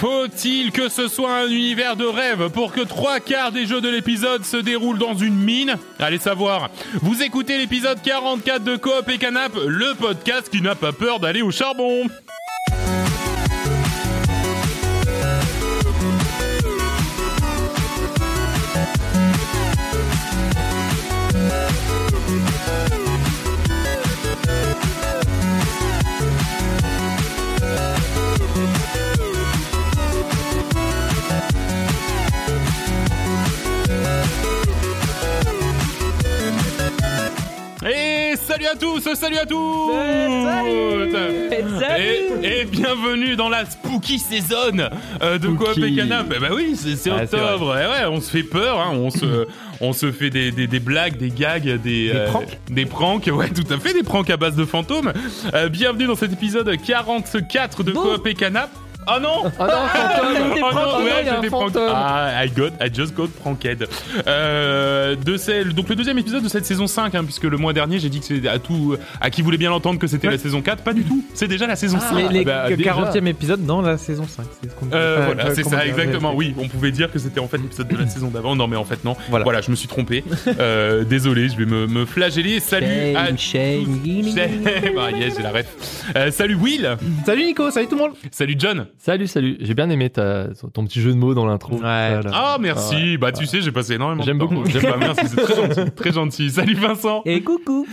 Faut-il 0.00 0.72
que 0.72 0.88
ce 0.88 1.08
soit 1.08 1.30
un 1.30 1.48
univers 1.48 1.94
de 1.94 2.06
rêve 2.06 2.48
pour 2.48 2.72
que 2.72 2.80
trois 2.80 3.20
quarts 3.20 3.52
des 3.52 3.66
jeux 3.66 3.82
de 3.82 3.90
l'épisode 3.90 4.46
se 4.46 4.56
déroulent 4.56 4.96
dans 4.96 5.12
une 5.12 5.34
mine? 5.34 5.76
Allez 5.98 6.18
savoir. 6.18 6.70
Vous 7.02 7.22
écoutez 7.22 7.58
l'épisode 7.58 8.00
44 8.00 8.64
de 8.64 8.76
Coop 8.76 9.10
et 9.10 9.18
Canap, 9.18 9.52
le 9.66 9.94
podcast 9.94 10.48
qui 10.48 10.62
n'a 10.62 10.74
pas 10.74 10.92
peur 10.92 11.20
d'aller 11.20 11.42
au 11.42 11.50
charbon. 11.50 12.08
Salut 38.50 38.66
à 38.66 38.74
tous, 38.74 39.14
salut 39.14 39.36
à 39.38 39.46
tous 39.46 39.92
Et, 42.42 42.60
et 42.60 42.64
bienvenue 42.64 43.36
dans 43.36 43.48
la 43.48 43.64
spooky 43.64 44.18
saison 44.18 44.76
euh, 45.22 45.38
de 45.38 45.46
Coop 45.46 45.78
et 45.78 45.94
Canap. 45.94 46.28
Bah 46.28 46.48
oui, 46.52 46.74
c'est 46.74 47.10
Ah, 47.10 47.22
octobre. 47.22 47.76
Eh 47.80 47.86
ouais, 47.86 48.06
on 48.10 48.20
se 48.20 48.28
fait 48.28 48.42
peur, 48.42 48.80
hein, 48.80 48.90
on 48.94 49.10
se 49.10 49.46
on 49.80 49.92
se 49.92 50.10
fait 50.10 50.30
des, 50.30 50.50
des, 50.50 50.66
des 50.66 50.80
blagues, 50.80 51.16
des 51.16 51.30
gags, 51.30 51.80
des 51.80 52.10
euh, 52.12 52.26
pranks 52.26 52.58
des 52.68 52.86
pranks, 52.86 53.30
ouais, 53.32 53.50
tout 53.50 53.72
à 53.72 53.78
fait, 53.78 53.92
des 53.92 54.02
pranks 54.02 54.30
à 54.30 54.36
base 54.36 54.56
de 54.56 54.64
fantômes. 54.64 55.12
Euh, 55.54 55.68
bienvenue 55.68 56.06
dans 56.06 56.16
cet 56.16 56.32
épisode 56.32 56.74
44 56.84 57.84
de 57.84 57.92
Coop 57.92 58.26
et 58.26 58.34
Canap. 58.34 58.70
Oh 59.12 59.20
non 59.20 59.50
Ah 59.58 59.66
non, 59.66 59.88
fantôme 59.88 60.62
Oh 60.62 60.74
non, 60.74 61.04
ouais, 61.04 61.10
il 61.22 61.26
y 61.26 61.28
a 61.28 61.32
un 61.32 61.36
j'étais 61.36 61.48
prank- 61.48 61.72
fantôme. 61.72 61.92
Ah, 61.94 62.44
I 62.44 62.50
got, 62.50 62.70
I 62.80 62.90
just 62.92 63.14
got 63.14 63.28
pranked. 63.28 63.88
Euh, 64.26 65.16
de 65.16 65.36
celle, 65.36 65.72
donc 65.74 65.88
le 65.88 65.96
deuxième 65.96 66.18
épisode 66.18 66.42
de 66.42 66.48
cette 66.48 66.64
saison 66.66 66.86
5, 66.86 67.14
hein, 67.14 67.24
puisque 67.24 67.44
le 67.44 67.56
mois 67.56 67.72
dernier 67.72 67.98
j'ai 67.98 68.08
dit 68.08 68.20
que 68.20 68.26
c'était 68.26 68.48
à 68.48 68.58
tout, 68.58 68.96
à 69.20 69.30
qui 69.30 69.42
voulait 69.42 69.56
bien 69.58 69.70
l'entendre 69.70 69.98
que 69.98 70.06
c'était 70.06 70.28
la 70.28 70.38
saison 70.38 70.62
4, 70.62 70.82
pas 70.82 70.92
du 70.92 71.02
tout, 71.04 71.24
c'est 71.34 71.48
déjà 71.48 71.66
la 71.66 71.76
saison 71.76 71.98
5. 71.98 72.14
Les, 72.16 72.28
les 72.38 72.44
bah, 72.44 72.68
le 72.68 72.76
déjà. 72.76 72.92
40e 72.92 73.26
épisode 73.26 73.64
dans 73.66 73.82
la 73.82 73.98
saison 73.98 74.26
5. 74.26 74.44
C'est 74.62 74.70
ce 74.70 74.74
qu'on 74.76 74.86
dit. 74.86 74.92
Euh, 74.94 75.16
Enfin, 75.20 75.26
voilà, 75.26 75.46
euh, 75.46 75.52
c'est 75.54 75.62
comment 75.62 75.76
ça, 75.78 75.84
dire, 75.84 75.98
exactement. 75.98 76.32
Oui, 76.34 76.54
on 76.58 76.68
pouvait 76.68 76.90
dire 76.92 77.10
que 77.12 77.18
c'était 77.18 77.40
en 77.40 77.48
fait 77.48 77.58
l'épisode 77.58 77.88
de 77.88 77.96
la 77.96 78.06
saison 78.06 78.28
d'avant. 78.28 78.54
Non, 78.56 78.66
mais 78.68 78.76
en 78.76 78.84
fait, 78.84 79.04
non. 79.04 79.16
Voilà, 79.28 79.44
Voilà. 79.44 79.60
je 79.60 79.70
me 79.70 79.76
suis 79.76 79.88
trompé. 79.88 80.24
Euh, 80.60 81.04
désolé, 81.04 81.48
je 81.48 81.56
vais 81.56 81.66
me, 81.66 81.86
me 81.86 82.04
flageller. 82.06 82.60
Salut 82.60 82.86
à 83.16 83.26
Shame, 83.26 83.38
shame, 83.38 84.00
tous. 84.04 84.34
shame. 84.34 84.94
Ah, 84.98 85.10
yes, 85.10 85.34
j'ai 85.36 85.42
la 85.42 85.50
ref. 85.50 85.66
Euh, 86.16 86.30
salut 86.30 86.54
Will. 86.54 86.96
Salut 87.24 87.44
Nico, 87.44 87.70
salut 87.70 87.86
tout 87.86 87.96
le 87.96 88.02
monde. 88.02 88.12
Salut 88.30 88.54
John. 88.58 88.86
Salut, 89.02 89.28
salut. 89.28 89.56
J'ai 89.60 89.72
bien 89.72 89.88
aimé 89.88 90.10
ta, 90.10 90.48
ton 90.74 90.84
petit 90.84 91.00
jeu 91.00 91.10
de 91.12 91.16
mots 91.16 91.32
dans 91.32 91.46
l'intro. 91.46 91.76
Ouais. 91.76 92.20
Ah, 92.34 92.58
merci. 92.60 93.16
Bah, 93.16 93.32
tu 93.32 93.46
sais, 93.46 93.62
j'ai 93.62 93.72
passé 93.72 93.94
énormément 93.94 94.22
J'aime 94.22 94.36
de 94.36 94.44
temps. 94.44 94.52
beaucoup. 94.52 94.68
J'aime 94.68 94.82
pas, 94.82 94.98
merci. 94.98 95.22
C'est 95.26 95.40
très 95.40 95.54
gentil. 95.56 95.90
Très 95.92 96.12
gentil. 96.12 96.50
Salut 96.50 96.74
Vincent. 96.74 97.22
Et 97.24 97.40
coucou. 97.40 97.86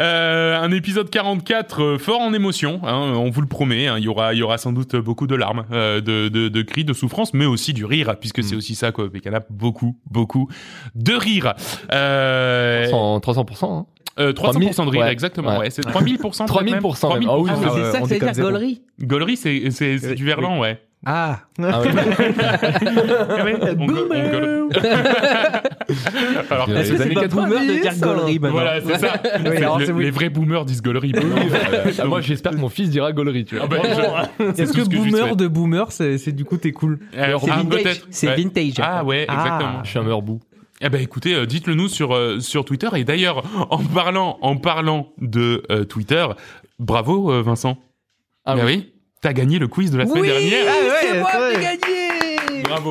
Euh, 0.00 0.56
un 0.60 0.70
épisode 0.70 1.10
44 1.10 1.82
euh, 1.82 1.98
fort 1.98 2.20
en 2.20 2.32
émotion, 2.32 2.80
hein, 2.84 2.94
on 2.94 3.28
vous 3.30 3.40
le 3.40 3.48
promet. 3.48 3.88
hein, 3.88 3.96
il 3.98 4.04
y 4.04 4.08
aura, 4.08 4.34
il 4.34 4.38
y 4.38 4.42
aura 4.44 4.56
sans 4.56 4.72
doute 4.72 4.94
beaucoup 4.94 5.26
de 5.26 5.34
larmes, 5.34 5.64
euh, 5.72 6.00
de, 6.00 6.28
de, 6.28 6.46
de 6.48 6.62
cris, 6.62 6.84
de 6.84 6.92
souffrance, 6.92 7.34
mais 7.34 7.44
aussi 7.46 7.72
du 7.72 7.84
rire, 7.84 8.14
puisque 8.20 8.44
c'est 8.44 8.54
aussi 8.54 8.76
ça 8.76 8.92
quoi. 8.92 9.10
Pécana, 9.10 9.40
beaucoup, 9.50 9.96
beaucoup 10.12 10.48
de 10.94 11.12
rire. 11.12 11.54
Euh, 11.92 12.86
300%, 12.86 13.20
300%. 13.20 13.64
Hein. 13.80 13.86
Euh, 14.18 14.32
300% 14.32 14.84
de 14.86 14.90
rire, 14.90 15.00
ouais. 15.02 15.12
exactement. 15.12 15.52
Ouais. 15.52 15.58
Ouais, 15.64 15.70
c'est 15.70 15.82
3000%. 15.86 16.18
peut-être 16.20 16.46
3000%, 16.62 16.64
même. 16.64 16.74
même. 17.20 17.28
Ah 17.30 17.38
oui, 17.38 17.50
3000%. 17.50 17.54
Ah, 17.64 17.70
c'est 17.72 17.92
ça 17.92 18.00
que 18.00 18.08
ça 18.08 18.26
veut 18.26 18.32
dire 18.32 18.44
gaulerie. 18.44 18.82
Gaulerie, 19.00 19.36
c'est, 19.36 19.70
c'est, 19.70 19.98
c'est 19.98 20.14
du 20.14 20.24
verlan, 20.24 20.58
ouais. 20.60 20.80
Ah. 21.04 21.40
Ah 21.60 21.80
ouais. 21.82 21.90
On 23.78 23.86
go- 23.86 24.06
on 24.08 24.14
gueule. 24.14 24.68
Alors, 26.50 26.66
que 26.66 26.72
Les 26.72 26.84
c'est 26.84 27.00
années 27.00 27.14
pas 27.14 27.26
boomer 27.28 27.48
de 27.60 27.74
90, 27.74 27.80
dire 27.80 27.92
gaulerie 28.00 28.38
maintenant 28.38 28.52
voilà, 28.60 28.80
c'est 28.80 28.98
ça. 28.98 29.14
Oui, 29.44 29.56
alors, 29.56 29.78
Le- 29.80 29.86
c'est 29.86 29.92
oui. 29.92 30.04
les 30.04 30.10
vrais 30.10 30.28
boomers 30.28 30.64
disent 30.64 30.82
gaulerie. 30.82 31.12
Ah, 31.98 32.04
moi, 32.04 32.20
j'espère 32.20 32.52
que 32.52 32.58
mon 32.58 32.68
fils 32.68 32.90
dira 32.90 33.12
gaulerie, 33.12 33.44
tu 33.44 33.56
vois. 33.56 33.68
Ah 33.72 34.28
c'est 34.54 34.60
Est-ce 34.60 34.72
que 34.72 34.88
lui 34.88 34.96
boomer 35.10 35.34
de 35.36 35.48
boomer, 35.48 35.90
c'est 35.90 36.18
c'est 36.18 36.32
du 36.32 36.44
coup 36.44 36.56
t'es 36.56 36.72
cool 36.72 37.00
Euh, 37.16 37.36
C'est 37.42 37.50
ah, 37.50 37.56
vintage. 37.56 38.02
Ouais. 38.22 38.36
vintage. 38.36 38.74
Ah 38.80 39.04
ouais, 39.04 39.24
Ah. 39.28 39.34
exactement. 39.34 39.84
Je 39.84 39.90
suis 39.90 39.98
un 39.98 40.02
meurbou. 40.04 40.40
Eh 40.84 40.88
ben 40.88 41.00
écoutez, 41.00 41.34
euh, 41.34 41.46
dites-le 41.46 41.74
nous 41.74 41.88
sur 41.88 42.12
euh, 42.12 42.40
sur 42.40 42.64
Twitter 42.64 42.88
et 42.96 43.04
d'ailleurs 43.04 43.44
en 43.70 43.78
parlant 43.78 44.38
en 44.42 44.56
parlant 44.56 45.12
de 45.20 45.62
euh, 45.70 45.84
Twitter, 45.84 46.26
bravo 46.80 47.30
euh, 47.32 47.40
Vincent. 47.40 47.78
Ah 48.44 48.56
Bah 48.56 48.62
oui. 48.66 48.72
oui, 48.74 48.92
t'as 49.20 49.32
gagné 49.32 49.60
le 49.60 49.68
quiz 49.68 49.92
de 49.92 49.98
la 49.98 50.06
semaine 50.06 50.22
Oui, 50.22 50.28
dernière. 50.28 50.64
Ah 50.68 50.84
ouais, 50.84 50.94
c'est 51.12 51.18
moi 51.20 51.30
qui 51.52 51.58
ai 51.58 51.62
gagné. 51.62 52.62
Bravo. 52.64 52.90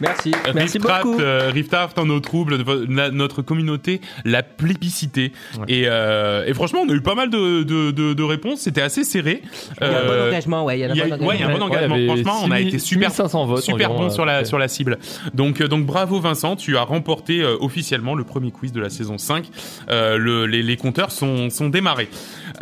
Merci. 0.00 0.32
Merci 0.54 0.78
Riftraft, 0.78 1.04
beaucoup. 1.04 1.20
euh, 1.20 1.50
Riftraft 1.52 1.98
en 1.98 2.06
nos 2.06 2.20
troubles, 2.20 2.58
la- 2.88 3.10
notre 3.10 3.42
communauté 3.42 4.00
l'a 4.24 4.42
plébiscité. 4.42 5.32
Ouais. 5.58 5.64
Et, 5.68 5.82
euh, 5.86 6.44
et 6.46 6.54
franchement, 6.54 6.80
on 6.86 6.90
a 6.90 6.94
eu 6.94 7.00
pas 7.02 7.14
mal 7.14 7.30
de, 7.30 7.62
de, 7.62 7.90
de, 7.90 8.14
de 8.14 8.22
réponses, 8.22 8.60
c'était 8.60 8.82
assez 8.82 9.04
serré. 9.04 9.42
Il 9.80 9.86
y 9.86 9.90
a 9.90 9.98
un 9.98 10.04
bon 10.04 10.10
Euh, 10.12 10.28
engagement, 10.28 10.64
ouais. 10.64 10.78
Il 10.78 10.80
y 10.80 10.84
a 10.84 10.90
un 10.90 10.94
il 10.94 10.96
y 10.98 11.00
a- 11.02 11.16
bon 11.16 11.26
ouais, 11.26 11.34
il 11.36 11.40
y 11.40 11.44
a 11.44 11.48
un 11.48 11.60
engagement. 11.60 11.96
bon. 11.96 12.00
Ouais, 12.14 12.22
Franchement, 12.22 12.40
on 12.44 12.50
a 12.50 12.56
6000 12.56 12.68
été 12.68 12.78
super 12.78 13.10
6500 13.10 13.46
votes 13.46 13.62
super 13.62 13.90
environ, 13.90 14.04
bon 14.08 14.10
sur 14.10 14.24
la 14.24 14.38
euh, 14.40 14.44
sur 14.44 14.58
la 14.58 14.68
cible. 14.68 14.98
Donc 15.34 15.60
euh, 15.60 15.68
donc 15.68 15.86
bravo 15.86 16.20
Vincent, 16.20 16.56
tu 16.56 16.76
as 16.76 16.82
remporté 16.82 17.40
euh, 17.42 17.56
officiellement 17.60 18.14
le 18.14 18.24
premier 18.24 18.50
quiz 18.50 18.72
de 18.72 18.80
la 18.80 18.88
saison 18.90 19.18
5. 19.18 19.46
Euh, 19.90 20.16
le, 20.18 20.46
les, 20.46 20.62
les 20.62 20.76
compteurs 20.76 21.10
sont 21.12 21.50
sont 21.50 21.68
démarrés. 21.68 22.08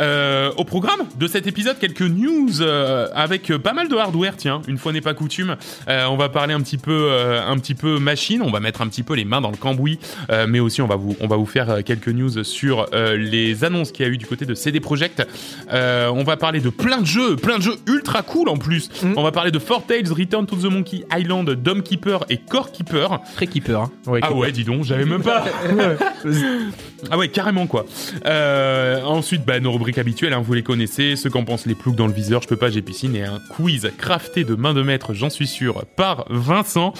Euh, 0.00 0.50
au 0.56 0.64
programme 0.64 1.00
de 1.18 1.26
cet 1.26 1.46
épisode, 1.46 1.78
quelques 1.78 2.02
news 2.02 2.60
euh, 2.62 3.08
avec 3.14 3.50
euh, 3.50 3.58
pas 3.58 3.72
mal 3.72 3.88
de 3.88 3.96
hardware. 3.96 4.36
Tiens, 4.36 4.62
une 4.68 4.78
fois 4.78 4.92
n'est 4.92 5.00
pas 5.00 5.14
coutume, 5.14 5.56
euh, 5.88 6.06
on 6.06 6.16
va 6.16 6.28
parler 6.28 6.54
un 6.54 6.60
petit 6.60 6.78
peu 6.78 6.92
euh, 6.92 7.27
un 7.44 7.58
petit 7.58 7.74
peu 7.74 7.98
machine. 7.98 8.42
On 8.42 8.50
va 8.50 8.60
mettre 8.60 8.80
un 8.80 8.88
petit 8.88 9.02
peu 9.02 9.14
les 9.14 9.24
mains 9.24 9.40
dans 9.40 9.50
le 9.50 9.56
cambouis, 9.56 9.98
euh, 10.30 10.46
mais 10.48 10.60
aussi 10.60 10.82
on 10.82 10.86
va 10.86 10.96
vous 10.96 11.16
on 11.20 11.26
va 11.26 11.36
vous 11.36 11.46
faire 11.46 11.70
euh, 11.70 11.80
quelques 11.82 12.08
news 12.08 12.44
sur 12.44 12.86
euh, 12.92 13.16
les 13.16 13.64
annonces 13.64 13.92
qu'il 13.92 14.06
y 14.06 14.08
a 14.08 14.12
eu 14.12 14.18
du 14.18 14.26
côté 14.26 14.46
de 14.46 14.54
CD 14.54 14.80
Projekt. 14.80 15.26
Euh, 15.72 16.08
on 16.08 16.24
va 16.24 16.36
parler 16.36 16.60
de 16.60 16.70
plein 16.70 17.00
de 17.00 17.06
jeux, 17.06 17.36
plein 17.36 17.58
de 17.58 17.62
jeux 17.62 17.76
ultra 17.86 18.22
cool 18.22 18.48
en 18.48 18.56
plus. 18.56 18.88
Mm. 19.02 19.14
On 19.16 19.22
va 19.22 19.32
parler 19.32 19.50
de 19.50 19.58
Four 19.58 19.84
Tales, 19.86 20.10
Return 20.12 20.46
to 20.46 20.56
the 20.56 20.70
Monkey 20.70 21.04
Island, 21.16 21.50
Dome 21.50 21.82
Keeper 21.82 22.24
et 22.30 22.38
Core 22.38 22.72
Keeper. 22.72 23.20
Très 23.34 23.46
keeper. 23.46 23.82
hein. 23.82 23.90
Ah 24.22 24.32
ouais, 24.32 24.52
dis 24.52 24.64
donc, 24.64 24.84
j'avais 24.84 25.04
même 25.04 25.22
pas. 25.22 25.44
ah 27.10 27.18
ouais, 27.18 27.28
carrément 27.28 27.66
quoi. 27.66 27.86
Euh, 28.26 29.02
ensuite, 29.02 29.44
bah, 29.44 29.60
nos 29.60 29.72
rubriques 29.72 29.98
habituelles, 29.98 30.32
hein, 30.32 30.42
vous 30.44 30.54
les 30.54 30.62
connaissez. 30.62 31.16
Ce 31.16 31.28
qu'en 31.28 31.44
pensent 31.44 31.66
les 31.66 31.74
ploucs 31.74 31.96
dans 31.96 32.06
le 32.06 32.12
viseur, 32.12 32.42
je 32.42 32.48
peux 32.48 32.56
pas, 32.56 32.70
j'ai 32.70 32.82
piscine 32.82 33.14
et 33.16 33.24
un 33.24 33.38
quiz 33.50 33.90
crafté 33.98 34.44
de 34.44 34.54
main 34.54 34.74
de 34.74 34.82
maître, 34.82 35.14
j'en 35.14 35.30
suis 35.30 35.46
sûr, 35.46 35.84
par 35.96 36.24
Vincent. 36.30 36.92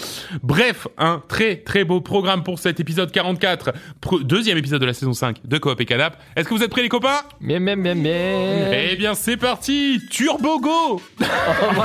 Bref, 0.43 0.87
un 0.97 1.21
très 1.27 1.57
très 1.57 1.83
beau 1.83 2.01
programme 2.01 2.43
pour 2.43 2.59
cet 2.59 2.79
épisode 2.79 3.11
44, 3.11 3.71
pre- 4.01 4.23
deuxième 4.23 4.57
épisode 4.57 4.81
de 4.81 4.85
la 4.85 4.93
saison 4.93 5.13
5 5.13 5.37
de 5.45 5.57
Coop 5.57 5.79
et 5.81 5.85
Canap. 5.85 6.17
Est-ce 6.35 6.47
que 6.47 6.53
vous 6.53 6.63
êtes 6.63 6.71
prêts 6.71 6.81
les 6.81 6.89
copains? 6.89 7.21
Miam, 7.41 7.63
miam, 7.63 7.79
miam. 7.81 8.05
Eh 8.05 8.95
bien, 8.97 9.13
c'est 9.15 9.37
parti, 9.37 10.01
Turbo 10.09 10.59
Go. 10.59 11.01
Oh 11.21 11.23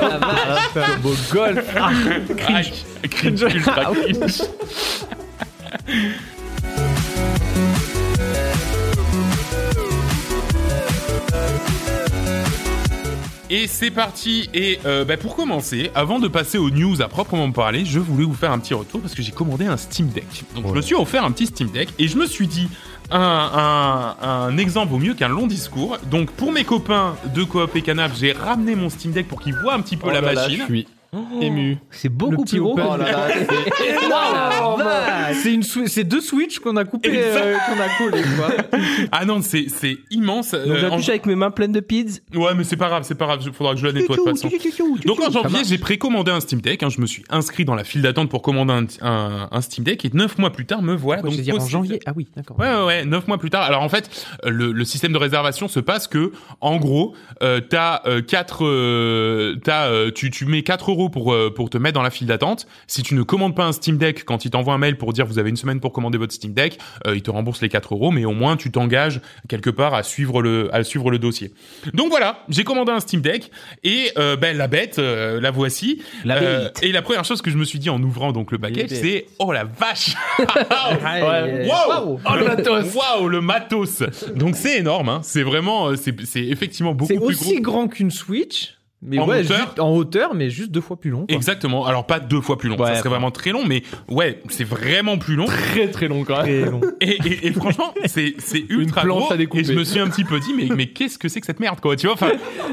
la 0.01 0.19
vache. 0.19 0.99
Beau 1.03 1.15
golf. 1.33 1.65
Ah, 1.77 1.91
Cringe, 2.37 2.73
cringe, 3.11 3.43
ultra 3.43 3.93
cringe. 3.93 4.43
Et 13.51 13.67
c'est 13.67 13.91
parti. 13.91 14.49
Et 14.55 14.79
euh, 14.87 15.05
bah, 15.05 15.17
pour 15.17 15.37
commencer, 15.37 15.91
avant 15.95 16.19
de 16.19 16.29
passer 16.29 16.59
aux 16.59 16.71
news 16.71 17.03
à 17.03 17.09
proprement 17.09 17.51
parler, 17.53 17.85
je 17.85 17.99
voulais 18.01 18.25
vous 18.25 18.35
faire 18.35 18.53
un 18.53 18.59
petit 18.59 18.75
retour 18.75 19.01
parce 19.01 19.15
que 19.15 19.23
j'ai 19.23 19.33
commandé 19.33 19.67
un 19.67 19.77
Steam 19.77 20.09
Deck. 20.09 20.45
Donc 20.55 20.69
je 20.69 20.73
me 20.73 20.81
suis 20.81 20.95
offert 20.95 21.25
un 21.25 21.31
petit 21.31 21.47
Steam 21.47 21.69
Deck 21.71 21.91
et 21.99 22.09
je 22.09 22.17
me 22.17 22.27
suis 22.27 22.47
dit 22.47 22.69
un, 23.11 23.21
un, 24.23 24.27
un 24.29 24.57
exemple 24.59 24.93
vaut 24.93 24.99
mieux 24.99 25.15
qu'un 25.15 25.29
long 25.29 25.47
discours. 25.47 25.99
Donc 26.11 26.31
pour 26.31 26.53
mes 26.53 26.65
copains 26.65 27.17
de 27.35 27.45
Coop 27.45 27.77
et 27.77 27.83
Canap, 27.83 28.13
j'ai 28.19 28.33
ramené 28.33 28.75
mon 28.75 28.89
Steam 28.89 29.13
Deck 29.13 29.29
pour 29.29 29.41
qu'ils 29.41 29.55
voient 29.55 29.75
un 29.75 29.81
petit 29.83 29.97
peu 29.97 30.07
Oh 30.09 30.11
la 30.11 30.21
là 30.21 30.33
là, 30.33 30.43
machine. 30.43 30.61
Je 30.61 30.65
suis 30.65 30.87
ému. 31.41 31.79
C'est 31.91 32.09
beaucoup 32.09 32.45
plus 32.45 32.61
gros. 32.61 32.79
Oh 34.67 34.79
c'est 35.43 35.53
une 35.55 35.63
c'est 35.63 36.05
deux 36.05 36.21
Switch 36.21 36.59
qu'on 36.59 36.77
a 36.77 36.85
coupé, 36.85 37.11
euh, 37.13 37.57
qu'on 37.67 37.81
a 37.81 37.89
collé 38.11 38.23
quoi. 38.37 38.79
Ah 39.13 39.25
non, 39.25 39.41
c'est 39.43 39.67
c'est 39.69 39.97
immense. 40.11 40.53
Donc 40.53 40.63
Euh, 40.67 40.89
en- 40.91 40.99
j'appuie 40.99 41.11
avec 41.11 41.27
mes 41.27 41.35
mains 41.35 41.51
pleines 41.51 41.73
de 41.73 41.81
pids. 41.81 42.21
Ouais, 42.35 42.55
mais 42.57 42.65
c'est 42.65 42.77
pas 42.77 42.89
grave, 42.89 43.03
c'est 43.07 43.15
pas 43.15 43.27
grave. 43.27 43.41
Il 43.45 43.53
faudra 43.53 43.75
que 43.75 43.81
je 43.81 43.87
la 43.87 43.93
nettoie 43.93 44.17
de 44.17 44.23
toute 44.23 44.31
façon. 44.31 44.51
Donc 45.05 45.21
en 45.21 45.31
janvier, 45.31 45.61
j'ai 45.65 45.79
précommandé 45.79 46.31
un 46.31 46.41
Steam 46.41 46.61
Deck. 46.61 46.83
hein, 46.83 46.89
je 46.89 47.01
me 47.01 47.07
suis 47.07 47.25
inscrit 47.31 47.65
dans 47.65 47.75
la 47.75 47.85
file 47.85 48.03
d'attente 48.03 48.29
pour 48.31 48.43
commander 48.43 48.73
un, 48.73 48.87
un, 49.07 49.49
un 49.51 49.61
Steam 49.61 49.85
Deck 49.85 50.05
et 50.05 50.11
neuf 50.15 50.39
mois 50.39 50.51
plus 50.51 50.67
tard, 50.67 50.83
me 50.83 50.95
voilà. 50.95 51.23
je 51.25 51.29
donc 51.29 51.41
dire 51.41 51.57
en 51.57 51.67
janvier? 51.67 52.01
Ah 52.07 52.13
oui, 52.15 52.29
d'accord. 52.37 52.59
Ouais, 52.59 52.69
ouais, 52.75 52.85
ouais, 52.85 53.05
neuf 53.05 53.27
mois 53.29 53.39
plus 53.39 53.51
tard. 53.51 53.63
Alors 53.63 53.83
en 53.83 53.89
fait, 53.89 54.11
euh, 54.45 54.51
le, 54.51 54.73
le 54.73 54.85
système 54.85 55.13
de 55.13 55.19
réservation 55.19 55.69
se 55.69 55.81
passe 55.81 56.07
que, 56.09 56.33
en 56.61 56.77
gros, 56.77 57.15
euh, 57.43 57.61
t'as 57.61 58.03
euh, 58.07 58.23
quatre, 58.23 58.65
euh, 58.65 59.57
t'as, 59.63 59.87
euh, 59.89 60.11
tu, 60.11 60.31
tu 60.31 60.47
mets 60.47 60.63
4 60.63 60.91
euros 60.91 61.04
euros 61.05 61.11
pour 61.11 61.33
euh, 61.33 61.53
pour 61.55 61.71
te 61.71 61.79
mettre 61.79 61.95
dans 61.95 62.03
la 62.03 62.11
file 62.11 62.27
d'attente. 62.27 62.67
Si 62.87 63.03
tu 63.03 63.15
ne 63.15 63.23
commandes 63.23 63.55
pas 63.55 63.65
un 63.65 63.73
Steam 63.73 63.97
Deck, 63.99 64.25
quand 64.25 64.45
ils 64.45 64.51
t'envoient 64.51 64.75
un 64.75 64.79
mail 64.79 64.97
pour 64.97 65.13
dire 65.13 65.27
vous 65.27 65.39
avez 65.39 65.51
une 65.51 65.57
semaine 65.57 65.81
pour 65.81 65.93
commander 65.93 66.19
votre 66.19 66.33
Steam 66.33 66.53
Deck, 66.53 66.79
euh, 67.07 67.17
ils 67.17 67.23
te 67.23 67.31
remboursent 67.31 67.63
les 67.63 67.69
4 67.69 67.95
euros, 67.95 68.11
mais 68.11 68.25
au 68.25 68.33
moins 68.33 68.57
tu 68.57 68.71
t'engages 68.71 69.21
quelque 69.49 69.71
part 69.71 69.95
à 69.95 70.03
suivre 70.03 70.43
le 70.43 70.75
à 70.75 70.83
suivre 70.85 71.11
le 71.11 71.19
dossier. 71.19 71.53
Donc 71.93 72.09
voilà, 72.11 72.45
j'ai 72.49 72.65
commandé 72.65 72.93
un 72.93 73.01
Steam 73.01 73.21
Deck 73.21 73.51
et 73.83 74.11
euh, 74.19 74.37
ben 74.37 74.57
la 74.57 74.69
bête, 74.69 74.99
la 74.99 75.51
voici. 75.51 76.03
La 76.25 76.73
et 76.83 76.93
la 76.93 77.03
première 77.03 77.25
chose 77.25 77.43
que 77.43 77.51
je 77.51 77.57
me 77.57 77.65
suis 77.65 77.79
dit 77.79 77.91
en 77.91 78.03
ouvrant 78.03 78.33
donc 78.33 78.51
le 78.53 78.59
package, 78.59 78.91
c'est 78.91 79.27
oh 79.39 79.53
la 79.53 79.65
vache. 79.65 80.15
Wow 81.65 82.19
Oh, 82.25 82.37
le 82.37 82.45
matos. 82.45 82.95
Waouh, 82.95 83.29
le 83.29 83.41
matos 83.41 84.03
Donc 84.35 84.57
c'est 84.57 84.79
énorme, 84.79 85.09
hein. 85.09 85.21
c'est 85.23 85.43
vraiment, 85.43 85.97
c'est 85.97 86.15
c'est 86.25 86.45
effectivement 86.45 86.95
beaucoup 86.95 87.13
C'est 87.13 87.19
plus 87.19 87.27
aussi 87.27 87.61
gros. 87.61 87.73
grand 87.73 87.89
qu'une 87.89 88.11
Switch, 88.11 88.75
mais 89.05 89.19
En 89.19 89.27
ouais, 89.29 89.41
hauteur 89.43 89.57
juste- 89.59 89.81
en 89.81 89.91
hauteur, 89.95 90.35
mais 90.35 90.51
juste 90.51 90.71
deux 90.71 90.81
fois 90.81 90.97
plus 90.99 91.11
long. 91.11 91.27
quoi. 91.27 91.37
Exactement. 91.37 91.85
Alors 91.87 92.07
pas 92.07 92.21
deux 92.21 92.41
fois 92.41 92.59
plus 92.59 92.69
long, 92.69 92.77
ça 92.79 92.85
Ouais, 92.85 92.95
serait 92.97 93.09
vraiment 93.09 93.31
très 93.31 93.51
long, 93.51 93.65
mais 93.67 93.83
ouais, 94.09 94.41
c'est 94.49 94.65
vraiment 94.65 95.19
plus 95.19 95.37
long. 95.37 95.45
Très 95.47 95.89
très 95.89 96.09
long 96.09 96.25
quand 96.25 96.43
même. 96.45 96.63
Très 96.63 96.71
long. 96.71 96.81
Et, 97.01 97.19
et, 97.25 97.47
et 97.49 97.53
franchement, 97.53 97.93
c'est 98.07 98.35
c'est 98.39 98.65
ultra 98.69 99.03
planche 99.03 99.25
gros. 99.25 99.33
à 99.33 99.37
découper. 99.37 99.63
Et 99.63 99.65
je 99.65 99.73
me 99.79 99.85
suis 99.85 100.01
un 100.01 100.09
petit 100.09 100.25
peu 100.25 100.41
dit, 100.41 100.53
mais 100.57 100.69
mais 100.75 100.87
qu'est-ce 100.87 101.19
que 101.19 101.29
c'est 101.29 101.41
que 101.41 101.47
cette 101.47 101.61
merde, 101.61 101.81
quoi 101.81 101.97
Tu 101.97 102.07
vois? 102.07 102.15
Enfin, 102.15 102.31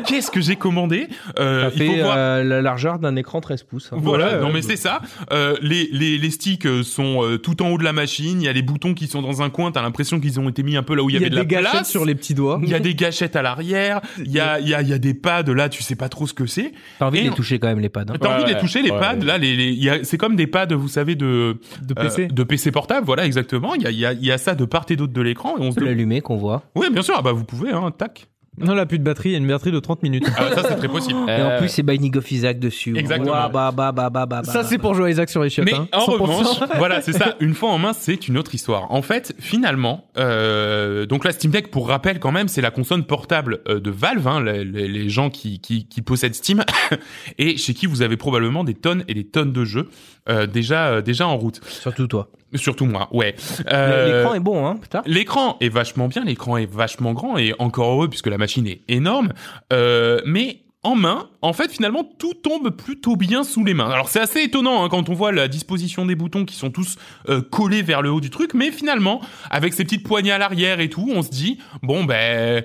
qu'est-ce 0.08 0.32
que 0.32 0.42
j'ai 0.42 0.56
commandé? 0.56 1.08
Euh, 1.40 1.70
Ça 1.70 1.76
Il 1.84 1.86
faut 1.92 1.98
voir. 1.98 2.16
euh, 2.18 2.44
la 2.44 2.62
largeur 2.62 3.00
d'un 3.00 3.16
écran 3.16 3.42
13 3.42 3.64
pouces. 3.64 3.90
hein. 3.92 3.98
Voilà, 4.00 4.34
Ouais, 4.36 4.40
non 4.40 4.48
ouais. 4.48 4.54
mais 4.54 4.62
c'est 4.62 4.76
ça. 4.78 5.02
Euh, 5.32 5.56
les, 5.62 5.90
les, 5.92 6.18
les 6.18 6.30
sticks 6.32 6.66
euh, 6.66 6.84
sont 6.84 7.38
tout 7.44 7.62
en 7.62 7.70
haut 7.70 7.78
de 7.78 7.84
la 7.84 7.94
machine. 7.94 8.42
Il 8.42 8.46
y 8.46 8.48
a 8.48 8.54
les 8.54 8.62
boutons 8.62 8.94
qui 8.94 9.08
sont 9.08 9.22
dans 9.22 9.42
un 9.42 9.50
coin. 9.50 9.72
T'as 9.72 9.82
l'impression 9.82 10.20
qu'ils 10.20 10.40
ont 10.40 10.50
été 10.50 10.64
mis 10.64 10.78
un 10.78 10.84
peu 10.84 10.96
là 10.96 11.04
où 11.04 11.10
il 11.10 11.14
y 11.14 11.16
Il 11.18 11.22
y 11.22 11.26
avait 11.26 11.36
a 11.36 11.44
de 11.44 11.48
des 11.48 11.56
la 11.56 11.62
gâchettes 11.62 11.72
place. 11.80 11.90
sur 11.90 12.06
les 12.06 12.16
petits 12.16 12.34
doigts. 12.34 12.60
Il 12.64 12.70
y 12.70 12.74
a 12.74 12.80
des 12.80 12.96
gâchettes 12.96 13.36
à 13.36 13.42
l'arrière. 13.42 14.02
Il 14.18 14.32
y 14.32 14.40
a, 14.40 14.60
il 14.60 14.68
y 14.68 14.74
a, 14.74 14.82
il 14.82 14.88
y 14.88 14.94
a 14.94 14.98
des 14.98 15.14
pads 15.14 15.44
là. 15.54 15.70
Tu 15.70 15.84
sais 15.84 15.96
pas 15.96 16.10
trop 16.10 16.21
ce 16.28 16.34
que 16.34 16.46
c'est. 16.46 16.72
T'as 17.00 17.08
envie 17.08 17.20
Et- 17.20 17.24
de 17.24 17.30
les 17.30 17.36
toucher 17.36 17.60
quand 17.60 17.68
même, 17.68 17.80
les 17.80 17.90
pads. 17.90 18.02
hein. 18.10 18.14
T'as 18.20 18.36
envie 18.36 18.44
de 18.46 18.50
les 18.56 18.60
toucher 18.60 18.82
les 18.82 18.92
ouais, 18.92 19.00
pads 19.00 19.16
ouais. 19.20 19.26
là. 19.26 19.38
Les, 19.38 19.56
les, 19.56 20.04
c'est 20.04 20.18
comme 20.18 20.36
des 20.36 20.48
pads, 20.48 20.68
vous 20.76 20.88
savez, 20.88 21.16
de 21.16 21.58
De 21.82 21.94
euh, 21.98 22.04
PC. 22.04 22.28
de 22.28 22.44
PC 22.44 22.72
portable. 22.72 23.06
Voilà, 23.06 23.26
exactement. 23.26 23.76
Il 23.76 23.82
y 23.84 23.88
a, 23.88 23.92
il 23.92 24.00
y 24.00 24.06
a, 24.06 24.14
il 24.14 24.26
y 24.26 24.32
a 24.32 24.38
ça 24.38 24.56
de 24.56 24.66
part 24.66 24.86
et 24.90 24.96
d'autre 24.96 25.14
de 25.14 25.22
l'écran. 25.22 25.58
Et 25.58 25.62
on 25.62 25.72
se 25.72 25.76
peut 25.80 25.86
l'allumer, 25.86 26.22
qu'on 26.22 26.38
voit. 26.38 26.64
Oui, 26.76 26.88
bien 26.92 27.02
sûr. 27.02 27.16
Ah 27.18 27.22
bah 27.22 27.32
vous 27.34 27.44
pouvez. 27.46 27.72
Hein, 27.72 27.92
tac. 27.98 28.28
Non, 28.58 28.74
là, 28.76 28.86
plus 28.86 29.00
de 29.00 29.04
batterie, 29.04 29.30
il 29.30 29.32
y 29.32 29.36
a 29.36 29.38
une 29.38 29.48
batterie 29.48 29.72
de 29.72 29.80
30 29.80 30.04
minutes. 30.04 30.26
Ah, 30.38 30.50
ça 30.54 30.64
c'est 30.68 30.76
très 30.76 30.90
possible. 30.90 31.18
Et 31.30 31.42
en 31.42 31.52
Euh, 31.52 31.58
plus, 31.60 31.70
c'est 31.70 31.84
Binding 31.84 32.18
of 32.18 32.30
Isaac 32.32 32.60
dessus. 32.60 32.98
Exactement. 32.98 33.32
Ouah, 33.32 33.48
bah, 33.50 33.72
bah, 33.74 33.94
bah, 33.94 34.10
bah, 34.10 34.26
bah, 34.26 34.42
Ça, 34.44 34.62
bah, 34.62 34.64
c'est 34.68 34.78
bah. 34.78 34.82
pour 34.82 34.94
jouer 34.94 35.06
à 35.06 35.10
Isaac 35.10 35.30
sur 35.30 35.42
les 35.42 35.50
chiottes. 35.50 35.66
Mais 35.66 35.74
hein. 35.74 35.88
en 35.94 36.06
100%. 36.06 36.18
revanche, 36.18 36.58
voilà, 36.78 37.02
c'est 37.02 37.14
ça. 37.14 37.36
Une 37.40 37.54
fois 37.54 37.70
en 37.72 37.78
main, 37.78 37.94
c'est 37.94 38.28
une 38.28 38.38
autre 38.38 38.54
histoire. 38.54 38.92
En 38.92 39.02
fait, 39.02 39.34
finalement, 39.40 40.06
euh, 40.18 41.06
donc 41.06 41.24
la 41.24 41.32
Steam 41.32 41.50
Deck, 41.50 41.72
pour 41.72 41.88
rappel 41.88 42.20
quand 42.20 42.34
même, 42.34 42.50
c'est 42.50 42.62
la 42.62 42.72
console 42.72 43.04
portable 43.04 43.60
euh, 43.70 43.80
de 43.80 43.90
Valve, 43.90 44.28
hein, 44.28 44.44
les, 44.44 44.66
les- 44.66 44.88
les 44.90 45.10
gens 45.10 45.30
qui, 45.30 45.60
qui, 45.62 45.88
qui 45.88 46.02
possèdent 46.02 46.36
Steam, 46.36 46.64
et 47.38 47.56
chez 47.56 47.74
qui 47.74 47.86
vous 47.86 48.02
avez 48.02 48.18
probablement 48.18 48.66
des 48.66 48.74
tonnes 48.74 49.06
et 49.08 49.14
des 49.14 49.24
tonnes 49.24 49.54
de 49.54 49.64
jeux 49.64 49.90
euh, 50.30 50.46
déjà 50.46 50.88
euh, 50.88 51.02
déjà 51.02 51.26
en 51.26 51.38
route. 51.38 51.62
Surtout 51.68 52.08
toi. 52.08 52.30
Surtout 52.56 52.86
moi, 52.86 53.08
ouais. 53.12 53.36
Euh, 53.72 54.20
L'écran 54.20 54.36
est 54.36 54.40
bon, 54.40 54.66
hein, 54.66 54.78
putain. 54.82 55.02
L'écran 55.06 55.58
est 55.62 55.70
vachement 55.70 56.08
bien, 56.08 56.24
l'écran 56.26 56.58
est 56.58 56.70
vachement 56.72 57.14
grand 57.14 57.38
et 57.38 57.54
encore 57.60 57.94
heureux 57.94 58.10
puisque 58.10 58.28
la 58.28 58.38
machine 58.38 58.68
est 58.68 58.82
énorme. 58.88 59.34
Euh, 59.72 60.20
mais 60.26 60.62
en 60.84 60.96
main, 60.96 61.30
en 61.42 61.54
fait, 61.54 61.72
finalement, 61.72 62.04
tout 62.04 62.34
tombe 62.34 62.72
plutôt 62.72 63.16
bien 63.16 63.44
sous 63.44 63.64
les 63.64 63.74
mains. 63.74 63.90
Alors 63.90 64.10
c'est 64.10 64.20
assez 64.20 64.42
étonnant 64.42 64.84
hein, 64.84 64.90
quand 64.90 65.10
on 65.10 65.14
voit 65.14 65.32
la 65.32 65.48
disposition 65.48 66.06
des 66.06 66.16
boutons 66.16 66.44
qui 66.44 66.56
sont 66.56 66.72
tous 66.72 66.98
euh, 67.30 67.42
collés 67.42 67.84
vers 67.84 68.02
le 68.02 68.12
haut 68.12 68.22
du 68.22 68.32
truc, 68.32 68.54
mais 68.54 68.72
finalement, 68.72 69.22
avec 69.50 69.74
ces 69.74 69.84
petites 69.84 70.06
poignées 70.06 70.32
à 70.32 70.38
l'arrière 70.38 70.80
et 70.80 70.90
tout, 70.90 71.08
on 71.14 71.22
se 71.22 71.30
dit 71.30 71.60
bon 71.84 72.04
ben 72.04 72.64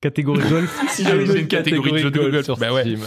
Catégorie 0.00 0.48
golf. 0.48 0.80
si 0.88 1.04
j'avais 1.04 1.40
une 1.40 1.46
catégorie 1.46 1.92
de 1.92 1.98
jeux 1.98 2.10
de 2.10 2.18
golf, 2.18 2.44
sur 2.44 2.56
bah 2.56 2.72
ouais. 2.72 2.82
Steam. 2.82 3.00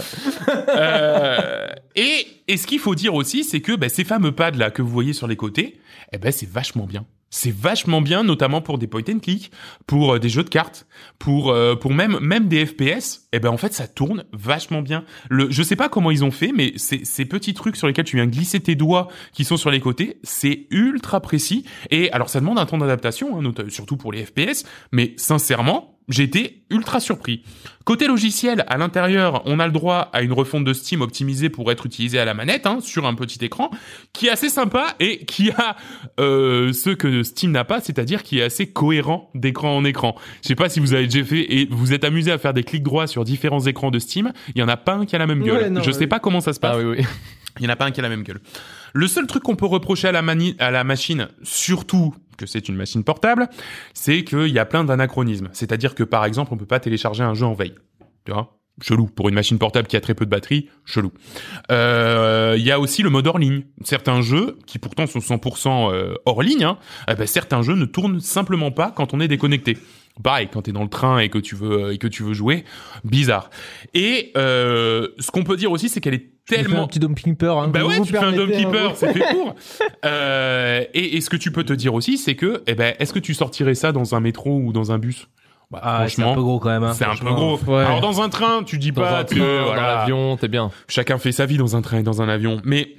Euh, 0.68 1.66
et, 1.96 2.26
et 2.46 2.56
ce 2.56 2.66
qu'il 2.66 2.78
faut 2.78 2.94
dire 2.94 3.14
aussi, 3.14 3.42
c'est 3.42 3.60
que 3.60 3.74
bah, 3.74 3.88
ces 3.88 4.04
fameux 4.04 4.32
pads 4.32 4.52
là 4.52 4.70
que 4.70 4.80
vous 4.80 4.90
voyez 4.90 5.12
sur 5.12 5.26
les 5.26 5.36
côtés, 5.36 5.80
eh 6.12 6.18
ben 6.18 6.30
c'est 6.30 6.48
vachement 6.48 6.86
bien. 6.86 7.04
C'est 7.30 7.52
vachement 7.52 8.00
bien, 8.00 8.22
notamment 8.22 8.60
pour 8.60 8.78
des 8.78 8.86
point 8.86 9.02
and 9.08 9.18
click, 9.18 9.50
pour 9.88 10.14
euh, 10.14 10.18
des 10.20 10.28
jeux 10.28 10.44
de 10.44 10.48
cartes, 10.48 10.86
pour 11.18 11.50
euh, 11.50 11.74
pour 11.74 11.92
même 11.92 12.20
même 12.20 12.46
des 12.46 12.64
FPS. 12.64 13.26
Eh 13.32 13.40
ben 13.40 13.48
en 13.50 13.56
fait 13.56 13.74
ça 13.74 13.88
tourne 13.88 14.24
vachement 14.32 14.82
bien. 14.82 15.04
Le, 15.28 15.50
je 15.50 15.64
sais 15.64 15.74
pas 15.74 15.88
comment 15.88 16.12
ils 16.12 16.22
ont 16.24 16.30
fait, 16.30 16.52
mais 16.54 16.74
ces 16.76 17.04
ces 17.04 17.24
petits 17.24 17.54
trucs 17.54 17.74
sur 17.74 17.88
lesquels 17.88 18.04
tu 18.04 18.14
viens 18.16 18.26
glisser 18.26 18.60
tes 18.60 18.76
doigts, 18.76 19.08
qui 19.32 19.44
sont 19.44 19.56
sur 19.56 19.72
les 19.72 19.80
côtés, 19.80 20.18
c'est 20.22 20.68
ultra 20.70 21.20
précis. 21.20 21.64
Et 21.90 22.08
alors 22.12 22.28
ça 22.28 22.38
demande 22.38 22.60
un 22.60 22.66
temps 22.66 22.78
d'adaptation, 22.78 23.40
hein, 23.40 23.52
surtout 23.68 23.96
pour 23.96 24.12
les 24.12 24.24
FPS. 24.24 24.64
Mais 24.92 25.14
sincèrement, 25.16 25.93
j'ai 26.08 26.22
été 26.24 26.62
ultra 26.70 27.00
surpris. 27.00 27.42
Côté 27.84 28.06
logiciel, 28.06 28.64
à 28.68 28.76
l'intérieur, 28.78 29.42
on 29.46 29.58
a 29.60 29.66
le 29.66 29.72
droit 29.72 30.10
à 30.12 30.22
une 30.22 30.32
refonte 30.32 30.64
de 30.64 30.72
Steam 30.72 31.00
optimisée 31.02 31.48
pour 31.50 31.70
être 31.70 31.86
utilisée 31.86 32.18
à 32.18 32.24
la 32.24 32.34
manette, 32.34 32.66
hein, 32.66 32.78
sur 32.80 33.06
un 33.06 33.14
petit 33.14 33.44
écran, 33.44 33.70
qui 34.12 34.26
est 34.26 34.30
assez 34.30 34.48
sympa 34.48 34.94
et 35.00 35.24
qui 35.26 35.50
a 35.50 35.76
euh, 36.20 36.72
ce 36.72 36.90
que 36.90 37.22
Steam 37.22 37.50
n'a 37.52 37.64
pas, 37.64 37.80
c'est-à-dire 37.80 38.22
qui 38.22 38.38
est 38.38 38.42
assez 38.42 38.66
cohérent 38.66 39.30
d'écran 39.34 39.76
en 39.76 39.84
écran. 39.84 40.14
Je 40.42 40.48
sais 40.48 40.54
pas 40.54 40.68
si 40.68 40.80
vous 40.80 40.94
avez 40.94 41.06
déjà 41.06 41.24
fait 41.24 41.54
et 41.54 41.68
vous 41.70 41.92
êtes 41.92 42.04
amusé 42.04 42.32
à 42.32 42.38
faire 42.38 42.54
des 42.54 42.64
clics 42.64 42.82
droits 42.82 43.06
sur 43.06 43.24
différents 43.24 43.64
écrans 43.66 43.90
de 43.90 43.98
Steam, 43.98 44.32
il 44.54 44.60
y 44.60 44.62
en 44.62 44.68
a 44.68 44.76
pas 44.76 44.94
un 44.94 45.06
qui 45.06 45.14
a 45.16 45.18
la 45.18 45.26
même 45.26 45.42
gueule. 45.42 45.62
Ouais, 45.64 45.70
non, 45.70 45.82
Je 45.82 45.90
sais 45.90 46.00
oui. 46.00 46.06
pas 46.06 46.18
comment 46.20 46.40
ça 46.40 46.52
se 46.52 46.60
passe. 46.60 46.76
Ah 46.76 46.78
oui, 46.86 46.96
oui. 46.98 47.04
Il 47.60 47.64
y 47.64 47.66
en 47.68 47.70
a 47.70 47.76
pas 47.76 47.84
un 47.84 47.92
qui 47.92 48.00
a 48.00 48.02
la 48.02 48.08
même 48.08 48.24
gueule. 48.24 48.40
Le 48.94 49.06
seul 49.06 49.28
truc 49.28 49.44
qu'on 49.44 49.54
peut 49.54 49.66
reprocher 49.66 50.08
à 50.08 50.12
la, 50.12 50.22
mani- 50.22 50.56
à 50.58 50.72
la 50.72 50.82
machine, 50.82 51.28
surtout 51.44 52.12
que 52.36 52.46
c'est 52.46 52.68
une 52.68 52.76
machine 52.76 53.04
portable, 53.04 53.48
c'est 53.92 54.24
qu'il 54.24 54.48
y 54.48 54.58
a 54.58 54.64
plein 54.64 54.84
d'anachronismes. 54.84 55.48
C'est-à-dire 55.52 55.94
que 55.94 56.02
par 56.02 56.24
exemple, 56.24 56.52
on 56.52 56.56
peut 56.56 56.66
pas 56.66 56.80
télécharger 56.80 57.22
un 57.22 57.34
jeu 57.34 57.46
en 57.46 57.54
veille. 57.54 57.74
Tu 58.24 58.32
vois? 58.32 58.58
Chelou. 58.82 59.06
Pour 59.06 59.28
une 59.28 59.36
machine 59.36 59.58
portable 59.58 59.86
qui 59.86 59.96
a 59.96 60.00
très 60.00 60.14
peu 60.14 60.24
de 60.24 60.30
batterie, 60.30 60.68
chelou. 60.84 61.12
Euh, 61.70 62.56
Il 62.58 62.64
y 62.64 62.72
a 62.72 62.80
aussi 62.80 63.02
le 63.02 63.10
mode 63.10 63.26
hors 63.26 63.38
ligne. 63.38 63.62
Certains 63.84 64.20
jeux, 64.20 64.58
qui 64.66 64.78
pourtant 64.78 65.06
sont 65.06 65.20
100% 65.20 65.92
euh, 65.92 66.14
hors 66.26 66.42
ligne, 66.42 66.66
certains 67.26 67.62
jeux 67.62 67.76
ne 67.76 67.84
tournent 67.84 68.20
simplement 68.20 68.72
pas 68.72 68.90
quand 68.90 69.14
on 69.14 69.20
est 69.20 69.28
déconnecté. 69.28 69.78
Pareil, 70.22 70.48
quand 70.52 70.62
t'es 70.62 70.72
dans 70.72 70.82
le 70.84 70.88
train 70.88 71.18
et 71.18 71.28
que 71.28 71.38
tu 71.38 71.56
veux 71.56 71.92
et 71.92 71.98
que 71.98 72.06
tu 72.06 72.22
veux 72.22 72.34
jouer, 72.34 72.64
bizarre. 73.02 73.50
Et 73.94 74.30
euh, 74.36 75.08
ce 75.18 75.30
qu'on 75.32 75.42
peut 75.42 75.56
dire 75.56 75.72
aussi, 75.72 75.88
c'est 75.88 76.00
qu'elle 76.00 76.14
est 76.14 76.30
Tu 76.46 76.54
fais 76.54 76.62
tellement 76.62 76.84
un 76.84 76.86
petit 76.86 77.00
dumping 77.00 77.34
peur. 77.34 77.58
Hein, 77.58 77.68
bah 77.68 77.84
ouais, 77.84 78.00
tu 78.00 78.12
fais 78.12 78.18
un 78.18 78.32
Dome 78.32 78.50
hein, 78.52 78.92
c'est 78.94 79.12
fait 79.12 79.24
pour. 79.34 79.54
Euh, 80.04 80.84
et, 80.94 81.16
et 81.16 81.20
ce 81.20 81.28
que 81.30 81.36
tu 81.36 81.50
peux 81.50 81.64
te 81.64 81.72
dire 81.72 81.94
aussi, 81.94 82.16
c'est 82.18 82.36
que, 82.36 82.62
eh 82.66 82.74
ben, 82.74 82.94
est-ce 83.00 83.12
que 83.12 83.18
tu 83.18 83.34
sortirais 83.34 83.74
ça 83.74 83.90
dans 83.92 84.14
un 84.14 84.20
métro 84.20 84.56
ou 84.58 84.72
dans 84.72 84.92
un 84.92 84.98
bus? 84.98 85.28
Bah, 85.70 85.80
Ah, 85.82 86.08
c'est 86.08 86.22
un 86.22 86.34
peu 86.34 86.42
gros 86.42 86.60
quand 86.60 86.68
même. 86.68 86.84
hein, 86.84 86.92
c'est 86.92 87.04
un 87.04 87.10
peu 87.10 87.16
franchement. 87.16 87.34
gros. 87.56 87.58
ouais. 87.74 87.82
Alors 87.84 88.00
dans 88.00 88.20
un 88.20 88.28
train, 88.28 88.62
tu 88.62 88.78
dis 88.78 88.92
Dans 88.92 89.02
pas 89.02 89.20
un 89.20 89.24
que 89.24 89.38
dans 89.38 89.64
voilà, 89.64 89.94
l'avion, 89.96 90.36
t'es 90.36 90.46
bien. 90.48 90.70
chacun 90.88 91.18
fait 91.18 91.32
sa 91.32 91.46
vie 91.46 91.56
dans 91.56 91.74
un 91.74 91.82
train 91.82 91.98
et 91.98 92.02
dans 92.02 92.20
un 92.22 92.28
avion, 92.28 92.60
mais 92.64 92.94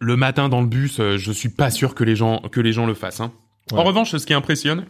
le 0.00 0.16
matin 0.16 0.48
dans 0.48 0.60
le 0.62 0.66
bus, 0.66 0.98
euh, 1.00 1.18
je 1.18 1.30
suis 1.32 1.50
pas 1.50 1.70
sûr 1.70 1.94
que 1.94 2.02
les 2.02 2.16
gens 2.16 2.40
que 2.50 2.60
les 2.60 2.72
gens 2.72 2.86
le 2.86 2.94
fassent. 2.94 3.20
hein. 3.20 3.32
En 3.72 3.84
revanche, 3.84 4.16
ce 4.16 4.24
qui 4.26 4.34
impressionne, 4.34 4.86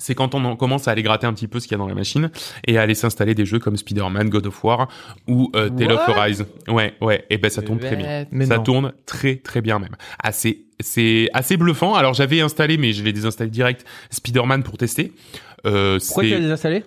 c'est 0.00 0.14
quand 0.14 0.34
on 0.34 0.44
en 0.44 0.56
commence 0.56 0.88
à 0.88 0.92
aller 0.92 1.02
gratter 1.02 1.26
un 1.26 1.32
petit 1.32 1.46
peu 1.46 1.60
ce 1.60 1.68
qu'il 1.68 1.72
y 1.72 1.74
a 1.76 1.78
dans 1.78 1.86
la 1.86 1.94
machine 1.94 2.30
et 2.66 2.78
à 2.78 2.82
aller 2.82 2.94
s'installer 2.94 3.34
des 3.34 3.44
jeux 3.44 3.58
comme 3.58 3.76
Spider-Man, 3.76 4.30
God 4.30 4.46
of 4.46 4.64
War 4.64 4.88
ou 5.28 5.50
euh, 5.54 5.68
Tale 5.68 5.92
of 5.92 6.08
Arise. 6.08 6.46
Ouais, 6.68 6.94
ouais, 7.00 7.24
et 7.30 7.38
ben 7.38 7.50
ça 7.50 7.62
tourne 7.62 7.78
très 7.78 7.96
bien. 7.96 8.26
Mais 8.32 8.46
ça 8.46 8.56
non. 8.56 8.62
tourne 8.62 8.92
très 9.06 9.36
très 9.36 9.60
bien 9.60 9.78
même. 9.78 9.94
Assez 10.18 10.64
c'est 10.80 11.28
assez 11.34 11.56
bluffant. 11.56 11.94
Alors 11.94 12.14
j'avais 12.14 12.40
installé 12.40 12.78
mais 12.78 12.92
je 12.92 13.04
l'ai 13.04 13.12
désinstallé 13.12 13.50
direct 13.50 13.84
Spider-Man 14.10 14.62
pour 14.62 14.78
tester. 14.78 15.12
Euh, 15.66 15.98
Pourquoi 16.04 16.24
tu 16.24 16.30
l'as 16.30 16.40
désinstallé 16.40 16.84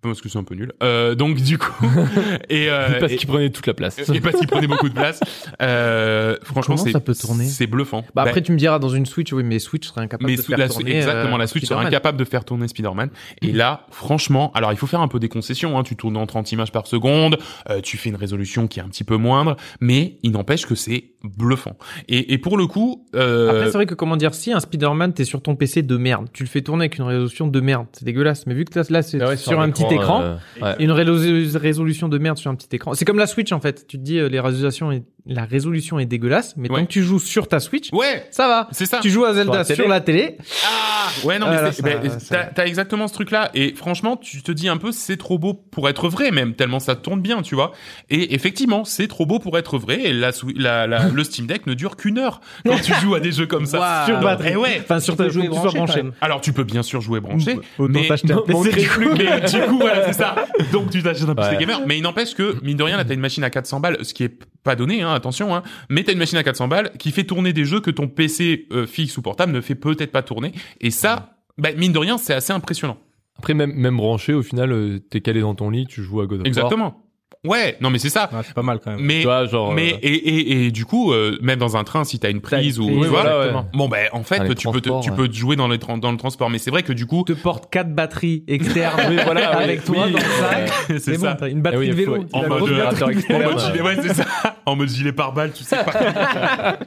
parce 0.00 0.20
que 0.20 0.28
c'est 0.28 0.38
un 0.38 0.42
peu 0.42 0.56
nul. 0.56 0.72
Euh, 0.82 1.14
donc 1.14 1.36
du 1.40 1.58
coup 1.58 1.86
et, 2.50 2.68
euh, 2.68 2.98
Parce 2.98 3.12
qu'il 3.14 3.28
prenait 3.28 3.50
toute 3.50 3.68
la 3.68 3.74
place. 3.74 4.00
et 4.12 4.20
parce 4.20 4.36
qu'il 4.36 4.48
prenait 4.48 4.66
beaucoup 4.66 4.88
de 4.88 4.94
place. 4.94 5.20
Euh, 5.60 6.36
franchement, 6.42 6.76
ça 6.76 6.98
peut 6.98 7.14
tourner? 7.14 7.44
C'est 7.46 7.68
bluffant. 7.68 8.04
Bah 8.14 8.22
après, 8.22 8.42
tu 8.42 8.50
me 8.50 8.56
diras 8.56 8.80
dans 8.80 8.88
une 8.88 9.06
Switch, 9.06 9.32
oui, 9.32 9.44
mais 9.44 9.60
Switch 9.60 9.86
serait 9.86 10.00
incapable 10.00 10.28
mais 10.30 10.36
de 10.36 10.42
faire 10.42 10.58
la- 10.58 10.68
tourner. 10.68 10.96
exactement, 10.96 11.36
euh, 11.36 11.38
la 11.38 11.46
Switch 11.46 11.64
serait 11.64 11.74
Spider-Man. 11.76 11.86
incapable 11.86 12.18
de 12.18 12.24
faire 12.24 12.44
tourner 12.44 12.66
Spider-Man. 12.66 13.10
Et 13.42 13.52
là, 13.52 13.86
franchement, 13.92 14.50
alors 14.54 14.72
il 14.72 14.76
faut 14.76 14.88
faire 14.88 15.00
un 15.00 15.08
peu 15.08 15.20
des 15.20 15.28
concessions. 15.28 15.78
Hein. 15.78 15.84
Tu 15.84 15.94
tournes 15.94 16.16
en 16.16 16.26
30 16.26 16.50
images 16.52 16.72
par 16.72 16.88
seconde, 16.88 17.38
euh, 17.70 17.80
tu 17.80 17.96
fais 17.96 18.08
une 18.08 18.16
résolution 18.16 18.66
qui 18.66 18.80
est 18.80 18.82
un 18.82 18.88
petit 18.88 19.04
peu 19.04 19.16
moindre, 19.16 19.56
mais 19.80 20.18
il 20.24 20.32
n'empêche 20.32 20.66
que 20.66 20.74
c'est 20.74 21.04
bluffant. 21.22 21.76
Et, 22.08 22.32
et 22.32 22.38
pour 22.38 22.56
le 22.58 22.66
coup, 22.66 23.06
euh, 23.14 23.50
Après, 23.50 23.66
c'est 23.66 23.72
vrai 23.78 23.86
que 23.86 23.94
comment 23.94 24.16
dire, 24.16 24.34
si 24.34 24.52
un 24.52 24.58
Spider-Man, 24.58 25.12
t'es 25.14 25.24
sur 25.24 25.40
ton 25.42 25.54
PC 25.54 25.82
de 25.82 25.96
merde, 25.96 26.26
tu 26.32 26.42
le 26.42 26.48
fais 26.48 26.62
tourner 26.62 26.82
avec 26.86 26.98
une 26.98 27.04
résolution 27.04 27.46
de 27.46 27.60
merde, 27.60 27.86
c'est 27.92 28.04
dégueulasse. 28.12 28.46
Mais 28.46 28.54
vu 28.54 28.64
que 28.64 28.78
là, 28.78 29.02
c'est 29.02 29.20
Ah 29.22 29.28
ouais, 29.28 29.36
sur 29.36 29.60
un 29.60 29.70
petit 29.70 29.84
écran, 29.92 30.22
euh, 30.22 30.36
ouais. 30.60 30.74
une 30.78 30.90
résolu- 30.90 31.56
résolution 31.56 32.08
de 32.08 32.18
merde 32.18 32.36
sur 32.38 32.50
un 32.50 32.54
petit 32.54 32.68
écran. 32.72 32.94
C'est 32.94 33.04
comme 33.04 33.18
la 33.18 33.26
Switch 33.26 33.52
en 33.52 33.60
fait. 33.60 33.86
Tu 33.86 33.98
te 33.98 34.02
dis, 34.02 34.18
euh, 34.18 34.28
les 34.28 34.40
résolutions 34.40 34.90
la 35.26 35.44
résolution 35.44 35.98
est 35.98 36.06
dégueulasse, 36.06 36.54
mais 36.56 36.70
Ouais. 36.70 36.80
tant 36.80 36.86
que 36.86 36.90
tu 36.90 37.02
joues 37.02 37.18
sur 37.20 37.46
ta 37.48 37.60
Switch, 37.60 37.92
ouais, 37.92 38.26
ça 38.30 38.48
va. 38.48 38.68
c'est 38.72 38.86
ça. 38.86 38.98
Tu 39.00 39.10
joues 39.10 39.24
à 39.24 39.34
Zelda 39.34 39.62
Sur 39.64 39.76
sur 39.76 39.88
la 39.88 40.00
télé. 40.00 40.36
Ah 40.66 41.08
ouais 41.24 41.38
non 41.38 41.46
mais 41.48 41.56
Ah, 41.58 41.72
ça- 42.18 42.44
t'as 42.54 42.64
exactement 42.66 43.06
ce 43.08 43.12
truc 43.14 43.30
là 43.30 43.50
et 43.54 43.74
franchement 43.74 44.16
tu 44.16 44.42
te 44.42 44.50
dis 44.52 44.68
un 44.68 44.76
peu 44.78 44.92
c'est 44.92 45.16
trop 45.16 45.38
beau 45.38 45.52
pour 45.52 45.88
être 45.88 46.08
vrai 46.08 46.30
même 46.30 46.54
tellement 46.54 46.80
ça 46.80 46.94
tourne 46.94 47.20
bien 47.20 47.42
tu 47.42 47.54
vois 47.54 47.72
et 48.08 48.34
effectivement 48.34 48.84
c'est 48.84 49.08
trop 49.08 49.26
beau 49.26 49.38
pour 49.38 49.58
être 49.58 49.78
vrai 49.78 50.00
et 50.04 50.12
la, 50.12 50.32
sou- 50.32 50.52
la, 50.56 50.86
la- 50.86 51.08
le 51.12 51.24
Steam 51.24 51.46
Deck 51.46 51.66
ne 51.66 51.74
dure 51.74 51.96
qu'une 51.96 52.18
heure 52.18 52.40
quand 52.64 52.80
tu 52.80 52.94
joues 52.94 53.14
à 53.14 53.20
des 53.20 53.32
jeux 53.32 53.46
comme 53.46 53.66
ça. 53.66 54.04
Sur 54.06 54.20
batterie. 54.20 54.50
eh 54.52 54.56
ouais 54.56 54.80
Enfin, 54.82 55.00
sur 55.00 55.16
ta 55.16 55.28
jouer 55.28 55.48
branché, 55.48 55.76
branché. 55.76 56.02
alors 56.20 56.40
tu 56.40 56.52
peux 56.52 56.64
bien 56.64 56.82
sûr 56.82 57.00
jouer 57.00 57.20
branché 57.20 57.56
mais 57.78 57.84
un 57.84 57.88
mais 57.88 58.08
PC. 58.08 58.26
du 58.26 58.88
coup, 58.88 59.00
mais 59.16 59.40
du 59.40 59.60
coup, 59.68 59.78
voilà 59.78 60.06
c'est 60.06 60.12
ça 60.14 60.34
donc 60.72 60.90
tu 60.90 61.02
t'achètes 61.02 61.28
un 61.28 61.34
PC 61.34 61.56
gamer 61.58 61.82
mais 61.86 61.98
il 61.98 62.02
n'empêche 62.02 62.34
que 62.34 62.56
mine 62.62 62.76
de 62.76 62.82
rien 62.82 62.96
là 62.96 63.04
t'as 63.04 63.14
une 63.14 63.20
machine 63.20 63.44
à 63.44 63.50
400 63.50 63.80
balles 63.80 63.98
ce 64.02 64.14
qui 64.14 64.24
est 64.24 64.32
pas 64.64 64.76
donné, 64.76 65.02
hein, 65.02 65.11
attention, 65.12 65.54
hein, 65.54 65.62
mais 65.88 66.04
t'as 66.04 66.12
une 66.12 66.18
machine 66.18 66.38
à 66.38 66.42
400 66.42 66.68
balles 66.68 66.92
qui 66.98 67.10
fait 67.10 67.24
tourner 67.24 67.52
des 67.52 67.64
jeux 67.64 67.80
que 67.80 67.90
ton 67.90 68.08
PC 68.08 68.66
euh, 68.72 68.86
fixe 68.86 69.16
ou 69.16 69.22
portable 69.22 69.52
ne 69.52 69.60
fait 69.60 69.74
peut-être 69.74 70.12
pas 70.12 70.22
tourner. 70.22 70.52
Et 70.80 70.90
ça, 70.90 71.36
bah, 71.58 71.70
mine 71.76 71.92
de 71.92 71.98
rien, 71.98 72.18
c'est 72.18 72.34
assez 72.34 72.52
impressionnant. 72.52 72.98
Après, 73.38 73.54
même, 73.54 73.72
même 73.72 73.96
branché, 73.96 74.34
au 74.34 74.42
final, 74.42 74.72
euh, 74.72 74.98
t'es 74.98 75.20
calé 75.20 75.40
dans 75.40 75.54
ton 75.54 75.70
lit, 75.70 75.86
tu 75.86 76.02
joues 76.02 76.20
à 76.20 76.26
God 76.26 76.40
of 76.40 76.40
War. 76.40 76.46
Exactement. 76.46 77.01
Ouais, 77.44 77.76
non 77.80 77.90
mais 77.90 77.98
c'est 77.98 78.08
ça. 78.10 78.28
Ouais, 78.32 78.40
c'est 78.44 78.54
pas 78.54 78.62
mal 78.62 78.78
quand 78.84 78.90
même. 78.92 79.00
Mais 79.00 79.20
Tu 79.20 79.26
vois, 79.26 79.46
genre. 79.46 79.72
mais 79.72 79.94
euh, 79.94 79.98
et, 80.02 80.14
et, 80.14 80.66
et 80.66 80.70
du 80.70 80.84
coup, 80.84 81.12
euh, 81.12 81.38
même 81.42 81.58
dans 81.58 81.76
un 81.76 81.84
train, 81.84 82.04
si 82.04 82.18
t'as 82.18 82.28
une 82.30 82.40
T'as 82.40 82.58
une 82.58 82.60
prise 82.62 82.78
ou 82.80 82.84
oui, 82.88 83.06
vois, 83.08 83.22
voilà, 83.22 83.38
ouais. 83.58 83.62
bon 83.74 83.88
ben 83.88 84.08
en 84.12 84.22
fait, 84.22 84.40
Ah, 84.40 84.54
tu 84.54 84.68
peux 84.70 84.80
te- 84.80 85.02
tu 85.02 85.10
peux 85.12 85.28
te 85.28 85.34
jouer 85.34 85.54
dans 85.56 85.68
le 85.68 85.76
dans 85.78 86.10
le 86.12 86.16
transport, 86.16 86.50
mais 86.50 86.58
c'est 86.58 86.70
vrai 86.70 86.82
que 86.82 86.92
du 86.92 87.06
coup, 87.06 87.24
te 87.26 87.32
porte 87.32 87.70
quatre 87.70 87.94
batteries 87.94 88.44
externes 88.48 89.00
Oui, 89.10 89.16
voilà, 89.24 89.50
oui, 89.58 89.64
avec 89.64 89.84
toi 89.84 90.04
oui. 90.06 90.12
dans 90.12 90.18
le 90.18 90.24
sac. 90.24 90.72
c'est 90.88 90.98
C'est 91.00 91.12
bon, 91.18 91.22
ça. 91.24 91.36
t'as 91.38 91.48
une 91.48 91.58
Eh 91.58 91.60
batterie 91.60 91.78
oui, 91.80 91.88
de 91.88 91.94
vélo. 91.94 92.14
faut- 92.16 92.36
en 92.36 92.48
mode, 92.48 92.62
en 92.62 92.66
mode 92.66 93.58
gilet, 93.60 93.82
ouais, 93.82 93.96
c'est 94.02 94.14
ça. 94.14 94.24
En 94.66 94.76
mode 94.76 94.88
gilet 94.88 95.12
pare-balles, 95.12 95.52
tu 95.52 95.64
sais 95.64 95.76
pas. 95.84 96.78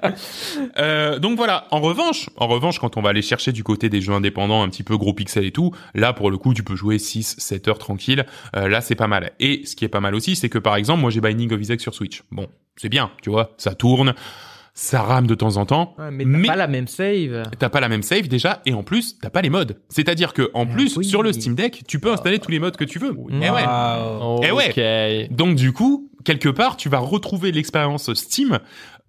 euh, 0.78 1.20
donc 1.20 1.38
voilà. 1.38 1.68
En 1.72 1.80
revanche, 1.82 2.30
en 2.38 2.48
revanche, 2.48 2.80
quand 2.80 2.98
on 2.98 3.02
va 3.02 3.10
aller 3.10 3.22
chercher 3.22 3.52
du 3.52 3.64
côté 3.64 3.90
des 3.90 4.02
jeux 4.02 4.14
indépendants, 4.14 4.64
un 4.64 4.70
petit 4.70 4.84
peu 4.84 4.98
gros 4.98 5.14
pixels 5.14 5.46
et 5.46 5.52
tout, 5.52 5.72
là, 5.94 6.14
pour 6.14 6.32
le 6.32 6.38
coup, 6.38 6.54
tu 6.54 6.64
peux 6.64 6.76
jouer 6.76 6.98
6, 7.00 7.36
7 7.38 7.68
heures 7.68 7.78
tranquille. 7.78 8.26
Là, 8.54 8.82
c'est 8.82 8.96
pas 8.96 9.08
mal. 9.08 9.32
Et 9.40 9.62
ce 9.66 9.76
qui 9.76 9.86
est 9.86 9.90
pas 9.90 10.00
mal 10.00 10.16
aussi, 10.36 10.42
c'est 10.42 10.50
que 10.50 10.60
par 10.60 10.76
exemple, 10.76 11.02
moi, 11.02 11.10
j'ai 11.10 11.22
Binding 11.22 11.52
of 11.54 11.62
Isaac 11.62 11.82
sur 11.82 11.94
Switch. 11.94 12.24
Bon, 12.32 12.48
c'est 12.76 12.90
bien, 12.90 13.12
tu 13.22 13.30
vois, 13.30 13.52
ça 13.58 13.74
tourne, 13.74 14.14
ça 14.74 15.02
rame 15.02 15.26
de 15.28 15.36
temps 15.36 15.56
en 15.58 15.66
temps. 15.66 15.96
Ouais, 15.98 16.12
mais 16.12 16.24
t'as 16.26 16.30
Mais- 16.30 16.48
pas 16.48 16.56
la 16.58 16.68
même 16.68 16.88
save. 16.88 17.44
T'as 17.58 17.70
pas 17.70 17.80
la 17.80 17.88
même 17.90 18.04
save 18.04 18.28
déjà, 18.28 18.62
et 18.66 18.74
en 18.74 18.84
plus, 18.84 19.18
t'as 19.20 19.30
pas 19.30 19.42
les 19.42 19.50
modes. 19.50 19.78
C'est-à-dire 19.90 20.34
que, 20.34 20.52
en 20.54 20.64
Ah, 20.70 20.74
plus, 20.74 20.98
oui. 20.98 21.06
sur 21.06 21.24
le 21.24 21.32
Steam 21.34 21.56
Deck, 21.56 21.84
tu 21.88 22.00
peux 22.00 22.12
installer 22.12 22.40
tous 22.40 22.52
les 22.52 22.60
modes 22.60 22.76
que 22.76 22.84
tu 22.84 23.00
veux. 23.00 23.16
Eh 23.42 23.50
ouais. 23.50 23.50
Waouh. 23.50 24.42
Eh 24.44 24.52
ouais. 24.52 25.28
Donc 25.32 25.56
du 25.56 25.72
coup, 25.72 26.10
quelque 26.26 26.50
part, 26.50 26.76
tu 26.78 26.90
vas 26.90 27.00
retrouver 27.00 27.52
l'expérience 27.52 28.14
Steam 28.14 28.60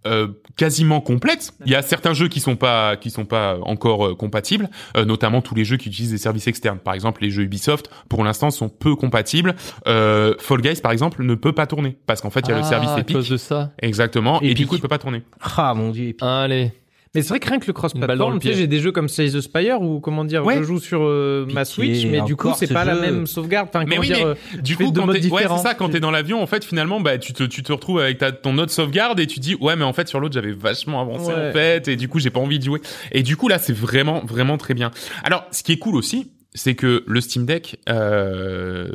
euh, 0.07 0.29
quasiment 0.57 1.01
complète. 1.01 1.53
Il 1.65 1.71
y 1.73 1.75
a 1.75 1.83
certains 1.83 2.15
jeux 2.15 2.29
qui 2.29 2.41
sont 2.41 2.57
pas 2.57 2.97
qui 2.97 3.11
sont 3.11 3.25
pas 3.25 3.59
encore 3.63 4.07
euh, 4.07 4.15
compatibles, 4.15 4.71
euh, 4.97 5.05
notamment 5.05 5.43
tous 5.43 5.55
les 5.55 5.65
jeux 5.65 5.77
qui 5.77 5.89
utilisent 5.89 6.13
des 6.13 6.19
services 6.19 6.47
externes. 6.47 6.79
Par 6.79 6.95
exemple, 6.95 7.23
les 7.23 7.31
jeux 7.31 7.43
Ubisoft, 7.43 7.91
pour 8.09 8.25
l'instant, 8.25 8.51
sont 8.51 8.69
peu 8.69 8.97
compatibles. 8.97 9.55
Euh, 9.87 10.35
Fall 10.39 10.61
Guys, 10.63 10.81
par 10.83 10.93
exemple, 10.93 11.23
ne 11.23 11.35
peut 11.35 11.53
pas 11.53 11.67
tourner 11.67 11.97
parce 12.07 12.21
qu'en 12.21 12.31
fait, 12.31 12.41
il 12.41 12.49
y 12.49 12.53
a 12.53 12.57
le 12.57 12.63
Ah, 12.65 12.69
service 12.69 12.91
à 12.91 13.01
Epic. 13.01 13.17
cause 13.17 13.29
de 13.29 13.37
ça. 13.37 13.73
Exactement. 13.83 14.41
Et 14.41 14.55
du 14.55 14.67
coup, 14.67 14.77
il 14.77 14.81
peut 14.81 14.89
pas 14.89 14.99
tourner. 14.99 15.23
Ah 15.57 15.75
mon 15.75 15.91
dieu. 15.91 16.15
Allez. 16.21 16.73
Mais 17.17 17.23
c'est 17.23 17.29
vrai 17.31 17.41
que 17.41 17.49
rien 17.49 17.59
que 17.59 17.67
le 17.67 17.73
cross-platform, 17.73 18.35
le 18.35 18.39
tu 18.39 18.49
sais, 18.49 18.55
j'ai 18.55 18.67
des 18.67 18.79
jeux 18.79 18.93
comme 18.93 19.09
Slay 19.09 19.31
the 19.31 19.41
Spire 19.41 19.83
ou 19.83 19.99
comment 20.01 20.25
dire, 20.25 20.45
Ouais. 20.45 20.59
je 20.59 20.63
joue 20.63 20.79
sur 20.79 21.01
euh, 21.03 21.45
ma 21.53 21.65
Pitié, 21.65 21.95
Switch, 21.95 22.07
mais 22.11 22.21
du 22.23 22.37
coup, 22.37 22.53
c'est 22.57 22.67
ce 22.67 22.75
pas 22.75 22.85
la 22.85 22.95
même 22.95 23.27
sauvegarde. 23.27 23.69
Enfin, 23.69 23.85
Mais 23.87 23.99
oui, 23.99 24.07
dire, 24.07 24.19
mais 24.19 24.25
euh, 24.25 24.61
Du 24.63 24.77
coup, 24.77 24.93
quand 24.93 25.03
t'es, 25.07 25.09
ouais, 25.09 25.15
c'est 25.15 25.21
différents. 25.31 25.59
ça, 25.59 25.75
quand 25.75 25.89
t'es 25.89 26.01
dans 26.01 26.11
l'avion, 26.11 26.43
en 26.43 26.47
fait, 26.47 26.65
finalement, 26.65 27.01
bah, 27.01 27.19
tu 27.19 27.33
te, 27.33 27.43
tu 27.43 27.63
te 27.63 27.73
retrouves 27.73 27.99
avec 28.01 28.19
ta, 28.19 28.31
ton 28.33 28.57
autre 28.59 28.73
sauvegarde 28.73 29.19
et 29.19 29.27
tu 29.27 29.41
dis, 29.41 29.55
ouais, 29.57 29.75
mais 29.77 29.85
en 29.85 29.93
fait, 29.93 30.07
sur 30.09 30.21
l'autre, 30.21 30.35
j'avais 30.35 30.53
vachement 30.53 31.01
avancé, 31.01 31.33
Ouais. 31.33 31.49
en 31.49 31.53
fait, 31.53 31.89
et 31.89 31.97
du 31.97 32.09
coup, 32.09 32.19
j'ai 32.19 32.31
pas 32.31 32.41
envie 32.41 32.59
de 32.59 32.65
jouer. 32.65 32.81
Et 33.13 33.23
du 33.23 33.37
coup, 33.37 33.49
là, 33.49 33.59
c'est 33.59 33.73
vraiment, 33.77 34.23
vraiment 34.25 34.57
très 34.59 34.75
bien. 34.75 34.91
Alors, 35.25 35.45
ce 35.51 35.63
qui 35.63 35.73
est 35.73 35.79
cool 35.79 35.97
aussi, 35.97 36.31
c'est 36.55 36.75
que 36.75 37.03
le 37.07 37.21
Steam 37.21 37.45
Deck, 37.47 37.79
euh, 37.89 38.89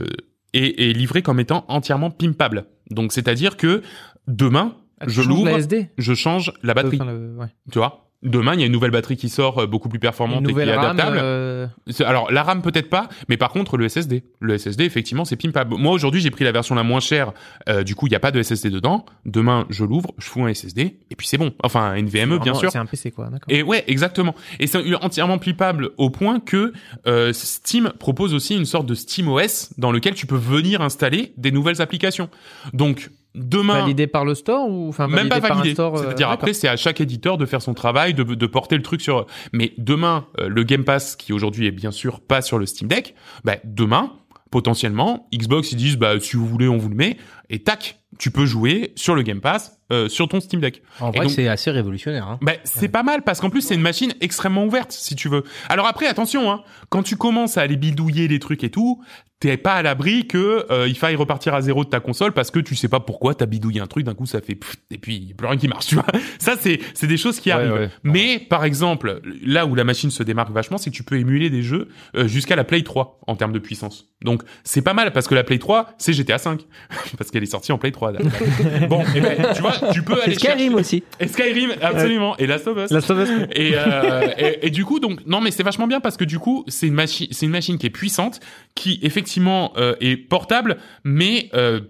est, 0.54 0.90
est 0.90 0.94
livré 0.94 1.22
comme 1.22 1.40
étant 1.40 1.66
entièrement 1.68 2.12
pimpable. 2.12 2.66
Donc, 2.90 3.14
c'est-à-dire 3.14 3.56
que 3.58 3.82
demain, 4.28 4.76
Ah, 5.00 5.06
je 5.08 5.22
l'ouvre, 5.22 5.58
je 5.98 6.14
change 6.14 6.52
la 6.62 6.74
batterie, 6.74 6.98
Enfin, 7.02 7.12
le- 7.12 7.36
ouais. 7.40 7.48
tu 7.72 7.80
vois? 7.80 8.11
Demain, 8.24 8.54
il 8.54 8.60
y 8.60 8.64
a 8.64 8.68
une 8.68 8.72
nouvelle 8.72 8.92
batterie 8.92 9.18
qui 9.18 9.30
sort, 9.30 9.58
euh, 9.60 9.66
beaucoup 9.68 9.90
plus 9.90 9.98
Une 9.98 10.02
performante 10.02 10.48
et 10.48 10.54
qui 10.54 10.60
est 10.60 10.76
RAM. 10.76 10.86
adaptable. 10.86 11.18
euh, 11.22 11.68
Alors 12.06 12.32
la 12.32 12.44
RAM 12.44 12.62
peut-être 12.62 12.90
pas, 12.90 13.10
mais 13.30 13.38
par 13.38 13.50
contre 13.50 13.78
le 13.78 13.90
SSD, 13.90 14.24
le 14.40 14.58
SSD 14.58 14.84
effectivement 14.86 15.26
c'est 15.26 15.36
pimpable. 15.38 15.76
Moi 15.76 15.92
aujourd'hui 15.92 16.22
j'ai 16.22 16.30
pris 16.30 16.44
la 16.44 16.52
version 16.52 16.76
la 16.76 16.84
moins 16.84 17.00
chère, 17.00 17.34
euh, 17.68 17.84
du 17.84 17.96
coup 17.96 18.06
il 18.08 18.14
y 18.14 18.16
a 18.16 18.20
pas 18.20 18.30
de 18.32 18.42
SSD 18.42 18.70
dedans. 18.70 19.06
Demain 19.26 19.66
je 19.70 19.84
l'ouvre, 19.86 20.12
je 20.20 20.28
fous 20.28 20.44
un 20.46 20.54
SSD 20.54 20.98
et 21.10 21.16
puis 21.16 21.26
c'est 21.28 21.38
bon. 21.40 21.52
Enfin 21.64 21.82
un 21.92 21.96
NVMe 22.02 22.34
E, 22.34 22.40
bien 22.40 22.54
sûr. 22.54 22.72
C'est 22.72 22.78
un 22.78 22.86
PC, 22.86 23.10
quoi, 23.12 23.26
d'accord. 23.26 23.48
Et 23.50 23.64
ouais 23.64 23.84
exactement. 23.88 24.36
Et 24.60 24.68
c'est 24.68 24.94
entièrement 25.02 25.40
pimpable 25.40 25.90
au 25.98 26.10
point 26.12 26.40
que 26.40 26.74
euh, 27.08 27.34
Steam 27.34 27.92
propose 27.98 28.34
aussi 28.36 28.56
une 28.56 28.66
sorte 28.66 28.86
de 28.86 28.94
SteamOS 28.94 29.74
dans 29.80 29.92
lequel 29.92 30.14
tu 30.14 30.28
peux 30.28 30.36
venir 30.38 30.82
installer 30.82 31.34
des 31.38 31.52
nouvelles 31.52 31.82
applications. 31.82 32.30
Donc 32.74 33.10
demain 33.36 33.82
Validé 33.82 34.08
par 34.08 34.26
le 34.26 34.36
store 34.36 34.70
ou 34.70 34.90
enfin 34.90 35.08
même 35.08 35.30
pas 35.30 35.40
validé 35.40 35.80
euh, 35.80 35.98
C'est-à-dire 35.98 36.30
après, 36.30 36.54
c'est 36.54 36.68
à 36.68 36.76
chaque 36.76 37.02
éditeur 37.02 37.38
de 37.38 37.46
faire 37.46 37.62
son 37.62 37.74
travail, 37.74 38.14
de, 38.14 38.24
de 38.24 38.46
porter 38.46 38.76
le 38.76 38.84
truc 38.84 39.02
sur. 39.02 39.26
Mais 39.54 39.74
demain, 39.78 40.28
euh, 40.40 40.50
le 40.50 40.64
Game 40.64 40.84
Pass, 40.84 41.16
qui 41.16 41.34
aujourd'hui 41.34 41.68
est 41.68 41.72
bien 41.72 41.92
sûr 41.92 42.20
pas 42.20 42.42
sur 42.42 42.60
le 42.60 42.66
Steam 42.66 42.88
Deck, 42.88 43.16
bah, 43.44 43.58
demain, 43.64 44.14
potentiellement, 44.50 45.28
Xbox 45.34 45.72
ils 45.72 45.78
disent 45.78 45.98
bah 45.98 46.20
si 46.20 46.36
vous 46.36 46.46
voulez, 46.46 46.68
on 46.68 46.78
vous 46.78 46.90
le 46.90 46.96
met, 46.96 47.18
et 47.50 47.60
tac, 47.60 48.00
tu 48.20 48.32
peux 48.32 48.46
jouer 48.46 48.94
sur 48.96 49.16
le 49.16 49.22
Game 49.22 49.42
Pass 49.42 49.81
euh, 49.92 50.10
sur 50.10 50.28
ton 50.28 50.40
Steam 50.40 50.62
Deck. 50.62 50.82
En 51.00 51.12
vrai, 51.12 51.30
c'est 51.30 51.48
assez 51.48 51.70
révolutionnaire. 51.72 52.28
Hein. 52.28 52.40
Ben, 52.42 52.56
c'est 52.64 52.88
pas 52.90 53.04
mal 53.04 53.22
parce 53.22 53.40
qu'en 53.40 53.50
plus 53.50 53.62
c'est 53.62 53.76
une 53.76 53.82
machine 53.82 54.14
extrêmement 54.22 54.66
ouverte 54.66 54.92
si 54.92 55.16
tu 55.16 55.30
veux. 55.30 55.44
Alors 55.70 55.86
après 55.88 56.08
attention 56.08 56.52
hein, 56.52 56.62
quand 56.90 57.04
tu 57.04 57.16
commences 57.18 57.58
à 57.58 57.62
aller 57.62 57.78
bidouiller 57.78 58.28
les 58.28 58.40
trucs 58.40 58.64
et 58.64 58.70
tout, 58.72 59.04
t'es 59.40 59.58
pas 59.58 59.74
à 59.74 59.82
l'abri 59.82 60.28
que 60.28 60.66
euh, 60.72 60.88
il 60.88 60.96
faille 60.96 61.16
repartir 61.16 61.56
à 61.56 61.62
zéro 61.62 61.84
de 61.84 61.90
ta 61.90 62.00
console 62.00 62.32
parce 62.32 62.52
que 62.52 62.60
tu 62.60 62.76
sais 62.76 62.88
pas 62.88 63.00
pourquoi 63.00 63.34
t'as 63.34 63.48
bidouillé 63.48 63.82
un 63.82 63.88
truc 63.88 64.06
d'un 64.06 64.14
coup 64.14 64.28
ça 64.28 64.40
fait 64.40 64.58
et 64.92 64.98
puis 65.00 65.16
y 65.18 65.32
a 65.32 65.36
plus 65.36 65.48
rien 65.48 65.58
qui 65.58 65.68
marche 65.68 65.86
tu 65.88 65.96
vois. 65.96 66.06
Ça 66.40 66.54
c'est 66.60 66.80
c'est 66.94 67.08
des 67.08 67.18
choses 67.18 67.40
qui 67.40 67.50
Ouais, 67.50 67.54
arrivent. 67.56 67.74
ouais. 67.74 67.90
Mais 68.04 68.38
par 68.40 68.64
exemple 68.66 69.20
là 69.44 69.66
où 69.66 69.74
la 69.76 69.84
machine 69.84 70.12
se 70.12 70.22
démarque 70.24 70.52
vachement 70.52 70.78
c'est 70.78 70.92
que 70.92 70.96
tu 70.96 71.04
peux 71.04 71.18
émuler 71.18 71.50
des 71.50 71.64
jeux 71.64 71.90
euh, 72.16 72.28
jusqu'à 72.28 72.56
la 72.56 72.64
Play 72.64 72.84
3 72.84 73.20
en 73.28 73.36
termes 73.36 73.52
de 73.52 73.60
puissance. 73.60 74.10
Donc 74.24 74.44
c'est 74.64 74.84
pas 74.84 74.94
mal 74.94 75.12
parce 75.12 75.28
que 75.28 75.34
la 75.34 75.44
Play 75.44 75.58
3 75.58 75.96
c'est 75.98 76.14
GTA 76.14 76.38
5 76.38 76.62
parce 77.18 77.32
qu'elle 77.32 77.42
est 77.44 77.48
sortie 77.48 77.72
en 77.72 77.80
Play 77.80 77.92
3. 77.92 78.12
bon 78.90 79.04
et 79.16 79.22
ben 79.22 79.54
tu 79.56 79.62
vois 79.62 79.74
tu 79.94 80.04
peux 80.04 80.22
aller 80.22 80.36
Skyrim 80.36 80.76
aussi. 80.76 81.04
et 81.20 81.28
Skyrim, 81.28 81.72
absolument. 81.82 82.38
Et 82.38 82.48
Last 82.48 82.68
of 82.68 82.78
Us. 82.78 82.92
La 82.92 83.02
sauveuse. 83.02 83.30
Et, 83.54 83.74
euh, 83.76 84.28
et, 84.38 84.68
et 84.68 84.70
du 84.70 84.86
coup, 84.86 85.00
donc, 85.00 85.26
non, 85.26 85.42
mais 85.42 85.52
c'est 85.52 85.64
vachement 85.64 85.88
bien 85.88 86.00
parce 86.00 86.18
que 86.18 86.24
du 86.26 86.40
coup, 86.40 86.64
c'est 86.68 86.88
une 86.88 86.94
machine, 86.94 87.28
c'est 87.32 87.46
une 87.46 87.52
machine 87.52 87.78
qui 87.78 87.88
est 87.88 87.92
puissante, 87.92 88.40
qui 88.76 89.00
effectivement 89.02 89.74
euh, 89.78 89.96
est 90.00 90.18
portable, 90.18 90.78
mais 91.04 91.50
euh, 91.54 91.82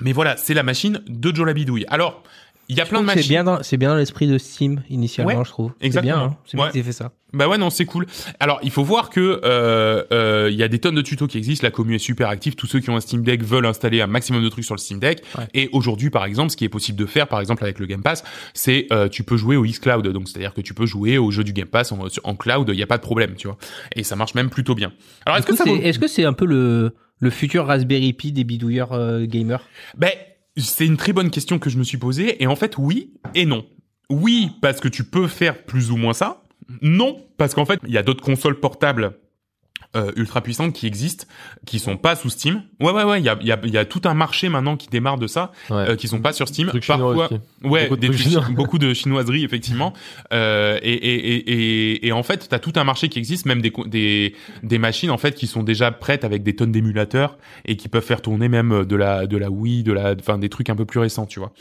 mais 0.00 0.12
voilà, 0.12 0.36
c'est 0.36 0.54
la 0.54 0.62
machine 0.62 1.00
de 1.06 1.34
Joe 1.34 1.46
Labidouille. 1.46 1.86
Alors, 1.88 2.22
il 2.68 2.76
y 2.76 2.80
a 2.80 2.86
plein 2.86 3.00
de 3.02 3.08
C'est 3.08 3.14
machines. 3.16 3.28
bien 3.28 3.44
dans, 3.44 3.62
c'est 3.62 3.76
bien 3.76 3.90
dans 3.90 3.96
l'esprit 3.96 4.26
de 4.26 4.38
Steam 4.38 4.82
initialement, 4.90 5.34
Ouais, 5.38 5.44
je 5.44 5.50
trouve. 5.50 5.72
C'est 5.80 5.86
exactement. 5.86 6.16
bien. 6.16 6.24
Hein. 6.26 6.36
C'est 6.46 6.56
bien 6.56 6.66
Ouais. 6.66 6.70
qu'ils 6.72 6.80
aient 6.80 6.84
fait 6.84 6.92
ça. 6.92 7.12
Bah 7.32 7.48
ouais, 7.48 7.58
non, 7.58 7.68
c'est 7.70 7.84
cool. 7.84 8.06
Alors, 8.40 8.60
il 8.62 8.70
faut 8.70 8.84
voir 8.84 9.10
que 9.10 9.40
euh, 9.44 10.02
euh, 10.12 10.48
il 10.50 10.56
y 10.56 10.62
a 10.62 10.68
des 10.68 10.78
tonnes 10.78 10.94
de 10.94 11.02
tutos 11.02 11.26
qui 11.26 11.36
existent. 11.36 11.66
La 11.66 11.70
commune 11.70 11.94
est 11.94 11.98
super 11.98 12.28
active. 12.28 12.54
Tous 12.54 12.66
ceux 12.66 12.80
qui 12.80 12.88
ont 12.88 12.96
un 12.96 13.00
Steam 13.00 13.22
Deck 13.24 13.42
veulent 13.42 13.66
installer 13.66 14.00
un 14.00 14.06
maximum 14.06 14.42
de 14.42 14.48
trucs 14.48 14.64
sur 14.64 14.74
le 14.74 14.78
Steam 14.80 15.00
Deck. 15.00 15.22
Ouais. 15.36 15.44
Et 15.52 15.68
aujourd'hui, 15.72 16.08
par 16.08 16.24
exemple, 16.24 16.50
ce 16.50 16.56
qui 16.56 16.64
est 16.64 16.68
possible 16.70 16.98
de 16.98 17.04
faire, 17.04 17.28
par 17.28 17.40
exemple 17.40 17.62
avec 17.64 17.78
le 17.78 17.86
Game 17.86 18.02
Pass, 18.02 18.24
c'est 18.54 18.86
euh, 18.92 19.08
tu 19.08 19.22
peux 19.22 19.36
jouer 19.36 19.56
au 19.56 19.64
xCloud. 19.64 20.06
Donc, 20.08 20.28
c'est-à-dire 20.28 20.54
que 20.54 20.60
tu 20.62 20.72
peux 20.72 20.86
jouer 20.86 21.18
au 21.18 21.30
jeu 21.30 21.44
du 21.44 21.52
Game 21.52 21.68
Pass 21.68 21.92
en, 21.92 21.98
en 22.24 22.34
cloud. 22.36 22.70
Il 22.72 22.78
y 22.78 22.82
a 22.82 22.86
pas 22.86 22.96
de 22.96 23.02
problème, 23.02 23.34
tu 23.36 23.48
vois. 23.48 23.58
Et 23.94 24.02
ça 24.02 24.16
marche 24.16 24.34
même 24.34 24.48
plutôt 24.48 24.74
bien. 24.74 24.92
Alors, 25.26 25.36
est-ce 25.38 25.46
que 25.46 25.54
ça 25.56 25.64
vaut... 25.64 25.76
c'est- 25.76 25.82
Est-ce 25.82 25.98
que 25.98 26.08
c'est 26.08 26.24
un 26.24 26.32
peu 26.32 26.46
le, 26.46 26.94
le 27.18 27.30
futur 27.30 27.66
Raspberry 27.66 28.12
Pi 28.14 28.32
des 28.32 28.44
bidouilleurs 28.44 28.92
euh, 28.92 29.26
gamers? 29.26 29.62
Ben, 29.98 30.10
c'est 30.56 30.86
une 30.86 30.96
très 30.96 31.12
bonne 31.12 31.30
question 31.30 31.58
que 31.58 31.70
je 31.70 31.78
me 31.78 31.84
suis 31.84 31.98
posée. 31.98 32.42
Et 32.42 32.46
en 32.46 32.56
fait, 32.56 32.78
oui 32.78 33.14
et 33.34 33.46
non. 33.46 33.66
Oui, 34.10 34.50
parce 34.62 34.80
que 34.80 34.88
tu 34.88 35.04
peux 35.04 35.26
faire 35.26 35.64
plus 35.64 35.90
ou 35.90 35.96
moins 35.96 36.14
ça. 36.14 36.42
Non, 36.82 37.24
parce 37.36 37.54
qu'en 37.54 37.64
fait, 37.64 37.80
il 37.86 37.92
y 37.92 37.98
a 37.98 38.02
d'autres 38.02 38.24
consoles 38.24 38.58
portables 38.58 39.18
euh, 39.94 40.12
ultra 40.16 40.40
puissantes 40.42 40.72
qui 40.74 40.86
existent, 40.86 41.24
qui 41.64 41.78
sont 41.78 41.96
pas 41.96 42.16
sous 42.16 42.28
Steam. 42.28 42.62
Ouais, 42.80 42.92
ouais, 42.92 43.04
ouais. 43.04 43.20
Il 43.20 43.24
y 43.24 43.28
a, 43.28 43.38
y, 43.42 43.52
a, 43.52 43.58
y 43.64 43.78
a 43.78 43.84
tout 43.84 44.02
un 44.04 44.14
marché 44.14 44.48
maintenant 44.48 44.76
qui 44.76 44.88
démarre 44.88 45.16
de 45.18 45.26
ça, 45.26 45.52
Ouais. 45.70 45.90
euh, 45.90 45.96
qui 45.96 46.08
sont 46.08 46.20
pas 46.20 46.32
sur 46.32 46.48
Steam. 46.48 46.70
Aussi. 46.74 46.90
Ouais, 47.64 47.84
Beaucoup 47.88 47.96
de 47.96 48.00
des 48.00 48.06
trucs 48.08 48.18
trucs- 48.20 48.28
chinois. 48.32 48.46
beaucoup 48.50 48.78
de 48.78 48.92
chinoiseries 48.94 49.44
effectivement. 49.44 49.92
Euh, 50.32 50.78
et, 50.82 50.92
et, 50.92 51.36
et, 51.36 52.06
et, 52.08 52.12
en 52.12 52.22
fait, 52.22 52.48
t'as 52.48 52.58
tout 52.58 52.72
un 52.76 52.84
marché 52.84 53.08
qui 53.08 53.18
existe, 53.18 53.46
même 53.46 53.60
des, 53.62 53.72
des 53.86 54.34
des 54.62 54.78
machines 54.78 55.10
en 55.10 55.18
fait 55.18 55.34
qui 55.34 55.46
sont 55.46 55.62
déjà 55.62 55.90
prêtes 55.92 56.24
avec 56.24 56.42
des 56.42 56.54
tonnes 56.56 56.72
d'émulateurs 56.72 57.38
et 57.64 57.76
qui 57.76 57.88
peuvent 57.88 58.04
faire 58.04 58.22
tourner 58.22 58.48
même 58.48 58.84
de 58.84 58.96
la 58.96 59.26
de 59.26 59.36
la 59.36 59.50
Wii, 59.50 59.82
de 59.82 59.92
la, 59.92 60.14
enfin 60.18 60.38
des 60.38 60.48
trucs 60.48 60.68
un 60.70 60.76
peu 60.76 60.84
plus 60.84 61.00
récents, 61.00 61.26
tu 61.26 61.38
vois. 61.38 61.52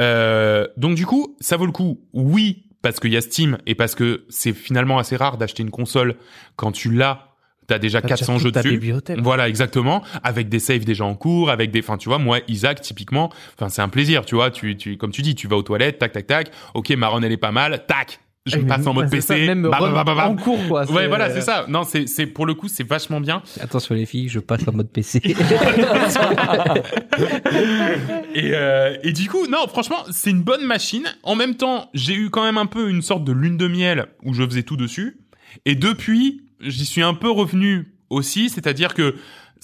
Euh, 0.00 0.66
donc 0.76 0.94
du 0.96 1.06
coup, 1.06 1.36
ça 1.40 1.56
vaut 1.56 1.66
le 1.66 1.72
coup. 1.72 2.00
Oui, 2.12 2.64
parce 2.82 3.00
qu'il 3.00 3.12
y 3.12 3.16
a 3.16 3.20
Steam 3.20 3.58
et 3.66 3.74
parce 3.74 3.94
que 3.94 4.24
c'est 4.28 4.52
finalement 4.52 4.98
assez 4.98 5.16
rare 5.16 5.38
d'acheter 5.38 5.62
une 5.62 5.70
console 5.70 6.16
quand 6.56 6.72
tu 6.72 6.90
l'as. 6.92 7.30
T'as 7.66 7.78
déjà 7.78 8.00
T'as 8.02 8.08
400 8.08 8.32
déjà 8.34 8.42
jeux 8.44 8.50
dessus. 8.52 8.70
bibliothèque. 8.72 9.20
Voilà, 9.22 9.48
exactement. 9.48 10.02
Avec 10.22 10.48
des 10.48 10.58
saves 10.58 10.84
déjà 10.84 11.04
en 11.04 11.14
cours, 11.14 11.50
avec 11.50 11.70
des, 11.70 11.80
enfin, 11.80 11.96
tu 11.96 12.08
vois, 12.08 12.18
moi, 12.18 12.38
Isaac, 12.48 12.80
typiquement, 12.80 13.30
enfin, 13.58 13.68
c'est 13.68 13.82
un 13.82 13.88
plaisir, 13.88 14.24
tu 14.24 14.34
vois, 14.34 14.50
tu, 14.50 14.76
tu, 14.76 14.96
comme 14.96 15.10
tu 15.12 15.22
dis, 15.22 15.34
tu 15.34 15.48
vas 15.48 15.56
aux 15.56 15.62
toilettes, 15.62 15.98
tac, 15.98 16.12
tac, 16.12 16.26
tac. 16.26 16.50
Ok, 16.74 16.90
ma 16.90 17.08
run, 17.08 17.22
elle 17.22 17.32
est 17.32 17.36
pas 17.36 17.52
mal, 17.52 17.84
tac. 17.86 18.20
Je 18.46 18.56
Ah, 18.56 18.58
mais 18.60 18.66
passe 18.68 18.86
en 18.86 18.92
mode 18.92 19.08
c'est 19.08 19.22
ça, 19.22 19.32
PC. 19.36 19.46
Même 19.46 19.64
en 19.64 20.36
cours, 20.36 20.58
quoi. 20.68 20.84
Ouais, 20.92 21.08
voilà, 21.08 21.30
c'est 21.30 21.40
ça. 21.40 21.64
Non, 21.66 21.82
c'est, 21.82 22.06
c'est, 22.06 22.26
pour 22.26 22.44
le 22.44 22.52
coup, 22.52 22.68
c'est 22.68 22.86
vachement 22.86 23.18
bien. 23.18 23.42
Attention 23.58 23.94
les 23.94 24.04
filles, 24.04 24.28
je 24.28 24.38
passe 24.38 24.68
en 24.68 24.72
mode 24.72 24.90
PC. 24.90 25.22
Et, 28.34 28.50
euh, 28.52 28.96
et 29.02 29.12
du 29.12 29.28
coup, 29.28 29.46
non, 29.46 29.66
franchement, 29.68 29.98
c'est 30.10 30.30
une 30.30 30.42
bonne 30.42 30.64
machine. 30.64 31.04
En 31.22 31.36
même 31.36 31.54
temps, 31.54 31.88
j'ai 31.94 32.14
eu 32.14 32.30
quand 32.30 32.42
même 32.42 32.58
un 32.58 32.66
peu 32.66 32.90
une 32.90 33.00
sorte 33.02 33.24
de 33.24 33.32
lune 33.32 33.56
de 33.56 33.68
miel 33.68 34.06
où 34.24 34.34
je 34.34 34.44
faisais 34.44 34.62
tout 34.64 34.76
dessus. 34.76 35.18
Et 35.64 35.74
depuis, 35.76 36.42
j'y 36.60 36.84
suis 36.86 37.02
un 37.02 37.14
peu 37.14 37.30
revenu 37.30 37.94
aussi, 38.10 38.50
c'est-à-dire 38.50 38.94
que 38.94 39.16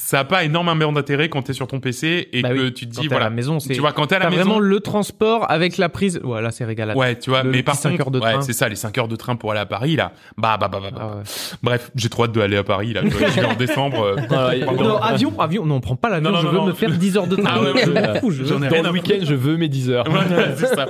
ça 0.02 0.21
a 0.21 0.25
pas 0.25 0.45
énormément 0.45 0.92
d'intérêt 0.92 1.28
quand 1.28 1.42
t'es 1.42 1.52
sur 1.52 1.66
ton 1.66 1.78
PC 1.78 2.28
et 2.33 2.40
Bah 2.42 2.49
que 2.50 2.54
oui, 2.54 2.73
tu 2.73 2.88
te 2.88 2.95
quand 2.95 3.02
dis 3.02 3.09
t'es 3.09 3.14
à 3.14 3.19
voilà. 3.19 3.25
la 3.26 3.30
maison, 3.30 3.61
c'est 3.61 3.75
tu 3.75 3.80
vois 3.80 3.92
quand 3.92 4.07
t'es 4.07 4.14
à 4.16 4.19
la 4.21 4.30
maison. 4.30 4.42
vraiment 4.42 4.59
le 4.59 4.80
transport 4.80 5.50
avec 5.50 5.76
la 5.76 5.88
prise. 5.88 6.21
Voilà, 6.25 6.50
c'est 6.50 6.64
régal. 6.64 6.97
Ouais, 6.97 7.19
tu 7.19 7.28
vois, 7.30 7.42
Le 7.42 7.50
mais 7.50 7.62
par 7.62 7.75
petit 7.75 7.83
cinq 7.83 7.90
contre, 7.92 8.02
heures 8.02 8.11
de 8.11 8.19
ouais, 8.21 8.33
train. 8.33 8.40
c'est 8.42 8.52
ça, 8.54 8.69
les 8.69 8.76
5 8.76 8.97
heures 8.99 9.09
de 9.09 9.16
train 9.16 9.37
pour 9.37 9.50
aller 9.52 9.61
à 9.61 9.66
Paris, 9.66 9.97
là. 9.97 10.12
Bah, 10.38 10.57
bah, 10.59 10.69
bah, 10.69 10.80
bah, 10.83 10.90
bah. 10.90 10.99
Ah 11.12 11.16
ouais. 11.19 11.23
Bref, 11.62 11.90
j'ai 11.95 12.09
trop 12.09 12.25
hâte 12.25 12.33
d'aller 12.33 12.57
à 12.57 12.64
Paris, 12.64 12.92
là. 12.95 13.02
Je 13.04 13.11
vais 13.40 13.45
en 13.45 13.54
décembre. 13.59 14.02
euh, 14.02 14.16
Ah, 14.30 14.49
ouais. 14.49 14.61
Non, 14.61 14.97
avion, 14.97 15.38
avion. 15.38 15.66
Non, 15.66 15.76
on 15.76 15.80
prend 15.80 15.97
pas 15.97 16.09
l'avion. 16.09 16.30
Non, 16.30 16.37
non, 16.37 16.40
Je 16.42 16.47
non, 16.47 16.52
veux 16.52 16.59
non. 16.61 16.66
me 16.66 16.73
faire 16.73 16.90
10 16.90 17.16
heures 17.19 17.26
de 17.26 17.37
train. 17.37 17.45
Ah 17.47 17.61
ouais, 17.62 17.73
ouais, 17.75 17.85
Je 17.85 17.90
ouais. 18.54 18.69
Dans 18.83 18.83
le 18.88 18.90
week-end, 18.92 19.19
je 19.23 19.35
veux 19.35 19.57
mes 19.57 19.69
10 19.69 19.90
heures. 19.90 20.04
Voilà, 20.09 20.54
c'est 20.57 20.66
ça. 20.75 20.88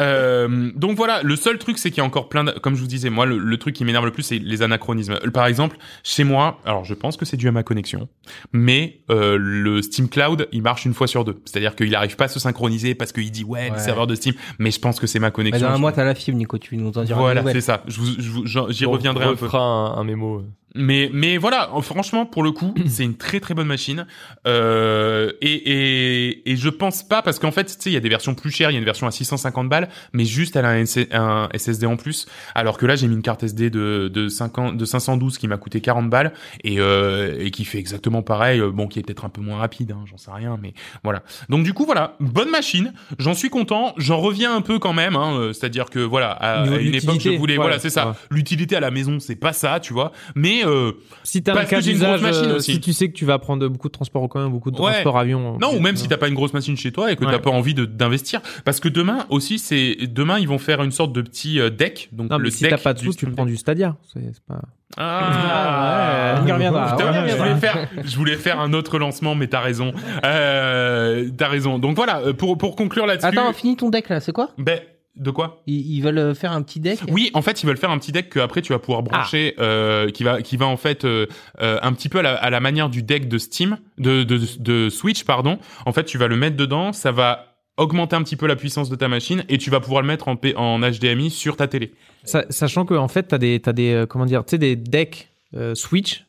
Euh, 0.00 0.70
donc 0.74 0.96
voilà, 0.96 1.20
le 1.22 1.36
seul 1.36 1.58
truc, 1.58 1.78
c'est 1.78 1.90
qu'il 1.90 1.98
y 1.98 2.00
a 2.02 2.04
encore 2.04 2.28
plein 2.28 2.44
de, 2.44 2.52
comme 2.52 2.74
je 2.76 2.80
vous 2.80 2.86
disais, 2.86 3.10
moi, 3.10 3.26
le, 3.26 3.38
le 3.38 3.56
truc 3.56 3.74
qui 3.74 3.84
m'énerve 3.84 4.04
le 4.04 4.12
plus, 4.12 4.22
c'est 4.22 4.38
les 4.38 4.62
anachronismes. 4.62 5.18
Par 5.32 5.46
exemple, 5.46 5.76
chez 6.04 6.24
moi, 6.24 6.58
alors 6.64 6.84
je 6.84 6.94
pense 6.94 7.16
que 7.16 7.24
c'est 7.24 7.36
dû 7.36 7.48
à 7.48 7.52
ma 7.52 7.62
connexion, 7.62 8.08
mais 8.52 9.00
euh, 9.10 9.36
le 9.40 9.82
Steam 9.82 10.08
Cloud, 10.08 10.48
il 10.52 10.62
marche 10.62 10.84
une 10.84 10.94
fois 10.94 11.06
sur 11.06 11.24
deux. 11.24 11.40
C'est-à-dire 11.44 11.74
qu'il 11.76 11.94
arrive 11.94 12.16
pas 12.16 12.24
à 12.24 12.28
se 12.28 12.38
synchroniser 12.40 12.94
parce 12.94 13.12
qu'il 13.12 13.30
dit 13.30 13.44
ouais, 13.44 13.70
le 13.70 13.78
serveur 13.78 14.06
de 14.06 14.14
Steam, 14.14 14.34
mais 14.58 14.70
je 14.70 14.78
pense 14.80 14.98
que 15.00 15.06
c'est 15.06 15.18
ma 15.18 15.28
Bah, 15.28 15.30
connexion. 15.32 15.66
dans 15.66 15.72
un 15.72 15.76
Je- 15.76 15.80
mois, 15.80 15.92
t'as 15.92 16.04
la 16.04 16.14
fibre, 16.14 16.38
Nico. 16.38 16.58
Tu 16.58 16.76
nous 16.76 16.88
en 16.96 17.04
diras 17.04 17.18
voilà, 17.20 17.42
c'est 17.52 17.60
ça. 17.60 17.82
Je 17.86 18.00
vous- 18.00 18.20
je 18.20 18.30
vous- 18.30 18.46
j'en- 18.46 18.68
J'y 18.70 18.86
On 18.86 18.90
reviendrai 18.92 19.24
un 19.24 19.34
peu. 19.34 19.44
refera 19.44 19.60
un, 19.62 19.96
un 19.98 20.04
mémo. 20.04 20.42
Mais 20.76 21.10
mais 21.12 21.38
voilà, 21.38 21.70
franchement 21.82 22.26
pour 22.26 22.42
le 22.42 22.52
coup, 22.52 22.74
c'est 22.86 23.04
une 23.04 23.16
très 23.16 23.40
très 23.40 23.54
bonne 23.54 23.66
machine. 23.66 24.06
Euh, 24.46 25.32
et 25.40 25.54
et 25.54 26.50
et 26.50 26.56
je 26.56 26.68
pense 26.68 27.02
pas 27.02 27.22
parce 27.22 27.38
qu'en 27.38 27.52
fait, 27.52 27.64
tu 27.64 27.72
sais, 27.72 27.90
il 27.90 27.94
y 27.94 27.96
a 27.96 28.00
des 28.00 28.08
versions 28.08 28.34
plus 28.34 28.50
chères, 28.50 28.70
il 28.70 28.74
y 28.74 28.76
a 28.76 28.78
une 28.78 28.84
version 28.84 29.06
à 29.06 29.10
650 29.10 29.68
balles, 29.68 29.88
mais 30.12 30.24
juste 30.24 30.56
elle 30.56 30.64
a 30.64 30.70
un, 30.70 31.48
SSD 31.54 31.86
en 31.86 31.96
plus. 31.96 32.26
Alors 32.54 32.78
que 32.78 32.86
là, 32.86 32.96
j'ai 32.96 33.08
mis 33.08 33.14
une 33.14 33.22
carte 33.22 33.42
SD 33.42 33.70
de 33.70 34.10
de 34.12 34.28
50 34.28 34.76
de 34.76 34.84
512 34.84 35.38
qui 35.38 35.48
m'a 35.48 35.56
coûté 35.56 35.80
40 35.80 36.10
balles 36.10 36.32
et 36.64 36.78
euh, 36.78 37.36
et 37.38 37.50
qui 37.50 37.64
fait 37.64 37.78
exactement 37.78 38.22
pareil. 38.22 38.60
euh, 38.60 38.70
Bon, 38.70 38.88
qui 38.88 38.98
est 38.98 39.02
peut-être 39.02 39.24
un 39.24 39.30
peu 39.30 39.40
moins 39.40 39.58
rapide, 39.58 39.92
hein, 39.92 40.04
j'en 40.06 40.18
sais 40.18 40.30
rien, 40.30 40.58
mais 40.60 40.74
voilà. 41.02 41.22
Donc 41.48 41.64
du 41.64 41.72
coup, 41.72 41.86
voilà, 41.86 42.16
bonne 42.20 42.50
machine. 42.50 42.92
J'en 43.18 43.34
suis 43.34 43.48
content. 43.48 43.94
J'en 43.96 44.18
reviens 44.18 44.54
un 44.54 44.60
peu 44.60 44.78
quand 44.78 44.92
même. 44.92 45.16
Hein, 45.16 45.38
euh, 45.38 45.52
C'est-à-dire 45.52 45.86
que 45.90 45.98
voilà, 46.00 46.30
à, 46.30 46.66
une 46.66 46.94
époque, 46.94 47.20
je 47.20 47.30
voulais, 47.30 47.56
voilà, 47.56 47.78
c'est 47.78 47.90
ça. 47.90 48.08
ouais. 48.08 48.14
L'utilité 48.30 48.76
à 48.76 48.80
la 48.80 48.90
maison, 48.90 49.20
c'est 49.20 49.36
pas 49.36 49.52
ça, 49.52 49.80
tu 49.80 49.92
vois. 49.92 50.12
Mais 50.34 50.65
euh, 50.66 50.92
Si 51.22 51.42
t'as 51.42 51.52
un 51.52 51.54
Parce 51.56 51.70
cas 51.70 51.76
que 51.76 51.82
j'ai 51.82 51.92
une 51.92 51.98
grosse 51.98 52.16
d'usage, 52.18 52.22
machine 52.34 52.50
euh, 52.52 52.56
aussi. 52.56 52.72
si 52.74 52.80
tu 52.80 52.92
sais 52.92 53.08
que 53.08 53.14
tu 53.14 53.24
vas 53.24 53.38
prendre 53.38 53.66
beaucoup 53.68 53.88
de 53.88 53.92
transport 53.92 54.22
en 54.22 54.28
commun, 54.28 54.48
beaucoup 54.48 54.70
de 54.70 54.78
Ouais. 54.80 54.92
transport 54.92 55.18
avion. 55.18 55.58
Non, 55.60 55.72
euh, 55.72 55.76
ou 55.76 55.80
même 55.80 55.96
si 55.96 56.06
t'as 56.08 56.16
pas 56.16 56.28
une 56.28 56.34
grosse 56.34 56.52
machine 56.52 56.76
chez 56.76 56.92
toi 56.92 57.10
et 57.12 57.16
que 57.16 57.24
Ouais. 57.24 57.30
t'as 57.32 57.38
pas 57.38 57.50
envie 57.50 57.74
de 57.74 57.84
d'investir, 57.84 58.40
parce 58.64 58.80
que 58.80 58.88
demain 58.88 59.24
aussi, 59.30 59.58
c'est 59.58 59.96
demain 60.08 60.38
ils 60.38 60.48
vont 60.48 60.58
faire 60.58 60.82
une 60.82 60.90
sorte 60.92 61.12
de 61.12 61.22
petit 61.22 61.60
euh, 61.60 61.70
deck. 61.70 62.08
Donc 62.12 62.30
Non, 62.30 62.38
le 62.38 62.44
mais 62.44 62.50
si 62.50 62.62
deck 62.62 62.70
t'as 62.70 62.78
pas 62.78 62.94
de 62.94 62.98
sous, 63.00 63.14
tu 63.14 63.26
prends 63.30 63.46
du 63.46 63.56
Stadia. 63.56 63.96
C'est 64.12 64.20
c'est 64.32 64.42
pas. 64.46 64.60
Ah, 64.98 66.42
reviendra, 66.46 66.96
Putain, 66.96 67.12
on 67.22 67.26
y 67.26 67.30
je 67.30 67.36
voulais 67.36 67.56
faire, 67.56 67.88
je 68.04 68.16
voulais 68.16 68.36
faire 68.36 68.60
un 68.60 68.72
autre 68.72 68.98
lancement, 68.98 69.34
mais 69.34 69.46
t'as 69.48 69.60
raison. 69.60 69.92
Euh, 70.24 71.28
t'as 71.36 71.48
raison. 71.48 71.78
Donc 71.78 71.96
voilà, 71.96 72.20
euh, 72.20 72.32
pour 72.32 72.56
pour 72.58 72.76
conclure 72.76 73.06
là-dessus. 73.06 73.26
Attends, 73.26 73.52
finis 73.52 73.76
ton 73.76 73.90
deck 73.90 74.08
là, 74.08 74.20
c'est 74.20 74.32
quoi? 74.32 74.50
Ben 74.58 74.80
de 75.16 75.30
quoi? 75.30 75.62
Ils, 75.66 75.96
ils 75.96 76.00
veulent 76.02 76.18
euh, 76.18 76.34
faire 76.34 76.52
un 76.52 76.62
petit 76.62 76.78
deck? 76.80 77.00
Oui, 77.10 77.30
en 77.34 77.42
fait, 77.42 77.62
ils 77.62 77.66
veulent 77.66 77.76
faire 77.78 77.90
un 77.90 77.98
petit 77.98 78.12
deck 78.12 78.28
que 78.28 78.38
après 78.40 78.62
tu 78.62 78.72
vas 78.72 78.78
pouvoir 78.78 79.02
brancher, 79.02 79.54
Ah. 79.58 79.62
euh, 79.62 80.10
qui 80.10 80.24
va, 80.24 80.42
qui 80.42 80.56
va 80.56 80.66
en 80.66 80.76
fait 80.76 81.04
euh, 81.04 81.26
euh, 81.60 81.78
un 81.82 81.92
petit 81.94 82.08
peu 82.08 82.18
à 82.18 82.22
la, 82.22 82.34
à 82.34 82.50
la 82.50 82.60
manière 82.60 82.88
du 82.90 83.02
deck 83.02 83.28
de 83.28 83.38
Steam, 83.38 83.78
de, 83.98 84.22
de, 84.24 84.38
de 84.58 84.88
Switch, 84.90 85.24
pardon. 85.24 85.58
En 85.86 85.92
fait, 85.92 86.04
tu 86.04 86.18
vas 86.18 86.28
le 86.28 86.36
mettre 86.36 86.56
dedans, 86.56 86.92
ça 86.92 87.12
va 87.12 87.54
augmenter 87.78 88.16
un 88.16 88.22
petit 88.22 88.36
peu 88.36 88.46
la 88.46 88.56
puissance 88.56 88.88
de 88.90 88.96
ta 88.96 89.08
machine 89.08 89.44
et 89.48 89.58
tu 89.58 89.70
vas 89.70 89.80
pouvoir 89.80 90.02
le 90.02 90.08
mettre 90.08 90.28
en, 90.28 90.36
P- 90.36 90.54
en 90.56 90.80
HDMI 90.80 91.30
sur 91.30 91.56
ta 91.56 91.66
télé. 91.68 91.92
Sa- 92.24 92.44
Sachant 92.50 92.84
que 92.84 92.94
en 92.94 93.08
fait, 93.08 93.24
t'as 93.24 93.38
des, 93.38 93.60
t'as 93.60 93.72
des, 93.72 94.04
comment 94.08 94.26
dire, 94.26 94.44
tu 94.44 94.50
sais, 94.50 94.58
des 94.58 94.76
decks 94.76 95.28
euh, 95.54 95.74
Switch 95.74 96.25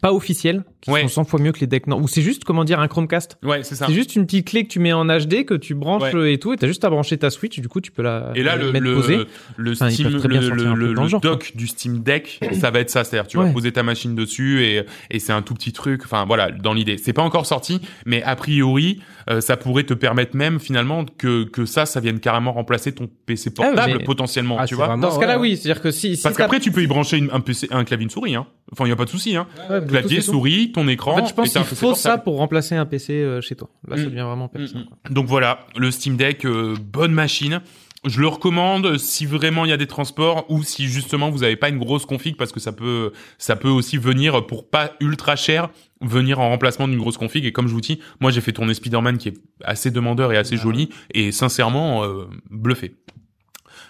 pas 0.00 0.12
officiels 0.12 0.64
qui 0.80 0.90
Ouais. 0.90 1.02
sont 1.02 1.08
100 1.08 1.24
fois 1.24 1.40
mieux 1.40 1.52
que 1.52 1.60
les 1.60 1.66
decks. 1.66 1.86
Non, 1.86 1.98
ou 2.00 2.08
c'est 2.08 2.22
juste, 2.22 2.44
comment 2.44 2.64
dire, 2.64 2.80
un 2.80 2.88
Chromecast. 2.88 3.38
Ouais, 3.42 3.62
c'est 3.62 3.74
ça. 3.74 3.86
C'est 3.86 3.92
juste 3.94 4.16
une 4.16 4.26
petite 4.26 4.48
clé 4.48 4.64
que 4.64 4.68
tu 4.68 4.78
mets 4.80 4.92
en 4.92 5.04
HD, 5.06 5.44
que 5.44 5.54
tu 5.54 5.74
branches 5.74 6.12
Ouais. 6.14 6.34
et 6.34 6.38
tout, 6.38 6.52
et 6.52 6.56
t'as 6.56 6.66
juste 6.66 6.84
à 6.84 6.90
brancher 6.90 7.16
ta 7.18 7.30
Switch. 7.30 7.60
Du 7.60 7.68
coup, 7.68 7.80
tu 7.80 7.90
peux 7.92 8.02
la 8.02 8.32
Et 8.34 8.42
là, 8.42 8.56
le, 8.56 8.72
mettre 8.72 8.92
posée. 8.92 9.16
le, 9.16 9.26
le 9.56 9.72
Enfin, 9.72 9.90
Steam, 9.90 10.08
le, 10.08 10.74
le, 10.94 11.08
genre, 11.08 11.20
dock 11.20 11.52
du 11.54 11.66
Steam 11.66 12.00
Deck, 12.02 12.40
ça 12.60 12.70
va 12.70 12.80
être 12.80 12.90
ça. 12.90 13.04
C'est-à-dire, 13.04 13.28
tu 13.28 13.36
vas 13.38 13.46
poser 13.46 13.72
ta 13.72 13.82
machine 13.82 14.14
dessus 14.14 14.62
et, 14.64 14.82
et 15.10 15.18
c'est 15.18 15.32
un 15.32 15.42
tout 15.42 15.54
petit 15.54 15.72
truc. 15.72 16.02
Enfin, 16.04 16.24
voilà, 16.26 16.50
dans 16.50 16.74
l'idée. 16.74 16.98
C'est 16.98 17.12
pas 17.12 17.22
encore 17.22 17.46
sorti, 17.46 17.80
mais 18.06 18.22
a 18.22 18.36
priori, 18.36 19.00
euh, 19.30 19.40
ça 19.40 19.56
pourrait 19.56 19.84
te 19.84 19.94
permettre 19.94 20.36
même, 20.36 20.58
finalement, 20.60 21.04
que, 21.04 21.44
que 21.44 21.64
ça, 21.66 21.86
ça 21.86 22.00
vienne 22.00 22.20
carrément 22.20 22.52
remplacer 22.52 22.92
ton 22.92 23.08
PC 23.26 23.50
portable, 23.50 23.78
Ah, 23.80 23.86
mais- 23.98 24.04
potentiellement, 24.04 24.56
Ah, 24.58 24.66
tu 24.66 24.74
vois. 24.74 24.86
vraiment- 24.86 25.02
Dans 25.08 25.14
ce 25.14 25.18
cas-là, 25.20 25.36
ouais. 25.36 25.50
oui. 25.50 25.56
C'est-à-dire 25.56 25.82
que 25.82 25.90
si, 25.90 26.16
si 26.16 26.22
Parce 26.22 26.36
qu'après, 26.36 26.60
tu 26.60 26.72
peux 26.72 26.82
y 26.82 26.86
brancher 26.86 27.18
une- 27.18 27.30
un 27.32 27.40
PC, 27.40 27.68
un 27.70 27.84
clavier, 27.84 28.04
une 28.04 28.10
souris, 28.10 28.34
hein. 28.34 28.46
Enfin, 28.72 28.86
il 28.86 28.88
y 28.88 28.92
a 28.92 28.96
pas 28.96 29.04
de 29.04 29.10
souci, 29.10 29.36
hein. 29.36 29.46
Ouais, 29.70 29.80
Clavier, 29.86 30.20
souris, 30.20 30.72
ton 30.72 30.88
écran. 30.88 31.12
En 31.12 31.16
fait, 31.18 31.26
je 31.28 31.34
pense 31.34 31.50
qu'il 31.52 31.60
faut 31.62 31.94
ça 31.94 32.10
portable. 32.10 32.22
pour 32.24 32.36
remplacer 32.38 32.74
un 32.74 32.86
PC 32.86 33.12
euh, 33.14 33.40
chez 33.40 33.54
toi. 33.54 33.68
Là, 33.86 33.96
ça 33.96 34.02
Mm. 34.02 34.06
devient 34.06 34.20
vraiment 34.22 34.48
pertinent. 34.48 34.80
Mm, 34.80 34.84
quoi. 34.86 34.96
Donc 35.10 35.26
voilà, 35.26 35.66
le 35.76 35.90
Steam 35.90 36.16
Deck, 36.16 36.44
euh, 36.46 36.74
bonne 36.80 37.12
machine. 37.12 37.60
Je 38.04 38.20
le 38.20 38.26
recommande 38.26 38.98
si 38.98 39.26
vraiment 39.26 39.64
il 39.64 39.68
y 39.68 39.72
a 39.72 39.76
des 39.76 39.86
transports 39.86 40.44
ou 40.48 40.64
si 40.64 40.88
justement 40.88 41.30
vous 41.30 41.44
avez 41.44 41.54
pas 41.54 41.68
une 41.68 41.78
grosse 41.78 42.04
config 42.04 42.36
parce 42.36 42.50
que 42.50 42.58
ça 42.58 42.72
peut 42.72 43.12
ça 43.38 43.54
peut 43.54 43.68
aussi 43.68 43.96
venir 43.96 44.44
pour 44.46 44.68
pas 44.68 44.92
ultra 44.98 45.36
cher 45.36 45.70
venir 46.00 46.40
en 46.40 46.48
remplacement 46.48 46.88
d'une 46.88 46.98
grosse 46.98 47.16
config 47.16 47.44
et 47.44 47.52
comme 47.52 47.68
je 47.68 47.72
vous 47.72 47.80
dis, 47.80 48.00
moi 48.18 48.32
j'ai 48.32 48.40
fait 48.40 48.50
tourner 48.50 48.74
Spider-Man 48.74 49.18
qui 49.18 49.28
est 49.28 49.38
assez 49.62 49.92
demandeur 49.92 50.32
et 50.32 50.36
assez 50.36 50.56
joli 50.56 50.88
et 51.14 51.30
sincèrement 51.30 52.02
euh, 52.02 52.24
bluffé. 52.50 52.96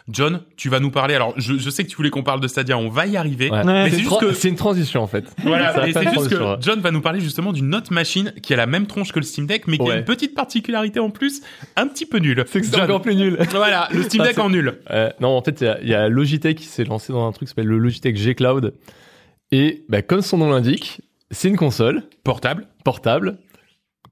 John, 0.08 0.40
tu 0.56 0.68
vas 0.68 0.80
nous 0.80 0.90
parler. 0.90 1.14
Alors, 1.14 1.32
je, 1.36 1.56
je 1.58 1.70
sais 1.70 1.84
que 1.84 1.88
tu 1.88 1.96
voulais 1.96 2.10
qu'on 2.10 2.22
parle 2.24 2.40
de 2.40 2.48
Stadia, 2.48 2.76
on 2.76 2.88
va 2.88 3.06
y 3.06 3.16
arriver. 3.16 3.50
Ouais. 3.50 3.62
Mais 3.64 3.90
c'est 3.90 4.00
juste 4.00 4.18
que 4.18 4.32
c'est 4.32 4.48
une 4.48 4.56
transition 4.56 5.00
en 5.02 5.06
fait. 5.06 5.24
voilà, 5.44 5.86
et 5.86 5.92
c'est 5.92 6.02
juste 6.02 6.30
ouais. 6.32 6.56
que 6.56 6.56
John 6.60 6.80
va 6.80 6.90
nous 6.90 7.00
parler 7.00 7.20
justement 7.20 7.52
d'une 7.52 7.72
autre 7.74 7.92
machine 7.92 8.32
qui 8.42 8.52
a 8.52 8.56
la 8.56 8.66
même 8.66 8.86
tronche 8.86 9.12
que 9.12 9.20
le 9.20 9.24
Steam 9.24 9.46
Deck, 9.46 9.66
mais 9.68 9.78
qui 9.78 9.90
a 9.90 9.98
une 9.98 10.04
petite 10.04 10.34
particularité 10.34 10.98
en 11.00 11.10
plus, 11.10 11.42
un 11.76 11.86
petit 11.86 12.06
peu 12.06 12.18
nulle. 12.18 12.44
C'est 12.48 12.60
que 12.60 12.66
c'est 12.66 12.80
encore 12.80 13.02
plus 13.02 13.14
nul. 13.14 13.38
Voilà, 13.50 13.88
le 13.92 14.02
Steam 14.02 14.22
Ah, 14.22 14.28
Deck 14.28 14.38
en 14.38 14.50
nul. 14.50 14.80
Euh, 14.90 15.10
non, 15.20 15.28
en 15.28 15.42
fait, 15.42 15.60
il 15.60 15.64
y 15.64 15.68
a- 15.68 15.78
il 15.82 15.88
y, 15.88 15.94
a 15.94 16.08
Logitech 16.08 16.58
qui 16.58 16.66
s'est 16.66 16.84
lancé 16.84 17.12
dans 17.12 17.26
un 17.26 17.32
truc 17.32 17.46
qui 17.46 17.50
s'appelle 17.50 17.66
le 17.68 17.78
Logitech 17.78 18.16
G 18.16 18.34
Cloud. 18.34 18.74
Et 19.52 19.84
bah, 19.88 20.02
comme 20.02 20.22
son 20.22 20.38
nom 20.38 20.50
l'indique, 20.50 21.00
c'est 21.30 21.48
une 21.48 21.56
console 21.56 22.02
Portable. 22.24 22.66
portable 22.84 23.38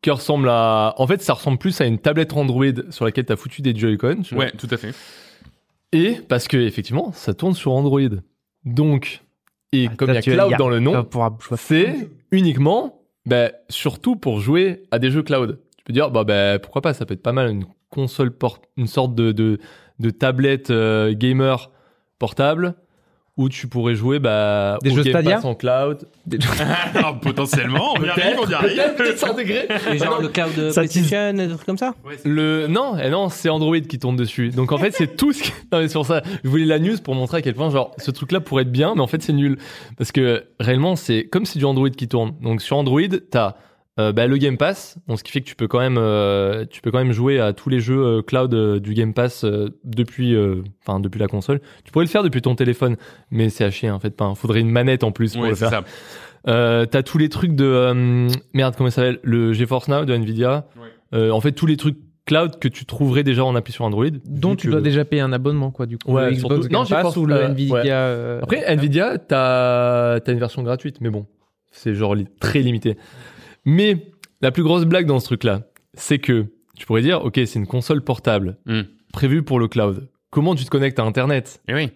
qui 0.02 0.10
ressemble 0.10 0.48
à. 0.48 0.94
En 0.98 1.06
fait, 1.06 1.20
ça 1.22 1.34
ressemble 1.34 1.58
plus 1.58 1.80
à 1.80 1.84
une 1.86 1.98
tablette 1.98 2.32
Android 2.34 2.64
sur 2.90 3.04
laquelle 3.04 3.26
tu 3.26 3.32
as 3.32 3.36
foutu 3.36 3.60
des 3.62 3.74
Joy-Con. 3.74 4.22
Ouais, 4.32 4.50
tout 4.52 4.68
à 4.70 4.76
fait. 4.76 4.94
Et 5.92 6.16
parce 6.28 6.48
que, 6.48 6.56
effectivement, 6.56 7.12
ça 7.12 7.34
tourne 7.34 7.54
sur 7.54 7.72
Android. 7.72 8.00
Donc, 8.64 9.22
et 9.72 9.88
Ah, 9.90 9.94
comme 9.96 10.10
il 10.10 10.14
y 10.14 10.18
a 10.18 10.22
cloud 10.22 10.50
y 10.50 10.54
a- 10.54 10.56
dans 10.56 10.68
le 10.68 10.80
nom, 10.80 11.06
c'est 11.56 12.08
uniquement, 12.30 13.02
bah, 13.26 13.50
surtout 13.68 14.16
pour 14.16 14.40
jouer 14.40 14.82
à 14.90 14.98
des 14.98 15.10
jeux 15.10 15.22
cloud. 15.22 15.58
Tu 15.76 15.84
peux 15.84 15.92
dire, 15.92 16.10
bah, 16.10 16.24
bah, 16.24 16.58
pourquoi 16.58 16.82
pas, 16.82 16.94
ça 16.94 17.06
peut 17.06 17.14
être 17.14 17.22
pas 17.22 17.32
mal 17.32 17.50
une 17.50 17.64
console 17.88 18.32
une 18.76 18.86
sorte 18.86 19.14
de, 19.14 19.32
de, 19.32 19.58
de 19.98 20.10
tablette 20.10 20.70
euh, 20.70 21.12
gamer 21.14 21.70
portable 22.18 22.74
où 23.40 23.48
tu 23.48 23.68
pourrais 23.68 23.94
jouer 23.94 24.18
bah, 24.18 24.76
Des 24.82 24.90
au 24.90 24.96
jeux 24.96 25.02
Game 25.02 25.14
Stadia 25.14 25.36
Pass 25.36 25.44
en 25.46 25.54
cloud. 25.54 26.06
Alors, 26.94 27.18
potentiellement, 27.20 27.94
on 27.96 28.04
y 28.04 28.08
arrive, 28.10 28.36
on 28.38 28.46
y 28.46 28.52
arrive. 28.52 28.94
Peut-être 28.98 29.18
s'intégrer. 29.18 29.66
Et 29.90 29.96
genre 29.96 30.20
le 30.20 30.28
cloud 30.28 30.54
de 30.54 30.70
Ça 30.70 30.82
PlayStation, 30.82 31.32
des 31.32 31.48
trucs 31.48 31.64
comme 31.64 31.78
ça 31.78 31.94
Le 32.24 32.66
non, 32.66 32.96
eh 33.02 33.08
non, 33.08 33.30
c'est 33.30 33.48
Android 33.48 33.80
qui 33.80 33.98
tourne 33.98 34.16
dessus. 34.16 34.50
Donc 34.50 34.72
en 34.72 34.78
fait, 34.78 34.90
c'est 34.92 35.16
tout 35.16 35.32
ce 35.32 35.44
qui... 35.44 35.52
Non 35.72 35.78
mais 35.78 35.88
c'est 35.88 35.94
pour 35.94 36.06
ça, 36.06 36.22
je 36.44 36.48
voulais 36.48 36.66
la 36.66 36.78
news 36.78 36.96
pour 37.02 37.14
montrer 37.14 37.38
à 37.38 37.42
quel 37.42 37.54
point 37.54 37.70
genre 37.70 37.94
ce 37.96 38.10
truc 38.10 38.32
là 38.32 38.40
pourrait 38.40 38.62
être 38.64 38.72
bien, 38.72 38.94
mais 38.94 39.00
en 39.00 39.06
fait 39.06 39.22
c'est 39.22 39.32
nul 39.32 39.56
parce 39.96 40.10
que 40.12 40.44
réellement 40.58 40.96
c'est 40.96 41.24
comme 41.24 41.46
c'est 41.46 41.58
du 41.58 41.64
Android 41.64 41.90
qui 41.90 42.08
tourne. 42.08 42.34
Donc 42.42 42.60
sur 42.60 42.76
Android, 42.76 43.00
t'as 43.30 43.54
euh, 44.00 44.12
bah, 44.12 44.26
le 44.26 44.36
Game 44.38 44.56
Pass, 44.56 44.98
donc 45.08 45.18
ce 45.18 45.24
qui 45.24 45.30
fait 45.32 45.40
que 45.40 45.46
tu 45.46 45.54
peux 45.56 45.68
quand 45.68 45.78
même 45.78 45.98
euh, 45.98 46.64
tu 46.70 46.80
peux 46.80 46.90
quand 46.90 46.98
même 46.98 47.12
jouer 47.12 47.38
à 47.40 47.52
tous 47.52 47.68
les 47.68 47.80
jeux 47.80 48.02
euh, 48.04 48.22
cloud 48.22 48.52
euh, 48.54 48.80
du 48.80 48.94
Game 48.94 49.12
Pass 49.14 49.44
euh, 49.44 49.68
depuis 49.84 50.34
euh, 50.34 50.62
enfin 50.84 51.00
depuis 51.00 51.18
la 51.20 51.26
console. 51.28 51.60
Tu 51.84 51.92
pourrais 51.92 52.04
le 52.06 52.10
faire 52.10 52.22
depuis 52.22 52.42
ton 52.42 52.54
téléphone, 52.54 52.96
mais 53.30 53.48
c'est 53.50 53.64
à 53.64 53.70
chier 53.70 53.90
en 53.90 54.00
fait. 54.00 54.16
Pas, 54.16 54.34
faudrait 54.34 54.60
une 54.60 54.70
manette 54.70 55.04
en 55.04 55.12
plus 55.12 55.34
pour 55.34 55.42
Ouais, 55.42 55.50
le 55.50 55.54
faire. 55.54 55.82
Euh, 56.48 56.86
t'as 56.86 57.02
tous 57.02 57.18
les 57.18 57.28
trucs 57.28 57.54
de 57.54 57.64
euh, 57.66 58.28
merde 58.54 58.74
comment 58.76 58.88
ça 58.90 58.96
s'appelle? 59.02 59.18
Le 59.22 59.52
GeForce 59.52 59.88
Now 59.88 60.04
de 60.04 60.14
Nvidia. 60.14 60.66
Ouais. 60.76 60.88
Euh, 61.18 61.30
en 61.30 61.40
fait 61.40 61.52
tous 61.52 61.66
les 61.66 61.76
trucs 61.76 61.98
cloud 62.26 62.58
que 62.60 62.68
tu 62.68 62.84
trouverais 62.86 63.24
déjà 63.24 63.44
en 63.44 63.56
appui 63.56 63.72
sur 63.72 63.84
Android. 63.84 64.06
dont 64.26 64.54
tu 64.54 64.66
que- 64.68 64.72
dois 64.72 64.80
déjà 64.80 65.04
payer 65.04 65.20
un 65.22 65.32
abonnement, 65.32 65.70
quoi, 65.72 65.86
du 65.86 65.98
coup. 65.98 66.12
Ouais, 66.12 66.26
le 66.30 66.36
Xbox 66.36 66.54
surtout- 66.54 66.68
Game 66.68 66.80
non, 66.82 66.86
Pass 66.86 67.14
pas- 67.14 67.20
ou 67.20 67.26
le 67.26 67.34
euh, 67.34 67.48
Nvidia. 67.48 67.74
ouais. 67.74 67.82
euh, 67.88 68.40
Après 68.42 68.62
Nvidia 68.68 69.18
t'as 69.18 70.14
as 70.16 70.30
une 70.30 70.38
version 70.38 70.62
gratuite 70.62 70.96
mais 71.00 71.10
bon 71.10 71.26
c'est 71.72 71.94
genre 71.94 72.14
li- 72.16 72.26
très 72.40 72.60
limité. 72.60 72.96
Mais 73.64 74.06
la 74.40 74.50
plus 74.50 74.62
grosse 74.62 74.84
blague 74.84 75.06
dans 75.06 75.20
ce 75.20 75.26
truc 75.26 75.44
là 75.44 75.62
c'est 75.94 76.18
que 76.18 76.46
tu 76.76 76.86
pourrais 76.86 77.02
dire 77.02 77.24
ok 77.24 77.34
c'est 77.34 77.58
une 77.58 77.66
console 77.66 78.02
portable 78.02 78.56
Hmm. 78.66 78.82
prévue 79.12 79.42
pour 79.42 79.58
le 79.58 79.68
cloud. 79.68 80.08
Comment 80.30 80.54
tu 80.54 80.64
te 80.64 80.70
connectes 80.70 80.98
à 80.98 81.02
Internet 81.04 81.60
Eh 81.68 81.74
oui. 81.74 81.90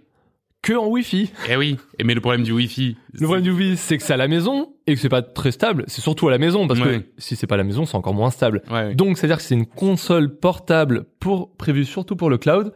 Que 0.62 0.72
en 0.72 0.87
Wi-Fi. 0.88 1.31
Eh 1.50 1.57
oui. 1.57 1.77
Et 1.98 2.05
mais 2.05 2.14
le 2.14 2.20
problème 2.20 2.42
du 2.42 2.53
Wi-Fi. 2.53 2.96
Le 3.12 3.20
problème 3.27 3.44
du 3.44 3.50
Wi-Fi 3.53 3.77
c'est 3.77 3.96
que 3.98 4.03
c'est 4.03 4.14
à 4.14 4.16
la 4.16 4.29
maison 4.29 4.72
et 4.87 4.94
que 4.94 5.00
c'est 5.00 5.09
pas 5.09 5.22
très 5.22 5.53
stable. 5.53 5.85
C'est 5.88 6.00
surtout 6.00 6.27
à 6.29 6.31
la 6.31 6.38
maison 6.38 6.66
parce 6.66 6.81
Ouais. 6.81 7.00
que 7.00 7.07
si 7.18 7.37
c'est 7.37 7.46
pas 7.46 7.55
à 7.55 7.59
la 7.59 7.64
maison 7.64 7.85
c'est 7.87 7.96
encore 7.96 8.14
moins 8.14 8.31
stable. 8.31 8.62
Ouais, 8.68 8.74
ouais. 8.87 8.94
Donc, 8.94 9.16
c'est-à-dire 9.18 9.37
que 9.37 9.42
c'est 9.42 9.55
une 9.55 9.66
console 9.66 10.37
portable 10.37 11.07
pour, 11.20 11.55
prévue 11.57 11.85
surtout 11.85 12.16
pour 12.16 12.31
le 12.31 12.38
cloud. 12.38 12.72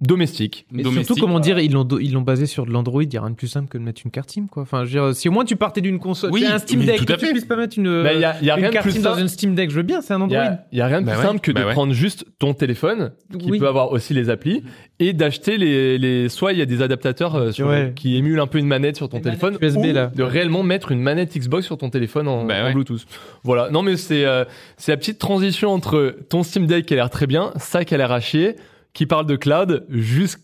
Domestique. 0.00 0.66
Mais 0.70 0.82
domestique. 0.82 1.06
surtout, 1.06 1.20
comment 1.20 1.40
dire, 1.40 1.58
ils 1.58 1.72
l'ont 1.72 1.86
ils 2.00 2.12
l'ont 2.12 2.22
basé 2.22 2.46
sur 2.46 2.66
de 2.66 2.70
l'Android. 2.70 3.02
Il 3.02 3.12
y 3.12 3.16
a 3.16 3.20
rien 3.20 3.30
de 3.30 3.34
plus 3.34 3.48
simple 3.48 3.68
que 3.68 3.78
de 3.78 3.82
mettre 3.82 4.02
une 4.04 4.10
carte 4.10 4.30
SIM, 4.30 4.46
quoi. 4.50 4.62
Enfin, 4.62 4.84
je 4.84 4.98
veux 4.98 5.06
dire, 5.08 5.16
si 5.16 5.28
au 5.28 5.32
moins 5.32 5.44
tu 5.44 5.56
partais 5.56 5.80
d'une 5.80 5.98
console, 5.98 6.30
Oui, 6.32 6.44
un 6.46 6.58
Steam 6.58 6.84
Deck, 6.84 6.98
tout 7.04 7.04
tu 7.16 7.26
puisses 7.30 7.44
pas 7.44 7.56
mettre 7.56 7.78
une, 7.78 8.02
Bah, 8.02 8.12
il 8.14 8.20
y 8.20 8.24
a, 8.24 8.36
il 8.40 8.46
y 8.46 8.50
a 8.50 8.54
une 8.54 8.60
rien 8.60 8.68
de 8.68 8.72
carte 8.74 8.84
plus 8.84 8.92
SIM 8.92 9.02
dans 9.02 9.16
une 9.16 9.28
Steam 9.28 9.54
Deck, 9.54 9.70
je 9.70 9.76
veux 9.76 9.82
bien, 9.82 10.00
c'est 10.00 10.14
un 10.14 10.20
Android. 10.20 10.38
a, 10.40 10.60
il 10.70 10.78
y 10.78 10.80
a 10.80 10.86
rien 10.86 11.00
de 11.00 11.06
Bah 11.06 11.12
plus 11.12 11.20
ouais, 11.20 11.26
simple 11.26 11.40
que 11.40 11.50
bah 11.52 11.60
de 11.62 11.66
ouais. 11.66 11.72
prendre 11.72 11.92
juste 11.92 12.24
ton 12.38 12.54
téléphone, 12.54 13.12
qui 13.38 13.50
Oui. 13.50 13.58
peut 13.58 13.66
avoir 13.68 13.90
aussi 13.90 14.14
les 14.14 14.30
applis, 14.30 14.62
et 15.00 15.12
d'acheter 15.12 15.56
les, 15.58 15.98
les, 15.98 16.28
soit 16.28 16.52
il 16.52 16.58
y 16.58 16.62
a 16.62 16.66
des 16.66 16.80
adaptateurs 16.82 17.34
euh, 17.34 17.50
sur- 17.52 17.66
Ouais. 17.68 17.92
qui 17.96 18.16
émulent 18.16 18.40
un 18.40 18.46
peu 18.46 18.58
une 18.58 18.66
manette 18.68 18.96
sur 18.96 19.08
ton 19.08 19.16
Les 19.18 19.22
téléphone, 19.24 19.58
USB, 19.60 19.78
ou 19.78 19.92
là. 19.92 20.06
de 20.14 20.22
réellement 20.22 20.62
mettre 20.62 20.92
une 20.92 21.00
manette 21.00 21.36
Xbox 21.36 21.66
sur 21.66 21.76
ton 21.76 21.90
téléphone 21.90 22.28
en, 22.28 22.44
Bah 22.44 22.62
en 22.62 22.66
ouais. 22.66 22.72
Bluetooth. 22.72 23.04
Voilà. 23.42 23.68
Non 23.70 23.82
mais 23.82 23.96
c'est, 23.96 24.24
euh, 24.24 24.44
c'est 24.76 24.92
la 24.92 24.96
petite 24.96 25.18
transition 25.18 25.70
entre 25.70 26.16
ton 26.28 26.42
Steam 26.44 26.66
Deck 26.66 26.86
qui 26.86 26.94
a 26.94 26.96
l'air 26.96 27.10
très 27.10 27.26
bien, 27.26 27.52
ça 27.56 27.84
qui 27.84 27.94
a 27.94 27.98
l'air 27.98 28.12
à 28.12 28.20
chier, 28.20 28.54
qui 28.92 29.06
parle 29.06 29.26
de 29.26 29.36
cloud, 29.36 29.86
jusqu'à 29.88 30.42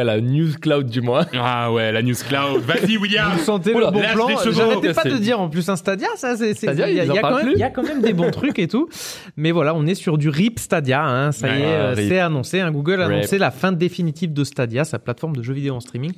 la 0.00 0.20
news 0.20 0.52
cloud 0.60 0.86
du 0.88 1.00
mois. 1.00 1.26
Ah 1.34 1.72
ouais, 1.72 1.92
la 1.92 2.02
news 2.02 2.14
cloud. 2.14 2.62
Vas-y, 2.62 2.96
William. 2.96 3.32
Vous 3.36 3.44
sentez 3.44 3.74
Oula, 3.74 3.86
le 3.86 3.92
bon 3.92 4.00
plan. 4.00 4.28
J'arrêtais 4.50 4.92
pas 4.92 5.04
de 5.04 5.18
dire 5.18 5.40
en 5.40 5.48
plus 5.48 5.68
un 5.68 5.76
Stadia, 5.76 6.08
ça 6.16 6.36
c'est 6.36 6.54
Stadia, 6.54 6.88
il 6.88 6.96
y 6.96 7.00
a, 7.00 7.04
y 7.04 7.08
quand 7.08 7.36
même 7.36 7.44
plus 7.44 7.52
il 7.52 7.58
y 7.58 7.62
a 7.62 7.70
quand 7.70 7.82
même 7.82 8.00
des 8.00 8.12
bons 8.12 8.30
trucs 8.32 8.58
et 8.58 8.68
tout. 8.68 8.88
Mais 9.36 9.50
voilà, 9.50 9.74
on 9.74 9.86
est 9.86 9.94
sur 9.94 10.18
du 10.18 10.28
RIP 10.28 10.58
Stadia 10.58 11.04
hein, 11.04 11.32
ça 11.32 11.48
y 11.48 11.60
est, 11.60 11.64
euh, 11.64 11.94
RIP. 11.94 12.08
c'est 12.08 12.18
annoncé, 12.18 12.60
hein, 12.60 12.70
Google 12.70 13.02
a 13.02 13.06
RIP. 13.06 13.16
annoncé 13.16 13.38
la 13.38 13.50
fin 13.50 13.72
définitive 13.72 14.32
de 14.32 14.44
Stadia, 14.44 14.84
sa 14.84 14.98
plateforme 14.98 15.36
de 15.36 15.42
jeux 15.42 15.54
vidéo 15.54 15.74
en 15.74 15.80
streaming. 15.80 16.12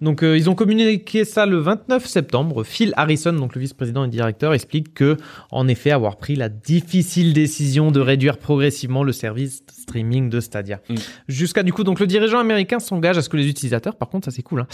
Donc 0.00 0.22
euh, 0.22 0.36
ils 0.36 0.50
ont 0.50 0.54
communiqué 0.54 1.24
ça 1.24 1.46
le 1.46 1.58
29 1.58 2.06
septembre. 2.06 2.64
Phil 2.64 2.92
Harrison, 2.96 3.32
donc 3.32 3.54
le 3.54 3.60
vice-président 3.60 4.04
et 4.04 4.08
directeur, 4.08 4.52
explique 4.54 4.94
que 4.94 5.16
en 5.50 5.68
effet 5.68 5.90
avoir 5.90 6.16
pris 6.16 6.36
la 6.36 6.48
difficile 6.48 7.32
décision 7.32 7.90
de 7.90 8.00
réduire 8.00 8.38
progressivement 8.38 9.02
le 9.02 9.12
service 9.12 9.62
streaming 9.70 10.28
de 10.28 10.40
Stadia. 10.40 10.80
Mm. 10.88 10.94
Jusqu'à 11.28 11.62
du 11.62 11.72
coup 11.72 11.84
donc 11.84 12.00
le 12.00 12.06
dirigeant 12.06 12.38
américain 12.38 12.78
s'engage 12.78 13.13
à 13.18 13.22
ce 13.22 13.28
que 13.28 13.36
les 13.36 13.48
utilisateurs, 13.48 13.96
par 13.96 14.08
contre 14.08 14.26
ça 14.26 14.30
c'est 14.30 14.42
cool, 14.42 14.60
hein, 14.60 14.66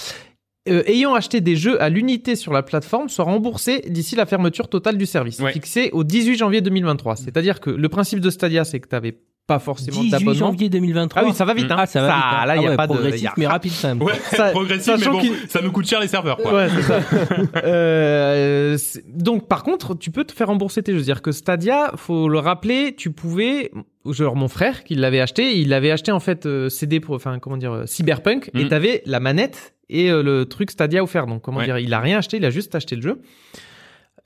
euh, 0.69 0.83
ayant 0.87 1.15
acheté 1.15 1.41
des 1.41 1.57
jeux 1.57 1.81
à 1.83 1.89
l'unité 1.89 2.37
sur 2.37 2.53
la 2.53 2.63
plateforme 2.63 3.09
soient 3.09 3.25
remboursés 3.25 3.83
d'ici 3.89 4.15
la 4.17 4.27
fermeture 4.27 4.69
totale 4.69 4.99
du 4.99 5.07
service, 5.07 5.41
Ouais. 5.41 5.53
fixée 5.53 5.89
au 5.93 6.05
18 6.05 6.37
janvier 6.37 6.61
2023. 6.61 7.17
C'est-à-dire 7.17 7.61
que 7.61 7.71
le 7.71 7.89
principe 7.89 8.21
de 8.21 8.29
Stadia, 8.31 8.65
c'est 8.65 8.79
que 8.79 8.87
tu 8.89 8.95
n'avais 8.95 9.17
pas 9.47 9.59
forcément 9.59 9.97
18 10.03 10.11
d'abonnement. 10.11 10.35
janvier 10.35 10.69
2023. 10.69 11.23
Ah 11.23 11.25
oui, 11.27 11.33
ça 11.35 11.45
va 11.45 11.55
vite. 11.55 11.71
Hein. 11.73 11.77
Ah, 11.79 11.87
ça 11.87 12.01
va 12.03 12.07
vite. 12.15 12.25
hein. 12.25 12.47
Là, 12.47 12.55
il 12.55 12.59
Ah 12.59 12.63
y 12.63 12.67
a 12.67 12.71
ouais, 12.71 12.77
pas 12.77 12.87
de. 12.87 12.93
progressif, 12.93 13.23
y 13.23 13.27
a- 13.27 13.33
mais 13.37 13.47
rapide 13.49 13.73
quand 13.83 13.89
même. 13.89 14.03
Ouais, 14.03 14.13
Ça- 14.31 14.51
progressif, 14.53 14.95
mais 15.01 15.07
bon, 15.09 15.19
qu'il- 15.21 15.33
ça 15.49 15.61
nous 15.63 15.73
coûte 15.73 15.87
cher 15.89 15.99
les 15.99 16.07
serveurs, 16.09 16.37
quoi. 16.37 16.55
Ouais, 16.55 16.69
c'est 16.69 16.83
ça. 16.83 17.01
Euh, 17.65 18.77
c'est- 18.79 19.03
donc, 19.11 19.49
par 19.49 19.63
contre, 19.63 19.95
tu 19.97 20.11
peux 20.11 20.25
te 20.25 20.33
faire 20.33 20.49
rembourser 20.49 20.83
tes 20.83 20.93
jeux. 20.93 20.99
C'est-à-dire 20.99 21.23
que 21.23 21.33
Stadia, 21.33 21.93
faut 21.97 22.29
le 22.29 22.39
rappeler, 22.39 22.95
tu 22.97 23.11
pouvais. 23.11 23.71
Genre 24.07 24.35
mon 24.35 24.49
frère 24.49 24.83
qui 24.85 24.95
l'avait 24.95 25.21
acheté, 25.21 25.59
il 25.59 25.69
l'avait 25.69 25.91
acheté 25.91 26.11
en 26.11 26.21
fait 26.21 26.47
euh, 26.47 26.69
CD 26.71 27.01
pour, 27.01 27.15
enfin 27.17 27.39
comment 27.39 27.57
dire, 27.59 27.73
euh, 27.73 27.87
Cyberpunk, 27.87 28.51
et 28.55 28.63
Mhm. 28.65 28.69
t'avais 28.69 29.03
la 29.05 29.21
manette 29.21 29.75
et 29.91 30.11
euh, 30.11 30.23
le 30.23 30.47
truc 30.47 30.71
Stadia 30.71 31.03
offert. 31.03 31.27
Donc 31.27 31.43
comment 31.43 31.59
Ouais. 31.59 31.67
dire, 31.67 31.79
il 31.79 31.93
a 31.93 32.01
rien 32.01 32.19
acheté, 32.19 32.39
il 32.39 32.45
a 32.47 32.51
juste 32.51 32.75
acheté 32.75 32.97
le 32.97 33.03
jeu. 33.03 33.21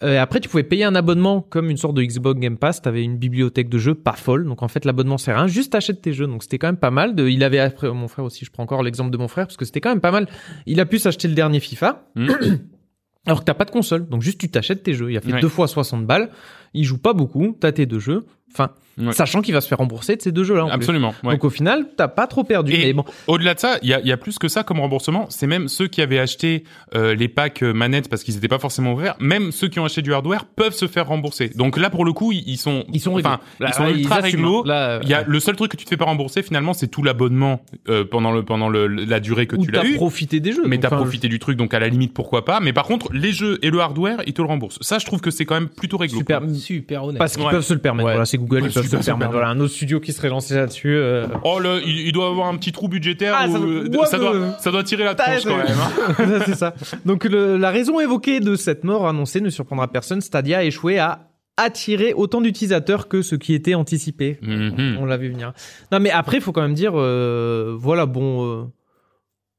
Euh, 0.03 0.21
après, 0.21 0.41
tu 0.41 0.49
pouvais 0.49 0.65
payer 0.65 0.85
un 0.85 0.95
abonnement 0.97 1.41
comme 1.41 1.71
une 1.71 1.77
sorte 1.77 1.95
de 1.95 2.03
Xbox 2.03 2.39
Game 2.39 2.59
Pass. 2.59 2.83
T'avais 2.83 3.03
une 3.05 3.17
bibliothèque 3.17 3.69
de 3.69 3.79
jeux 3.79 3.95
pas 3.95 4.13
folle, 4.13 4.45
donc 4.45 4.63
en 4.63 4.69
fait 4.69 4.85
l'abonnement 4.85 5.19
c'est 5.19 5.33
rien. 5.33 5.47
Juste 5.47 5.75
achète 5.75 6.03
tes 6.03 6.13
jeux, 6.13 6.27
donc 6.27 6.43
c'était 6.43 6.59
quand 6.59 6.67
même 6.69 6.77
pas 6.77 6.91
mal. 6.91 7.15
De, 7.15 7.27
il 7.29 7.43
avait 7.43 7.61
après 7.61 7.91
mon 7.93 8.09
frère 8.09 8.25
aussi. 8.25 8.45
Je 8.45 8.51
prends 8.51 8.65
encore 8.65 8.83
l'exemple 8.83 9.11
de 9.11 9.17
mon 9.17 9.29
frère 9.29 9.47
parce 9.47 9.57
que 9.57 9.65
c'était 9.65 9.81
quand 9.81 9.91
même 9.91 10.01
pas 10.01 10.11
mal. 10.11 10.29
Il 10.67 10.81
a 10.81 10.87
pu 10.87 10.99
s'acheter 10.99 11.27
le 11.29 11.35
dernier 11.35 11.61
FIFA. 11.61 12.07
Mm. 12.17 12.29
Alors 13.27 13.41
que 13.41 13.45
t'as 13.47 13.55
pas 13.55 13.65
de 13.65 13.71
console, 13.71 14.07
donc 14.09 14.21
juste 14.21 14.39
tu 14.39 14.51
t'achètes 14.51 14.83
tes 14.83 14.93
jeux. 14.93 15.11
Il 15.11 15.17
a 15.17 15.21
fait 15.23 15.33
Ouais. 15.33 15.41
deux 15.41 15.49
fois 15.49 15.67
60 15.67 16.07
balles. 16.07 16.31
Il 16.75 16.85
joue 16.85 16.99
pas 16.99 17.13
beaucoup. 17.13 17.57
T'as 17.59 17.73
tes 17.73 17.87
deux 17.87 18.01
jeux. 18.01 18.25
Enfin, 18.53 18.71
Ouais. 18.97 19.13
sachant 19.13 19.43
qu'il 19.43 19.53
va 19.53 19.61
se 19.61 19.67
faire 19.67 19.79
rembourser 19.79 20.15
de 20.15 20.23
ces 20.23 20.31
deux 20.31 20.45
jeux-là. 20.45 20.67
plus. 20.67 20.73
Absolument. 20.73 21.15
ouais. 21.25 21.33
Donc 21.35 21.43
au 21.43 21.51
final, 21.51 21.89
t'as 21.97 22.07
pas 22.07 22.29
trop 22.29 22.45
perdu. 22.45 22.75
Et- 22.75 22.79
Mais 22.87 22.93
bon, 22.93 23.05
Au-delà 23.27 23.55
de 23.55 23.59
ça, 23.59 23.77
il 23.83 23.89
y 23.89 23.93
a, 23.93 23.99
y 24.01 24.13
a 24.13 24.17
plus 24.17 24.39
que 24.39 24.47
ça 24.47 24.63
comme 24.63 24.79
remboursement. 24.79 25.27
C'est 25.31 25.49
même 25.49 25.67
ceux 25.67 25.89
qui 25.89 26.01
avaient 26.01 26.21
acheté 26.21 26.63
euh, 26.95 27.13
les 27.17 27.27
packs 27.27 27.65
euh, 27.65 27.73
manettes 27.73 28.09
parce 28.09 28.23
qu'ils 28.23 28.35
n'étaient 28.35 28.47
pas 28.47 28.61
forcément 28.61 28.93
ouverts. 28.93 29.17
Même 29.19 29.51
ceux 29.51 29.67
qui 29.67 29.81
ont 29.81 29.85
acheté 29.85 30.01
du 30.01 30.15
hardware 30.15 30.45
peuvent 30.45 30.75
se 30.75 30.87
faire 30.87 31.09
rembourser. 31.09 31.49
Donc 31.57 31.77
là, 31.77 31.91
pour 31.91 32.05
le 32.05 32.13
coup, 32.13 32.31
ils, 32.31 32.57
sont, 32.57 32.85
ils 32.93 33.01
sont 33.01 33.19
enfin. 33.19 33.41
Là, 33.59 33.71
ils 33.71 33.75
sont 33.75 33.83
là, 33.83 33.91
ultra 33.91 34.17
réglo. 34.21 34.65
Euh, 34.69 35.01
Il 35.03 35.09
y 35.09 35.15
a 35.15 35.25
le 35.27 35.41
seul 35.41 35.57
truc 35.57 35.73
que 35.73 35.77
tu 35.77 35.85
te 35.87 35.91
fais 35.91 35.97
pas 35.97 36.05
rembourser 36.05 36.45
finalement, 36.45 36.73
c'est 36.73 36.87
tout 36.87 37.03
l'abonnement 37.03 37.63
euh, 37.89 38.05
pendant 38.05 38.31
le 38.31 38.45
pendant 38.45 38.69
le, 38.69 38.87
la 38.87 39.19
durée 39.19 39.49
que 39.49 39.57
où 39.57 39.65
tu 39.67 39.73
l'as 39.73 39.81
t'as 39.81 39.89
eu. 39.89 39.95
profité 39.97 40.39
des 40.39 40.53
jeux. 40.53 40.63
Mais 40.67 40.79
t'as 40.79 40.87
enfin, 40.87 40.99
profité 40.99 41.27
du 41.29 41.41
truc, 41.41 41.57
donc 41.59 41.75
à 41.75 41.81
la 41.81 41.89
limite 41.89 42.15
pourquoi 42.15 42.45
pas. 42.45 42.61
Mais 42.61 42.73
par 42.73 42.85
contre, 42.85 43.13
les 43.13 43.33
jeux 43.33 43.59
et 43.63 43.71
le 43.71 43.81
hardware, 43.81 44.23
ils 44.29 44.35
te 44.35 44.41
le 44.43 44.47
remboursent. 44.47 44.79
Ça, 44.83 45.01
je 45.01 45.05
trouve 45.07 45.21
que 45.21 45.33
c'est 45.33 45.47
quand 45.47 45.55
même 45.57 45.69
plutôt 45.69 45.97
réglo. 45.97 46.19
Super. 46.19 46.43
Super 46.65 47.05
honnête. 47.05 47.19
Parce 47.19 47.37
qu'ils 47.37 47.45
Ouais. 47.45 47.51
peuvent 47.53 47.65
se 47.65 47.75
le 47.75 47.81
permettre. 47.81 48.07
Ouais. 48.07 48.13
Voilà, 48.13 48.25
c'est 48.25 48.39
Google, 48.39 48.55
Ouais, 48.63 48.69
ils 48.69 48.73
peuvent 48.73 48.73
se 48.73 48.79
le 48.81 48.89
permettre. 49.03 49.13
super. 49.17 49.31
Voilà, 49.31 49.49
un 49.49 49.61
autre 49.61 49.73
studio 49.73 50.01
qui 50.01 50.13
serait 50.13 50.29
lancé 50.29 50.55
là-dessus. 50.55 50.95
euh, 50.95 51.27
Oh 51.45 51.59
là, 51.61 51.79
il, 51.85 51.99
il 52.07 52.13
doit 52.13 52.29
avoir 52.29 52.49
un 52.49 52.57
petit 52.57 52.73
trou 52.73 52.89
budgétaire. 52.89 53.35
Ah, 53.39 53.47
où, 53.49 53.53
ça 53.53 53.59
doit- 53.59 53.67
euh, 53.69 53.89
ouais, 53.89 54.07
ça, 54.07 54.19
mais- 54.19 54.25
doit, 54.25 54.59
ça 54.59 54.71
doit 54.71 54.83
tirer 54.85 55.05
la 55.05 55.15
tronche 55.15 55.45
quand 55.45 55.57
même. 55.57 55.67
hein. 55.69 56.41
c'est 56.47 56.55
ça. 56.57 56.75
Donc 57.05 57.25
le- 57.25 57.57
la 57.57 57.71
raison 57.71 58.01
évoquée 58.01 58.41
de 58.41 58.57
cette 58.57 58.85
mort 58.85 59.07
annoncée 59.07 59.41
ne 59.41 59.51
surprendra 59.51 59.89
personne. 59.89 60.21
Stadia 60.21 60.59
a 60.59 60.65
échoué 60.65 60.99
à 60.99 61.29
attirer 61.57 62.15
autant 62.15 62.41
d'utilisateurs 62.41 63.07
que 63.09 63.23
ce 63.23 63.37
qui 63.37 63.55
était 63.55 63.75
anticipé. 63.75 64.39
Mhm. 64.43 64.97
On 65.01 65.05
l'a 65.05 65.17
vu 65.17 65.29
venir. 65.31 65.53
Non, 65.93 66.01
mais 66.01 66.11
après, 66.11 66.39
il 66.39 66.43
faut 66.43 66.51
quand 66.51 66.63
même 66.63 66.75
dire, 66.75 66.93
euh, 66.97 67.77
voilà, 67.79 68.07
bon, 68.07 68.45
euh, 68.45 68.65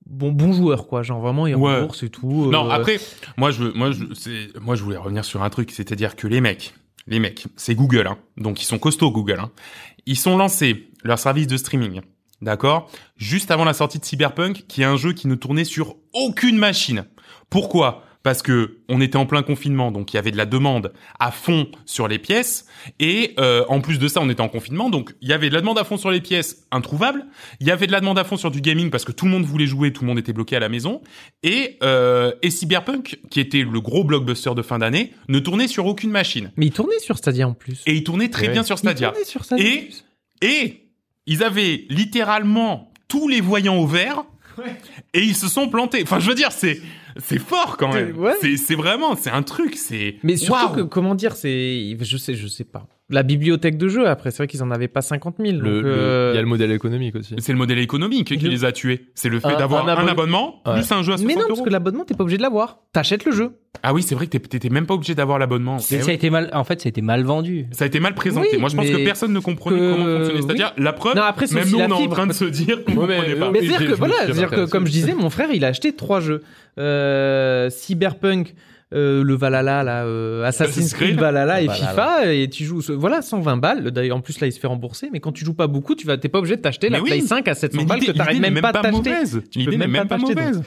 bon, 0.06 0.32
bon 0.34 0.52
joueur, 0.52 0.88
quoi. 0.88 1.04
Genre 1.04 1.22
vraiment, 1.22 1.48
il 1.48 1.56
Ouais. 1.56 1.76
rembourse 1.80 2.04
et 2.04 2.10
tout. 2.10 2.46
euh, 2.48 2.52
Non, 2.52 2.70
après, 2.70 2.98
moi 3.38 3.52
je, 3.52 3.64
moi 3.76 3.92
je, 3.92 4.04
c'est, 4.14 4.48
moi 4.62 4.76
je 4.76 4.84
voulais 4.84 4.98
revenir 4.98 5.24
sur 5.24 5.42
un 5.42 5.50
truc, 5.50 5.72
c'est-à-dire 5.72 6.18
que 6.18 6.28
les 6.28 6.42
mecs, 6.42 6.74
les 7.08 7.20
mecs, 7.20 7.46
c'est 7.56 7.76
Google, 7.76 8.08
hein, 8.08 8.18
donc 8.38 8.62
ils 8.62 8.66
sont 8.66 8.80
costauds 8.80 9.12
Google. 9.12 9.40
Hein, 9.40 9.52
ils 10.06 10.18
sont 10.18 10.38
lancés 10.38 10.90
leur 11.04 11.20
service 11.20 11.48
de 11.48 11.58
streaming, 11.58 12.02
d'accord, 12.42 12.90
juste 13.18 13.52
avant 13.52 13.66
la 13.66 13.74
sortie 13.74 14.00
de 14.00 14.06
Cyberpunk, 14.06 14.66
qui 14.68 14.82
est 14.82 14.86
un 14.86 14.98
jeu 14.98 15.14
qui 15.14 15.28
ne 15.28 15.36
tournait 15.36 15.66
sur 15.66 15.96
aucune 16.14 16.58
machine. 16.58 17.06
Pourquoi? 17.50 18.05
Parce 18.26 18.42
que 18.42 18.80
on 18.90 19.02
était 19.02 19.18
en 19.18 19.28
plein 19.28 19.44
confinement, 19.44 19.92
donc 19.92 20.12
il 20.12 20.16
y 20.16 20.20
avait 20.20 20.32
de 20.32 20.36
la 20.38 20.48
demande 20.48 20.92
à 21.20 21.30
fond 21.30 21.68
sur 21.86 22.08
les 22.08 22.18
pièces, 22.18 22.66
et 23.00 23.36
euh, 23.40 23.64
en 23.70 23.82
plus 23.82 24.00
de 24.00 24.08
ça, 24.08 24.20
on 24.20 24.30
était 24.32 24.42
en 24.42 24.50
confinement, 24.50 24.90
donc 24.90 25.14
il 25.22 25.30
y 25.30 25.34
avait 25.34 25.50
de 25.50 25.54
la 25.54 25.62
demande 25.62 25.78
à 25.78 25.84
fond 25.84 25.96
sur 25.98 26.10
les 26.10 26.22
pièces 26.22 26.66
introuvables, 26.72 27.24
il 27.60 27.68
y 27.68 27.72
avait 27.72 27.86
de 27.86 27.92
la 27.92 28.00
demande 28.00 28.18
à 28.18 28.24
fond 28.24 28.36
sur 28.36 28.50
du 28.50 28.62
gaming 28.62 28.90
parce 28.90 29.06
que 29.06 29.12
tout 29.12 29.26
le 29.26 29.32
monde 29.32 29.46
voulait 29.46 29.68
jouer, 29.68 29.94
tout 29.94 30.02
le 30.02 30.08
monde 30.08 30.18
était 30.18 30.34
bloqué 30.34 30.56
à 30.56 30.60
la 30.60 30.70
maison, 30.70 31.02
et, 31.44 31.78
euh, 31.84 32.32
et 32.42 32.50
Cyberpunk, 32.50 33.20
qui 33.30 33.40
était 33.40 33.62
le 33.62 33.80
gros 33.80 34.04
blockbuster 34.04 34.56
de 34.56 34.64
fin 34.64 34.80
d'année, 34.80 35.14
ne 35.30 35.38
tournait 35.38 35.68
sur 35.68 35.86
aucune 35.86 36.10
machine. 36.10 36.52
Mais 36.58 36.66
il 36.66 36.72
tournait 36.74 36.98
sur 36.98 37.20
Stadia 37.20 37.48
en 37.48 37.54
plus. 37.54 37.84
Et 37.86 37.94
il 37.94 38.04
tournait 38.04 38.30
très 38.30 38.48
Ouais. 38.48 38.54
bien 38.54 38.64
sur 38.64 38.76
Il 38.78 38.80
Stadia. 38.80 39.10
tournait 39.12 39.26
sur 39.26 39.46
Stadia. 39.46 39.66
et 40.42 40.82
ils 41.28 41.44
avaient 41.44 41.86
littéralement 41.90 42.92
tous 43.08 43.28
les 43.28 43.40
voyants 43.42 43.78
au 43.78 43.86
vert, 43.86 44.24
et 45.14 45.22
ils 45.22 45.36
se 45.36 45.48
sont 45.48 45.70
plantés. 45.70 46.02
Enfin, 46.02 46.20
je 46.20 46.28
veux 46.28 46.34
dire, 46.36 46.52
c'est 46.52 46.82
c'est 47.18 47.40
fort 47.40 47.78
quand 47.78 47.94
même. 47.94 48.18
Ouais. 48.18 48.34
C'est 48.42 48.58
c'est 48.58 48.76
vraiment, 48.76 49.16
c'est 49.16 49.30
un 49.32 49.44
truc, 49.44 49.76
c'est. 49.76 50.16
Mais 50.24 50.36
surtout 50.38 50.70
que, 50.76 50.82
comment 50.82 51.16
dire, 51.16 51.36
c'est, 51.36 51.98
je 52.00 52.18
sais, 52.18 52.36
je 52.36 52.48
sais 52.48 52.64
pas. 52.64 52.88
La 53.12 53.22
bibliothèque 53.22 53.78
de 53.78 53.88
jeux, 53.88 54.08
après, 54.08 54.32
c'est 54.32 54.38
vrai 54.38 54.48
qu'ils 54.48 54.64
en 54.64 54.72
avaient 54.72 54.88
pas 54.88 55.04
50 55.04 55.36
000. 55.38 55.52
Le- 55.52 55.60
donc, 55.60 55.66
le- 55.66 55.84
euh, 55.86 56.32
Il 56.34 56.38
y 56.38 56.40
a 56.40 56.42
le 56.42 56.48
modèle 56.48 56.72
économique 56.72 57.16
aussi. 57.16 57.36
C'est 57.38 57.52
le 57.52 57.58
modèle 57.60 57.78
économique 57.78 58.26
qui 58.30 58.38
Le- 58.38 58.50
les 58.50 58.66
a 58.66 58.72
tués. 58.72 59.06
C'est 59.14 59.30
le 59.30 59.40
fait 59.40 59.50
Un- 59.50 59.58
d'avoir 59.60 59.86
un 59.86 59.90
un, 59.90 59.94
abonne- 59.94 60.10
abonnement 60.10 60.62
Ouais. 60.66 60.74
plus 60.74 60.92
un 60.92 61.04
jeu 61.04 61.14
à 61.14 61.18
60 61.18 61.28
Mais 61.28 61.36
non, 61.36 61.42
euros. 61.42 61.50
parce 61.50 61.62
que 61.62 61.70
l'abonnement, 61.70 62.04
t'es 62.04 62.16
pas 62.16 62.24
obligé 62.24 62.38
de 62.38 62.42
l'avoir. 62.42 62.80
T'achètes 62.94 63.24
le 63.26 63.32
jeu. 63.32 63.52
Ah 63.84 63.94
oui, 63.94 64.02
c'est 64.02 64.16
vrai 64.16 64.26
que 64.26 64.36
t'étais 64.40 64.70
même 64.70 64.88
pas 64.88 64.96
obligé 64.96 65.14
d'avoir 65.14 65.38
l'abonnement. 65.38 65.78
Mais 65.92 66.02
ça 66.02 66.10
a 66.10 66.14
été 66.16 66.32
mal, 66.32 66.50
en 66.54 66.64
fait, 66.64 66.82
ça 66.82 66.88
a 66.88 66.90
été 66.90 67.04
mal 67.04 67.24
vendu. 67.24 67.68
Ça 67.74 67.84
a 67.84 67.88
été 67.88 68.00
mal 68.00 68.16
présenté. 68.16 68.48
Oui, 68.54 68.58
Moi, 68.60 68.70
je 68.70 68.76
pense 68.76 68.88
que 68.90 69.04
personne 69.06 69.34
ne 69.34 69.40
comprenait 69.40 69.78
que- 69.78 69.92
comment 69.92 70.06
fonctionnait. 70.06 70.40
oui. 70.40 70.44
C'est-à-dire, 70.48 70.74
la 70.80 70.94
preuve, 70.94 71.16
Non, 71.16 71.22
après, 71.22 71.46
c'est 71.46 71.56
même 71.56 71.70
nous, 71.70 71.78
la 71.78 71.86
on 71.86 71.90
est 71.90 72.08
en 72.08 72.10
train 72.10 72.26
de 72.26 72.34
se 72.34 72.46
dire 72.46 72.84
qu'on 72.86 72.96
comprenait 72.96 73.36
pas. 73.36 73.50
Oui, 73.52 73.52
Mais 73.54 73.60
c'est-à-dire 73.68 73.82
je 73.88 73.92
que, 73.94 73.98
voilà, 74.00 74.16
c'est-à-dire 74.26 74.50
que, 74.50 74.66
comme 74.68 74.88
je 74.88 74.92
disais, 74.92 75.14
mon 75.14 75.30
frère, 75.30 75.50
il 75.54 75.64
a 75.64 75.68
acheté 75.68 75.94
trois 75.94 76.22
jeux. 76.22 76.42
Euh, 76.78 77.70
Cyberpunk, 77.70 78.54
euh, 78.94 79.24
le 79.24 79.36
Valhalla, 79.36 79.84
là, 79.84 80.06
euh, 80.06 80.44
Assassin's 80.44 80.94
Creed. 80.94 81.20
Valhalla 81.20 81.62
et 81.62 81.68
Valhalla. 81.68 81.90
FIFA, 81.90 82.34
et 82.34 82.50
tu 82.50 82.64
joues, 82.66 82.82
voilà, 82.90 83.22
120 83.22 83.58
balles. 83.58 83.92
D'ailleurs, 83.92 84.18
en 84.18 84.22
plus, 84.22 84.40
là, 84.40 84.48
il 84.48 84.52
se 84.54 84.60
fait 84.60 84.68
rembourser, 84.68 85.10
mais 85.12 85.20
quand 85.20 85.32
tu 85.32 85.44
joues 85.46 85.54
pas 85.54 85.68
beaucoup, 85.68 85.96
tu 85.96 86.06
vas, 86.06 86.18
t'es 86.18 86.30
pas 86.30 86.40
obligé 86.40 86.56
de 86.56 86.62
t'acheter 86.62 86.90
la 86.90 87.02
oui. 87.02 87.10
Play 87.10 87.22
5 87.22 87.48
à 87.48 87.56
700 87.56 87.78
Mais 87.78 87.86
balles 87.86 88.00
que 88.02 88.12
t'arrives 88.12 88.42
même 88.42 88.62
pas 88.62 88.70
à 88.70 88.82
t'acheter. 88.82 89.16
Tu 89.52 89.60
L'idée 89.60 89.72
peux 89.72 89.72
n'est 89.72 89.78
même 89.78 89.92
même 89.92 90.08
pas 90.08 90.18
t'acheter. 90.18 90.60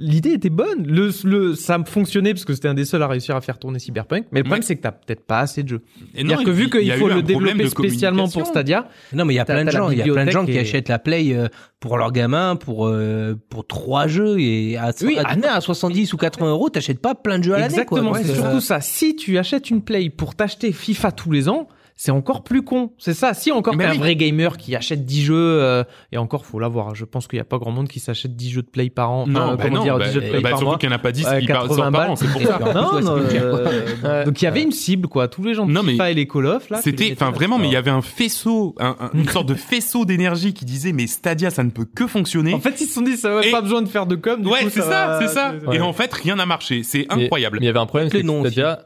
L'idée 0.00 0.30
était 0.34 0.48
bonne. 0.48 0.86
Le, 0.86 1.10
le, 1.24 1.54
ça 1.56 1.76
fonctionnait 1.84 2.32
parce 2.32 2.44
que 2.44 2.54
c'était 2.54 2.68
un 2.68 2.74
des 2.74 2.84
seuls 2.84 3.02
à 3.02 3.08
réussir 3.08 3.34
à 3.34 3.40
faire 3.40 3.58
tourner 3.58 3.80
Cyberpunk. 3.80 4.26
Mais 4.30 4.38
le 4.40 4.44
problème, 4.44 4.60
Ouais. 4.60 4.64
c'est 4.66 4.76
que 4.76 4.82
t'as 4.82 4.92
peut-être 4.92 5.26
pas 5.26 5.40
assez 5.40 5.64
de 5.64 5.68
jeux. 5.68 5.82
Et 6.14 6.22
non, 6.22 6.30
C'est-à-dire 6.36 6.44
que 6.46 6.50
il- 6.50 6.54
vu 6.56 6.70
qu'il 6.70 6.92
faut 6.92 7.08
le 7.08 7.22
développer 7.22 7.68
spécialement 7.68 8.28
pour. 8.28 8.46
Stadia, 8.46 8.88
Non, 9.12 9.24
mais 9.24 9.34
il 9.34 9.36
y 9.38 9.40
a 9.40 9.44
plein 9.44 9.64
de 9.64 9.70
gens, 9.70 9.90
il 9.90 9.98
y 9.98 10.02
a 10.02 10.04
plein 10.04 10.24
de 10.24 10.30
gens 10.30 10.46
qui 10.46 10.56
achètent 10.58 10.88
la 10.88 10.98
Play 11.00 11.34
euh, 11.34 11.48
pour 11.80 11.98
leur 11.98 12.12
gamin, 12.12 12.54
pour 12.56 12.86
euh, 12.86 13.34
pour 13.50 13.66
trois 13.66 14.06
jeux 14.06 14.38
et 14.40 14.76
à, 14.76 14.92
Oui, 15.02 15.18
à, 15.18 15.22
à, 15.28 15.56
à 15.56 15.60
70 15.60 16.12
ou 16.12 16.16
80 16.16 16.50
euros, 16.50 16.68
t'achètes 16.70 17.00
pas 17.00 17.14
plein 17.16 17.38
de 17.40 17.44
jeux 17.44 17.54
à 17.54 17.58
l'année. 17.58 17.84
quoi. 17.84 17.98
Exactement, 17.98 18.14
c'est 18.14 18.34
surtout 18.40 18.60
ça. 18.60 18.80
Si 18.80 19.16
tu 19.16 19.36
achètes 19.36 19.68
une 19.70 19.82
Play 19.82 20.10
pour 20.10 20.34
t'acheter 20.36 20.70
FIFA 20.72 21.10
tous 21.12 21.30
les 21.32 21.48
ans, 21.48 21.68
c'est 22.00 22.12
encore 22.12 22.44
plus 22.44 22.62
con. 22.62 22.92
C'est 22.96 23.12
ça. 23.12 23.34
Si 23.34 23.50
encore 23.50 23.74
Mais 23.74 23.82
t'es 23.84 23.90
un 23.90 23.92
oui. 23.94 23.98
vrai 23.98 24.14
gamer 24.16 24.56
qui 24.56 24.76
achète 24.76 25.04
10 25.04 25.24
jeux, 25.24 25.34
euh, 25.36 25.82
et 26.12 26.16
encore, 26.16 26.46
faut 26.46 26.60
l'avoir. 26.60 26.94
Je 26.94 27.04
pense 27.04 27.26
qu'il 27.26 27.36
y 27.38 27.40
a 27.40 27.44
pas 27.44 27.58
grand 27.58 27.72
monde 27.72 27.88
qui 27.88 27.98
s'achète 27.98 28.36
10 28.36 28.50
jeux 28.52 28.62
de 28.62 28.68
play 28.68 28.88
par 28.88 29.10
an. 29.10 29.26
Non, 29.26 29.40
Enfin, 29.40 29.54
bah 29.56 29.62
comment 29.64 29.76
non, 29.78 29.82
dire, 29.82 29.98
bah, 29.98 30.06
10 30.06 30.12
jeux 30.14 30.20
de 30.20 30.28
play 30.28 30.40
bah, 30.40 30.50
par 30.50 30.58
surtout 30.60 30.64
mois. 30.70 30.78
qu'il 30.78 30.88
n'y 30.88 30.94
en 30.94 30.98
a 30.98 31.00
pas 31.00 31.10
10 31.12 31.26
Ouais, 31.26 31.40
qui 31.40 31.46
par- 31.48 31.62
80 31.62 31.74
sortent 31.76 31.92
par 31.92 32.00
balles. 32.02 32.10
an, 32.10 32.16
c'est 32.16 32.28
pour 32.32 32.40
ça. 32.40 32.58
Non, 32.72 33.00
non, 33.00 33.16
euh, 33.18 33.82
Ouais. 34.04 34.24
donc 34.24 34.40
il 34.40 34.44
y 34.44 34.48
avait 34.48 34.62
une 34.62 34.70
cible, 34.70 35.08
quoi. 35.08 35.26
Tous 35.26 35.42
les 35.42 35.54
gens 35.54 35.66
de 35.66 35.72
Non, 35.72 35.82
mais 35.82 35.92
FIFA 35.92 36.10
et 36.12 36.14
les 36.14 36.28
Call 36.28 36.46
of, 36.46 36.70
là. 36.70 36.80
C'était, 36.80 37.10
enfin 37.12 37.32
vraiment, 37.32 37.58
mais 37.58 37.66
il 37.66 37.72
y 37.72 37.76
avait 37.76 37.90
un 37.90 38.00
faisceau, 38.02 38.76
un- 38.78 38.96
un- 39.00 39.10
une 39.14 39.28
sorte 39.28 39.48
de 39.48 39.54
faisceau 39.54 40.04
d'énergie 40.04 40.54
qui 40.54 40.64
disait 40.64 40.92
mais 40.92 41.08
Stadia 41.08 41.50
ça 41.50 41.64
ne 41.64 41.70
peut 41.70 41.84
que 41.84 42.06
fonctionner. 42.06 42.54
En 42.54 42.60
fait, 42.60 42.80
ils 42.80 42.86
se 42.86 42.94
sont 42.94 43.02
dit, 43.02 43.16
ça 43.16 43.30
va 43.34 43.40
pas 43.50 43.60
besoin 43.60 43.82
de 43.82 43.88
faire 43.88 44.06
de 44.06 44.14
com. 44.14 44.46
ouais, 44.46 44.66
c'est 44.70 44.82
ça, 44.82 45.18
c'est 45.20 45.28
ça. 45.28 45.52
Et 45.72 45.80
en 45.80 45.92
fait, 45.92 46.12
rien 46.14 46.36
n'a 46.36 46.46
marché. 46.46 46.82
C'est 46.84 47.06
Mais- 47.14 47.24
incroyable. 47.24 47.58
Mais 47.58 47.64
il 47.64 47.66
y 47.66 47.70
avait 47.70 47.78
un 47.80 47.86
problème, 47.86 48.08
c'est 48.10 48.22
que. 48.22 48.28
Stadia, 48.28 48.84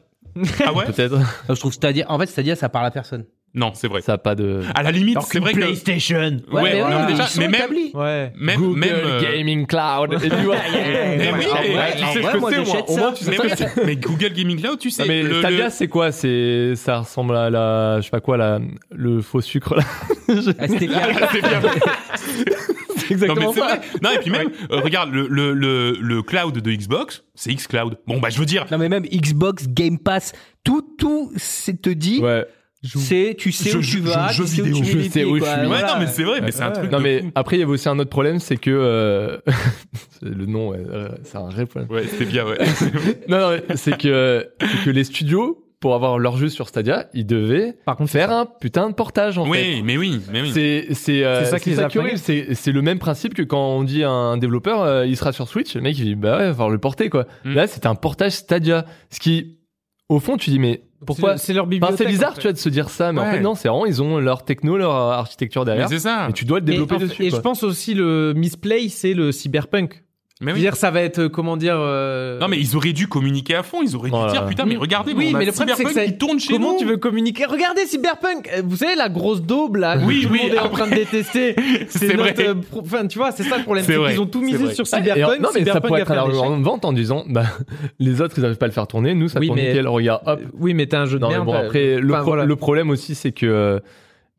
Ah 0.65 0.73
ouais 0.73 0.85
peut-être, 0.85 1.17
Je 1.49 1.53
trouve 1.53 1.73
Stadia, 1.73 2.05
en 2.09 2.17
fait, 2.19 2.25
Stadia, 2.27 2.55
ça 2.55 2.69
parle 2.69 2.85
à 2.87 2.91
personne. 2.91 3.25
Non, 3.55 3.71
c'est 3.75 3.87
vrai. 3.87 4.01
ça 4.01 4.13
a 4.13 4.17
pas 4.17 4.33
de. 4.33 4.61
À 4.73 4.81
la 4.81 4.89
limite, 4.89 5.19
c'est 5.21 5.37
vrai 5.37 5.53
que 5.53 5.59
PlayStation. 5.59 6.17
Ouais, 6.51 6.63
mais 6.63 6.81
ouais, 6.81 6.81
oui, 6.81 6.93
mais 7.05 7.11
ils 7.11 7.17
déjà, 7.17 7.27
mais 7.37 7.47
même. 7.49 7.69
Ouais. 7.93 8.31
même, 8.35 8.59
Google 8.59 8.79
même, 8.79 8.89
euh, 8.95 9.21
Gaming 9.21 9.67
Cloud. 9.67 10.13
Et 10.23 10.29
tu 10.29 10.35
vois. 10.37 10.55
Mais 10.73 11.31
oui, 11.31 11.45
ouais, 11.45 11.91
tu 11.91 11.99
sais 11.99 12.25
ouais, 12.25 12.31
ce 12.31 12.55
que 12.55 12.65
c'est, 12.65 12.81
Au 12.81 12.95
ça. 12.95 12.99
moins, 12.99 13.11
tu 13.13 13.23
sais 13.23 13.31
mais, 13.31 13.37
que 13.37 13.85
mais 13.85 13.95
Google 13.95 14.33
Gaming 14.33 14.59
Cloud, 14.59 14.79
tu 14.79 14.89
sais, 14.89 15.03
Non, 15.03 15.07
mais 15.07 15.21
le- 15.21 15.39
Stadia, 15.39 15.65
le- 15.65 15.69
c'est 15.69 15.87
quoi? 15.87 16.11
C'est 16.11 16.73
ça 16.75 16.97
ressemble 17.01 17.35
à 17.37 17.51
la, 17.51 17.97
je 17.99 18.05
sais 18.05 18.09
pas 18.09 18.21
quoi, 18.21 18.37
la, 18.37 18.59
le 18.89 19.21
faux 19.21 19.39
sucre 19.41 19.75
là. 19.75 19.83
Ah, 20.57 20.67
c'était 20.67 20.87
bien. 20.87 20.99
C'est 23.17 23.27
Non, 23.27 23.35
mais 23.35 23.41
exactement 23.45 23.53
c'est 23.53 23.59
ça. 23.59 23.65
vrai. 23.65 23.81
Non, 24.03 24.09
et 24.11 24.19
puis 24.19 24.29
même, 24.31 24.49
euh, 24.71 24.79
regarde, 24.81 25.11
le, 25.13 25.27
le, 25.27 25.53
le, 25.53 25.97
le 25.99 26.21
cloud 26.21 26.53
de 26.57 26.71
Xbox, 26.71 27.23
c'est 27.35 27.53
xCloud. 27.53 27.97
Bon, 28.07 28.19
bah, 28.19 28.29
je 28.29 28.39
veux 28.39 28.45
dire, 28.45 28.65
Non, 28.71 28.77
mais 28.77 28.89
même 28.89 29.03
Xbox, 29.05 29.67
Game 29.67 29.97
Pass, 29.99 30.33
tout, 30.63 30.81
tout, 30.97 31.31
c'est 31.35 31.81
te 31.81 31.89
dit, 31.89 32.19
Ouais. 32.19 32.45
c'est, 32.83 33.35
tu 33.37 33.51
sais 33.51 33.69
Je- 33.71 33.77
où 33.77 33.81
je- 33.81 33.91
tu 33.91 33.99
vas, 33.99 34.27
je- 34.29 34.33
tu 34.35 34.41
jeux 34.41 34.47
sais 34.47 34.61
où 34.61 34.65
tu 34.65 34.73
Je 34.85 34.99
sais 35.03 35.09
pieds, 35.09 35.25
où 35.25 35.37
je 35.39 35.43
suis. 35.43 35.51
ouais, 35.53 35.65
Voilà. 35.67 35.93
non, 35.93 35.99
mais 36.01 36.07
c'est 36.07 36.23
vrai, 36.23 36.41
mais 36.41 36.51
c'est 36.51 36.63
un 36.63 36.71
truc 36.71 36.91
Non 36.91 36.97
de 36.97 37.03
mais 37.03 37.21
fou. 37.21 37.31
après 37.35 37.55
il 37.55 37.59
y 37.59 37.63
avait 37.63 37.71
aussi 37.71 37.87
un 37.89 37.97
autre 37.99 38.09
problème, 38.09 38.39
c'est 38.39 38.57
que 38.57 38.69
euh, 38.71 39.37
le 40.21 40.45
nom, 40.45 40.69
ouais, 40.69 40.79
euh, 40.89 41.09
c'est 41.23 41.37
un 41.37 41.49
vrai 41.49 41.65
problème. 41.65 41.89
Ouais, 41.91 42.05
c'était 42.07 42.25
bien, 42.25 42.45
ouais. 42.45 42.57
Non, 43.29 43.39
non, 43.51 43.57
c'est 43.75 43.97
que 43.97 44.47
c'est 44.59 44.83
que 44.85 44.89
les 44.89 45.03
studios 45.05 45.62
pour 45.83 45.95
avoir 45.95 46.17
leur 46.17 46.37
jeu 46.37 46.47
sur 46.47 46.69
Stadia, 46.69 47.07
ils 47.13 47.25
devaient 47.25 47.75
Par 47.85 47.97
contre, 47.97 48.09
faire 48.09 48.31
un 48.31 48.45
putain 48.45 48.89
de 48.89 48.95
portage 48.95 49.37
en 49.37 49.43
fait. 49.43 49.51
oui, 49.51 49.81
mais 49.83 49.97
oui, 49.97 50.21
mais 50.31 50.41
oui. 50.41 50.51
C'est 50.53 50.87
c'est 50.93 51.25
euh, 51.25 51.43
C'est 51.43 51.51
ça 51.51 51.59
qui. 51.59 51.75
C'est 52.17 52.53
c'est 52.55 52.71
le 52.71 52.81
même 52.81 52.99
principe 52.99 53.33
que 53.33 53.41
quand 53.41 53.75
on 53.75 53.83
dit 53.83 54.01
à 54.05 54.09
un 54.09 54.37
développeur 54.37 54.81
euh, 54.81 55.05
il 55.05 55.17
sera 55.17 55.33
sur 55.33 55.49
Switch, 55.49 55.75
le 55.75 55.81
mec 55.81 55.97
il 55.99 56.05
dit 56.05 56.15
bah 56.15 56.37
ouais, 56.37 56.45
va 56.47 56.51
falloir 56.53 56.69
le 56.69 56.77
porter 56.77 57.09
quoi. 57.09 57.25
Mm. 57.43 57.53
Là 57.53 57.67
c'était 57.67 57.87
un 57.87 57.95
portage 57.95 58.31
Stadia, 58.31 58.85
ce 59.09 59.19
qui 59.19 59.57
au 60.07 60.21
fond 60.21 60.37
tu 60.37 60.51
dis 60.51 60.59
mais 60.59 60.83
pourquoi 61.05 61.37
C'est 61.37 61.51
leur 61.51 61.65
Enfin, 61.65 61.69
bibliothèque. 61.71 61.97
c'est 61.97 62.05
bizarre 62.05 62.31
en 62.31 62.35
fait. 62.35 62.39
tu 62.41 62.47
vois 62.47 62.53
de 62.53 62.57
se 62.57 62.69
dire 62.69 62.89
ça, 62.89 63.11
mais 63.11 63.19
en 63.19 63.25
fait 63.29 63.41
non 63.41 63.53
c'est 63.53 63.67
vraiment 63.67 63.85
ils 63.85 64.01
ont 64.01 64.19
leur 64.19 64.45
techno, 64.45 64.77
leur 64.77 64.93
architecture 64.93 65.63
Mais 65.63 65.71
derrière. 65.71 65.89
c'est 65.89 65.99
ça. 65.99 66.27
Et 66.29 66.33
tu 66.33 66.45
dois 66.45 66.59
le 66.59 66.65
développer 66.65 66.97
fait- 66.97 67.07
dessus. 67.07 67.25
et 67.25 67.29
quoi. 67.29 67.39
je 67.39 67.41
pense 67.43 67.63
aussi 67.63 67.93
le 67.93 68.33
misplay, 68.33 68.87
c'est 68.87 69.13
le 69.13 69.33
cyberpunk. 69.33 70.01
Mais 70.41 70.51
oui. 70.51 70.59
Dire 70.59 70.75
ça 70.75 70.89
va 70.89 71.01
être 71.01 71.19
euh, 71.19 71.29
comment 71.29 71.55
dire. 71.57 71.75
euh, 71.77 72.39
Non, 72.39 72.47
mais 72.47 72.57
ils 72.59 72.75
auraient 72.75 72.91
dû 72.91 73.07
communiquer 73.07 73.53
à 73.55 73.61
fond. 73.63 73.81
Ils 73.83 73.95
auraient 73.95 74.09
dû 74.09 74.15
Voilà. 74.15 74.31
dire, 74.31 74.45
putain, 74.47 74.65
mais 74.65 74.75
regardez, 74.75 75.13
Oui, 75.13 75.29
on 75.31 75.35
a 75.35 75.39
mais 75.39 75.45
le 75.45 75.51
problème, 75.51 75.75
c'est 75.77 75.83
que 75.83 75.89
Cyberpunk 75.91 76.11
ça- 76.13 76.17
tourne 76.17 76.39
chez 76.39 76.53
Comment 76.53 76.73
nous. 76.73 76.79
tu 76.79 76.85
veux 76.85 76.97
communiquer? 76.97 77.45
Regardez 77.45 77.85
Cyberpunk 77.85 78.49
Euh, 78.51 78.61
Vous 78.65 78.75
savez 78.77 78.95
la 78.95 79.09
grosse 79.09 79.41
daube 79.43 79.75
là 79.77 79.95
que 79.97 80.03
Oui, 80.05 80.23
tout 80.23 80.29
oui, 80.33 80.39
le 80.41 80.43
monde 80.47 80.55
est 80.55 80.59
en 80.59 80.65
après- 80.65 80.77
train 80.81 80.87
de 80.89 80.95
détester. 80.95 81.55
C'est 81.87 82.07
notre, 82.17 82.33
vrai. 82.33 82.47
euh, 82.47 82.55
pro- 82.55 82.81
Enfin, 82.81 83.05
tu 83.07 83.19
vois, 83.19 83.31
c'est 83.31 83.43
ça 83.43 83.57
le 83.57 83.63
problème. 83.63 83.85
C'est 83.85 83.93
C'est 83.93 83.97
vrai. 83.99 84.11
qu'ils 84.11 84.21
ont 84.21 84.25
tout 84.25 84.39
C'est 84.39 84.45
misé 84.53 84.63
vrai. 84.65 84.73
sur 84.73 84.85
Ah, 84.91 84.97
et 84.97 84.99
en- 84.99 85.03
Cyberpunk. 85.03 85.39
non 85.39 85.49
mais 85.53 85.59
ça 85.59 85.65
Cyberpunk 85.65 85.87
pourrait 85.87 85.99
a 85.99 86.03
être 86.03 86.57
de 86.57 86.63
vente 86.63 86.85
en 86.85 86.93
disant 86.93 87.23
bah 87.29 87.43
les 87.99 88.19
autres 88.19 88.33
ils 88.37 88.41
n'arrivent 88.41 88.57
pas 88.57 88.65
à 88.65 88.69
le 88.69 88.73
faire 88.73 88.87
tourner, 88.87 89.13
nous 89.13 89.29
ça 89.29 89.39
Oui, 89.39 89.47
tourne 89.47 89.59
mais- 89.59 89.67
nickel. 89.69 89.87
Regarde, 89.87 90.21
hop. 90.25 90.39
Oui, 90.59 90.73
mais 90.73 90.87
t'as 90.87 91.01
un 91.01 91.05
jeu 91.05 91.19
de 91.19 91.25
merde. 91.27 91.45
bon 91.45 91.53
après 91.53 91.99
le, 91.99 92.55
problème 92.55 92.89
aussi 92.89 93.13
c'est 93.15 93.31
que 93.31 93.45
euh, 93.45 93.79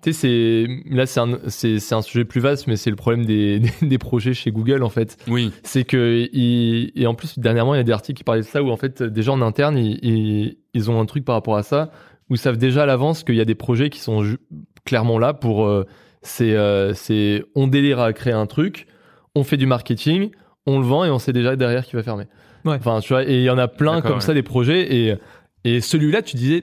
tu 0.04 0.12
sais 0.12 0.66
c'est 0.86 0.94
là 0.94 1.06
c'est 1.06 1.20
un 1.20 1.38
c'est 1.48 1.78
c'est 1.80 1.94
un 1.94 2.02
sujet 2.02 2.24
plus 2.24 2.40
vaste 2.40 2.66
mais 2.66 2.76
c'est 2.76 2.90
le 2.90 2.96
problème 2.96 3.24
des, 3.24 3.58
des 3.80 3.86
des 3.86 3.98
projets 3.98 4.34
chez 4.34 4.50
Google 4.52 4.82
en 4.82 4.90
fait. 4.90 5.16
Oui. 5.28 5.50
C'est 5.62 5.84
que 5.84 6.28
ils, 6.32 6.92
et 6.94 7.06
en 7.06 7.14
plus 7.14 7.38
dernièrement 7.38 7.74
il 7.74 7.78
y 7.78 7.80
a 7.80 7.84
des 7.84 7.92
articles 7.92 8.18
qui 8.18 8.24
parlaient 8.24 8.42
de 8.42 8.46
ça 8.46 8.62
où 8.62 8.70
en 8.70 8.76
fait 8.76 9.02
des 9.02 9.22
gens 9.22 9.34
en 9.34 9.42
interne 9.42 9.76
ils, 9.78 9.98
ils, 10.02 10.58
ils 10.74 10.90
ont 10.90 11.00
un 11.00 11.06
truc 11.06 11.24
par 11.24 11.34
rapport 11.34 11.56
à 11.56 11.62
ça 11.62 11.90
où 12.30 12.34
ils 12.34 12.38
savent 12.38 12.58
déjà 12.58 12.82
à 12.84 12.86
l'avance 12.86 13.24
qu'il 13.24 13.34
y 13.34 13.40
a 13.40 13.44
des 13.44 13.54
projets 13.54 13.90
qui 13.90 14.00
sont 14.00 14.22
ju- 14.22 14.38
clairement 14.84 15.18
là 15.18 15.32
pour 15.34 15.66
euh, 15.66 15.84
c'est 16.22 16.54
euh, 16.54 16.94
c'est 16.94 17.42
on 17.54 17.66
délire 17.66 18.00
à 18.00 18.12
créer 18.12 18.32
un 18.32 18.46
truc, 18.46 18.86
on 19.34 19.44
fait 19.44 19.56
du 19.58 19.66
marketing, 19.66 20.30
on 20.66 20.78
le 20.78 20.84
vend 20.86 21.04
et 21.04 21.10
on 21.10 21.18
sait 21.18 21.32
déjà 21.34 21.54
derrière 21.56 21.84
qui 21.84 21.96
va 21.96 22.02
fermer. 22.02 22.24
Ouais. 22.64 22.76
Enfin 22.76 23.00
tu 23.00 23.12
vois 23.12 23.24
et 23.28 23.36
il 23.38 23.42
y 23.44 23.50
en 23.50 23.58
a 23.58 23.68
plein 23.68 23.96
D'accord, 23.96 24.10
comme 24.12 24.18
ouais. 24.20 24.24
ça 24.24 24.32
des 24.34 24.42
projets 24.42 24.94
et 24.94 25.14
et 25.64 25.80
celui-là 25.80 26.22
tu 26.22 26.36
disais 26.36 26.62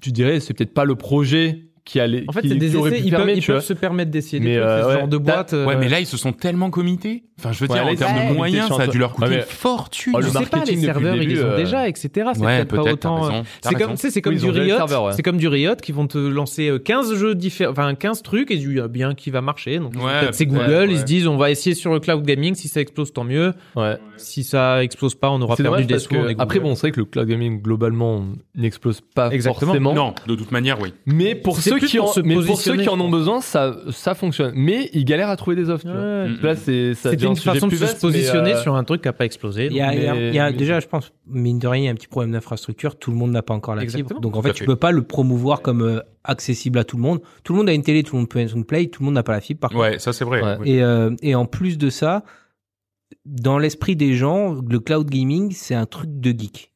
tu 0.00 0.12
dirais 0.12 0.38
c'est 0.40 0.54
peut-être 0.54 0.74
pas 0.74 0.84
le 0.84 0.94
projet 0.94 1.65
qui 1.86 2.00
allait 2.00 2.24
En 2.28 2.32
fait, 2.32 2.42
qui, 2.42 2.48
c'est 2.50 2.54
des 2.56 2.76
essais. 2.76 3.00
Ils 3.02 3.10
peuvent, 3.14 3.30
ils 3.30 3.42
se 3.62 3.72
permettre 3.72 4.10
d'essayer 4.10 4.40
Mais, 4.40 4.54
des 4.56 4.60
trucs, 4.60 4.66
euh, 4.68 4.82
ce 4.82 4.88
ouais. 4.88 4.94
genre 4.94 5.08
de 5.08 5.16
boîte. 5.16 5.52
euh, 5.54 5.64
Ouais, 5.66 5.76
mais 5.76 5.88
là, 5.88 6.00
ils 6.00 6.06
se 6.06 6.16
sont 6.18 6.32
tellement 6.32 6.68
comités. 6.68 7.22
Enfin, 7.38 7.52
je 7.52 7.60
veux 7.60 7.70
Ouais, 7.70 7.74
dire, 7.76 7.84
là, 7.84 7.90
en 7.90 7.92
ils 7.92 7.98
termes 7.98 8.28
de 8.28 8.34
moyens, 8.34 8.68
ça 8.68 8.82
a 8.82 8.86
dû 8.86 8.98
leur 8.98 9.12
coûter 9.12 9.28
Ouais, 9.28 9.34
une 9.34 9.40
mais- 9.40 9.46
fortune. 9.46 10.12
Oh, 10.16 10.18
le 10.20 10.26
je 10.26 10.30
sais 10.30 10.46
pas, 10.46 10.64
les 10.64 10.76
serveurs, 10.76 11.16
ils 11.16 11.28
les 11.28 11.42
ont 11.44 11.46
euh, 11.48 11.56
déjà, 11.56 11.88
etc. 11.88 12.08
C'est 12.34 12.40
Ouais, 12.40 12.64
peut-être 12.64 12.84
pas 12.84 12.92
autant. 12.92 13.16
euh, 13.24 13.28
raison. 13.28 13.44
T'as 13.60 13.68
C'est 13.70 13.74
comme, 13.76 13.96
c'est 13.96 14.26
Oui, 14.26 14.36
du 14.36 14.50
Riot. 14.50 14.76
ouais. 14.78 15.12
C'est 15.12 15.22
comme 15.22 15.36
du 15.36 15.46
Riot 15.48 15.76
qui 15.76 15.92
vont 15.92 16.06
te 16.06 16.18
lancer 16.18 16.68
euh, 16.68 16.78
15 16.78 17.14
jeux 17.14 17.34
différents, 17.34 17.70
enfin 17.72 17.94
15 17.94 18.22
trucs 18.22 18.50
et 18.50 18.54
il 18.54 18.72
y 18.76 18.80
a 18.80 18.88
bien 18.88 19.14
qui 19.14 19.30
va 19.30 19.40
marcher. 19.42 19.78
Donc 19.78 19.94
Ouais, 19.94 20.28
c'est 20.32 20.46
Google, 20.46 20.66
ouais. 20.88 20.88
ils 20.90 20.98
se 20.98 21.04
disent 21.04 21.26
on 21.28 21.36
va 21.36 21.50
essayer 21.50 21.76
sur 21.76 21.92
le 21.92 22.00
cloud 22.00 22.24
gaming, 22.24 22.54
si 22.56 22.68
ça 22.68 22.80
explose 22.80 23.12
tant 23.12 23.24
mieux. 23.24 23.52
Ouais. 23.76 23.96
Si 24.16 24.42
ça 24.42 24.82
explose 24.82 25.14
pas, 25.14 25.30
on 25.30 25.40
aura 25.42 25.54
perdu 25.56 25.84
des 25.84 25.98
sous. 25.98 26.14
après 26.38 26.58
bon 26.58 26.74
c'est 26.74 26.80
vrai 26.88 26.90
que 26.92 27.00
le 27.00 27.06
cloud 27.06 27.28
gaming 27.28 27.60
globalement 27.62 28.24
n'explose 28.56 29.02
pas 29.14 29.30
Exactement. 29.30 29.66
forcément. 29.72 29.92
Non, 29.94 30.14
de 30.26 30.34
toute 30.34 30.50
manière, 30.52 30.80
oui. 30.80 30.94
Mais 31.04 31.34
pour 31.34 31.56
C'était 31.60 31.75
ceux 31.80 31.86
qui 31.86 31.96
pour 31.98 32.16
en, 32.18 32.22
mais 32.24 32.34
pour 32.34 32.60
ceux 32.60 32.76
qui 32.76 32.88
en 32.88 33.00
ont 33.00 33.08
besoin, 33.08 33.40
ça 33.40 33.76
ça 33.90 34.14
fonctionne. 34.14 34.52
Mais 34.56 34.90
ils 34.92 35.04
galèrent 35.04 35.28
à 35.30 35.36
trouver 35.36 35.56
des 35.56 35.70
offres. 35.70 35.86
Ouais. 35.86 36.28
Là 36.42 36.56
c'est 36.56 36.92
un 37.04 37.12
une 37.12 37.36
façon 37.36 37.66
de 37.68 37.74
se 37.74 37.80
vaste, 37.80 38.00
positionner 38.00 38.54
euh, 38.54 38.62
sur 38.62 38.74
un 38.76 38.84
truc 38.84 39.02
qui 39.02 39.08
a 39.08 39.12
pas 39.12 39.24
explosé. 39.24 39.66
Il 39.66 39.72
y 39.76 39.80
a, 39.80 39.94
il 39.94 40.02
y 40.02 40.06
a- 40.06 40.14
Mais- 40.14 40.28
il 40.28 40.34
y 40.34 40.38
a 40.38 40.50
mais- 40.50 40.56
déjà, 40.56 40.80
je 40.80 40.86
pense, 40.86 41.12
mine 41.26 41.58
de 41.58 41.66
rien, 41.68 41.82
il 41.82 41.84
y 41.86 41.88
a 41.88 41.92
un 41.92 41.94
petit 41.94 42.08
problème 42.08 42.32
d'infrastructure. 42.32 42.96
Tout 42.98 43.10
le 43.10 43.16
monde 43.16 43.30
n'a 43.32 43.42
pas 43.42 43.54
encore 43.54 43.74
la 43.74 43.86
fibre. 43.86 44.20
Donc 44.20 44.36
en 44.36 44.42
fait, 44.42 44.52
tu 44.52 44.60
fait. 44.60 44.66
peux 44.66 44.76
pas 44.76 44.90
le 44.92 45.02
promouvoir 45.02 45.62
comme 45.62 45.82
euh, 45.82 46.00
accessible 46.24 46.78
à 46.78 46.84
tout 46.84 46.96
le 46.96 47.02
monde. 47.02 47.20
Tout 47.44 47.52
le 47.52 47.58
monde 47.58 47.68
a 47.68 47.72
une 47.72 47.82
télé, 47.82 48.02
tout 48.02 48.14
le 48.16 48.20
monde 48.20 48.28
peut 48.28 48.38
être 48.40 48.54
une 48.54 48.64
play, 48.64 48.86
tout 48.88 49.02
le 49.02 49.06
monde 49.06 49.14
n'a 49.14 49.22
pas 49.22 49.32
la 49.32 49.40
fibre. 49.40 49.60
Par 49.60 49.70
contre. 49.70 49.82
Ouais, 49.82 49.98
ça 49.98 50.12
c'est 50.12 50.24
vrai. 50.24 50.42
Ouais. 50.42 50.56
Oui. 50.60 50.70
Et, 50.70 50.82
euh, 50.82 51.10
et 51.22 51.34
en 51.34 51.46
plus 51.46 51.78
de 51.78 51.90
ça, 51.90 52.24
dans 53.24 53.58
l'esprit 53.58 53.96
des 53.96 54.14
gens, 54.14 54.56
le 54.68 54.80
cloud 54.80 55.08
gaming, 55.08 55.52
c'est 55.52 55.74
un 55.74 55.86
truc 55.86 56.10
de 56.20 56.30
geek. 56.30 56.72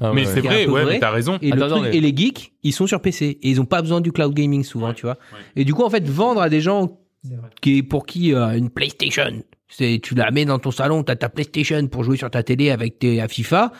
Ah 0.00 0.12
Mais 0.14 0.26
ouais, 0.26 0.32
c'est 0.32 0.40
vrai, 0.40 0.66
ouais, 0.66 0.82
vrai. 0.84 0.94
mais 0.94 0.98
t'as 0.98 1.10
raison. 1.10 1.38
Et, 1.42 1.50
le 1.50 1.62
Attends, 1.62 1.76
truc- 1.80 1.90
mais- 1.90 1.96
et 1.96 2.00
les 2.00 2.14
geeks, 2.14 2.52
ils 2.62 2.72
sont 2.72 2.86
sur 2.86 3.00
PC 3.00 3.38
et 3.42 3.50
ils 3.50 3.60
ont 3.60 3.64
pas 3.64 3.80
besoin 3.82 4.00
du 4.00 4.12
cloud 4.12 4.34
gaming 4.34 4.62
souvent, 4.64 4.92
tu 4.92 5.02
vois. 5.06 5.16
Et 5.56 5.64
du 5.64 5.72
coup, 5.74 5.82
en 5.84 5.90
fait, 5.90 6.06
vendre 6.08 6.40
à 6.42 6.48
des 6.48 6.60
gens 6.60 6.98
qui 7.62 7.82
pour 7.82 8.06
qui 8.06 8.34
euh, 8.34 8.56
une 8.56 8.70
PlayStation, 8.70 9.42
c'est 9.68 9.98
tu 10.02 10.14
la 10.14 10.30
mets 10.30 10.44
dans 10.44 10.58
ton 10.58 10.70
salon, 10.70 11.02
t'as 11.02 11.16
ta 11.16 11.28
PlayStation 11.28 11.86
pour 11.88 12.04
jouer 12.04 12.16
sur 12.16 12.30
ta 12.30 12.42
télé 12.42 12.70
avec 12.70 12.98
tes 12.98 13.20
à 13.20 13.26
FIFA. 13.28 13.72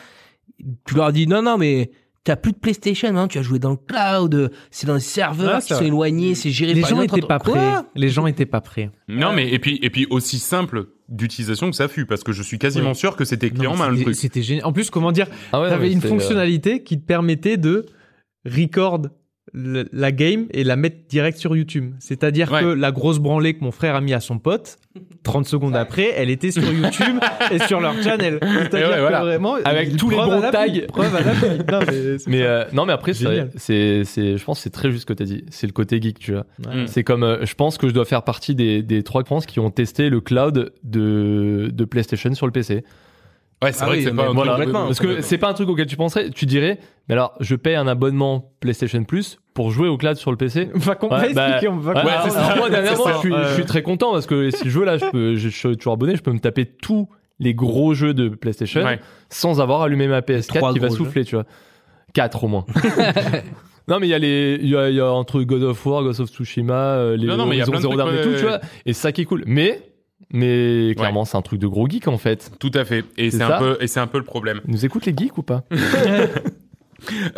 Tu 0.85 0.95
leur 0.95 1.11
dis 1.13 1.27
non 1.27 1.41
non 1.43 1.57
mais 1.57 1.91
t'as 2.27 2.35
plus 2.35 2.51
de 2.51 2.57
PlayStation, 2.57 3.15
hein, 3.15 3.29
tu 3.29 3.37
as 3.37 3.41
joué 3.41 3.57
dans 3.57 3.69
le 3.71 3.77
cloud, 3.77 4.51
c'est 4.69 4.85
dans 4.85 4.95
les 4.95 4.99
serveurs 4.99 5.55
Ah, 5.55 5.61
qui 5.61 5.73
sont 5.73 5.81
éloignés, 5.81 6.35
c'est 6.35 6.51
géré 6.51 6.73
Les 6.73 6.81
par 6.81 6.89
gens 6.89 6.95
une 6.97 7.03
autre 7.03 7.17
étaient 7.17 7.25
pas 7.27 7.39
prêts. 7.39 7.73
Les 7.95 8.09
gens 8.09 8.27
étaient 8.27 8.45
pas 8.45 8.59
prêts. 8.59 8.91
Non, 9.07 9.31
mais 9.31 9.49
et 9.49 9.59
puis 9.59 9.79
et 9.81 9.89
puis 9.89 10.07
aussi 10.09 10.37
simple 10.39 10.87
d'utilisation 11.07 11.69
que 11.69 11.75
ça 11.77 11.87
fut, 11.87 12.05
parce 12.05 12.25
que 12.25 12.33
je 12.33 12.43
suis 12.43 12.59
quasiment 12.59 12.89
Oui. 12.89 12.95
sûr 12.97 13.15
que 13.15 13.23
c'était 13.23 13.49
clé 13.49 13.65
en 13.65 13.77
main 13.77 13.89
le 13.89 14.01
truc. 14.01 14.13
C'était 14.15 14.41
génial. 14.41 14.65
En 14.65 14.73
plus, 14.73 14.89
comment 14.89 15.13
dire, 15.13 15.27
Ah 15.53 15.61
ouais, 15.61 15.69
T'avais 15.69 15.89
une 15.89 15.99
euh, 16.03 16.09
fonctionnalité 16.09 16.83
qui 16.83 16.99
te 16.99 17.05
permettait 17.05 17.55
de 17.55 17.85
record 18.45 19.03
le- 19.53 19.87
la 19.93 20.11
game 20.11 20.45
et 20.51 20.63
la 20.63 20.75
mettre 20.75 20.97
direct 21.09 21.37
sur 21.37 21.55
YouTube. 21.55 21.93
C'est-à-dire 21.99 22.51
Ouais. 22.51 22.61
que 22.61 22.65
la 22.67 22.91
grosse 22.91 23.19
branlée 23.19 23.53
que 23.53 23.63
mon 23.63 23.71
frère 23.71 23.95
a 23.95 24.01
mis 24.01 24.13
à 24.13 24.19
son 24.19 24.39
pote, 24.39 24.77
30 25.23 25.45
secondes 25.47 25.75
après, 25.75 26.11
elle 26.15 26.29
était 26.29 26.51
sur 26.51 26.63
YouTube 26.63 27.19
et 27.51 27.59
sur 27.59 27.79
leur 27.79 27.93
channel. 28.03 28.39
C'est-à-dire 28.41 28.89
ouais, 28.89 28.95
que 28.95 28.99
voilà. 29.01 29.21
vraiment, 29.21 29.55
Avec 29.65 29.95
tous 29.97 30.09
les 30.09 30.17
bons 30.17 30.41
tags. 30.51 30.65
Preuve 30.89 31.15
à 31.15 31.21
l'appui. 31.21 31.47
Non, 31.71 31.79
mais 31.87 32.17
Mais 32.27 32.41
euh, 32.43 32.63
non, 32.73 32.85
mais 32.85 32.93
après, 32.93 33.13
c'est, 33.13 33.23
je 34.03 34.43
pense 34.43 34.57
que 34.59 34.63
c'est 34.63 34.69
très 34.69 34.89
juste 34.91 35.01
ce 35.01 35.05
que 35.05 35.13
t'as 35.13 35.25
dit. 35.25 35.43
C'est 35.49 35.67
le 35.67 35.73
côté 35.73 36.01
geek, 36.01 36.19
tu 36.19 36.33
vois. 36.33 36.45
Ouais. 36.65 36.85
C'est 36.87 37.03
comme, 37.03 37.23
euh, 37.23 37.45
je 37.45 37.53
pense 37.55 37.77
que 37.77 37.87
je 37.87 37.93
dois 37.93 38.05
faire 38.05 38.23
partie 38.23 38.55
des, 38.55 38.81
des 38.83 39.03
trois 39.03 39.23
France 39.23 39.45
qui 39.45 39.59
ont 39.59 39.71
testé 39.71 40.09
le 40.09 40.21
cloud 40.21 40.71
de, 40.83 41.69
de 41.73 41.85
PlayStation 41.85 42.33
sur 42.33 42.45
le 42.45 42.51
PC. 42.51 42.83
Ouais, 43.63 43.71
c'est 43.71 43.81
Ah 43.81 43.85
vrai 43.87 43.97
oui, 43.97 44.03
que 44.03 44.09
c'est 44.09 44.15
pas 44.15 44.27
un 44.29 44.33
voilà, 44.33 44.53
truc- 44.53 44.65
complètement. 44.65 44.85
Parce 44.85 44.99
que 44.99 45.21
c'est 45.21 45.37
pas 45.39 45.49
un 45.49 45.53
truc 45.53 45.67
auquel 45.69 45.87
tu 45.87 45.95
penserais. 45.97 46.29
Tu 46.29 46.45
dirais, 46.45 46.77
mais 47.09 47.13
alors, 47.13 47.33
je 47.39 47.55
paye 47.55 47.75
un 47.75 47.87
abonnement 47.87 48.51
PlayStation 48.59 49.03
Plus 49.03 49.39
pour 49.55 49.71
jouer 49.71 49.87
au 49.87 49.97
cloud 49.97 50.15
sur 50.15 50.29
le 50.29 50.37
PC. 50.37 50.69
Va, 50.75 50.91
Ouais, 51.01 51.33
bah, 51.33 51.59
on 51.67 51.77
va 51.77 51.93
Ouais, 51.93 52.01
comprendre. 52.23 52.57
moi, 52.57 52.69
dernièrement, 52.69 53.07
je 53.13 53.17
suis, 53.17 53.31
je 53.31 53.35
Ouais. 53.35 53.53
suis 53.55 53.65
très 53.65 53.81
content 53.81 54.11
parce 54.11 54.27
que 54.27 54.51
si 54.51 54.69
je 54.69 54.77
veux 54.79 54.85
là, 54.85 54.97
je, 54.97 55.05
peux, 55.09 55.35
je, 55.35 55.49
suis 55.49 55.75
toujours 55.75 55.93
abonné, 55.93 56.15
je 56.15 56.21
peux 56.21 56.31
me 56.31 56.39
taper 56.39 56.65
tous 56.65 57.09
les 57.39 57.55
gros 57.55 57.93
jeux 57.95 58.13
de 58.13 58.29
PlayStation 58.29 58.83
Ouais. 58.83 58.99
sans 59.29 59.59
avoir 59.59 59.81
allumé 59.81 60.07
ma 60.07 60.21
PS4 60.21 60.57
Trois 60.59 60.73
qui 60.73 60.79
va 60.79 60.89
souffler, 60.89 61.25
tu 61.25 61.35
vois. 61.35 61.45
4 62.13 62.43
au 62.43 62.47
moins. 62.47 62.65
non, 63.87 63.99
mais 63.99 64.07
il 64.07 64.09
y 64.11 64.13
a 64.13 64.19
les, 64.19 64.59
il 64.61 64.69
y 64.69 64.75
a, 64.75 64.89
il 64.89 64.95
y 64.95 64.99
a 64.99 65.11
entre 65.11 65.41
God 65.41 65.63
of 65.63 65.85
War, 65.85 66.03
Ghost 66.03 66.19
of 66.19 66.29
Tsushima, 66.29 66.73
euh, 66.73 67.17
les 67.17 67.27
Non, 67.27 67.37
non, 67.37 67.45
mais 67.45 67.55
il 67.55 67.59
y 67.59 67.61
a 67.61 67.65
plein 67.65 67.79
de 67.79 67.83
trucs, 67.85 67.93
et 67.99 68.21
tout, 68.21 68.29
ouais, 68.29 68.35
tu 68.37 68.43
vois. 68.45 68.59
Et 68.85 68.93
c'est 68.93 69.01
ça 69.01 69.11
qui 69.11 69.21
est 69.21 69.25
cool. 69.25 69.43
Mais, 69.45 69.81
mais 70.31 70.93
clairement, 70.97 71.25
c'est 71.25 71.37
un 71.37 71.41
truc 71.41 71.59
de 71.59 71.67
gros 71.67 71.87
geek 71.87 72.07
en 72.07 72.17
fait. 72.17 72.51
Tout 72.59 72.71
à 72.73 72.83
fait. 72.85 73.05
Et 73.17 73.31
C'est 73.31 73.37
c'est 73.37 73.43
un 73.43 73.57
peu 73.59 73.77
et 73.79 73.87
c'est 73.87 73.99
un 73.99 74.07
peu 74.07 74.17
le 74.17 74.23
problème. 74.23 74.61
Ils 74.67 74.71
nous 74.71 74.85
écoutent 74.85 75.05
les 75.05 75.15
geeks 75.15 75.37
ou 75.37 75.43
pas 75.43 75.63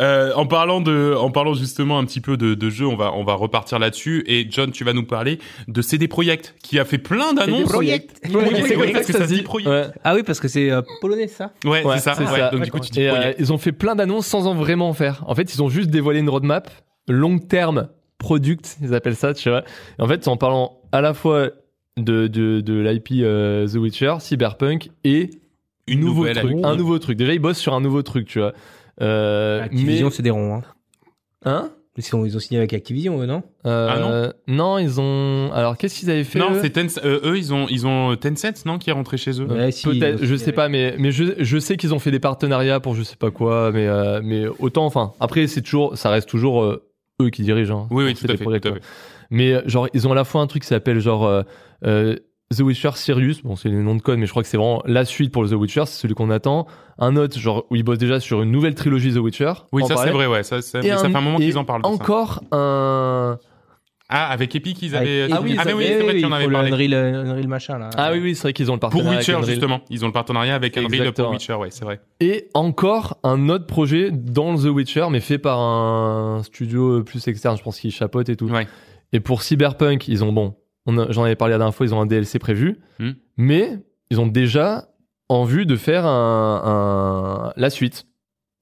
Euh, 0.00 0.32
en 0.36 0.46
parlant 0.46 0.80
de, 0.80 1.14
en 1.14 1.30
parlant 1.30 1.52
justement 1.52 1.98
un 1.98 2.04
petit 2.06 2.22
peu 2.22 2.38
de, 2.38 2.54
de 2.54 2.70
jeux, 2.70 2.86
on 2.86 2.96
va, 2.96 3.12
on 3.12 3.24
va 3.24 3.34
repartir 3.34 3.78
là-dessus. 3.78 4.24
Et 4.26 4.46
John, 4.50 4.72
tu 4.72 4.84
vas 4.84 4.94
nous 4.94 5.04
parler 5.04 5.38
de 5.68 5.82
CD 5.82 6.08
Projekt, 6.08 6.54
qui 6.62 6.78
a 6.78 6.86
fait 6.86 6.96
plein 6.96 7.34
d'annonces. 7.34 7.70
Projekt. 7.70 8.20
Dit. 8.24 9.42
Projekt. 9.42 9.92
Ah 10.02 10.14
oui, 10.14 10.22
parce 10.22 10.40
que 10.40 10.48
c'est 10.48 10.70
euh, 10.70 10.80
polonais, 11.02 11.28
ça 11.28 11.52
Ouais, 11.66 11.84
Ouais, 11.84 11.98
c'est 11.98 12.14
ça. 12.14 12.18
ouais. 12.18 12.38
ça. 12.38 12.50
Donc 12.50 12.62
du 12.62 12.70
coup, 12.70 12.80
tu 12.80 12.90
dis 12.90 13.02
Et 13.02 13.10
euh, 13.10 13.14
Projekt. 13.14 13.36
ils 13.38 13.52
ont 13.52 13.58
fait 13.58 13.72
plein 13.72 13.94
d'annonces 13.94 14.26
sans 14.26 14.46
en 14.46 14.54
vraiment 14.54 14.88
en 14.88 14.94
faire. 14.94 15.22
En 15.26 15.34
fait, 15.34 15.54
ils 15.54 15.62
ont 15.62 15.68
juste 15.68 15.90
dévoilé 15.90 16.20
une 16.20 16.30
roadmap 16.30 16.70
long 17.06 17.38
terme 17.38 17.88
product, 18.18 18.78
ils 18.82 18.94
appellent 18.94 19.14
ça, 19.16 19.34
tu 19.34 19.50
vois. 19.50 19.62
Et 19.98 20.02
en 20.02 20.08
fait, 20.08 20.26
en 20.26 20.36
parlant 20.38 20.80
à 20.90 21.00
la 21.02 21.12
fois 21.12 21.50
de, 21.98 22.26
de, 22.26 22.60
de 22.60 22.74
l'IP 22.80 23.08
euh, 23.22 23.66
The 23.66 23.74
Witcher, 23.76 24.14
Cyberpunk 24.20 24.90
et 25.04 25.30
Une 25.86 26.00
nouveau 26.00 26.20
nouvelle 26.22 26.36
truc, 26.38 26.58
IP. 26.58 26.64
un 26.64 26.76
nouveau 26.76 26.98
truc. 26.98 27.16
Déjà, 27.18 27.32
ils 27.34 27.38
bossent 27.38 27.58
sur 27.58 27.74
un 27.74 27.80
nouveau 27.80 28.02
truc, 28.02 28.26
tu 28.26 28.38
vois. 28.38 28.52
Euh, 29.02 29.62
Activision, 29.62 30.06
mais 30.08 30.12
c'est 30.12 30.22
des 30.22 30.30
ronds. 30.30 30.56
Hein. 30.56 30.62
hein? 31.44 31.70
Ils, 31.96 32.02
sont- 32.04 32.24
ils 32.24 32.34
ont 32.36 32.40
signé 32.40 32.58
avec 32.58 32.72
Activision, 32.72 33.20
eux, 33.20 33.26
non? 33.26 33.42
Euh, 33.66 34.30
non, 34.46 34.78
ils 34.78 35.00
ont. 35.00 35.50
Alors, 35.52 35.76
qu'est-ce 35.76 35.98
qu'ils 35.98 36.10
avaient 36.10 36.24
fait 36.24 36.38
Non, 36.38 36.52
eux? 36.52 36.58
c'est 36.62 36.70
Tencent. 36.70 37.00
euh, 37.04 37.20
eux, 37.24 37.36
ils 37.36 37.52
ont, 37.52 37.66
ils 37.68 37.86
ont 37.86 38.16
Tencent, 38.16 38.64
non, 38.64 38.78
qui 38.78 38.88
est 38.90 38.92
rentré 38.92 39.16
chez 39.18 39.32
eux? 39.42 39.44
Ouais, 39.46 39.70
si, 39.70 39.86
ils 39.90 39.98
Peut-être, 39.98 40.22
ont 40.22 40.24
je 40.26 40.34
sais 40.36 40.44
avec- 40.44 40.54
pas, 40.54 40.68
mais 40.68 40.94
mais 40.98 41.10
je 41.12 41.24
je 41.38 41.58
sais 41.58 41.76
qu'ils 41.76 41.92
ont 41.92 41.98
fait 41.98 42.10
des 42.12 42.20
partenariats 42.20 42.80
pour 42.80 42.94
je 42.94 43.02
sais 43.02 43.16
pas 43.16 43.30
quoi, 43.30 43.70
mais 43.72 43.86
euh, 43.86 44.20
mais 44.22 44.46
autant, 44.60 44.86
enfin, 44.86 45.12
après 45.20 45.46
c'est 45.46 45.60
toujours, 45.62 45.98
ça 45.98 46.08
reste 46.10 46.28
toujours 46.28 46.62
euh, 46.62 46.82
eux 47.20 47.28
qui 47.30 47.42
dirigent. 47.42 47.80
Hein, 47.82 47.88
Oui, 47.90 48.04
oui, 48.04 48.14
C'est 48.16 48.26
tout 48.26 48.30
à 48.32 48.34
des 48.34 48.38
fait. 48.38 48.44
projets, 48.44 48.60
tout 48.60 48.68
à 48.68 48.70
quoi. 48.70 48.80
fait. 48.80 48.86
Mais 49.30 49.52
euh, 49.52 49.62
genre, 49.66 49.88
ils 49.94 50.06
ont 50.06 50.12
à 50.12 50.14
la 50.14 50.24
fois 50.24 50.40
un 50.40 50.46
truc 50.46 50.62
qui 50.62 50.68
s'appelle 50.68 51.00
genre 51.00 51.26
euh, 51.26 51.42
euh, 51.86 52.16
The 52.54 52.60
Witcher 52.60 52.90
Sirius, 52.96 53.42
bon 53.42 53.54
c'est 53.54 53.68
le 53.68 53.82
nom 53.82 53.94
de 53.94 54.02
code, 54.02 54.18
mais 54.18 54.26
je 54.26 54.30
crois 54.30 54.42
que 54.42 54.48
c'est 54.48 54.56
vraiment 54.56 54.82
la 54.84 55.04
suite 55.04 55.32
pour 55.32 55.42
le 55.42 55.48
The 55.48 55.54
Witcher, 55.54 55.84
c'est 55.86 56.00
celui 56.00 56.14
qu'on 56.14 56.30
attend. 56.30 56.66
Un 56.98 57.16
autre 57.16 57.38
genre 57.38 57.64
où 57.70 57.76
ils 57.76 57.84
bossent 57.84 57.98
déjà 57.98 58.18
sur 58.20 58.42
une 58.42 58.50
nouvelle 58.50 58.74
trilogie 58.74 59.14
The 59.14 59.18
Witcher. 59.18 59.52
Oui, 59.72 59.84
ça 59.86 59.96
c'est 59.96 60.10
vrai, 60.10 60.26
ouais. 60.26 60.42
Ça, 60.42 60.60
ça, 60.60 60.82
fait 60.82 60.90
un 60.90 61.20
moment 61.20 61.38
qu'ils 61.38 61.58
en 61.58 61.64
parlent. 61.64 61.82
de 61.82 61.86
ça. 61.86 61.92
Encore 61.92 62.42
un. 62.52 63.38
Ah, 64.12 64.28
avec 64.28 64.56
Epic, 64.56 64.82
ils 64.82 64.96
Avec 64.96 65.08
avaient. 65.08 65.28
Ah 65.32 65.40
oui, 65.40 65.54
ah, 65.56 65.62
mais 65.64 65.72
oui, 65.72 65.84
eh 65.86 65.92
c'est 65.92 66.02
vrai 66.02 66.18
tu 66.18 66.24
en 66.24 66.32
avais 66.32 66.48
parlé. 66.48 66.72
Unreal, 66.72 66.94
Unreal 66.94 67.46
machin, 67.46 67.78
là. 67.78 67.90
Ah 67.96 68.10
oui 68.12 68.18
oui, 68.20 68.34
c'est 68.34 68.42
vrai 68.42 68.52
qu'ils 68.52 68.68
ont 68.68 68.74
le 68.74 68.80
Pour 68.80 68.90
partenariat. 68.90 69.18
Witcher, 69.18 69.32
avec 69.34 69.44
Unreal. 69.44 69.54
justement. 69.54 69.80
Ils 69.88 70.04
ont 70.04 70.08
le 70.08 70.12
partenariat 70.12 70.54
avec 70.56 70.76
Unreal 70.76 70.94
Exactement. 70.94 71.28
pour 71.28 71.34
Witcher, 71.34 71.54
ouais, 71.54 71.68
c'est 71.70 71.84
vrai. 71.84 72.00
Et 72.18 72.48
encore 72.54 73.18
un 73.22 73.48
autre 73.48 73.66
projet 73.66 74.10
dans 74.10 74.56
The 74.56 74.64
Witcher, 74.64 75.06
mais 75.12 75.20
fait 75.20 75.38
par 75.38 75.60
un 75.60 76.42
studio 76.42 77.04
plus 77.04 77.28
externe, 77.28 77.56
je 77.56 77.62
pense 77.62 77.78
qu'il 77.78 77.92
chapeaute 77.92 78.28
et 78.28 78.34
tout. 78.34 78.48
Ouais. 78.48 78.66
Et 79.12 79.20
pour 79.20 79.42
Cyberpunk, 79.42 80.08
ils 80.08 80.22
ont, 80.24 80.32
bon, 80.32 80.54
j'en 81.10 81.24
avais 81.24 81.36
parlé 81.36 81.52
la 81.52 81.58
dernière 81.58 81.74
fois, 81.74 81.86
ils 81.86 81.94
ont 81.94 82.00
un 82.00 82.06
DLC 82.06 82.38
prévu, 82.38 82.78
Hmm. 82.98 83.10
mais 83.36 83.78
ils 84.10 84.20
ont 84.20 84.26
déjà 84.26 84.88
en 85.28 85.44
vue 85.44 85.66
de 85.66 85.76
faire 85.76 86.06
un, 86.06 86.62
un- 86.64 87.52
la 87.56 87.70
suite. 87.70 88.06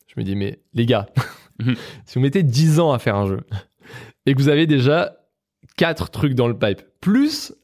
Je 0.07 0.15
me 0.21 0.25
dis, 0.25 0.37
mais 0.37 0.59
les 0.75 0.87
gars, 0.87 1.07
Mhm. 1.61 1.75
si 2.07 2.15
vous 2.15 2.21
mettez 2.21 2.43
10 2.43 2.81
ans 2.81 2.93
à 2.93 2.99
faire 2.99 3.17
un 3.17 3.27
jeu, 3.27 3.41
et 4.27 4.35
que 4.35 4.39
vous 4.41 4.49
avez 4.49 4.67
déjà 4.67 5.17
4 5.77 6.11
trucs 6.11 6.35
dans 6.35 6.49
le 6.49 6.59
pipe, 6.59 6.83
plus 7.01 7.55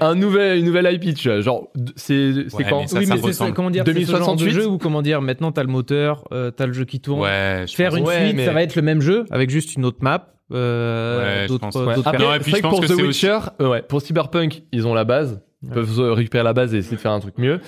un 0.00 0.14
nouvel, 0.16 0.58
une 0.58 0.64
nouvelle 0.66 0.92
IP, 0.92 1.14
tu 1.14 1.28
vois, 1.28 1.40
genre, 1.40 1.68
c'est 1.96 2.32
c'est 2.48 2.56
Ouais, 2.56 2.64
quand 2.68 2.80
mais 2.80 2.86
ça, 2.88 2.98
oui, 2.98 3.06
ça 3.06 3.14
mais 3.14 3.20
c'est 3.20 3.26
ressemble. 3.28 3.50
ça, 3.50 3.54
comment 3.54 3.70
dire, 3.70 3.84
c'est 3.86 3.92
ce 3.92 3.98
genre 4.10 4.34
de 4.34 4.38
2068. 4.38 4.50
jeu 4.52 4.66
où 4.66 4.76
comment 4.78 5.02
dire, 5.02 5.22
maintenant 5.22 5.52
t'as 5.52 5.62
le 5.62 5.68
moteur, 5.68 6.24
euh, 6.32 6.50
t'as 6.50 6.66
le 6.66 6.72
jeu 6.72 6.84
qui 6.84 7.00
tourne. 7.00 7.20
Ouais, 7.20 7.64
je 7.68 7.74
Faire 7.74 7.90
pense. 7.90 7.98
une 8.00 8.04
Ouais, 8.06 8.24
suite, 8.26 8.36
mais- 8.36 8.44
ça 8.46 8.52
va 8.52 8.62
être 8.62 8.74
le 8.76 8.82
même 8.82 9.00
jeu 9.00 9.24
avec 9.30 9.50
juste 9.50 9.76
une 9.76 9.84
autre 9.84 9.98
map, 10.02 10.34
euh, 10.52 11.18
Ouais, 11.18 11.42
je 11.42 11.48
d'autres 11.48 11.60
pense. 11.60 11.74
Ouais. 11.74 11.94
Après, 12.04 12.18
Non, 12.18 12.34
et 12.34 12.38
puis 12.40 12.44
c'est 12.44 12.50
vrai 12.50 12.58
je 12.60 12.62
que 12.62 12.62
pense 12.62 12.72
pour 12.72 12.80
que 12.80 12.86
The 12.86 12.90
aussi- 12.92 13.02
Witcher, 13.26 13.38
euh, 13.60 13.68
ouais, 13.68 13.82
pour 13.82 14.00
Cyberpunk, 14.02 14.62
ils 14.72 14.86
ont 14.86 14.94
la 14.94 15.04
base. 15.04 15.40
Ils 15.62 15.70
peuvent 15.70 16.00
euh, 16.00 16.12
récupérer 16.12 16.44
la 16.44 16.52
base 16.52 16.74
et 16.74 16.78
essayer 16.78 16.96
de 16.96 17.00
faire 17.00 17.12
un 17.12 17.20
truc 17.20 17.36
mieux. 17.38 17.60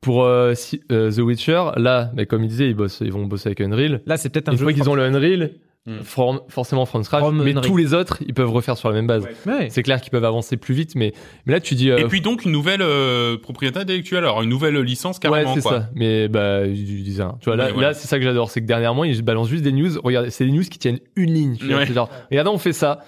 Pour 0.00 0.24
euh, 0.24 0.54
si- 0.54 0.82
euh, 0.92 1.10
The 1.10 1.18
Witcher, 1.18 1.62
là, 1.76 2.10
mais 2.14 2.26
comme 2.26 2.42
il 2.44 2.48
disait, 2.48 2.68
ils, 2.68 2.74
bossent, 2.74 3.00
ils 3.00 3.12
vont 3.12 3.24
bosser 3.26 3.48
avec 3.48 3.60
Unreal. 3.60 4.02
Là, 4.06 4.16
c'est 4.16 4.28
peut-être 4.28 4.48
un 4.48 4.52
Une 4.52 4.58
jeu. 4.58 4.64
fois 4.64 4.72
qu'ils 4.72 4.88
ont 4.90 4.94
le 4.94 5.02
Unreal, 5.02 5.50
Hmm. 5.86 6.00
from- 6.02 6.40
forcément 6.48 6.86
from 6.86 7.04
scratch, 7.04 7.20
From 7.20 7.42
mais 7.42 7.52
tous 7.60 7.76
les 7.76 7.92
autres, 7.92 8.16
ils 8.26 8.32
peuvent 8.32 8.50
refaire 8.50 8.78
sur 8.78 8.88
la 8.88 8.94
même 8.94 9.06
base. 9.06 9.28
Ouais. 9.44 9.68
C'est 9.68 9.82
clair 9.82 10.00
qu'ils 10.00 10.10
peuvent 10.10 10.24
avancer 10.24 10.56
plus 10.56 10.72
vite, 10.74 10.94
mais, 10.94 11.12
mais 11.44 11.52
là, 11.52 11.60
tu 11.60 11.74
dis. 11.74 11.90
euh, 11.90 11.98
Et 11.98 12.04
puis 12.06 12.22
donc 12.22 12.46
une 12.46 12.52
nouvelle 12.52 12.80
euh, 12.80 13.36
propriété 13.36 13.78
intellectuelle, 13.80 14.20
alors 14.24 14.40
une 14.40 14.48
nouvelle 14.48 14.78
licence 14.78 15.16
ouais, 15.16 15.20
carrément 15.20 15.54
c'est 15.54 15.60
quoi. 15.60 15.72
ça. 15.80 15.88
Mais 15.94 16.28
bah, 16.28 16.64
je 16.66 16.72
disais, 16.72 17.22
hein. 17.22 17.36
tu 17.40 17.46
vois, 17.50 17.56
là, 17.56 17.70
Ouais, 17.70 17.82
là 17.82 17.92
c'est 17.92 18.08
ça 18.08 18.16
que 18.18 18.24
j'adore, 18.24 18.50
c'est 18.50 18.62
que 18.62 18.66
dernièrement, 18.66 19.04
ils 19.04 19.20
balancent 19.20 19.48
juste 19.50 19.62
des 19.64 19.72
news. 19.72 19.90
Regarde, 20.02 20.30
c'est 20.30 20.46
des 20.46 20.52
news 20.52 20.62
qui 20.62 20.78
tiennent 20.78 21.00
une 21.16 21.34
ligne. 21.34 21.56
tu 21.58 21.66
vois. 21.66 21.76
Ouais. 21.76 21.86
C'est 21.86 21.92
genre, 21.92 22.08
regardez, 22.30 22.48
on 22.50 22.56
fait 22.58 22.72
ça. 22.72 23.00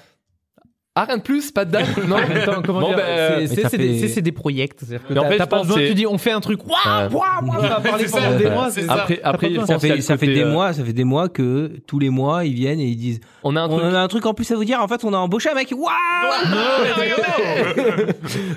Ah, 0.99 1.05
rien 1.05 1.19
de 1.19 1.23
plus, 1.23 1.51
pas 1.51 1.67
de 1.67 1.73
date. 1.73 1.95
non, 2.09 2.17
Attends, 2.17 2.63
comment 2.65 2.81
Bon, 2.81 2.89
dire, 2.89 2.97
ben, 2.97 3.05
c'est- 3.07 3.37
mais 3.41 3.47
c'est 3.49 3.61
ça 3.63 3.69
c'est 3.69 3.77
fait- 3.77 3.87
des, 3.87 3.99
c'est- 4.01 4.09
c'est 4.09 4.23
des 4.23 4.33
projects. 4.33 4.73
C'est-à-dire 4.79 5.07
que 5.07 5.13
Mais 5.13 5.21
en 5.21 5.25
t'as 5.25 5.29
fait, 5.29 5.37
t'as 5.37 5.45
je 5.45 5.49
pas 5.51 5.57
pense 5.59 5.67
besoin, 5.67 5.83
c'est- 5.83 5.89
tu 5.89 5.95
dis, 5.95 6.07
on 6.07 6.17
fait 6.17 6.31
un 6.33 6.41
truc, 6.41 6.61
waouh, 6.67 6.75
Ouais. 6.75 7.15
waouh, 7.15 7.47
waouh, 7.47 7.59
on 7.59 7.69
va 7.69 7.81
parler 7.81 8.07
C'est 8.07 8.13
pendant 8.13 8.31
ça, 8.33 8.39
des 8.39 8.45
ouais. 8.47 8.51
mois. 8.51 8.71
C'est 8.71 8.83
ça. 8.87 8.93
Après, 8.95 9.21
après, 9.23 9.51
pense 9.51 9.67
Ça 9.67 9.77
qu'il 9.79 9.89
y 9.89 9.91
a 9.91 9.93
fait, 9.93 9.97
le 9.97 10.03
ça 10.03 10.17
fait 10.17 10.27
côté, 10.27 10.39
des 10.39 10.45
euh, 10.45 10.53
mois, 10.53 10.73
ça 10.73 10.83
fait 10.85 10.93
des 10.95 11.05
mois 11.05 11.29
que 11.29 11.71
tous 11.87 11.99
les 11.99 12.09
mois 12.09 12.47
ils 12.47 12.55
viennent 12.55 12.81
et 12.81 12.87
ils 12.87 12.97
disent 12.97 13.21
On 13.45 13.57
a 13.57 13.61
un 13.61 13.67
on 13.67 13.77
truc. 13.77 13.85
en 13.85 13.95
a 13.95 13.99
un 14.01 14.09
truc 14.09 14.25
en 14.27 14.33
plus 14.35 14.51
à 14.51 14.57
vous 14.57 14.65
dire 14.65 14.81
en 14.81 14.89
fait 14.89 15.05
on 15.05 15.13
a 15.13 15.19
embauché 15.19 15.51
un 15.51 15.55
mec 15.55 15.71
waouh 15.77 15.87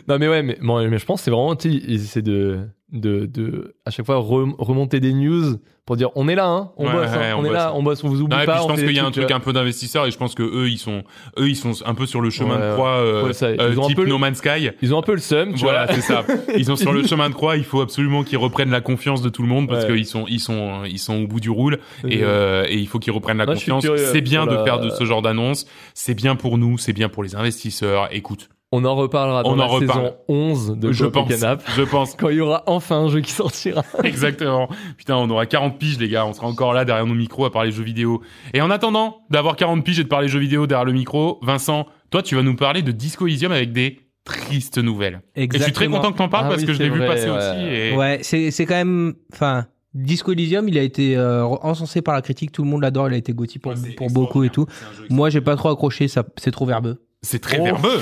non 0.08 0.18
mais 0.20 0.28
ouais, 0.28 0.44
mais, 0.44 0.58
bon, 0.62 0.88
mais 0.90 0.98
je 0.98 1.06
pense 1.06 1.22
que 1.22 1.26
c'est 1.26 1.32
vraiment, 1.32 1.56
tu 1.56 1.72
sais, 1.72 1.82
ils 1.88 2.04
essaient 2.04 2.22
de, 2.22 2.60
de, 2.92 3.26
de, 3.26 3.76
à 3.86 3.92
chaque 3.92 4.06
fois 4.06 4.16
rem- 4.18 4.56
remonter 4.58 5.00
des 5.00 5.14
news 5.14 5.58
pour 5.86 5.96
dire 5.98 6.10
on 6.16 6.28
est 6.28 6.36
là, 6.36 6.48
hein, 6.48 6.72
on 6.78 6.86
Ouais, 6.88 6.94
bosse, 6.94 7.08
hein, 7.14 7.18
ouais, 7.20 7.34
on, 7.34 7.40
on 7.40 7.46
est 7.46 7.48
bosse. 7.50 7.54
là, 7.58 7.72
on 7.76 7.84
bosse, 7.84 8.04
on 8.04 8.10
vous 8.10 8.22
oublie 8.22 8.36
et 8.42 8.46
pas. 8.46 8.54
puis 8.54 8.62
je 8.64 8.68
pense 8.68 8.80
qu'il 8.80 8.92
y 8.96 9.00
a 9.00 9.06
un 9.06 9.12
truc 9.12 9.30
euh, 9.32 9.36
un 9.36 9.40
peu 9.40 9.54
d'investisseurs 9.54 10.06
et 10.06 10.12
je 10.12 10.18
pense 10.18 10.36
que 10.36 10.44
eux 10.44 10.70
ils 10.70 10.78
sont 10.78 11.04
eux 11.40 11.50
ils 11.50 11.56
sont 11.56 11.74
un 11.86 11.94
peu 11.96 12.06
sur 12.06 12.22
le 12.22 12.30
chemin 12.30 12.60
Ouais, 12.60 12.70
de 12.70 12.74
croix 12.74 12.98
euh, 12.98 13.34
ça, 13.34 13.52
ils 13.52 13.60
euh, 13.60 13.76
ont 13.78 13.84
un 13.86 13.88
type 13.88 13.96
peu 13.98 14.04
le- 14.04 14.10
No 14.10 14.18
Man's 14.18 14.38
Sky. 14.38 14.70
Ils 14.82 14.94
ont 14.94 15.00
un 15.00 15.04
peu 15.04 15.14
le 15.14 15.20
seum, 15.20 15.54
tu 15.54 15.60
Voilà, 15.62 15.88
c'est 15.94 16.02
ça. 16.02 16.26
Ils 16.58 16.66
sont 16.66 16.76
sur 16.76 16.94
le 16.94 17.06
chemin 17.06 17.30
de 17.30 17.34
croix. 17.36 17.58
Il 17.58 17.64
faut 17.64 17.82
absolument 17.82 18.24
qu'ils 18.24 18.38
reprennent 18.38 18.70
la 18.72 18.82
confiance 18.82 19.22
de 19.22 19.30
tout 19.30 19.42
le 19.42 19.48
monde 19.48 19.68
parce 19.68 19.86
qu'ils 19.86 20.06
sont, 20.06 20.26
ils 20.28 20.40
sont, 20.40 20.84
ils 20.86 21.00
sont 21.00 21.16
au 21.24 21.28
bout 21.28 21.40
du 21.40 21.50
roule 21.50 21.80
et, 22.08 22.24
Euh, 22.24 22.28
euh, 22.28 22.66
et 22.70 22.76
il 22.78 22.88
faut 22.88 23.00
qu'ils 23.00 23.14
reprennent 23.14 23.38
la 23.38 23.46
Moi, 23.46 23.56
confiance. 23.56 23.86
C'est 24.12 24.22
bien 24.22 24.46
de 24.46 24.54
la- 24.56 24.64
faire 24.64 24.80
de 24.80 24.90
ce 24.90 25.04
genre 25.06 25.22
d'annonce. 25.22 25.66
C'est 25.94 26.16
bien 26.16 26.36
pour 26.36 26.58
nous. 26.58 26.78
C'est 26.78 26.94
bien 26.94 27.10
pour 27.10 27.24
les 27.24 27.36
investisseurs. 27.36 28.10
Écoute, 28.12 28.50
On 28.72 28.86
en 28.86 28.96
reparlera 28.96 29.42
dans 29.42 29.54
On 29.54 29.56
la 29.56 29.66
en 29.66 29.68
reparle. 29.68 30.02
saison 30.04 30.16
11 30.28 30.76
de 30.78 30.92
je 30.92 31.06
pense, 31.06 31.28
Canap, 31.28 31.64
je 31.76 31.82
pense 31.82 32.14
quand 32.16 32.30
il 32.30 32.38
y 32.38 32.42
aura 32.42 32.64
enfin 32.68 32.98
un 32.98 33.10
jeu 33.10 33.20
qui 33.22 33.32
sortira. 33.32 33.84
exactement. 34.04 34.70
Putain, 34.96 35.16
on 35.18 35.28
aura 35.32 35.48
40 35.48 35.80
piges, 35.80 35.98
les 35.98 36.08
gars. 36.08 36.26
On 36.28 36.34
sera 36.34 36.46
encore 36.48 36.74
là 36.74 36.86
derrière 36.86 37.08
nos 37.08 37.16
micros 37.16 37.46
à 37.46 37.52
parler 37.52 37.72
jeux 37.72 37.84
vidéo. 37.84 38.22
Et 38.54 38.62
en 38.62 38.70
attendant 38.70 39.22
d'avoir 39.32 39.56
40 39.56 39.84
piges 39.84 40.00
et 40.00 40.04
de 40.04 40.08
parler 40.08 40.28
jeux 40.28 40.40
vidéo 40.40 40.68
derrière 40.68 40.86
le 40.86 40.94
micro, 40.94 41.40
Vincent, 41.42 41.88
toi, 42.12 42.22
tu 42.22 42.36
vas 42.36 42.44
nous 42.44 42.56
parler 42.56 42.84
de 42.84 42.92
Disco 42.92 43.26
Elysium 43.26 43.52
avec 43.52 43.72
des 43.72 44.00
tristes 44.24 44.78
nouvelles. 44.78 45.22
Et 45.36 45.50
je 45.52 45.58
suis 45.64 45.72
très 45.72 45.88
content 45.88 46.12
que 46.12 46.18
t'en 46.18 46.30
parles 46.30 46.46
Ah 46.46 46.50
parce 46.50 46.62
oui, 46.62 46.68
que 46.68 46.74
je 46.74 46.84
l'ai 46.84 46.90
vu 46.90 47.00
passer 47.00 47.30
ouais. 47.32 47.38
aussi. 47.38 47.66
Et... 47.66 47.96
Ouais, 47.96 48.20
c'est 48.22 48.52
c'est 48.52 48.68
quand 48.68 48.76
même. 48.76 49.16
Enfin, 49.34 49.66
Disco 49.96 50.32
Elysium, 50.34 50.68
il 50.70 50.78
a 50.78 50.84
été 50.84 51.18
euh, 51.18 51.44
encensé 51.44 52.04
par 52.04 52.14
la 52.14 52.22
critique, 52.22 52.52
tout 52.52 52.62
le 52.62 52.70
monde 52.70 52.84
l'adore, 52.84 53.08
il 53.08 53.16
a 53.16 53.18
été 53.18 53.34
Gauthier 53.34 53.60
pour, 53.60 53.72
Ouais, 53.72 53.78
c'est 53.84 53.94
pour 53.96 54.12
beaucoup 54.12 54.44
et 54.44 54.50
tout. 54.52 54.68
Moi, 55.10 55.32
j'ai 55.32 55.42
pas 55.42 55.56
trop 55.56 55.70
accroché, 55.70 56.08
ça, 56.08 56.24
c'est 56.38 56.52
trop 56.52 56.68
verbeux. 56.68 57.04
C'est 57.24 57.40
très 57.40 57.58
Oh. 57.60 57.64
verbeux. 57.64 58.00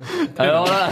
Alors 0.38 0.66
là, 0.66 0.90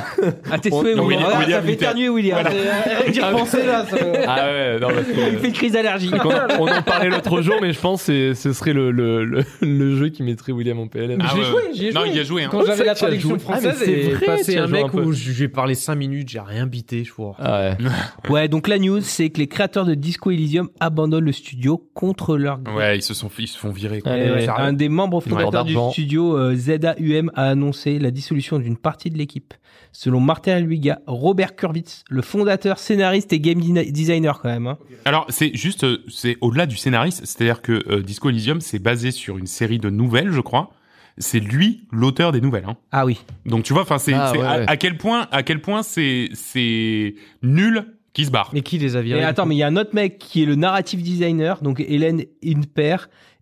Ah, 0.50 0.58
t'es 0.58 0.72
On- 0.72 0.80
souhait, 0.80 0.94
non, 0.94 1.04
William. 1.04 1.22
William, 1.24 1.32
Ah, 1.34 1.38
William, 1.40 1.60
ça 1.60 1.66
fait 1.66 1.72
éternuer, 1.74 2.08
William. 2.08 2.38
Rien 2.46 3.04
que 3.06 3.10
d'y 3.10 3.20
repenser, 3.20 3.66
là. 3.66 3.84
ça- 3.84 3.96
ah 4.26 4.46
ouais, 4.46 4.78
non, 4.80 4.88
parce 4.88 5.06
que- 5.06 5.32
Il 5.32 5.38
fait 5.38 5.46
une 5.48 5.52
crise 5.52 5.72
d'allergie. 5.72 6.10
on, 6.12 6.62
on 6.62 6.68
en 6.68 6.82
parlait 6.82 7.10
l'autre 7.10 7.42
jour, 7.42 7.56
mais 7.60 7.72
je 7.72 7.80
pense 7.80 8.04
que 8.06 8.32
c'est- 8.32 8.34
ce 8.34 8.52
serait 8.52 8.72
le, 8.72 8.90
le, 8.90 9.24
le, 9.24 9.44
le 9.60 9.96
jeu 9.96 10.08
qui 10.08 10.22
mettrait 10.22 10.52
William 10.52 10.78
en 10.78 10.86
PLM. 10.88 11.18
Ah 11.22 11.30
J'y 11.34 11.38
ai 11.38 11.40
ouais. 11.42 11.46
joué, 11.74 11.92
Non, 11.92 12.04
il 12.06 12.16
y 12.16 12.20
a 12.20 12.22
joué. 12.22 12.44
Hein. 12.44 12.48
Quand 12.50 12.60
Oh, 12.62 12.64
j'avais 12.66 12.78
c'est 12.78 12.84
la 12.84 12.94
traduction 12.94 13.28
joué. 13.30 13.38
Ah, 13.48 13.52
française 13.52 13.76
c'est 13.84 13.90
et 13.92 14.10
vrai, 14.10 14.26
passé 14.26 14.56
un 14.58 14.66
mec 14.68 14.86
un 14.94 14.98
où 14.98 15.12
j'ai 15.12 15.48
parlé 15.48 15.74
5 15.74 15.94
minutes, 15.96 16.28
j'ai 16.30 16.40
rien 16.40 16.66
bité, 16.66 17.04
je 17.04 17.12
vois. 17.12 17.34
Ah 17.38 17.60
ouais. 17.60 18.30
Ouais, 18.30 18.48
donc 18.48 18.68
la 18.68 18.78
news, 18.78 19.00
c'est 19.02 19.28
que 19.30 19.38
les 19.38 19.48
créateurs 19.48 19.84
de 19.84 19.94
Disco 19.94 20.30
Elysium 20.30 20.70
abandonnent 20.80 21.24
le 21.26 21.32
studio 21.32 21.86
contre 21.94 22.36
leur 22.38 22.58
gré. 22.60 22.74
Ouais, 22.74 22.96
ils 22.98 23.02
se 23.02 23.12
sont, 23.12 23.28
ils 23.38 23.48
se 23.48 23.58
font 23.58 23.70
virer. 23.70 24.00
Quoi. 24.00 24.12
Ouais, 24.12 24.26
Et 24.26 24.30
ouais. 24.30 24.36
ouais, 24.46 24.48
un 24.48 24.72
des 24.72 24.88
membres 24.88 25.20
fondateurs 25.20 25.64
du 25.64 25.76
studio 25.92 26.38
euh, 26.38 26.54
ZAUM 26.56 27.30
a 27.34 27.48
annoncé 27.50 27.98
la 27.98 28.10
dissolution 28.10 28.58
d'une 28.58 28.76
partie 28.76 28.93
de 28.96 29.18
l'équipe. 29.18 29.54
Selon 29.92 30.20
Martin 30.20 30.58
Luiga, 30.60 31.00
Robert 31.06 31.54
Kurwitz, 31.56 32.04
le 32.10 32.22
fondateur, 32.22 32.78
scénariste 32.78 33.32
et 33.32 33.40
game 33.40 33.60
designer 33.60 34.40
quand 34.40 34.48
même. 34.48 34.66
hein. 34.66 34.78
Alors, 35.04 35.26
c'est 35.28 35.54
juste, 35.54 35.84
euh, 35.84 35.98
c'est 36.08 36.36
au-delà 36.40 36.66
du 36.66 36.76
scénariste. 36.76 37.20
C'est-à-dire 37.24 37.62
que 37.62 37.82
euh, 37.88 38.02
Disco 38.02 38.28
Elysium, 38.30 38.60
c'est 38.60 38.78
basé 38.80 39.10
sur 39.10 39.38
une 39.38 39.46
série 39.46 39.78
de 39.78 39.90
nouvelles, 39.90 40.32
je 40.32 40.40
crois. 40.40 40.70
C'est 41.18 41.38
lui 41.38 41.86
l'auteur 41.92 42.32
des 42.32 42.40
nouvelles. 42.40 42.64
Hein. 42.66 42.76
Ah 42.90 43.06
oui. 43.06 43.20
Donc 43.46 43.62
tu 43.64 43.72
vois, 43.72 43.82
enfin, 43.82 43.98
c'est 43.98 44.14
Ah, 44.14 44.32
ouais, 44.32 44.40
à, 44.40 44.58
ouais. 44.58 44.64
à 44.66 44.76
quel 44.76 44.96
point, 44.96 45.28
à 45.30 45.44
quel 45.44 45.60
point 45.60 45.84
c'est 45.84 46.28
c'est 46.34 47.14
nul 47.42 47.86
qui 48.14 48.24
se 48.24 48.30
barre. 48.32 48.50
Mais 48.52 48.62
qui 48.62 48.78
les 48.78 48.96
a 48.96 49.02
virés 49.02 49.20
Et 49.20 49.24
attends, 49.24 49.46
mais 49.46 49.54
il 49.54 49.58
y 49.58 49.62
a 49.62 49.68
un 49.68 49.76
autre 49.76 49.94
mec 49.94 50.18
qui 50.18 50.42
est 50.42 50.46
le 50.46 50.56
narrative 50.56 51.02
designer, 51.02 51.62
donc 51.62 51.78
Hélène 51.80 52.24
Inper, 52.44 52.96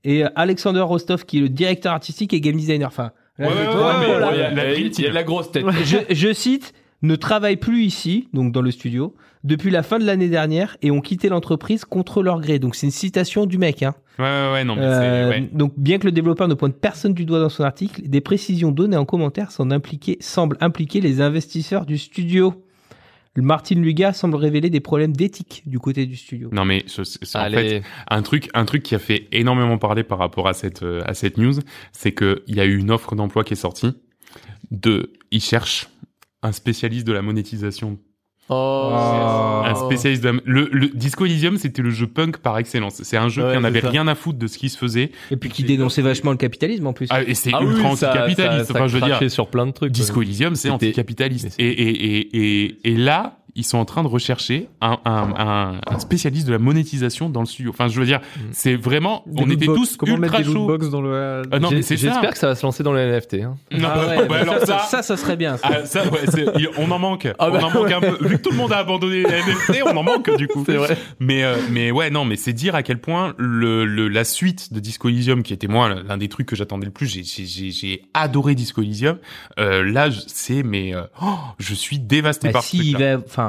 et 0.05 0.25
Alexander 0.35 0.81
Rostov 0.81 1.25
qui 1.25 1.39
est 1.39 1.41
le 1.41 1.49
directeur 1.49 1.93
artistique 1.95 2.35
et 2.35 2.41
game 2.43 2.57
designer. 2.57 2.89
Enfin, 2.89 3.13
Ouais, 3.43 3.55
ouais, 3.55 3.67
ouais, 3.67 4.81
il, 4.81 5.01
y 5.01 5.07
a, 5.07 5.13
la 5.13 5.23
de 5.23 5.27
grosse 5.27 5.51
tête. 5.51 5.65
je, 5.85 5.99
je 6.11 6.33
cite, 6.33 6.75
ne 7.03 7.17
travaille 7.17 7.57
plus 7.57 7.85
ici, 7.85 8.29
donc 8.33 8.53
dans 8.53 8.63
le 8.63 8.71
studio, 8.71 9.15
depuis 9.45 9.71
la 9.71 9.83
fin 9.83 9.99
de 9.99 10.05
l'année 10.05 10.29
dernière 10.29 10.77
et 10.83 10.91
ont 10.91 11.01
quitté 11.01 11.29
l'entreprise 11.29 11.85
contre 11.85 12.23
leur 12.23 12.41
gré. 12.41 12.59
Donc 12.59 12.75
c'est 12.75 12.87
une 12.87 12.93
citation 12.93 13.47
du 13.47 13.59
mec. 13.59 13.83
Hein. 13.83 13.95
Ouais, 14.19 14.25
ouais, 14.25 14.53
ouais, 14.53 14.65
non, 14.65 14.77
mais 14.77 14.83
Euh, 14.85 15.29
ouais. 15.31 15.49
Donc 15.53 15.73
bien 15.77 15.99
que 15.99 16.07
le 16.07 16.13
développeur 16.13 16.49
ne 16.49 16.55
pointe 16.55 16.77
personne 16.77 17.15
du 17.15 17.25
doigt 17.25 17.41
dans 17.41 17.49
son 17.49 17.65
article, 17.65 18.03
des 18.03 18.21
précisions 18.21 18.71
données 18.71 18.97
en 18.97 19.05
commentaire 19.05 19.51
semblent 19.51 19.73
impliquer, 19.73 20.17
semblent 20.21 20.57
impliquer 20.61 21.01
les 21.01 21.21
investisseurs 21.21 21.87
du 21.87 21.99
studio. 21.99 22.55
Martin 23.37 23.77
Luga 23.77 24.13
semble 24.13 24.37
révéler 24.37 24.69
des 24.69 24.81
problèmes 24.81 25.17
d'éthique 25.17 25.63
du 25.67 25.79
côté 25.79 26.05
du 26.07 26.17
studio. 26.17 26.51
Non 26.53 26.65
mais 26.67 26.85
c'est- 26.87 27.37
en 27.37 27.51
fait 27.51 27.83
un 28.09 28.23
truc 28.23 28.51
un 28.53 28.65
truc 28.67 28.83
qui 28.83 28.95
a 28.95 28.99
fait 28.99 29.29
énormément 29.33 29.79
parler 29.79 30.05
par 30.05 30.19
rapport 30.19 30.49
à 30.49 30.53
cette 30.55 30.83
euh, 30.83 31.03
à 31.07 31.15
cette 31.15 31.39
news, 31.39 31.55
c'est 31.93 32.13
que 32.13 32.43
il 32.47 32.57
y 32.57 32.61
a 32.61 32.67
eu 32.67 32.77
une 32.77 32.91
offre 32.91 33.15
d'emploi 33.15 33.43
qui 33.45 33.55
est 33.55 33.57
sortie 33.57 33.95
de 34.71 35.13
ils 35.31 35.41
cherchent 35.43 35.89
un 36.43 36.53
spécialiste 36.53 37.07
de 37.07 37.13
la 37.13 37.23
monétisation. 37.23 37.99
Oh. 38.55 39.63
Un 39.65 39.75
spécialiste 39.75 40.23
de 40.23 40.41
le, 40.45 40.69
le 40.73 40.89
Disco 40.89 41.25
Elysium, 41.25 41.57
c'était 41.57 41.83
le 41.83 41.91
jeu 41.91 42.07
punk 42.07 42.39
par 42.39 42.59
excellence. 42.59 43.01
C'est 43.03 43.17
un 43.17 43.29
jeu 43.29 43.43
Ouais, 43.45 43.53
qui 43.53 43.57
en 43.59 43.61
c'est 43.63 43.67
avait 43.67 43.81
ça. 43.81 43.89
rien 43.91 44.07
à 44.09 44.15
foutre 44.15 44.39
de 44.39 44.47
ce 44.47 44.59
qui 44.59 44.69
se 44.69 44.77
faisait. 44.79 45.11
Et 45.31 45.37
puis 45.37 45.49
qui 45.51 45.65
dénonçait 45.65 46.03
vachement 46.03 46.31
le 46.31 46.37
capitalisme 46.37 46.87
en 46.87 46.93
plus. 46.93 47.07
Ah, 47.11 47.23
et 47.23 47.35
c'est 47.35 47.51
Ah 47.53 47.59
oui, 47.63 47.71
ultra 47.75 47.97
ça- 47.97 48.11
anticapitaliste. 48.11 48.67
ça- 48.67 48.75
enfin, 48.75 48.87
je 48.89 48.95
veux 48.95 49.01
dire, 49.01 49.11
crachait 49.17 49.29
sur 49.29 49.49
plein 49.49 49.67
de 49.67 49.73
trucs. 49.73 49.93
Disco. 49.93 50.23
Elysium, 50.23 50.55
c'est 50.55 50.71
anticapitaliste. 50.71 51.55
et, 51.59 51.67
et, 51.67 52.65
et, 52.65 52.79
et 52.93 52.97
là, 52.97 53.39
ils 53.55 53.65
sont 53.65 53.79
en 53.79 53.85
train 53.85 54.03
de 54.03 54.09
rechercher 54.09 54.69
un, 54.81 54.99
un, 55.05 55.35
un, 55.37 55.81
un 55.87 55.99
spécialiste 55.99 56.47
de 56.47 56.53
la 56.53 56.59
monétisation 56.59 57.29
dans 57.29 57.41
le 57.41 57.47
studio. 57.47 57.71
Enfin, 57.71 57.89
je 57.89 57.99
veux 58.01 58.07
dire, 58.07 58.21
Mm. 58.37 58.41
c'est 58.53 58.77
vraiment, 58.77 59.23
Des 59.27 59.43
on 59.43 59.51
était 59.51 59.67
tous 59.67 59.97
Comment 59.97 60.15
ultra 60.17 60.39
mettre 60.39 60.39
des 60.39 60.45
chauds. 60.55 60.67
lootbox 60.69 60.89
dans 60.91 61.01
le. 61.03 61.43
Ah 61.51 61.59
non, 61.59 61.71
mais 61.71 61.77
J'ai- 61.77 61.83
c'est 61.83 61.97
ça. 61.97 62.13
J'espère 62.13 62.31
que 62.33 62.39
ça 62.39 62.47
va 62.49 62.55
se 62.55 62.63
lancer 62.65 62.83
dans 62.83 62.93
les 62.95 63.03
NFT. 63.03 63.35
Hein. 63.43 63.57
Non, 63.73 63.89
Ah 63.93 63.95
bah, 63.97 64.07
ouais, 64.17 64.29
bah, 64.29 64.37
alors 64.41 64.59
ça, 64.61 64.79
ça, 64.89 65.03
ça 65.03 65.17
serait 65.17 65.37
bien. 65.37 65.57
ça. 65.59 65.69
ah, 65.71 65.85
ça, 65.85 66.03
ouais, 66.09 66.69
on 66.79 66.91
en 66.91 66.99
manque. 66.99 67.27
Ah 67.39 67.49
on 67.49 67.53
bah, 67.53 67.65
en 67.67 67.71
manque 67.71 67.91
un 67.93 68.01
peu. 68.01 68.17
Vu 68.27 68.39
que 68.39 68.43
tout 68.43 68.51
le 68.51 68.57
monde 68.57 68.73
a 68.73 68.79
abandonné 68.79 69.23
les 69.23 69.25
NFT, 69.25 69.83
on 69.87 69.97
en 69.97 70.03
manque 70.03 70.35
du 70.37 70.49
coup. 70.49 70.63
C'est 70.67 70.77
vrai. 70.77 70.97
Mais 71.21 71.45
euh, 71.45 71.57
mais 71.71 71.91
ouais, 71.91 72.11
non, 72.11 72.25
mais 72.25 72.37
c'est 72.37 72.53
dire 72.53 72.75
à 72.75 72.83
quel 72.83 72.99
point 73.01 73.35
le, 73.39 73.85
le 73.85 74.09
la 74.09 74.25
suite 74.25 74.73
de 74.73 74.81
Disco 74.81 75.09
Elysium, 75.09 75.43
qui 75.43 75.53
était 75.53 75.69
moi 75.69 75.89
l'un 76.07 76.17
des 76.17 76.29
trucs 76.29 76.47
que 76.47 76.57
j'attendais 76.57 76.87
le 76.87 76.93
plus, 76.93 77.07
j'ai 77.07 78.03
adoré 78.15 78.55
Disco 78.55 78.83
Elysium. 78.83 79.19
Euh, 79.59 79.83
là, 79.83 80.09
c'est 80.27 80.63
mais 80.63 80.95
euh, 80.95 81.03
oh, 81.23 81.35
je 81.59 81.75
suis 81.75 81.99
dévasté 81.99 82.49
Bah, 82.49 82.53
par 82.55 82.63
ce 82.63 82.71
si, 82.71 82.79
il 82.79 82.91
truc-là. 82.95 83.17
va, 83.17 83.23
enfin, 83.27 83.42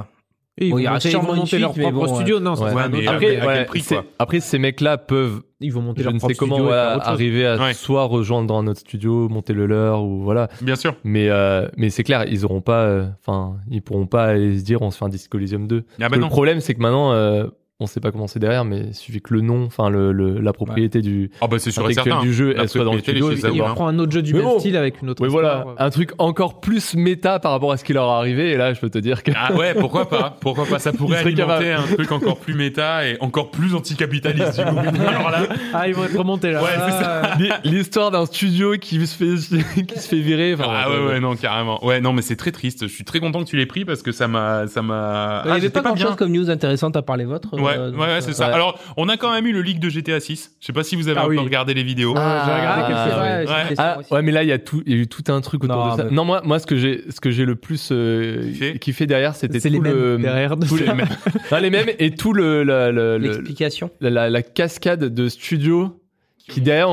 Et 0.60 0.68
ils 0.68 0.70
Bon, 0.70 0.76
vont 0.76 0.80
il 0.80 0.84
y 0.84 0.86
aura 0.88 0.94
monter, 0.96 1.08
ils 1.08 1.12
sûrement 1.12 1.28
vont 1.30 1.34
une 1.34 1.40
monter 1.40 1.60
leur 1.60 1.74
propre 1.74 1.92
bon, 1.92 2.16
studio. 2.16 2.40
Non, 2.40 2.52
Ouais. 2.52 2.58
c'est 2.58 2.64
Ouais, 2.76 2.90
mais 2.90 3.08
après, 3.08 3.38
à 3.38 3.54
quel 3.56 3.66
prix, 3.66 3.82
quoi 3.82 4.06
après, 4.20 4.40
ces 4.40 4.60
mecs-là 4.60 4.98
peuvent, 5.00 5.42
Ils 5.60 5.74
vont 5.74 5.82
monter 5.82 6.02
je 6.02 6.06
leur 6.06 6.14
ne 6.14 6.20
propre 6.20 6.34
sais 6.34 6.38
comment, 6.38 6.60
voilà, 6.60 6.94
chose. 7.00 7.02
arriver 7.06 7.48
à 7.48 7.58
Ouais. 7.58 7.74
soit 7.74 8.04
rejoindre 8.04 8.48
dans 8.48 8.60
un 8.60 8.68
autre 8.68 8.80
studio, 8.82 9.30
monter 9.30 9.54
le 9.54 9.66
leur 9.66 10.04
ou 10.04 10.22
voilà. 10.22 10.50
Bien 10.62 10.76
sûr. 10.76 10.96
Mais 11.04 11.30
euh, 11.30 11.68
mais 11.76 11.90
c'est 11.90 12.04
clair, 12.04 12.26
ils 12.30 12.46
auront 12.46 12.62
pas, 12.62 12.84
euh, 12.84 13.08
enfin, 13.20 13.56
ils 13.72 13.82
pourront 13.82 14.06
pas 14.06 14.26
aller 14.26 14.60
se 14.60 14.64
dire 14.64 14.82
on 14.84 14.92
se 14.92 14.98
fait 15.00 15.06
un 15.06 15.10
Disco 15.10 15.38
Elysium 15.40 15.68
2. 15.68 15.86
Ah 16.02 16.10
bah 16.10 16.18
le 16.18 16.28
problème, 16.28 16.60
c'est 16.60 16.76
que 16.76 16.82
maintenant, 16.82 17.14
euh, 17.14 17.48
on 17.80 17.88
sait 17.88 18.00
pas 18.00 18.12
comment 18.12 18.28
c'est 18.28 18.40
derrière, 18.40 18.64
mais 18.66 18.80
il 18.90 18.94
suffit 18.94 19.20
que 19.20 19.34
le 19.34 19.42
nom, 19.42 19.66
enfin 19.66 19.90
le, 19.90 20.12
le 20.14 20.40
la 20.40 20.54
propriété 20.54 21.02
du 21.02 21.32
Ah 21.42 21.48
bah 21.48 21.58
c'est 21.60 21.72
sûr 21.72 21.82
et 21.82 21.86
intellectuel 21.98 22.20
du 22.22 22.34
jeu, 22.34 22.54
La 22.54 22.64
elle 22.64 22.70
soit 22.70 22.84
dans 22.86 22.94
le 22.94 23.00
studio. 23.00 23.32
et 23.32 23.36
Il 23.54 23.62
prend 23.62 23.88
un 23.88 24.00
autre 24.00 24.12
jeu 24.12 24.22
du 24.22 24.32
Mais 24.34 24.40
même 24.40 24.48
bon. 24.48 24.60
style 24.60 24.78
avec 24.78 25.02
une 25.02 25.10
autre 25.10 25.22
Oui, 25.24 25.30
voilà, 25.30 25.66
un 25.80 25.90
truc 25.90 26.12
encore 26.20 26.62
plus 26.62 26.94
méta 26.96 27.40
par 27.40 27.52
rapport 27.52 27.72
à 27.72 27.78
ce 27.78 27.84
qui 27.84 27.92
leur 27.94 28.06
est 28.08 28.14
arrivé. 28.14 28.52
Et 28.52 28.58
là, 28.58 28.74
je 28.74 28.80
peux 28.80 28.90
te 28.92 29.00
dire 29.00 29.24
que 29.24 29.32
Ah 29.36 29.54
ouais, 29.54 29.74
pourquoi 29.74 30.08
pas 30.08 30.38
Pourquoi 30.40 30.66
pas 30.66 30.80
Ça 30.80 30.94
pourrait 30.94 31.18
alimenter 31.18 31.36
capable. 31.66 31.66
un 31.92 31.96
truc 31.96 32.12
encore 32.12 32.38
plus 32.40 32.54
méta 32.54 33.08
et 33.08 33.18
encore 33.20 33.50
plus 33.52 33.74
anticapitaliste 33.76 34.60
du 34.60 34.66
coup. 34.66 34.78
Alors 35.08 35.32
là, 35.32 35.40
Ah, 35.74 35.88
ils 35.88 35.96
vont 35.96 36.06
être 36.06 36.18
remontés 36.18 36.52
là. 36.52 36.62
Ouais, 36.64 36.70
c'est 36.76 37.50
Ah, 37.52 37.60
l'histoire 37.66 38.12
d'un 38.12 38.26
studio 38.28 38.74
qui 38.80 39.06
se 39.08 39.16
fait 39.18 39.84
qui 39.88 40.00
se 40.00 40.08
fait 40.08 40.20
virer. 40.20 40.56
Ah 40.64 40.90
ouais 40.90 41.06
ouais 41.08 41.20
non 41.20 41.36
carrément. 41.36 41.84
Ouais 41.84 42.00
non 42.00 42.14
mais 42.14 42.22
c'est 42.22 42.36
très 42.38 42.52
triste. 42.52 42.84
Je 42.88 42.94
suis 42.94 43.04
très 43.04 43.20
content 43.20 43.44
que 43.44 43.50
tu 43.50 43.58
l'aies 43.58 43.66
pris 43.66 43.84
parce 43.84 44.04
que 44.04 44.12
ça 44.12 44.28
m'a 44.28 44.68
ça 44.68 44.82
m'a. 44.82 45.42
il 45.44 45.48
y 45.48 45.52
avait 45.52 45.62
j'étais 45.62 45.82
pas 45.82 45.82
grand 45.82 45.96
chose 45.98 46.16
comme 46.16 46.32
news 46.32 46.50
intéressante 46.50 46.96
à 46.96 47.02
part 47.02 47.18
les 47.18 47.26
vôtres. 47.26 47.50
Ouais, 47.64 47.78
euh, 47.78 47.86
ouais, 47.88 47.92
donc, 47.92 48.02
ouais, 48.02 48.08
euh, 48.08 48.22
c'est 48.22 48.34
ça. 48.34 48.48
ouais. 48.48 48.54
Alors, 48.54 48.80
on 48.98 49.10
a 49.10 49.18
quand 49.18 49.32
même 49.34 49.46
eu 49.48 49.54
le 49.54 49.62
leak 49.62 49.80
de 49.80 49.90
GTA 49.90 50.20
6. 50.20 50.56
Je 50.60 50.66
sais 50.66 50.74
pas 50.74 50.84
si 50.84 50.96
vous 50.96 51.08
avez 51.08 51.20
Ah 51.20 51.28
oui. 51.28 51.38
regardé 51.38 51.74
les 51.74 51.84
vidéos. 51.84 52.14
Ah, 52.18 52.44
j'ai 52.46 52.54
regardé 52.54 52.94
ah, 52.96 53.22
ouais. 53.22 53.48
ouais, 53.70 53.76
Ah, 53.78 53.98
ouais, 54.12 54.22
mais 54.22 54.32
là, 54.32 54.44
il 54.44 54.50
y 54.50 54.52
a 54.52 54.60
tout, 54.60 54.84
il 54.86 54.94
y 54.96 54.96
a 54.96 55.02
eu 55.02 55.08
tout 55.08 55.24
un 55.32 55.42
truc 55.42 55.64
autour 55.64 55.76
Non, 55.78 55.92
de 55.94 55.98
ça. 55.98 56.04
mais- 56.06 56.12
Non, 56.12 56.26
moi, 56.26 56.42
moi, 56.44 56.60
ce 56.60 56.66
que 56.68 56.76
j'ai, 56.76 57.04
ce 57.10 57.20
que 57.20 57.32
j'ai 57.32 57.46
le 57.46 57.56
plus 57.56 57.90
euh, 57.92 58.42
Kiffé 58.52 58.80
kiffé 58.80 59.06
derrière, 59.08 59.36
c'était 59.36 59.60
C'est 59.60 59.70
tout 59.72 59.82
les 59.82 59.92
le, 59.92 60.14
mêmes 60.18 60.22
derrière. 60.22 60.58
tous 60.60 60.76
les, 60.78 60.86
mêmes. 60.94 61.08
Non, 61.52 61.58
les 61.60 61.70
mêmes 61.70 61.90
et 62.00 62.12
tout 62.16 62.34
le, 62.34 62.64
la, 62.64 62.92
le- 62.92 63.18
le- 63.18 63.28
L'explication. 63.28 63.90
la, 64.02 64.10
la- 64.10 64.30
la 64.30 64.42
cascade 64.42 65.06
de 65.06 65.28
studios 65.30 66.00
qui 66.48 66.62
derrière 66.62 66.90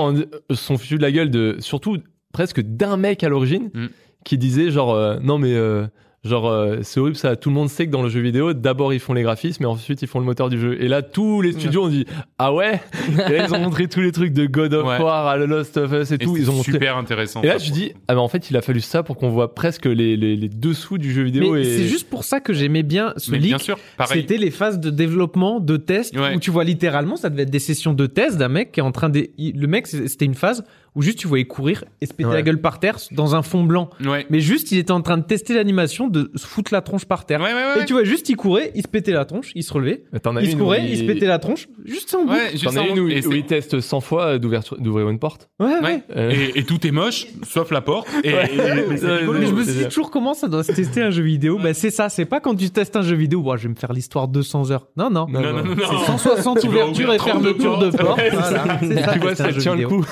sont 0.52 0.78
foutus 0.78 0.98
de 0.98 1.02
la 1.02 1.10
gueule 1.12 1.30
de, 1.30 1.56
surtout 1.58 1.98
presque 2.32 2.60
d'un 2.60 2.96
mec 2.96 3.24
à 3.24 3.28
l'origine 3.28 3.70
Mm. 3.74 3.86
qui 4.24 4.38
disait 4.38 4.70
genre, 4.70 4.94
euh, 4.94 5.16
non 5.22 5.38
mais 5.38 5.54
euh, 5.54 5.86
genre 6.24 6.48
euh, 6.48 6.78
c'est 6.82 7.00
horrible 7.00 7.16
ça, 7.16 7.34
tout 7.36 7.48
le 7.48 7.54
monde 7.54 7.70
sait 7.70 7.86
que 7.86 7.90
dans 7.90 8.02
le 8.02 8.08
jeu 8.10 8.20
vidéo, 8.20 8.52
d'abord 8.52 8.92
ils 8.92 9.00
font 9.00 9.14
les 9.14 9.22
graphismes 9.22 9.62
et 9.62 9.66
ensuite 9.66 10.02
ils 10.02 10.08
font 10.08 10.18
le 10.18 10.26
moteur 10.26 10.48
du 10.50 10.60
jeu. 10.60 10.76
Et 10.82 10.88
là, 10.88 11.00
tous 11.02 11.40
les 11.40 11.52
studios 11.52 11.84
ont 11.84 11.88
dit 11.88 12.04
ah 12.38 12.52
ouais? 12.52 12.80
Et 13.08 13.32
là, 13.32 13.46
ils 13.46 13.54
ont 13.54 13.58
montré 13.60 13.88
tous 13.88 14.00
les 14.00 14.12
trucs 14.12 14.32
de 14.32 14.46
God 14.46 14.74
of 14.74 14.86
Ouais. 14.86 14.98
War, 15.00 15.26
à 15.26 15.36
Lost 15.38 15.76
of 15.78 15.92
Us 15.92 16.10
et, 16.10 16.14
Et 16.14 16.18
tout. 16.18 16.36
c'est 16.36 16.42
Ils 16.42 16.50
ont 16.50 16.54
montré 16.54 16.72
super 16.72 16.96
intéressant. 16.96 17.42
et 17.42 17.46
là, 17.46 17.58
je 17.58 17.70
dis, 17.70 17.92
ah 18.08 18.14
ben 18.14 18.20
en 18.20 18.28
fait, 18.28 18.50
il 18.50 18.56
a 18.56 18.62
fallu 18.62 18.80
ça 18.80 19.02
pour 19.02 19.16
qu'on 19.16 19.30
voit 19.30 19.54
presque 19.54 19.86
les, 19.86 20.16
les, 20.16 20.36
les 20.36 20.48
dessous 20.48 20.98
du 20.98 21.12
jeu 21.12 21.22
vidéo. 21.22 21.54
Mais 21.54 21.62
et... 21.62 21.64
c'est 21.78 21.86
juste 21.86 22.08
pour 22.10 22.24
ça 22.24 22.40
que 22.40 22.52
j'aimais 22.52 22.82
bien 22.82 23.14
ce 23.16 23.30
Mais 23.30 23.38
bien 23.38 23.58
sûr, 23.58 23.78
pareil. 23.96 24.20
C'était 24.22 24.36
les 24.36 24.50
phases 24.50 24.78
de 24.80 24.90
développement, 24.90 25.60
de 25.60 25.76
test, 25.76 26.16
Ouais. 26.16 26.34
où 26.36 26.40
tu 26.40 26.50
vois 26.50 26.64
littéralement, 26.64 27.16
ça 27.16 27.30
devait 27.30 27.42
être 27.44 27.50
des 27.50 27.58
sessions 27.58 27.94
de 27.94 28.06
test 28.06 28.36
d'un 28.36 28.48
mec 28.48 28.72
qui 28.72 28.80
est 28.80 28.82
en 28.82 28.92
train 28.92 29.08
de... 29.08 29.26
Le 29.38 29.66
mec, 29.66 29.86
c'était 29.86 30.24
une 30.26 30.34
phase 30.34 30.64
où 30.95 31.03
juste 31.03 31.18
tu 31.18 31.26
voyais 31.28 31.45
courir 31.45 31.84
et 32.01 32.07
se 32.07 32.12
péter 32.14 32.28
Ouais. 32.30 32.34
la 32.36 32.43
gueule 32.43 32.61
par 32.61 32.78
terre 32.80 32.99
dans 33.12 33.34
un 33.34 33.43
fond 33.43 33.62
blanc. 33.64 33.91
Ouais. 34.05 34.26
Mais 34.30 34.41
juste, 34.41 34.72
il 34.72 34.78
était 34.78 34.91
en 34.93 35.01
train 35.03 35.18
de 35.18 35.22
tester 35.24 35.55
l'animation 35.55 36.09
de 36.09 36.30
se 36.34 36.47
foutre 36.47 36.72
la 36.72 36.80
tronche 36.80 37.05
par 37.05 37.26
terre. 37.26 37.41
Ouais, 37.41 37.47
ouais, 37.55 37.76
ouais. 37.76 37.82
Et 37.82 37.86
tu 37.86 37.93
vois, 37.95 38.05
juste, 38.05 38.28
il 38.28 38.36
courait, 38.36 38.72
il 38.74 38.82
se 38.82 38.88
pétait 38.88 39.12
la 39.12 39.24
tronche, 39.24 39.53
il 39.55 39.62
se 39.62 39.72
relevait, 39.72 40.05
Mais 40.12 40.20
T'en 40.20 40.36
as 40.36 40.43
il 40.43 40.51
se 40.53 40.57
courait, 40.57 40.84
il 40.88 40.99
se 40.99 41.05
pétait 41.05 41.26
la 41.26 41.38
tronche, 41.38 41.68
juste 41.84 42.14
en 42.14 42.24
boucle. 42.24 42.38
T'en 42.62 42.76
as 42.76 42.80
un- 42.80 42.84
une 42.86 42.99
où, 43.01 43.09
il 43.09 43.45
teste 43.47 43.80
100 43.80 44.01
fois 44.01 44.38
d'ouvrir 44.38 45.09
une 45.09 45.18
porte. 45.18 45.49
Ouais, 45.59 45.66
ouais. 45.66 45.80
Ouais. 45.82 46.03
Euh, 46.16 46.30
Et, 46.30 46.59
et 46.61 46.64
tout 46.64 46.86
est 46.86 46.91
moche, 46.91 47.26
sauf 47.49 47.70
la 47.70 47.80
porte. 47.80 48.09
Et, 48.24 48.32
Ouais. 48.34 48.51
et- 48.53 48.57
mais 48.57 49.47
je 49.47 49.53
me 49.55 49.64
c'est 49.64 49.72
suis 49.72 49.84
toujours 49.88 50.11
comment 50.11 50.34
ça 50.34 50.49
doit 50.49 50.62
se 50.64 50.72
tester 50.72 51.03
un 51.03 51.11
jeu 51.11 51.22
vidéo? 51.22 51.59
Bah, 51.62 51.74
c'est 51.74 51.91
ça, 51.91 52.09
c'est 52.09 52.24
pas 52.24 52.41
quand 52.41 52.55
tu 52.55 52.70
testes 52.70 52.97
un 52.97 53.03
jeu 53.03 53.16
vidéo, 53.16 53.43
je 53.57 53.62
vais 53.64 53.68
me 53.70 53.74
faire 53.74 53.93
l'histoire 53.93 54.28
200 54.28 54.70
heures. 54.70 54.86
Non, 54.97 55.11
non. 55.11 55.26
Non, 55.28 55.41
non, 55.41 55.53
non, 55.53 55.64
non. 55.64 55.74
C'est 55.76 56.07
160 56.07 56.61
Tu 56.61 56.66
vas 56.68 56.72
ouvertures 56.84 57.12
et 57.12 57.16
ouvrir 57.16 57.18
32 57.18 57.55
fermetures 57.55 57.78
de 57.78 57.91
ça, 57.93 59.12
tu 59.12 59.18
vois, 59.18 59.34
ça 59.34 59.53
tient 59.53 59.74
le 59.76 59.86
coup. 59.88 60.05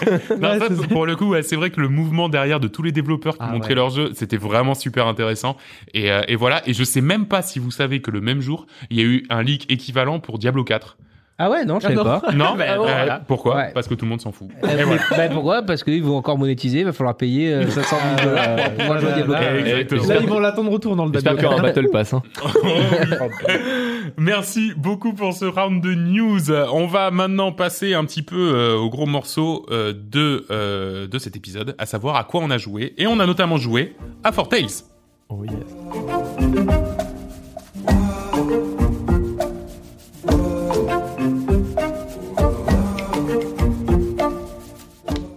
Pour 0.91 1.07
le 1.07 1.17
coup, 1.17 1.27
ouais, 1.31 1.43
c'est 1.43 1.57
vrai 1.57 1.71
que 1.71 1.81
le 1.81 1.89
mouvement 1.89 2.29
derrière 2.29 2.61
de 2.61 2.69
tous 2.69 2.83
les 2.83 2.93
développeurs 2.93 3.35
qui 3.35 3.45
Ah 3.45 3.53
montraient 3.53 3.71
ouais. 3.71 3.75
leur 3.77 3.91
jeu, 3.91 4.11
c'était 4.15 4.37
vraiment 4.37 4.75
super 4.75 5.07
intéressant. 5.07 5.57
Et, 5.95 6.11
euh, 6.11 6.23
et 6.29 6.37
voilà. 6.37 6.67
Et 6.69 6.73
je 6.75 6.85
sais 6.85 7.01
même 7.01 7.27
pas 7.27 7.43
si 7.43 7.59
vous 7.59 7.71
savez 7.71 8.01
que 8.01 8.11
le 8.11 8.21
même 8.21 8.41
jour, 8.41 8.67
il 8.91 8.97
y 8.99 9.01
a 9.01 9.05
eu 9.05 9.25
un 9.31 9.43
leak 9.43 9.71
équivalent 9.71 10.21
pour 10.21 10.39
Diablo 10.39 10.65
4. 10.65 10.97
Ah 11.41 11.49
ouais, 11.51 11.65
non, 11.65 11.79
je 11.79 11.85
savais 11.85 11.95
non. 11.95 12.03
pas. 12.05 12.21
Non, 12.35 12.57
Bah, 12.57 12.65
Euh, 12.73 12.77
voilà. 12.79 13.21
pourquoi 13.27 13.55
Ouais. 13.57 13.71
Parce 13.73 13.87
que 13.87 13.95
tout 13.95 14.05
le 14.05 14.09
monde 14.11 14.21
s'en 14.21 14.33
fout. 14.33 14.49
Euh, 14.65 14.67
mais- 14.89 15.17
bah, 15.17 15.29
pourquoi 15.33 15.63
Parce 15.63 15.85
qu'ils 15.85 16.03
vont 16.03 16.17
encore 16.17 16.37
monétiser, 16.37 16.81
il 16.81 16.85
va 16.85 16.93
falloir 16.93 17.17
payer 17.17 17.53
euh, 17.55 17.67
500 17.71 17.97
000 18.19 18.29
dollars 18.31 18.57
pour 18.57 18.75
pouvoir 18.75 18.99
jouer 19.01 19.11
à 19.11 19.15
Diablo 19.15 19.33
Là, 19.35 19.41
4. 19.41 19.57
Exactement. 19.59 20.07
Là, 20.09 20.17
ils 20.21 20.29
vont 20.29 20.41
l'attendre 20.41 20.71
retour 20.73 20.97
dans 20.97 21.07
le 21.07 21.13
J'espère 21.13 21.35
qu'il 21.35 21.43
y 21.45 21.47
aura 21.47 21.59
un 21.59 21.63
Battle 21.63 21.89
Pass. 21.93 22.13
Hein. 22.15 22.23
Merci 24.17 24.73
beaucoup 24.77 25.13
pour 25.13 25.33
ce 25.33 25.45
round 25.45 25.83
de 25.83 25.95
news. 25.95 26.51
On 26.73 26.87
va 26.87 27.11
maintenant 27.11 27.53
passer 27.53 27.95
un 27.95 28.05
petit 28.05 28.23
peu 28.23 28.53
euh, 28.55 28.77
au 28.77 28.89
gros 28.91 29.07
morceau 29.07 29.65
euh, 29.71 29.93
de 29.93 30.47
euh, 30.51 31.07
de 31.07 31.19
cet 31.19 31.37
épisode, 31.37 31.75
à 31.79 31.87
savoir 31.87 32.17
à 32.17 32.25
quoi 32.25 32.41
on 32.43 32.51
a 32.51 32.59
joué. 32.59 32.95
Et 32.99 33.07
on 33.07 33.21
a 33.21 33.27
notamment 33.27 33.59
joué 33.59 33.95
à 34.25 34.33
Four 34.33 34.49
Tales. 34.49 34.65
Oh 35.29 35.45
yes. 35.45 36.98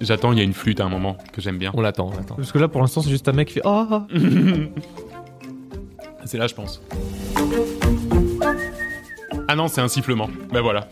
J'attends, 0.01 0.31
il 0.31 0.37
y 0.39 0.41
a 0.41 0.43
une 0.43 0.53
flûte 0.53 0.79
à 0.79 0.85
un 0.85 0.89
moment 0.89 1.17
que 1.31 1.41
j'aime 1.41 1.57
bien. 1.57 1.71
On 1.75 1.81
l'attend, 1.81 2.09
on 2.11 2.17
l'attend. 2.17 2.35
Parce 2.35 2.51
que 2.51 2.57
là, 2.57 2.67
pour 2.67 2.81
l'instant, 2.81 3.01
c'est 3.01 3.11
juste 3.11 3.27
un 3.27 3.33
mec 3.33 3.47
qui 3.49 3.55
fait 3.55 3.61
Oh 3.63 3.85
C'est 6.25 6.37
là, 6.37 6.47
je 6.47 6.55
pense. 6.55 6.81
Ah 9.47 9.55
non, 9.55 9.67
c'est 9.67 9.81
un 9.81 9.87
sifflement. 9.87 10.29
Ben 10.53 10.61
voilà. 10.61 10.87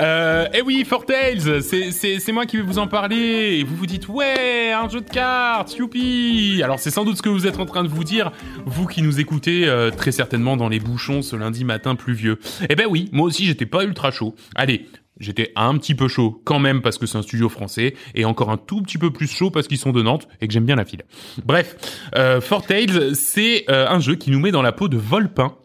Euh, 0.00 0.48
eh 0.52 0.62
oui, 0.62 0.84
Four 0.84 1.06
Tales, 1.06 1.62
c'est, 1.62 1.92
c'est, 1.92 2.18
c'est 2.18 2.32
moi 2.32 2.44
qui 2.44 2.56
vais 2.56 2.62
vous 2.62 2.78
en 2.78 2.88
parler. 2.88 3.58
Et 3.58 3.64
vous 3.64 3.76
vous 3.76 3.86
dites, 3.86 4.08
ouais, 4.08 4.72
un 4.72 4.88
jeu 4.88 5.00
de 5.00 5.08
cartes, 5.08 5.76
youpi 5.76 6.60
Alors 6.64 6.80
c'est 6.80 6.90
sans 6.90 7.04
doute 7.04 7.18
ce 7.18 7.22
que 7.22 7.28
vous 7.28 7.46
êtes 7.46 7.60
en 7.60 7.66
train 7.66 7.84
de 7.84 7.88
vous 7.88 8.02
dire, 8.02 8.32
vous 8.66 8.86
qui 8.86 9.02
nous 9.02 9.20
écoutez 9.20 9.68
euh, 9.68 9.90
très 9.90 10.12
certainement 10.12 10.56
dans 10.56 10.68
les 10.68 10.80
bouchons 10.80 11.22
ce 11.22 11.36
lundi 11.36 11.64
matin 11.64 11.94
pluvieux. 11.94 12.40
Eh 12.68 12.74
ben 12.74 12.86
oui, 12.90 13.08
moi 13.12 13.26
aussi 13.26 13.44
j'étais 13.46 13.66
pas 13.66 13.84
ultra 13.84 14.10
chaud. 14.10 14.34
Allez, 14.56 14.88
J'étais 15.20 15.52
un 15.54 15.76
petit 15.76 15.94
peu 15.94 16.08
chaud 16.08 16.40
quand 16.44 16.58
même 16.58 16.80
parce 16.80 16.98
que 16.98 17.06
c'est 17.06 17.18
un 17.18 17.22
studio 17.22 17.48
français 17.48 17.94
et 18.14 18.24
encore 18.24 18.50
un 18.50 18.56
tout 18.56 18.82
petit 18.82 18.98
peu 18.98 19.12
plus 19.12 19.28
chaud 19.28 19.50
parce 19.50 19.68
qu'ils 19.68 19.78
sont 19.78 19.92
de 19.92 20.02
Nantes 20.02 20.26
et 20.40 20.48
que 20.48 20.52
j'aime 20.52 20.64
bien 20.64 20.76
la 20.76 20.86
file. 20.86 21.02
Bref, 21.44 21.76
euh, 22.16 22.40
Four 22.40 22.66
Tales, 22.66 23.14
c'est 23.14 23.64
euh, 23.68 23.86
un 23.86 24.00
jeu 24.00 24.16
qui 24.16 24.30
nous 24.30 24.40
met 24.40 24.50
dans 24.50 24.62
la 24.62 24.72
peau 24.72 24.88
de 24.88 24.96
Volpin, 24.96 25.56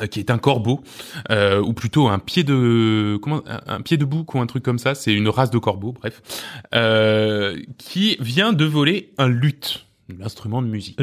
euh, 0.00 0.06
qui 0.06 0.20
est 0.20 0.30
un 0.30 0.38
corbeau 0.38 0.82
euh, 1.30 1.60
ou 1.60 1.72
plutôt 1.72 2.06
un 2.08 2.20
pied 2.20 2.44
de 2.44 3.18
comment 3.20 3.42
un, 3.46 3.60
un 3.66 3.80
pied 3.80 3.96
de 3.96 4.04
bouc 4.04 4.34
ou 4.34 4.40
un 4.40 4.46
truc 4.46 4.62
comme 4.62 4.78
ça. 4.78 4.94
C'est 4.94 5.12
une 5.12 5.28
race 5.28 5.50
de 5.50 5.58
corbeau, 5.58 5.92
bref, 5.92 6.22
euh, 6.74 7.60
qui 7.78 8.16
vient 8.20 8.52
de 8.52 8.64
voler 8.64 9.12
un 9.18 9.28
luth, 9.28 9.84
l'instrument 10.16 10.62
de 10.62 10.68
musique. 10.68 11.00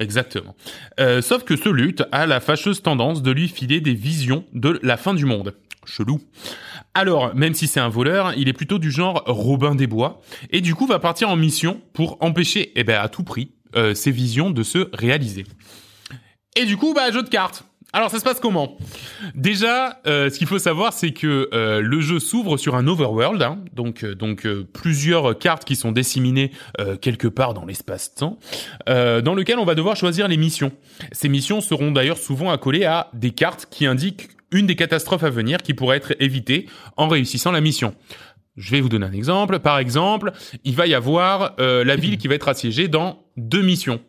Exactement. 0.00 0.56
Euh, 0.98 1.22
sauf 1.22 1.44
que 1.44 1.56
ce 1.56 1.68
luth 1.68 2.02
a 2.10 2.26
la 2.26 2.40
fâcheuse 2.40 2.82
tendance 2.82 3.22
de 3.22 3.30
lui 3.30 3.48
filer 3.48 3.80
des 3.80 3.94
visions 3.94 4.44
de 4.54 4.80
la 4.82 4.96
fin 4.96 5.14
du 5.14 5.24
monde. 5.24 5.54
Chelou. 5.84 6.20
Alors, 6.96 7.34
même 7.34 7.52
si 7.52 7.66
c'est 7.66 7.78
un 7.78 7.90
voleur, 7.90 8.32
il 8.38 8.48
est 8.48 8.54
plutôt 8.54 8.78
du 8.78 8.90
genre 8.90 9.22
Robin 9.26 9.74
des 9.74 9.86
Bois, 9.86 10.22
et 10.48 10.62
du 10.62 10.74
coup 10.74 10.86
va 10.86 10.98
partir 10.98 11.28
en 11.28 11.36
mission 11.36 11.78
pour 11.92 12.16
empêcher, 12.20 12.72
eh 12.74 12.84
ben 12.84 12.98
à 12.98 13.10
tout 13.10 13.22
prix, 13.22 13.50
euh, 13.76 13.94
ses 13.94 14.10
visions 14.10 14.50
de 14.50 14.62
se 14.62 14.88
réaliser. 14.94 15.44
Et 16.56 16.64
du 16.64 16.78
coup, 16.78 16.94
bah 16.94 17.10
jeu 17.10 17.22
de 17.22 17.28
cartes. 17.28 17.64
Alors 17.92 18.10
ça 18.10 18.18
se 18.18 18.24
passe 18.24 18.40
comment? 18.40 18.78
Déjà, 19.34 20.00
euh, 20.06 20.30
ce 20.30 20.38
qu'il 20.38 20.46
faut 20.46 20.58
savoir, 20.58 20.94
c'est 20.94 21.12
que 21.12 21.50
euh, 21.52 21.82
le 21.82 22.00
jeu 22.00 22.18
s'ouvre 22.18 22.56
sur 22.56 22.74
un 22.74 22.86
overworld, 22.86 23.42
hein, 23.42 23.58
donc 23.74 24.02
donc 24.02 24.48
plusieurs 24.72 25.38
cartes 25.38 25.66
qui 25.66 25.76
sont 25.76 25.92
disséminées 25.92 26.50
quelque 27.02 27.28
part 27.28 27.52
dans 27.52 27.66
l'espace-temps, 27.66 28.38
dans 28.86 29.34
lequel 29.34 29.58
on 29.58 29.66
va 29.66 29.74
devoir 29.74 29.96
choisir 29.96 30.28
les 30.28 30.38
missions. 30.38 30.72
Ces 31.12 31.28
missions 31.28 31.60
seront 31.60 31.90
d'ailleurs 31.90 32.18
souvent 32.18 32.50
accolées 32.50 32.86
à 32.86 33.10
des 33.12 33.32
cartes 33.32 33.66
qui 33.70 33.84
indiquent 33.84 34.30
une 34.52 34.66
des 34.66 34.76
catastrophes 34.76 35.24
à 35.24 35.30
venir 35.30 35.58
qui 35.58 35.74
pourraient 35.74 35.96
être 35.96 36.14
évitées 36.20 36.66
en 36.96 37.08
réussissant 37.08 37.52
la 37.52 37.60
mission. 37.60 37.94
Je 38.56 38.70
vais 38.70 38.80
vous 38.80 38.88
donner 38.88 39.06
un 39.06 39.12
exemple. 39.12 39.58
Par 39.58 39.78
exemple, 39.78 40.32
il 40.64 40.74
va 40.74 40.86
y 40.86 40.94
avoir 40.94 41.54
euh, 41.60 41.84
la 41.84 41.96
ville 41.96 42.16
qui 42.16 42.28
va 42.28 42.34
être 42.34 42.48
assiégée 42.48 42.88
dans 42.88 43.24
deux 43.36 43.62
missions. 43.62 44.00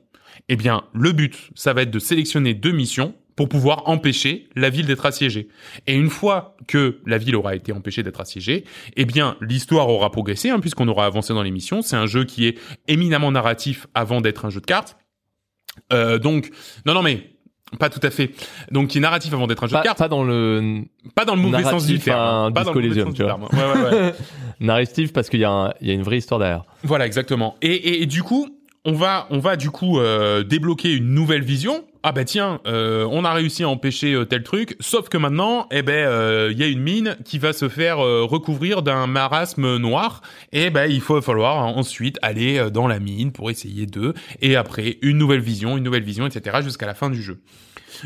Eh 0.50 0.56
bien, 0.56 0.84
le 0.94 1.12
but, 1.12 1.50
ça 1.56 1.74
va 1.74 1.82
être 1.82 1.92
de 1.92 2.00
sélectionner 2.00 2.54
deux 2.54 2.72
missions 2.72 3.14
pour 3.36 3.50
pouvoir 3.50 3.88
empêcher 3.88 4.50
la 4.56 4.70
ville 4.70 4.88
d'être 4.88 5.06
assiégée. 5.06 5.50
Et 5.86 5.94
une 5.94 6.10
fois 6.10 6.56
que 6.68 7.00
la 7.06 7.18
ville 7.18 7.36
aura 7.36 7.56
été 7.56 7.72
empêchée 7.72 8.02
d'être 8.02 8.20
assiégée, 8.20 8.64
eh 8.96 9.06
bien, 9.06 9.38
l'histoire 9.42 9.90
aura 9.90 10.12
progressé, 10.12 10.50
hein, 10.50 10.60
puisqu'on 10.60 10.88
aura 10.88 11.06
avancé 11.06 11.34
dans 11.34 11.44
les 11.44 11.52
missions. 11.52 11.82
C'est 11.82 11.96
un 11.96 12.08
jeu 12.08 12.24
qui 12.24 12.48
est 12.48 12.58
éminemment 12.88 13.32
narratif 13.32 13.86
avant 13.94 14.22
d'être 14.22 14.46
un 14.46 14.50
jeu 14.50 14.60
de 14.60 14.66
cartes. 14.66 14.98
Euh, 15.94 16.18
donc, 16.18 16.50
non, 16.86 16.96
non, 16.96 17.04
mais 17.04 17.37
pas 17.80 17.90
tout 17.90 18.00
à 18.04 18.10
fait. 18.10 18.32
Donc, 18.72 18.88
qui 18.90 18.98
est 18.98 19.02
narratif 19.02 19.34
avant 19.34 19.48
d'être 19.48 19.64
un 19.64 19.68
jeu 19.68 19.74
Pas, 19.74 19.80
de 19.82 19.84
cartes. 19.86 19.98
pas 19.98 20.08
dans 20.08 20.24
le 20.24 20.82
Pas 21.16 21.26
dans 21.26 21.36
le 21.36 21.42
mauvais 21.42 21.64
sens 21.64 21.86
du 21.86 22.00
terme. 22.00 22.20
hein. 22.20 22.52
Pas 22.54 22.64
dans 22.64 22.74
le 22.74 22.82
mauvais 22.90 23.04
du 23.04 23.14
terme. 23.14 23.44
Ouais, 23.52 23.58
ouais, 23.60 23.92
ouais. 24.00 24.14
narratif 24.60 25.14
parce 25.14 25.30
qu'il 25.30 25.40
y, 25.40 25.46
a 25.46 25.52
un- 25.52 25.74
il 25.82 25.88
y 25.88 25.92
a 25.92 25.94
une 25.94 26.04
vraie 26.04 26.18
histoire 26.18 26.40
derrière. 26.40 26.64
Voilà, 26.84 27.06
exactement. 27.06 27.56
Et, 27.62 27.74
et, 27.74 28.02
et 28.04 28.06
du 28.06 28.24
coup, 28.24 28.48
on 28.86 28.94
va, 28.94 29.28
on 29.30 29.40
va 29.40 29.56
du 29.58 29.70
coup 29.70 30.00
euh, 30.00 30.44
débloquer 30.44 30.94
une 30.94 31.14
nouvelle 31.14 31.44
vision. 31.44 31.84
Ah 32.10 32.14
bah 32.14 32.24
tiens, 32.24 32.62
euh, 32.68 33.06
on 33.12 33.26
a 33.26 33.34
réussi 33.34 33.64
à 33.64 33.70
empêcher 33.70 34.14
euh, 34.14 34.24
tel 34.24 34.42
truc, 34.42 34.78
sauf 34.80 35.10
que 35.10 35.18
maintenant, 35.18 35.68
eh 35.72 35.82
ben, 35.82 36.08
euh, 36.08 36.48
il 36.54 36.58
y 36.58 36.64
a 36.64 36.68
une 36.68 36.80
mine 36.80 37.18
qui 37.26 37.38
va 37.38 37.52
se 37.52 37.68
faire 37.68 38.00
euh, 38.00 38.24
recouvrir 38.24 38.82
d'un 38.82 39.08
marasme 39.08 39.76
noir, 39.76 40.22
et 40.54 40.70
ben 40.70 40.90
il 40.90 41.02
faut 41.02 41.22
falloir 41.22 41.58
ensuite 41.58 42.18
aller 42.22 42.60
euh, 42.60 42.70
dans 42.70 42.88
la 42.88 43.00
mine 43.00 43.34
pour 43.34 43.52
essayer 43.52 43.88
de, 43.88 44.14
et 44.42 44.56
après 44.56 45.00
une 45.02 45.18
nouvelle 45.18 45.42
vision, 45.42 45.76
une 45.76 45.84
nouvelle 45.84 46.04
vision, 46.04 46.26
etc. 46.26 46.60
jusqu'à 46.64 46.86
la 46.86 46.94
fin 46.94 47.10
du 47.10 47.22
jeu. 47.22 47.42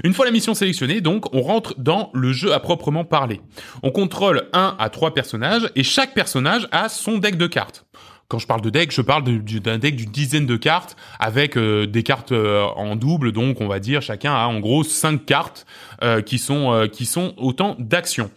Une 0.04 0.16
fois 0.16 0.26
la 0.26 0.32
mission 0.32 0.56
sélectionnée, 0.56 1.02
donc, 1.02 1.32
on 1.36 1.42
rentre 1.44 1.76
dans 1.78 2.10
le 2.16 2.34
jeu 2.34 2.54
à 2.54 2.60
proprement 2.60 3.06
parler. 3.06 3.40
On 3.84 3.92
contrôle 3.92 4.50
un 4.54 4.76
à 4.80 4.90
trois 4.90 5.14
personnages 5.14 5.70
et 5.76 5.84
chaque 5.84 6.16
personnage 6.16 6.68
a 6.72 6.90
son 6.90 7.20
deck 7.20 7.38
de 7.38 7.46
cartes. 7.46 7.86
Quand 8.32 8.40
je 8.40 8.48
parle 8.48 8.62
de 8.62 8.70
deck, 8.70 8.94
je 8.94 9.02
parle 9.02 9.26
d'un 9.26 9.78
deck 9.78 9.98
d'une 9.98 10.10
dizaine 10.10 10.46
de 10.46 10.56
cartes 10.56 10.96
avec 11.20 11.58
euh, 11.58 11.86
des 11.86 12.02
cartes 12.02 12.32
euh, 12.32 12.64
en 12.78 12.96
double, 12.96 13.34
donc 13.34 13.60
on 13.60 13.68
va 13.68 13.80
dire 13.80 14.02
chacun 14.02 14.34
a 14.34 14.48
en 14.48 14.62
gros 14.62 14.86
cinq 14.86 15.26
cartes 15.26 15.66
euh, 16.02 16.22
qui 16.22 16.38
sont 16.38 17.34
autant 17.36 17.76
d'actions. 17.78 18.32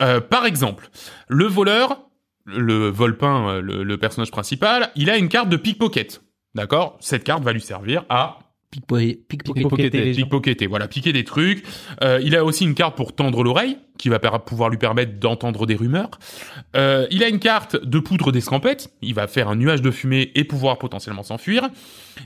Par 0.00 0.46
exemple, 0.46 0.90
le 1.28 1.44
voleur, 1.44 2.00
le 2.44 2.88
volpin, 2.88 3.60
le 3.60 3.96
personnage 3.98 4.32
principal, 4.32 4.90
il 4.96 5.10
a 5.10 5.16
une 5.16 5.28
carte 5.28 5.48
de 5.48 5.56
pickpocket. 5.56 6.22
D'accord? 6.56 6.96
Cette 6.98 7.22
carte 7.22 7.44
va 7.44 7.52
lui 7.52 7.60
servir 7.60 8.04
à 8.08 8.40
Pickpocket. 8.70 9.26
Pickpocket. 9.28 9.92
Pickpocketer 10.14 10.66
voilà, 10.66 10.88
piquer 10.88 11.12
des 11.12 11.24
trucs. 11.24 11.64
Euh, 12.02 12.20
il 12.22 12.36
a 12.36 12.44
aussi 12.44 12.64
une 12.64 12.74
carte 12.74 12.96
pour 12.96 13.14
tendre 13.14 13.42
l'oreille, 13.42 13.78
qui 13.98 14.08
va 14.08 14.18
pouvoir 14.18 14.68
lui 14.68 14.78
permettre 14.78 15.18
d'entendre 15.18 15.66
des 15.66 15.74
rumeurs. 15.74 16.10
Euh, 16.74 17.06
il 17.10 17.22
a 17.22 17.28
une 17.28 17.38
carte 17.38 17.76
de 17.76 17.98
poudre 17.98 18.32
d'escampette, 18.32 18.90
il 19.02 19.14
va 19.14 19.26
faire 19.26 19.48
un 19.48 19.56
nuage 19.56 19.82
de 19.82 19.90
fumée 19.90 20.32
et 20.34 20.44
pouvoir 20.44 20.78
potentiellement 20.78 21.22
s'enfuir, 21.22 21.68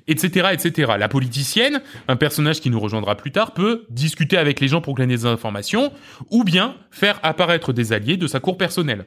etc., 0.08 0.48
etc. 0.52 0.92
La 0.98 1.08
politicienne, 1.08 1.80
un 2.08 2.16
personnage 2.16 2.60
qui 2.60 2.70
nous 2.70 2.80
rejoindra 2.80 3.16
plus 3.16 3.32
tard, 3.32 3.52
peut 3.52 3.86
discuter 3.90 4.36
avec 4.36 4.60
les 4.60 4.68
gens 4.68 4.80
pour 4.80 4.94
glaner 4.94 5.16
des 5.16 5.26
informations, 5.26 5.92
ou 6.30 6.44
bien 6.44 6.76
faire 6.90 7.20
apparaître 7.22 7.72
des 7.72 7.92
alliés 7.92 8.16
de 8.16 8.26
sa 8.26 8.40
cour 8.40 8.56
personnelle. 8.56 9.04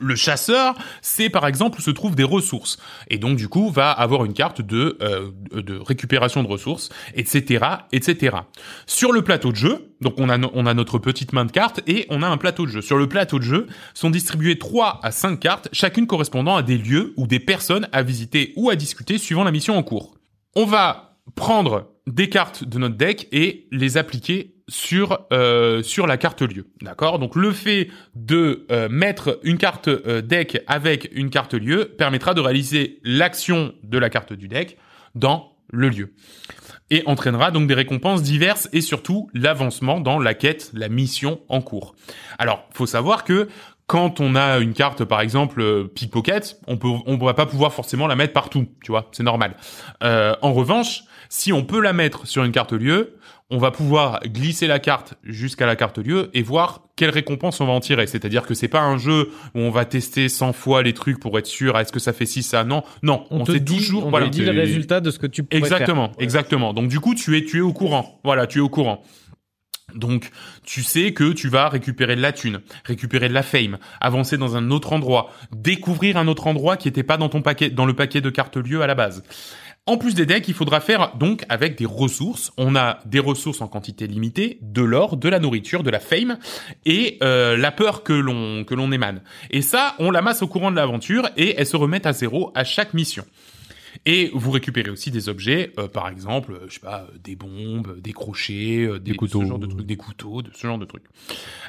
Le 0.00 0.16
chasseur, 0.16 0.74
c'est 1.00 1.30
par 1.30 1.46
exemple 1.46 1.78
où 1.78 1.82
se 1.82 1.90
trouvent 1.90 2.14
des 2.14 2.24
ressources, 2.24 2.76
et 3.08 3.16
donc 3.16 3.38
du 3.38 3.48
coup 3.48 3.70
va 3.70 3.90
avoir 3.90 4.26
une 4.26 4.34
carte 4.34 4.60
de 4.60 4.98
euh, 5.00 5.30
récupération 5.80 6.42
de 6.42 6.48
ressources, 6.48 6.90
etc., 7.14 7.64
etc. 7.92 8.36
Sur 8.86 9.12
le 9.12 9.22
plateau 9.22 9.50
de 9.50 9.56
jeu, 9.56 9.94
donc 10.02 10.14
on 10.18 10.28
a 10.28 10.38
on 10.52 10.66
a 10.66 10.74
notre 10.74 10.98
petite 10.98 11.32
main 11.32 11.46
de 11.46 11.52
cartes 11.52 11.80
et 11.86 12.06
on 12.10 12.22
a 12.22 12.28
un 12.28 12.36
plateau 12.36 12.66
de 12.66 12.70
jeu. 12.70 12.82
Sur 12.82 12.98
le 12.98 13.08
plateau 13.08 13.38
de 13.38 13.44
jeu 13.44 13.66
sont 13.94 14.10
distribuées 14.10 14.58
3 14.58 15.00
à 15.02 15.10
5 15.10 15.40
cartes, 15.40 15.68
chacune 15.72 16.06
correspondant 16.06 16.56
à 16.56 16.62
des 16.62 16.76
lieux 16.76 17.14
ou 17.16 17.26
des 17.26 17.40
personnes 17.40 17.88
à 17.92 18.02
visiter 18.02 18.52
ou 18.56 18.68
à 18.68 18.76
discuter 18.76 19.16
suivant 19.16 19.44
la 19.44 19.52
mission 19.52 19.78
en 19.78 19.82
cours. 19.82 20.18
On 20.54 20.66
va 20.66 21.16
prendre 21.34 21.92
des 22.06 22.28
cartes 22.28 22.64
de 22.64 22.78
notre 22.78 22.96
deck 22.96 23.26
et 23.32 23.66
les 23.72 23.96
appliquer 23.96 24.57
sur 24.68 25.26
euh, 25.32 25.82
sur 25.82 26.06
la 26.06 26.18
carte 26.18 26.42
lieu, 26.42 26.66
d'accord? 26.82 27.18
Donc 27.18 27.34
le 27.34 27.52
fait 27.52 27.88
de 28.14 28.66
euh, 28.70 28.88
mettre 28.88 29.40
une 29.42 29.58
carte 29.58 29.88
euh, 29.88 30.20
deck 30.20 30.62
avec 30.66 31.08
une 31.12 31.30
carte 31.30 31.54
lieu 31.54 31.86
permettra 31.86 32.34
de 32.34 32.40
réaliser 32.40 33.00
l'action 33.02 33.74
de 33.82 33.98
la 33.98 34.10
carte 34.10 34.32
du 34.34 34.46
deck 34.46 34.76
dans 35.14 35.52
le 35.70 35.88
lieu 35.88 36.12
et 36.90 37.02
entraînera 37.06 37.50
donc 37.50 37.66
des 37.66 37.74
récompenses 37.74 38.22
diverses 38.22 38.68
et 38.72 38.80
surtout 38.80 39.28
l'avancement 39.34 40.00
dans 40.00 40.18
la 40.18 40.34
quête, 40.34 40.70
la 40.72 40.88
mission 40.88 41.40
en 41.48 41.60
cours. 41.60 41.94
Alors, 42.38 42.64
faut 42.72 42.86
savoir 42.86 43.24
que 43.24 43.48
quand 43.86 44.20
on 44.20 44.34
a 44.36 44.58
une 44.58 44.74
carte, 44.74 45.04
par 45.04 45.20
exemple 45.20 45.60
euh, 45.60 45.84
pickpocket, 45.84 46.60
on 46.66 46.76
peut, 46.76 46.88
on 47.06 47.16
va 47.16 47.34
pas 47.34 47.46
pouvoir 47.46 47.72
forcément 47.72 48.06
la 48.06 48.16
mettre 48.16 48.32
partout, 48.34 48.68
tu 48.82 48.92
vois, 48.92 49.08
c'est 49.12 49.22
normal. 49.22 49.56
En 50.02 50.52
revanche, 50.52 51.04
si 51.30 51.52
on 51.52 51.64
peut 51.64 51.80
la 51.80 51.92
mettre 51.92 52.26
sur 52.26 52.44
une 52.44 52.52
carte 52.52 52.72
lieu, 52.72 53.17
on 53.50 53.58
va 53.58 53.70
pouvoir 53.70 54.20
glisser 54.26 54.66
la 54.66 54.78
carte 54.78 55.14
jusqu'à 55.24 55.64
la 55.64 55.74
carte 55.74 55.98
lieu 55.98 56.28
et 56.34 56.42
voir 56.42 56.82
quelle 56.96 57.10
récompense 57.10 57.60
on 57.60 57.66
va 57.66 57.72
en 57.72 57.80
tirer. 57.80 58.06
C'est-à-dire 58.06 58.44
que 58.44 58.52
c'est 58.52 58.68
pas 58.68 58.82
un 58.82 58.98
jeu 58.98 59.30
où 59.54 59.60
on 59.60 59.70
va 59.70 59.86
tester 59.86 60.28
100 60.28 60.52
fois 60.52 60.82
les 60.82 60.92
trucs 60.92 61.18
pour 61.18 61.38
être 61.38 61.46
sûr, 61.46 61.78
est-ce 61.78 61.92
que 61.92 62.00
ça 62.00 62.12
fait 62.12 62.26
ci, 62.26 62.42
ça, 62.42 62.64
non. 62.64 62.82
Non, 63.02 63.24
On, 63.30 63.40
on, 63.40 63.44
te 63.44 63.52
sait 63.52 63.60
dit, 63.60 63.76
toujours, 63.76 64.06
on 64.06 64.10
voilà. 64.10 64.26
te 64.26 64.32
dit 64.32 64.44
le 64.44 64.50
résultat 64.50 65.00
de 65.00 65.10
ce 65.10 65.18
que 65.18 65.26
tu 65.26 65.44
pourrais 65.44 65.58
Exactement, 65.58 66.08
faire. 66.08 66.16
exactement. 66.22 66.74
Donc 66.74 66.88
du 66.88 67.00
coup, 67.00 67.14
tu 67.14 67.38
es 67.38 67.44
tu 67.44 67.58
es 67.58 67.60
au 67.62 67.72
courant. 67.72 68.20
Voilà, 68.22 68.46
tu 68.46 68.58
es 68.58 68.60
au 68.60 68.68
courant. 68.68 69.02
Donc, 69.94 70.28
tu 70.64 70.82
sais 70.82 71.14
que 71.14 71.32
tu 71.32 71.48
vas 71.48 71.70
récupérer 71.70 72.14
de 72.14 72.20
la 72.20 72.32
thune, 72.32 72.60
récupérer 72.84 73.30
de 73.30 73.32
la 73.32 73.42
fame, 73.42 73.78
avancer 74.02 74.36
dans 74.36 74.54
un 74.54 74.70
autre 74.70 74.92
endroit, 74.92 75.30
découvrir 75.50 76.18
un 76.18 76.28
autre 76.28 76.46
endroit 76.46 76.76
qui 76.76 76.88
n'était 76.88 77.02
pas 77.02 77.16
dans 77.16 77.30
ton 77.30 77.40
paquet, 77.40 77.70
dans 77.70 77.86
le 77.86 77.94
paquet 77.94 78.20
de 78.20 78.28
cartes 78.28 78.58
lieu 78.58 78.82
à 78.82 78.86
la 78.86 78.94
base. 78.94 79.22
En 79.88 79.96
plus 79.96 80.14
des 80.14 80.26
decks, 80.26 80.46
il 80.46 80.52
faudra 80.52 80.80
faire 80.80 81.16
donc 81.16 81.46
avec 81.48 81.78
des 81.78 81.86
ressources. 81.86 82.52
On 82.58 82.76
a 82.76 82.98
des 83.06 83.20
ressources 83.20 83.62
en 83.62 83.68
quantité 83.68 84.06
limitée, 84.06 84.58
de 84.60 84.82
l'or, 84.82 85.16
de 85.16 85.30
la 85.30 85.38
nourriture, 85.38 85.82
de 85.82 85.88
la 85.88 85.98
fame 85.98 86.38
et 86.84 87.16
euh, 87.22 87.56
la 87.56 87.72
peur 87.72 88.02
que 88.02 88.12
l'on 88.12 88.64
que 88.64 88.74
l'on 88.74 88.92
émane. 88.92 89.22
Et 89.50 89.62
ça, 89.62 89.94
on 89.98 90.10
l'amasse 90.10 90.42
au 90.42 90.46
courant 90.46 90.70
de 90.70 90.76
l'aventure 90.76 91.30
et 91.38 91.54
elles 91.56 91.66
se 91.66 91.78
remettent 91.78 92.04
à 92.04 92.12
zéro 92.12 92.52
à 92.54 92.64
chaque 92.64 92.92
mission. 92.92 93.24
Et 94.04 94.30
vous 94.34 94.50
récupérez 94.50 94.90
aussi 94.90 95.10
des 95.10 95.30
objets, 95.30 95.72
euh, 95.78 95.88
par 95.88 96.10
exemple, 96.10 96.52
euh, 96.52 96.66
je 96.68 96.74
sais 96.74 96.80
pas, 96.80 97.06
euh, 97.10 97.18
des 97.24 97.34
bombes, 97.34 97.98
des 97.98 98.12
crochets, 98.12 98.86
des, 98.86 98.98
Des 98.98 99.14
couteaux. 99.14 99.40
ce 99.40 99.46
genre 99.46 99.58
de 99.58 99.66
trucs, 99.66 99.86
des 99.86 99.96
couteaux, 99.96 100.42
de 100.42 100.50
ce 100.54 100.66
genre 100.66 100.78
de 100.78 100.84
trucs. 100.84 101.04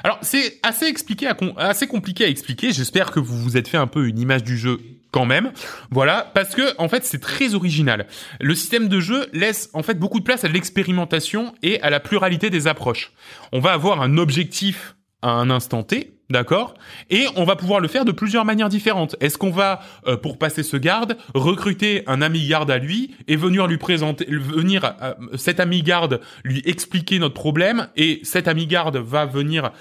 Alors 0.04 0.18
c'est 0.20 0.58
assez 0.62 0.84
expliqué, 0.84 1.26
à 1.26 1.36
assez 1.56 1.86
compliqué 1.86 2.26
à 2.26 2.28
expliquer. 2.28 2.72
J'espère 2.72 3.12
que 3.12 3.18
vous 3.18 3.38
vous 3.38 3.56
êtes 3.56 3.66
fait 3.66 3.78
un 3.78 3.86
peu 3.86 4.06
une 4.06 4.18
image 4.18 4.44
du 4.44 4.58
jeu 4.58 4.78
quand 5.10 5.26
même. 5.26 5.52
Voilà, 5.90 6.30
parce 6.34 6.54
que 6.54 6.76
en 6.78 6.88
fait 6.88 7.04
c'est 7.04 7.20
très 7.20 7.54
original. 7.54 8.06
Le 8.40 8.54
système 8.54 8.88
de 8.88 9.00
jeu 9.00 9.26
laisse 9.32 9.70
en 9.72 9.82
fait 9.82 9.98
beaucoup 9.98 10.20
de 10.20 10.24
place 10.24 10.44
à 10.44 10.48
l'expérimentation 10.48 11.54
et 11.62 11.80
à 11.82 11.90
la 11.90 12.00
pluralité 12.00 12.50
des 12.50 12.66
approches. 12.66 13.12
On 13.52 13.60
va 13.60 13.72
avoir 13.72 14.02
un 14.02 14.16
objectif 14.18 14.94
à 15.22 15.30
un 15.32 15.50
instant 15.50 15.82
T, 15.82 16.14
d'accord? 16.30 16.74
Et 17.10 17.26
on 17.36 17.44
va 17.44 17.56
pouvoir 17.56 17.80
le 17.80 17.88
faire 17.88 18.04
de 18.04 18.12
plusieurs 18.12 18.44
manières 18.44 18.68
différentes. 18.68 19.16
Est-ce 19.20 19.36
qu'on 19.36 19.50
va, 19.50 19.80
euh, 20.06 20.16
pour 20.16 20.38
passer 20.38 20.62
ce 20.62 20.76
garde, 20.76 21.16
recruter 21.34 22.04
un 22.06 22.22
ami 22.22 22.46
garde 22.46 22.70
à 22.70 22.78
lui 22.78 23.14
et 23.28 23.36
venir 23.36 23.66
lui 23.66 23.76
présenter, 23.76 24.24
venir 24.30 24.94
euh, 25.02 25.12
cet 25.36 25.60
ami 25.60 25.82
garde 25.82 26.20
lui 26.44 26.62
expliquer 26.64 27.18
notre 27.18 27.34
problème 27.34 27.88
et 27.96 28.20
cet 28.22 28.48
ami 28.48 28.66
garde 28.66 28.96
va 28.96 29.26
venir 29.26 29.72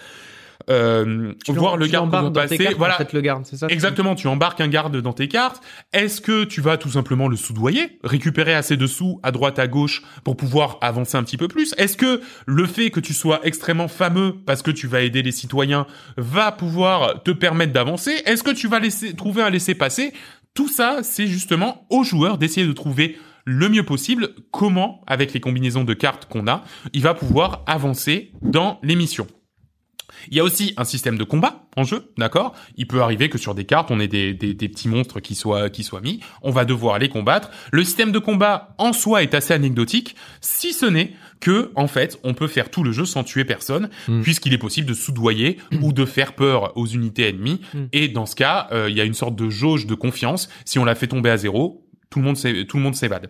euh, 0.70 1.34
voir 1.48 1.78
le 1.78 1.88
garde 1.88 2.34
passer. 2.34 2.58
cartes, 2.58 2.76
Voilà, 2.78 2.96
en 2.96 2.98
fait, 2.98 3.14
le 3.14 3.22
garde, 3.22 3.46
c'est 3.46 3.58
ça 3.58 3.68
Exactement, 3.68 4.16
tu 4.16 4.28
embarques 4.28 4.62
un 4.62 4.68
garde 4.68 4.98
dans 4.98 5.14
tes 5.14 5.28
cartes. 5.28 5.62
Est-ce 5.94 6.22
que 6.22 6.44
tu 6.44 6.62
vas 6.62 6.78
tout 6.78 6.90
simplement 6.90 7.28
le 7.28 7.36
soudoyer, 7.36 8.00
récupérer 8.04 8.54
assez 8.54 8.78
de 8.78 8.88
sous 8.88 9.20
à 9.24 9.32
droite 9.32 9.60
à 9.60 9.68
gauche 9.68 10.04
pour 10.24 10.38
pouvoir 10.38 10.78
avancer 10.82 11.18
un 11.18 11.24
petit 11.24 11.38
peu 11.38 11.48
plus? 11.48 11.74
Est-ce 11.78 11.98
que 11.98 12.22
le 12.46 12.66
fait 12.66 12.92
que 12.92 13.00
tu 13.00 13.14
sois 13.14 13.40
extrêmement 13.44 13.88
fameux 13.88 14.36
parce 14.46 14.62
que 14.62 14.72
tu 14.72 14.88
vas 14.88 15.02
aider 15.02 15.22
les 15.22 15.32
citoyens 15.32 15.88
va 16.18 16.52
pouvoir 16.52 17.24
te 17.24 17.32
permettre 17.32 17.74
d'avancer? 17.74 18.22
Est-ce 18.26 18.44
que 18.44 18.52
tu 18.52 18.68
vas 18.68 18.80
laisser 18.80 19.16
trouver 19.16 19.42
un 19.42 19.50
laisser-passer 19.50 20.14
Tout 20.54 20.68
ça, 20.68 21.00
c'est 21.02 21.28
justement 21.28 21.88
aux 21.90 22.04
joueurs 22.04 22.38
d'essayer 22.38 22.68
de 22.68 22.74
trouver 22.74 23.18
le 23.46 23.70
mieux 23.70 23.84
possible 23.84 24.30
comment, 24.52 25.02
avec 25.08 25.34
les 25.34 25.40
combinaisons 25.40 25.84
de 25.84 25.94
cartes 25.94 26.26
qu'on 26.26 26.48
a, 26.48 26.64
il 26.94 27.02
va 27.02 27.16
pouvoir 27.16 27.64
avancer 27.66 28.32
dans 28.44 28.80
l'émission. 28.84 29.26
Il 30.30 30.38
y 30.38 30.40
a 30.40 30.44
aussi 30.44 30.74
un 30.78 30.84
système 30.84 31.18
de 31.18 31.24
combat 31.24 31.68
en 31.78 31.84
jeu, 31.84 32.12
d'accord? 32.18 32.54
Il 32.76 32.88
peut 32.88 33.02
arriver 33.02 33.30
que 33.30 33.38
sur 33.38 33.56
des 33.56 33.66
cartes, 33.66 33.92
on 33.92 34.00
ait 34.00 34.08
des, 34.08 34.34
des, 34.34 34.54
des, 34.54 34.70
petits 34.70 34.88
monstres 34.90 35.20
qui 35.20 35.36
soient 35.36 35.70
qui 35.70 35.84
soient 35.84 36.02
mis. 36.02 36.20
On 36.42 36.52
va 36.52 36.66
devoir 36.66 37.00
les 37.00 37.10
combattre. 37.10 37.50
Le 37.72 37.84
système 37.84 38.12
de 38.12 38.20
combat 38.20 38.76
en 38.78 38.94
soi 38.94 39.24
est 39.24 39.34
assez 39.34 39.54
anecdotique, 39.54 40.16
si 40.42 40.74
ce 40.74 40.86
n'est 40.86 41.14
que 41.40 41.72
en 41.76 41.88
fait, 41.88 42.20
on 42.24 42.34
peut 42.34 42.48
faire 42.48 42.70
tout 42.70 42.84
le 42.84 42.92
jeu 42.92 43.06
sans 43.06 43.24
tuer 43.24 43.46
personne, 43.46 43.90
Mm. 44.08 44.22
puisqu'il 44.22 44.54
est 44.54 44.58
possible 44.58 44.88
de 44.88 44.94
soudoyer 44.94 45.58
ou 45.82 45.94
de 45.94 46.06
faire 46.06 46.34
peur 46.34 46.76
aux 46.78 46.86
unités 46.86 47.28
ennemies. 47.28 47.62
Mm. 47.74 47.84
Et 47.94 48.08
dans 48.08 48.26
ce 48.26 48.36
cas, 48.36 48.68
euh, 48.72 48.90
il 48.90 48.96
y 48.98 49.02
a 49.02 49.04
une 49.04 49.14
sorte 49.14 49.36
de 49.36 49.50
jauge 49.50 49.86
de 49.86 49.96
confiance. 49.96 50.50
Si 50.66 50.80
on 50.80 50.86
la 50.86 50.96
fait 50.96 51.08
tomber 51.08 51.30
à 51.30 51.38
zéro, 51.38 51.86
tout 52.10 52.20
le 52.20 52.26
monde 52.26 52.38
tout 52.68 52.78
le 52.78 52.84
monde 52.84 52.96
s'évade. 52.96 53.30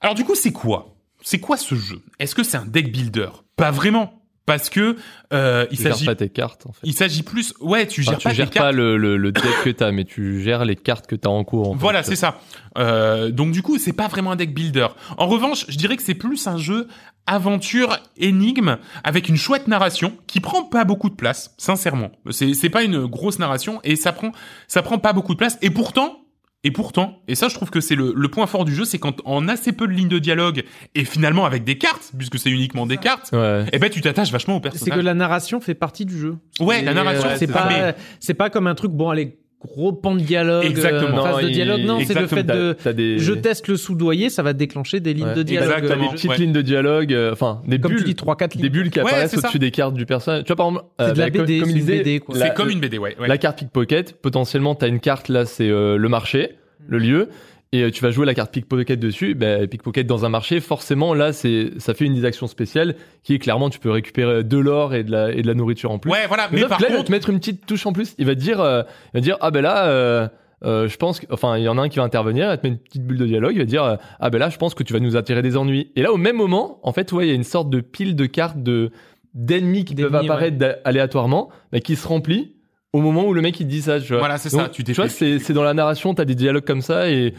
Alors 0.00 0.14
du 0.14 0.24
coup, 0.24 0.34
c'est 0.34 0.52
quoi? 0.52 0.96
C'est 1.22 1.40
quoi 1.40 1.56
ce 1.56 1.74
jeu? 1.74 2.02
Est-ce 2.18 2.34
que 2.34 2.42
c'est 2.42 2.58
un 2.58 2.66
deck 2.66 2.92
builder? 2.92 3.30
Pas 3.56 3.70
vraiment, 3.70 4.23
parce 4.46 4.68
que 4.70 4.96
euh, 5.32 5.66
il 5.70 5.78
Tu 5.78 5.82
s'agit 5.84 6.04
pas 6.06 6.14
tes 6.14 6.28
cartes, 6.28 6.66
en 6.66 6.72
fait. 6.72 6.80
il 6.84 6.92
s'agit 6.94 7.22
plus 7.22 7.54
ouais 7.60 7.86
tu 7.86 8.02
Enfin, 8.02 8.10
gères 8.12 8.18
tu 8.18 8.24
pas 8.24 8.30
tes 8.30 8.36
gères 8.36 8.50
cartes. 8.50 8.66
pas 8.66 8.72
le, 8.72 8.96
le, 8.96 9.16
le 9.16 9.32
deck 9.32 9.44
que 9.64 9.70
t'as, 9.70 9.90
mais 9.90 10.04
tu 10.04 10.42
gères 10.42 10.64
les 10.64 10.76
cartes 10.76 11.06
que 11.06 11.16
t'as 11.16 11.30
en 11.30 11.44
cours. 11.44 11.70
en 11.70 11.74
voilà 11.76 12.02
c'est 12.02 12.16
ça. 12.16 12.38
Euh, 12.76 13.30
donc 13.30 13.52
du 13.52 13.62
coup 13.62 13.78
c'est 13.78 13.92
pas 13.92 14.08
vraiment 14.08 14.32
un 14.32 14.36
deck 14.36 14.52
builder. 14.54 14.88
En 15.18 15.26
revanche 15.26 15.64
je 15.68 15.76
dirais 15.76 15.96
que 15.96 16.02
c'est 16.02 16.14
plus 16.14 16.46
un 16.46 16.58
jeu 16.58 16.88
aventure 17.26 17.96
énigme 18.18 18.76
avec 19.02 19.28
une 19.30 19.36
chouette 19.36 19.66
narration 19.66 20.12
qui 20.26 20.40
prend 20.40 20.62
pas 20.64 20.84
beaucoup 20.84 21.08
de 21.08 21.14
place 21.14 21.54
sincèrement. 21.56 22.10
C'est 22.30 22.52
c'est 22.54 22.68
pas 22.68 22.82
une 22.82 23.06
grosse 23.06 23.38
narration 23.38 23.80
et 23.82 23.96
ça 23.96 24.12
prend 24.12 24.32
ça 24.68 24.82
prend 24.82 24.98
pas 24.98 25.12
beaucoup 25.14 25.32
de 25.32 25.38
place. 25.38 25.56
Et 25.62 25.70
pourtant 25.70 26.18
et 26.64 26.70
pourtant, 26.70 27.18
et 27.28 27.34
ça 27.34 27.48
je 27.48 27.54
trouve 27.54 27.70
que 27.70 27.80
c'est 27.80 27.94
le, 27.94 28.12
le 28.16 28.28
point 28.28 28.46
fort 28.46 28.64
du 28.64 28.74
jeu, 28.74 28.84
c'est 28.84 28.98
quand 28.98 29.16
on 29.24 29.46
a 29.48 29.52
assez 29.52 29.72
peu 29.72 29.86
de 29.86 29.92
lignes 29.92 30.08
de 30.08 30.18
dialogue 30.18 30.64
et 30.94 31.04
finalement 31.04 31.44
avec 31.44 31.62
des 31.64 31.78
cartes, 31.78 32.10
puisque 32.16 32.38
c'est 32.38 32.50
uniquement 32.50 32.86
des 32.86 32.96
cartes, 32.96 33.30
Ouais. 33.32 33.66
eh 33.72 33.78
ben 33.78 33.90
tu 33.90 34.00
t'attaches 34.00 34.32
vachement 34.32 34.54
au 34.56 34.58
C'est 34.58 34.70
personnage. 34.70 34.98
que 34.98 35.04
la 35.04 35.14
narration 35.14 35.60
fait 35.60 35.74
partie 35.74 36.04
du 36.06 36.18
jeu. 36.18 36.36
Ouais, 36.60 36.82
la 36.82 36.92
Et, 36.92 36.94
narration, 36.94 37.28
euh, 37.28 37.32
c'est 37.36 37.46
c'est- 37.46 37.52
pas, 37.52 37.94
c'est 38.20 38.34
pas 38.34 38.50
comme 38.50 38.66
un 38.66 38.74
truc. 38.74 38.90
Bon, 38.92 39.10
allez, 39.10 39.38
gros 39.64 39.92
pan 39.92 40.14
de 40.14 40.20
dialogue, 40.20 40.64
Exactement. 40.64 41.24
euh, 41.26 41.30
phase 41.32 41.44
de 41.44 41.48
dialogue. 41.50 41.80
Non, 41.80 41.98
c'est 42.00 42.14
le 42.14 42.22
exactement. 42.22 42.74
fait 42.82 42.90
de. 42.90 42.92
Des... 42.92 43.18
Je 43.18 43.32
teste 43.32 43.68
le 43.68 43.76
soudoyer, 43.76 44.30
ça 44.30 44.42
va 44.42 44.52
déclencher 44.52 45.00
des 45.00 45.14
lignes 45.14 45.24
Ouais. 45.26 45.34
de 45.34 45.42
dialogue. 45.42 45.68
T'as 45.70 45.76
des 45.78 45.82
Exactement. 45.84 46.12
petites 46.12 46.30
Ouais. 46.30 46.36
lignes 46.38 46.52
de 46.52 46.62
dialogue, 46.62 47.12
euh, 47.12 47.32
enfin, 47.32 47.60
des 47.66 47.78
Comme 47.80 47.92
bulles. 47.92 48.00
tu 48.04 48.04
dis, 48.06 48.14
3-4 48.14 48.56
des 48.56 48.62
lignes. 48.64 48.72
bulles 48.72 48.90
qui 48.90 49.00
Ouais, 49.00 49.06
apparaissent 49.06 49.36
au-dessus 49.36 49.58
des 49.58 49.70
cartes 49.70 49.94
du 49.94 50.06
personnage. 50.06 50.44
Tu 50.44 50.48
vois, 50.48 50.56
par 50.56 50.66
exemple, 50.68 50.84
C'est 50.98 51.12
de 51.14 51.18
la 51.18 51.30
bah, 51.30 51.30
BD, 51.30 51.38
comme 51.38 51.46
c'est 51.46 51.54
il 51.72 51.76
une 51.78 51.80
disait, 51.84 51.98
BD, 51.98 52.20
la- 52.34 52.46
C'est 52.46 52.54
comme 52.54 52.70
une 52.70 52.80
BD, 52.80 52.98
ouais. 52.98 53.16
ouais. 53.20 53.28
La 53.28 53.38
carte 53.38 53.58
pickpocket, 53.58 54.20
potentiellement, 54.20 54.74
t'as 54.74 54.88
une 54.88 55.00
carte 55.00 55.28
là, 55.28 55.44
c'est 55.46 55.68
euh, 55.68 55.96
le 55.96 56.08
marché, 56.08 56.50
le 56.86 56.98
lieu, 56.98 57.28
et 57.74 57.82
euh, 57.82 57.90
tu 57.90 58.02
vas 58.02 58.10
jouer 58.10 58.24
la 58.24 58.34
carte 58.34 58.52
pickpocket 58.52 58.98
dessus. 59.00 59.34
Ben, 59.34 59.66
pickpocket 59.66 60.06
dans 60.06 60.24
un 60.24 60.28
marché, 60.28 60.60
forcément, 60.60 61.12
là, 61.14 61.32
c'est 61.32 61.70
ça 61.78 61.92
fait 61.94 62.04
une 62.04 62.14
des 62.14 62.24
actions 62.24 62.46
spéciales 62.46 62.94
qui 63.22 63.34
est 63.34 63.38
clairement, 63.38 63.70
tu 63.70 63.78
peux 63.80 63.90
récupérer 63.90 64.44
de 64.44 64.58
l'or 64.58 64.94
et 64.94 65.02
de 65.04 65.10
la 65.10 65.32
et 65.32 65.42
de 65.42 65.46
la 65.46 65.54
nourriture 65.54 65.90
en 65.90 65.98
plus. 65.98 66.10
Ouais, 66.10 66.26
voilà. 66.28 66.48
Mais, 66.50 66.56
Mais 66.56 66.60
sauf 66.62 66.68
par 66.70 66.80
là, 66.80 66.86
il 66.90 66.96
va 66.96 67.02
te 67.02 67.10
mettre 67.10 67.30
une 67.30 67.38
petite 67.38 67.66
touche 67.66 67.84
en 67.86 67.92
plus. 67.92 68.14
Il 68.18 68.26
va 68.26 68.34
te 68.34 68.40
dire, 68.40 68.60
euh, 68.60 68.82
il 69.12 69.14
va 69.14 69.20
te 69.20 69.24
dire, 69.24 69.36
ah 69.40 69.50
ben 69.50 69.60
là. 69.62 69.86
euh, 69.88 70.28
euh, 70.64 70.88
je 70.88 70.96
pense 70.96 71.20
que, 71.20 71.26
enfin, 71.30 71.58
il 71.58 71.64
y 71.64 71.68
en 71.68 71.76
a 71.76 71.82
un 71.82 71.88
qui 71.90 71.98
va 71.98 72.04
intervenir, 72.04 72.44
il 72.46 72.48
va 72.48 72.56
te 72.56 72.66
mettre 72.66 72.76
une 72.76 72.82
petite 72.82 73.04
bulle 73.04 73.18
de 73.18 73.26
dialogue, 73.26 73.52
il 73.54 73.58
va 73.58 73.64
dire, 73.66 73.84
euh, 73.84 73.96
ah 74.18 74.30
ben 74.30 74.38
là, 74.38 74.48
je 74.48 74.56
pense 74.56 74.74
que 74.74 74.82
tu 74.82 74.94
vas 74.94 75.00
nous 75.00 75.16
attirer 75.16 75.42
des 75.42 75.58
ennuis. 75.58 75.90
Et 75.94 76.00
là, 76.02 76.10
au 76.10 76.16
même 76.16 76.36
moment, 76.36 76.78
en 76.84 76.92
fait, 76.92 77.12
ouais, 77.12 77.26
il 77.26 77.28
y 77.28 77.32
a 77.32 77.34
une 77.34 77.44
sorte 77.44 77.68
de 77.68 77.80
pile 77.80 78.16
de 78.16 78.24
cartes 78.24 78.62
de 78.62 78.90
d'ennemis 79.34 79.84
qui 79.84 79.94
peuvent 79.94 80.14
apparaître 80.14 80.78
aléatoirement, 80.84 81.50
bah, 81.72 81.80
qui 81.80 81.96
se 81.96 82.06
remplit 82.06 82.54
au 82.92 83.00
moment 83.00 83.26
où 83.26 83.34
le 83.34 83.42
mec 83.42 83.58
il 83.58 83.66
dit 83.66 83.82
ça. 83.82 84.00
Tu 84.00 84.08
vois. 84.08 84.18
Voilà, 84.20 84.38
c'est 84.38 84.48
ça, 84.48 84.68
tu 84.68 84.84
tu 84.84 84.92
vois, 84.92 85.08
c'est 85.08 85.52
dans 85.52 85.64
la 85.64 85.74
narration, 85.74 86.14
t'as 86.14 86.24
des 86.24 86.36
dialogues 86.36 86.64
comme 86.64 86.82
ça 86.82 87.10
et 87.10 87.34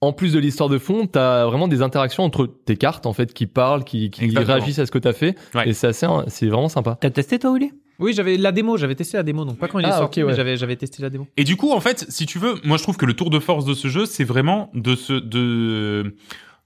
en 0.00 0.12
plus 0.12 0.32
de 0.32 0.38
l'histoire 0.38 0.68
de 0.68 0.78
fond, 0.78 1.06
t'as 1.06 1.44
vraiment 1.46 1.66
des 1.68 1.82
interactions 1.82 2.22
entre 2.22 2.46
tes 2.46 2.76
cartes 2.76 3.04
en 3.06 3.12
fait 3.12 3.32
qui 3.32 3.46
parlent, 3.46 3.82
qui, 3.84 4.10
qui 4.10 4.28
réagissent 4.38 4.78
à 4.78 4.86
ce 4.86 4.90
que 4.92 4.98
t'as 4.98 5.12
fait 5.12 5.36
Ouais. 5.54 5.68
et 5.68 5.72
c'est 5.72 5.88
assez, 5.88 6.06
c'est 6.28 6.46
vraiment 6.46 6.68
sympa. 6.68 6.96
T'as 7.00 7.10
testé 7.10 7.38
toi, 7.38 7.52
Willy 7.52 7.72
Oui, 7.98 8.12
j'avais 8.14 8.36
la 8.36 8.52
démo, 8.52 8.76
j'avais 8.76 8.94
testé 8.94 9.16
la 9.16 9.24
démo, 9.24 9.44
donc 9.44 9.58
pas 9.58 9.66
quand 9.66 9.80
il 9.80 9.84
est 9.86 9.88
Ah, 9.90 9.98
sorti, 9.98 10.22
ouais. 10.22 10.30
mais 10.30 10.36
j'avais, 10.36 10.56
j'avais 10.56 10.76
testé 10.76 11.02
la 11.02 11.10
démo. 11.10 11.26
Et 11.36 11.42
du 11.44 11.56
coup, 11.56 11.72
en 11.72 11.80
fait, 11.80 12.06
si 12.08 12.26
tu 12.26 12.38
veux, 12.38 12.54
moi 12.64 12.76
je 12.76 12.84
trouve 12.84 12.96
que 12.96 13.06
le 13.06 13.14
tour 13.14 13.30
de 13.30 13.40
force 13.40 13.64
de 13.64 13.74
ce 13.74 13.88
jeu, 13.88 14.06
c'est 14.06 14.22
vraiment 14.24 14.70
de 14.72 14.94
se, 14.94 15.14
de, 15.14 16.14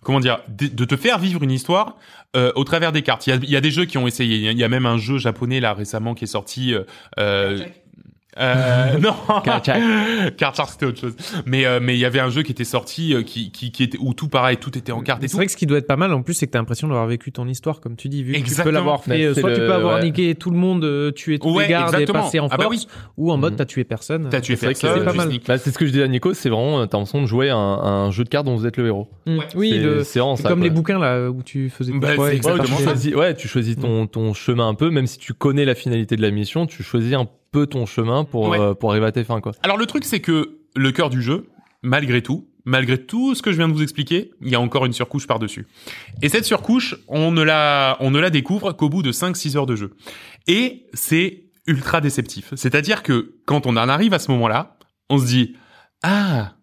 comment 0.02 0.20
dire, 0.20 0.40
de, 0.48 0.66
de 0.66 0.84
te 0.84 0.96
faire 0.96 1.18
vivre 1.18 1.42
une 1.42 1.52
histoire 1.52 1.96
euh, 2.36 2.52
au 2.54 2.64
travers 2.64 2.92
des 2.92 3.00
cartes. 3.02 3.26
Il 3.26 3.30
y 3.30 3.32
a, 3.32 3.36
il 3.42 3.50
y 3.50 3.56
a 3.56 3.60
des 3.62 3.70
jeux 3.70 3.84
qui 3.86 3.96
ont 3.98 4.06
essayé. 4.06 4.36
Il 4.36 4.42
y 4.42 4.48
a- 4.48 4.52
il 4.52 4.58
y 4.58 4.64
a 4.64 4.68
même 4.68 4.84
un 4.86 4.98
jeu 4.98 5.16
japonais 5.18 5.60
là 5.60 5.72
récemment 5.74 6.14
qui 6.14 6.24
est 6.24 6.26
sorti. 6.26 6.74
Euh, 6.74 6.82
euh, 7.18 7.58
euh, 8.38 8.98
non, 9.00 9.14
Shark, 9.44 10.70
c'était 10.70 10.86
autre 10.86 10.98
chose. 11.00 11.14
Mais 11.46 11.66
euh, 11.66 11.80
mais 11.82 11.94
il 11.94 11.98
y 12.00 12.04
avait 12.04 12.20
un 12.20 12.30
jeu 12.30 12.42
qui 12.42 12.52
était 12.52 12.64
sorti 12.64 13.14
euh, 13.14 13.22
qui, 13.22 13.50
qui 13.50 13.70
qui 13.72 13.82
était 13.82 13.98
où 14.00 14.14
tout 14.14 14.28
pareil, 14.28 14.56
tout 14.56 14.76
était 14.76 14.92
en 14.92 15.00
cartes 15.02 15.22
et 15.22 15.28
C'est 15.28 15.36
vrai 15.36 15.46
que 15.46 15.52
ce 15.52 15.56
qui 15.56 15.66
doit 15.66 15.78
être 15.78 15.86
pas 15.86 15.96
mal 15.96 16.12
en 16.12 16.22
plus, 16.22 16.34
c'est 16.34 16.46
que 16.46 16.52
t'as 16.52 16.58
l'impression 16.58 16.88
d'avoir 16.88 17.06
vécu 17.06 17.32
ton 17.32 17.46
histoire, 17.48 17.80
comme 17.80 17.96
tu 17.96 18.08
dis, 18.08 18.22
vu 18.22 18.32
que 18.32 18.48
tu 18.48 18.54
peux 18.62 18.70
l'avoir 18.70 19.00
Mais 19.06 19.18
fait. 19.18 19.24
euh, 19.26 19.34
c'est 19.34 19.40
Soit 19.40 19.52
tu 19.52 19.60
peux 19.60 19.72
avoir 19.72 19.96
ouais. 19.96 20.04
niqué 20.04 20.34
tout 20.34 20.50
le 20.50 20.56
monde, 20.56 20.84
euh, 20.84 21.10
tué 21.10 21.38
tous 21.38 21.52
Ouais, 21.54 21.64
les 21.64 21.70
gardes 21.70 21.92
exactement. 21.94 22.20
et 22.20 22.22
passé 22.22 22.40
en 22.40 22.48
Ah 22.50 22.56
bah 22.56 22.64
force, 22.64 22.86
ou 23.16 23.30
en 23.32 23.36
mode 23.36 23.52
Mhm. 23.52 23.58
t'as 23.58 23.64
tué 23.66 23.84
personne. 23.84 24.28
T'as 24.30 24.40
tué 24.40 24.56
personne, 24.56 24.90
c'est 24.98 25.04
pas 25.04 25.12
mal. 25.12 25.28
Bah, 25.46 25.58
c'est 25.58 25.70
ce 25.70 25.78
que 25.78 25.86
je 25.86 25.90
disais 25.92 26.04
à 26.04 26.08
Nico, 26.08 26.32
c'est 26.34 26.48
vraiment, 26.48 26.80
euh, 26.80 26.86
t'as 26.86 26.98
l'impression 26.98 27.20
de 27.22 27.26
jouer 27.26 27.50
un, 27.50 27.56
un 27.56 28.10
jeu 28.10 28.24
de 28.24 28.28
cartes 28.28 28.46
dont 28.46 28.56
vous 28.56 28.66
êtes 28.66 28.76
le 28.76 28.86
héros. 28.86 29.08
Ouais. 29.26 29.38
Oui, 29.54 29.70
C'est- 29.70 29.78
le- 29.78 30.04
ça, 30.04 30.20
comme 30.48 30.58
quoi. 30.60 30.68
les 30.68 30.70
bouquins 30.70 30.98
là 30.98 31.28
où 31.30 31.42
tu 31.42 31.68
faisais. 31.70 31.92
Bah, 31.92 32.14
Ouais, 32.16 32.36
exactement 32.36 32.76
tu 32.76 32.82
choisis, 32.82 33.14
ouais, 33.14 33.34
tu 33.34 33.48
choisis 33.48 33.76
ton, 33.76 34.06
ton 34.06 34.32
chemin 34.34 34.68
un 34.68 34.74
peu, 34.74 34.90
même 34.90 35.06
si 35.06 35.18
tu 35.18 35.34
connais 35.34 35.64
la 35.64 35.74
finalité 35.74 36.16
de 36.16 36.22
la 36.22 36.30
mission, 36.30 36.66
tu 36.66 36.82
choisis 36.82 37.12
un 37.14 37.24
peu 37.26 37.30
ton 37.60 37.86
chemin 37.86 38.24
pour, 38.24 38.48
Ouais. 38.48 38.58
euh, 38.60 38.74
pour 38.74 38.90
arriver 38.90 39.06
à 39.06 39.12
tes 39.12 39.24
fins, 39.24 39.40
quoi. 39.40 39.52
Alors 39.62 39.76
le 39.76 39.86
truc 39.86 40.04
c'est 40.04 40.20
que 40.20 40.58
le 40.74 40.92
cœur 40.92 41.10
du 41.10 41.22
jeu, 41.22 41.46
malgré 41.82 42.22
tout, 42.22 42.48
malgré 42.64 42.96
tout 42.98 43.34
ce 43.34 43.42
que 43.42 43.52
je 43.52 43.56
viens 43.58 43.68
de 43.68 43.72
vous 43.74 43.82
expliquer, 43.82 44.30
il 44.40 44.48
y 44.48 44.54
a 44.54 44.60
encore 44.60 44.86
une 44.86 44.92
surcouche 44.92 45.26
par-dessus. 45.26 45.66
Et 46.22 46.28
cette 46.28 46.44
surcouche, 46.44 46.96
on 47.08 47.30
ne 47.32 47.42
la, 47.42 47.96
on 48.00 48.10
ne 48.10 48.18
la 48.20 48.30
découvre 48.30 48.72
qu'au 48.72 48.88
bout 48.88 49.02
de 49.02 49.12
5-6 49.12 49.56
heures 49.56 49.66
de 49.66 49.76
jeu. 49.76 49.94
Et 50.46 50.86
c'est 50.94 51.44
ultra 51.66 52.00
déceptif. 52.00 52.52
C'est-à-dire 52.56 53.02
que 53.02 53.34
quand 53.46 53.66
on 53.66 53.76
en 53.76 53.88
arrive 53.88 54.14
à 54.14 54.18
ce 54.18 54.30
moment-là, 54.32 54.76
on 55.10 55.18
se 55.18 55.26
dit 55.26 55.56
ah 56.02 56.54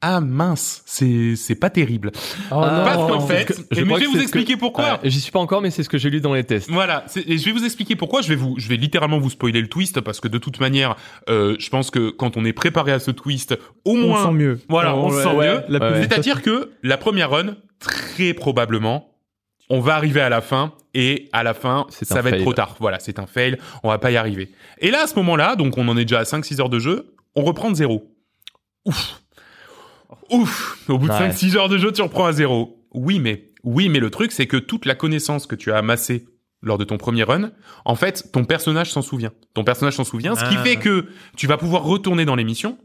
ah 0.00 0.20
mince, 0.20 0.82
c'est 0.86 1.34
c'est 1.34 1.54
pas 1.56 1.70
terrible. 1.70 2.12
Ah, 2.50 2.82
Parce 2.84 2.96
non, 2.98 3.08
qu'en 3.08 3.26
c'est 3.26 3.44
fait, 3.46 3.52
ce 3.54 3.60
que- 3.62 3.78
et 3.80 3.84
mais 3.84 3.94
je 3.96 4.00
vais 4.00 4.06
vous 4.06 4.20
expliquer 4.20 4.54
que- 4.54 4.58
pourquoi. 4.60 5.00
J'y 5.02 5.20
suis 5.20 5.32
pas 5.32 5.40
encore, 5.40 5.60
mais 5.60 5.70
c'est 5.70 5.82
ce 5.82 5.88
que 5.88 5.98
j'ai 5.98 6.08
lu 6.10 6.20
dans 6.20 6.34
les 6.34 6.44
tests. 6.44 6.70
Voilà, 6.70 7.04
et 7.26 7.36
je 7.36 7.44
vais 7.44 7.52
vous 7.52 7.64
expliquer 7.64 7.96
pourquoi. 7.96 8.22
Je 8.22 8.28
vais 8.28 8.36
vous, 8.36 8.54
je 8.58 8.68
vais 8.68 8.76
littéralement 8.76 9.18
vous 9.18 9.30
spoiler 9.30 9.60
le 9.60 9.66
twist 9.68 10.00
parce 10.00 10.20
que 10.20 10.28
de 10.28 10.38
toute 10.38 10.60
manière, 10.60 10.94
euh, 11.28 11.56
je 11.58 11.68
pense 11.68 11.90
que 11.90 12.10
quand 12.10 12.36
on 12.36 12.44
est 12.44 12.52
préparé 12.52 12.92
à 12.92 13.00
ce 13.00 13.10
twist, 13.10 13.58
au 13.84 13.92
On 13.92 13.96
moins, 13.96 14.20
le 14.22 14.26
sent 14.28 14.34
mieux. 14.34 14.60
voilà, 14.68 14.94
on 14.94 15.10
se 15.10 15.22
sent 15.22 15.28
ouais, 15.34 15.64
mieux. 15.68 15.78
Ouais. 15.80 16.02
C'est-à-dire 16.02 16.42
que 16.42 16.70
la 16.84 16.96
première 16.96 17.30
run, 17.30 17.56
très 17.80 18.34
probablement, 18.34 19.14
on 19.70 19.80
va 19.80 19.96
arriver 19.96 20.20
à 20.20 20.28
la 20.28 20.40
fin 20.40 20.72
et 20.94 21.28
à 21.32 21.42
la 21.42 21.54
fin, 21.54 21.86
C'est 21.90 22.04
ça 22.06 22.22
va 22.22 22.28
être 22.30 22.36
fail. 22.36 22.42
trop 22.44 22.54
tard. 22.54 22.76
Voilà, 22.80 23.00
c'est 23.00 23.18
un 23.18 23.26
fail. 23.26 23.58
On 23.82 23.88
va 23.88 23.98
pas 23.98 24.10
y 24.12 24.16
arriver. 24.16 24.52
Et 24.80 24.90
là, 24.92 25.02
à 25.02 25.06
ce 25.08 25.14
moment-là, 25.16 25.56
donc 25.56 25.76
on 25.76 25.86
en 25.88 25.96
est 25.96 26.04
déjà 26.04 26.20
à 26.20 26.24
5-6 26.24 26.60
heures 26.60 26.70
de 26.70 26.78
jeu, 26.78 27.14
on 27.34 27.42
reprend 27.42 27.70
de 27.70 27.76
zéro. 27.76 28.14
Ouf. 28.86 29.20
Ouf. 30.30 30.78
Au 30.88 30.98
bout 30.98 31.06
de 31.08 31.12
Ouais. 31.12 31.18
5-6 31.30 31.56
heures 31.56 31.68
de 31.68 31.78
jeu, 31.78 31.92
tu 31.92 32.02
reprends 32.02 32.26
à 32.26 32.32
zéro. 32.32 32.84
Oui, 32.92 33.18
mais, 33.20 33.50
oui, 33.64 33.88
mais 33.88 33.98
le 34.00 34.10
truc, 34.10 34.32
c'est 34.32 34.46
que 34.46 34.56
toute 34.56 34.86
la 34.86 34.94
connaissance 34.94 35.46
que 35.46 35.54
tu 35.54 35.72
as 35.72 35.76
amassée 35.78 36.26
lors 36.62 36.78
de 36.78 36.84
ton 36.84 36.96
premier 36.98 37.22
run, 37.22 37.50
en 37.84 37.94
fait, 37.94 38.30
ton 38.32 38.44
personnage 38.44 38.90
s'en 38.90 39.02
souvient. 39.02 39.30
Ton 39.54 39.62
personnage 39.64 39.94
s'en 39.94 40.04
souvient, 40.04 40.34
ce 40.34 40.44
qui 40.48 40.56
Ah. 40.58 40.62
fait 40.64 40.76
que 40.76 41.06
tu 41.36 41.46
vas 41.46 41.56
pouvoir 41.56 41.84
retourner 41.84 42.24
dans 42.24 42.34
les 42.34 42.44
missions 42.44 42.78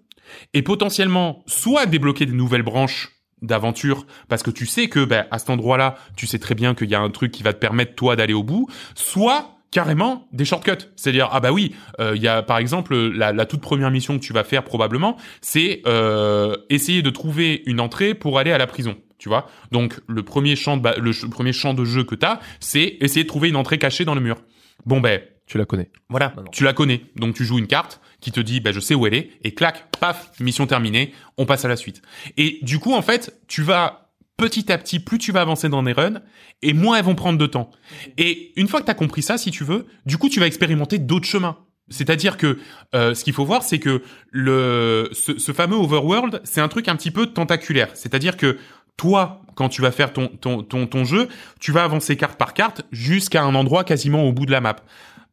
et 0.53 0.61
potentiellement 0.61 1.43
soit 1.47 1.85
débloquer 1.85 2.25
des 2.25 2.33
nouvelles 2.33 2.61
branches 2.63 3.09
d'aventure 3.41 4.05
parce 4.29 4.41
que 4.43 4.51
tu 4.51 4.65
sais 4.65 4.87
que 4.87 5.03
ben, 5.03 5.25
à 5.31 5.37
cet 5.39 5.49
endroit-là, 5.49 5.95
tu 6.15 6.27
sais 6.27 6.39
très 6.39 6.55
bien 6.55 6.75
qu'il 6.75 6.89
y 6.89 6.95
a 6.95 7.01
un 7.01 7.09
truc 7.09 7.31
qui 7.31 7.43
va 7.43 7.51
te 7.53 7.59
permettre 7.59 7.95
toi 7.95 8.15
d'aller 8.15 8.33
au 8.33 8.43
bout, 8.43 8.69
soit 8.95 9.57
carrément 9.73 10.27
des 10.31 10.45
shortcuts. 10.45 10.87
C'est-à-dire 10.95 11.27
ah 11.31 11.39
bah 11.39 11.51
oui, 11.51 11.75
euh, 11.99 12.13
il 12.15 12.21
y 12.21 12.27
a 12.27 12.41
par 12.43 12.59
exemple 12.59 12.95
la, 12.95 13.33
la 13.33 13.45
toute 13.45 13.59
première 13.61 13.91
mission 13.91 14.17
que 14.17 14.23
tu 14.23 14.31
vas 14.31 14.43
faire 14.43 14.63
probablement, 14.63 15.17
c'est 15.41 15.81
euh, 15.87 16.55
essayer 16.69 17.01
de 17.01 17.09
trouver 17.09 17.63
une 17.65 17.79
entrée 17.79 18.13
pour 18.13 18.39
aller 18.39 18.51
à 18.51 18.57
la 18.57 18.67
prison. 18.67 18.95
Tu 19.17 19.29
vois 19.29 19.47
Donc 19.71 19.99
le 20.07 20.23
premier 20.23 20.55
champ 20.55 20.77
de 20.77 20.89
le 20.99 21.29
premier 21.29 21.53
champ 21.53 21.73
de 21.73 21.83
jeu 21.85 22.03
que 22.03 22.15
t'as, 22.15 22.39
c'est 22.59 22.97
essayer 23.01 23.23
de 23.23 23.27
trouver 23.29 23.49
une 23.49 23.55
entrée 23.55 23.77
cachée 23.79 24.05
dans 24.05 24.15
le 24.15 24.21
mur. 24.21 24.37
Bon 24.85 24.99
ben 25.01 25.21
Tu 25.47 25.57
la 25.57 25.65
connais. 25.65 25.89
voilà, 26.09 26.33
Maintenant. 26.35 26.51
tu 26.51 26.63
la 26.63 26.73
connais. 26.73 27.01
Donc 27.15 27.33
tu 27.35 27.43
joues 27.45 27.57
une 27.59 27.67
carte 27.67 27.99
qui 28.19 28.31
te 28.31 28.39
dit, 28.39 28.59
bah, 28.61 28.71
je 28.71 28.79
sais 28.79 28.95
où 28.95 29.05
elle 29.07 29.13
est, 29.15 29.31
et 29.43 29.53
clac, 29.53 29.85
paf, 29.99 30.31
mission 30.39 30.65
terminée, 30.65 31.13
on 31.37 31.45
passe 31.45 31.65
à 31.65 31.67
la 31.67 31.75
suite. 31.75 32.01
Et 32.37 32.59
du 32.61 32.79
coup, 32.79 32.93
en 32.93 33.01
fait, 33.01 33.37
tu 33.47 33.61
vas 33.63 34.02
petit 34.37 34.71
à 34.71 34.77
petit, 34.77 34.99
plus 34.99 35.17
tu 35.17 35.31
vas 35.31 35.41
avancer 35.41 35.69
dans 35.69 35.81
les 35.81 35.93
runs, 35.93 36.21
et 36.61 36.73
moins 36.73 36.97
elles 36.97 37.05
vont 37.05 37.15
prendre 37.15 37.37
de 37.37 37.45
temps. 37.45 37.71
Et 38.17 38.53
une 38.59 38.67
fois 38.67 38.79
que 38.79 38.85
tu 38.85 38.91
as 38.91 38.95
compris 38.95 39.21
ça, 39.21 39.37
si 39.37 39.51
tu 39.51 39.63
veux, 39.63 39.85
du 40.05 40.17
coup, 40.17 40.29
tu 40.29 40.39
vas 40.39 40.47
expérimenter 40.47 40.97
d'autres 40.97 41.27
chemins. 41.27 41.57
C'est-à-dire 41.89 42.37
que 42.37 42.59
euh, 42.95 43.13
ce 43.13 43.23
qu'il 43.23 43.33
faut 43.33 43.45
voir, 43.45 43.61
c'est 43.61 43.79
que 43.79 44.01
le 44.31 45.09
ce, 45.11 45.37
ce 45.37 45.51
fameux 45.51 45.75
overworld, 45.75 46.41
c'est 46.43 46.61
un 46.61 46.69
truc 46.69 46.87
un 46.87 46.95
petit 46.95 47.11
peu 47.11 47.27
tentaculaire. 47.27 47.89
C'est-à-dire 47.93 48.37
que 48.37 48.57
toi, 48.97 49.41
quand 49.55 49.69
tu 49.69 49.81
vas 49.81 49.91
faire 49.91 50.13
ton, 50.13 50.27
ton, 50.27 50.63
ton, 50.63 50.87
ton 50.87 51.03
jeu, 51.03 51.27
tu 51.59 51.71
vas 51.71 51.83
avancer 51.83 52.15
carte 52.15 52.37
par 52.37 52.53
carte 52.53 52.83
jusqu'à 52.91 53.43
un 53.43 53.53
endroit 53.55 53.83
quasiment 53.83 54.23
au 54.23 54.31
bout 54.31 54.45
de 54.45 54.51
la 54.51 54.61
map. 54.61 54.77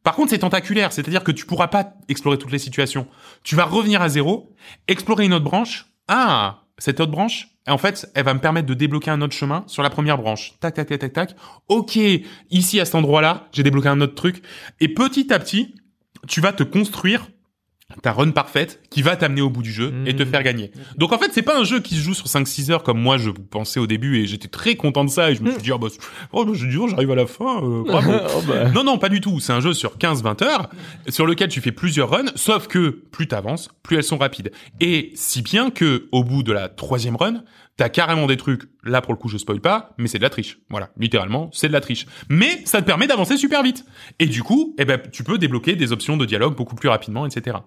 Par 0.03 0.15
contre, 0.15 0.31
c'est 0.31 0.39
tentaculaire, 0.39 0.91
c'est-à-dire 0.91 1.23
que 1.23 1.31
tu 1.31 1.45
pourras 1.45 1.67
pas 1.67 1.93
explorer 2.09 2.37
toutes 2.37 2.51
les 2.51 2.59
situations. 2.59 3.07
Tu 3.43 3.55
vas 3.55 3.65
revenir 3.65 4.01
à 4.01 4.09
zéro, 4.09 4.53
explorer 4.87 5.25
une 5.25 5.33
autre 5.33 5.45
branche. 5.45 5.85
Ah, 6.07 6.63
cette 6.79 6.99
autre 6.99 7.11
branche, 7.11 7.49
en 7.67 7.77
fait, 7.77 8.09
elle 8.15 8.25
va 8.25 8.33
me 8.33 8.39
permettre 8.39 8.67
de 8.67 8.73
débloquer 8.73 9.11
un 9.11 9.21
autre 9.21 9.35
chemin 9.35 9.63
sur 9.67 9.83
la 9.83 9.89
première 9.89 10.17
branche. 10.17 10.53
Tac, 10.59 10.73
tac, 10.73 10.87
tac, 10.87 10.99
tac, 10.99 11.13
tac. 11.13 11.35
Ok, 11.67 11.97
ici 12.49 12.79
à 12.79 12.85
cet 12.85 12.95
endroit-là, 12.95 13.47
j'ai 13.51 13.63
débloqué 13.63 13.87
un 13.87 14.01
autre 14.01 14.15
truc. 14.15 14.41
Et 14.79 14.87
petit 14.87 15.31
à 15.31 15.39
petit, 15.39 15.75
tu 16.27 16.41
vas 16.41 16.53
te 16.53 16.63
construire 16.63 17.27
ta 18.01 18.11
run 18.13 18.31
parfaite 18.31 18.81
qui 18.89 19.01
va 19.01 19.15
t'amener 19.15 19.41
au 19.41 19.49
bout 19.49 19.61
du 19.61 19.71
jeu 19.71 19.93
et 20.05 20.15
te 20.15 20.23
Mmh. 20.23 20.25
faire 20.31 20.43
gagner. 20.43 20.71
Donc 20.97 21.13
en 21.13 21.17
fait, 21.17 21.31
c'est 21.33 21.41
pas 21.41 21.59
un 21.59 21.63
jeu 21.63 21.79
qui 21.79 21.95
se 21.95 22.01
joue 22.01 22.13
sur 22.13 22.27
5-6 22.27 22.71
heures 22.71 22.83
comme 22.83 22.99
moi 22.99 23.17
je 23.17 23.29
pensais 23.29 23.79
au 23.79 23.87
début 23.87 24.19
et 24.19 24.27
j'étais 24.27 24.47
très 24.47 24.75
content 24.75 25.03
de 25.03 25.09
ça 25.09 25.31
et 25.31 25.35
je 25.35 25.41
me 25.41 25.51
suis 25.51 25.61
dit, 25.61 25.71
oh, 25.71 25.77
bah, 25.77 25.87
oh, 26.31 26.45
bah, 26.45 26.51
oh, 26.53 26.87
j'arrive 26.87 27.11
à 27.11 27.15
la 27.15 27.27
fin, 27.27 27.63
euh. 27.63 27.83
Oh, 27.87 28.41
bah. 28.47 28.69
Non, 28.69 28.83
non, 28.83 28.97
pas 28.97 29.09
du 29.09 29.21
tout. 29.21 29.39
C'est 29.39 29.53
un 29.53 29.59
jeu 29.59 29.73
sur 29.73 29.97
15-20 29.97 30.43
heures, 30.43 30.69
sur 31.09 31.25
lequel 31.25 31.49
tu 31.49 31.61
fais 31.61 31.71
plusieurs 31.71 32.09
runs, 32.09 32.31
sauf 32.35 32.67
que 32.67 32.89
plus 33.11 33.27
t'avances, 33.27 33.69
plus 33.83 33.97
elles 33.97 34.03
sont 34.03 34.17
rapides. 34.17 34.51
Et 34.79 35.11
si 35.15 35.41
bien 35.41 35.69
que, 35.69 36.07
au 36.11 36.23
bout 36.23 36.43
de 36.43 36.51
la 36.51 36.69
troisième 36.69 37.15
run, 37.15 37.43
t'as 37.81 37.89
carrément 37.89 38.27
des 38.27 38.37
trucs, 38.37 38.69
là 38.83 39.01
pour 39.01 39.11
le 39.11 39.17
coup 39.17 39.27
je 39.27 39.39
spoil 39.39 39.59
pas, 39.59 39.95
mais 39.97 40.07
c'est 40.07 40.19
de 40.19 40.23
la 40.23 40.29
triche. 40.29 40.59
Voilà, 40.69 40.91
littéralement, 40.97 41.49
c'est 41.51 41.67
de 41.67 41.73
la 41.73 41.81
triche. 41.81 42.05
Mais 42.29 42.61
ça 42.65 42.79
te 42.79 42.85
permet 42.85 43.07
d'avancer 43.07 43.37
super 43.37 43.63
vite. 43.63 43.85
Et 44.19 44.27
du 44.27 44.43
coup, 44.43 44.75
eh 44.77 44.85
ben, 44.85 45.01
tu 45.11 45.23
peux 45.23 45.39
débloquer 45.39 45.75
des 45.75 45.91
options 45.91 46.15
de 46.15 46.27
dialogue 46.27 46.55
beaucoup 46.55 46.75
plus 46.75 46.89
rapidement, 46.89 47.25
etc. 47.25 47.57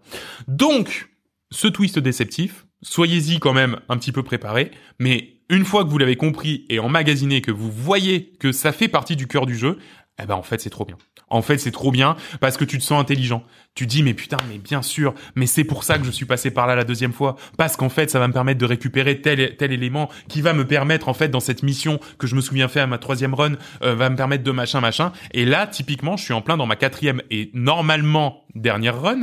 Donc, 0.46 1.10
ce 1.50 1.66
twist 1.66 1.98
déceptif, 1.98 2.64
soyez-y 2.80 3.40
quand 3.40 3.54
même 3.54 3.80
un 3.88 3.96
petit 3.96 4.12
peu 4.12 4.22
préparé, 4.22 4.70
mais 5.00 5.40
une 5.50 5.64
fois 5.64 5.82
que 5.82 5.90
vous 5.90 5.98
l'avez 5.98 6.14
compris 6.14 6.64
et 6.68 6.78
emmagasiné, 6.78 7.40
que 7.40 7.50
vous 7.50 7.72
voyez 7.72 8.34
que 8.38 8.52
ça 8.52 8.70
fait 8.70 8.86
partie 8.86 9.16
du 9.16 9.26
cœur 9.26 9.46
du 9.46 9.56
jeu, 9.58 9.78
eh 10.22 10.26
ben 10.26 10.36
en 10.36 10.44
fait 10.44 10.60
c'est 10.60 10.70
trop 10.70 10.84
bien. 10.84 10.96
En 11.28 11.42
fait 11.42 11.58
c'est 11.58 11.72
trop 11.72 11.90
bien 11.90 12.14
parce 12.38 12.56
que 12.56 12.64
tu 12.64 12.78
te 12.78 12.84
sens 12.84 13.00
intelligent. 13.00 13.42
Tu 13.74 13.86
dis 13.88 14.04
mais 14.04 14.14
putain 14.14 14.36
mais 14.48 14.58
bien 14.58 14.82
sûr, 14.82 15.14
mais 15.34 15.46
c'est 15.46 15.64
pour 15.64 15.82
ça 15.82 15.98
que 15.98 16.04
je 16.04 16.10
suis 16.12 16.26
passé 16.26 16.52
par 16.52 16.68
là 16.68 16.76
la 16.76 16.84
deuxième 16.84 17.12
fois 17.12 17.34
parce 17.58 17.76
qu'en 17.76 17.88
fait 17.88 18.08
ça 18.08 18.20
va 18.20 18.28
me 18.28 18.32
permettre 18.32 18.60
de 18.60 18.66
récupérer 18.66 19.20
tel 19.20 19.56
tel 19.56 19.72
élément 19.72 20.08
qui 20.28 20.42
va 20.42 20.52
me 20.52 20.64
permettre 20.64 21.08
en 21.08 21.14
fait 21.14 21.28
dans 21.28 21.40
cette 21.40 21.64
mission 21.64 21.98
que 22.18 22.28
je 22.28 22.36
me 22.36 22.40
souviens 22.40 22.68
faire 22.68 22.84
à 22.84 22.86
ma 22.86 22.98
troisième 22.98 23.34
run 23.34 23.54
euh, 23.82 23.96
va 23.96 24.10
me 24.10 24.16
permettre 24.16 24.44
de 24.44 24.50
machin 24.52 24.80
machin. 24.80 25.10
Et 25.32 25.44
là 25.44 25.66
typiquement 25.66 26.16
je 26.16 26.22
suis 26.22 26.32
en 26.32 26.40
plein 26.40 26.56
dans 26.56 26.66
ma 26.66 26.76
quatrième 26.76 27.20
et 27.32 27.50
normalement 27.52 28.44
dernière 28.54 29.00
run 29.02 29.22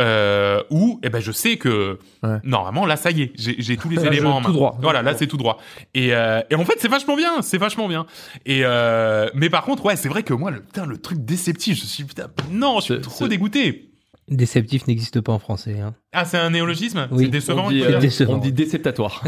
euh, 0.00 0.62
où 0.70 0.98
eh 1.02 1.10
ben 1.10 1.20
je 1.20 1.30
sais 1.32 1.58
que 1.58 1.98
Ouais. 2.22 2.38
normalement 2.44 2.86
là 2.86 2.96
ça 2.96 3.10
y 3.10 3.22
est 3.22 3.32
j'ai 3.36 3.56
j'ai 3.58 3.76
tous 3.76 3.90
les 3.90 3.96
Là, 4.02 4.06
éléments 4.06 4.36
en 4.36 4.40
main. 4.40 4.46
tout 4.46 4.52
droit. 4.54 4.78
Voilà 4.80 5.02
là 5.02 5.14
c'est 5.14 5.26
tout 5.26 5.36
droit. 5.36 5.58
Et, 5.92 6.14
euh, 6.14 6.40
et 6.48 6.54
en 6.54 6.64
fait 6.64 6.74
c'est 6.78 6.88
vachement 6.88 7.16
bien, 7.16 7.42
c'est 7.42 7.58
vachement 7.58 7.86
bien. 7.88 8.06
Et 8.46 8.60
euh, 8.64 9.28
mais 9.34 9.50
par 9.50 9.62
contre 9.64 9.84
ouais 9.84 9.96
c'est 9.96 10.08
vrai 10.08 10.22
que 10.22 10.32
moi 10.32 10.50
le 10.50 10.60
putain 10.60 10.86
le 10.86 10.96
truc 10.96 11.22
déceptif 11.22 11.78
je 11.78 11.84
suis 11.84 12.04
putain 12.04 12.28
non 12.50 12.80
je 12.80 12.94
suis 12.94 13.00
trop 13.02 13.28
dégoûté. 13.28 13.89
Déceptif 14.30 14.86
n'existe 14.86 15.20
pas 15.20 15.32
en 15.32 15.40
français. 15.40 15.80
Hein. 15.80 15.92
Ah 16.12 16.24
c'est 16.24 16.38
un 16.38 16.50
néologisme 16.50 17.08
Oui. 17.10 17.24
c'est 17.24 17.30
décevant. 17.30 17.66
on 17.66 17.70
dit, 17.70 17.82
euh, 17.82 17.88
dire 17.88 17.98
décevant. 17.98 18.34
on 18.34 18.38
dit 18.38 18.52
déceptatoire. 18.52 19.24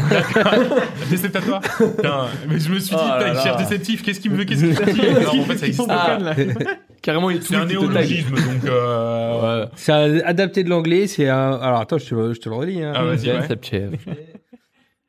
Déceptatoire. 1.09 1.59
Putain, 1.61 2.27
mais 2.47 2.57
je 2.59 2.69
me 2.71 2.79
suis 2.79 2.95
dit 2.95 3.01
Oh 3.03 3.07
là 3.09 3.17
putain 3.17 3.27
il 3.31 3.33
là. 3.35 3.43
cherche 3.43 3.57
déceptif 3.57 4.01
qu'est-ce 4.01 4.21
qu'il 4.21 4.31
me 4.31 4.37
veut 4.37 4.45
qu'est-ce 4.45 4.61
qu'il 4.61 4.73
dit 4.73 5.01
Non, 5.35 5.41
en 5.41 5.45
fait 5.45 5.57
ça 5.57 5.67
existe 5.67 5.87
Ah. 5.89 6.17
pas. 6.19 6.35
Carrément, 7.01 7.29
il 7.29 7.43
C'est 7.43 7.55
un 7.57 7.65
néologisme 7.65 8.33
donc 8.33 8.63
euh... 8.65 9.63
Ouais. 9.65 9.69
C'est 9.75 9.91
un- 9.91 10.19
adapté 10.21 10.63
de 10.63 10.69
l'anglais, 10.69 11.07
c'est 11.07 11.27
un... 11.27 11.51
Alors 11.59 11.81
attends, 11.81 11.97
je 11.97 12.05
te 12.05 12.15
le, 12.15 12.33
je 12.33 12.39
te 12.39 12.47
le 12.47 12.55
relis. 12.55 12.81
Hein. 12.81 12.93
Ah, 12.95 13.03
vas-y, 13.03 13.27
ouais. 13.29 13.41
Déceptif. 13.41 13.81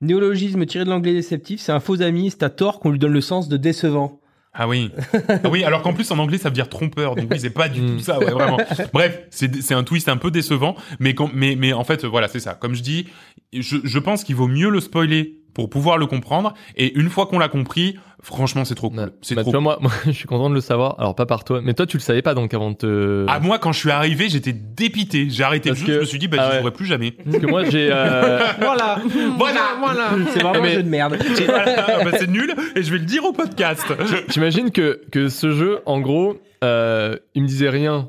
Néologisme 0.00 0.66
tiré 0.66 0.84
de 0.84 0.90
l'anglais 0.90 1.12
déceptif, 1.12 1.60
c'est 1.60 1.70
un 1.72 1.78
faux 1.80 2.02
ami, 2.02 2.30
c'est 2.30 2.42
à 2.42 2.50
tort 2.50 2.80
qu'on 2.80 2.90
lui 2.90 2.98
donne 2.98 3.12
le 3.12 3.20
sens 3.20 3.48
de 3.48 3.56
décevant. 3.56 4.20
Ah 4.54 4.68
oui. 4.68 4.90
Ah 5.28 5.48
oui, 5.50 5.64
alors 5.64 5.82
qu'en 5.82 5.92
plus 5.92 6.10
en 6.12 6.18
anglais 6.18 6.38
ça 6.38 6.48
veut 6.48 6.54
dire 6.54 6.68
trompeur, 6.68 7.16
donc 7.16 7.26
oui 7.30 7.40
c'est 7.40 7.50
pas 7.50 7.68
du 7.68 7.80
tout 7.80 7.94
Mm. 7.94 7.98
ça, 8.00 8.18
ouais, 8.20 8.30
vraiment. 8.30 8.58
Bref, 8.92 9.20
c'est 9.30 9.62
c'est 9.62 9.74
un 9.74 9.82
twist 9.84 10.08
un 10.08 10.16
peu 10.16 10.30
décevant, 10.30 10.76
mais 11.00 11.14
quand, 11.14 11.30
mais 11.34 11.56
mais 11.56 11.72
en 11.72 11.82
fait 11.84 12.04
voilà 12.04 12.28
c'est 12.28 12.40
ça. 12.40 12.54
Comme 12.54 12.74
je 12.74 12.82
dis, 12.82 13.08
je 13.52 13.78
je 13.82 13.98
pense 13.98 14.22
qu'il 14.24 14.36
vaut 14.36 14.46
mieux 14.48 14.70
le 14.70 14.80
spoiler 14.80 15.38
pour 15.54 15.70
pouvoir 15.70 15.96
le 15.98 16.06
comprendre, 16.06 16.52
et 16.76 16.92
une 16.98 17.08
fois 17.08 17.26
qu'on 17.26 17.38
l'a 17.38 17.48
compris, 17.48 17.96
franchement 18.22 18.64
c'est 18.64 18.74
trop 18.74 18.90
cool, 18.90 18.98
Ouais. 19.00 19.06
c'est 19.22 19.34
Bah, 19.34 19.42
trop. 19.42 19.50
tu 19.50 19.56
vois, 19.56 19.60
moi, 19.62 19.78
moi, 19.80 19.90
je 20.06 20.10
suis 20.12 20.26
content 20.26 20.50
de 20.50 20.54
le 20.54 20.60
savoir. 20.60 20.96
Alors, 20.98 21.14
pas 21.14 21.26
par 21.26 21.44
toi, 21.44 21.60
mais 21.62 21.74
toi, 21.74 21.86
tu 21.86 21.96
le 21.96 22.02
savais 22.02 22.22
pas 22.22 22.34
donc 22.34 22.52
avant 22.54 22.70
de 22.72 22.76
te. 22.76 23.26
Ah 23.28 23.38
moi 23.40 23.58
quand 23.58 23.72
je 23.72 23.78
suis 23.78 23.90
arrivé 23.90 24.28
j'étais 24.28 24.52
dépité, 24.52 25.28
j'ai 25.30 25.44
arrêté 25.44 25.68
le 25.70 25.74
Parce 25.76 25.86
jeu, 25.86 25.92
je 25.92 25.96
que- 25.98 26.00
me 26.02 26.06
suis 26.06 26.18
dit 26.18 26.28
bah 26.28 26.38
Ah 26.40 26.44
j'y 26.44 26.50
ouais. 26.52 26.58
jouerai 26.60 26.72
plus 26.72 26.86
jamais. 26.86 27.12
Parce 27.12 27.38
que 27.38 27.46
moi, 27.46 27.64
j'ai. 27.64 27.88
euh, 27.92 28.40
Voilà. 28.58 28.98
Voilà. 29.38 29.60
Voilà. 29.78 30.08
C'est 30.32 30.42
vraiment 30.42 30.60
Mais- 30.62 30.70
un 30.72 30.74
jeu 30.74 30.82
de 30.82 30.88
merde. 30.88 31.16
Voilà, 31.46 32.04
bah, 32.04 32.10
c'est 32.18 32.28
nul, 32.30 32.54
et 32.76 32.82
je 32.82 32.90
vais 32.90 32.98
le 32.98 33.04
dire 33.04 33.24
au 33.24 33.32
podcast. 33.32 33.84
J'imagine 34.28 34.70
que, 34.70 35.00
que 35.12 35.28
ce 35.28 35.50
jeu, 35.52 35.80
en 35.86 36.00
gros, 36.00 36.36
euh, 36.64 37.16
il 37.34 37.42
me 37.42 37.48
disait 37.48 37.68
rien 37.70 38.08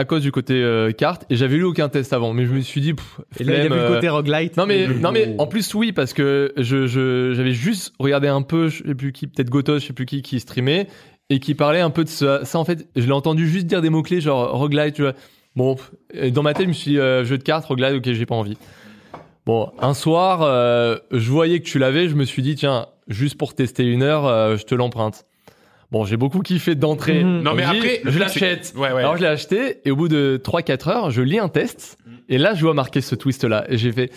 à 0.00 0.04
cause 0.06 0.22
du 0.22 0.32
côté 0.32 0.54
euh, 0.54 0.92
carte 0.92 1.26
et 1.28 1.36
j'avais 1.36 1.56
lu 1.56 1.64
aucun 1.64 1.90
test 1.90 2.14
avant, 2.14 2.32
mais 2.32 2.46
je 2.46 2.52
me 2.52 2.60
suis 2.60 2.80
dit. 2.80 2.94
pff, 2.94 3.20
Et 3.38 3.44
là, 3.44 3.52
il 3.52 3.60
a 3.60 3.64
flemme, 3.66 3.72
vu 3.74 3.78
le 3.78 3.84
euh, 3.84 3.94
côté 3.94 4.08
roguelite. 4.08 4.56
Non 4.56 4.64
mais 4.64 4.88
non 4.88 5.12
mais 5.12 5.34
en 5.38 5.46
plus 5.46 5.74
oui 5.74 5.92
parce 5.92 6.14
que 6.14 6.52
je 6.56 6.86
je 6.86 7.34
j'avais 7.34 7.52
juste 7.52 7.92
regardé 7.98 8.26
un 8.26 8.42
peu 8.42 8.68
je 8.68 8.82
sais 8.82 8.94
plus 8.94 9.12
qui 9.12 9.26
peut-être 9.26 9.50
Gotos 9.50 9.78
je 9.78 9.86
sais 9.86 9.92
plus 9.92 10.06
qui 10.06 10.22
qui 10.22 10.40
streamait 10.40 10.86
et 11.28 11.38
qui 11.38 11.54
parlait 11.54 11.80
un 11.80 11.90
peu 11.90 12.04
de 12.04 12.08
ça 12.08 12.44
ça 12.44 12.58
en 12.58 12.64
fait 12.64 12.88
je 12.96 13.04
l'ai 13.04 13.12
entendu 13.12 13.46
juste 13.46 13.66
dire 13.66 13.82
des 13.82 13.90
mots 13.90 14.02
clés 14.02 14.20
genre 14.22 14.52
roguelite 14.52 14.94
tu 14.94 15.02
vois 15.02 15.14
bon 15.54 15.76
et 16.14 16.30
dans 16.30 16.42
ma 16.42 16.54
tête 16.54 16.64
je 16.64 16.68
me 16.68 16.74
suis 16.74 16.92
dit 16.92 16.98
euh, 16.98 17.24
jeu 17.24 17.36
de 17.36 17.42
cartes 17.42 17.66
roguelite 17.66 17.96
ok 17.96 18.14
j'ai 18.14 18.26
pas 18.26 18.34
envie 18.34 18.56
bon 19.44 19.70
un 19.80 19.94
soir 19.94 20.40
euh, 20.42 20.96
je 21.12 21.30
voyais 21.30 21.60
que 21.60 21.66
tu 21.66 21.78
l'avais 21.78 22.08
je 22.08 22.14
me 22.14 22.24
suis 22.24 22.42
dit 22.42 22.54
tiens 22.54 22.86
juste 23.08 23.36
pour 23.36 23.54
tester 23.54 23.84
une 23.84 24.02
heure 24.02 24.26
euh, 24.26 24.56
je 24.56 24.64
te 24.64 24.74
l'emprunte 24.74 25.26
bon 25.90 26.04
j'ai 26.04 26.16
beaucoup 26.16 26.40
kiffé 26.40 26.74
d'entrée 26.74 27.24
Mhm. 27.24 27.42
Non 27.42 27.54
mais 27.54 27.62
dit, 27.64 27.76
après 27.78 28.00
je 28.04 28.18
l'achète 28.18 28.72
Ouais 28.76 28.92
ouais. 28.92 29.00
alors 29.00 29.16
je 29.16 29.22
l'ai 29.22 29.28
acheté 29.28 29.80
et 29.84 29.90
au 29.90 29.96
bout 29.96 30.08
de 30.08 30.40
3-4 30.42 30.88
heures 30.90 31.10
je 31.10 31.22
lis 31.22 31.38
un 31.38 31.48
test 31.48 31.96
et 32.28 32.38
là 32.38 32.54
je 32.54 32.62
vois 32.62 32.74
marquer 32.74 33.00
ce 33.00 33.14
twist 33.14 33.44
là 33.44 33.64
et 33.68 33.76
j'ai 33.78 33.92
fait 33.92 34.10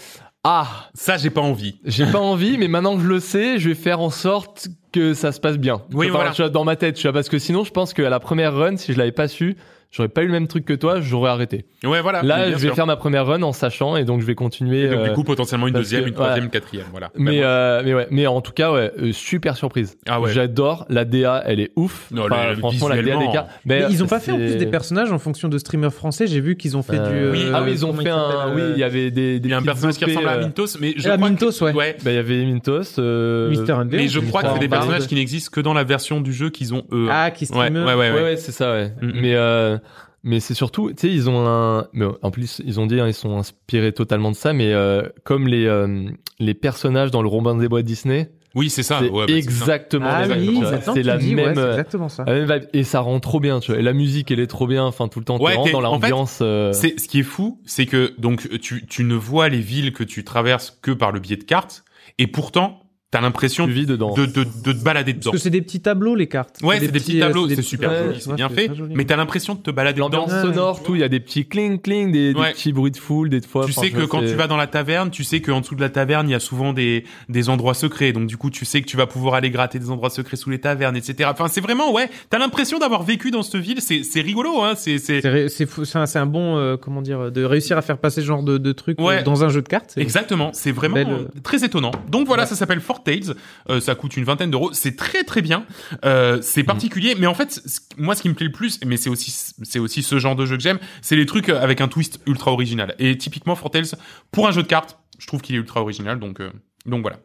ah 0.43 0.67
Ça 0.93 1.15
j'ai 1.17 1.29
pas 1.29 1.41
envie. 1.41 1.79
j'ai 1.85 2.05
pas 2.05 2.19
envie, 2.19 2.57
mais 2.57 2.67
maintenant 2.67 2.97
que 2.97 3.01
je 3.03 3.07
le 3.07 3.19
sais, 3.21 3.59
je 3.59 3.69
vais 3.69 3.75
faire 3.75 4.01
en 4.01 4.09
sorte 4.09 4.67
que 4.91 5.13
ça 5.13 5.31
se 5.31 5.39
passe 5.39 5.57
bien. 5.57 5.81
Oui, 5.93 6.07
Enfin, 6.09 6.15
voilà. 6.17 6.31
tu 6.31 6.41
vois, 6.41 6.49
dans 6.49 6.65
ma 6.65 6.75
tête, 6.75 6.95
tu 6.95 7.03
vois, 7.03 7.13
parce 7.13 7.29
que 7.29 7.39
sinon, 7.39 7.63
je 7.63 7.71
pense 7.71 7.93
qu'à 7.93 8.09
la 8.09 8.19
première 8.19 8.53
run, 8.53 8.75
si 8.75 8.91
je 8.91 8.97
l'avais 8.97 9.13
pas 9.13 9.29
su, 9.29 9.55
j'aurais 9.93 10.09
pas 10.09 10.23
eu 10.23 10.25
le 10.25 10.31
même 10.33 10.47
truc 10.47 10.65
que 10.65 10.73
toi, 10.73 10.99
j'aurais 10.99 11.29
arrêté. 11.29 11.65
Ouais 11.85 12.01
voilà. 12.01 12.21
Là, 12.23 12.49
je 12.49 12.55
vais 12.55 12.59
sûr. 12.67 12.75
faire 12.75 12.85
ma 12.87 12.95
première 12.97 13.25
run 13.25 13.41
en 13.43 13.53
sachant, 13.53 13.95
et 13.95 14.03
donc 14.05 14.19
je 14.21 14.25
vais 14.25 14.35
continuer. 14.35 14.81
Et 14.83 14.87
donc, 14.89 14.99
euh, 14.99 15.07
du 15.09 15.13
coup, 15.13 15.23
potentiellement 15.23 15.67
une 15.67 15.73
deuxième, 15.73 16.03
que- 16.03 16.07
une 16.09 16.13
troisième, 16.13 16.39
ouais. 16.39 16.45
une 16.45 16.49
quatrième, 16.49 16.85
voilà. 16.91 17.11
mais, 17.15 17.39
Bah, 17.41 17.45
euh, 17.47 17.81
mais 17.85 17.93
ouais, 17.93 18.07
mais 18.11 18.27
en 18.27 18.41
tout 18.41 18.51
cas, 18.53 18.71
ouais, 18.73 18.91
euh, 19.01 19.11
super 19.13 19.55
surprise. 19.55 19.97
Ah 20.07 20.19
ouais. 20.19 20.31
J'adore 20.31 20.85
la 20.89 21.05
DA, 21.05 21.43
elle 21.45 21.59
est 21.59 21.71
ouf. 21.75 22.07
Non, 22.11 22.23
Enfin, 22.25 22.49
le- 22.51 22.55
franchement, 22.57 22.87
la 22.89 22.95
DA 22.95 23.01
des 23.03 23.09
visuellement. 23.11 23.31
cartes. 23.31 23.49
Mais 23.65 23.83
ils 23.89 24.03
ont 24.03 24.07
pas 24.07 24.19
fait 24.19 24.31
en 24.31 24.37
plus 24.37 24.55
des 24.57 24.65
personnages 24.65 25.11
en 25.11 25.19
fonction 25.19 25.47
de 25.49 25.57
streamers 25.57 25.93
français. 25.93 26.25
J'ai 26.27 26.39
vu 26.41 26.55
qu'ils 26.57 26.75
ont 26.77 26.83
fait 26.83 26.97
Euh, 26.99 27.31
du. 27.31 27.37
Oui. 27.39 27.43
euh, 27.45 27.51
Ah 27.53 27.61
oui, 27.63 27.71
ils 27.71 27.85
ont 27.85 27.93
fait 27.93 28.09
un. 28.09 28.53
Oui, 28.55 28.61
euh, 28.61 28.71
il 28.75 28.79
y 28.79 28.83
avait 28.83 29.11
des. 29.11 29.39
des 29.39 29.47
il 29.49 29.51
y 29.51 29.53
a 29.53 29.57
un 29.57 29.61
personnage 29.63 29.95
qui 29.95 30.05
ressemble 30.05 30.27
à 30.27 30.33
euh, 30.35 30.41
Mintos, 30.41 30.77
mais 30.79 30.93
je 30.97 31.09
Ah, 31.09 31.17
crois 31.17 31.29
Mintos, 31.29 31.63
ouais. 31.63 31.73
ouais. 31.73 31.97
Bah, 32.03 32.11
il 32.11 32.15
y 32.15 32.17
avait 32.17 32.43
Mintos. 32.45 32.99
euh, 32.99 33.49
Mister. 33.49 33.75
Mais 33.91 34.07
je 34.07 34.19
crois 34.21 34.41
que 34.41 34.47
c'est 34.53 34.59
des 34.59 34.67
personnages 34.69 35.07
qui 35.07 35.15
n'existent 35.15 35.51
que 35.53 35.59
dans 35.61 35.73
la 35.73 35.83
version 35.83 36.21
du 36.21 36.33
jeu 36.33 36.49
qu'ils 36.49 36.73
ont 36.73 36.83
eux. 36.91 37.07
Ah, 37.11 37.29
qui 37.31 37.43
ouais, 37.43 37.47
stream. 37.47 37.75
ouais, 37.75 37.83
ouais, 37.83 37.93
Ouais, 37.95 38.11
ouais. 38.11 38.23
ouais, 38.23 38.37
c'est 38.37 38.51
ça, 38.51 38.71
ouais. 38.71 38.91
Mm, 39.01 39.05
mm. 39.07 39.11
Mais, 39.21 39.35
euh, 39.35 39.77
mais 40.23 40.39
c'est 40.39 40.53
surtout, 40.53 40.89
tu 40.89 40.95
sais, 41.07 41.13
ils 41.13 41.29
ont 41.29 41.45
un. 41.47 41.87
Mais 41.93 42.05
en 42.21 42.31
plus, 42.31 42.61
ils 42.65 42.79
ont 42.79 42.85
dit, 42.85 42.99
hein, 42.99 43.07
ils 43.07 43.13
sont 43.13 43.37
inspirés 43.37 43.91
totalement 43.91 44.31
de 44.31 44.35
ça, 44.35 44.53
mais 44.53 44.71
euh, 44.73 45.03
comme 45.23 45.47
les, 45.47 45.65
euh, 45.65 46.09
les 46.39 46.53
personnages 46.53 47.11
dans 47.11 47.21
le 47.21 47.27
Robin 47.27 47.55
des 47.55 47.67
Bois 47.67 47.81
de 47.81 47.87
Disney, 47.87 48.31
Oui, 48.55 48.69
c'est 48.69 48.83
ça. 48.83 48.99
c'est 49.01 49.09
ouais, 49.09 49.25
bah, 49.27 49.33
exactement 49.33 50.05
Ah 50.09 50.21
la 50.21 50.35
même 50.35 50.47
oui, 50.47 50.59
C'est 50.93 51.03
la 51.03 51.17
dis, 51.17 51.35
ouais, 51.35 51.45
même. 51.45 51.55
c'est 51.55 51.61
euh, 51.61 51.71
exactement 51.71 52.09
ça. 52.09 52.23
la 52.25 52.33
même 52.33 52.51
vibe. 52.51 52.69
Et 52.73 52.83
ça 52.83 52.99
rend 53.01 53.19
trop 53.19 53.39
bien, 53.39 53.59
tu 53.59 53.71
vois. 53.71 53.79
Et 53.79 53.83
la 53.83 53.93
musique, 53.93 54.29
elle 54.31 54.39
est 54.39 54.47
trop 54.47 54.67
bien. 54.67 54.85
Enfin, 54.85 55.07
tout 55.07 55.19
le 55.19 55.25
temps, 55.25 55.37
t'es 55.39 55.43
Ouais, 55.45 55.63
t'es- 55.63 55.71
dans 55.71 55.79
en 55.83 55.99
fait, 55.99 56.09
l'ambiance. 56.09 56.39
euh, 56.41 56.71
C'est 56.73 56.99
ce 56.99 57.07
qui 57.07 57.19
est 57.19 57.23
fou, 57.23 57.59
c'est 57.65 57.85
que 57.85 58.13
donc 58.17 58.47
tu 58.59 58.85
tu 58.85 59.03
ne 59.03 59.15
vois 59.15 59.49
les 59.49 59.59
villes 59.59 59.91
que 59.93 60.03
tu 60.03 60.23
traverses 60.23 60.77
que 60.81 60.91
par 60.91 61.11
le 61.11 61.19
biais 61.19 61.37
de 61.37 61.43
cartes, 61.43 61.83
et 62.19 62.27
pourtant 62.27 62.79
t'as 63.13 63.21
l'impression 63.21 63.67
de, 63.67 63.73
de, 63.73 63.95
de, 63.95 64.25
de 64.25 64.71
te 64.73 64.83
balader 64.83 65.13
dedans. 65.13 65.29
Parce 65.29 65.37
que 65.37 65.43
c'est 65.43 65.51
des 65.51 65.61
petits 65.61 65.81
tableaux, 65.81 66.15
les 66.15 66.25
cartes. 66.25 66.59
Ouais, 66.63 66.79
c'est 66.79 66.87
des 66.87 66.99
petits 66.99 67.19
tableaux, 67.19 67.47
c'est 67.47 67.61
super 67.61 67.91
ouais, 67.91 68.03
joli, 68.07 68.21
c'est 68.21 68.29
ouais, 68.31 68.35
bien 68.35 68.49
fait, 68.49 68.73
joli. 68.73 68.95
mais 68.95 69.05
t'as 69.05 69.15
l'impression 69.17 69.53
de 69.53 69.59
te 69.59 69.69
balader 69.69 70.01
dedans. 70.01 70.09
L'ambiance 70.25 70.41
sonore, 70.41 70.81
tout, 70.81 70.95
il 70.95 71.01
y 71.01 71.03
a 71.03 71.09
des 71.09 71.19
petits 71.19 71.45
cling 71.45 71.79
cling, 71.79 72.11
des, 72.11 72.33
petits 72.33 72.73
bruits 72.73 72.89
de 72.89 72.97
foule, 72.97 73.29
des 73.29 73.41
fois. 73.41 73.65
Tu 73.65 73.71
enfin, 73.71 73.81
sais 73.81 73.91
que 73.91 74.05
quand 74.05 74.21
tu 74.21 74.33
vas 74.33 74.47
dans 74.47 74.57
la 74.57 74.65
taverne, 74.65 75.11
tu 75.11 75.23
sais 75.23 75.41
qu'en 75.41 75.61
dessous 75.61 75.75
de 75.75 75.81
la 75.81 75.89
taverne, 75.89 76.27
il 76.27 76.31
y 76.31 76.35
a 76.35 76.39
souvent 76.39 76.73
des, 76.73 77.03
des 77.29 77.49
endroits 77.49 77.75
secrets. 77.75 78.13
Donc 78.13 78.25
du 78.25 78.37
coup, 78.37 78.49
tu 78.49 78.65
sais 78.65 78.81
que 78.81 78.87
tu 78.87 78.97
vas 78.97 79.05
pouvoir 79.05 79.35
aller 79.35 79.51
gratter 79.51 79.77
des 79.77 79.91
endroits 79.91 80.09
secrets 80.09 80.35
sous 80.37 80.49
les 80.49 80.59
tavernes, 80.59 80.95
etc. 80.97 81.29
Enfin, 81.31 81.47
c'est 81.49 81.61
vraiment, 81.61 81.93
ouais, 81.93 82.09
t'as 82.31 82.39
l'impression 82.39 82.79
d'avoir 82.79 83.03
vécu 83.03 83.29
dans 83.29 83.43
cette 83.43 83.61
ville. 83.61 83.79
C'est, 83.79 84.01
c'est 84.03 84.21
rigolo, 84.21 84.63
hein. 84.63 84.73
C'est, 84.75 84.97
c'est... 84.97 85.21
C'est 85.21 85.29
ré- 85.29 85.49
C'est 85.49 85.67
fou- 85.67 85.85
c'est 85.85 86.17
un, 86.17 86.25
bon, 86.25 86.57
euh, 86.57 86.77
comment 86.77 87.03
dire, 87.03 87.31
de 87.31 87.43
réussir 87.43 87.77
à 87.77 87.83
faire 87.83 87.99
passer 87.99 88.21
ce 88.21 88.25
genre 88.25 88.41
de, 88.41 88.57
de 88.57 88.71
truc 88.71 88.99
Ouais. 88.99 89.19
euh, 89.19 89.23
dans 89.23 89.43
un 89.43 89.49
jeu 89.49 89.61
de 89.61 89.67
cartes. 89.67 89.93
Exactement, 89.97 90.49
c'est 90.53 90.71
vraiment 90.71 90.97
euh, 90.97 91.27
très 91.43 91.63
étonnant. 91.63 91.91
Donc 92.09 92.25
voilà, 92.25 92.45
ça 92.47 92.55
s'appelle 92.55 92.79
Tales, 93.03 93.35
euh, 93.69 93.79
ça 93.79 93.95
coûte 93.95 94.17
une 94.17 94.23
vingtaine 94.23 94.51
d'euros, 94.51 94.71
c'est 94.73 94.95
très 94.95 95.23
très 95.23 95.41
bien, 95.41 95.65
euh, 96.05 96.39
c'est 96.41 96.63
particulier, 96.63 97.15
mais 97.17 97.27
en 97.27 97.33
fait, 97.33 97.61
moi 97.97 98.15
ce 98.15 98.21
qui 98.21 98.29
me 98.29 98.33
plaît 98.33 98.47
le 98.47 98.51
plus, 98.51 98.79
mais 98.85 98.97
c'est 98.97 99.09
aussi 99.09 99.31
c'est 99.63 99.79
aussi 99.79 100.03
ce 100.03 100.19
genre 100.19 100.35
de 100.35 100.45
jeu 100.45 100.57
que 100.57 100.63
j'aime, 100.63 100.79
c'est 101.01 101.15
les 101.15 101.25
trucs 101.25 101.49
avec 101.49 101.81
un 101.81 101.87
twist 101.87 102.19
ultra 102.25 102.51
original. 102.51 102.95
Et 102.99 103.17
typiquement 103.17 103.55
Four 103.55 103.71
Tales, 103.71 103.85
pour 104.31 104.47
un 104.47 104.51
jeu 104.51 104.63
de 104.63 104.67
cartes, 104.67 104.97
je 105.19 105.27
trouve 105.27 105.41
qu'il 105.41 105.55
est 105.55 105.59
ultra 105.59 105.81
original, 105.81 106.19
donc 106.19 106.39
euh, 106.39 106.51
donc 106.85 107.01
voilà. 107.01 107.19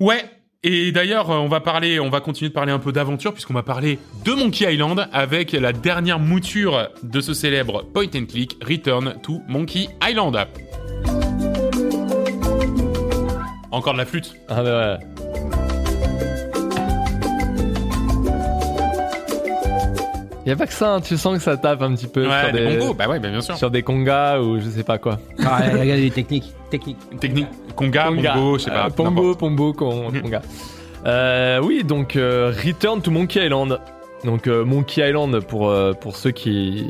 Ouais. 0.00 0.24
Et 0.64 0.90
d'ailleurs, 0.90 1.30
euh, 1.30 1.36
on 1.36 1.48
va 1.48 1.60
parler, 1.60 2.00
on 2.00 2.10
va 2.10 2.20
continuer 2.20 2.48
de 2.48 2.54
parler 2.54 2.72
un 2.72 2.80
peu 2.80 2.90
d'aventure 2.90 3.32
puisqu'on 3.32 3.54
va 3.54 3.62
parler 3.62 3.98
de 4.24 4.32
Monkey 4.32 4.72
Island 4.72 5.08
avec 5.12 5.52
la 5.52 5.72
dernière 5.72 6.18
mouture 6.18 6.88
de 7.04 7.20
ce 7.20 7.32
célèbre 7.32 7.84
point 7.84 8.08
and 8.14 8.26
click 8.26 8.56
Return 8.64 9.14
to 9.22 9.40
Monkey 9.46 9.88
Island. 10.02 10.48
Encore 13.70 13.92
de 13.92 13.98
la 13.98 14.06
flûte. 14.06 14.34
Ah 14.48 14.62
bah 14.62 14.98
ouais. 14.98 15.06
Y 20.46 20.50
a 20.50 20.56
pas 20.56 20.66
que 20.66 20.72
ça, 20.72 20.94
hein, 20.94 21.00
tu 21.02 21.18
sens 21.18 21.36
que 21.36 21.42
ça 21.42 21.58
tape 21.58 21.82
un 21.82 21.94
petit 21.94 22.06
peu 22.06 22.26
Ouais, 22.26 22.42
sur, 22.44 22.52
des 22.52 22.66
des, 22.66 22.78
bongos, 22.78 22.94
bah 22.94 23.06
ouais, 23.06 23.18
bah 23.18 23.28
bien 23.28 23.42
sûr. 23.42 23.54
sur 23.58 23.70
des 23.70 23.82
congas 23.82 24.38
ou 24.40 24.58
je 24.58 24.68
sais 24.70 24.82
pas 24.82 24.96
quoi. 24.96 25.18
Ah, 25.44 25.58
regarde 25.72 26.00
les 26.00 26.10
techniques. 26.10 26.54
Techniques. 26.70 26.96
Technique, 27.20 27.48
conga, 27.76 28.04
Conga. 28.06 28.34
bongo, 28.34 28.58
je 28.58 28.64
sais 28.64 28.70
pas. 28.70 28.86
Euh, 28.86 28.90
Pongo. 28.90 29.34
Pombo, 29.34 29.72
con- 29.74 30.10
conga. 30.22 30.40
Euh, 31.06 31.60
oui, 31.62 31.84
donc 31.84 32.16
euh, 32.16 32.50
Return 32.64 33.02
to 33.02 33.10
Monkey 33.10 33.44
Island. 33.44 33.78
Donc 34.24 34.46
euh, 34.48 34.64
Monkey 34.64 35.08
Island 35.08 35.40
pour 35.46 35.68
euh, 35.70 35.92
pour 35.92 36.16
ceux 36.16 36.30
qui, 36.32 36.86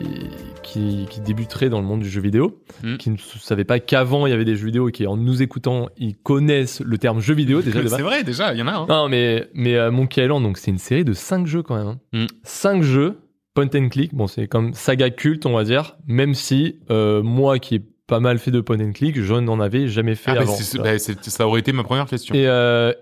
qui 0.63 1.07
qui 1.11 1.21
débuteraient 1.21 1.69
dans 1.69 1.81
le 1.81 1.87
monde 1.87 2.01
du 2.01 2.09
jeu 2.09 2.21
vidéo, 2.21 2.63
Mm. 2.83 2.97
qui 2.97 3.11
ne 3.11 3.17
savaient 3.19 3.65
pas 3.65 3.81
qu'avant 3.81 4.27
il 4.27 4.31
y 4.31 4.33
avait 4.33 4.45
des 4.45 4.55
jeux 4.57 4.67
vidéo 4.67 4.89
et 4.89 4.93
qui 4.93 5.07
en 5.07 5.17
nous 5.17 5.43
écoutant 5.43 5.89
ils 5.99 6.17
connaissent 6.17 6.81
le 6.81 6.97
terme 6.97 7.21
jeu 7.21 7.35
vidéo 7.35 7.61
déjà. 7.61 7.87
C'est 7.89 8.03
vrai, 8.03 8.23
déjà, 8.25 8.55
il 8.55 8.59
y 8.59 8.63
en 8.63 8.69
a 8.69 8.73
un. 8.73 8.87
Non, 8.87 9.09
mais, 9.09 9.49
mais 9.55 9.75
euh, 9.77 9.91
Monkey 9.91 10.23
Island, 10.25 10.43
donc 10.43 10.59
c'est 10.59 10.71
une 10.71 10.79
série 10.79 11.05
de 11.05 11.13
5 11.13 11.47
jeux 11.47 11.63
quand 11.63 11.77
même. 11.77 11.97
Mm. 12.13 12.27
5 12.45 12.83
jeux, 12.83 13.19
point 13.55 13.69
and 13.75 13.89
click. 13.89 14.15
Bon, 14.15 14.27
c'est 14.27 14.47
comme 14.47 14.73
saga 14.75 15.11
culte, 15.11 15.45
on 15.45 15.53
va 15.53 15.65
dire. 15.65 15.97
Même 16.07 16.35
si 16.35 16.77
moi 16.89 17.59
qui 17.59 17.75
ai 17.77 17.83
pas 18.07 18.21
mal 18.21 18.39
fait 18.39 18.51
de 18.53 18.61
point 18.61 18.81
and 18.81 18.93
click, 18.93 19.21
je 19.21 19.35
n'en 19.35 19.61
avais 19.61 19.87
jamais 19.89 20.15
fait 20.15 20.31
Ah, 20.31 20.41
avant. 20.41 20.55
c'est- 20.55 20.79
bah, 20.79 20.99
ça 20.99 21.47
aurait 21.47 21.61
été 21.61 21.73
ma 21.73 21.83
première 21.85 22.07
question. 22.07 22.35
et, 22.35 22.47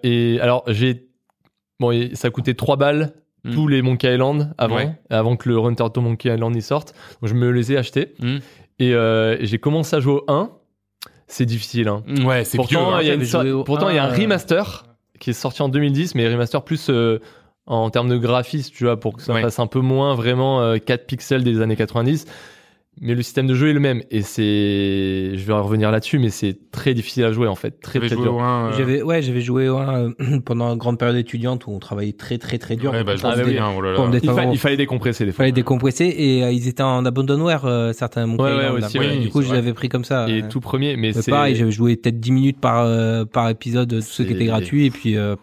et 0.03 0.41
alors, 0.41 0.65
j'ai. 0.67 1.07
Bon, 1.79 1.93
ça 2.15 2.31
coûtait 2.31 2.55
3 2.55 2.77
balles. 2.77 3.13
Mm. 3.47 3.55
Tous 3.55 3.69
les 3.69 3.81
Monkey 3.83 4.13
Island 4.13 4.53
avant, 4.59 4.77
Ouais. 4.77 4.93
avant 5.11 5.37
que 5.37 5.49
le 5.49 5.59
Runter 5.59 5.85
to 5.95 6.01
Monkey 6.01 6.29
Island 6.35 6.55
y 6.57 6.63
sorte. 6.63 6.95
Donc, 7.23 7.31
je 7.31 7.35
me 7.35 7.51
les 7.51 7.73
ai 7.73 7.77
achetés. 7.77 8.15
Mm. 8.21 8.37
Et, 8.79 8.93
euh, 8.95 9.37
et 9.39 9.47
j'ai 9.47 9.59
commencé 9.59 9.97
à 9.97 10.01
jouer 10.01 10.15
au 10.15 10.25
1. 10.29 10.51
C'est 11.29 11.47
difficile, 11.47 11.89
hein. 11.89 12.03
Ouais, 12.25 12.45
c'est 12.45 12.59
hein. 12.59 12.63
y 12.63 13.27
so- 13.27 13.65
pourtant, 13.65 13.89
il 13.89 13.97
y 13.97 13.99
a 13.99 14.05
un 14.05 14.11
1, 14.13 14.15
remaster 14.17 14.85
qui 15.19 15.31
est 15.31 15.33
sorti 15.33 15.63
en 15.63 15.69
2010, 15.69 16.15
mais 16.15 16.29
remaster 16.31 16.63
plus 16.63 16.89
euh, 16.91 17.21
en 17.67 17.91
termes 17.91 18.09
de 18.09 18.17
graphisme, 18.17 18.73
tu 18.77 18.85
vois, 18.85 19.01
pour 19.01 19.17
que 19.17 19.23
ça 19.23 19.33
Ouais. 19.33 19.43
fasse 19.43 19.59
un 19.59 19.67
peu 19.67 19.81
moins 19.81 20.15
vraiment 20.15 20.61
euh, 20.61 20.77
4 20.79 21.07
pixels 21.07 21.43
des 21.43 21.61
années 21.61 21.75
90. 21.77 22.27
Mais 23.01 23.15
le 23.15 23.23
système 23.23 23.47
de 23.47 23.55
jeu 23.55 23.69
est 23.69 23.73
le 23.75 23.81
même. 23.81 24.03
Et 24.11 24.23
c'est. 24.23 25.37
Je 25.37 25.45
vais 25.47 25.53
revenir 25.53 25.91
là-dessus, 25.91 26.19
mais 26.19 26.31
c'est 26.31 26.57
très 26.71 26.95
difficile 26.95 27.25
à 27.25 27.33
jouer 27.33 27.47
en 27.47 27.55
fait. 27.55 27.79
Très 27.81 27.99
très 27.99 28.17
dur. 28.17 28.39
euh, 28.43 28.73
J'avais, 28.77 29.03
ouais, 29.03 29.21
j'avais 29.21 29.43
joué 29.43 29.69
au 29.69 29.77
un, 29.77 30.13
euh, 30.21 30.41
pendant 30.45 30.73
une 30.73 30.79
grande 30.79 30.99
période 30.99 31.17
étudiante 31.19 31.67
où 31.67 31.73
on 31.73 31.79
travaillait 31.79 32.15
très 32.15 32.39
très 32.39 32.57
très 32.59 32.77
dur. 32.77 32.93
Ouais, 32.93 33.05
bah, 33.05 33.13
Ah, 33.23 33.35
bah 33.37 33.43
oh 33.77 33.81
là 33.83 33.93
là. 33.93 34.19
Il, 34.23 34.31
fa- 34.31 34.45
il 34.47 34.59
fallait 34.59 34.77
décompresser 34.79 35.25
des 35.25 35.31
Il 35.31 35.33
fois. 35.35 35.43
fallait 35.43 35.53
décompresser 35.53 36.07
et 36.17 36.43
euh, 36.43 36.51
ils 36.53 36.69
étaient 36.69 36.83
en 36.83 37.05
abandonware 37.05 37.67
euh, 37.67 37.93
certains 37.93 38.27
Ouais, 38.37 38.69
aussi, 38.71 38.99
ouais, 38.99 39.19
du 39.19 39.29
coup 39.29 39.43
je 39.43 39.53
l'avais 39.53 39.73
pris 39.75 39.89
comme 39.91 40.05
ça. 40.05 40.27
Et 40.29 40.43
tout 40.49 40.61
premier, 40.61 40.97
mais 40.97 41.13
c'est. 41.13 41.31
pareil, 41.31 41.55
j'avais 41.55 41.71
joué 41.73 41.97
peut-être 41.97 42.19
10 42.19 42.33
minutes 42.33 42.61
par 42.61 42.85
euh, 42.85 43.25
par 43.27 43.49
épisode, 43.51 43.91
tous 43.91 44.01
ceux 44.01 44.25
qui 44.25 44.33
étaient 44.33 44.47
gratuits 44.47 44.87
et 44.87 44.91
puis 44.91 45.17
euh, 45.19 45.37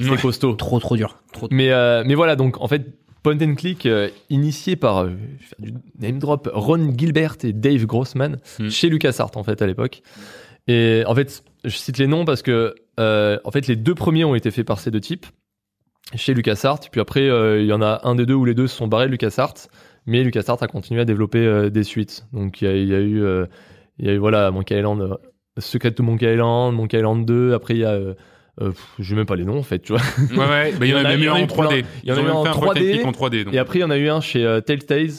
c'est 0.00 0.20
costaud. 0.20 0.54
trop 0.54 0.78
trop 0.80 0.96
dur. 0.96 1.16
Trop, 1.32 1.46
Mais, 1.52 1.70
euh, 1.70 2.02
mais 2.06 2.14
voilà, 2.14 2.34
donc 2.36 2.60
en 2.60 2.66
fait, 2.68 2.86
Point 3.28 3.46
and 3.46 3.54
Click, 3.56 3.84
euh, 3.84 4.08
initié 4.30 4.74
par, 4.76 5.04
euh, 5.04 5.10
du 5.58 5.74
name 6.00 6.18
drop, 6.18 6.48
Ron 6.52 6.92
Gilbert 6.96 7.36
et 7.44 7.52
Dave 7.52 7.84
Grossman, 7.84 8.38
Hmm. 8.58 8.70
chez 8.70 8.88
LucasArts 8.88 9.36
en 9.36 9.44
fait 9.44 9.60
à 9.60 9.66
l'époque. 9.66 10.00
Et 10.66 11.02
en 11.06 11.14
fait, 11.14 11.42
je 11.64 11.76
cite 11.76 11.98
les 11.98 12.06
noms 12.06 12.24
parce 12.24 12.40
que 12.42 12.74
euh, 12.98 13.38
en 13.44 13.50
fait, 13.50 13.66
les 13.66 13.76
deux 13.76 13.94
premiers 13.94 14.24
ont 14.24 14.34
été 14.34 14.50
faits 14.50 14.66
par 14.66 14.80
ces 14.80 14.90
deux 14.90 15.00
types, 15.00 15.26
chez 16.14 16.32
LucasArts. 16.32 16.80
Puis 16.90 17.00
après, 17.02 17.26
il 17.60 17.66
y 17.66 17.72
en 17.72 17.82
a 17.82 18.00
un 18.04 18.14
des 18.14 18.24
deux 18.24 18.34
où 18.34 18.46
les 18.46 18.54
deux 18.54 18.66
se 18.66 18.76
sont 18.76 18.88
barrés 18.88 19.06
de 19.06 19.10
LucasArts, 19.12 19.68
mais 20.06 20.24
LucasArts 20.24 20.62
a 20.62 20.66
continué 20.68 21.02
à 21.02 21.04
développer 21.04 21.70
des 21.70 21.84
suites. 21.84 22.26
Donc 22.32 22.62
il 22.62 22.64
y 22.64 22.70
a, 22.70 22.76
il 22.76 22.88
y 22.88 22.94
a 22.94 23.00
eu, 23.00 23.22
il 23.98 24.06
y 24.06 24.08
a 24.08 24.14
eu 24.14 24.18
voilà, 24.18 24.50
Monkey 24.50 24.78
Island, 24.78 25.18
Secret 25.58 25.92
to 25.92 26.02
Monkey 26.02 26.32
Island, 26.32 26.74
Monkey 26.74 26.98
Island 26.98 27.26
2. 27.26 27.52
Après, 27.52 27.74
il 27.74 27.80
y 27.80 27.84
a 27.84 27.98
euh, 28.60 28.72
j'ai 28.98 29.14
même 29.14 29.26
pas 29.26 29.36
les 29.36 29.44
noms 29.44 29.58
en 29.58 29.62
fait, 29.62 29.78
tu 29.80 29.92
vois. 29.92 30.02
Ouais, 30.30 30.36
ouais, 30.48 30.72
bah, 30.72 30.86
il 30.86 30.90
y 30.90 30.94
en 30.94 30.98
a 31.04 31.08
même 31.08 31.22
eu 31.22 31.28
un 31.28 31.34
en 31.34 31.46
3D. 31.46 31.84
Il 32.02 32.08
y 32.08 32.12
en 32.12 32.16
a 32.16 32.20
eu 32.20 32.28
en 32.30 32.44
un 32.44 32.52
point 32.52 32.74
3D, 32.74 32.78
technique 32.78 33.06
en 33.06 33.12
3D. 33.12 33.44
donc. 33.44 33.54
Et 33.54 33.58
après, 33.58 33.78
il 33.78 33.82
y 33.82 33.84
en 33.84 33.90
a 33.90 33.96
eu 33.96 34.08
un 34.08 34.20
chez 34.20 34.44
euh, 34.44 34.60
Telltales. 34.60 35.10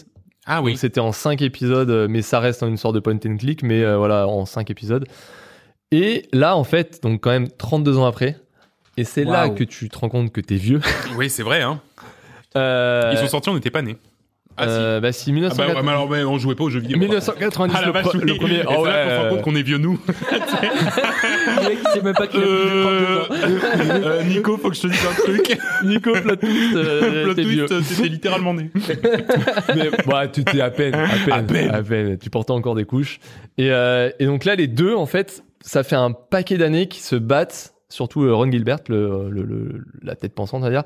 Ah 0.45 0.61
oui. 0.61 0.71
Donc, 0.71 0.79
C'était 0.79 0.99
en 0.99 1.11
5 1.11 1.41
épisodes, 1.41 1.89
euh, 1.89 2.07
mais 2.09 2.21
ça 2.21 2.39
reste 2.39 2.63
une 2.63 2.77
sorte 2.77 2.95
de 2.95 2.99
point 2.99 3.13
and 3.25 3.37
click, 3.37 3.61
mais 3.63 3.83
euh, 3.83 3.97
voilà, 3.97 4.27
en 4.27 4.45
5 4.45 4.69
épisodes. 4.71 5.05
Et 5.91 6.27
là, 6.33 6.55
en 6.55 6.63
fait, 6.63 7.01
donc 7.03 7.21
quand 7.21 7.29
même 7.31 7.47
32 7.49 7.97
ans 7.97 8.05
après, 8.05 8.37
et 8.97 9.03
c'est 9.03 9.23
là 9.23 9.49
que 9.49 9.63
tu 9.63 9.89
te 9.89 9.97
rends 9.97 10.09
compte 10.09 10.31
que 10.31 10.41
t'es 10.41 10.55
vieux. 10.55 10.81
Oui, 11.17 11.29
c'est 11.29 11.43
vrai, 11.43 11.61
hein. 11.61 11.81
Euh, 12.55 13.11
Ils 13.13 13.17
sont 13.19 13.27
sortis, 13.27 13.49
on 13.49 13.53
n'était 13.55 13.69
pas 13.71 13.81
nés. 13.81 13.97
Ah, 14.59 14.63
si. 14.65 14.69
euh, 14.69 14.99
bah 14.99 15.11
si, 15.11 15.29
Ah, 15.29 15.31
bah, 15.31 15.33
1980 15.33 15.73
ouais, 15.75 15.83
mais 15.83 15.91
alors, 15.91 16.09
mais 16.09 16.23
on 16.23 16.37
jouait 16.37 16.55
pas 16.55 16.63
aux 16.65 16.69
jeux 16.69 16.79
vidéo. 16.79 16.97
1990, 16.99 17.73
Ah 17.77 17.81
la 17.81 17.87
le, 17.87 17.93
vache, 17.93 18.05
oui. 18.13 18.19
le 18.23 18.35
premier. 18.35 18.55
Et 18.57 18.63
Oh, 18.67 18.83
c'est 18.85 18.89
là 18.91 19.03
qu'on 19.05 19.09
se 19.09 19.15
rend 19.15 19.23
ouais, 19.23 19.29
compte 19.29 19.41
qu'on 19.41 19.55
est 19.55 19.63
vieux, 19.63 19.77
nous. 19.77 19.99
c'est 21.93 22.03
même 22.03 22.13
pas 22.13 22.27
qu'il 22.27 22.39
a 22.39 22.43
Euh, 22.43 23.23
euh, 23.29 24.23
Nico, 24.23 24.57
faut 24.57 24.69
que 24.69 24.75
je 24.75 24.81
te 24.81 24.87
dise 24.87 24.99
un 25.09 25.13
truc. 25.21 25.57
Nico 25.83 26.11
plot 26.13 26.35
twist, 26.35 26.75
euh, 26.75 27.23
Plot 27.23 27.33
t'es 27.35 27.43
vieux. 27.43 27.65
twist, 27.65 27.83
c'était 27.93 28.07
littéralement 28.09 28.53
né. 28.53 28.69
mais 29.75 29.89
bah, 30.05 30.27
tu 30.27 30.43
t'es 30.43 30.61
à 30.61 30.69
peine, 30.69 30.95
à 30.95 31.07
peine, 31.07 31.33
À 31.33 31.43
peine. 31.43 31.69
à 31.71 31.81
peine. 31.83 32.17
Tu 32.17 32.29
portais 32.29 32.51
encore 32.51 32.75
des 32.75 32.85
couches. 32.85 33.19
Et, 33.57 33.71
euh, 33.71 34.09
et 34.19 34.25
donc 34.25 34.45
là, 34.45 34.55
les 34.55 34.67
deux, 34.67 34.93
en 34.95 35.05
fait, 35.05 35.43
ça 35.61 35.83
fait 35.83 35.95
un 35.95 36.11
paquet 36.11 36.57
d'années 36.57 36.87
qui 36.87 37.01
se 37.01 37.15
battent, 37.15 37.73
surtout 37.89 38.23
euh, 38.23 38.33
Ron 38.33 38.51
Gilbert, 38.51 38.79
le, 38.87 39.29
le- 39.29 39.43
le- 39.43 39.83
la 40.03 40.15
tête 40.15 40.33
pensante, 40.33 40.61
va 40.61 40.69
dire, 40.69 40.83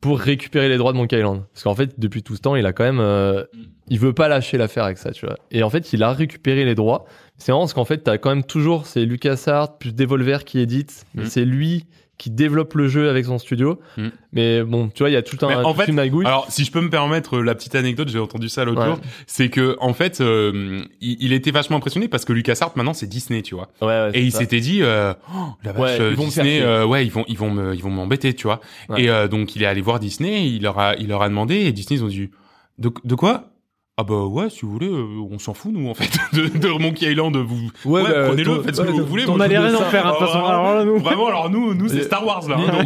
pour 0.00 0.18
récupérer 0.18 0.68
les 0.68 0.78
droits 0.78 0.92
de 0.92 0.96
Monkey 0.96 1.18
Island. 1.18 1.42
Parce 1.52 1.62
qu'en 1.64 1.74
fait, 1.74 1.98
depuis 2.00 2.22
tout 2.22 2.34
ce 2.36 2.40
temps, 2.40 2.56
il 2.56 2.64
a 2.66 2.72
quand 2.72 2.84
même, 2.84 3.00
euh, 3.00 3.44
il 3.88 3.98
veut 3.98 4.12
pas 4.14 4.28
lâcher 4.28 4.56
l'affaire 4.58 4.84
avec 4.84 4.98
ça, 4.98 5.10
tu 5.12 5.26
vois. 5.26 5.36
Et 5.50 5.62
en 5.62 5.70
fait, 5.70 5.92
il 5.92 6.02
a 6.02 6.12
récupéré 6.12 6.64
les 6.64 6.74
droits. 6.74 7.04
C'est 7.36 7.52
marrant 7.52 7.62
parce 7.62 7.74
qu'en 7.74 7.84
fait, 7.84 7.98
t'as 7.98 8.18
quand 8.18 8.30
même 8.30 8.44
toujours, 8.44 8.86
c'est 8.86 9.04
LucasArts 9.04 9.76
plus 9.78 9.94
Devolver 9.94 10.44
qui 10.44 10.58
édite, 10.60 11.04
mais 11.14 11.24
Mm. 11.24 11.26
c'est 11.26 11.44
lui 11.44 11.84
qui 12.18 12.30
développe 12.30 12.74
le 12.74 12.88
jeu 12.88 13.10
avec 13.10 13.26
son 13.26 13.38
studio. 13.38 13.78
Mm. 13.96 14.08
Mais 14.32 14.62
bon, 14.62 14.88
tu 14.88 15.02
vois, 15.02 15.10
il 15.10 15.12
y 15.12 15.16
a 15.16 15.22
tout 15.22 15.36
un, 15.44 15.48
Mais 15.48 15.54
en 15.56 15.74
fait, 15.74 15.88
une. 15.88 15.98
Alors, 16.24 16.46
si 16.50 16.64
je 16.64 16.72
peux 16.72 16.80
me 16.80 16.90
permettre 16.90 17.36
euh, 17.36 17.42
la 17.42 17.54
petite 17.54 17.74
anecdote, 17.74 18.08
j'ai 18.08 18.18
entendu 18.18 18.48
ça 18.48 18.64
l'autre 18.64 18.80
Ouais. 18.80 18.86
jour, 18.86 18.98
c'est 19.26 19.48
que 19.48 19.76
en 19.80 19.92
fait, 19.92 20.20
euh, 20.20 20.82
il, 21.00 21.16
il 21.20 21.32
était 21.32 21.50
vachement 21.50 21.76
impressionné 21.76 22.08
parce 22.08 22.24
que 22.24 22.32
LucasArts 22.32 22.72
maintenant 22.76 22.94
c'est 22.94 23.06
Disney, 23.06 23.42
tu 23.42 23.54
vois. 23.54 23.68
Ouais, 23.80 23.88
ouais, 23.88 24.10
Et 24.14 24.22
il 24.22 24.32
s'était 24.32 24.60
dit, 24.60 24.82
euh, 24.82 25.12
oh, 25.34 25.48
la 25.62 25.72
vache, 25.72 25.98
ils 25.98 26.16
vont 26.16 26.24
Disney, 26.24 26.60
euh, 26.62 26.86
ouais, 26.86 27.04
ils 27.04 27.12
vont, 27.12 27.24
ils 27.28 27.38
vont 27.38 27.50
me, 27.50 27.74
ils 27.74 27.82
vont 27.82 27.90
m'embêter, 27.90 28.34
tu 28.34 28.46
vois. 28.46 28.60
Et 28.96 29.08
donc 29.28 29.56
il 29.56 29.62
est 29.62 29.66
allé 29.66 29.80
voir 29.80 30.00
Disney, 30.00 30.48
il 30.48 30.62
leur 30.62 30.78
a, 30.78 30.96
il 30.96 31.08
leur 31.08 31.22
a 31.22 31.28
demandé, 31.28 31.56
et 31.56 31.72
Disney 31.72 32.00
ils 32.00 32.04
ont 32.04 32.08
dit, 32.08 32.30
de, 32.78 32.90
de 33.04 33.14
quoi? 33.14 33.50
Ah 33.98 34.04
bah 34.04 34.24
ouais, 34.26 34.50
si 34.50 34.60
vous 34.66 34.72
voulez, 34.72 34.88
euh, 34.88 35.06
on 35.30 35.38
s'en 35.38 35.54
fout 35.54 35.72
nous 35.72 35.88
en 35.88 35.94
fait 35.94 36.10
de, 36.36 36.58
de 36.58 36.68
Monkey 36.68 37.10
Island, 37.10 37.34
vous, 37.34 37.70
ouais, 37.86 38.02
Ouais, 38.02 38.10
bah, 38.10 38.26
prenez-le, 38.26 38.60
faites 38.62 38.76
ce 38.76 38.82
ouais, 38.82 38.88
que 38.88 38.92
vous 38.92 39.06
voulez. 39.06 39.24
On 39.26 39.38
moi, 39.38 39.38
je 39.48 39.54
allait 39.54 39.56
vous 39.56 39.74
rien 39.78 39.86
en 39.86 39.90
faire, 39.90 40.06
hein, 40.06 40.12
Ah, 40.14 40.18
façon. 40.18 40.32
vraiment, 40.38 40.48
Alors 40.48 40.74
là, 40.74 40.84
nous. 40.84 40.98
Vraiment, 40.98 41.26
alors 41.28 41.48
nous, 41.48 41.72
nous 41.72 41.88
c'est 41.88 42.02
Star 42.02 42.26
Wars 42.26 42.46
là. 42.46 42.58
hein, 42.58 42.82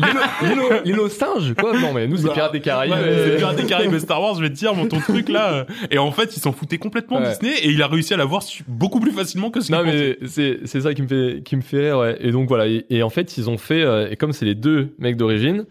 donc- 0.86 0.98
aux 1.00 1.08
singes, 1.08 1.52
quoi 1.58 1.72
Non, 1.76 1.92
mais 1.92 2.06
nous, 2.06 2.16
c'est 2.16 2.28
Bah, 2.28 2.32
Pirates 2.34 2.52
des 2.52 2.60
Caraïbes. 2.60 2.92
Ouais, 2.92 3.24
c'est 3.26 3.36
Pirates 3.38 3.56
des 3.56 3.64
Caraïbes 3.66 3.92
et 3.92 3.98
Star 3.98 4.22
Wars, 4.22 4.36
je 4.36 4.40
vais 4.42 4.50
te 4.50 4.54
dire, 4.54 4.72
mon 4.72 4.86
ton 4.86 5.00
truc 5.00 5.28
là. 5.28 5.52
euh, 5.52 5.64
Et 5.90 5.98
en 5.98 6.12
fait, 6.12 6.36
ils 6.36 6.40
s'en 6.40 6.52
foutaient 6.52 6.78
complètement. 6.78 7.20
Disney 7.20 7.54
et 7.60 7.70
il 7.70 7.82
a 7.82 7.88
réussi 7.88 8.14
à 8.14 8.16
l'avoir 8.16 8.44
beaucoup 8.68 9.00
plus 9.00 9.10
facilement 9.10 9.50
que 9.50 9.60
ce 9.60 9.72
Non, 9.72 9.82
mais 9.82 10.16
c'est 10.26 10.60
c'est 10.64 10.80
ça 10.80 10.94
qui 10.94 11.02
me 11.02 11.08
fait 11.08 11.42
qui 11.44 11.56
me 11.56 11.60
fait 11.62 11.80
rire, 11.88 11.98
ouais. 11.98 12.18
Et 12.20 12.30
donc 12.30 12.46
voilà. 12.46 12.68
Et, 12.68 12.86
et 12.88 13.02
en 13.02 13.10
fait, 13.10 13.36
ils 13.36 13.50
ont 13.50 13.58
fait 13.58 13.82
euh, 13.82 14.08
et 14.08 14.14
comme 14.14 14.32
c'est 14.32 14.44
les 14.44 14.54
deux 14.54 14.94
mecs 15.00 15.16
d'origine, 15.16 15.64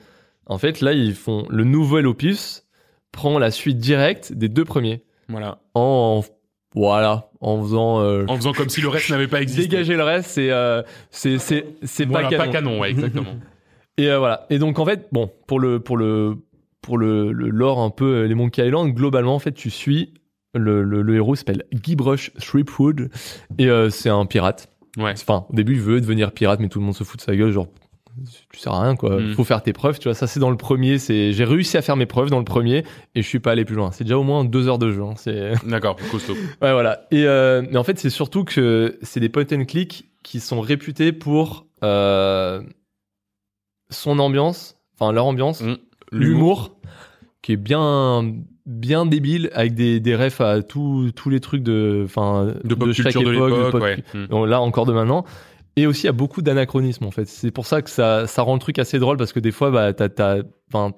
en 0.48 0.58
fait 0.58 0.82
là 0.82 0.92
ils 0.92 1.16
font 1.16 1.46
le 1.50 1.64
nouvel 1.64 2.08
opus 2.08 2.66
prend 3.14 3.40
la 3.40 3.52
suite 3.52 3.78
directe 3.78 4.34
des 4.34 4.50
deux 4.50 4.66
premiers 4.66 5.02
Voilà. 5.30 5.60
en, 5.76 6.22
voilà 6.76 7.30
en 7.42 7.62
faisant 7.62 8.02
euh, 8.02 8.26
En 8.28 8.36
faisant 8.36 8.52
comme 8.54 8.70
si 8.70 8.82
le 8.82 8.90
reste 8.90 9.10
n'avait 9.10 9.28
pas 9.28 9.42
existé. 9.42 9.68
dégager 9.68 9.96
le 9.96 10.04
reste. 10.04 10.30
C'est 10.32 10.52
euh, 10.52 10.82
c'est 11.10 11.38
c'est 11.38 11.66
c'est 11.84 12.06
Voilà, 12.06 12.30
pas 12.38 12.48
canon. 12.50 12.80
ouais, 12.80 12.92
exactement. 12.92 13.36
Et 13.98 14.10
euh, 14.10 14.18
voilà. 14.20 14.46
Et 14.50 14.60
donc 14.60 14.80
en 14.80 14.86
fait, 14.86 15.08
bon, 15.12 15.30
pour 15.48 15.60
le 15.60 15.80
pour 15.80 15.98
le 15.98 16.36
pour 16.82 16.98
le, 16.98 17.32
le 17.32 17.50
lore 17.50 17.80
un 17.80 17.90
peu 17.90 18.24
les 18.24 18.36
Monkey 18.36 18.66
Island, 18.66 18.94
globalement 18.94 19.36
en 19.36 19.40
fait, 19.40 19.52
tu 19.52 19.70
suis 19.70 20.14
le, 20.56 20.82
le, 20.84 21.02
le 21.02 21.16
héros 21.16 21.36
s'appelle 21.36 21.64
Guybrush 21.74 22.32
Threepwood 22.40 23.10
et 23.58 23.68
euh, 23.70 23.90
c'est 23.90 24.10
un 24.10 24.26
pirate. 24.26 24.70
Ouais. 24.98 25.12
Enfin, 25.12 25.46
au 25.50 25.54
début, 25.54 25.74
il 25.74 25.82
veut 25.82 26.02
devenir 26.02 26.32
pirate, 26.32 26.60
mais 26.60 26.70
tout 26.70 26.80
le 26.80 26.86
monde 26.86 26.96
se 26.96 27.04
fout 27.04 27.20
de 27.20 27.24
sa 27.24 27.36
gueule, 27.36 27.52
genre 27.52 27.68
tu 28.52 28.60
sers 28.60 28.74
à 28.74 28.84
rien 28.84 28.96
quoi. 28.96 29.20
Mm. 29.20 29.34
Faut 29.34 29.44
faire 29.44 29.62
tes 29.64 29.74
preuves, 29.74 30.00
tu 30.00 30.08
vois. 30.08 30.14
Ça 30.16 30.28
c'est 30.28 30.40
dans 30.40 30.50
le 30.52 30.58
premier. 30.58 30.98
C'est 31.00 31.32
j'ai 31.34 31.44
réussi 31.46 31.78
à 31.78 31.82
faire 31.82 31.96
mes 31.96 32.06
preuves 32.06 32.30
dans 32.30 32.40
le 32.40 32.46
premier 32.46 32.84
et 33.16 33.22
je 33.22 33.28
suis 33.28 33.40
pas 33.40 33.52
allé 33.52 33.66
plus 33.66 33.76
loin. 33.76 33.92
C'est 33.92 34.04
déjà 34.04 34.18
au 34.18 34.24
moins 34.24 34.44
deux 34.46 34.68
heures 34.68 34.80
de 34.80 34.92
jeu. 34.92 35.02
hein. 35.04 35.14
C'est 35.18 35.54
D'accord, 35.68 35.96
costaud. 36.12 36.34
Ouais, 36.62 36.72
voilà. 36.74 37.02
Et 37.12 37.26
euh, 37.26 37.62
mais 37.70 37.78
en 37.78 37.84
fait, 37.84 38.00
c'est 38.00 38.10
surtout 38.10 38.44
que 38.44 38.98
c'est 39.02 39.20
des 39.20 39.30
point 39.30 39.46
and 39.52 39.66
click 39.66 40.06
qui 40.24 40.40
sont 40.40 40.60
réputés 40.62 41.12
pour 41.12 41.66
euh, 41.84 42.62
son 43.90 44.20
ambiance, 44.20 44.78
enfin 45.00 45.12
leur 45.12 45.26
ambiance, 45.26 45.62
Mm. 45.62 45.76
l'humour, 46.12 46.76
qui 47.42 47.54
est 47.54 47.58
bien 47.58 48.34
bien 48.66 49.06
débile 49.08 49.50
avec 49.54 49.74
des 49.74 50.00
des 50.00 50.16
refs 50.16 50.42
à 50.42 50.62
tous 50.62 51.12
tous 51.16 51.30
les 51.32 51.40
trucs 51.40 51.64
de 51.64 52.04
enfin 52.06 52.54
De 52.64 52.76
pop 52.76 52.92
chaque 52.92 53.14
culture 53.14 53.24
de 53.24 53.72
pop- 53.72 53.82
ouais. 53.82 54.04
Mm. 54.14 54.28
donc 54.28 54.48
là 54.48 54.62
encore 54.62 54.86
de 54.86 54.94
maintenant. 54.94 55.26
Et 55.80 55.88
aussi, 55.88 56.10
a 56.10 56.12
beaucoup 56.12 56.42
d'anachronismes 56.42 57.06
en 57.06 57.12
fait. 57.12 57.26
C'est 57.26 57.52
pour 57.52 57.66
ça 57.66 57.82
que 57.82 57.90
ça, 57.90 58.26
rend 58.38 58.54
le 58.54 58.60
truc 58.60 58.80
assez 58.80 59.00
drôle 59.00 59.16
parce 59.16 59.32
que 59.32 59.40
des 59.40 59.52
fois, 59.52 59.72
bah, 59.72 59.94
t'as, 59.94 60.42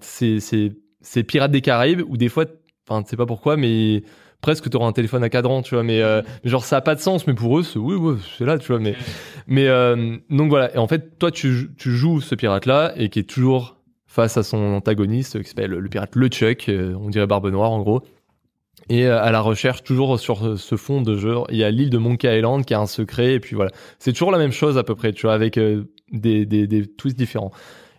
c'est, 0.01 1.23
Pirates 1.23 1.51
des 1.51 1.61
Caraïbes 1.61 2.01
ou 2.07 2.17
des 2.17 2.29
fois, 2.29 2.45
enfin, 2.89 3.03
sais 3.07 3.15
pas 3.15 3.27
pourquoi, 3.27 3.57
mais 3.57 4.01
presque 4.41 4.71
t'auras 4.71 4.87
un 4.87 4.91
téléphone 4.91 5.23
à 5.23 5.29
cadran, 5.29 5.61
tu 5.61 5.75
vois. 5.75 5.83
Mais 5.83 6.01
euh, 6.01 6.23
genre 6.43 6.65
ça 6.65 6.77
a 6.77 6.81
pas 6.81 6.95
de 6.95 6.99
sens, 6.99 7.27
mais 7.27 7.35
pour 7.35 7.59
eux, 7.59 7.63
oui, 7.75 7.95
oui, 7.95 8.17
c'est 8.39 8.45
là, 8.45 8.57
tu 8.57 8.67
vois. 8.71 8.79
Mais 8.79 8.95
mais 9.45 9.67
euh, 9.67 10.17
donc 10.31 10.49
voilà. 10.49 10.73
Et 10.73 10.79
en 10.79 10.87
fait, 10.87 11.19
toi, 11.19 11.29
tu, 11.29 11.69
tu 11.77 11.91
joues 11.91 12.19
ce 12.19 12.33
pirate-là 12.33 12.93
et 12.95 13.09
qui 13.09 13.19
est 13.19 13.29
toujours 13.29 13.77
face 14.07 14.35
à 14.35 14.43
son 14.43 14.57
antagoniste 14.57 15.41
qui 15.41 15.47
s'appelle 15.47 15.71
le 15.71 15.89
pirate 15.89 16.15
LeChuck, 16.15 16.69
euh, 16.69 16.95
on 16.99 17.09
dirait 17.09 17.27
Barbe 17.27 17.49
Noire 17.51 17.71
en 17.71 17.81
gros. 17.81 18.01
Et 18.89 19.05
euh, 19.05 19.21
à 19.21 19.31
la 19.31 19.41
recherche, 19.41 19.83
toujours 19.83 20.19
sur 20.19 20.59
ce 20.59 20.75
fond 20.75 21.01
de 21.01 21.15
jeu, 21.15 21.35
il 21.49 21.57
y 21.57 21.63
a 21.63 21.71
l'île 21.71 21.89
de 21.89 21.97
Monkey 21.97 22.37
Island 22.37 22.65
qui 22.65 22.73
a 22.73 22.79
un 22.79 22.85
secret, 22.87 23.33
et 23.33 23.39
puis 23.39 23.55
voilà. 23.55 23.71
C'est 23.99 24.11
toujours 24.11 24.31
la 24.31 24.37
même 24.37 24.51
chose 24.51 24.77
à 24.77 24.83
peu 24.83 24.95
près, 24.95 25.13
tu 25.13 25.23
vois, 25.27 25.33
avec 25.33 25.57
euh, 25.57 25.83
des, 26.11 26.45
des, 26.45 26.67
des 26.67 26.87
twists 26.87 27.17
différents. 27.17 27.51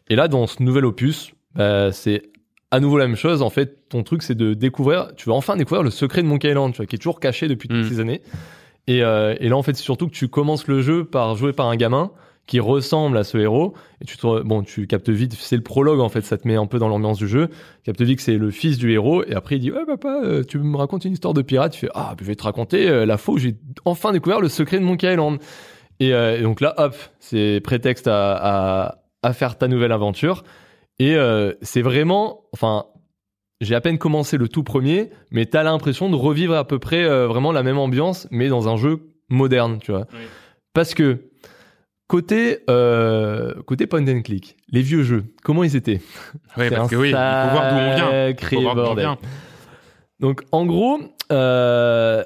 Et 0.08 0.16
là, 0.16 0.28
dans 0.28 0.46
ce 0.46 0.62
nouvel 0.62 0.84
opus, 0.84 1.32
bah, 1.54 1.92
c'est 1.92 2.22
à 2.70 2.80
nouveau 2.80 2.98
la 2.98 3.06
même 3.06 3.16
chose. 3.16 3.42
En 3.42 3.50
fait, 3.50 3.88
ton 3.88 4.02
truc, 4.02 4.22
c'est 4.22 4.34
de 4.34 4.54
découvrir, 4.54 5.12
tu 5.16 5.28
vas 5.28 5.34
enfin 5.34 5.56
découvrir 5.56 5.82
le 5.82 5.90
secret 5.90 6.22
de 6.22 6.26
Monkey 6.26 6.48
Island, 6.50 6.72
tu 6.72 6.78
vois, 6.78 6.86
qui 6.86 6.96
est 6.96 6.98
toujours 6.98 7.20
caché 7.20 7.48
depuis 7.48 7.68
toutes 7.68 7.84
Mm. 7.84 7.88
ces 7.88 8.00
années. 8.00 8.22
Et, 8.88 9.02
euh, 9.04 9.36
et 9.40 9.48
là, 9.48 9.56
en 9.56 9.62
fait, 9.62 9.76
c'est 9.76 9.82
surtout 9.84 10.08
que 10.08 10.14
tu 10.14 10.28
commences 10.28 10.66
le 10.66 10.82
jeu 10.82 11.04
par 11.04 11.36
jouer 11.36 11.52
par 11.52 11.68
un 11.68 11.76
gamin 11.76 12.10
qui 12.46 12.60
ressemble 12.60 13.16
à 13.16 13.24
ce 13.24 13.38
héros. 13.38 13.74
Et 14.00 14.04
tu 14.04 14.16
te, 14.16 14.42
bon, 14.42 14.62
tu 14.62 14.86
captes 14.86 15.10
vite, 15.10 15.34
c'est 15.34 15.56
le 15.56 15.62
prologue, 15.62 16.00
en 16.00 16.08
fait, 16.08 16.22
ça 16.22 16.36
te 16.36 16.46
met 16.46 16.56
un 16.56 16.66
peu 16.66 16.78
dans 16.78 16.88
l'ambiance 16.88 17.18
du 17.18 17.28
jeu. 17.28 17.48
Tu 17.48 17.54
captes 17.84 18.02
vite 18.02 18.16
que 18.16 18.22
c'est 18.22 18.36
le 18.36 18.50
fils 18.50 18.78
du 18.78 18.92
héros. 18.92 19.24
Et 19.24 19.34
après, 19.34 19.56
il 19.56 19.60
dit, 19.60 19.70
ouais, 19.70 19.86
papa, 19.86 20.20
euh, 20.24 20.42
tu 20.42 20.58
me 20.58 20.76
racontes 20.76 21.04
une 21.04 21.12
histoire 21.12 21.34
de 21.34 21.42
pirate. 21.42 21.72
Tu 21.72 21.80
fais, 21.80 21.90
ah, 21.94 22.14
je 22.18 22.24
vais 22.24 22.34
te 22.34 22.42
raconter 22.42 22.88
euh, 22.88 23.06
la 23.06 23.16
fois 23.16 23.34
où 23.34 23.38
j'ai 23.38 23.54
enfin 23.84 24.12
découvert 24.12 24.40
le 24.40 24.48
secret 24.48 24.78
de 24.78 24.84
Monkey 24.84 25.12
Island. 25.12 25.38
Et, 26.00 26.12
euh, 26.12 26.38
et 26.38 26.42
donc 26.42 26.60
là, 26.60 26.74
hop, 26.78 26.96
c'est 27.20 27.60
prétexte 27.62 28.08
à, 28.08 28.34
à, 28.34 28.98
à 29.22 29.32
faire 29.32 29.56
ta 29.56 29.68
nouvelle 29.68 29.92
aventure. 29.92 30.42
Et 30.98 31.14
euh, 31.14 31.52
c'est 31.62 31.82
vraiment, 31.82 32.42
enfin, 32.52 32.86
j'ai 33.60 33.74
à 33.74 33.80
peine 33.80 33.98
commencé 33.98 34.36
le 34.36 34.48
tout 34.48 34.64
premier, 34.64 35.10
mais 35.30 35.46
t'as 35.46 35.62
l'impression 35.62 36.10
de 36.10 36.16
revivre 36.16 36.54
à 36.54 36.66
peu 36.66 36.78
près 36.78 37.04
euh, 37.04 37.28
vraiment 37.28 37.52
la 37.52 37.62
même 37.62 37.78
ambiance, 37.78 38.26
mais 38.30 38.48
dans 38.48 38.68
un 38.68 38.76
jeu 38.76 39.08
moderne, 39.28 39.78
tu 39.80 39.92
vois. 39.92 40.06
Oui. 40.12 40.20
Parce 40.74 40.94
que 40.94 41.31
côté 42.12 42.58
euh, 42.68 43.54
côté 43.62 43.86
point 43.86 44.06
and 44.06 44.20
click, 44.20 44.58
les 44.68 44.82
vieux 44.82 45.02
jeux, 45.02 45.24
comment 45.42 45.64
ils 45.64 45.76
étaient? 45.76 46.02
C'est 46.58 46.68
parce 46.68 46.90
que 46.90 46.96
oui, 46.96 47.08
il 47.08 47.12
faut 47.12 47.16
voir 47.16 47.70
d'où 47.70 47.76
on 47.78 47.94
vient. 47.94 48.10
sacré 48.28 48.56
Faut 48.56 48.62
voir 48.62 48.74
d'où 48.74 48.80
on 48.82 48.84
bordel. 48.84 49.04
vient. 49.06 49.18
Donc 50.20 50.42
en 50.52 50.66
gros, 50.66 51.00
euh, 51.32 52.22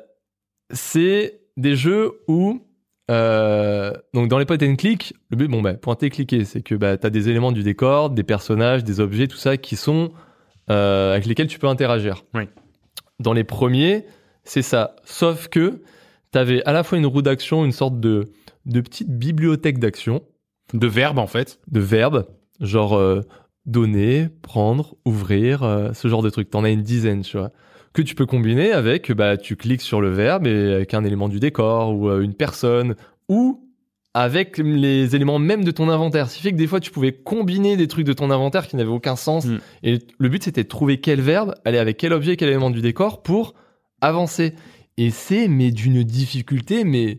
c'est 0.70 1.38
des 1.56 1.76
jeux 1.76 2.14
où 2.26 2.66
euh, 3.12 3.92
donc 4.12 4.26
dans 4.26 4.40
les 4.40 4.44
point 4.44 4.58
and 4.60 4.74
click, 4.74 5.14
le 5.30 5.36
but 5.36 5.46
bon 5.46 5.62
bah 5.62 5.74
pointer 5.74 6.10
cliquer, 6.10 6.44
c'est 6.44 6.62
que 6.62 6.74
bah 6.74 6.96
t'as 6.96 7.10
des 7.10 7.28
éléments 7.28 7.52
du 7.52 7.62
décor, 7.62 8.10
des 8.10 8.24
personnages, 8.24 8.82
des 8.82 8.98
objets, 8.98 9.28
tout 9.28 9.36
ça 9.36 9.56
qui 9.56 9.76
sont 9.76 10.10
avec 10.66 11.26
lesquels 11.26 11.46
tu 11.46 11.60
peux 11.60 11.68
interagir. 11.68 12.24
Oui. 12.34 12.48
Dans 13.20 13.32
les 13.32 13.44
premiers, 13.44 14.04
c'est 14.42 14.62
ça. 14.62 14.96
Sauf 15.04 15.46
que 15.46 15.80
t'avais 16.32 16.60
à 16.64 16.72
la 16.72 16.82
fois 16.82 16.98
une 16.98 17.06
roue 17.06 17.22
d'action, 17.22 17.64
une 17.64 17.70
sorte 17.70 18.00
de 18.00 18.32
de 18.66 18.80
petite 18.80 19.08
bibliothèque 19.08 19.78
d'action 19.78 20.22
De 20.74 20.86
verbes, 20.86 21.18
en 21.18 21.26
fait. 21.26 21.60
de 21.68 21.80
verbes, 21.80 22.26
genre 22.60 22.94
euh, 22.94 23.22
donner, 23.64 24.28
prendre, 24.42 24.96
ouvrir, 25.04 25.62
euh, 25.62 25.92
ce 25.92 26.08
genre 26.08 26.22
de 26.22 26.30
trucs. 26.30 26.50
T'en 26.50 26.64
as 26.64 26.70
une 26.70 26.82
dizaine, 26.82 27.22
tu 27.22 27.36
vois. 27.36 27.50
Que 27.92 28.02
tu 28.02 28.14
peux 28.14 28.26
combiner 28.26 28.72
avec, 28.72 29.10
bah, 29.12 29.36
tu 29.36 29.56
cliques 29.56 29.80
sur 29.80 30.00
le 30.00 30.10
verbe 30.10 30.46
et 30.46 30.74
avec 30.74 30.94
un 30.94 31.04
élément 31.04 31.28
du 31.28 31.40
décor 31.40 31.94
ou 31.94 32.08
euh, 32.08 32.20
une 32.20 32.34
personne 32.34 32.94
ou 33.28 33.62
avec 34.12 34.58
les 34.58 35.14
éléments 35.14 35.38
même 35.38 35.62
de 35.62 35.70
ton 35.70 35.88
inventaire. 35.88 36.30
Ce 36.30 36.36
qui 36.36 36.42
fait 36.42 36.52
que 36.52 36.56
des 36.56 36.66
fois, 36.66 36.80
tu 36.80 36.90
pouvais 36.90 37.12
combiner 37.12 37.76
des 37.76 37.86
trucs 37.86 38.06
de 38.06 38.12
ton 38.12 38.30
inventaire 38.30 38.66
qui 38.66 38.76
n'avaient 38.76 38.88
aucun 38.88 39.16
sens. 39.16 39.44
Mm. 39.44 39.58
Et 39.82 39.98
le 40.18 40.28
but, 40.28 40.42
c'était 40.42 40.62
de 40.62 40.68
trouver 40.68 41.00
quel 41.00 41.20
verbe, 41.20 41.54
aller 41.64 41.78
avec 41.78 41.98
quel 41.98 42.12
objet, 42.12 42.36
quel 42.36 42.48
élément 42.48 42.70
du 42.70 42.80
décor 42.80 43.22
pour 43.22 43.54
avancer. 44.00 44.54
Et 44.96 45.10
c'est, 45.10 45.48
mais 45.48 45.70
d'une 45.70 46.02
difficulté, 46.02 46.84
mais, 46.84 47.18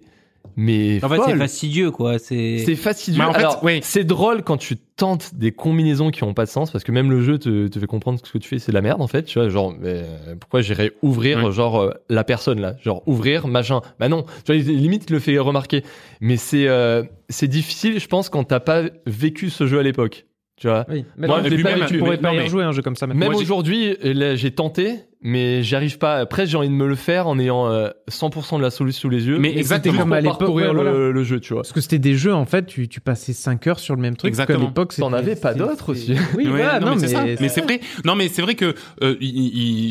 mais 0.55 1.03
En 1.03 1.09
fait, 1.09 1.19
c'est 1.25 1.35
fastidieux, 1.37 1.91
quoi. 1.91 2.19
C'est. 2.19 2.59
C'est 2.65 2.75
fastidieux. 2.75 3.21
Mais 3.21 3.27
en 3.29 3.33
fait, 3.33 3.45
oui. 3.63 3.79
c'est 3.83 4.03
drôle 4.03 4.43
quand 4.43 4.57
tu 4.57 4.77
tentes 4.77 5.35
des 5.35 5.51
combinaisons 5.51 6.09
qui 6.09 6.23
ont 6.23 6.33
pas 6.33 6.45
de 6.45 6.49
sens 6.49 6.71
parce 6.71 6.83
que 6.83 6.91
même 6.91 7.11
le 7.11 7.21
jeu 7.21 7.37
te, 7.37 7.67
te 7.67 7.79
fait 7.79 7.85
comprendre 7.85 8.19
que 8.21 8.27
ce 8.27 8.33
que 8.33 8.37
tu 8.39 8.47
fais 8.49 8.57
c'est 8.59 8.71
de 8.71 8.75
la 8.75 8.81
merde 8.81 9.01
en 9.01 9.07
fait. 9.07 9.23
Tu 9.23 9.37
vois, 9.39 9.49
genre, 9.49 9.73
mais 9.79 10.01
euh, 10.03 10.35
pourquoi 10.39 10.61
j'irais 10.61 10.91
ouvrir 11.01 11.43
Ouais. 11.43 11.51
genre 11.51 11.79
euh, 11.81 11.91
la 12.09 12.23
personne 12.23 12.59
là, 12.59 12.75
genre 12.83 13.03
ouvrir 13.05 13.47
machin. 13.47 13.81
Bah 13.99 14.09
non, 14.09 14.23
tu 14.45 14.53
vois, 14.53 14.55
limite 14.55 15.05
il 15.09 15.13
le 15.13 15.19
fait 15.19 15.37
remarquer. 15.37 15.83
Mais 16.21 16.37
c'est 16.37 16.67
euh, 16.67 17.03
c'est 17.29 17.47
difficile, 17.47 17.99
je 17.99 18.07
pense, 18.07 18.29
quand 18.29 18.43
t'as 18.45 18.59
pas 18.59 18.83
vécu 19.05 19.49
ce 19.49 19.67
jeu 19.67 19.79
à 19.79 19.83
l'époque. 19.83 20.25
Tu 20.59 20.67
vois. 20.67 20.87
Oui. 20.89 21.05
Mais 21.17 21.27
Moi, 21.27 21.37
non, 21.37 21.43
je 21.43 21.49
l'ai 21.49 21.61
pas 21.61 21.69
pourrais- 21.69 21.81
vécu, 21.81 21.93
tu 21.93 21.99
pourrais 21.99 22.11
mais- 22.15 22.17
pas 22.17 22.33
y 22.33 22.39
rejouer 22.39 22.63
un 22.63 22.71
jeu 22.71 22.81
comme 22.81 22.95
ça 22.95 23.05
maintenant. 23.05 23.29
Même 23.29 23.35
aujourd'hui, 23.37 23.95
j'ai 24.01 24.49
tenté, 24.51 24.95
mais 25.21 25.63
j'y 25.63 25.75
arrive 25.75 25.97
pas. 25.97 26.15
Après, 26.17 26.45
j'ai 26.45 26.57
envie 26.57 26.67
de 26.69 26.73
me 26.73 26.87
le 26.87 26.95
faire 26.95 27.27
en 27.27 27.39
ayant 27.39 27.67
euh, 27.67 27.89
100% 28.09 28.57
de 28.57 28.61
la 28.61 28.69
solution 28.69 29.01
sous 29.01 29.09
les 29.09 29.27
yeux. 29.27 29.37
Mais 29.39 29.49
c'était 29.49 29.59
exactement. 29.59 29.99
comme 29.99 30.13
à 30.13 30.21
l'époque, 30.21 30.39
parcourir 30.39 30.67
ouais, 30.69 30.73
voilà. 30.75 30.91
le, 30.91 31.11
le 31.11 31.23
jeu, 31.23 31.39
tu 31.39 31.53
vois. 31.53 31.61
Parce 31.63 31.73
que 31.73 31.81
c'était 31.81 31.99
des 31.99 32.15
jeux, 32.15 32.33
en 32.33 32.45
fait, 32.45 32.65
tu, 32.65 32.87
tu 32.87 33.01
passais 33.01 33.33
5 33.33 33.67
heures 33.67 33.79
sur 33.79 33.95
le 33.95 34.01
même 34.01 34.15
truc. 34.15 34.29
Exactement. 34.29 34.65
l'époque, 34.65 34.95
T'en 34.95 35.13
avais 35.13 35.35
pas 35.35 35.53
d'autres 35.53 35.89
aussi. 35.91 36.13
Oui, 36.35 36.45
Ouais, 36.45 36.49
voilà, 36.51 36.79
non, 36.79 36.87
non, 36.91 36.95
mais 36.95 37.07
c'est 37.07 37.15
mais 37.23 37.35
Mais 37.39 37.47
vrai. 37.61 37.79
Non, 38.05 38.15
mais 38.15 38.27
c'est 38.29 38.41
vrai 38.41 38.55
que 38.55 38.73
euh, 39.03 39.15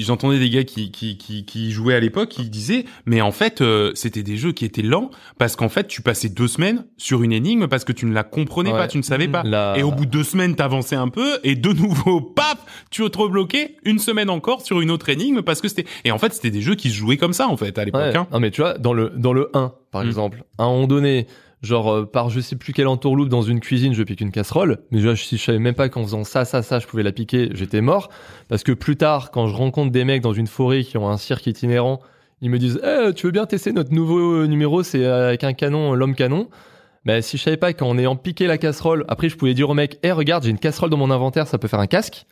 j'entendais 0.01 0.39
des 0.39 0.51
gars 0.51 0.65
qui, 0.65 0.91
qui, 0.91 1.17
qui, 1.17 1.45
qui 1.45 1.71
jouaient 1.71 1.95
à 1.95 2.01
l'époque, 2.01 2.31
qui 2.31 2.49
disaient, 2.49 2.85
mais 3.07 3.21
en 3.21 3.33
fait, 3.33 3.61
euh, 3.61 3.93
c'était 3.95 4.23
des 4.23 4.37
jeux 4.37 4.53
qui 4.53 4.65
étaient 4.65 4.83
lents 4.83 5.11
parce 5.39 5.57
qu'en 5.57 5.69
fait, 5.69 5.87
tu 5.87 6.03
passais 6.03 6.29
deux 6.29 6.49
semaines 6.49 6.85
sur 6.97 7.23
une 7.23 7.33
énigme 7.33 7.67
parce 7.69 7.85
que 7.85 7.93
tu 7.93 8.07
ne 8.07 8.13
la 8.15 8.23
comprenais 8.25 8.71
Ouais. 8.73 8.79
pas, 8.79 8.89
tu 8.89 8.99
ne 8.99 9.03
savais 9.03 9.29
pas. 9.29 9.43
La- 9.45 9.75
Et 9.79 9.83
au 9.83 9.93
bout 9.93 10.07
de 10.07 10.11
deux 10.11 10.25
semaines, 10.25 10.57
t'avançais 10.57 10.97
un 10.97 11.09
peu 11.09 11.39
et 11.45 11.55
de 11.55 11.73
nouveau, 11.73 12.21
paf, 12.37 12.57
tu 12.91 13.09
te 13.09 13.19
rebloquais 13.19 13.77
une 13.85 13.99
semaine 13.99 14.29
encore 14.31 14.61
sur 14.63 14.81
une 14.81 14.91
autre 14.91 15.09
énigme 15.09 15.16
parce 15.45 15.61
que 15.61 15.69
c'était. 15.69 15.85
Et 16.05 16.11
en 16.13 16.19
fait, 16.19 16.33
c'était 16.33 16.51
des 16.51 16.61
jeux 16.63 16.75
qui 16.75 16.91
se 16.91 16.95
jouaient 16.97 17.17
comme 17.17 17.33
ça 17.33 17.49
en 17.49 17.57
fait 17.57 17.79
à 17.79 17.85
l'époque. 17.85 18.01
Ouais. 18.03 18.17
hein. 18.17 18.27
Non 18.33 18.41
mais 18.41 18.51
tu 18.51 18.61
vois, 18.61 18.75
dans 18.79 18.93
le 18.93 19.11
dans 19.17 19.33
le 19.33 19.51
1 19.55 19.73
par 19.91 20.03
Mm. 20.05 20.07
exemple, 20.07 20.45
à 20.59 20.65
un 20.65 20.71
moment 20.71 20.87
donné, 20.87 21.27
genre 21.63 21.91
euh, 21.93 22.05
par 22.05 22.29
je 22.31 22.41
sais 22.41 22.57
plus 22.57 22.73
quelle 22.73 22.87
entourloupe 22.89 23.29
dans 23.29 23.43
une 23.43 23.61
cuisine, 23.61 23.95
je 23.95 24.03
pique 24.03 24.21
une 24.21 24.31
casserole, 24.31 24.79
mais 24.91 24.99
déjà 24.99 25.17
si 25.17 25.37
je 25.39 25.43
savais 25.43 25.59
même 25.59 25.75
pas 25.75 25.89
qu'en 25.89 26.03
faisant 26.03 26.23
ça 26.25 26.45
ça 26.45 26.63
ça, 26.63 26.79
je 26.79 26.87
pouvais 26.87 27.03
la 27.03 27.13
piquer, 27.13 27.49
j'étais 27.55 27.81
mort 27.81 28.11
parce 28.49 28.63
que 28.63 28.73
plus 28.73 28.97
tard 28.97 29.31
quand 29.31 29.47
je 29.49 29.55
rencontre 29.57 29.91
des 29.91 30.05
mecs 30.05 30.23
dans 30.23 30.35
une 30.35 30.47
forêt 30.47 30.85
qui 30.85 30.99
ont 30.99 31.09
un 31.09 31.17
cirque 31.17 31.47
itinérant, 31.47 32.01
ils 32.43 32.51
me 32.51 32.59
disent 32.59 32.79
"Eh, 32.85 33.15
tu 33.15 33.27
veux 33.27 33.33
bien 33.33 33.47
tester 33.47 33.73
notre 33.73 33.93
nouveau 33.95 34.43
euh, 34.43 34.47
numéro, 34.47 34.83
c'est 34.83 35.05
avec 35.07 35.43
un 35.45 35.55
canon, 35.55 35.93
euh, 35.93 35.97
l'homme 35.97 36.15
canon." 36.15 36.49
Mais 37.07 37.23
si 37.23 37.39
je 37.39 37.43
savais 37.45 37.57
pas 37.57 37.73
qu'en 37.73 37.97
ayant 37.99 38.17
piqué 38.17 38.47
la 38.49 38.59
casserole, 38.59 39.05
après 39.09 39.29
je 39.29 39.37
pouvais 39.37 39.55
dire 39.55 39.71
au 39.71 39.75
mec 39.75 39.99
"Eh, 40.03 40.13
regarde, 40.13 40.45
j'ai 40.45 40.51
une 40.51 40.59
casserole 40.59 40.91
dans 40.91 40.97
mon 40.99 41.11
inventaire, 41.11 41.47
ça 41.47 41.57
peut 41.57 41.69
faire 41.69 41.81
un 41.81 41.87
casque." 41.87 42.27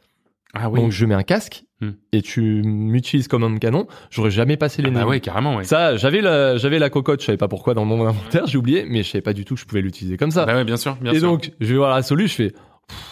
Ah 0.55 0.71
oui. 0.71 0.81
Donc 0.81 0.91
je 0.93 1.05
mets 1.07 1.15
un 1.15 1.23
casque 1.23 1.65
Mm. 1.81 1.89
et 2.13 2.23
tu 2.23 2.63
m'utilises 2.65 3.27
comme 3.27 3.43
homme 3.43 3.59
canon, 3.59 3.89
j'aurais 4.09 4.31
jamais 4.31 4.57
passé 4.57 4.81
Ah 4.85 4.89
les 4.89 4.95
bah 4.95 5.07
ouais, 5.07 5.19
carrément, 5.19 5.57
ouais. 5.57 5.65
ça, 5.65 5.97
j'avais 5.97 6.21
la, 6.21 6.57
j'avais 6.57 6.79
la 6.79 6.89
cocotte, 6.89 7.21
je 7.21 7.27
savais 7.27 7.37
pas 7.37 7.49
pourquoi 7.49 7.75
dans 7.75 7.85
mon 7.85 8.07
inventaire, 8.07 8.47
j'ai 8.47 8.57
oublié, 8.59 8.87
mais 8.89 9.03
je 9.03 9.11
savais 9.11 9.23
pas 9.23 9.33
du 9.33 9.45
tout 9.45 9.55
que 9.57 9.61
je 9.61 9.67
pouvais 9.67 9.83
l'utiliser 9.83 10.17
comme 10.17 10.31
ça. 10.31 10.47
Bah 10.47 10.55
ouais, 10.55 10.65
bien 10.65 10.77
sûr, 10.77 10.95
bien 11.01 11.13
et 11.13 11.19
sûr. 11.19 11.29
donc, 11.29 11.51
je 11.61 11.67
vais 11.67 11.77
voir 11.77 11.95
la 11.95 12.03
solu, 12.05 12.29
je 12.29 12.33
fais, 12.35 12.53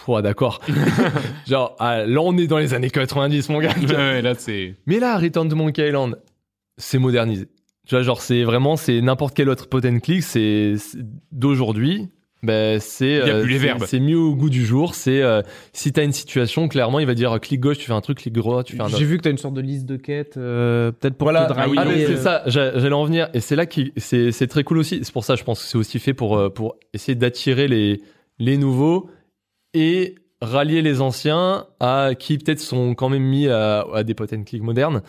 ouais, 0.06 0.22
d'accord. 0.22 0.60
Genre, 1.48 1.74
ah, 1.80 2.06
là, 2.06 2.20
on 2.22 2.36
est 2.38 2.46
dans 2.46 2.58
les 2.58 2.72
années 2.72 2.88
90, 2.88 3.48
mon 3.48 3.58
gars. 3.58 3.74
Ouais, 3.88 4.22
là, 4.22 4.34
c'est. 4.38 4.76
mais 4.86 5.00
là, 5.00 5.18
Return 5.18 5.48
to 5.48 5.56
Monkey 5.56 5.88
Island, 5.88 6.16
c'est 6.78 6.98
modernisé. 6.98 7.48
Tu 7.88 7.96
vois, 7.96 8.04
genre, 8.04 8.22
c'est 8.22 8.44
vraiment, 8.44 8.76
c'est 8.76 9.00
n'importe 9.00 9.34
quel 9.34 9.48
autre 9.48 9.68
pot 9.68 9.84
and 9.84 9.98
click, 9.98 10.22
c'est 10.22 10.74
d'aujourd'hui. 11.32 12.08
Ben, 12.44 12.80
c'est, 12.80 13.06
Il 13.06 13.10
y 13.26 13.30
a 13.30 13.34
euh, 13.36 13.42
plus 13.42 13.52
les 13.52 13.58
c'est- 13.58 13.64
verbes. 13.66 13.84
c'est 13.86 14.00
mieux 14.00 14.18
au 14.18 14.34
goût 14.34 14.50
du 14.50 14.64
jour. 14.66 14.96
C'est, 14.96 15.22
euh, 15.22 15.42
si 15.72 15.92
t'as 15.92 16.02
une 16.02 16.12
situation, 16.12 16.66
clairement, 16.66 16.98
il 16.98 17.06
va 17.06 17.14
dire, 17.14 17.38
clic 17.40 17.60
gauche, 17.60 17.78
tu 17.78 17.86
fais 17.86 17.92
un 17.92 18.00
truc, 18.00 18.18
clic 18.18 18.34
droit, 18.34 18.64
tu 18.64 18.74
fais 18.74 18.82
un 18.82 18.86
autre. 18.86 18.98
J'ai 18.98 19.04
vu 19.04 19.16
que 19.16 19.22
t'as 19.22 19.30
une 19.30 19.38
sorte 19.38 19.54
de 19.54 19.60
liste 19.60 19.86
de 19.86 19.96
quêtes, 19.96 20.36
euh, 20.38 20.90
peut-être 20.90 21.14
pour 21.16 21.26
Voilà, 21.26 21.44
te 21.46 21.52
driver. 21.52 21.74
ah, 21.78 21.84
mais 21.84 22.04
c'est 22.04 22.14
euh, 22.14 22.16
ça, 22.16 22.42
j'a- 22.46 22.76
j'allais 22.78 22.94
en 22.94 23.04
venir. 23.04 23.28
Et 23.32 23.38
c'est 23.40 23.54
là 23.54 23.64
qui, 23.66 23.92
c'est, 23.96 24.32
c'est 24.32 24.48
très 24.48 24.64
cool 24.64 24.78
aussi. 24.78 25.00
C'est 25.04 25.12
pour 25.12 25.22
ça, 25.24 25.36
je 25.36 25.44
pense 25.44 25.62
que 25.62 25.68
c'est 25.68 25.78
aussi 25.78 26.00
fait 26.00 26.14
pour, 26.14 26.36
euh, 26.36 26.48
pour 26.50 26.74
essayer 26.92 27.14
d'attirer 27.14 27.68
les, 27.68 28.00
les 28.40 28.56
nouveaux 28.56 29.08
et 29.72 30.16
rallier 30.40 30.82
les 30.82 31.00
anciens 31.00 31.66
à 31.78 32.10
qui 32.18 32.38
peut-être 32.38 32.58
sont 32.58 32.96
quand 32.96 33.08
même 33.08 33.22
mis 33.22 33.46
à, 33.46 33.86
à 33.94 34.02
des 34.02 34.14
pot 34.14 34.32
and 34.32 34.42
click 34.42 34.62
modernes. 34.62 35.02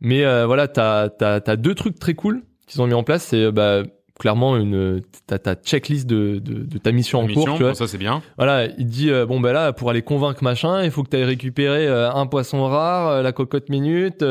Mais 0.00 0.24
euh, 0.24 0.46
voilà, 0.46 0.68
t'as, 0.68 1.08
t'as, 1.08 1.40
t'as 1.40 1.56
deux 1.56 1.74
trucs 1.74 1.98
très 1.98 2.14
cool 2.14 2.42
qu'ils 2.68 2.80
ont 2.80 2.86
mis 2.86 2.94
en 2.94 3.02
place. 3.02 3.24
C'est 3.24 3.42
euh, 3.46 3.50
bah, 3.50 3.82
clairement 4.18 4.56
une, 4.56 5.02
t'as 5.26 5.38
ta 5.38 5.54
checklist 5.54 6.06
de, 6.06 6.38
de, 6.42 6.62
de 6.64 6.78
ta 6.78 6.90
mission 6.92 7.20
en 7.20 7.26
Mission, 7.26 7.44
cours. 7.44 7.56
Tu 7.56 7.62
vois. 7.64 7.74
ça 7.74 7.86
c'est 7.86 7.98
bien. 7.98 8.22
Voilà, 8.38 8.66
il 8.78 8.86
dit 8.86 9.10
euh, 9.10 9.26
bon 9.26 9.40
ben 9.40 9.52
là 9.52 9.72
pour 9.72 9.90
aller 9.90 10.02
convaincre 10.02 10.42
machin, 10.42 10.82
il 10.84 10.90
faut 10.90 11.02
que 11.02 11.10
tu 11.10 11.16
ailles 11.16 11.24
récupérer 11.24 11.86
euh, 11.86 12.10
un 12.10 12.26
poisson 12.26 12.64
rare, 12.64 13.08
euh, 13.08 13.22
la 13.22 13.32
cocotte 13.32 13.68
minute, 13.68 14.24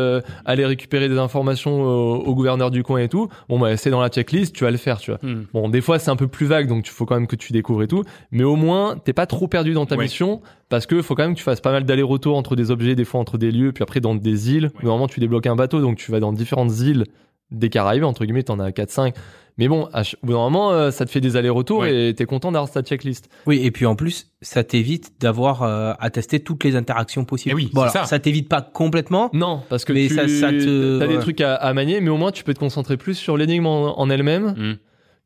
aller 0.46 0.66
récupérer 0.66 1.08
des 1.10 1.18
informations 1.20 1.84
au, 1.84 2.16
au 2.16 2.36
gouverneur 2.36 2.72
du 2.72 2.84
coin 2.84 3.00
et 3.00 3.10
tout. 3.10 3.30
Bon 3.50 3.60
ben 3.60 3.78
c'est 3.78 3.90
dans 3.92 4.02
la 4.02 4.10
checklist, 4.10 4.56
tu 4.56 4.64
vas 4.64 4.72
le 4.72 4.78
faire, 4.78 4.98
tu 4.98 5.12
vois. 5.12 5.20
Hmm. 5.22 5.44
Bon, 5.54 5.70
des 5.70 5.82
fois 5.82 6.00
c'est 6.00 6.10
un 6.12 6.16
peu 6.16 6.28
plus 6.28 6.46
vague 6.48 6.68
donc 6.68 6.88
il 6.88 6.92
faut 6.92 7.06
quand 7.06 7.16
même 7.16 7.28
que 7.28 7.36
tu 7.36 7.54
découvres 7.54 7.84
et 7.84 7.88
tout, 7.88 8.04
mais 8.32 8.44
au 8.44 8.56
moins 8.56 8.98
t'es 8.98 9.14
pas 9.14 9.26
trop 9.28 9.48
perdu 9.48 9.74
dans 9.74 9.86
ta 9.86 9.96
Ouais. 9.96 10.04
mission 10.04 10.42
parce 10.68 10.88
que 10.88 11.02
faut 11.04 11.14
quand 11.16 11.24
même 11.24 11.34
que 11.34 11.38
tu 11.38 11.44
fasses 11.44 11.62
pas 11.62 11.72
mal 11.72 11.86
d'allers-retours 11.86 12.36
entre 12.36 12.56
des 12.56 12.72
objets, 12.72 12.96
des 12.96 13.06
fois 13.06 13.20
entre 13.22 13.38
des 13.38 13.52
lieux, 13.52 13.72
puis 13.72 13.84
après 13.84 14.00
dans 14.00 14.16
des 14.16 14.52
îles. 14.52 14.66
Ouais. 14.66 14.84
Normalement 14.84 15.08
tu 15.08 15.20
débloques 15.20 15.46
un 15.48 15.56
bateau 15.56 15.80
donc 15.80 15.98
tu 15.98 16.12
vas 16.12 16.20
dans 16.20 16.34
différentes 16.34 16.80
îles 16.80 17.06
des 17.52 17.70
Caraïbes, 17.70 18.04
entre 18.04 18.26
guillemets, 18.26 18.42
t'en 18.42 18.60
as 18.60 18.72
4-5. 18.72 19.14
Mais 19.58 19.68
bon, 19.70 19.84
au 19.86 20.26
bout 20.26 20.34
d'un 20.34 20.38
moment, 20.40 20.72
euh, 20.74 20.92
ça 20.92 21.06
te 21.06 21.10
fait 21.12 21.22
des 21.22 21.38
allers-retours 21.38 21.80
Ouais. 21.80 22.10
et 22.10 22.14
t'es 22.14 22.26
content 22.26 22.52
d'avoir 22.52 22.70
ta 22.70 22.82
checklist. 22.82 23.30
Oui, 23.46 23.62
et 23.64 23.72
puis 23.72 23.86
en 23.86 23.96
plus, 23.96 24.32
ça 24.42 24.64
t'évite 24.66 25.14
d'avoir 25.22 25.64
euh, 25.64 25.94
à 25.98 26.10
tester 26.10 26.42
toutes 26.42 26.64
les 26.66 26.76
interactions 26.76 27.24
possibles. 27.24 27.54
Eh 27.54 27.64
oui, 27.64 27.70
Bon, 27.74 27.82
alors, 27.84 28.06
ça. 28.06 28.20
t'évite 28.20 28.50
pas 28.50 28.62
complètement. 28.62 29.30
Non, 29.34 29.62
parce 29.70 29.86
que 29.86 29.94
Mais 29.94 30.08
tu 30.08 30.16
ça- 30.16 30.28
ça 30.28 30.50
te- 30.52 31.02
as 31.02 31.08
des 31.08 31.20
trucs 31.20 31.40
à, 31.40 31.56
à 31.56 31.74
manier, 31.74 32.02
mais 32.02 32.10
au 32.10 32.18
moins 32.18 32.32
tu 32.32 32.44
peux 32.44 32.54
te 32.54 32.60
concentrer 32.60 32.98
plus 32.98 33.14
sur 33.16 33.38
l'énigme 33.38 33.66
en, 33.66 33.98
en 34.00 34.10
elle-même, 34.10 34.56
Mm. 34.58 34.74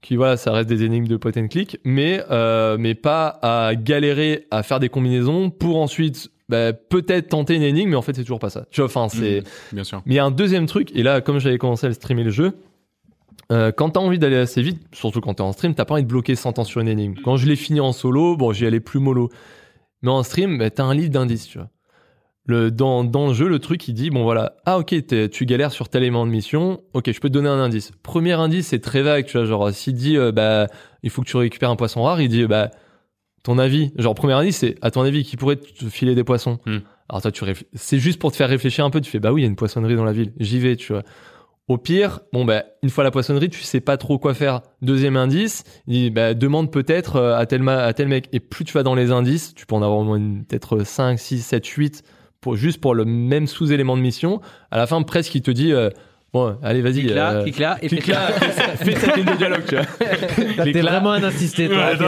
qui 0.01 0.15
voilà, 0.15 0.37
ça 0.37 0.51
reste 0.51 0.69
des 0.69 0.83
énigmes 0.83 1.07
de 1.07 1.17
point 1.17 1.31
and 1.35 1.47
click, 1.47 1.79
mais 1.83 2.21
euh, 2.29 2.77
mais 2.79 2.93
pas 2.93 3.39
à 3.41 3.73
galérer 3.75 4.45
à 4.51 4.61
faire 4.61 4.79
des 4.79 4.89
combinaisons 4.89 5.49
pour 5.49 5.77
ensuite 5.77 6.29
bah, 6.49 6.73
peut-être 6.73 7.29
tenter 7.29 7.55
une 7.55 7.63
énigme, 7.63 7.89
mais 7.91 7.95
en 7.95 8.01
fait 8.03 8.15
c'est 8.15 8.21
toujours 8.23 8.39
pas 8.39 8.49
ça. 8.49 8.65
Tu 8.71 8.81
vois, 8.81 8.85
enfin 8.85 9.07
c'est. 9.09 9.41
Mm. 9.41 9.75
Bien 9.75 9.83
sûr. 9.83 10.01
Mais 10.05 10.13
il 10.13 10.17
y 10.17 10.19
a 10.19 10.25
un 10.25 10.31
deuxième 10.31 10.67
truc, 10.67 10.91
et 10.95 11.01
là, 11.03 11.19
comme 11.21 11.39
j'avais 11.39 11.57
commencé 11.57 11.87
à 11.87 11.93
streamer 11.93 12.23
le 12.23 12.29
jeu, 12.31 12.53
euh, 13.51 13.71
quand 13.71 13.91
t'as 13.91 13.99
envie 13.99 14.19
d'aller 14.19 14.35
assez 14.35 14.61
vite, 14.61 14.81
surtout 14.93 15.21
quand 15.21 15.35
t'es 15.35 15.41
en 15.41 15.51
stream, 15.51 15.73
t'as 15.73 15.85
pas 15.85 15.95
envie 15.95 16.03
de 16.03 16.07
bloquer 16.07 16.35
100 16.35 16.59
ans 16.59 16.63
sur 16.63 16.81
une 16.81 16.87
énigme. 16.87 17.15
Quand 17.23 17.37
je 17.37 17.47
l'ai 17.47 17.55
fini 17.55 17.79
en 17.79 17.91
solo, 17.91 18.37
bon, 18.37 18.53
j'y 18.53 18.65
allais 18.65 18.79
plus 18.79 18.99
mollo. 18.99 19.29
Mais 20.01 20.11
en 20.11 20.23
stream, 20.23 20.57
bah, 20.57 20.69
t'as 20.69 20.83
un 20.83 20.93
livre 20.93 21.09
d'indices, 21.09 21.47
tu 21.47 21.57
vois. 21.57 21.69
Le, 22.45 22.71
dans, 22.71 23.03
dans 23.03 23.27
le 23.27 23.33
jeu, 23.33 23.47
le 23.47 23.59
truc, 23.59 23.87
il 23.87 23.93
dit, 23.93 24.09
bon 24.09 24.23
voilà, 24.23 24.55
ah 24.65 24.79
ok, 24.79 24.95
tu 25.29 25.45
galères 25.45 25.71
sur 25.71 25.87
tel 25.87 26.01
élément 26.01 26.25
de 26.25 26.31
mission, 26.31 26.81
ok, 26.93 27.11
je 27.11 27.19
peux 27.19 27.29
te 27.29 27.33
donner 27.33 27.49
un 27.49 27.59
indice. 27.59 27.91
Premier 28.01 28.33
indice, 28.33 28.67
c'est 28.67 28.79
très 28.79 29.03
vague, 29.03 29.25
tu 29.25 29.37
vois, 29.37 29.45
genre, 29.45 29.71
s'il 29.71 29.93
dit, 29.93 30.17
euh, 30.17 30.31
bah, 30.31 30.65
il 31.03 31.09
faut 31.11 31.21
que 31.21 31.27
tu 31.27 31.37
récupères 31.37 31.69
un 31.69 31.75
poisson 31.75 32.01
rare, 32.01 32.21
il 32.21 32.29
dit, 32.29 32.47
bah, 32.47 32.71
ton 33.43 33.59
avis, 33.59 33.91
genre, 33.97 34.15
premier 34.15 34.33
indice, 34.33 34.57
c'est, 34.57 34.75
à 34.81 34.89
ton 34.89 35.01
avis, 35.01 35.23
qui 35.23 35.37
pourrait 35.37 35.57
te 35.57 35.85
filer 35.85 36.15
des 36.15 36.23
poissons? 36.23 36.59
Hmm. 36.65 36.79
Alors 37.07 37.21
toi, 37.21 37.31
tu 37.31 37.43
réfl- 37.43 37.65
c'est 37.73 37.99
juste 37.99 38.19
pour 38.19 38.31
te 38.31 38.37
faire 38.37 38.49
réfléchir 38.49 38.83
un 38.85 38.89
peu, 38.89 39.01
tu 39.01 39.11
fais, 39.11 39.19
bah 39.19 39.31
oui, 39.31 39.41
il 39.41 39.43
y 39.43 39.47
a 39.47 39.49
une 39.49 39.55
poissonnerie 39.55 39.95
dans 39.95 40.03
la 40.03 40.13
ville, 40.13 40.33
j'y 40.39 40.59
vais, 40.59 40.75
tu 40.75 40.93
vois. 40.93 41.03
Au 41.69 41.77
pire, 41.77 42.19
bon, 42.33 42.45
bah, 42.45 42.63
une 42.83 42.89
fois 42.89 43.03
la 43.03 43.11
poissonnerie, 43.11 43.47
tu 43.49 43.61
sais 43.61 43.79
pas 43.79 43.95
trop 43.95 44.17
quoi 44.17 44.33
faire. 44.33 44.61
Deuxième 44.81 45.15
indice, 45.15 45.63
il 45.87 45.93
dit, 45.93 46.09
bah, 46.09 46.33
demande 46.33 46.71
peut-être 46.71 47.15
euh, 47.17 47.37
à 47.37 47.45
tel, 47.45 47.61
ma- 47.61 47.83
à 47.83 47.93
tel 47.93 48.07
mec. 48.07 48.27
Et 48.33 48.39
plus 48.39 48.65
tu 48.65 48.73
vas 48.73 48.81
dans 48.83 48.95
les 48.95 49.11
indices, 49.11 49.53
tu 49.53 49.65
peux 49.67 49.75
en 49.75 49.81
avoir 49.83 49.99
au 49.99 50.03
moins 50.03 50.17
une- 50.17 50.43
peut-être 50.45 50.83
5, 50.83 51.19
6, 51.19 51.41
7, 51.41 51.65
8, 51.65 52.03
pour, 52.41 52.55
juste 52.55 52.81
pour 52.81 52.95
le 52.95 53.05
même 53.05 53.45
sous-élément 53.47 53.95
de 53.95 54.01
mission. 54.01 54.41
À 54.71 54.77
la 54.77 54.87
fin, 54.87 54.99
presque, 55.03 55.35
il 55.35 55.43
te 55.43 55.51
dit, 55.51 55.71
euh, 55.71 55.91
bon, 56.33 56.57
allez, 56.63 56.81
vas-y. 56.81 57.01
Clique 57.01 57.13
là, 57.13 57.33
euh, 57.33 57.43
clique 57.43 57.59
là, 57.59 57.77
et 57.83 57.87
clique 57.87 58.03
fais 58.05 58.11
là, 58.13 58.27
fais 58.75 58.95
cette 58.95 59.15
ligne 59.15 59.25
de 59.25 59.35
dialogue, 59.37 59.63
tu 59.67 59.75
vois. 59.75 60.65
T'es 60.65 60.81
vraiment 60.81 61.11
un 61.11 61.23
insisté, 61.23 61.67
toi. 61.67 61.77
Ouais, 61.77 61.97
c'est 61.97 62.03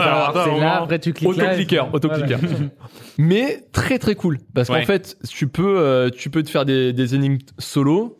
là, 0.58 0.82
après 0.82 0.98
tu 0.98 1.12
cliques 1.12 1.36
là. 1.36 1.44
Autocliqueur, 1.44 1.86
et- 1.92 1.94
autocliqueur. 1.94 2.40
Mais 3.18 3.60
très 3.72 4.00
très 4.00 4.16
cool 4.16 4.38
parce 4.54 4.68
Ouais. 4.70 4.80
qu'en 4.80 4.86
fait, 4.86 5.16
tu 5.28 5.46
peux 5.46 5.78
euh, 5.78 6.10
tu 6.10 6.30
peux 6.30 6.42
te 6.42 6.50
faire 6.50 6.64
des, 6.64 6.92
des 6.92 7.14
énigmes 7.14 7.38
solo. 7.58 8.18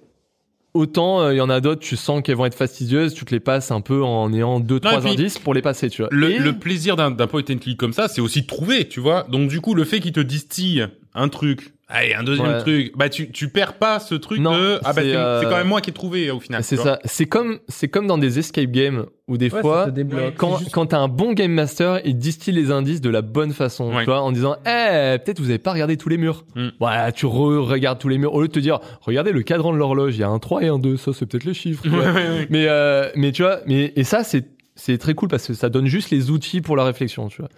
Autant 0.74 1.20
euh, 1.20 1.34
il 1.34 1.36
y 1.36 1.40
en 1.42 1.50
a 1.50 1.60
d'autres, 1.60 1.82
tu 1.82 1.96
sens 1.96 2.22
qu'elles 2.22 2.36
vont 2.36 2.46
être 2.46 2.54
fastidieuses, 2.54 3.12
tu 3.12 3.24
te 3.26 3.30
les 3.34 3.40
passes 3.40 3.70
un 3.70 3.82
peu 3.82 4.02
en 4.02 4.32
ayant 4.32 4.58
deux 4.58 4.76
et 4.76 4.80
trois 4.80 5.00
puis, 5.00 5.10
indices 5.10 5.38
pour 5.38 5.52
les 5.52 5.60
passer, 5.60 5.90
tu 5.90 6.00
vois. 6.02 6.08
Le, 6.10 6.30
Et- 6.30 6.38
le 6.38 6.54
plaisir 6.54 6.96
d'un 6.96 7.12
point 7.26 7.42
and 7.50 7.58
click 7.58 7.76
comme 7.76 7.92
ça, 7.92 8.08
c'est 8.08 8.20
aussi 8.22 8.42
de 8.42 8.46
trouver, 8.46 8.88
tu 8.88 8.98
vois. 9.00 9.26
Donc 9.30 9.48
du 9.50 9.60
coup, 9.60 9.74
le 9.74 9.84
fait 9.84 10.00
qu'il 10.00 10.12
te 10.12 10.20
distille 10.20 10.86
un 11.14 11.28
truc, 11.28 11.74
allez, 11.92 12.14
un 12.14 12.22
deuxième 12.24 12.48
Ouais. 12.48 12.58
truc, 12.60 12.92
bah 12.96 13.08
tu 13.08 13.30
tu 13.30 13.48
perds 13.48 13.74
pas 13.74 14.00
ce 14.00 14.14
truc 14.14 14.40
Non, 14.40 14.52
de 14.58 14.78
ah 14.82 14.92
bah 14.92 15.02
c'est, 15.02 15.10
c'est 15.10 15.16
euh, 15.16 15.42
quand 15.42 15.56
même 15.56 15.68
moi 15.68 15.80
qui 15.80 15.90
ai 15.90 15.92
trouvé 15.92 16.30
au 16.30 16.40
final. 16.40 16.64
c'est 16.64 16.76
ça, 16.76 16.98
c'est 17.04 17.26
comme 17.26 17.58
c'est 17.68 17.88
comme 17.88 18.06
dans 18.06 18.18
des 18.18 18.38
escape 18.38 18.70
games 18.70 19.06
où 19.28 19.36
des 19.38 19.50
Ouais, 19.52 19.60
fois 19.60 19.88
quand, 20.36 20.58
juste- 20.58 20.70
quand 20.72 20.86
t'as 20.86 20.98
un 20.98 21.08
bon 21.08 21.32
game 21.32 21.52
master, 21.52 22.00
il 22.04 22.18
distille 22.18 22.52
les 22.54 22.70
indices 22.70 23.00
de 23.00 23.08
la 23.10 23.22
bonne 23.22 23.52
façon, 23.52 23.92
Ouais. 23.92 24.00
tu 24.00 24.06
vois, 24.06 24.20
en 24.20 24.32
disant, 24.32 24.56
eh, 24.66 25.18
peut-être 25.24 25.38
vous 25.40 25.48
avez 25.50 25.58
pas 25.58 25.72
regardé 25.72 25.96
tous 25.96 26.08
les 26.08 26.16
murs. 26.18 26.44
Mm. 26.56 26.68
Ouais, 26.80 27.12
tu 27.12 27.26
re-regardes 27.26 27.98
tous 27.98 28.08
les 28.08 28.18
murs 28.18 28.34
au 28.34 28.40
lieu 28.42 28.48
de 28.48 28.52
te 28.52 28.58
dire, 28.58 28.80
regardez 29.00 29.30
le 29.32 29.42
cadran 29.42 29.72
de 29.72 29.78
l'horloge, 29.78 30.16
il 30.16 30.20
y 30.20 30.24
a 30.24 30.28
un 30.28 30.38
3 30.38 30.62
et 30.64 30.68
un 30.68 30.78
2, 30.78 30.96
ça 30.96 31.12
c'est 31.14 31.26
peut-être 31.26 31.44
les 31.44 31.54
chiffres. 31.54 31.82
tu 31.82 31.88
vois. 31.90 32.00
Ouais, 32.04 32.12
ouais, 32.12 32.28
ouais. 32.28 32.46
mais 32.50 32.66
euh, 32.68 33.08
mais 33.14 33.32
tu 33.32 33.42
vois, 33.42 33.60
mais 33.66 33.92
et 33.96 34.04
ça 34.04 34.24
c'est 34.24 34.44
c'est 34.74 34.96
très 34.98 35.12
cool 35.14 35.28
parce 35.28 35.46
que 35.46 35.54
ça 35.54 35.68
donne 35.68 35.86
juste 35.86 36.10
les 36.10 36.30
outils 36.30 36.60
pour 36.62 36.76
la 36.76 36.84
réflexion, 36.84 37.28
tu 37.28 37.42
vois. 37.42 37.50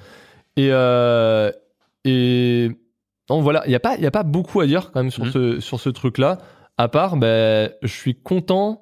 Et 0.57 0.68
euh, 0.70 1.51
et 2.05 2.70
non 3.31 3.41
voilà, 3.41 3.62
il 3.66 3.72
y 3.72 3.75
a 3.75 3.81
pas 3.81 3.97
il 3.97 4.03
y 4.03 4.07
a 4.07 4.11
pas 4.11 4.22
beaucoup 4.22 4.61
à 4.61 4.66
dire 4.66 4.91
quand 4.93 5.01
même 5.01 5.11
sur 5.11 5.25
Mhm. 5.25 5.31
ce 5.33 5.61
sur 5.61 5.81
ce 5.81 5.89
truc 5.91 6.18
là. 6.18 6.39
À 6.77 6.89
part, 6.89 7.16
ben, 7.16 7.70
je 7.83 7.93
suis 7.93 8.14
content 8.16 8.81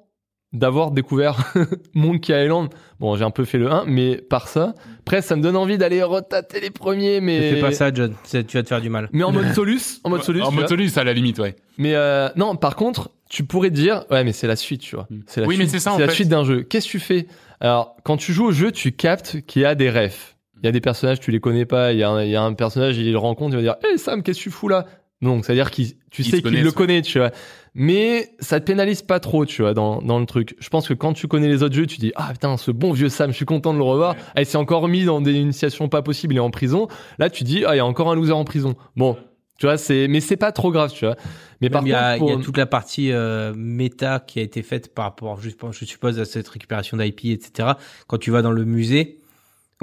d'avoir 0.51 0.91
découvert 0.91 1.53
Monkey 1.93 2.33
Island. 2.45 2.69
Bon, 2.99 3.15
j'ai 3.15 3.23
un 3.23 3.31
peu 3.31 3.45
fait 3.45 3.57
le 3.57 3.71
1, 3.71 3.85
mais 3.85 4.17
par 4.17 4.47
ça, 4.47 4.73
presque 5.05 5.27
ça 5.29 5.35
me 5.35 5.41
donne 5.41 5.55
envie 5.55 5.77
d'aller 5.77 6.01
retater 6.03 6.59
les 6.59 6.69
premiers, 6.71 7.15
Ne 7.21 7.25
mais 7.25 7.51
fais 7.53 7.59
pas 7.61 7.71
ça, 7.71 7.91
John. 7.93 8.13
Tu 8.29 8.37
vas 8.37 8.63
te 8.63 8.67
faire 8.67 8.81
du 8.81 8.89
mal. 8.89 9.09
Mais 9.11 9.23
en 9.23 9.31
mode 9.31 9.51
solus, 9.55 9.99
en 10.03 10.09
mode 10.09 10.23
solus. 10.23 10.41
En 10.41 10.51
mode 10.51 10.67
solus, 10.69 10.91
à 10.97 11.03
la 11.03 11.13
limite, 11.13 11.39
ouais. 11.39 11.55
Mais 11.77 11.95
euh, 11.95 12.29
non, 12.35 12.55
par 12.55 12.75
contre, 12.75 13.09
tu 13.29 13.43
pourrais 13.45 13.69
te 13.69 13.75
dire, 13.75 14.05
ouais, 14.11 14.23
mais 14.23 14.31
c'est 14.31 14.47
la 14.47 14.55
suite, 14.55 14.81
tu 14.81 14.95
vois. 14.95 15.07
C'est 15.27 15.41
la 15.41 15.47
Oui, 15.47 15.55
mais 15.57 15.63
suite- 15.65 15.71
c'est 15.71 15.79
ça, 15.79 15.93
en 15.93 15.97
la 15.97 16.07
fait. 16.07 16.13
suite 16.15 16.29
d'un 16.29 16.43
jeu. 16.43 16.61
Qu'est-ce 16.63 16.85
que 16.87 16.91
tu 16.91 16.99
fais? 16.99 17.27
Alors, 17.59 17.95
quand 18.03 18.17
tu 18.17 18.31
joues 18.33 18.45
au 18.45 18.51
jeu, 18.51 18.71
tu 18.71 18.91
captes 18.91 19.41
qu'il 19.47 19.61
y 19.63 19.65
a 19.65 19.73
des 19.75 19.89
refs. 19.89 20.32
Il 20.63 20.67
y 20.67 20.69
a 20.69 20.71
des 20.71 20.81
personnages, 20.81 21.19
tu 21.19 21.31
les 21.31 21.41
connais 21.41 21.65
pas. 21.65 21.91
Il 21.91 21.99
y 21.99 22.03
a 22.03 22.09
un, 22.09 22.23
il 22.23 22.31
y 22.31 22.35
a 22.37 22.41
un 22.41 22.53
personnage, 22.53 22.97
il 22.97 23.11
le 23.11 23.17
rencontre, 23.17 23.53
il 23.53 23.57
va 23.57 23.61
dire, 23.61 23.75
hé 23.83 23.97
Sam, 23.97 24.23
qu'est-ce 24.23 24.39
que 24.39 24.43
tu 24.43 24.49
fous 24.49 24.69
là? 24.69 24.85
Donc, 25.21 25.45
c'est-à-dire 25.45 25.71
qu'il, 25.71 25.93
tu 26.09 26.23
sais 26.23 26.41
qu'il 26.41 26.51
le 26.53 26.67
ouais. 26.67 26.73
connaît, 26.73 27.01
tu 27.01 27.17
vois. 27.19 27.31
Mais 27.73 28.29
ça 28.39 28.59
te 28.59 28.65
pénalise 28.65 29.01
pas 29.01 29.19
trop, 29.19 29.45
tu 29.45 29.61
vois, 29.61 29.73
dans, 29.73 30.01
dans 30.01 30.19
le 30.19 30.25
truc. 30.25 30.55
Je 30.59 30.69
pense 30.69 30.87
que 30.87 30.93
quand 30.93 31.13
tu 31.13 31.27
connais 31.27 31.47
les 31.47 31.63
autres 31.63 31.75
jeux, 31.75 31.87
tu 31.87 31.97
dis, 31.97 32.11
ah 32.15 32.29
putain, 32.31 32.55
ce 32.57 32.71
bon 32.71 32.91
vieux 32.91 33.09
Sam, 33.09 33.31
je 33.31 33.35
suis 33.35 33.45
content 33.45 33.73
de 33.73 33.77
le 33.77 33.83
revoir. 33.83 34.15
Ah, 34.35 34.41
il 34.41 34.45
s'est 34.45 34.57
encore 34.57 34.87
mis 34.87 35.05
dans 35.05 35.21
des 35.21 35.33
initiations 35.33 35.89
pas 35.89 36.01
possibles, 36.01 36.33
il 36.33 36.37
est 36.37 36.41
en 36.41 36.51
prison. 36.51 36.87
Là, 37.19 37.29
tu 37.29 37.43
dis, 37.43 37.63
ah, 37.65 37.73
il 37.73 37.77
y 37.77 37.81
a 37.81 37.85
encore 37.85 38.11
un 38.11 38.15
loser 38.15 38.33
en 38.33 38.45
prison. 38.45 38.75
Bon. 38.95 39.17
Tu 39.59 39.65
vois, 39.65 39.77
c'est, 39.77 40.07
mais 40.07 40.19
c'est 40.19 40.35
pas 40.35 40.51
trop 40.51 40.71
grave, 40.71 40.91
tu 40.93 41.05
vois. 41.05 41.15
Mais 41.61 41.69
par 41.69 41.83
il 41.83 41.89
y, 41.89 41.93
a, 41.93 42.17
contre, 42.17 42.31
il 42.31 42.37
y 42.37 42.41
a 42.41 42.43
toute 42.43 42.57
la 42.57 42.65
partie 42.65 43.11
euh, 43.11 43.53
méta 43.55 44.19
qui 44.19 44.39
a 44.39 44.41
été 44.41 44.61
faite 44.61 44.93
par 44.93 45.05
rapport, 45.05 45.39
je 45.39 45.85
suppose, 45.85 46.19
à 46.19 46.25
cette 46.25 46.47
récupération 46.47 46.97
d'IP, 46.97 47.25
etc. 47.25 47.69
Quand 48.07 48.17
tu 48.17 48.31
vas 48.31 48.41
dans 48.41 48.51
le 48.51 48.65
musée, 48.65 49.21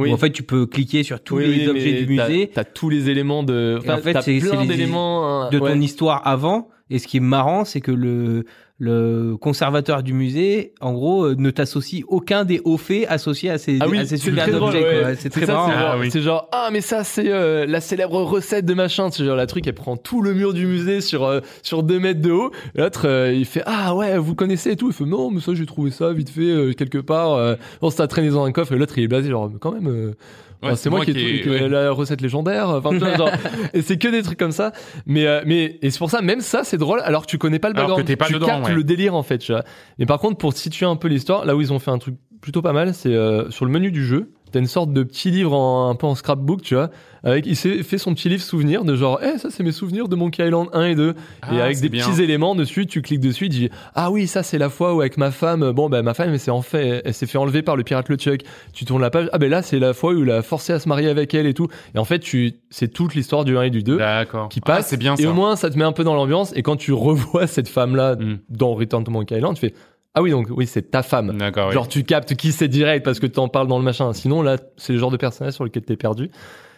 Oui. 0.00 0.10
où 0.10 0.14
en 0.14 0.16
fait 0.16 0.30
tu 0.30 0.42
peux 0.42 0.66
cliquer 0.66 1.02
sur 1.02 1.20
tous 1.22 1.36
Oui, 1.36 1.46
les 1.46 1.62
oui, 1.64 1.68
objets 1.68 1.92
du 2.04 2.06
musée 2.06 2.50
T'as 2.52 2.64
tous 2.64 2.88
les 2.90 3.08
éléments 3.10 3.42
de. 3.42 3.78
Et 3.84 3.90
en 3.90 3.94
Enfin, 3.94 4.02
fait, 4.02 4.20
c'est- 4.22 4.38
plein 4.40 4.64
d'éléments. 4.64 5.44
euh, 5.46 5.50
de 5.50 5.58
ton 5.58 5.64
ouais. 5.66 5.78
histoire 5.78 6.26
avant. 6.26 6.68
Et 6.90 6.98
ce 6.98 7.06
qui 7.06 7.18
est 7.18 7.20
marrant, 7.20 7.64
c'est 7.64 7.80
que 7.80 7.92
le, 7.92 8.44
le 8.82 9.36
conservateur 9.38 10.02
du 10.02 10.14
musée, 10.14 10.72
en 10.80 10.94
gros, 10.94 11.24
euh, 11.26 11.34
ne 11.36 11.50
t'associe 11.50 12.02
aucun 12.08 12.46
des 12.46 12.62
hauts 12.64 12.78
faits 12.78 13.04
associés 13.10 13.50
à 13.50 13.58
ces, 13.58 13.76
Ah 13.78 13.86
oui, 13.88 13.98
à 13.98 14.04
ces 14.04 14.16
c'est 14.16 14.24
super 14.24 14.44
très 14.44 14.52
drôle, 14.52 14.68
objets. 14.74 15.04
ouais. 15.04 15.14
C'est 15.16 15.28
très 15.28 15.44
ça, 15.44 15.52
marrant. 15.52 15.68
C'est 15.68 15.76
genre, 15.76 15.90
Ah 15.92 15.98
oui. 16.00 16.22
genre, 16.22 16.48
ah, 16.50 16.68
mais 16.72 16.80
ça, 16.80 17.04
c'est 17.04 17.30
euh, 17.30 17.66
la 17.66 17.82
célèbre 17.82 18.22
recette 18.22 18.64
de 18.64 18.72
machin. 18.72 19.10
C'est 19.10 19.22
genre, 19.22 19.36
la 19.36 19.46
truc, 19.46 19.66
elle 19.66 19.74
prend 19.74 19.98
tout 19.98 20.22
le 20.22 20.32
mur 20.32 20.54
du 20.54 20.64
musée 20.64 21.02
sur, 21.02 21.24
euh, 21.26 21.40
sur 21.62 21.82
deux 21.82 22.00
mètres 22.00 22.22
de 22.22 22.30
haut. 22.30 22.52
L'autre, 22.74 23.02
euh, 23.06 23.34
il 23.34 23.44
fait, 23.44 23.62
ah 23.66 23.94
ouais, 23.94 24.16
vous 24.16 24.34
connaissez 24.34 24.70
et 24.70 24.76
tout. 24.76 24.88
Il 24.88 24.94
fait, 24.94 25.04
non, 25.04 25.30
mais 25.30 25.40
ça, 25.40 25.52
j'ai 25.54 25.66
trouvé 25.66 25.90
ça 25.90 26.14
vite 26.14 26.30
fait, 26.30 26.40
euh, 26.50 26.72
quelque 26.72 26.98
part. 26.98 27.34
Euh, 27.34 27.56
on 27.82 27.90
s'est 27.90 28.06
traîné 28.08 28.30
dans 28.30 28.44
un 28.46 28.52
coffre. 28.52 28.72
Et 28.72 28.78
l'autre, 28.78 28.94
il 28.96 29.04
est 29.04 29.08
blasé, 29.08 29.28
genre, 29.28 29.50
mais 29.50 29.58
quand 29.60 29.72
même. 29.72 30.14
Ouais, 30.62 30.76
c'est 30.76 30.90
moi, 30.90 31.04
qui 31.04 31.12
ai 31.12 31.48
ouais. 31.48 31.68
la 31.68 31.90
recette 31.90 32.20
légendaire. 32.20 32.68
Enfin, 32.68 32.98
genre, 33.16 33.30
et 33.74 33.82
c'est 33.82 33.98
que 33.98 34.08
des 34.08 34.22
trucs 34.22 34.38
comme 34.38 34.52
ça. 34.52 34.72
Mais, 35.06 35.26
euh, 35.26 35.42
mais, 35.46 35.78
et 35.82 35.90
c'est 35.90 35.98
pour 35.98 36.10
ça, 36.10 36.20
même 36.20 36.40
ça, 36.40 36.64
c'est 36.64 36.76
drôle, 36.76 37.00
alors 37.00 37.22
que 37.22 37.30
tu 37.30 37.38
connais 37.38 37.58
pas 37.58 37.68
le 37.68 37.74
background. 37.74 38.06
que 38.06 38.14
pas 38.14 38.26
tu 38.26 38.34
dedans, 38.34 38.46
captes 38.46 38.66
ouais. 38.66 38.74
le 38.74 38.84
délire, 38.84 39.14
en 39.14 39.22
fait, 39.22 39.38
tu 39.38 39.52
vois. 39.52 39.64
Mais 39.98 40.06
par 40.06 40.18
contre, 40.18 40.36
pour 40.36 40.52
situer 40.52 40.86
un 40.86 40.96
peu 40.96 41.08
l'histoire, 41.08 41.44
là 41.44 41.56
où 41.56 41.60
ils 41.60 41.72
ont 41.72 41.78
fait 41.78 41.90
un 41.90 41.98
truc 41.98 42.16
plutôt 42.40 42.62
pas 42.62 42.72
mal, 42.72 42.94
c'est 42.94 43.14
euh, 43.14 43.50
sur 43.50 43.64
le 43.64 43.70
menu 43.70 43.90
du 43.90 44.04
jeu. 44.04 44.32
T'as 44.52 44.58
une 44.60 44.66
sorte 44.66 44.92
de 44.92 45.02
petit 45.02 45.30
livre 45.30 45.52
en, 45.54 45.90
un 45.90 45.94
peu 45.94 46.06
en 46.06 46.14
scrapbook, 46.14 46.62
tu 46.62 46.74
vois. 46.74 46.90
Avec, 47.22 47.44
il 47.46 47.54
s'est 47.54 47.82
fait 47.82 47.98
son 47.98 48.14
petit 48.14 48.30
livre 48.30 48.42
souvenir 48.42 48.82
de 48.82 48.96
genre, 48.96 49.20
eh, 49.22 49.36
ça 49.36 49.48
c'est 49.50 49.62
mes 49.62 49.72
souvenirs 49.72 50.08
de 50.08 50.16
Monkey 50.16 50.42
Island 50.46 50.68
1 50.72 50.84
et 50.86 50.94
2. 50.94 51.10
et 51.10 51.14
Ah, 51.42 51.64
avec 51.64 51.78
des 51.80 51.90
bien. 51.90 52.06
petits 52.08 52.22
éléments 52.22 52.54
dessus, 52.54 52.86
tu 52.86 53.02
cliques 53.02 53.20
dessus, 53.20 53.50
tu 53.50 53.58
dis, 53.58 53.70
ah 53.94 54.10
oui, 54.10 54.26
ça 54.26 54.42
c'est 54.42 54.56
la 54.56 54.70
fois 54.70 54.94
où 54.94 55.00
avec 55.00 55.18
ma 55.18 55.30
femme, 55.30 55.70
bon, 55.72 55.90
ben 55.90 56.00
ma 56.02 56.14
femme, 56.14 56.30
elle 56.32 56.40
s'est 56.40 56.50
en 56.50 56.62
fait, 56.62 57.02
elle 57.04 57.12
s'est 57.12 57.26
fait 57.26 57.36
enlever 57.36 57.60
par 57.60 57.76
le 57.76 57.82
pirate 57.84 58.08
LeChuck. 58.08 58.40
Tu 58.72 58.86
tournes 58.86 59.02
la 59.02 59.10
page, 59.10 59.28
ah 59.34 59.38
ben 59.38 59.50
là 59.50 59.60
c'est 59.60 59.78
la 59.78 59.92
fois 59.92 60.14
où 60.14 60.22
il 60.22 60.30
a 60.30 60.40
forcé 60.40 60.72
à 60.72 60.78
se 60.78 60.88
marier 60.88 61.08
avec 61.10 61.34
elle 61.34 61.46
et 61.46 61.52
tout. 61.54 61.68
Et 61.94 61.98
en 61.98 62.04
fait, 62.06 62.20
tu, 62.20 62.54
c'est 62.70 62.88
toute 62.88 63.14
l'histoire 63.14 63.44
du 63.44 63.56
1 63.58 63.62
et 63.64 63.70
du 63.70 63.82
2 63.82 63.98
D'accord. 63.98 64.48
qui 64.48 64.60
Ah, 64.64 64.66
passe. 64.76 64.88
c'est 64.88 64.96
bien 64.96 65.14
Et 65.16 65.22
ça. 65.24 65.28
au 65.28 65.34
moins, 65.34 65.56
ça 65.56 65.68
te 65.68 65.76
met 65.76 65.84
un 65.84 65.92
peu 65.92 66.04
dans 66.04 66.14
l'ambiance. 66.14 66.52
Et 66.56 66.62
quand 66.62 66.76
tu 66.76 66.92
revois 66.94 67.46
cette 67.46 67.68
femme-là 67.68 68.16
Mm. 68.16 68.38
dans 68.48 68.72
Return 68.74 69.04
to 69.04 69.10
Monkey 69.10 69.36
Island, 69.36 69.54
tu 69.56 69.60
fais 69.60 69.74
Ah 70.14 70.22
oui, 70.22 70.30
donc 70.32 70.48
oui, 70.50 70.66
c'est 70.66 70.90
ta 70.90 71.02
femme. 71.02 71.36
D'accord. 71.38 71.68
oui. 71.68 71.74
Genre, 71.74 71.86
tu 71.88 72.02
captes 72.04 72.34
qui 72.34 72.50
c'est 72.52 72.68
direct 72.68 73.04
parce 73.04 73.20
que 73.20 73.26
t'en 73.26 73.48
parles 73.48 73.68
dans 73.68 73.78
le 73.78 73.84
machin. 73.84 74.12
Sinon, 74.12 74.42
là, 74.42 74.56
c'est 74.76 74.92
le 74.92 74.98
genre 74.98 75.10
de 75.12 75.16
personnage 75.16 75.52
sur 75.54 75.64
lequel 75.64 75.84
t'es 75.84 75.96
perdu. 75.96 76.30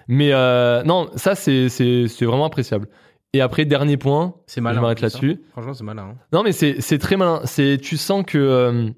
Mais 0.08 0.32
euh, 0.32 0.82
non, 0.82 1.08
ça, 1.16 1.34
c'est 1.34 1.68
c'est- 1.68 2.08
c'est 2.08 2.24
vraiment 2.26 2.44
appréciable. 2.44 2.88
Et 3.32 3.40
après, 3.40 3.64
dernier 3.64 3.96
point, 3.96 4.34
C'est 4.46 4.60
je 4.60 4.64
malin. 4.64 4.80
m'arrête 4.82 4.98
tout 4.98 5.08
ça. 5.08 5.18
là-dessus. 5.18 5.40
Franchement, 5.52 5.72
c'est 5.72 5.84
malin. 5.84 6.02
hein. 6.12 6.16
Non, 6.32 6.42
mais 6.42 6.52
c'est 6.52 6.80
c'est 6.82 6.98
très 6.98 7.16
malin. 7.16 7.40
C'est 7.44 7.78
Tu 7.80 7.96
sens 7.96 8.24
que, 8.26 8.36
euh, 8.36 8.90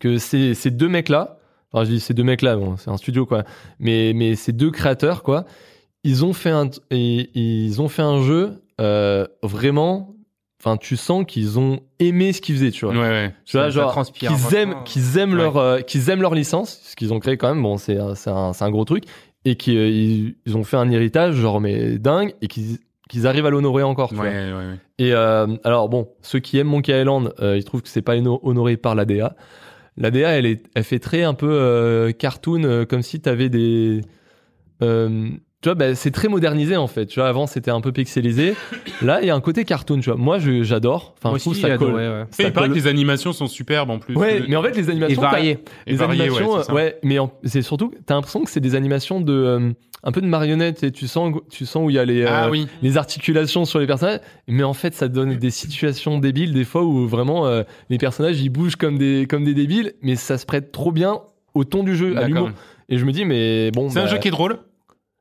que 0.00 0.18
ces, 0.18 0.52
ces 0.54 0.70
deux 0.70 0.88
mecs-là, 0.88 1.38
enfin, 1.72 1.84
je 1.84 1.90
dis 1.90 2.00
ces 2.00 2.12
deux 2.12 2.24
mecs-là, 2.24 2.56
bon, 2.56 2.76
c'est 2.76 2.90
un 2.90 2.98
studio, 2.98 3.24
quoi. 3.24 3.44
Mais, 3.78 4.12
mais 4.14 4.34
ces 4.34 4.52
deux 4.52 4.70
créateurs, 4.70 5.22
quoi, 5.22 5.46
ils 6.04 6.24
ont 6.26 6.34
fait 6.34 6.50
un, 6.50 6.68
ils 6.90 7.80
ont 7.80 7.88
fait 7.88 8.02
un 8.02 8.20
jeu 8.22 8.62
euh, 8.82 9.26
vraiment. 9.42 10.14
Enfin, 10.60 10.76
tu 10.76 10.96
sens 10.96 11.24
qu'ils 11.26 11.58
ont 11.58 11.78
aimé 12.00 12.32
ce 12.32 12.40
qu'ils 12.40 12.56
faisaient, 12.56 12.70
tu 12.72 12.84
vois. 12.84 12.94
Ouais, 12.94 13.00
ouais. 13.00 13.34
Tu 13.44 13.56
vois, 13.56 13.66
Ça- 13.66 13.70
genre, 13.70 13.92
transpire, 13.92 14.30
qu'ils 14.34 14.54
aiment, 14.56 14.74
qu'ils 14.84 15.16
aiment 15.18 15.30
Ouais. 15.34 15.36
leur, 15.36 15.56
euh, 15.56 15.80
qu'ils 15.80 16.10
aiment 16.10 16.20
leur 16.22 16.34
licence, 16.34 16.80
ce 16.82 16.96
qu'ils 16.96 17.12
ont 17.12 17.20
créé 17.20 17.36
quand 17.36 17.48
même. 17.54 17.62
Bon, 17.62 17.76
c'est 17.76 17.96
un, 17.98 18.14
c'est 18.16 18.30
un, 18.30 18.52
c'est 18.52 18.64
un 18.64 18.70
gros 18.70 18.84
truc, 18.84 19.04
et 19.44 19.54
qu'ils 19.54 20.34
ils 20.44 20.56
ont 20.56 20.64
fait 20.64 20.76
un 20.76 20.90
héritage 20.90 21.36
genre 21.36 21.60
mais 21.60 21.98
dingue, 21.98 22.34
et 22.42 22.48
qu'ils 22.48 22.78
qu'ils 23.08 23.26
arrivent 23.26 23.46
à 23.46 23.50
l'honorer 23.50 23.84
encore. 23.84 24.08
tu 24.10 24.16
Ouais, 24.16 24.30
vois. 24.50 24.58
ouais, 24.58 24.66
ouais. 24.66 24.74
Et 24.98 25.12
euh, 25.14 25.46
alors 25.64 25.88
bon, 25.88 26.08
ceux 26.22 26.40
qui 26.40 26.58
aiment 26.58 26.66
Monkey 26.68 27.00
Island, 27.00 27.32
euh, 27.40 27.56
ils 27.56 27.64
trouvent 27.64 27.80
que 27.82 27.88
c'est 27.88 28.02
pas 28.02 28.16
hono- 28.16 28.40
honoré 28.42 28.76
par 28.76 28.94
la 28.96 29.04
DA. 29.04 29.34
La 29.96 30.10
DA, 30.10 30.30
elle 30.30 30.44
est, 30.46 30.62
elle 30.74 30.84
fait 30.84 30.98
très 30.98 31.22
un 31.22 31.34
peu 31.34 31.48
euh, 31.50 32.10
cartoon, 32.12 32.64
euh, 32.64 32.84
comme 32.84 33.02
si 33.02 33.20
t'avais 33.20 33.48
des, 33.48 34.02
euh, 34.82 35.30
tu 35.60 35.68
vois, 35.68 35.74
bah, 35.74 35.94
c'est 35.96 36.10
très 36.12 36.28
modernisé 36.28 36.76
en 36.76 36.86
fait. 36.86 37.06
Tu 37.06 37.18
vois, 37.20 37.28
avant 37.28 37.46
c'était 37.46 37.70
un 37.70 37.80
peu 37.80 37.90
pixelisé. 37.92 38.54
Là, 39.02 39.18
il 39.22 39.26
y 39.26 39.30
a 39.30 39.34
un 39.34 39.40
côté 39.40 39.64
cartoon. 39.64 39.98
Tu 40.00 40.08
vois, 40.10 40.16
moi, 40.18 40.38
je- 40.38 40.62
j'adore. 40.62 41.14
Enfin, 41.18 41.30
Moi 41.30 41.38
je 41.38 41.42
trouve 41.42 41.52
aussi, 41.52 41.62
ça 41.62 41.76
colle. 41.76 41.94
ouais. 41.94 42.24
Ça 42.30 42.42
Et 42.44 42.46
il 42.46 42.52
paraît 42.52 42.68
que 42.68 42.74
les 42.74 42.86
animations 42.86 43.32
sont 43.32 43.46
superbes 43.48 43.90
en 43.90 43.98
plus. 43.98 44.14
Ouais, 44.16 44.42
mais 44.48 44.56
en 44.56 44.62
fait, 44.62 44.76
les 44.76 44.88
animations, 44.90 45.20
t'as- 45.20 45.30
varié. 45.30 45.58
Et 45.86 45.90
les 45.92 45.96
variées, 45.96 46.22
animations, 46.22 46.52
ouais, 46.54 46.62
euh, 46.68 46.74
ouais, 46.74 46.98
mais 47.02 47.18
en- 47.18 47.32
c'est 47.44 47.62
surtout, 47.62 47.92
t'as 48.06 48.14
l'impression 48.14 48.44
que 48.44 48.50
c'est 48.50 48.60
des 48.60 48.74
animations 48.76 49.20
de, 49.20 49.32
euh, 49.32 49.70
un 50.04 50.12
peu 50.12 50.20
de 50.20 50.26
marionnettes. 50.28 50.84
Et 50.84 50.92
tu 50.92 51.08
sens, 51.08 51.34
tu 51.50 51.66
sens 51.66 51.84
où 51.86 51.90
il 51.90 51.96
y 51.96 51.98
a 51.98 52.04
les, 52.04 52.22
euh, 52.22 52.28
Ah 52.30 52.50
oui. 52.50 52.68
les 52.82 52.96
articulations 52.96 53.64
sur 53.64 53.80
les 53.80 53.86
personnages, 53.88 54.20
mais 54.46 54.62
en 54.62 54.74
fait, 54.74 54.94
ça 54.94 55.08
donne 55.08 55.34
des 55.36 55.50
situations 55.50 56.18
débiles 56.18 56.52
des 56.52 56.64
fois 56.64 56.84
où 56.84 57.08
vraiment 57.08 57.46
euh, 57.48 57.64
les 57.90 57.98
personnages 57.98 58.40
ils 58.40 58.48
bougent 58.48 58.76
comme 58.76 58.96
des 58.96 59.26
comme 59.28 59.42
des 59.42 59.54
débiles, 59.54 59.94
mais 60.02 60.14
ça 60.14 60.38
se 60.38 60.46
prête 60.46 60.70
trop 60.70 60.92
bien 60.92 61.18
au 61.54 61.64
ton 61.64 61.82
du 61.82 61.96
jeu, 61.96 62.12
à 62.12 62.20
D'accord. 62.20 62.28
l'humour. 62.28 62.50
Et 62.90 62.96
je 62.96 63.04
me 63.04 63.12
dis, 63.12 63.24
mais 63.26 63.70
bon, 63.72 63.90
C'est 63.90 63.98
un 63.98 64.04
bah, 64.04 64.08
jeu 64.10 64.18
qui 64.18 64.28
est 64.28 64.30
drôle. 64.30 64.60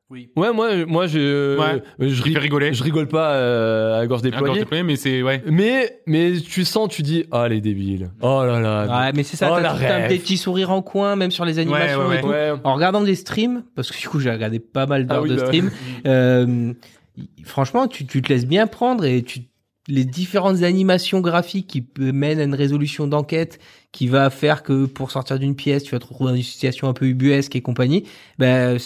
Ouais, 0.09 0.53
moi, 0.53 0.85
moi, 0.85 1.07
je, 1.07 1.57
Ouais. 1.57 1.81
je, 1.99 2.23
rigoler. 2.39 2.73
je 2.73 2.83
rigole 2.83 3.07
pas 3.07 3.33
euh, 3.33 3.99
à 4.01 4.07
gorge 4.07 4.21
déployée. 4.21 4.59
déployé, 4.59 4.83
mais 4.83 4.95
c'est 4.95 5.21
ouais. 5.21 5.43
Mais, 5.45 5.99
mais 6.05 6.33
tu 6.39 6.63
sens, 6.65 6.89
tu 6.89 7.01
dis, 7.01 7.25
ah 7.31 7.47
les 7.47 7.61
débiles, 7.61 8.09
oh 8.21 8.43
là 8.45 8.59
là. 8.59 9.05
Ouais, 9.07 9.11
mais 9.15 9.23
c'est 9.23 9.37
ça, 9.37 9.49
Oh, 9.51 9.59
t'as 9.61 10.05
un 10.05 10.07
petits 10.07 10.37
sourires 10.37 10.71
en 10.71 10.81
coin, 10.81 11.15
même 11.15 11.31
sur 11.31 11.45
les 11.45 11.59
animations 11.59 12.07
ouais, 12.07 12.19
et 12.19 12.21
tout. 12.21 12.27
Ouais. 12.27 12.53
En 12.63 12.75
regardant 12.75 13.01
des 13.01 13.15
streams, 13.15 13.63
parce 13.75 13.91
que 13.91 13.99
du 13.99 14.07
coup 14.07 14.19
j'ai 14.19 14.31
regardé 14.31 14.59
pas 14.59 14.85
mal 14.85 15.05
d'heures 15.07 15.17
Ah 15.19 15.21
oui, 15.21 15.29
de 15.29 15.35
bah 15.35 15.45
streams, 15.45 15.71
euh, 16.05 16.73
franchement 17.43 17.87
tu, 17.87 18.05
tu 18.05 18.21
te 18.21 18.29
laisses 18.31 18.45
bien 18.47 18.67
prendre 18.67 19.05
et 19.05 19.23
tu 19.23 19.41
les 19.89 20.03
différentes 20.03 20.63
animations 20.63 21.21
graphiques 21.21 21.67
qui 21.67 21.85
mènent 21.97 22.39
à 22.39 22.43
une 22.43 22.55
résolution 22.55 23.07
d'enquête 23.07 23.57
qui 23.93 24.07
va 24.07 24.29
faire 24.29 24.61
que 24.63 24.85
pour 24.85 25.11
sortir 25.11 25.39
d'une 25.39 25.55
pièce 25.55 25.83
tu 25.83 25.91
vas 25.91 25.99
te 25.99 26.05
retrouver 26.05 26.31
dans 26.31 26.35
une 26.37 26.43
situation 26.43 26.89
un 26.89 26.93
peu 26.93 27.05
ubuesque 27.05 27.55
et 27.55 27.61
compagnie. 27.61 28.03
Ben 28.37 28.77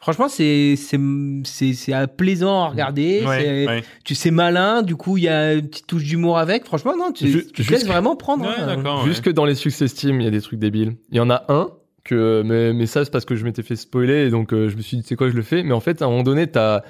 franchement 0.00 0.28
c'est 0.28 0.74
c'est 0.76 0.98
c'est 1.44 1.72
c'est 1.74 1.94
euh, 1.94 2.06
plaisant 2.06 2.64
à 2.64 2.68
regarder. 2.68 3.22
Ouais, 3.26 3.82
tu 4.04 4.14
c'est 4.14 4.30
malin. 4.30 4.82
Du 4.82 4.96
coup 4.96 5.16
il 5.18 5.24
y 5.24 5.28
a 5.28 5.54
une 5.54 5.68
petite 5.68 5.86
touche 5.86 6.04
d'humour 6.04 6.38
avec. 6.38 6.64
Franchement 6.64 6.96
non 6.96 7.12
tu, 7.12 7.28
Ju- 7.28 7.46
tu 7.52 7.64
te 7.64 7.70
laisses 7.70 7.86
vraiment 7.86 8.16
prendre. 8.16 8.44
Ouais, 8.44 8.54
hein. 8.58 9.02
Jusque 9.04 9.30
dans 9.30 9.44
les 9.44 9.54
succès 9.54 9.86
Steam, 9.88 10.20
il 10.20 10.24
y 10.24 10.26
a 10.26 10.30
des 10.30 10.40
trucs 10.40 10.58
débiles. 10.58 10.96
Il 11.10 11.16
y 11.16 11.20
en 11.20 11.30
a 11.30 11.44
un 11.48 11.68
que, 12.04 12.42
mais, 12.44 12.72
mais 12.72 12.86
ça 12.86 13.04
c'est 13.04 13.10
parce 13.10 13.26
que 13.26 13.36
je 13.36 13.44
m'étais 13.44 13.62
fait 13.62 13.76
spoiler 13.76 14.26
et 14.26 14.30
donc 14.30 14.52
euh, 14.54 14.68
je 14.70 14.76
me 14.76 14.80
suis 14.82 14.96
dit 14.96 15.02
c'est 15.06 15.16
quoi 15.16 15.28
je 15.28 15.36
le 15.36 15.42
fais? 15.42 15.62
Mais 15.62 15.72
en 15.72 15.80
fait 15.80 16.00
à 16.02 16.06
un 16.06 16.08
moment 16.08 16.22
donné 16.22 16.46
t'as, 16.46 16.80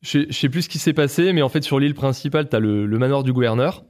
je 0.00 0.08
sais- 0.10 0.26
je 0.30 0.34
sais 0.34 0.48
plus 0.48 0.62
ce 0.62 0.68
qui 0.70 0.78
s'est 0.78 0.94
passé, 0.94 1.32
mais 1.34 1.42
en 1.42 1.50
fait 1.50 1.62
sur 1.62 1.78
l'île 1.78 1.94
principale 1.94 2.48
t'as 2.48 2.58
le, 2.58 2.86
le 2.86 2.98
manoir 2.98 3.22
du 3.22 3.32
gouverneur 3.34 3.84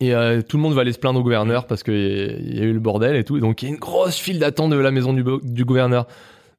et 0.00 0.14
euh, 0.14 0.42
tout 0.42 0.58
le 0.58 0.62
monde 0.62 0.74
va 0.74 0.82
aller 0.82 0.92
se 0.92 0.98
plaindre 0.98 1.20
au 1.20 1.22
gouverneur 1.22 1.66
parce 1.66 1.82
qu'il 1.82 1.94
y 1.94 2.60
a 2.60 2.64
eu 2.64 2.72
le 2.74 2.80
bordel 2.80 3.16
et 3.16 3.24
tout. 3.24 3.38
Et 3.38 3.40
donc 3.40 3.62
il 3.62 3.66
y 3.66 3.68
a 3.70 3.74
une 3.74 3.80
grosse 3.80 4.16
file 4.18 4.38
d'attente 4.38 4.70
de 4.70 4.76
la 4.76 4.90
maison 4.90 5.14
du 5.14 5.64
gouverneur. 5.64 6.06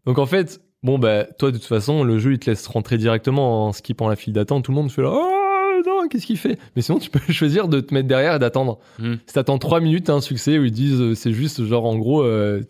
Donc 0.05 0.17
en 0.17 0.25
fait 0.25 0.61
bon 0.85 0.99
bah 0.99 1.25
toi 1.37 1.51
de 1.51 1.57
toute 1.57 1.65
façon 1.65 2.03
le 2.03 2.19
jeu 2.19 2.33
il 2.33 2.39
te 2.39 2.49
laisse 2.49 2.65
rentrer 2.67 2.97
directement 2.97 3.67
en 3.67 3.73
skippant 3.73 4.07
la 4.07 4.15
file 4.15 4.33
d'attente. 4.33 4.63
Tout 4.63 4.71
le 4.71 4.75
monde 4.77 4.91
fait 4.91 5.01
là 5.01 5.09
oh 5.11 5.81
non 5.85 6.07
qu'est-ce 6.07 6.25
qu'il 6.25 6.37
fait? 6.37 6.57
Mais 6.75 6.81
sinon 6.81 6.99
tu 6.99 7.09
peux 7.09 7.19
choisir 7.33 7.67
de 7.67 7.79
te 7.81 7.93
mettre 7.93 8.07
derrière 8.07 8.35
et 8.35 8.39
d'attendre. 8.39 8.79
Hmm. 8.99 9.15
Si 9.25 9.33
t'attends 9.33 9.57
3 9.57 9.79
minutes, 9.81 10.05
t'as 10.05 10.13
un 10.13 10.21
succès 10.21 10.57
où 10.57 10.63
ils 10.63 10.71
disent 10.71 11.01
euh, 11.01 11.15
c'est 11.15 11.33
juste 11.33 11.65
genre 11.65 11.85
en 11.85 11.97
gros, 11.97 12.21
euh, 12.23 12.61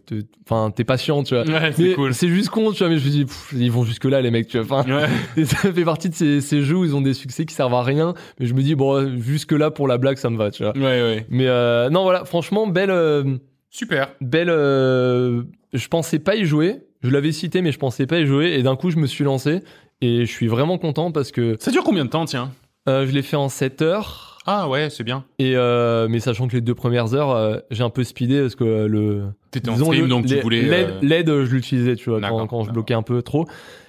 enfin 0.50 0.72
t'es 0.72 0.84
patient, 0.86 1.24
tu 1.24 1.36
vois. 1.36 1.46
Ouais, 1.46 1.72
c'est 1.74 1.94
cool. 1.94 2.14
c'est 2.14 2.30
juste 2.30 2.50
con, 2.50 2.72
tu 2.72 2.80
vois. 2.80 2.90
Mais 2.90 2.98
je 2.98 3.06
me 3.06 3.12
dis, 3.12 3.26
pff, 3.26 3.54
ils 3.56 3.72
vont 3.72 3.84
jusque 3.84 4.06
là 4.06 4.22
les 4.22 4.32
mecs, 4.32 4.48
tu 4.48 4.60
vois. 4.60 4.80
Enfin, 4.80 4.92
Ouais. 4.92 5.08
et 5.38 5.46
ça 5.46 5.58
fait 5.72 5.84
partie 5.86 6.10
de 6.10 6.16
ces, 6.16 6.42
ces 6.42 6.62
jeux 6.62 6.78
où 6.78 6.86
ils 6.86 6.96
ont 6.96 7.02
des 7.02 7.14
succès 7.14 7.46
qui 7.46 7.54
servent 7.54 7.74
à 7.76 7.84
rien. 7.84 8.14
Mais 8.40 8.46
je 8.48 8.54
me 8.54 8.62
dis 8.62 8.76
bon, 8.76 9.20
jusque 9.20 9.52
là 9.52 9.72
pour 9.72 9.88
la 9.88 9.98
blague 9.98 10.18
ça 10.18 10.30
me 10.30 10.38
va, 10.38 10.52
tu 10.52 10.64
vois. 10.64 10.76
Ouais, 10.76 10.82
ouais. 11.02 11.26
Mais 11.30 11.48
euh, 11.48 11.90
non 11.90 12.04
voilà, 12.04 12.26
franchement 12.26 12.66
belle, 12.68 12.94
Super. 13.70 14.14
belle. 14.22 14.48
je 14.48 15.88
pensais 15.90 16.20
pas 16.20 16.36
y 16.36 16.46
jouer. 16.46 16.80
Je 17.06 17.12
l'avais 17.12 17.32
cité 17.32 17.62
mais 17.62 17.72
je 17.72 17.80
pensais 17.80 18.06
pas 18.08 18.20
y 18.20 18.26
jouer. 18.26 18.54
Et 18.54 18.64
d'un 18.64 18.76
coup 18.76 18.90
je 18.92 18.98
me 18.98 19.08
suis 19.08 19.24
lancé 19.24 19.62
et 20.02 20.26
je 20.26 20.32
suis 20.32 20.48
vraiment 20.48 20.78
content 20.78 21.12
parce 21.12 21.32
que 21.32 21.56
Ça 21.60 21.72
dure 21.72 21.84
combien 21.84 22.06
de 22.06 22.10
temps, 22.10 22.26
tiens? 22.26 22.52
euh, 22.90 23.06
je 23.08 23.12
l'ai 23.14 23.22
fait 23.22 23.36
en 23.38 23.50
7 23.50 23.82
heures. 23.82 24.38
Ah 24.48 24.70
ouais, 24.70 24.90
c'est 24.92 25.04
bien. 25.04 25.26
Et 25.40 25.56
euh, 25.56 26.08
mais 26.08 26.20
sachant 26.20 26.48
que 26.48 26.54
les 26.54 26.62
deux 26.62 26.76
premières 26.76 27.16
heures, 27.16 27.32
euh, 27.32 27.58
j'ai 27.72 27.82
un 27.84 27.90
peu 27.90 28.04
speedé 28.04 28.42
parce 28.42 28.54
que 28.56 28.86
le 28.86 29.24
T'étais 29.50 29.70
en 29.70 29.76
stream, 29.78 30.04
le- 30.04 30.08
donc 30.08 30.28
tu 30.28 30.40
voulais. 30.40 30.62
l'aide, 31.02 31.28
je 31.46 31.52
l'utilisais, 31.56 31.96
tu 31.96 32.10
vois, 32.12 32.22
quand, 32.22 32.64
je 32.64 32.72
bloquais 32.72 32.94
un 32.94 33.02
peu 33.02 33.22
trop. 33.24 33.48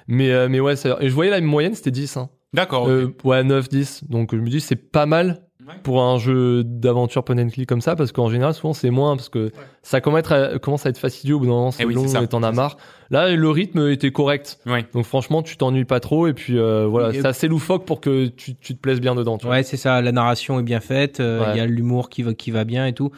Mais 0.08 0.48
mais 0.48 0.60
ouais, 0.60 0.76
ça, 0.76 0.96
et 1.00 1.08
je 1.10 1.14
voyais 1.14 1.30
la 1.30 1.40
moyenne, 1.42 1.74
c'était 1.74 1.90
10 1.90 2.16
hein. 2.16 2.30
D'accord. 2.54 2.88
ouais, 3.24 3.44
9 3.44 3.68
10. 3.68 4.04
Donc 4.08 4.34
je 4.34 4.40
me 4.40 4.48
dis 4.48 4.60
c'est 4.60 4.76
pas 4.76 5.04
mal 5.04 5.42
Ouais. 5.66 5.74
pour 5.82 6.00
un 6.02 6.16
jeu 6.18 6.62
d'aventure 6.64 7.24
point 7.24 7.36
and 7.38 7.48
click 7.48 7.68
comme 7.68 7.80
ça 7.80 7.96
parce 7.96 8.12
qu'en 8.12 8.28
général 8.30 8.54
souvent 8.54 8.72
c'est 8.72 8.90
moins 8.90 9.16
parce 9.16 9.28
que 9.28 9.50
ça 9.82 10.00
commence 10.00 10.30
à, 10.30 10.38
être, 10.52 10.58
commence 10.58 10.86
à 10.86 10.90
être 10.90 10.98
fastidieux 10.98 11.34
au 11.34 11.38
bout 11.40 11.46
d'un 11.46 11.52
moment, 11.52 11.70
c'est 11.72 11.82
Eh 11.82 11.86
oui, 11.86 11.94
long 11.94 12.06
et 12.06 12.26
t'en 12.28 12.42
as 12.44 12.52
marre. 12.52 12.76
Là, 13.10 13.34
le 13.34 13.50
rythme 13.50 13.88
était 13.90 14.10
correct. 14.12 14.58
Ouais. 14.66 14.84
Donc 14.94 15.04
franchement, 15.04 15.42
tu 15.42 15.56
t'ennuies 15.56 15.84
pas 15.84 16.00
trop 16.00 16.26
et 16.28 16.32
puis 16.34 16.58
euh, 16.58 16.86
voilà, 16.86 17.12
c'est 17.12 17.26
assez 17.26 17.48
loufoque 17.48 17.84
pour 17.84 18.00
que 18.00 18.26
tu, 18.26 18.54
tu 18.54 18.74
te 18.74 18.80
plaises 18.80 19.00
bien 19.00 19.14
dedans, 19.14 19.38
tu. 19.38 19.46
Ouais, 19.46 19.62
c'est 19.62 19.76
ça. 19.76 20.00
La 20.02 20.12
narration 20.12 20.58
est 20.60 20.64
bien 20.64 20.80
faite. 20.80 21.20
euh, 21.20 21.40
Il 21.46 21.50
Ouais. 21.50 21.56
y 21.58 21.60
a 21.60 21.66
l'humour 21.66 22.08
qui 22.10 22.22
va, 22.22 22.34
qui 22.34 22.50
va 22.52 22.64
bien 22.64 22.86
et 22.86 22.92
tout. 22.92 23.10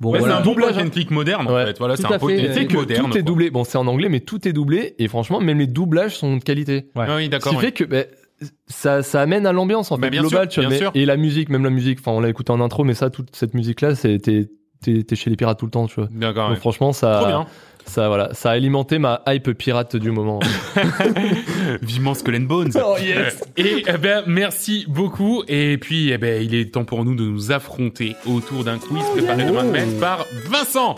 Bon, 0.00 0.12
Ouais, 0.12 0.20
voilà. 0.20 0.34
c'est 0.36 0.40
un 0.40 0.44
Doublage, 0.44 0.74
point 0.74 0.84
and 0.86 0.90
click 0.90 1.10
moderne 1.10 1.48
en 1.48 1.54
Ouais. 1.54 1.66
fait. 1.66 1.78
Voilà, 1.78 1.96
c'est 1.96 2.04
un 2.06 2.18
fait, 2.18 2.24
moderne. 2.24 2.68
tout 2.68 2.88
est 2.88 3.10
quoi. 3.10 3.22
doublé. 3.22 3.50
Bon, 3.50 3.64
c'est 3.64 3.78
en 3.78 3.86
anglais, 3.88 4.08
mais 4.08 4.20
tout 4.20 4.46
est 4.46 4.52
doublé. 4.52 4.94
Et 5.00 5.08
franchement, 5.08 5.40
même 5.40 5.58
les 5.58 5.66
doublages 5.66 6.16
sont 6.16 6.36
de 6.36 6.42
qualité. 6.44 6.86
Ah 6.94 7.16
oui, 7.16 7.24
Ce 7.24 7.30
d'accord. 7.30 7.50
qui 7.52 7.56
ouais. 7.58 7.64
fait 7.64 7.72
que 7.72 7.84
ben, 7.84 8.06
ça, 8.66 9.02
ça 9.02 9.20
amène 9.20 9.46
à 9.46 9.52
l'ambiance 9.52 9.90
en 9.92 9.98
Bah, 9.98 10.06
fait 10.06 10.10
bien 10.10 10.20
globale. 10.22 10.50
sûr, 10.50 10.50
tu 10.50 10.60
vois, 10.60 10.68
bien 10.68 10.78
mais- 10.78 10.84
sûr. 10.84 10.90
Et 10.94 11.04
la 11.06 11.16
musique, 11.16 11.48
même 11.48 11.64
la 11.64 11.70
musique. 11.70 11.98
Enfin, 12.00 12.12
on 12.12 12.20
l'a 12.20 12.28
écouté 12.28 12.52
en 12.52 12.60
intro, 12.60 12.84
mais 12.84 12.94
ça, 12.94 13.10
toute 13.10 13.34
cette 13.34 13.54
musique-là, 13.54 13.94
c'est 13.94 14.18
t'es 14.20 15.16
chez 15.16 15.30
les 15.30 15.36
pirates 15.36 15.58
tout 15.58 15.64
le 15.66 15.70
temps, 15.72 15.86
tu 15.86 15.96
vois. 15.96 16.08
D'accord. 16.10 16.44
Donc 16.48 16.54
ouais. 16.54 16.60
franchement, 16.60 16.90
Trop 16.92 17.00
ça, 17.00 17.24
bien. 17.26 17.46
ça, 17.84 18.06
voilà, 18.06 18.32
ça 18.32 18.50
a 18.50 18.52
alimenté 18.52 18.98
ma 19.00 19.22
hype 19.26 19.50
pirate 19.54 19.96
du 19.96 20.12
moment. 20.12 20.38
Vivement 21.82 22.14
Skull 22.14 22.36
and 22.36 22.40
Bones. 22.42 22.70
Oh, 22.76 22.94
yes. 23.00 23.42
Et 23.56 23.82
eh 23.88 23.98
ben 23.98 24.22
merci 24.28 24.84
beaucoup. 24.88 25.42
Et 25.48 25.78
puis 25.78 26.10
eh 26.12 26.18
ben 26.18 26.40
il 26.42 26.54
est 26.54 26.72
temps 26.72 26.84
pour 26.84 27.04
nous 27.04 27.16
de 27.16 27.22
nous 27.24 27.50
affronter 27.50 28.14
autour 28.26 28.62
d'un 28.62 28.78
quiz 28.78 29.02
préparé 29.16 29.44
de 29.46 29.50
main 29.50 29.64
de 29.64 29.70
maître 29.70 29.98
par 29.98 30.24
Vincent. 30.46 30.94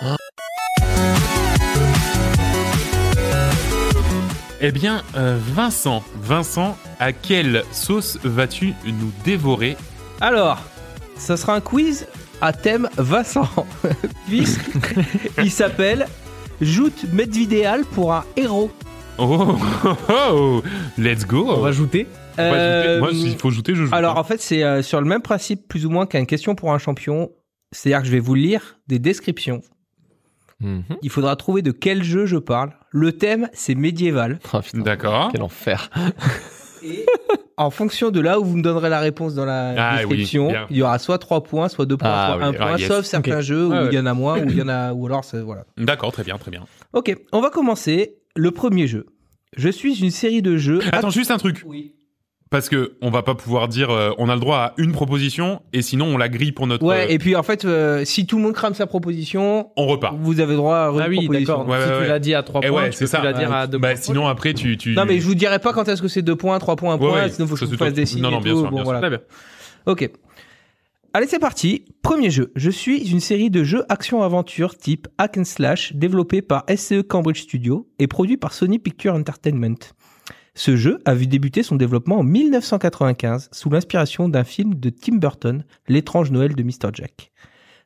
Eh 4.63 4.73
bien, 4.73 5.03
euh, 5.17 5.39
Vincent, 5.41 6.05
Vincent, 6.17 6.77
à 6.99 7.15
quelle 7.15 7.63
sauce 7.73 8.19
vas-tu 8.25 8.75
nous 8.85 9.11
dévorer? 9.25 9.75
Alors, 10.21 10.63
ça 11.17 11.39
sera 11.39 11.55
un 11.55 11.63
quiz 11.63 12.07
à 12.43 12.53
thème 12.53 12.91
Vincent. 12.99 13.49
Puisqu'il 14.29 15.51
s'appelle 15.51 16.07
Joute 16.61 17.07
Medvidéal 17.11 17.87
pour 17.87 18.13
un 18.13 18.27
héros. 18.37 18.71
oh, 19.17 19.57
oh, 19.87 19.97
oh, 20.11 20.63
let's 20.99 21.27
go. 21.27 21.47
On 21.49 21.61
va 21.63 21.71
pas 21.71 21.73
Euh. 22.39 22.99
Moi, 22.99 23.15
s'il 23.15 23.39
faut 23.39 23.49
ajouter, 23.49 23.75
je 23.75 23.87
joue. 23.87 23.95
Alors, 23.95 24.19
en 24.19 24.25
fait, 24.25 24.43
c'est 24.43 24.63
euh, 24.63 24.83
sur 24.83 25.01
le 25.01 25.07
même 25.07 25.23
principe, 25.23 25.69
plus 25.69 25.87
ou 25.87 25.91
moins, 25.91 26.05
qu'une 26.05 26.27
question 26.27 26.55
pour 26.55 26.71
un 26.75 26.79
champion. 26.79 27.31
C'est-à-dire 27.73 28.01
que 28.01 28.07
je 28.09 28.13
vais 28.13 28.21
vous 28.21 28.35
lire 28.35 28.79
des 28.89 28.99
descriptions. 28.99 29.63
Mhm. 30.61 30.85
Il 31.01 31.09
faudra 31.09 31.35
trouver 31.37 31.63
de 31.63 31.71
quel 31.71 32.03
jeu 32.03 32.27
je 32.27 32.37
parle. 32.37 32.73
Le 32.91 33.13
thème, 33.13 33.49
c'est 33.53 33.75
médiéval. 33.75 34.39
Ah, 34.53 34.61
putain, 34.63 34.81
D'accord. 34.81 35.29
Quel 35.33 35.43
enfer. 35.43 35.91
Et 36.83 37.05
en 37.57 37.71
fonction 37.71 38.11
de 38.11 38.21
là 38.21 38.41
où 38.41 38.45
vous 38.45 38.57
me 38.57 38.63
donnerez 38.63 38.89
la 38.89 39.01
réponse 39.01 39.35
dans 39.35 39.45
la 39.45 39.75
Ah, 39.77 39.97
description, 39.99 40.49
oui, 40.49 40.55
il 40.71 40.77
y 40.79 40.83
aura 40.83 40.99
soit 40.99 41.19
3 41.19 41.43
points, 41.45 41.69
soit 41.69 41.87
2 41.87 41.97
points, 41.97 42.09
Ah, 42.11 42.33
soit 42.35 42.45
1 42.47 42.51
oui, 42.51 42.57
ah, 42.59 42.67
point, 42.67 42.79
yes. 42.79 42.89
sauf 42.89 43.05
certains 43.05 43.41
jeux 43.43 43.67
où 43.67 43.73
Ah, 43.73 43.83
ouais. 43.83 43.89
il 43.93 43.95
y 43.95 43.99
en 43.99 44.07
a 44.07 44.15
moins, 44.15 44.39
où 44.41 44.49
il 44.49 44.57
y 44.57 44.63
en 44.63 44.69
a, 44.69 44.93
ou 44.93 45.07
alors 45.07 45.25
c'est- 45.25 45.41
voilà. 45.43 45.65
D'accord, 45.77 46.11
très 46.11 46.25
bien, 46.25 46.39
très 46.39 46.51
bien. 46.51 46.65
Ok, 46.93 47.15
on 47.33 47.41
va 47.41 47.51
commencer. 47.51 48.17
Le 48.37 48.51
premier 48.51 48.87
jeu. 48.87 49.07
Je 49.57 49.69
suis 49.69 50.01
une 50.03 50.11
série 50.13 50.41
de 50.43 50.57
jeux. 50.57 50.81
Attends, 50.93 51.11
juste 51.11 51.31
un 51.33 51.37
truc. 51.39 51.63
Oui. 51.67 51.95
Parce 52.51 52.69
que 52.69 52.97
on 53.01 53.11
va 53.11 53.23
pas 53.23 53.37
pouvoir 53.37 53.69
dire 53.69 53.91
euh, 53.91 54.11
on 54.19 54.29
a 54.29 54.35
le 54.35 54.41
droit 54.41 54.57
à 54.59 54.75
une 54.77 54.91
proposition 54.91 55.63
et 55.73 55.83
sinon 55.83 56.07
on 56.07 56.19
la 56.19 56.29
grille 56.29 56.51
pour 56.51 56.67
notre. 56.67 56.85
Ouais, 56.85 57.05
euh, 57.05 57.09
et 57.09 57.19
puis 57.19 57.37
en 57.37 57.45
fait, 57.45 57.65
euh, 57.65 58.05
si 58.05 58.27
tout 58.27 58.39
le 58.39 58.43
monde 58.43 58.55
crame 58.55 58.75
sa 58.75 58.89
proposition, 58.89 59.71
on 59.77 59.87
repart. 59.87 60.17
vous 60.19 60.41
avez 60.41 60.57
droit 60.57 60.77
à 60.77 60.91
une 60.91 61.01
Ah 61.01 61.07
oui, 61.09 61.27
proposition. 61.27 61.59
d'accord. 61.59 61.69
Ouais, 61.69 61.79
si 61.81 61.89
ouais, 61.89 61.95
tu 61.97 62.01
ouais. 62.03 62.09
l'as 62.09 62.19
dit 62.19 62.35
à 62.35 62.43
3 62.43 62.61
Eh 62.65 62.69
points, 62.69 62.83
ouais, 62.83 62.91
tu 62.91 62.97
c'est 62.97 63.05
peux 63.05 63.11
ça. 63.11 63.19
plus 63.19 63.27
la 63.27 63.33
dire 63.35 63.53
à 63.53 63.67
2 63.69 63.79
Bah 63.79 63.93
points. 63.93 64.01
sinon 64.01 64.27
après 64.27 64.53
tu 64.55 64.77
tu. 64.77 64.95
Non, 64.95 65.05
mais 65.07 65.21
je 65.21 65.25
vous 65.27 65.37
dirai 65.37 65.61
pas 65.61 65.73
quand 65.73 65.89
est-ce 65.89 66.03
que 66.03 66.09
c'est 66.09 66.23
2 66.23 66.35
points, 66.35 66.59
3 66.59 66.75
points, 66.75 66.95
1 66.95 66.99
Ouais, 66.99 66.99
point, 67.09 67.23
ouais, 67.23 67.31
sinon 67.31 67.47
faut 67.47 67.55
que 67.55 67.61
je 67.61 67.67
vous 67.67 67.71
fasse 67.73 67.79
toi. 67.79 67.91
des 67.93 68.07
signes. 68.07 68.23
Non, 68.23 68.33
non, 68.33 68.41
bien 68.41 68.53
tout. 68.55 68.61
sûr, 68.63 68.71
Bon, 68.71 68.75
bien 68.77 68.85
voilà. 68.85 68.99
Très 69.01 69.11
bien. 69.11 69.21
Ok. 69.87 70.11
Allez, 71.13 71.27
c'est 71.29 71.39
parti. 71.39 71.85
Premier 72.03 72.31
jeu. 72.31 72.51
Je 72.57 72.71
suis 72.71 73.11
une 73.13 73.21
série 73.21 73.51
de 73.51 73.63
jeux 73.63 73.85
action-aventure 73.89 74.77
type 74.77 75.07
hack 75.19 75.39
and 75.39 75.45
slash 75.45 75.93
développé 75.95 76.43
par 76.43 76.65
SCE 76.69 77.03
Cambridge 77.09 77.41
Studio 77.43 77.89
et 78.01 78.07
produit 78.09 78.37
par 78.37 78.53
Sony 78.53 78.79
Picture 78.81 79.15
Entertainment. 79.15 79.77
Ce 80.55 80.77
jeu 80.77 80.99
a 81.05 81.15
vu 81.15 81.27
débuter 81.27 81.63
son 81.63 81.77
développement 81.77 82.19
en 82.19 82.23
1995 82.23 83.49
sous 83.53 83.71
l'inspiration 83.71 84.29
d'un 84.29 84.45
film 84.45 84.75
de 84.75 84.91
Tim 84.91 85.17
Burton, 85.17 85.65
L'étrange 85.89 86.31
Noël 86.31 86.55
de 86.55 86.63
Mr. 86.63 86.91
Jack. 86.93 87.31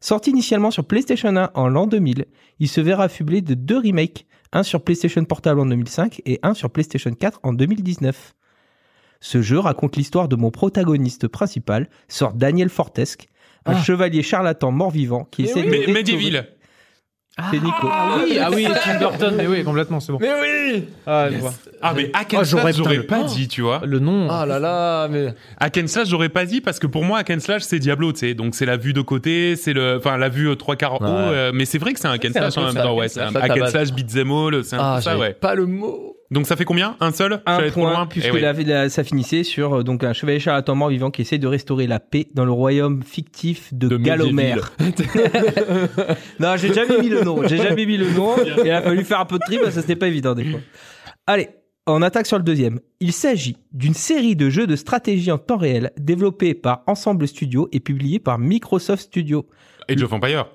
Sorti 0.00 0.30
initialement 0.30 0.70
sur 0.70 0.84
PlayStation 0.84 1.34
1 1.34 1.50
en 1.54 1.68
l'an 1.68 1.86
2000, 1.86 2.26
il 2.60 2.68
se 2.68 2.80
verra 2.80 3.04
affublé 3.04 3.40
de 3.42 3.54
deux 3.54 3.78
remakes, 3.78 4.26
un 4.52 4.62
sur 4.62 4.82
PlayStation 4.82 5.24
Portable 5.24 5.60
en 5.60 5.66
2005 5.66 6.22
et 6.26 6.38
un 6.42 6.54
sur 6.54 6.70
PlayStation 6.70 7.12
4 7.12 7.40
en 7.42 7.52
2019. 7.52 8.34
Ce 9.20 9.40
jeu 9.42 9.58
raconte 9.58 9.96
l'histoire 9.96 10.28
de 10.28 10.36
mon 10.36 10.50
protagoniste 10.50 11.28
principal, 11.28 11.88
sort 12.08 12.34
Daniel 12.34 12.68
Fortesque, 12.68 13.28
un 13.66 13.72
Ah. 13.76 13.82
chevalier 13.82 14.22
charlatan 14.22 14.70
mort-vivant 14.72 15.24
qui 15.30 15.42
Mais 15.42 15.48
essaie 15.48 15.60
oui. 15.60 15.86
de 15.86 15.92
Mais. 15.92 16.53
C'est 17.50 17.58
Nico. 17.60 17.88
Ah 17.90 18.16
oui, 18.22 18.38
ah 18.40 18.48
oui, 18.52 18.64
Tim 18.84 18.98
Burton, 19.00 19.34
mais 19.36 19.46
oui, 19.48 19.64
complètement, 19.64 19.98
c'est 19.98 20.12
bon. 20.12 20.18
Mais 20.20 20.30
oui 20.40 20.84
Ah, 21.04 21.26
je 21.32 21.38
vois. 21.38 21.52
Ah, 21.82 21.92
mais 21.94 22.08
Hack 22.14 22.28
Oh, 22.38 22.44
j'aurais- 22.44 22.62
Slash, 22.72 22.76
j'aurais 22.76 23.00
pas 23.02 23.22
le- 23.22 23.24
dit, 23.28 23.48
tu 23.48 23.60
vois. 23.62 23.82
Le 23.84 23.98
nom. 23.98 24.28
Ah 24.30 24.46
là 24.46 24.60
là, 24.60 25.08
mais... 25.08 25.34
Hack 25.58 25.78
and 25.82 25.88
Slash, 25.88 26.08
j'aurais 26.08 26.28
pas 26.28 26.44
dit 26.44 26.60
parce 26.60 26.78
que 26.78 26.86
pour 26.86 27.02
moi, 27.04 27.18
Hack 27.18 27.30
and 27.30 27.40
Slash, 27.40 27.62
c'est 27.62 27.80
Diablo, 27.80 28.12
tu 28.12 28.20
sais. 28.20 28.34
Donc, 28.34 28.54
c'est 28.54 28.66
la 28.66 28.76
vue 28.76 28.92
de 28.92 29.00
côté, 29.00 29.56
c'est 29.56 29.72
le, 29.72 29.96
enfin, 29.98 30.16
la 30.16 30.28
vue 30.28 30.48
euh, 30.48 30.54
trois 30.54 30.76
quarts 30.76 31.00
haut. 31.00 31.04
Ouais. 31.04 31.10
euh, 31.10 31.50
mais 31.52 31.64
c'est 31.64 31.78
vrai 31.78 31.92
que 31.92 31.98
c'est 31.98 32.06
un 32.06 32.12
Hack 32.12 32.24
and 32.24 32.28
C'est 32.34 32.38
un 32.38 32.50
Slash 32.52 32.56
en 32.58 32.60
peu 32.60 32.66
même 32.74 32.76
ça, 32.76 32.82
temps, 32.88 32.94
ouais. 32.96 33.08
C'est 33.08 33.20
un 33.20 33.30
slash. 33.30 33.42
Hack 33.42 33.50
and 33.50 33.64
Ça, 33.64 33.70
Slash, 33.70 33.92
beat'em 33.92 34.30
all, 34.30 34.64
c'est 34.64 34.76
un 34.76 34.78
Ah, 34.80 34.94
peu 34.96 35.02
ça, 35.02 35.10
j'avais 35.10 35.20
ouais. 35.22 35.32
pas 35.32 35.54
le 35.56 35.66
mot. 35.66 36.13
Donc, 36.34 36.46
ça 36.46 36.56
fait 36.56 36.64
combien? 36.64 36.96
Un 37.00 37.12
seul? 37.12 37.40
Un 37.46 37.70
point, 37.70 37.92
loin 37.92 38.06
puisque 38.06 38.26
Eh 38.28 38.32
oui. 38.32 38.40
la- 38.40 38.52
la- 38.52 38.88
ça 38.90 39.04
finissait 39.04 39.44
sur 39.44 39.72
euh, 39.78 39.82
donc 39.84 40.02
un 40.02 40.12
chevalier 40.12 40.40
charlatan 40.40 40.74
mort-vivant 40.74 41.10
qui 41.12 41.22
essaie 41.22 41.38
de 41.38 41.46
restaurer 41.46 41.86
la 41.86 42.00
paix 42.00 42.26
dans 42.34 42.44
le 42.44 42.50
royaume 42.50 43.02
fictif 43.04 43.72
de, 43.72 43.88
De 43.88 43.96
Galomer. 43.96 44.56
non, 46.40 46.56
j'ai 46.56 46.72
jamais 46.74 46.98
mis 47.00 47.08
le 47.08 47.22
nom. 47.22 47.46
J'ai 47.46 47.56
jamais 47.58 47.86
mis 47.86 47.96
le 47.96 48.10
nom. 48.10 48.34
Il 48.64 48.70
a 48.70 48.82
fallu 48.82 49.04
faire 49.04 49.20
un 49.20 49.24
peu 49.26 49.36
de 49.38 49.44
tri 49.46 49.58
parce 49.58 49.74
que 49.74 49.80
c'était 49.80 49.96
pas 49.96 50.08
évident 50.08 50.34
des 50.34 50.44
fois. 50.44 50.60
Allez, 51.26 51.48
on 51.86 52.02
attaque 52.02 52.26
sur 52.26 52.38
le 52.38 52.44
deuxième. 52.44 52.80
Il 53.00 53.12
s'agit 53.12 53.56
d'une 53.72 53.94
série 53.94 54.36
de 54.36 54.50
jeux 54.50 54.66
de 54.66 54.76
stratégie 54.76 55.30
en 55.30 55.38
temps 55.38 55.56
réel 55.56 55.92
développés 55.98 56.54
par 56.54 56.82
Ensemble 56.86 57.28
Studio 57.28 57.68
et 57.72 57.80
publiés 57.80 58.18
par 58.18 58.38
Microsoft 58.38 59.02
Studio. 59.04 59.46
Age 59.88 60.02
of 60.02 60.12
Empire. 60.12 60.46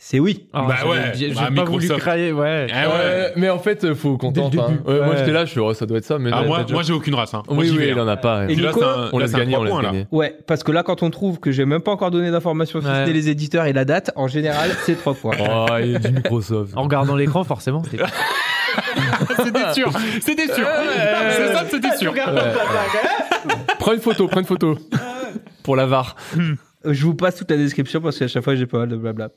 C'est 0.00 0.20
oui. 0.20 0.46
Ah, 0.52 0.64
Bah 0.68 0.88
ouais, 0.88 0.96
J'ai 1.14 1.28
j'ai 1.30 1.34
bah, 1.34 1.48
pas 1.54 1.64
voulu 1.64 1.78
Microsoft. 1.80 2.00
crailler, 2.00 2.32
ouais. 2.32 2.68
Ah 2.72 2.88
ouais. 2.88 2.94
Ouais, 2.94 3.32
mais 3.36 3.50
en 3.50 3.58
fait, 3.58 3.94
faut 3.94 4.16
qu'on 4.16 4.32
tente. 4.32 4.56
hein. 4.56 4.78
Ouais, 4.86 5.00
Moi, 5.04 5.16
j'étais 5.16 5.32
là, 5.32 5.44
je 5.44 5.50
suis, 5.50 5.60
oh, 5.60 5.74
ça 5.74 5.86
doit 5.86 5.98
être 5.98 6.04
ça, 6.04 6.18
mais 6.18 6.30
Ah, 6.32 6.42
non, 6.42 6.46
moi, 6.46 6.64
moi, 6.70 6.82
j'ai 6.84 6.92
aucune 6.92 7.14
race, 7.16 7.34
hein. 7.34 7.42
Moi, 7.48 7.58
Oui, 7.58 7.66
j'y 7.66 7.72
oui, 7.72 7.78
vais, 7.78 7.88
il 7.90 7.98
en 8.00 8.06
hein. 8.06 8.12
a 8.12 8.16
pas. 8.16 8.44
Et 8.48 8.54
là, 8.54 8.70
un- 8.70 9.10
on 9.12 9.18
laisse 9.18 9.32
gagner, 9.32 9.52
trois 9.54 9.60
on 9.60 9.64
laisse 9.64 9.72
points, 9.72 9.82
là. 9.82 9.90
gagner. 9.90 10.06
Ouais, 10.12 10.36
parce 10.46 10.62
que 10.62 10.70
là, 10.70 10.82
quand 10.84 11.02
on 11.02 11.10
trouve 11.10 11.40
que 11.40 11.50
j'ai 11.50 11.64
même 11.64 11.80
pas 11.82 11.90
encore 11.90 12.10
donné 12.12 12.30
d'informations, 12.30 12.80
n'est 12.80 13.06
les 13.12 13.28
éditeurs 13.28 13.66
et 13.66 13.72
la 13.72 13.84
date, 13.84 14.12
en 14.14 14.28
général, 14.28 14.70
c'est 14.84 14.94
trois 14.96 15.14
points. 15.14 15.34
Oh, 15.50 15.66
il 15.82 15.96
est 15.96 15.98
du 15.98 16.12
Microsoft. 16.12 16.72
En 16.76 16.82
regardant 16.84 17.16
l'écran, 17.16 17.42
forcément. 17.44 17.82
c'était- 17.82 18.04
C'était 19.44 19.72
sûr. 19.72 19.90
C'était 20.20 20.46
sûr. 20.54 20.66
C'est 21.30 21.52
ça, 21.52 21.64
c'était 21.68 21.96
sûr. 21.96 22.14
Prends 23.78 23.92
une 23.94 24.00
photo, 24.00 24.28
prends 24.28 24.40
une 24.40 24.46
photo. 24.46 24.78
Pour 25.64 25.74
la 25.76 25.86
VAR. 25.86 26.14
Je 26.84 27.04
vous 27.04 27.14
passe 27.14 27.36
toute 27.36 27.50
la 27.50 27.56
description 27.56 28.00
parce 28.00 28.18
qu'à 28.18 28.28
chaque 28.28 28.44
fois 28.44 28.54
j'ai 28.54 28.66
pas 28.66 28.78
mal 28.78 28.88
de 28.88 28.96
blabla. 28.96 29.30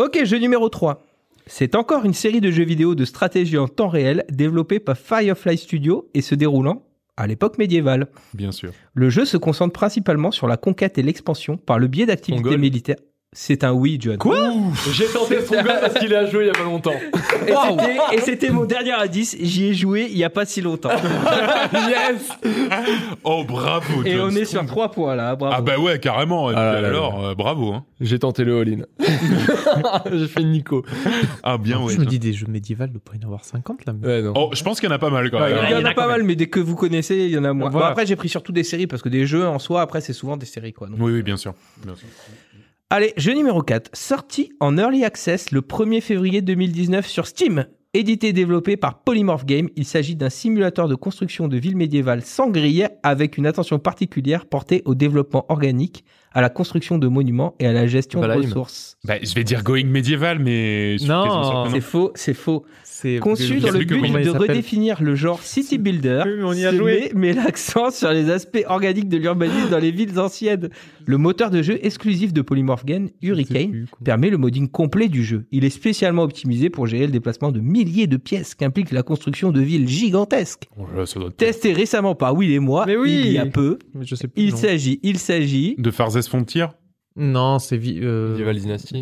Ok, 0.00 0.24
jeu 0.24 0.38
numéro 0.38 0.70
3. 0.70 1.04
C'est 1.44 1.74
encore 1.74 2.06
une 2.06 2.14
série 2.14 2.40
de 2.40 2.50
jeux 2.50 2.64
vidéo 2.64 2.94
de 2.94 3.04
stratégie 3.04 3.58
en 3.58 3.68
temps 3.68 3.90
réel 3.90 4.24
développée 4.30 4.80
par 4.80 4.96
Firefly 4.96 5.58
Studio 5.58 6.08
et 6.14 6.22
se 6.22 6.34
déroulant 6.34 6.86
à 7.18 7.26
l'époque 7.26 7.58
médiévale. 7.58 8.06
Bien 8.32 8.50
sûr. 8.50 8.72
Le 8.94 9.10
jeu 9.10 9.26
se 9.26 9.36
concentre 9.36 9.74
principalement 9.74 10.30
sur 10.30 10.46
la 10.46 10.56
conquête 10.56 10.96
et 10.96 11.02
l'expansion 11.02 11.58
par 11.58 11.78
le 11.78 11.86
biais 11.86 12.06
d'activités 12.06 12.44
Mongol. 12.44 12.60
militaires. 12.60 12.96
C'est 13.32 13.62
un 13.62 13.70
oui, 13.72 13.96
John. 14.00 14.18
Quoi 14.18 14.36
J'ai 14.92 15.06
tenté 15.06 15.40
son 15.46 15.54
gars 15.62 15.78
parce 15.82 15.94
qu'il 16.00 16.12
a 16.16 16.26
joué 16.26 16.42
il 16.42 16.46
y 16.48 16.50
a 16.50 16.52
pas 16.52 16.64
longtemps. 16.64 16.90
Et 17.46 17.52
c'était- 17.68 17.98
Et 18.16 18.18
c'était 18.22 18.50
mon 18.50 18.64
dernier 18.64 18.90
indice. 18.90 19.36
J'y 19.40 19.66
ai 19.66 19.74
joué 19.74 20.08
il 20.10 20.18
y 20.18 20.24
a 20.24 20.30
pas 20.30 20.44
si 20.46 20.60
longtemps. 20.60 20.90
yes 21.72 22.28
Oh, 23.22 23.44
bravo, 23.46 24.02
Et 24.04 24.14
John 24.16 24.32
on 24.32 24.36
est 24.36 24.44
Strong. 24.44 24.66
sur 24.66 24.74
3 24.74 24.90
points 24.90 25.14
là. 25.14 25.36
Bravo. 25.36 25.54
Ah 25.56 25.60
bah 25.62 25.78
ouais, 25.78 26.00
carrément. 26.00 26.50
Et 26.50 26.54
Ah 26.56 26.72
puis 26.72 26.74
là 26.74 26.80
là 26.80 26.88
alors, 26.88 27.24
euh, 27.24 27.34
bravo. 27.36 27.72
Hein. 27.72 27.84
J'ai 28.00 28.18
tenté 28.18 28.42
le 28.42 28.58
all-in. 28.62 28.82
J'ai 30.12 30.26
fait 30.26 30.42
Nico. 30.42 30.84
Ah 31.44 31.56
bien, 31.56 31.78
ouais. 31.80 31.94
Je 31.94 32.00
me 32.00 32.06
dis 32.06 32.18
des 32.18 32.32
jeux 32.32 32.48
médiévaux, 32.48 32.82
il 32.86 32.92
doit 32.94 33.00
pas 33.04 33.12
y 33.14 33.22
en 33.22 33.26
avoir 33.28 33.44
50 33.44 33.86
là. 33.86 33.92
mais- 33.96 34.08
Ouais, 34.08 34.22
non. 34.22 34.32
Oh, 34.34 34.50
je 34.54 34.62
pense 34.64 34.80
qu'il 34.80 34.88
y 34.88 34.92
en 34.92 34.94
a 34.96 34.98
pas 34.98 35.10
mal 35.10 35.30
quand 35.30 35.38
Ouais, 35.40 35.54
même. 35.54 35.58
il 35.68 35.70
y 35.70 35.74
en 35.74 35.78
il 35.78 35.80
y 35.82 35.84
en 35.84 35.86
a 35.86 35.90
a 35.90 35.94
pas 35.94 36.08
mal, 36.08 36.24
mais 36.24 36.34
dès 36.34 36.48
que 36.48 36.58
vous 36.58 36.74
connaissez, 36.74 37.14
il 37.16 37.30
y 37.30 37.38
en 37.38 37.44
a 37.44 37.52
moins. 37.52 37.70
Voilà. 37.70 37.86
Bon, 37.86 37.90
après, 37.92 38.06
j'ai 38.06 38.16
pris 38.16 38.28
surtout 38.28 38.50
des 38.50 38.64
séries 38.64 38.88
parce 38.88 39.02
que 39.02 39.08
des 39.08 39.24
jeux 39.24 39.46
en 39.46 39.60
soi, 39.60 39.82
après, 39.82 40.00
c'est 40.00 40.14
souvent 40.14 40.36
des 40.36 40.46
séries 40.46 40.72
quoi. 40.72 40.88
donc. 40.88 40.96
Oui, 40.98 41.12
oui, 41.12 41.22
bien 41.22 41.36
sûr. 41.36 41.54
Bien 41.84 41.94
sûr. 41.94 42.08
Allez, 42.92 43.12
jeu 43.16 43.34
numéro 43.34 43.62
4. 43.62 43.90
Sorti 43.92 44.50
en 44.58 44.76
Early 44.76 45.04
Access 45.04 45.52
le 45.52 45.60
1er 45.60 46.00
février 46.00 46.42
2019 46.42 47.06
sur 47.06 47.28
Steam. 47.28 47.66
Édité 47.94 48.28
et 48.28 48.32
développé 48.32 48.76
par 48.76 49.04
Polymorph 49.04 49.44
Game, 49.44 49.68
il 49.76 49.84
s'agit 49.84 50.16
d'un 50.16 50.28
simulateur 50.28 50.88
de 50.88 50.96
construction 50.96 51.46
de 51.46 51.56
villes 51.56 51.76
médiévales 51.76 52.22
sans 52.22 52.50
grille 52.50 52.88
avec 53.04 53.38
une 53.38 53.46
attention 53.46 53.78
particulière 53.78 54.44
portée 54.44 54.82
au 54.86 54.96
développement 54.96 55.46
organique, 55.50 56.04
à 56.32 56.40
la 56.40 56.48
construction 56.48 56.98
de 56.98 57.06
monuments 57.06 57.54
et 57.60 57.66
à 57.68 57.72
la 57.72 57.86
gestion 57.86 58.20
de 58.20 58.26
Valheim. 58.26 58.42
ressources. 58.42 58.96
Bah, 59.04 59.14
je 59.22 59.34
vais 59.34 59.44
dire 59.44 59.62
Going 59.62 59.86
médiéval, 59.86 60.40
mais. 60.40 60.94
je 60.94 60.98
suis 60.98 61.08
Non, 61.08 61.66
C'est 61.70 61.80
faux, 61.80 62.10
c'est 62.16 62.34
faux. 62.34 62.64
C'est 63.00 63.18
Conçu 63.18 63.60
dans 63.60 63.70
le 63.70 63.78
but 63.78 64.02
de 64.02 64.28
redéfinir 64.28 65.02
le 65.02 65.14
genre 65.14 65.42
City 65.42 65.78
Builder, 65.78 66.22
Oui, 66.26 66.32
mais 66.36 66.44
on 66.44 66.52
y 66.52 66.66
a 66.66 66.70
se 66.70 66.76
joué. 66.76 67.10
met, 67.14 67.28
met 67.28 67.32
l'accent 67.32 67.90
sur 67.92 68.10
les 68.10 68.28
aspects 68.28 68.62
organiques 68.66 69.08
de 69.08 69.16
l'urbanisme 69.16 69.70
dans 69.70 69.78
les 69.78 69.90
villes 69.90 70.18
anciennes. 70.18 70.68
Le 71.06 71.16
moteur 71.16 71.50
de 71.50 71.62
jeu 71.62 71.78
exclusif 71.82 72.34
de 72.34 72.42
Polymorph 72.42 72.84
Game, 72.84 73.08
Hurricane, 73.22 73.86
permet 74.04 74.28
le 74.28 74.36
modding 74.36 74.68
complet 74.68 75.08
du 75.08 75.24
jeu. 75.24 75.46
Il 75.50 75.64
est 75.64 75.70
spécialement 75.70 76.24
optimisé 76.24 76.68
pour 76.68 76.86
gérer 76.86 77.06
le 77.06 77.12
déplacement 77.12 77.52
de 77.52 77.60
milliers 77.60 78.06
de 78.06 78.18
pièces 78.18 78.54
qu'implique 78.54 78.90
la 78.92 79.02
construction 79.02 79.50
de 79.50 79.62
villes 79.62 79.88
gigantesques. 79.88 80.68
Oh 80.76 80.82
là 80.94 81.04
Testé 81.36 81.72
récemment 81.72 82.14
par 82.14 82.34
Will 82.34 82.52
et 82.52 82.58
moi, 82.58 82.84
Mais 82.86 82.98
oui. 82.98 83.22
il 83.24 83.32
y 83.32 83.38
a 83.38 83.46
peu. 83.46 83.78
Mais 83.94 84.04
Je 84.04 84.14
sais 84.14 84.28
plus. 84.28 84.42
Il 84.42 84.54
s'agit, 84.56 85.00
il 85.02 85.18
s'agit. 85.18 85.74
De 85.78 85.90
Farzes 85.90 86.28
Frontier 86.28 86.66
Non, 87.22 87.58
c'est 87.58 87.76
vi- 87.76 88.00
euh, 88.02 88.34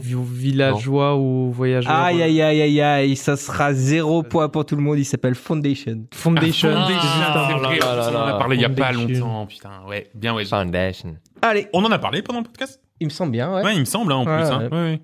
villageois 0.03 1.17
ou 1.17 1.53
voyageurs. 1.53 1.93
Aïe 1.93 2.21
aïe 2.21 2.43
aïe 2.43 2.61
aïe 2.61 2.81
aïe, 2.81 3.17
ça 3.17 3.37
sera 3.37 3.73
zéro 3.73 4.23
point 4.25 4.49
pour 4.49 4.67
tout 4.67 4.75
le 4.75 4.83
monde. 4.83 4.99
Il 4.99 5.05
s'appelle 5.05 5.37
Foundation. 5.37 6.05
Foundation. 6.13 6.71
Ah, 6.75 7.49
Foundation, 7.49 7.87
on 7.89 8.17
en 8.17 8.27
a 8.27 8.39
parlé 8.39 8.57
il 8.57 8.63
y 8.63 8.65
a 8.65 8.69
pas 8.71 8.93
Foundation. 8.93 9.27
longtemps, 9.27 9.47
putain. 9.47 9.71
Ouais, 9.87 10.09
bien, 10.15 10.35
ouais. 10.35 10.45
Foundation. 10.45 11.17
Allez, 11.43 11.69
On 11.73 11.85
en 11.85 11.91
a 11.93 11.99
parlé 11.99 12.23
pendant 12.23 12.41
le 12.41 12.45
podcast? 12.45 12.81
Il 13.01 13.07
me 13.07 13.11
semble 13.13 13.31
bien. 13.33 13.55
ouais. 13.55 13.63
Ouais, 13.63 13.75
il 13.75 13.81
me 13.81 13.85
semble, 13.85 14.11
hein, 14.13 14.17
en 14.17 14.27
Ouais, 14.27 14.37
plus. 14.43 14.47
hein. 14.51 14.59
ouais. 14.63 14.69
Ouais, 14.77 14.83
ouais. 14.93 15.01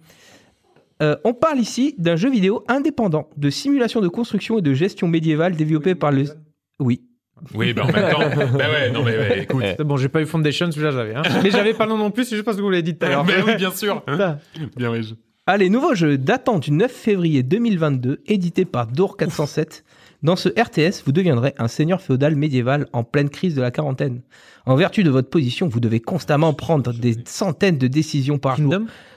Euh, 1.02 1.16
on 1.24 1.34
parle 1.34 1.58
ici 1.58 1.94
d'un 1.98 2.16
jeu 2.16 2.30
vidéo 2.30 2.64
indépendant 2.68 3.28
de 3.36 3.50
simulation 3.50 4.00
de 4.00 4.08
construction 4.08 4.58
et 4.58 4.62
de 4.62 4.74
gestion 4.74 5.06
médiévale 5.08 5.54
développé 5.54 5.94
par 5.94 6.10
le. 6.10 6.24
Oui. 6.80 7.02
Oui, 7.54 7.72
bah 7.72 7.82
en 7.84 7.92
même 7.92 8.10
temps. 8.10 8.20
bah 8.56 8.70
ouais, 8.70 8.90
non, 8.90 9.02
mais 9.02 9.16
ouais, 9.18 9.42
écoute. 9.42 9.64
C'est 9.76 9.84
Bon, 9.84 9.96
j'ai 9.96 10.08
pas 10.08 10.22
eu 10.22 10.26
Foundation, 10.26 10.70
celui-là 10.70 10.92
j'avais. 10.92 11.14
Hein. 11.14 11.22
Mais 11.42 11.50
j'avais 11.50 11.74
pas 11.74 11.84
le 11.84 11.90
nom 11.90 11.98
non 11.98 12.10
plus, 12.10 12.24
c'est 12.24 12.36
juste 12.36 12.44
parce 12.44 12.56
que 12.56 12.62
vous 12.62 12.70
l'avez 12.70 12.82
dit 12.82 12.96
tout 12.96 13.04
à 13.06 13.08
l'heure. 13.10 13.24
Mais 13.24 13.42
oui, 13.44 13.56
bien 13.56 13.70
sûr. 13.70 14.02
hein. 14.08 14.38
Bien, 14.76 15.00
je- 15.02 15.14
Allez, 15.46 15.68
nouveau 15.68 15.94
jeu 15.94 16.16
datant 16.16 16.58
du 16.58 16.70
9 16.70 16.90
février 16.90 17.42
2022, 17.42 18.22
édité 18.26 18.64
par 18.64 18.86
Door 18.86 19.16
407. 19.18 19.84
Dans 20.22 20.36
ce 20.36 20.48
RTS, 20.48 21.02
vous 21.04 21.12
deviendrez 21.12 21.52
un 21.58 21.68
seigneur 21.68 22.00
féodal 22.00 22.34
médiéval 22.34 22.86
en 22.94 23.04
pleine 23.04 23.28
crise 23.28 23.54
de 23.54 23.60
la 23.60 23.70
quarantaine. 23.70 24.22
En 24.64 24.74
vertu 24.74 25.04
de 25.04 25.10
votre 25.10 25.28
position, 25.28 25.68
vous 25.68 25.80
devez 25.80 26.00
constamment 26.00 26.54
prendre 26.54 26.94
des 26.94 27.16
centaines 27.26 27.76
de 27.76 27.88
décisions 27.88 28.38
par 28.38 28.56
jour 28.56 28.74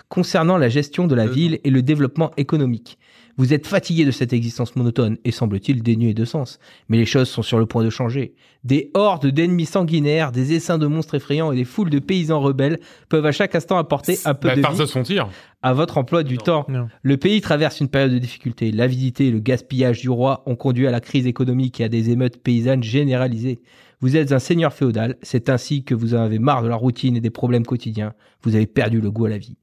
concernant 0.10 0.58
la 0.58 0.68
gestion 0.68 1.08
de 1.08 1.16
la 1.16 1.28
ville 1.28 1.60
et 1.64 1.70
le 1.70 1.82
développement 1.82 2.32
économique. 2.36 2.98
Vous 3.38 3.54
êtes 3.54 3.68
fatigué 3.68 4.04
de 4.04 4.10
cette 4.12 4.34
existence 4.34 4.76
monotone 4.76 5.18
et 5.24 5.32
semble-t-il 5.32 5.84
dénuée 5.84 6.16
de 6.16 6.26
sens. 6.26 6.58
Mais 6.90 6.98
les 6.98 7.06
choses 7.06 7.30
sont 7.30 7.44
sur 7.44 7.60
le 7.60 7.68
point 7.68 7.84
de 7.84 7.90
changer. 7.92 8.34
Des 8.64 8.90
hordes 8.96 9.28
d'ennemis 9.28 9.68
sanguinaires, 9.68 10.32
des 10.32 10.54
essaims 10.54 10.80
de 10.80 10.88
monstres 10.88 11.14
effrayants 11.16 11.52
et 11.52 11.56
des 11.56 11.64
foules 11.64 11.92
de 11.92 12.00
paysans 12.00 12.40
rebelles 12.42 12.80
peuvent 13.10 13.26
à 13.28 13.32
chaque 13.32 13.54
instant 13.54 13.78
apporter 13.78 14.18
un 14.26 14.34
peu 14.34 14.48
Bah, 14.48 14.56
de 14.56 14.62
vie 14.62 14.88
Frontier. 14.88 15.22
à 15.62 15.74
votre 15.74 16.00
emploi 16.00 16.24
du 16.24 16.38
temps. 16.40 16.66
Non. 16.68 16.88
Le 17.04 17.18
pays 17.18 17.40
traverse 17.42 17.80
une 17.80 17.90
période 17.90 18.12
de 18.12 18.18
difficulté. 18.18 18.72
L'avidité 18.72 19.28
et 19.28 19.32
le 19.32 19.40
gaspillage 19.40 20.02
du 20.02 20.10
roi 20.10 20.42
ont 20.48 20.56
conduit 20.56 20.88
à 20.88 20.92
la 20.92 21.00
crise 21.00 21.28
économique 21.28 21.80
et 21.80 21.84
à 21.84 21.90
des 21.90 22.10
émeutes 22.10 22.42
paysannes 22.42 22.82
généralisées. 22.84 23.60
Vous 24.02 24.16
êtes 24.16 24.32
un 24.32 24.40
seigneur 24.40 24.74
féodal, 24.74 25.16
c'est 25.22 25.50
ainsi 25.50 25.84
que 25.84 25.96
vous 25.96 26.14
en 26.16 26.20
avez 26.20 26.40
marre 26.40 26.64
de 26.64 26.68
la 26.68 26.76
routine 26.76 27.16
et 27.16 27.22
des 27.22 27.30
problèmes 27.32 27.66
quotidiens. 27.66 28.14
Vous 28.44 28.56
avez 28.56 28.68
perdu 28.68 29.00
le 29.02 29.10
goût 29.12 29.26
à 29.26 29.30
la 29.30 29.38
vie. 29.38 29.58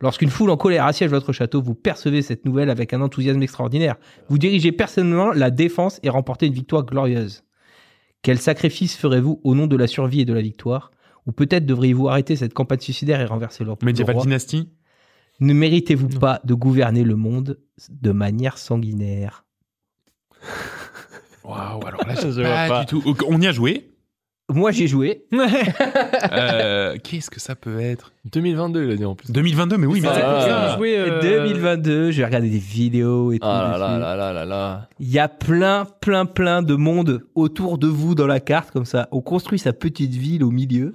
Lorsqu'une 0.00 0.30
foule 0.30 0.50
en 0.50 0.56
colère 0.56 0.86
assiège 0.86 1.10
votre 1.10 1.32
château, 1.32 1.60
vous 1.60 1.74
percevez 1.74 2.22
cette 2.22 2.44
nouvelle 2.46 2.70
avec 2.70 2.94
un 2.94 3.02
enthousiasme 3.02 3.42
extraordinaire. 3.42 3.96
Vous 4.28 4.38
dirigez 4.38 4.72
personnellement 4.72 5.32
la 5.32 5.50
défense 5.50 6.00
et 6.02 6.08
remportez 6.08 6.46
une 6.46 6.54
victoire 6.54 6.84
glorieuse. 6.84 7.44
Quel 8.22 8.38
sacrifice 8.38 8.96
ferez-vous 8.96 9.40
au 9.44 9.54
nom 9.54 9.66
de 9.66 9.76
la 9.76 9.86
survie 9.86 10.22
et 10.22 10.24
de 10.24 10.32
la 10.32 10.40
victoire? 10.42 10.90
Ou 11.26 11.32
peut-être 11.32 11.66
devriez-vous 11.66 12.08
arrêter 12.08 12.34
cette 12.36 12.54
campagne 12.54 12.80
suicidaire 12.80 13.20
et 13.20 13.26
renverser 13.26 13.62
le 13.64 13.70
le 13.70 13.76
Medieval 13.86 14.14
roi? 14.14 14.24
Dynasty? 14.24 14.70
ne 15.40 15.54
méritez-vous 15.54 16.08
pas 16.08 16.40
de 16.44 16.52
gouverner 16.54 17.02
le 17.02 17.16
monde 17.16 17.58
de 17.88 18.12
manière 18.12 18.58
sanguinaire 18.58 19.44
Waouh, 21.44 21.86
alors 21.86 22.06
là, 22.06 22.14
Je 22.14 22.42
pas, 22.42 22.68
pas. 22.68 22.80
du 22.80 22.86
tout. 22.86 23.02
On 23.26 23.40
y 23.40 23.46
a 23.46 23.52
joué. 23.52 23.89
Moi, 24.52 24.70
j'ai 24.72 24.86
joué. 24.88 25.24
Euh, 26.32 26.96
Qu'est-ce 27.02 27.30
que 27.30 27.40
ça 27.40 27.54
peut 27.54 27.80
être? 27.80 28.12
2022, 28.26 28.84
il 28.84 28.90
a 28.92 28.96
dit 28.96 29.04
en 29.04 29.14
plus. 29.14 29.30
2022, 29.30 29.76
mais 29.78 29.86
oui, 29.86 30.00
mais 30.00 30.08
Ah, 30.10 30.14
c'est 30.14 30.20
pour 30.22 30.40
ça. 30.42 30.76
joué, 30.76 30.98
euh, 30.98 31.20
2022, 31.20 32.10
j'ai 32.10 32.24
regardé 32.24 32.48
des 32.50 32.58
vidéos 32.58 33.32
et 33.32 33.38
tout. 33.38 33.46
Ah 33.46 33.76
là 33.78 33.78
là 33.78 33.98
là 33.98 34.16
là 34.16 34.32
là 34.32 34.44
là. 34.44 34.88
Il 34.98 35.10
y 35.10 35.18
a 35.18 35.28
plein, 35.28 35.86
plein, 36.00 36.26
plein 36.26 36.62
de 36.62 36.74
monde 36.74 37.22
autour 37.34 37.78
de 37.78 37.86
vous 37.86 38.14
dans 38.14 38.26
la 38.26 38.40
carte, 38.40 38.70
comme 38.70 38.84
ça. 38.84 39.08
On 39.12 39.20
construit 39.20 39.58
sa 39.58 39.72
petite 39.72 40.12
ville 40.14 40.44
au 40.44 40.50
milieu. 40.50 40.94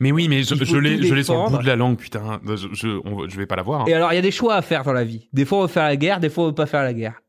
Mais 0.00 0.12
oui, 0.12 0.28
mais 0.28 0.42
je, 0.42 0.54
je 0.54 0.76
l'ai 0.76 1.22
sur 1.24 1.44
le 1.44 1.50
bout 1.50 1.58
de 1.58 1.66
la 1.66 1.76
langue, 1.76 1.96
putain. 1.98 2.40
Je, 2.46 2.68
je, 2.72 2.88
on- 3.04 3.28
je 3.28 3.36
vais 3.36 3.46
pas 3.46 3.56
la 3.56 3.62
voir. 3.62 3.82
hein. 3.82 3.84
Et 3.88 3.94
alors, 3.94 4.12
il 4.12 4.16
y 4.16 4.18
a 4.18 4.22
des 4.22 4.30
choix 4.30 4.54
à 4.54 4.62
faire 4.62 4.84
dans 4.84 4.92
la 4.92 5.04
vie. 5.04 5.28
Des 5.32 5.44
fois, 5.44 5.58
on 5.58 5.62
veut 5.62 5.68
faire 5.68 5.84
la 5.84 5.96
guerre, 5.96 6.20
des 6.20 6.28
fois, 6.30 6.44
on 6.44 6.46
veut 6.48 6.54
pas 6.54 6.66
faire 6.66 6.82
la 6.82 6.94
guerre. 6.94 7.20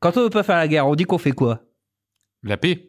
Quand 0.00 0.16
on 0.16 0.22
veut 0.24 0.30
pas 0.30 0.42
faire 0.42 0.56
la 0.56 0.68
guerre, 0.68 0.86
on 0.86 0.94
dit 0.94 1.04
qu'on 1.04 1.18
fait 1.18 1.32
quoi? 1.32 1.60
La 2.42 2.56
paix. 2.56 2.88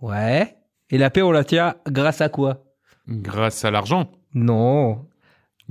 Ouais. 0.00 0.54
Et 0.90 0.98
la 0.98 1.10
paix, 1.10 1.22
on 1.22 1.30
la 1.32 1.44
tient 1.44 1.74
grâce 1.88 2.20
à 2.20 2.28
quoi? 2.28 2.64
Grâce 3.08 3.64
à 3.64 3.70
l'argent. 3.70 4.10
Non. 4.34 5.06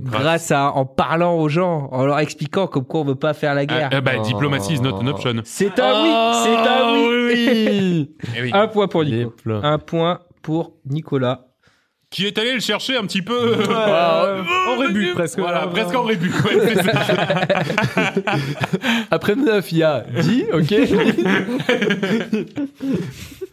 Grâce- 0.00 0.20
Grâce 0.22 0.50
à, 0.50 0.72
en 0.72 0.84
parlant 0.86 1.34
aux 1.38 1.48
gens, 1.48 1.88
en 1.92 2.04
leur 2.04 2.18
expliquant 2.18 2.66
comme 2.66 2.84
quoi 2.84 3.00
on 3.00 3.04
veut 3.04 3.14
pas 3.14 3.32
faire 3.32 3.54
la 3.54 3.64
guerre. 3.64 3.90
Ah, 3.92 3.96
ah, 3.96 4.00
bah, 4.00 4.12
Oh. 4.18 4.22
diplomatie 4.22 4.74
is 4.74 4.80
not 4.80 4.94
an 4.94 5.06
option. 5.06 5.34
C'est 5.44 5.78
un 5.78 6.02
oui, 6.02 6.42
c'est 6.42 6.68
un 6.68 6.92
oui. 6.92 7.26
oui. 7.28 8.16
Eh 8.36 8.42
oui. 8.42 8.50
Un 8.52 8.66
point 8.66 8.88
pour 8.88 9.04
Nico. 9.04 9.32
Un 9.62 9.78
point 9.78 10.20
pour 10.42 10.72
Nicolas. 10.84 11.46
Qui 12.14 12.26
est 12.26 12.38
allé 12.38 12.54
le 12.54 12.60
chercher 12.60 12.96
un 12.96 13.04
petit 13.06 13.22
peu 13.22 13.56
Euh, 13.68 14.42
en 14.68 14.78
rébut, 14.78 15.14
presque. 15.14 15.40
Voilà, 15.40 15.66
presque 15.66 15.96
en 15.96 16.04
rébut. 16.04 16.30
ouais. 16.30 16.70
Après 19.10 19.34
9, 19.34 19.72
il 19.72 19.78
y 19.78 19.82
a 19.82 20.06
10, 20.20 20.44
ok 20.52 20.74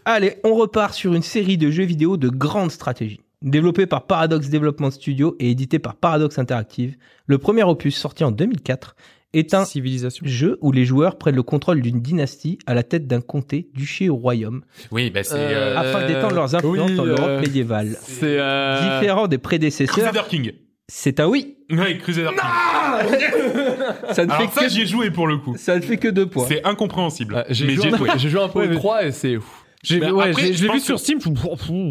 Allez, 0.06 0.36
on 0.44 0.54
repart 0.54 0.94
sur 0.94 1.16
une 1.16 1.24
série 1.24 1.58
de 1.58 1.72
jeux 1.72 1.86
vidéo 1.86 2.18
de 2.18 2.30
grande 2.30 2.70
stratégie. 2.70 3.22
Développé 3.42 3.88
par 3.88 4.06
Paradox 4.06 4.52
Development 4.52 4.92
Studio 4.92 5.36
et 5.40 5.50
édité 5.50 5.80
par 5.80 5.96
Paradox 5.96 6.38
Interactive, 6.38 6.98
le 7.26 7.40
premier 7.40 7.64
opus 7.64 7.98
sorti 7.98 8.24
en 8.24 8.30
2004 8.30 8.96
est 9.34 9.54
un 9.54 9.64
Civilisation. 9.66 10.26
jeu 10.28 10.58
où 10.62 10.72
les 10.72 10.84
joueurs 10.86 11.18
prennent 11.18 11.36
le 11.36 11.44
contrôle 11.44 11.82
d'une 11.82 12.02
dynastie 12.02 12.60
à 12.66 12.74
la 12.74 12.84
tête 12.84 13.08
d'un 13.08 13.22
comté, 13.22 13.70
duché 13.74 14.10
ou 14.10 14.18
royaume, 14.18 14.62
Oui, 14.92 15.10
bah 15.10 15.24
c'est 15.24 15.36
Euh, 15.36 15.76
euh, 15.76 15.78
afin 15.78 16.06
d'étendre 16.08 16.36
leurs 16.36 16.54
influences 16.56 16.90
oui, 16.92 16.96
dans 16.98 17.06
l'Europe 17.06 17.26
euh, 17.30 17.40
médiévale. 17.42 17.98
C'est... 18.02 18.38
euh, 18.40 19.00
Différent 19.00 19.28
des 19.28 19.38
prédécesseurs, 19.38 19.96
Crusader 19.96 20.28
King. 20.30 20.52
c'est 20.88 21.20
un 21.20 21.28
oui. 21.28 21.56
Ouais, 21.72 21.98
Crusader 21.98 22.30
King. 22.30 22.40
Ça 24.12 24.26
ne, 24.26 24.32
Alors 24.32 24.52
fait 24.52 24.60
ça, 24.60 24.66
que, 24.66 24.70
j'y 24.72 24.82
ai 24.82 24.86
joué 24.86 25.10
pour 25.12 25.28
le 25.28 25.38
coup. 25.38 25.56
ça 25.58 25.76
ne 25.78 25.82
fait 25.82 25.98
que 25.98 26.08
deux 26.10 26.26
points. 26.26 26.46
C'est 26.48 26.64
incompréhensible. 26.66 27.36
euh, 27.36 27.44
j'ai 27.50 27.70
joué, 27.76 27.90
joué. 27.98 28.10
j'ai 28.18 28.30
joué 28.30 28.42
un 28.42 28.50
peu 28.50 28.60
Ouais, 28.60 28.66
au 28.66 28.70
mais- 28.72 28.76
3 28.76 29.06
et 29.06 29.12
c'est... 29.12 29.38
J'ai 29.84 30.00
ouais, 30.12 30.32
je 30.34 30.40
l'ai 30.42 30.52
vu 30.52 30.68
que- 30.70 30.80
sur 30.80 31.00
Steam. 31.00 31.20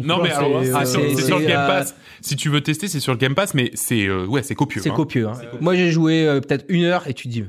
Non, 0.05 0.21
mais 0.23 0.29
c'est- 0.29 0.35
alors, 0.35 0.57
euh, 0.57 0.63
c'est 0.63 0.85
sur, 0.85 1.01
c'est- 1.01 1.15
c'est 1.15 1.31
le 1.31 1.37
c'est, 1.39 1.45
Game 1.45 1.59
euh, 1.59 1.67
Pass. 1.67 1.95
Si 2.21 2.35
tu 2.35 2.49
veux 2.49 2.61
tester, 2.61 2.87
c'est 2.87 2.99
sur 3.01 3.11
le 3.11 3.17
Game 3.17 3.35
Pass, 3.35 3.53
mais 3.53 3.71
c'est 3.73 4.05
euh, 4.07 4.25
ouais, 4.25 4.43
c'est 4.43 4.55
copieux. 4.55 4.81
C'est 4.81 4.91
hein. 4.91 4.95
copieux. 4.95 5.27
hein. 5.27 5.33
Moi, 5.59 5.75
j'ai 5.75 5.91
joué 5.91 6.25
euh, 6.25 6.39
peut-être 6.39 6.65
une 6.69 6.85
heure 6.85 7.07
et 7.07 7.13
tu 7.13 7.27
te 7.27 7.33
dis, 7.33 7.43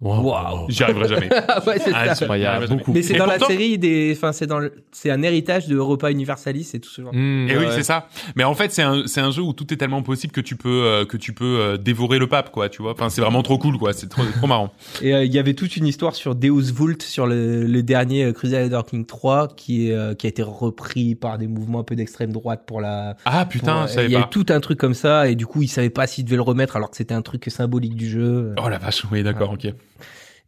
Waouh. 0.00 0.66
J'y 0.68 0.84
arriverai 0.84 1.08
jamais. 1.08 1.28
ah 1.48 1.60
ouais, 1.66 1.78
c'est 1.80 1.90
Ah, 1.92 2.14
ça. 2.14 2.28
Ouais, 2.28 2.66
beaucoup. 2.68 2.92
Mais 2.92 3.02
c'est 3.02 3.14
dans 3.14 3.26
la 3.26 3.32
pourtant- 3.36 3.48
série 3.52 3.78
des, 3.78 4.14
enfin 4.16 4.30
c'est 4.32 4.46
dans, 4.46 4.60
le- 4.60 4.72
c'est 4.92 5.10
un 5.10 5.22
héritage 5.22 5.66
de 5.66 5.74
Europa 5.74 6.08
Universalis 6.12 6.70
et 6.74 6.78
tout 6.78 6.88
ce 6.88 7.02
genre. 7.02 7.12
Mmh, 7.12 7.48
Et 7.48 7.56
oui, 7.58 7.64
ouais. 7.64 7.70
c'est 7.74 7.82
ça. 7.82 8.06
Mais 8.36 8.44
en 8.44 8.54
fait, 8.54 8.70
c'est 8.70 8.82
un, 8.82 9.02
c'est 9.06 9.20
un 9.20 9.32
jeu 9.32 9.42
où 9.42 9.52
tout 9.52 9.72
est 9.74 9.76
tellement 9.76 10.02
possible 10.02 10.32
que 10.32 10.40
tu 10.40 10.54
peux, 10.54 10.84
euh, 10.84 11.04
que 11.04 11.16
tu 11.16 11.32
peux 11.32 11.58
euh, 11.58 11.76
dévorer 11.78 12.20
le 12.20 12.28
pape, 12.28 12.52
quoi. 12.52 12.68
Tu 12.68 12.80
vois. 12.80 12.92
Enfin, 12.92 13.08
c'est 13.10 13.20
vraiment 13.20 13.42
trop 13.42 13.58
cool, 13.58 13.76
quoi. 13.76 13.92
C'est 13.92 14.08
trop, 14.08 14.22
trop 14.24 14.46
marrant. 14.46 14.72
Et 15.02 15.12
euh, 15.14 15.24
il 15.24 15.34
y 15.34 15.38
avait 15.40 15.54
toute 15.54 15.76
une 15.76 15.86
histoire 15.86 16.14
sur 16.14 16.36
Deus 16.36 16.72
Vult, 16.72 17.02
sur 17.02 17.26
le, 17.26 17.64
le 17.64 17.82
dernier 17.82 18.26
euh, 18.26 18.32
Crusader 18.32 18.80
King 18.88 19.04
3, 19.04 19.48
qui 19.56 19.88
est, 19.88 19.94
euh, 19.94 20.14
qui 20.14 20.26
a 20.26 20.30
été 20.30 20.42
repris 20.44 21.16
par 21.16 21.38
des 21.38 21.48
mouvements 21.48 21.80
un 21.80 21.84
peu 21.84 21.96
d'extrême 21.96 22.30
droite 22.32 22.62
pour 22.66 22.80
la. 22.80 23.16
Ah 23.24 23.46
putain, 23.46 23.78
pour- 23.80 23.86
je 23.88 23.92
savais 23.94 24.06
il 24.06 24.12
y 24.12 24.16
a 24.16 24.20
eu 24.20 24.28
tout 24.30 24.46
un 24.50 24.60
truc 24.60 24.78
comme 24.78 24.94
ça 24.94 25.28
et 25.28 25.34
du 25.34 25.46
coup 25.46 25.62
ils 25.62 25.68
savaient 25.68 25.90
pas 25.90 26.06
s'ils 26.06 26.24
devaient 26.24 26.36
le 26.36 26.42
remettre 26.42 26.76
alors 26.76 26.90
que 26.90 26.96
c'était 26.96 27.14
un 27.14 27.22
truc 27.22 27.44
symbolique 27.48 27.96
du 27.96 28.08
jeu. 28.08 28.54
Oh 28.64 28.68
la 28.68 28.78
vache. 28.78 29.02
Oui, 29.10 29.24
d'accord, 29.24 29.50
ok. 29.52 29.66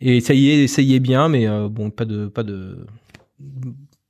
Et 0.00 0.20
ça 0.20 0.34
y 0.34 0.50
est, 0.50 0.66
ça 0.66 0.82
y 0.82 0.94
est 0.94 1.00
bien, 1.00 1.28
mais 1.28 1.46
euh, 1.46 1.68
bon, 1.68 1.90
pas 1.90 2.04
de, 2.04 2.26
pas 2.26 2.42
de, 2.42 2.86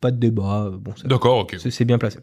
pas 0.01 0.11
de 0.11 0.19
débat. 0.19 0.67
euh, 0.67 0.77
Bon, 0.79 0.93
D'accord, 1.05 1.39
ok. 1.41 1.57
C'est 1.59 1.85
bien 1.85 1.99
placé. 1.99 2.19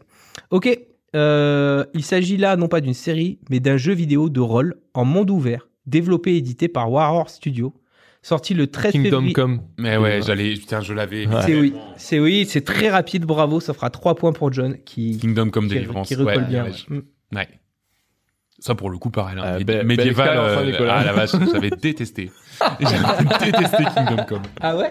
Ok. 0.50 0.78
Euh, 1.16 1.84
il 1.94 2.02
s'agit 2.04 2.36
là 2.36 2.56
non 2.56 2.68
pas 2.68 2.80
d'une 2.82 2.94
série, 2.94 3.38
mais 3.50 3.60
d'un 3.60 3.76
jeu 3.78 3.92
vidéo 3.94 4.28
de 4.28 4.40
rôle 4.40 4.76
en 4.94 5.04
monde 5.06 5.30
ouvert, 5.30 5.68
développé 5.86 6.32
et 6.32 6.36
édité 6.36 6.68
par 6.68 6.90
Warhorse 6.92 7.34
Studio, 7.36 7.72
sorti 8.20 8.52
le 8.52 8.66
13 8.66 8.92
Kingdom 8.92 9.10
février. 9.10 9.32
Come. 9.32 9.60
Mais 9.78 9.96
ouais, 9.96 10.20
j'allais, 10.20 10.52
putain, 10.54 10.82
je 10.82 10.92
l'avais. 10.92 11.26
Ouais. 11.26 11.42
C'est 11.46 11.58
oui, 11.58 11.72
c'est 11.96 12.20
oui, 12.20 12.44
c'est 12.46 12.60
très 12.62 12.90
rapide, 12.90 13.24
bravo, 13.24 13.58
ça 13.60 13.72
fera 13.72 13.88
3 13.88 14.16
points 14.16 14.32
pour 14.32 14.52
John 14.52 14.76
qui, 14.84 15.16
Kingdom 15.18 15.48
Come 15.48 15.68
qui, 15.68 15.74
Deliverance. 15.76 16.08
qui 16.08 16.14
recolle 16.14 16.42
ouais, 16.42 16.48
bien. 16.48 16.64
ouais, 16.66 17.02
ouais. 17.34 17.48
Ça 18.60 18.74
pour 18.74 18.90
le 18.90 18.98
coup 18.98 19.10
pareil. 19.10 19.36
Hein. 19.38 19.42
Euh, 19.44 19.58
Médi- 19.58 19.64
belle- 19.64 19.86
médiéval. 19.86 20.26
belle 20.28 20.36
expérience, 20.36 20.58
hein, 20.58 20.62
euh, 20.62 20.70
Nicolas. 20.72 20.96
ah 20.98 21.04
la 21.04 21.12
vache, 21.12 21.30
j'avais 21.52 21.70
détesté. 21.70 22.30
J'avais 22.80 23.52
détesté 23.52 23.84
Kingdom 23.94 24.24
Come. 24.28 24.42
Ah 24.60 24.76
ouais? 24.76 24.90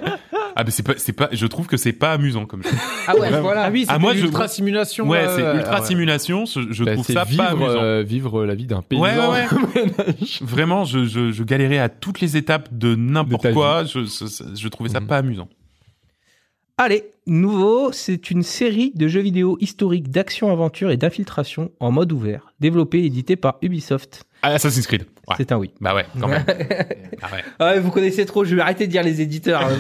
Ah 0.56 0.64
mais 0.64 0.72
c'est 0.72 0.84
pas, 0.84 0.94
c'est 0.96 1.12
pas. 1.12 1.28
Je 1.34 1.46
trouve 1.48 1.68
que 1.68 1.76
c'est 1.76 1.92
pas 1.92 2.14
amusant 2.14 2.46
comme 2.46 2.64
jeu. 2.64 2.70
Ah 3.08 3.16
ouais, 3.18 3.30
voilà. 3.42 3.64
Ah 3.66 3.70
oui, 3.70 3.86
Ah, 3.90 3.98
c'est 4.02 4.18
je- 4.20 4.24
ultra 4.26 4.48
simulation. 4.48 5.06
Ouais, 5.06 5.28
euh, 5.28 5.36
c'est 5.36 5.58
ultra 5.60 5.82
ouais. 5.82 5.86
simulation. 5.86 6.46
Je, 6.46 6.62
je 6.72 6.84
Bah, 6.86 6.94
trouve 6.94 7.06
c'est 7.06 7.12
ça 7.14 7.26
vivre, 7.26 7.44
pas 7.44 7.50
amusant. 7.52 7.82
euh, 7.84 8.04
vivre 8.04 8.46
la 8.46 8.56
vie 8.56 8.68
d'un 8.68 8.82
paysan. 8.82 9.04
Ouais, 9.04 9.18
ouais, 9.18 9.46
ouais. 9.76 10.16
Vraiment, 10.42 10.86
je, 10.86 11.04
je, 11.04 11.34
je 11.34 11.44
galérais 11.44 11.78
à 11.80 11.90
toutes 11.90 12.22
les 12.22 12.38
étapes 12.38 12.70
de 12.72 12.96
n'importe 12.96 13.52
quoi. 13.52 13.84
Je, 13.84 14.06
je, 14.06 14.56
je 14.56 14.68
trouvais 14.70 14.90
ça 14.90 15.02
Mhm. 15.02 15.08
pas 15.08 15.18
amusant. 15.18 15.50
Allez, 16.78 17.04
nouveau, 17.28 17.92
c'est 17.92 18.32
une 18.32 18.42
série 18.44 18.92
de 18.96 19.08
jeux 19.08 19.22
vidéo 19.22 19.58
historiques 19.62 20.10
d'action-aventure 20.10 20.90
et 20.92 20.98
d'infiltration 20.98 21.72
en 21.80 21.92
mode 21.92 22.12
ouvert, 22.12 22.54
développé 22.60 23.00
et 23.00 23.06
édité 23.06 23.36
par 23.36 23.58
Ubisoft. 23.62 24.24
Ah, 24.42 24.50
Assassin's 24.50 24.86
Creed. 24.88 25.06
Ouais. 25.28 25.36
C'est 25.38 25.52
un 25.52 25.58
oui. 25.58 25.72
Bah 25.82 25.94
ouais, 25.96 26.06
quand 26.20 26.28
même. 26.28 26.44
ah 27.22 27.28
ouais. 27.34 27.44
Ah 27.60 27.66
ouais, 27.74 27.80
vous 27.80 27.92
connaissez 27.92 28.26
trop, 28.26 28.46
je 28.46 28.56
vais 28.56 28.62
arrêter 28.62 28.86
de 28.88 28.92
dire 28.92 29.04
les 29.04 29.22
éditeurs. 29.22 29.62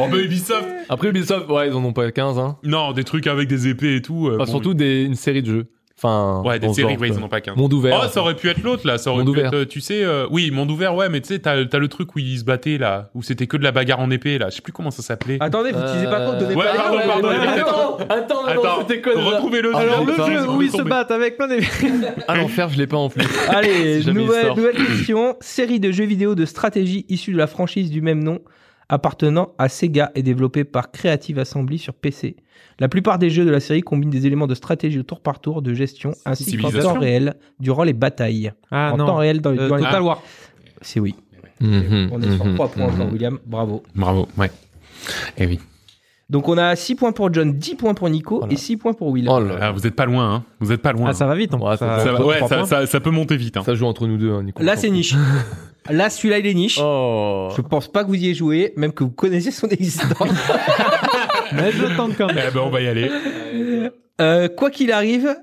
Oh 0.00 0.06
bah 0.10 0.18
Ubisoft. 0.18 0.66
Après 0.88 1.08
Ubisoft, 1.08 1.48
ouais, 1.50 1.68
ils 1.68 1.72
en 1.74 1.84
ont 1.84 1.92
pas 1.92 2.10
15, 2.10 2.38
hein. 2.38 2.56
Non, 2.62 2.92
des 2.92 3.04
trucs 3.04 3.26
avec 3.26 3.48
des 3.48 3.68
épées 3.68 3.96
et 3.96 4.02
tout. 4.02 4.28
euh, 4.28 4.34
Enfin, 4.36 4.44
bon, 4.44 4.50
surtout 4.50 4.74
des, 4.74 5.02
une 5.04 5.14
série 5.14 5.42
de 5.42 5.46
jeux. 5.50 5.66
Enfin, 6.00 6.42
Ouais, 6.44 6.60
des 6.60 6.72
séries, 6.72 6.96
ouais, 6.96 7.08
ils 7.08 7.18
en 7.18 7.24
ont 7.24 7.28
pas 7.28 7.40
qu'un. 7.40 7.56
Monde 7.56 7.72
ouvert. 7.72 8.00
Oh, 8.04 8.08
ça 8.08 8.20
aurait 8.20 8.36
pu 8.36 8.48
être 8.48 8.62
l'autre 8.62 8.86
là, 8.86 8.98
ça 8.98 9.10
aurait 9.10 9.24
Monde 9.24 9.34
pu 9.34 9.40
ouvert. 9.40 9.46
être, 9.52 9.54
euh, 9.58 9.64
tu 9.66 9.80
sais, 9.80 10.04
euh, 10.04 10.26
oui, 10.30 10.52
monde 10.52 10.70
ouvert, 10.70 10.94
ouais, 10.94 11.08
mais 11.08 11.20
tu 11.20 11.26
sais, 11.28 11.40
t'as, 11.40 11.64
t'as 11.64 11.78
le 11.78 11.88
truc 11.88 12.14
où 12.14 12.20
ils 12.20 12.38
se 12.38 12.44
battaient 12.44 12.78
là, 12.78 13.10
où 13.14 13.22
c'était 13.22 13.48
que 13.48 13.56
de 13.56 13.64
la 13.64 13.72
bagarre 13.72 13.98
en 13.98 14.08
épée 14.10 14.38
là, 14.38 14.48
je 14.48 14.54
sais 14.56 14.62
plus 14.62 14.72
comment 14.72 14.92
ça 14.92 15.02
s'appelait. 15.02 15.38
Attendez, 15.40 15.72
vous 15.72 15.80
utilisez 15.80 16.06
pas 16.06 16.24
compte, 16.24 16.38
donnez 16.38 16.54
Ouais, 16.54 16.64
pas 16.66 16.72
les 16.72 16.78
pardon, 16.78 16.98
pardon, 17.04 17.28
ouais, 17.28 17.34
attends, 17.48 17.96
attends, 18.08 18.44
attends, 18.46 18.80
c'était 18.86 19.02
quoi 19.02 19.14
déjà 19.16 19.26
retrouvez-le. 19.28 19.72
Ah, 19.74 19.80
jeu. 19.82 19.88
Alors 19.88 20.04
le 20.04 20.14
jeu 20.14 20.38
je 20.44 20.46
où 20.50 20.62
ils 20.62 20.70
se 20.70 20.82
battent 20.82 21.10
avec 21.10 21.36
plein 21.36 21.48
d'épées. 21.48 21.66
À 22.28 22.36
l'enfer, 22.36 22.68
je 22.68 22.78
l'ai 22.78 22.86
pas 22.86 22.96
en 22.96 23.08
plus. 23.08 23.24
Allez, 23.48 24.04
nouvelle 24.12 24.54
question. 24.76 25.36
Série 25.40 25.80
de 25.80 25.90
jeux 25.90 26.04
vidéo 26.04 26.34
de 26.36 26.44
stratégie 26.44 27.06
issue 27.08 27.32
de 27.32 27.38
la 27.38 27.46
franchise 27.48 27.90
du 27.90 28.02
même 28.02 28.22
nom, 28.22 28.38
appartenant 28.88 29.52
à 29.58 29.68
Sega 29.68 30.10
et 30.14 30.22
développée 30.22 30.64
par 30.64 30.90
Creative 30.90 31.38
Assembly 31.38 31.78
sur 31.78 31.94
PC. 31.94 32.36
La 32.80 32.88
plupart 32.88 33.18
des 33.18 33.28
jeux 33.30 33.44
de 33.44 33.50
la 33.50 33.60
série 33.60 33.82
combinent 33.82 34.10
des 34.10 34.26
éléments 34.26 34.46
de 34.46 34.54
stratégie 34.54 34.98
au 35.00 35.02
tour 35.02 35.20
par 35.20 35.40
tour, 35.40 35.62
de 35.62 35.74
gestion, 35.74 36.12
ainsi 36.24 36.56
qu'en 36.56 36.70
temps 36.70 36.98
réel 36.98 37.34
durant 37.60 37.82
les 37.84 37.92
batailles. 37.92 38.52
Ah 38.70 38.92
en 38.92 38.96
temps 38.98 39.16
réel 39.16 39.40
dans, 39.40 39.50
Euh, 39.50 39.68
dans 39.68 39.76
les 39.76 39.82
Total 39.84 40.02
War. 40.02 40.22
C'est 40.80 41.00
oui. 41.00 41.14
Mhm, 41.60 42.10
On 42.12 42.20
est 42.22 42.36
sur 42.36 42.44
mhm, 42.44 42.54
3 42.54 42.68
points 42.68 42.84
encore, 42.84 43.06
mhm. 43.06 43.12
William. 43.12 43.38
Bravo. 43.44 43.82
Bravo, 43.96 44.28
ouais. 44.38 44.50
Eh 45.36 45.46
oui. 45.46 45.58
Donc 46.30 46.46
on 46.48 46.56
a 46.58 46.76
6 46.76 46.94
points 46.94 47.10
pour 47.12 47.32
John, 47.32 47.52
10 47.54 47.74
points 47.74 47.94
pour 47.94 48.08
Nico 48.10 48.38
Voilà. 48.40 48.52
et 48.52 48.56
6 48.56 48.76
points 48.76 48.92
pour 48.92 49.08
William. 49.08 49.34
Oh 49.34 49.40
là 49.40 49.56
Ah, 49.60 49.72
vous 49.72 49.86
êtes 49.86 49.96
pas 49.96 50.04
loin, 50.04 50.34
hein. 50.34 50.44
Vous 50.60 50.70
êtes 50.72 50.82
pas 50.82 50.92
loin. 50.92 51.08
Ah 51.10 51.14
ça 51.14 51.26
va 51.26 51.34
vite. 51.34 51.52
hein. 51.54 51.58
Ouais, 51.58 51.76
ça 51.78 51.98
Ça 52.00 52.12
va- 52.12 52.18
trois 52.18 52.26
ouais, 52.34 52.38
points. 52.38 52.48
ça, 52.48 52.64
ça, 52.66 52.86
ça 52.86 53.00
peut 53.00 53.10
monter 53.10 53.36
vite. 53.36 53.56
Hein. 53.56 53.62
Ça 53.64 53.74
joue 53.74 53.86
entre 53.86 54.06
nous 54.06 54.18
deux, 54.18 54.30
hein, 54.32 54.42
Nico. 54.44 54.62
Là 54.62 54.76
c'est 54.76 54.90
niche. 54.90 55.14
Là 55.90 56.10
celui-là 56.10 56.38
il 56.38 56.46
est 56.46 56.54
niche. 56.54 56.78
Oh. 56.82 57.48
Je 57.56 57.62
pense 57.62 57.88
pas 57.88 58.02
que 58.04 58.08
vous 58.08 58.14
y 58.14 58.24
ayez 58.26 58.34
joué, 58.34 58.72
même 58.76 58.92
que 58.92 59.04
vous 59.04 59.10
connaissez 59.10 59.50
son 59.50 59.68
existence. 59.68 60.28
Mais 61.52 61.72
je 61.72 61.82
le 61.86 61.96
tente 61.96 62.16
quand 62.16 62.28
Eh 62.30 62.34
même. 62.34 62.52
ben, 62.52 62.60
on 62.60 62.70
va 62.70 62.80
y 62.80 62.88
aller. 62.88 63.10
Euh, 64.20 64.48
quoi 64.48 64.70
qu'il 64.70 64.92
arrive, 64.92 65.34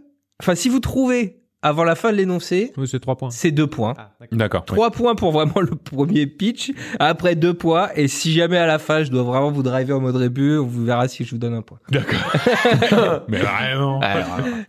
enfin 0.41 0.55
si 0.55 0.69
vous 0.69 0.80
trouvez 0.80 1.39
avant 1.61 1.84
la 1.84 1.95
fin 1.95 2.11
de 2.11 2.17
l'énoncé, 2.17 2.73
Oui, 2.77 2.88
c'est 2.88 2.99
3 2.99 3.15
points. 3.17 3.31
c'est 3.31 3.49
2 3.49 3.65
points. 3.65 3.95
Ah, 3.97 4.11
d'accord. 4.19 4.38
D'accord. 4.38 4.61
ouais. 4.61 4.65
3 4.76 4.91
points 4.91 5.15
pour 5.15 5.31
vraiment 5.31 5.61
le 5.61 5.76
premier 5.76 6.27
pitch, 6.27 6.72
après 6.99 7.35
2 7.35 7.55
points, 7.55 7.89
et 7.95 8.07
si 8.07 8.34
jamais 8.34 8.57
à 8.57 8.67
la 8.67 8.77
fin 8.77 9.03
je 9.03 9.09
dois 9.09 9.23
vraiment 9.23 9.49
vous 9.49 9.63
driver 9.63 9.97
en 9.97 10.01
mode 10.01 10.15
rébut, 10.15 10.59
on 10.59 10.65
vous 10.67 10.85
verra 10.85 11.07
si 11.07 11.23
je 11.26 11.31
vous 11.31 11.39
donne 11.39 11.55
un 11.55 11.63
point. 11.63 11.80
D'accord. 11.89 13.23
Mais 13.27 13.39
vraiment. 13.39 13.99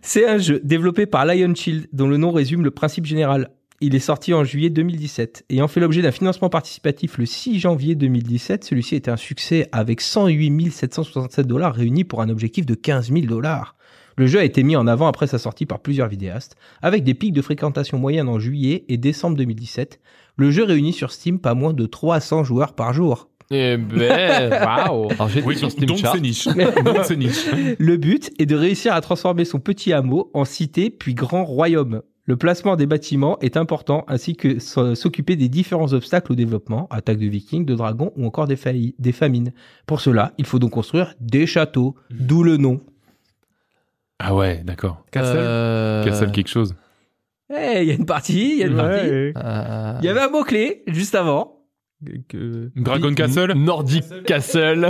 C'est 0.01 0.27
un 0.27 0.39
jeu 0.39 0.59
développé 0.63 1.05
par 1.05 1.25
Lion 1.25 1.53
Shield, 1.53 1.85
dont 1.93 2.07
le 2.07 2.17
nom 2.17 2.31
résume 2.31 2.63
le 2.63 2.71
principe 2.71 3.05
général. 3.05 3.49
Il 3.79 3.93
est 3.93 3.99
sorti 3.99 4.33
en 4.33 4.43
juillet 4.43 4.71
2017. 4.71 5.45
Ayant 5.51 5.67
fait 5.67 5.79
l'objet 5.79 6.01
d'un 6.01 6.11
financement 6.11 6.49
participatif 6.49 7.19
le 7.19 7.27
6 7.27 7.59
janvier 7.59 7.93
2017, 7.93 8.63
celui-ci 8.63 8.95
était 8.95 9.11
un 9.11 9.17
succès 9.17 9.69
avec 9.71 10.01
108 10.01 10.71
767 10.71 11.45
dollars 11.45 11.75
réunis 11.75 12.03
pour 12.03 12.21
un 12.21 12.29
objectif 12.29 12.65
de 12.65 12.73
15 12.73 13.11
000 13.11 13.27
dollars. 13.27 13.75
Le 14.15 14.25
jeu 14.25 14.39
a 14.39 14.43
été 14.43 14.63
mis 14.63 14.75
en 14.75 14.87
avant 14.87 15.05
après 15.05 15.27
sa 15.27 15.37
sortie 15.37 15.67
par 15.67 15.79
plusieurs 15.79 16.07
vidéastes, 16.07 16.55
avec 16.81 17.03
des 17.03 17.13
pics 17.13 17.33
de 17.33 17.41
fréquentation 17.43 17.99
moyenne 17.99 18.29
en 18.29 18.39
juillet 18.39 18.83
et 18.87 18.97
décembre 18.97 19.37
2017. 19.37 19.99
Le 20.37 20.49
jeu 20.49 20.63
réunit 20.63 20.93
sur 20.93 21.11
Steam 21.11 21.37
pas 21.37 21.53
moins 21.53 21.73
de 21.73 21.85
300 21.85 22.43
joueurs 22.43 22.73
par 22.73 22.93
jour. 22.93 23.29
Eh 23.51 23.77
ben, 23.77 24.49
waouh. 24.89 25.09
Oui, 25.45 25.55
sur 25.55 25.67
donc 25.67 25.71
Steam 25.71 25.85
donc 25.85 25.97
Chart. 25.99 26.15
c'est 26.15 26.21
niche. 26.21 26.47
donc 26.83 26.97
c'est 27.03 27.15
niche. 27.17 27.45
Le 27.77 27.97
but 27.97 28.31
est 28.39 28.47
de 28.47 28.55
réussir 28.55 28.95
à 28.95 29.01
transformer 29.01 29.45
son 29.45 29.59
petit 29.59 29.93
hameau 29.93 30.31
en 30.33 30.45
cité 30.45 30.89
puis 30.89 31.13
grand 31.13 31.45
royaume. 31.45 32.01
Le 32.27 32.35
placement 32.35 32.75
des 32.75 32.85
bâtiments 32.85 33.39
est 33.39 33.55
important 33.55 34.03
ainsi 34.09 34.35
que 34.35 34.59
s'occuper 34.59 35.37
des 35.37 35.47
différents 35.47 35.93
obstacles 35.93 36.33
au 36.33 36.35
développement, 36.35 36.87
attaques 36.91 37.19
de 37.19 37.25
vikings, 37.25 37.65
de 37.65 37.73
dragons 37.73 38.11
ou 38.17 38.25
encore 38.25 38.47
des, 38.47 38.57
famines. 38.57 39.53
Pour 39.85 40.01
cela, 40.01 40.33
il 40.37 40.45
faut 40.45 40.59
donc 40.59 40.71
construire 40.71 41.15
des 41.21 41.47
châteaux, 41.47 41.95
d'où 42.11 42.43
le 42.43 42.57
nom. 42.57 42.81
Ah 44.19 44.35
ouais, 44.35 44.61
d'accord. 44.65 45.05
Castle. 45.09 45.37
Euh, 45.37 46.03
Castle 46.03 46.31
quelque 46.31 46.49
chose. 46.49 46.75
Eh, 47.49 47.83
il 47.83 47.87
y 47.87 47.91
a 47.91 47.93
une 47.93 48.05
partie, 48.05 48.51
il 48.51 48.57
y 48.57 48.63
a 48.63 48.67
une 48.67 48.75
partie. 48.75 49.07
Euh, 49.07 49.93
Il 50.01 50.05
y 50.05 50.09
avait 50.09 50.19
un 50.19 50.29
mot-clé 50.29 50.83
juste 50.87 51.15
avant. 51.15 51.56
Que- 52.29 52.69
Dragon 52.75 53.11
Castle 53.15 53.53
Nordic 53.55 54.03
Castle. 54.25 54.89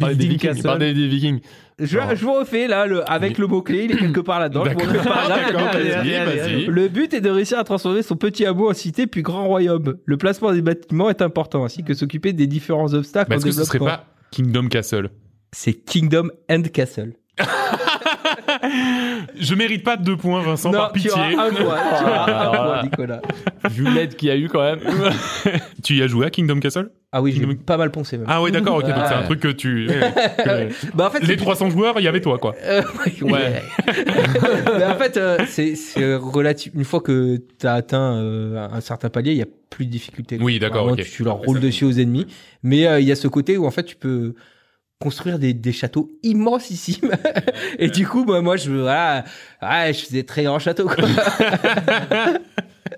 Parler 0.00 0.16
des 0.16 0.26
Vikings. 0.26 0.62
Des 0.78 0.92
Vikings. 0.92 1.40
Je, 1.78 1.96
vous 2.24 2.34
refais 2.34 2.66
là, 2.66 2.86
le, 2.86 3.08
avec 3.10 3.38
le 3.38 3.46
mot-clé, 3.46 3.84
il 3.84 3.92
est 3.92 3.96
quelque 3.96 4.20
part 4.20 4.40
là-dedans. 4.40 4.64
Le 4.64 4.74
but 6.88 7.14
est 7.14 7.20
de 7.20 7.30
réussir 7.30 7.58
à 7.58 7.64
transformer 7.64 8.02
son 8.02 8.16
petit 8.16 8.44
hameau 8.44 8.68
en 8.68 8.74
cité 8.74 9.06
puis 9.06 9.22
grand 9.22 9.46
royaume. 9.46 9.96
Le 10.04 10.16
placement 10.16 10.52
des 10.52 10.60
bâtiments 10.60 11.08
est 11.08 11.22
important, 11.22 11.64
ainsi 11.64 11.84
que 11.84 11.94
s'occuper 11.94 12.32
des 12.32 12.48
différents 12.48 12.92
obstacles 12.92 13.30
Mais 13.30 13.36
est-ce 13.36 13.46
que 13.46 13.52
ce 13.52 13.64
serait 13.64 13.78
pas 13.78 14.06
Kingdom 14.32 14.66
Castle? 14.68 15.10
C'est 15.52 15.72
Kingdom 15.72 16.30
and 16.50 16.62
Castle. 16.72 17.12
Je 19.38 19.54
mérite 19.54 19.82
pas 19.84 19.96
de 19.96 20.04
deux 20.04 20.16
points, 20.16 20.42
Vincent, 20.42 20.70
par 20.70 20.92
tu 20.92 21.00
pitié. 21.00 21.12
auras 21.12 21.24
un 21.46 21.50
point. 21.50 21.54
Tu 21.54 21.62
auras 22.04 22.24
un 22.24 22.26
Ah, 22.28 22.50
point. 22.52 22.82
Nicolas. 22.84 23.22
Vu 23.70 23.84
l'aide 23.94 24.16
qu'il 24.16 24.28
y 24.28 24.30
a 24.32 24.36
eu 24.36 24.48
quand 24.48 24.62
même. 24.62 24.80
Tu 25.82 25.94
y 25.96 26.02
as 26.02 26.06
joué 26.06 26.26
à 26.26 26.30
Kingdom 26.30 26.60
Castle? 26.60 26.90
Ah 27.12 27.22
oui, 27.22 27.32
j'ai 27.32 27.40
Kingdom- 27.40 27.56
pas 27.64 27.76
mal 27.78 27.90
poncé 27.90 28.18
même. 28.18 28.26
Ah 28.28 28.42
oui, 28.42 28.52
d'accord, 28.52 28.76
ok. 28.76 28.82
Donc 28.86 28.94
c'est 29.08 29.14
un 29.14 29.18
Ouais. 29.20 29.24
truc 29.24 29.40
que 29.40 29.48
tu. 29.48 29.88
que- 30.44 30.96
Bah 30.96 31.06
en 31.08 31.10
fait, 31.10 31.20
Les 31.20 31.26
c'est- 31.26 31.36
300 31.36 31.70
joueurs, 31.70 31.94
il 31.98 32.04
y 32.04 32.08
avait 32.08 32.20
toi, 32.20 32.38
quoi. 32.38 32.54
Euh, 32.62 32.82
ouais. 33.22 33.62
Mais 34.78 34.84
en 34.84 34.96
fait, 34.96 35.16
euh, 35.16 35.38
c'est 35.48 35.74
c'est 35.74 36.14
relatif. 36.14 36.72
Une 36.74 36.84
fois 36.84 37.00
que 37.00 37.36
tu 37.58 37.66
as 37.66 37.74
atteint 37.74 38.16
euh, 38.16 38.68
un 38.70 38.80
certain 38.80 39.08
palier, 39.08 39.32
il 39.32 39.38
y 39.38 39.42
a 39.42 39.46
plus 39.70 39.86
de 39.86 39.90
difficulté. 39.90 40.38
Oui, 40.40 40.58
d'accord, 40.58 40.84
Vraiment, 40.84 40.92
ok. 41.00 41.04
Tu, 41.04 41.10
tu 41.10 41.24
leur 41.24 41.36
roules 41.36 41.60
dessus 41.60 41.84
aux 41.84 41.92
ennemis. 41.92 42.26
Mais 42.62 42.86
euh, 42.86 43.00
il 43.00 43.06
y 43.06 43.12
a 43.12 43.16
ce 43.16 43.28
côté 43.28 43.56
où 43.56 43.66
en 43.66 43.70
fait 43.70 43.84
tu 43.84 43.96
peux 43.96 44.34
construire 45.00 45.38
des, 45.38 45.54
des 45.54 45.72
châteaux 45.72 46.10
immensissimes. 46.22 47.10
Et 47.78 47.88
du 47.88 48.06
coup, 48.06 48.24
moi, 48.24 48.42
moi 48.42 48.56
je 48.56 48.70
voilà, 48.70 49.24
ouais, 49.62 49.92
je 49.94 50.04
faisais 50.04 50.22
très 50.24 50.44
grand 50.44 50.58
château. 50.58 50.86
Quoi. 50.86 50.96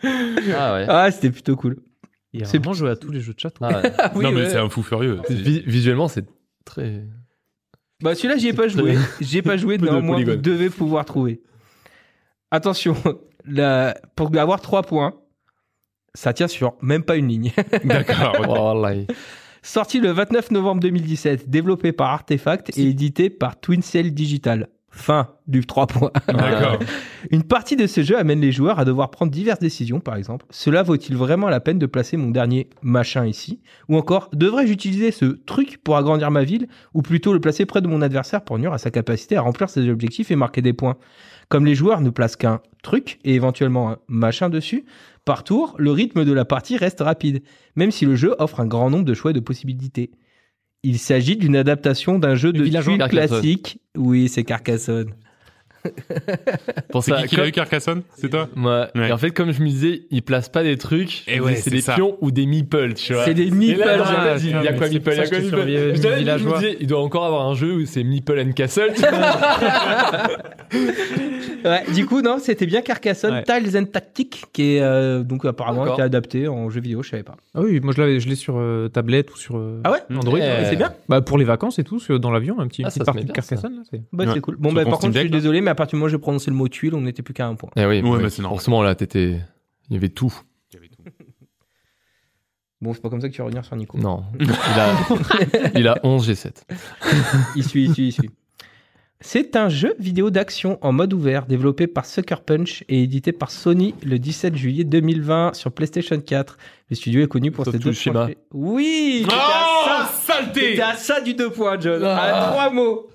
Ah 0.05 0.75
ouais. 0.75 0.87
ah, 0.89 1.11
c'était 1.11 1.31
plutôt 1.31 1.55
cool. 1.55 1.77
C'est- 2.45 2.59
vraiment 2.59 2.73
joué 2.73 2.91
à 2.91 2.97
tous 2.97 3.11
les 3.13 3.21
jeux 3.21 3.35
de 3.35 3.39
château. 3.39 3.65
Ah 3.65 3.81
ouais. 3.83 3.93
Ah 3.99 4.11
oui, 4.15 4.25
non, 4.25 4.33
mais 4.33 4.43
ouais. 4.43 4.51
c'est 4.51 4.57
un 4.59 4.69
fou 4.69 4.83
furieux. 4.83 5.21
Vi- 5.29 5.63
Visuellement, 5.67 6.09
c'est 6.09 6.25
très. 6.65 7.05
Bah 8.03 8.15
celui-là, 8.15 8.37
j'y 8.37 8.49
ai 8.49 8.53
pas 8.53 8.69
joué. 8.69 8.97
J'y 9.21 9.39
ai 9.39 9.43
pas 9.43 9.57
joué, 9.57 9.79
Peu 9.79 9.87
de 9.87 9.93
néanmoins, 9.93 10.25
vous 10.25 10.37
devez 10.37 10.71
pouvoir 10.71 11.05
trouver. 11.05 11.41
Attention, 12.51 12.97
la... 13.45 13.95
pour 14.17 14.37
avoir 14.37 14.61
3 14.61 14.83
points, 14.83 15.15
ça 16.15 16.33
tient 16.33 16.49
sur 16.49 16.75
même 16.83 17.05
pas 17.05 17.17
une 17.17 17.29
ligne. 17.29 17.53
D'accord. 17.85 18.37
Oh. 18.49 18.85
Sorti 19.65 20.01
le 20.01 20.11
29 20.11 20.51
novembre 20.51 20.81
2017, 20.81 21.49
développé 21.49 21.93
par 21.93 22.11
Artefact 22.11 22.77
et 22.77 22.89
édité 22.89 23.31
par 23.31 23.61
Twin 23.61 23.81
Cell 23.81 24.13
Digital. 24.13 24.69
Fin 24.91 25.29
du 25.47 25.65
3 25.65 25.87
points. 25.87 26.11
D'accord. 26.27 26.81
Une 27.31 27.45
partie 27.45 27.77
de 27.77 27.87
ce 27.87 28.03
jeu 28.03 28.19
amène 28.19 28.41
les 28.41 28.51
joueurs 28.51 28.81
à 28.81 28.85
devoir 28.85 29.13
prendre 29.13 29.31
diverses 29.31 29.61
décisions, 29.61 30.01
par 30.01 30.17
exemple. 30.17 30.45
Cela 30.51 30.83
vaut-il 30.83 31.17
vraiment 31.17 31.49
la 31.49 31.61
peine 31.61 31.79
de 31.79 31.87
placer 31.87 32.17
mon 32.17 32.31
dernier 32.31 32.69
machin 32.83 33.25
ici? 33.25 33.61
Ou 33.89 33.97
encore, 33.97 34.29
devrais-je 34.35 34.73
utiliser 34.73 35.13
ce 35.13 35.27
truc 35.27 35.79
pour 35.83 35.97
agrandir 35.97 36.31
ma 36.33 36.43
ville 36.43 36.67
Ou 36.93 37.01
plutôt 37.01 37.33
le 37.33 37.41
placer 37.41 37.65
près 37.65 37.81
de 37.81 37.87
mon 37.87 38.03
adversaire 38.03 38.43
pour 38.43 38.59
nuire 38.59 38.73
à 38.73 38.79
sa 38.79 38.91
capacité 38.91 39.37
à 39.37 39.43
remplir 39.43 39.71
ses 39.71 39.89
objectifs 39.89 40.33
et 40.33 40.37
marquer 40.37 40.61
des 40.61 40.73
points? 40.73 40.97
Comme 41.49 41.65
les 41.65 41.75
joueurs 41.75 42.01
ne 42.01 42.11
placent 42.11 42.37
qu'un 42.37 42.61
truc 42.83 43.19
et 43.25 43.35
éventuellement 43.35 43.93
un 43.93 43.99
machin 44.09 44.51
dessus, 44.51 44.85
par 45.25 45.45
tour, 45.45 45.75
le 45.79 45.91
rythme 45.91 46.25
de 46.25 46.33
la 46.33 46.45
partie 46.45 46.77
reste 46.77 47.01
rapide, 47.01 47.43
même 47.77 47.91
si 47.91 48.05
le 48.05 48.17
jeu 48.17 48.35
offre 48.39 48.61
un 48.61 48.67
grand 48.67 48.91
nombre 48.91 49.05
de 49.05 49.15
choix 49.15 49.31
et 49.31 49.35
de 49.35 49.41
possibilités. 49.41 50.11
Il 50.83 50.99
s'agit 50.99 51.37
d'une 51.37 51.55
adaptation 51.55 52.19
d'un 52.19 52.35
jeu 52.35 52.53
de 52.53 52.67
tuiles 52.67 52.99
classique. 53.09 53.79
Oui, 53.97 54.29
c'est 54.29 54.43
Carcassonne. 54.43 55.15
Pour 56.91 57.03
C'est 57.03 57.11
ça, 57.13 57.23
qui 57.23 57.29
qui 57.29 57.37
l'a 57.37 57.49
eu, 57.49 57.53
Carcassonne? 57.53 58.03
C'est 58.17 58.29
toi? 58.29 58.49
Ouais. 58.57 58.87
Ouais. 58.95 59.09
Et 59.09 59.13
en 59.13 59.19
fait, 59.19 59.31
comme 59.31 59.53
je 59.53 59.61
me 59.63 59.67
disais, 59.69 60.03
ils 60.11 60.23
placent 60.23 60.49
pas 60.49 60.63
des 60.63 60.77
trucs. 60.79 61.25
Et 61.29 61.41
ouais, 61.41 61.57
c'est 61.57 61.63
c'est 61.63 61.71
des 61.71 61.81
ça. 61.81 61.95
pions 61.95 62.17
ou 62.21 62.31
des 62.31 62.47
meeples, 62.47 62.95
tu 62.95 63.15
vois. 63.15 63.25
C'est 63.25 63.35
des 63.35 63.51
meeples, 63.51 63.81
là, 63.81 64.05
ah, 64.05 64.37
il 64.39 64.51
y 64.51 64.55
a 64.55 64.61
mais 64.73 64.77
quoi 64.77 64.89
meeple, 64.89 65.11
il 65.13 65.17
y 65.17 65.21
a 65.21 65.27
quoi 65.29 65.39
meeple. 65.39 65.61
Je 65.67 66.45
me 66.49 66.55
disais, 66.55 66.77
il 66.81 66.87
doit 66.87 67.03
encore 67.03 67.25
avoir 67.25 67.47
un 67.47 67.55
jeu 67.55 67.73
où 67.75 67.87
c'est 67.87 68.05
meeple 68.05 68.39
and 68.39 68.53
castle. 68.53 68.93
Ouais, 71.65 71.85
du 71.95 72.07
coup, 72.07 72.23
non, 72.23 72.39
c'était 72.41 72.67
bien 72.67 72.83
Carcassonne 72.83 73.33
Ouais. 73.35 73.45
Tiles 73.45 73.79
and 73.79 73.85
Tactics, 73.85 74.45
qui 74.53 74.75
est 74.77 74.81
euh, 74.83 75.23
donc 75.23 75.45
apparemment 75.45 75.83
D'accord. 75.83 75.95
été 75.99 76.03
adapté 76.03 76.49
en 76.49 76.69
jeu 76.71 76.81
vidéo, 76.81 77.03
je 77.05 77.11
savais 77.11 77.23
pas. 77.23 77.37
Ah 77.55 77.61
oui, 77.61 77.79
moi 77.81 77.93
je 77.97 78.01
l'avais, 78.01 78.19
je 78.19 78.29
l'ai 78.29 78.35
sur 78.35 78.57
euh, 78.59 78.89
tablette 78.89 79.33
ou 79.33 79.37
sur 79.37 79.57
euh, 79.57 79.81
Ah 79.85 79.93
ouais 79.93 79.99
Android. 80.17 80.39
Eh. 80.41 80.65
C'est 80.69 80.75
bien 80.77 80.93
Bah 81.09 81.21
pour 81.21 81.39
les 81.39 81.45
vacances 81.45 81.79
et 81.79 81.85
tout, 81.85 82.01
sur- 82.01 82.19
dans 82.19 82.33
l'avion, 82.33 82.59
un 82.59 82.67
petit, 82.67 82.83
Ah, 82.85 82.89
petite 82.89 83.05
partie 83.05 83.25
de. 83.25 83.33
Carcassonne. 83.33 83.85
Bah, 84.13 84.25
c'est 84.35 84.41
cool. 84.41 84.57
Bon, 84.59 84.73
bah, 84.73 84.85
par 84.85 84.99
contre, 84.99 85.15
je 85.15 85.21
suis 85.21 85.31
désolé, 85.31 85.61
mais 85.61 85.71
à 85.73 85.75
partir 85.75 85.93
du 85.93 85.97
moment 85.97 86.07
où 86.07 86.11
j'ai 86.11 86.19
prononcé 86.19 86.51
le 86.51 86.57
mot 86.57 86.69
tuile, 86.69 86.95
on 86.95 87.01
n'était 87.01 87.23
plus 87.23 87.35
qu'à 87.35 87.47
un 87.47 87.55
point. 87.55 87.71
Eh 87.77 87.85
oui, 87.87 88.01
Ouais, 88.03 88.23
bah, 88.23 88.31
c'est 88.31 88.43
normal. 88.43 88.59
Forcément, 88.59 88.83
là, 88.83 88.95
t'étais. 88.95 89.41
Il 89.89 89.95
y 89.95 89.97
avait 89.97 90.11
tout. 90.11 90.33
Bon, 92.81 92.93
c'est 92.93 93.01
pas 93.01 93.11
comme 93.11 93.21
ça 93.21 93.29
que 93.29 93.33
tu 93.33 93.39
vas 93.39 93.45
revenir 93.45 93.65
sur 93.65 93.77
Nico. 93.77 93.97
Non. 93.97 94.25
Il 94.41 94.51
a, 94.51 94.97
il 95.77 95.87
a 95.87 96.01
11 96.03 96.29
G7. 96.29 96.63
Il 97.55 97.63
suit, 97.65 97.85
il 97.85 97.95
suit, 97.95 98.09
il 98.09 98.13
suit. 98.13 98.31
C'est 99.25 99.55
un 99.55 99.69
jeu 99.69 99.95
vidéo 100.01 100.31
d'action 100.31 100.79
en 100.83 100.93
mode 100.93 101.13
ouvert 101.13 101.47
développé 101.47 101.87
par 101.87 102.07
Sucker 102.07 102.41
Punch 102.45 102.83
et 102.89 103.03
édité 103.05 103.31
par 103.33 103.51
Sony 103.53 103.95
le 104.05 104.19
17 104.19 104.57
juillet 104.57 104.83
2020 104.85 105.55
sur 105.55 105.71
PlayStation 105.71 106.21
4. 106.21 106.59
Le 106.91 106.97
studio 106.97 107.23
est 107.23 107.29
connu 107.29 107.53
pour 107.53 107.65
Sauf 107.65 107.73
ses 107.75 107.79
deux 107.79 107.91
le 107.91 107.95
schéma. 107.95 108.21
projets. 108.23 108.39
Oui, 108.53 109.25
Oh, 109.29 109.33
à 109.33 110.07
ça. 110.07 110.35
saleté 110.35 110.61
T'étais 110.61 110.83
à 110.83 110.97
ça 110.97 111.21
du 111.21 111.35
deux 111.35 111.51
points, 111.51 111.79
John. 111.81 112.03
Ah. 112.05 112.17
À 112.49 112.51
trois 112.51 112.71
mots. 112.71 113.09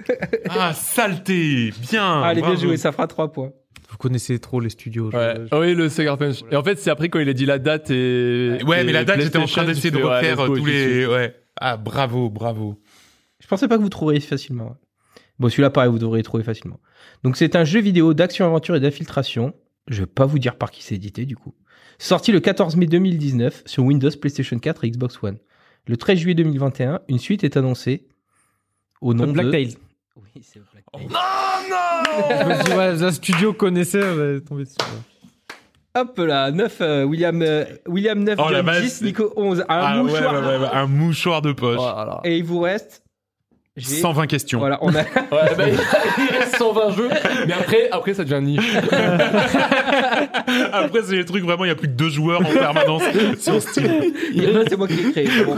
Ah, 0.49 0.73
saleté 0.73 1.73
Bien 1.91 2.21
Allez, 2.23 2.41
bien 2.41 2.55
joué, 2.55 2.77
ça 2.77 2.91
fera 2.93 3.07
trois 3.07 3.31
points. 3.31 3.51
Vous 3.89 3.97
connaissez 3.97 4.39
trop 4.39 4.59
les 4.61 4.69
studios. 4.69 5.09
Ouais. 5.11 5.35
je- 5.51 5.55
Oui, 5.57 5.73
le 5.75 5.89
Sucker 5.89 6.15
Punch. 6.17 6.37
Et 6.51 6.55
en 6.55 6.63
fait, 6.63 6.77
c'est 6.79 6.89
après 6.89 7.09
quand 7.09 7.19
il 7.19 7.27
a 7.29 7.33
dit 7.33 7.45
la 7.45 7.59
date 7.59 7.89
et. 7.91 8.57
Ouais, 8.65 8.81
et 8.81 8.83
mais 8.85 8.91
la 8.93 9.03
date, 9.03 9.19
j'étais 9.21 9.37
en 9.37 9.45
train 9.45 9.65
d'essayer 9.65 9.91
de 9.91 9.97
ouais, 9.97 10.03
refaire 10.19 10.37
go, 10.37 10.55
tous 10.57 10.65
les. 10.65 11.05
Ouais. 11.05 11.35
Ah, 11.59 11.75
bravo, 11.77 12.29
bravo. 12.29 12.79
Je 13.41 13.47
pensais 13.47 13.67
pas 13.67 13.77
que 13.77 13.81
vous 13.81 13.89
trouveriez 13.89 14.19
facilement. 14.21 14.75
Bon, 15.39 15.49
celui-là, 15.49 15.69
pareil, 15.69 15.89
vous 15.91 15.99
devriez 15.99 16.23
trouver 16.23 16.43
facilement. 16.43 16.79
Donc, 17.23 17.37
c'est 17.37 17.55
un 17.55 17.63
jeu 17.63 17.79
vidéo 17.79 18.13
d'action-aventure 18.13 18.75
et 18.75 18.79
d'infiltration. 18.79 19.53
Je 19.87 20.01
vais 20.01 20.05
pas 20.07 20.25
vous 20.25 20.39
dire 20.39 20.55
par 20.57 20.71
qui 20.71 20.83
c'est 20.83 20.95
édité, 20.95 21.25
du 21.25 21.35
coup. 21.35 21.53
Sorti 21.99 22.31
le 22.31 22.39
14 22.39 22.75
mai 22.75 22.85
2019 22.87 23.63
sur 23.65 23.83
Windows, 23.83 24.09
PlayStation 24.19 24.57
4 24.59 24.83
et 24.85 24.91
Xbox 24.91 25.21
One. 25.23 25.37
Le 25.87 25.95
13 25.97 26.17
juillet 26.19 26.35
2021, 26.35 26.99
une 27.07 27.19
suite 27.19 27.43
est 27.43 27.55
annoncée 27.57 28.07
au 29.01 29.13
nom 29.13 29.27
Black 29.31 29.45
de... 29.45 29.51
Tails. 29.51 29.75
Oui, 30.15 30.41
c'est 30.43 30.59
Black 30.71 30.83
Tails. 30.91 31.07
je 32.39 32.43
me 32.45 32.63
dis, 32.63 32.71
ouais, 32.71 33.03
un 33.03 33.11
studio 33.11 33.53
connaissait, 33.53 34.03
on 34.03 34.15
va 34.15 34.39
tomber 34.41 34.63
dessus. 34.65 34.75
Hop 35.95 36.17
là, 36.19 36.51
9, 36.51 36.77
euh, 36.81 37.03
William, 37.05 37.41
euh, 37.41 37.65
William 37.87 38.23
9, 38.23 38.37
Oh, 38.39 38.49
la 38.49 38.57
John 38.57 38.65
vache, 38.65 38.81
10, 38.83 38.89
c'est- 38.89 39.05
Nico 39.05 39.33
11. 39.35 39.61
Un 39.61 39.65
Ah, 39.69 39.95
ouais, 39.97 40.03
mouchoir. 40.03 40.33
ouais, 40.33 40.39
ouais, 40.47 40.57
ouais, 40.59 40.67
un 40.71 40.85
mouchoir 40.87 41.41
de 41.41 41.53
poche. 41.53 41.77
Voilà. 41.77 42.21
Et 42.23 42.37
il 42.37 42.43
vous 42.43 42.59
reste... 42.59 43.03
j'ai- 43.77 43.95
120 44.01 44.27
questions. 44.27 44.59
Voilà, 44.59 44.79
on 44.81 44.93
a... 44.93 45.03
Ouais, 45.31 45.55
bah, 45.57 45.69
il 45.69 46.37
reste 46.37 46.57
120 46.57 46.91
jeux, 46.91 47.09
mais 47.47 47.53
après, 47.53 47.89
après 47.91 48.13
ça 48.13 48.23
devient 48.25 48.43
niche. 48.45 48.75
Après, 50.73 51.01
c'est 51.03 51.15
les 51.15 51.25
trucs 51.25 51.43
vraiment, 51.43 51.65
il 51.65 51.67
y 51.69 51.71
a 51.71 51.75
plus 51.75 51.87
que 51.87 51.93
deux 51.93 52.09
joueurs 52.09 52.41
en 52.41 52.51
permanence 52.51 53.03
sur 53.39 53.61
Steam. 53.61 53.91
Il 54.33 54.63
c'est 54.67 54.77
moi 54.77 54.87
qui 54.87 54.95
l'ai 54.95 55.11
créé. 55.11 55.27
bon. 55.45 55.55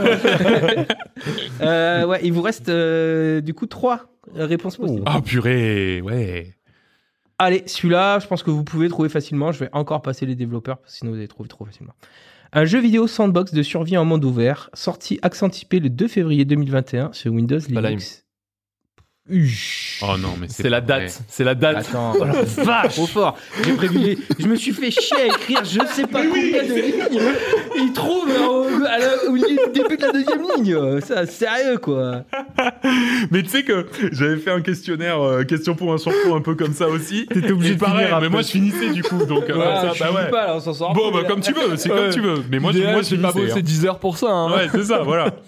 Euh, 1.60 2.06
ouais, 2.06 2.20
il 2.22 2.32
vous 2.32 2.42
reste 2.42 2.68
euh, 2.68 3.40
du 3.40 3.54
coup 3.54 3.66
trois 3.66 4.06
réponses 4.34 4.76
possibles. 4.76 5.02
Ah, 5.06 5.20
purée, 5.20 6.00
ouais. 6.02 6.54
Allez, 7.38 7.62
celui-là, 7.66 8.18
je 8.18 8.26
pense 8.26 8.42
que 8.42 8.50
vous 8.50 8.64
pouvez 8.64 8.88
trouver 8.88 9.08
facilement. 9.08 9.52
Je 9.52 9.60
vais 9.60 9.70
encore 9.72 10.02
passer 10.02 10.26
les 10.26 10.34
développeurs 10.34 10.78
parce 10.78 10.92
que 10.92 10.98
sinon 10.98 11.12
vous 11.12 11.16
allez 11.18 11.28
trouver 11.28 11.48
trop 11.48 11.64
facilement. 11.64 11.94
Un 12.52 12.64
jeu 12.64 12.80
vidéo 12.80 13.06
sandbox 13.06 13.54
de 13.54 13.62
survie 13.62 13.96
en 13.96 14.04
monde 14.04 14.24
ouvert, 14.24 14.70
sorti 14.74 15.20
accent 15.22 15.48
typé 15.48 15.78
le 15.78 15.88
2 15.88 16.08
février 16.08 16.44
2021 16.44 17.12
sur 17.12 17.32
Windows 17.32 17.60
Valheim. 17.68 17.90
Linux. 17.90 18.24
Oh 20.02 20.16
non, 20.18 20.34
mais 20.40 20.46
C'est 20.48 20.68
la 20.68 20.80
vrai. 20.80 20.86
date. 21.02 21.20
C'est 21.28 21.44
la 21.44 21.54
date. 21.54 21.76
Attends, 21.88 22.14
oh 22.18 22.24
la 22.24 22.42
vache, 22.64 22.94
trop 22.94 23.06
fort. 23.06 23.36
J'ai 23.64 23.72
prévu, 23.72 24.18
je 24.38 24.46
me 24.46 24.56
suis 24.56 24.72
fait 24.72 24.90
chier 24.90 25.16
à 25.22 25.26
écrire 25.26 25.60
je 25.64 25.80
sais 25.94 26.06
pas 26.06 26.22
combien 26.26 26.62
de 26.64 26.74
lignes. 26.74 27.20
Il 27.76 27.92
trouve 27.92 28.28
à 28.88 28.98
la- 28.98 29.30
au 29.30 29.36
début 29.72 29.96
de 29.96 30.02
la 30.02 30.12
deuxième 30.12 30.42
ligne. 30.56 31.00
Ça, 31.00 31.26
sérieux 31.26 31.78
quoi. 31.78 32.24
Mais 33.30 33.42
tu 33.42 33.48
sais 33.50 33.62
que 33.62 33.86
j'avais 34.12 34.36
fait 34.36 34.50
un 34.50 34.60
questionnaire, 34.62 35.20
euh, 35.20 35.44
question 35.44 35.74
pour 35.74 35.92
un 35.92 35.98
champion, 35.98 36.34
un 36.36 36.40
peu 36.40 36.54
comme 36.54 36.72
ça 36.74 36.88
aussi. 36.88 37.26
T'étais 37.26 37.52
obligé 37.52 37.74
de 37.74 37.80
pareil, 37.80 38.08
mais 38.20 38.28
moi 38.28 38.42
je 38.42 38.48
finissais 38.48 38.90
du 38.90 39.02
coup, 39.02 39.24
donc 39.26 39.48
euh, 39.50 39.54
ça, 39.54 39.92
bah 40.00 40.12
ouais. 40.12 40.30
pas 40.30 40.46
là, 40.46 40.56
on 40.56 40.60
s'en 40.60 40.72
sort. 40.74 40.92
Bon, 40.92 41.10
bah 41.12 41.20
comme 41.28 41.40
tu 41.40 41.52
veux, 41.52 41.76
c'est 41.76 41.90
Ouais. 41.90 41.96
comme 41.98 42.10
tu 42.10 42.20
veux. 42.20 42.42
Mais 42.50 42.58
moi, 42.58 42.72
je, 42.72 42.78
moi 42.82 43.02
je 43.02 43.08
j'ai 43.10 43.18
pas 43.18 43.32
bossé 43.32 43.52
hein. 43.52 43.60
10 43.62 43.86
heures 43.86 43.98
pour 43.98 44.16
ça. 44.16 44.28
Hein. 44.30 44.52
Ouais, 44.52 44.68
c'est 44.72 44.84
ça, 44.84 45.02
voilà. 45.02 45.26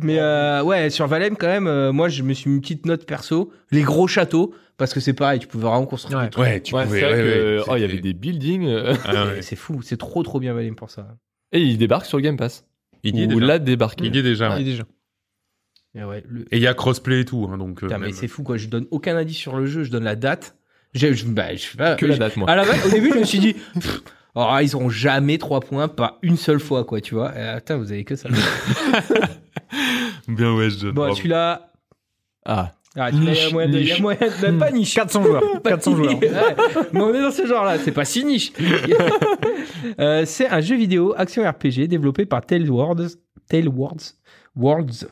Mais 0.00 0.18
euh, 0.20 0.62
ouais, 0.62 0.90
sur 0.90 1.06
Valheim 1.06 1.34
quand 1.36 1.46
même, 1.48 1.66
euh, 1.66 1.92
moi 1.92 2.08
je 2.08 2.22
me 2.22 2.32
suis 2.34 2.48
mis 2.48 2.56
une 2.56 2.60
petite 2.62 2.86
note 2.86 3.04
perso, 3.06 3.52
les 3.70 3.82
gros 3.82 4.06
châteaux, 4.06 4.54
parce 4.76 4.94
que 4.94 5.00
c'est 5.00 5.12
pareil, 5.12 5.40
tu 5.40 5.46
pouvais 5.48 5.64
vraiment 5.66 5.86
construire 5.86 6.18
Ouais. 6.18 6.24
des 6.26 6.30
trucs. 6.30 6.44
Ouais, 6.44 6.60
tu 6.60 6.74
Ouais, 6.74 6.84
pouvais. 6.84 7.00
c'est 7.00 7.06
vrai 7.06 7.14
ouais, 7.16 7.22
que 7.22 7.58
ouais, 7.58 7.64
oh, 7.68 7.76
il 7.76 7.80
y 7.80 7.84
avait 7.84 7.98
des 8.00 8.12
buildings 8.14 8.66
euh, 8.66 8.94
Ah, 9.04 9.24
ouais. 9.26 9.38
Et 9.38 9.42
C'est 9.42 9.56
fou, 9.56 9.82
c'est 9.82 9.96
trop 9.96 10.22
trop 10.22 10.38
bien 10.40 10.54
Valheim 10.54 10.74
pour 10.74 10.90
ça. 10.90 11.08
et 11.52 11.60
il 11.60 11.78
débarque 11.78 12.06
sur 12.06 12.18
le 12.18 12.22
Game 12.22 12.36
Pass. 12.36 12.64
Il 13.02 13.16
y 13.16 13.22
est 13.22 13.26
Ou 13.26 13.34
déjà. 13.34 13.46
l'a 13.46 13.58
débarqué. 13.58 14.04
Il 14.06 14.14
y 14.14 14.18
est 14.18 14.22
déjà. 14.22 14.56
Il 14.58 14.62
est 14.66 14.70
déjà. 14.72 14.84
Et 15.94 16.04
ouais, 16.04 16.22
le... 16.28 16.42
Et 16.52 16.56
il 16.58 16.62
y 16.62 16.66
a 16.66 16.74
crossplay 16.74 17.20
et 17.20 17.24
tout, 17.24 17.48
hein, 17.50 17.56
donc. 17.58 17.82
euh, 17.82 17.86
Putain, 17.86 17.98
mais 17.98 18.06
même- 18.06 18.14
c'est 18.14 18.28
fou 18.28 18.42
quoi, 18.42 18.56
je 18.56 18.66
donne 18.68 18.86
aucun 18.90 19.16
indice 19.16 19.36
sur 19.38 19.56
le 19.56 19.66
jeu, 19.66 19.82
je 19.84 19.90
donne 19.90 20.04
la 20.04 20.16
date. 20.16 20.56
Je, 20.94 21.12
je, 21.12 21.24
bah, 21.26 21.54
je 21.54 21.60
sais 21.62 21.76
pas. 21.76 21.94
Que 21.96 22.06
la 22.06 22.14
je- 22.14 22.18
date, 22.20 22.36
moi. 22.36 22.48
À 22.50 22.56
la 22.56 22.64
base, 22.64 22.86
au 22.86 22.90
début, 22.90 23.10
je 23.12 23.18
me 23.18 23.24
suis 23.24 23.38
dit, 23.38 23.54
pff, 23.74 24.02
oh, 24.34 24.56
ils 24.62 24.74
auront 24.76 24.90
jamais 24.90 25.38
trois 25.38 25.60
points, 25.60 25.88
pas 25.88 26.18
une 26.22 26.36
seule 26.36 26.60
fois 26.60 26.84
quoi, 26.84 27.00
tu 27.00 27.14
vois. 27.14 27.34
Et, 27.36 27.40
attends, 27.40 27.78
vous 27.78 27.90
avez 27.92 28.04
que 28.04 28.16
ça. 28.16 28.28
Bien 30.28 30.54
ouais, 30.56 30.70
je 30.70 30.80
donne. 30.80 30.92
Bon, 30.92 31.14
celui-là, 31.14 31.70
Ah. 32.44 32.72
Ah, 32.96 33.10
il 33.12 33.22
y 33.22 33.28
a 33.46 33.50
moyen 33.50 33.68
de- 33.68 33.78
il 33.78 33.86
y 33.86 33.92
a 33.92 33.98
moyen 34.00 34.18
de- 34.18 34.42
même 34.46 34.58
pas 34.58 34.70
niche. 34.72 34.94
400 34.96 35.22
joueurs. 35.22 35.42
400 35.62 35.94
joueurs. 35.96 36.18
Ouais, 36.18 36.56
mais 36.92 37.00
on 37.00 37.14
est 37.14 37.20
dans 37.20 37.30
ce 37.30 37.46
genre-là, 37.46 37.78
c'est 37.78 37.92
pas 37.92 38.04
si 38.04 38.24
niche. 38.24 38.52
Euh, 40.00 40.24
c'est 40.26 40.48
un 40.48 40.60
jeu 40.60 40.76
vidéo 40.76 41.14
action 41.16 41.48
RPG 41.48 41.86
développé 41.88 42.26
par 42.26 42.44
Tailwords, 42.44 43.00
Tailwords 43.48 44.14
Worlds, 44.56 45.06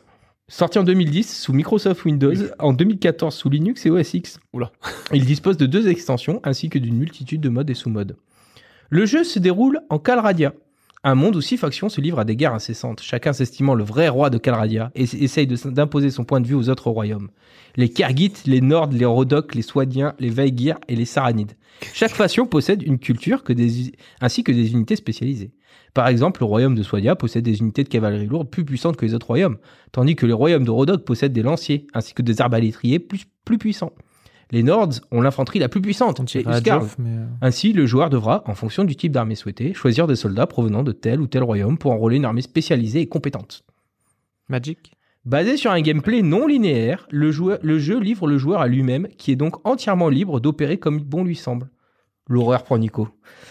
sorti 0.49 0.79
en 0.79 0.83
2010 0.83 1.41
sous 1.43 1.53
Microsoft 1.53 2.05
Windows, 2.05 2.33
en 2.59 2.73
2014 2.73 3.35
sous 3.35 3.49
Linux 3.49 3.87
et 3.87 3.91
OS 3.91 4.15
X. 4.15 4.41
Oula. 4.53 4.73
Il 5.13 5.25
dispose 5.25 5.57
de 5.57 5.67
deux 5.67 5.89
extensions 5.89 6.41
ainsi 6.45 6.69
que 6.69 6.79
d'une 6.79 6.97
multitude 6.97 7.41
de 7.41 7.49
modes 7.49 7.71
et 7.71 7.75
sous-modes. 7.75 8.17
Le 8.91 9.07
jeu 9.07 9.23
se 9.25 9.39
déroule 9.39 9.81
en 9.89 9.99
Calradia, 9.99 10.53
un 11.07 11.15
monde 11.15 11.37
où 11.37 11.41
six 11.41 11.57
factions 11.57 11.89
se 11.89 12.01
livrent 12.01 12.19
à 12.19 12.25
des 12.25 12.35
guerres 12.35 12.55
incessantes, 12.55 13.01
chacun 13.01 13.33
s'estimant 13.33 13.75
le 13.75 13.85
vrai 13.85 14.09
roi 14.09 14.29
de 14.29 14.39
Calradia 14.39 14.91
et 14.97 15.05
essaye 15.05 15.47
d'imposer 15.47 16.11
son 16.11 16.25
point 16.25 16.41
de 16.41 16.49
vue 16.49 16.57
aux 16.57 16.69
autres 16.69 16.91
royaumes. 16.91 17.31
Les 17.77 17.89
Kergites, 17.89 18.43
les 18.45 18.61
Nords, 18.61 18.91
les 18.91 19.05
Rhodoks, 19.05 19.55
les 19.55 19.63
Swadiens, 19.63 20.15
les 20.19 20.31
Vaegir 20.31 20.79
et 20.89 20.97
les 20.97 21.05
Saranides. 21.05 21.53
Chaque 21.95 22.11
faction 22.11 22.45
possède 22.45 22.83
une 22.83 22.99
culture 22.99 23.45
ainsi 24.21 24.43
que 24.43 24.51
des 24.51 24.73
unités 24.73 24.97
spécialisées. 24.97 25.53
Par 25.95 26.09
exemple, 26.09 26.41
le 26.41 26.47
royaume 26.47 26.75
de 26.75 26.83
Swadia 26.83 27.15
possède 27.15 27.45
des 27.45 27.61
unités 27.61 27.85
de 27.85 27.89
cavalerie 27.89 28.27
lourde 28.27 28.51
plus 28.51 28.65
puissantes 28.65 28.97
que 28.97 29.07
les 29.07 29.15
autres 29.15 29.29
royaumes, 29.29 29.59
tandis 29.93 30.17
que 30.17 30.27
le 30.27 30.35
royaume 30.35 30.65
de 30.65 30.71
Rhodok 30.71 31.05
possède 31.05 31.33
des 31.33 31.43
lanciers 31.43 31.87
ainsi 31.95 32.15
que 32.15 32.23
des 32.23 32.41
arbalétriers 32.41 32.99
plus 32.99 33.59
puissants. 33.59 33.93
Les 34.53 34.63
Nords 34.63 34.91
ont 35.11 35.21
l'infanterie 35.21 35.59
la 35.59 35.69
plus 35.69 35.81
puissante, 35.81 36.21
chez 36.29 36.45
mais, 36.45 36.53
euh, 36.71 37.27
Ainsi, 37.43 37.73
le 37.73 37.85
joueur 37.85 38.11
devra, 38.11 38.45
en 38.47 38.55
fonction 38.55 38.85
du 38.85 38.95
type 38.95 39.11
d'armée 39.13 39.35
souhaitée, 39.35 39.75
choisir 39.75 40.07
des 40.07 40.15
soldats 40.15 40.47
provenant 40.47 40.85
de 40.85 40.93
tel 40.93 41.21
ou 41.21 41.27
tel 41.27 41.43
royaume 41.43 41.79
pour 41.79 41.91
enrôler 41.91 42.17
une 42.17 42.25
armée 42.25 42.43
spécialisée 42.43 43.01
et 43.01 43.07
compétente. 43.09 43.65
Magic? 44.49 44.93
Basé 45.25 45.57
sur 45.57 45.73
un 45.73 45.81
gameplay 45.81 46.23
non 46.23 46.47
linéaire, 46.47 47.09
le, 47.11 47.33
joueur- 47.33 47.59
le 47.63 47.81
jeu 47.81 47.99
livre 47.99 48.29
le 48.29 48.39
joueur 48.39 48.61
à 48.61 48.69
lui-même, 48.69 49.09
qui 49.19 49.33
est 49.33 49.37
donc 49.37 49.57
entièrement 49.67 50.09
libre 50.09 50.39
d'opérer 50.39 50.79
comme 50.79 51.01
bon 51.01 51.25
lui 51.25 51.35
semble. 51.35 51.69
L'horreur 52.29 52.63
pour 52.63 52.79
Nico. 52.79 53.09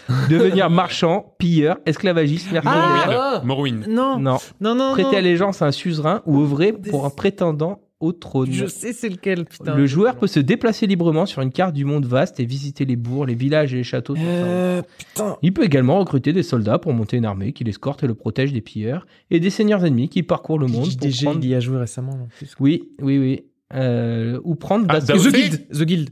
Devenir 0.30 0.70
marchand, 0.70 1.34
pilleur, 1.38 1.78
esclavagiste, 1.84 2.50
mercenaire. 2.52 3.10
Ah 3.10 3.42
Morrowind. 3.44 3.86
Non, 3.88 4.18
Non. 4.18 4.38
non, 4.60 4.74
non. 4.74 4.92
Prêter 4.92 5.10
non. 5.12 5.16
allégeance 5.18 5.60
à 5.60 5.66
un 5.66 5.72
suzerain 5.72 6.22
ou 6.24 6.40
œuvrer 6.40 6.72
pour 6.72 7.04
un 7.04 7.10
prétendant 7.10 7.80
au 8.00 8.12
trône. 8.12 8.52
Je 8.52 8.66
sais 8.66 8.92
c'est 8.92 9.08
lequel, 9.08 9.44
putain. 9.46 9.74
Le 9.74 9.86
joueur 9.86 10.16
peut 10.16 10.26
se 10.26 10.38
déplacer 10.40 10.86
librement 10.86 11.24
sur 11.26 11.40
une 11.42 11.50
carte 11.52 11.72
du 11.74 11.84
monde 11.84 12.04
vaste 12.06 12.40
et 12.40 12.44
visiter 12.44 12.84
les 12.84 12.96
bourgs, 12.96 13.26
les 13.26 13.34
villages 13.34 13.72
et 13.72 13.78
les 13.78 13.82
châteaux. 13.84 14.14
Euh, 14.18 14.82
putain. 14.98 15.36
Il 15.42 15.52
peut 15.52 15.64
également 15.64 15.98
recruter 15.98 16.32
des 16.32 16.42
soldats 16.42 16.78
pour 16.78 16.92
monter 16.92 17.16
une 17.16 17.24
armée 17.24 17.52
qui 17.52 17.64
l'escorte 17.64 18.02
et 18.04 18.06
le 18.06 18.14
protège 18.14 18.52
des 18.52 18.60
pilleurs 18.60 19.06
et 19.30 19.40
des 19.40 19.50
seigneurs 19.50 19.84
ennemis 19.84 20.08
qui 20.08 20.22
parcourent 20.22 20.58
le 20.58 20.66
monde 20.66 20.88
pour 20.98 21.08
prendre... 21.22 21.40
il 21.42 21.48
y 21.48 21.54
a 21.54 21.60
joué 21.60 21.78
récemment. 21.78 22.12
en 22.12 22.26
plus. 22.36 22.54
Oui, 22.60 22.90
oui, 23.00 23.18
oui. 23.18 23.44
Euh, 23.74 24.38
ou 24.44 24.54
prendre... 24.54 24.86
Ah, 24.88 25.00
The 25.00 25.12
Guild. 25.16 25.68
The 25.70 25.82
Guild. 25.82 26.10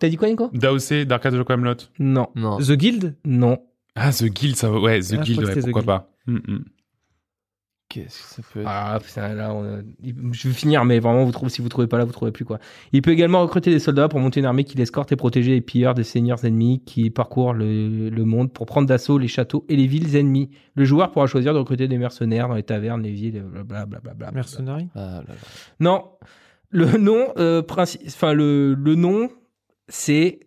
T'as 0.00 0.08
dit 0.08 0.16
quoi, 0.16 0.28
Nico? 0.28 0.50
Daosé, 0.54 1.04
Dark 1.04 1.24
Age 1.26 1.34
of 1.34 1.46
Camelot. 1.46 1.74
Non, 1.98 2.28
Non. 2.34 2.58
The 2.58 2.72
Guild? 2.72 3.14
non. 3.24 3.58
Ah, 3.94 4.10
The 4.10 4.24
Guild, 4.24 4.56
ça 4.56 4.70
va. 4.70 4.80
Ouais, 4.80 5.00
The 5.00 5.16
Ah, 5.18 5.22
Guild, 5.22 5.44
ouais, 5.44 5.54
The 5.56 5.60
pourquoi 5.60 5.82
Guild. 5.82 5.86
pas. 5.86 6.10
Mm, 6.26 6.34
mm. 6.48 6.64
Qu'est-ce 7.92 8.22
que 8.22 8.28
ça 8.36 8.42
peut 8.52 8.60
être 8.60 8.66
Ah 8.70 8.98
putain, 9.04 9.34
là, 9.34 9.52
on- 9.52 9.82
je 10.32 10.48
vais 10.48 10.54
finir, 10.54 10.82
mais 10.86 10.98
vraiment, 10.98 11.24
vous 11.24 11.32
trouvez, 11.32 11.50
si 11.50 11.60
vous 11.60 11.68
trouvez 11.68 11.86
pas 11.86 11.98
là, 11.98 12.06
vous 12.06 12.12
trouvez 12.12 12.32
plus 12.32 12.46
quoi. 12.46 12.58
Il 12.92 13.02
peut 13.02 13.10
également 13.10 13.42
recruter 13.42 13.70
des 13.70 13.78
soldats 13.78 14.08
pour 14.08 14.18
monter 14.18 14.40
une 14.40 14.46
armée 14.46 14.64
qui 14.64 14.78
l'escorte 14.78 15.12
et 15.12 15.16
protéger 15.16 15.50
les 15.50 15.60
pilleurs 15.60 15.92
des 15.92 16.04
seigneurs 16.04 16.42
ennemis 16.46 16.82
qui 16.86 17.10
parcourent 17.10 17.52
le, 17.52 18.08
le 18.08 18.24
monde 18.24 18.50
pour 18.50 18.64
prendre 18.64 18.88
d'assaut 18.88 19.18
les 19.18 19.28
châteaux 19.28 19.66
et 19.68 19.76
les 19.76 19.86
villes 19.86 20.16
ennemies. 20.16 20.48
Le 20.74 20.84
joueur 20.86 21.10
pourra 21.10 21.26
choisir 21.26 21.52
de 21.52 21.58
recruter 21.58 21.86
des 21.86 21.98
mercenaires 21.98 22.48
dans 22.48 22.54
les 22.54 22.62
tavernes, 22.62 23.02
les 23.02 23.12
villes, 23.12 23.42
blablabla. 23.42 24.00
Bla, 24.00 24.14
bla, 24.14 24.30
Mercenary. 24.32 24.88
Ah. 24.94 25.20
Non, 25.78 26.04
le 26.70 26.96
nom, 26.96 27.26
euh, 27.36 27.60
princi- 27.60 28.00
enfin 28.06 28.32
le, 28.32 28.72
le 28.72 28.94
nom, 28.94 29.28
c'est, 29.88 30.40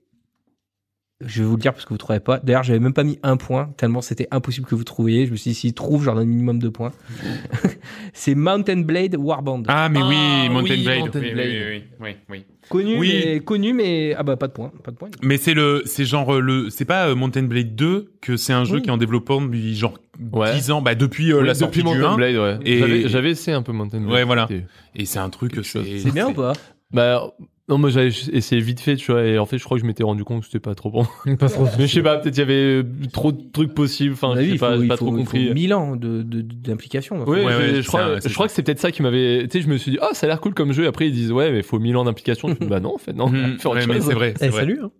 je 1.21 1.41
vais 1.41 1.47
vous 1.47 1.55
le 1.55 1.61
dire 1.61 1.71
parce 1.73 1.85
que 1.85 1.89
vous 1.93 1.97
trouvez 1.97 2.19
pas. 2.19 2.39
D'ailleurs, 2.39 2.63
j'avais 2.63 2.79
même 2.79 2.93
pas 2.93 3.03
mis 3.05 3.17
un 3.23 3.37
point 3.37 3.69
tellement 3.77 4.01
c'était 4.01 4.27
impossible 4.31 4.67
que 4.67 4.75
vous 4.75 4.83
trouviez. 4.83 5.25
Je 5.25 5.31
me 5.31 5.37
suis 5.37 5.51
dit 5.51 5.55
s'il 5.55 5.73
trouve, 5.73 6.03
j'en 6.03 6.15
donne 6.15 6.27
minimum 6.27 6.59
de 6.59 6.67
points. 6.69 6.91
c'est 8.13 8.35
Mountain 8.35 8.81
Blade 8.81 9.15
Warband, 9.17 9.63
Ah, 9.67 9.89
mais 9.89 10.01
oui, 10.03 10.15
Ah, 10.17 10.49
Mountain 10.49 10.73
oui, 10.73 10.83
Blade. 10.83 10.99
Mountain 10.99 11.19
oui, 11.21 11.31
Blade. 11.33 11.47
Oui, 11.47 11.55
oui, 11.55 11.83
oui, 12.01 12.09
oui, 12.09 12.15
oui. 12.29 12.45
connu, 12.69 12.97
oui. 12.99 13.21
mais 13.25 13.39
connu, 13.39 13.73
mais 13.73 14.13
ah 14.17 14.23
bah 14.23 14.35
pas 14.37 14.47
de 14.47 14.53
points, 14.53 14.71
pas 14.83 14.91
de 14.91 14.97
points. 14.97 15.09
Mais 15.21 15.37
c'est 15.37 15.53
le, 15.53 15.83
c'est 15.85 16.05
genre 16.05 16.35
euh, 16.35 16.39
le, 16.41 16.69
c'est 16.69 16.85
pas 16.85 17.07
euh, 17.07 17.15
Mountain 17.15 17.43
Blade 17.43 17.75
2 17.75 18.13
que 18.21 18.35
c'est 18.37 18.53
un 18.53 18.65
jeu 18.65 18.75
Oui. 18.75 18.81
qui 18.81 18.89
est 18.89 18.91
en 18.93 18.97
développement 18.97 19.41
depuis 19.41 19.75
genre 19.75 19.97
Ouais. 20.31 20.53
10 20.53 20.71
ans, 20.71 20.81
bah 20.81 20.95
depuis 20.95 21.31
euh, 21.33 21.41
Oui, 21.41 21.47
la 21.47 21.55
sortie 21.55 21.79
depuis 21.79 21.91
du 21.91 21.97
Mountain 21.99 22.13
1. 22.13 22.15
Blade, 22.15 22.35
ouais. 22.37 22.57
Et- 22.65 23.07
J'avais- 23.09 23.31
essayé 23.31 23.55
un 23.55 23.61
peu 23.63 23.71
Mountain 23.73 23.99
Blade. 23.99 24.11
Ouais, 24.13 24.23
voilà. 24.23 24.47
Et 24.95 25.05
c'est 25.05 25.19
un 25.19 25.29
truc. 25.29 25.59
C'est 25.63 26.11
bien 26.13 26.29
ou 26.29 26.33
pas? 26.33 26.53
Bah, 26.91 27.33
non, 27.67 27.77
moi 27.79 27.89
j'avais 27.89 28.09
essayé 28.31 28.61
vite 28.61 28.79
fait, 28.79 28.95
tu 28.95 29.11
vois, 29.11 29.23
et 29.23 29.39
en 29.39 29.45
fait, 29.47 29.57
je 29.57 29.63
crois 29.63 29.77
que 29.77 29.81
je 29.81 29.87
m'étais 29.87 30.03
rendu 30.03 30.23
compte 30.23 30.41
que 30.41 30.45
c'était 30.45 30.59
pas 30.59 30.75
trop 30.75 30.91
bon. 30.91 31.05
Pas 31.39 31.49
trop. 31.49 31.65
Mais 31.79 31.87
je 31.87 31.93
sais 31.93 32.03
pas, 32.03 32.17
peut-être 32.17 32.37
il 32.37 32.39
y 32.39 32.43
avait 32.43 32.83
trop 33.11 33.31
de 33.31 33.41
trucs 33.51 33.73
possibles, 33.73 34.13
enfin, 34.13 34.35
mon 34.35 34.41
je 34.41 34.51
sais 34.51 34.57
pas, 34.57 34.75
faut- 34.75 34.81
j'ai 34.83 34.87
pas 34.87 34.97
faut- 34.97 35.05
trop 35.07 35.15
compris. 35.15 35.51
1000 35.53 35.73
ans 35.73 35.95
de- 35.95 36.21
de- 36.21 36.41
d'implication. 36.41 37.23
Oui, 37.25 37.39
Ouais, 37.39 37.41
je, 37.41 37.57
ouais, 37.57 37.67
je 37.75 37.81
c'est 37.81 37.87
crois, 37.87 38.03
un- 38.03 38.21
c'est 38.21 38.29
je 38.29 38.33
crois 38.35 38.47
que 38.47 38.53
c'est 38.53 38.61
peut-être 38.63 38.79
ça 38.79 38.91
qui 38.91 39.01
m'avait. 39.01 39.47
Tu 39.47 39.57
sais, 39.57 39.61
je 39.65 39.69
me 39.69 39.77
suis 39.77 39.91
dit, 39.91 39.97
ah, 40.01 40.09
ça 40.13 40.27
a 40.27 40.29
l'air 40.29 40.39
cool 40.41 40.53
comme 40.53 40.73
jeu. 40.73 40.85
Après, 40.87 41.07
ils 41.07 41.13
disent, 41.13 41.31
ouais, 41.31 41.51
mais 41.51 41.57
il 41.57 41.63
faut 41.63 41.79
1000 41.79 41.97
ans 41.97 42.03
d'implication. 42.03 42.49
Je 42.49 42.53
me 42.53 42.59
dis, 42.59 42.67
bah 42.67 42.79
non, 42.79 42.93
en 42.95 42.97
fait, 42.99 43.13
non. 43.13 43.25
Autre 43.25 43.73
ouais, 43.73 43.87
mais 43.87 43.99
c'est 44.01 44.13
vrai. 44.13 44.33
Eh, 44.41 44.47
vrai. 44.49 44.59
salut. 44.59 44.79
hein. 44.83 44.91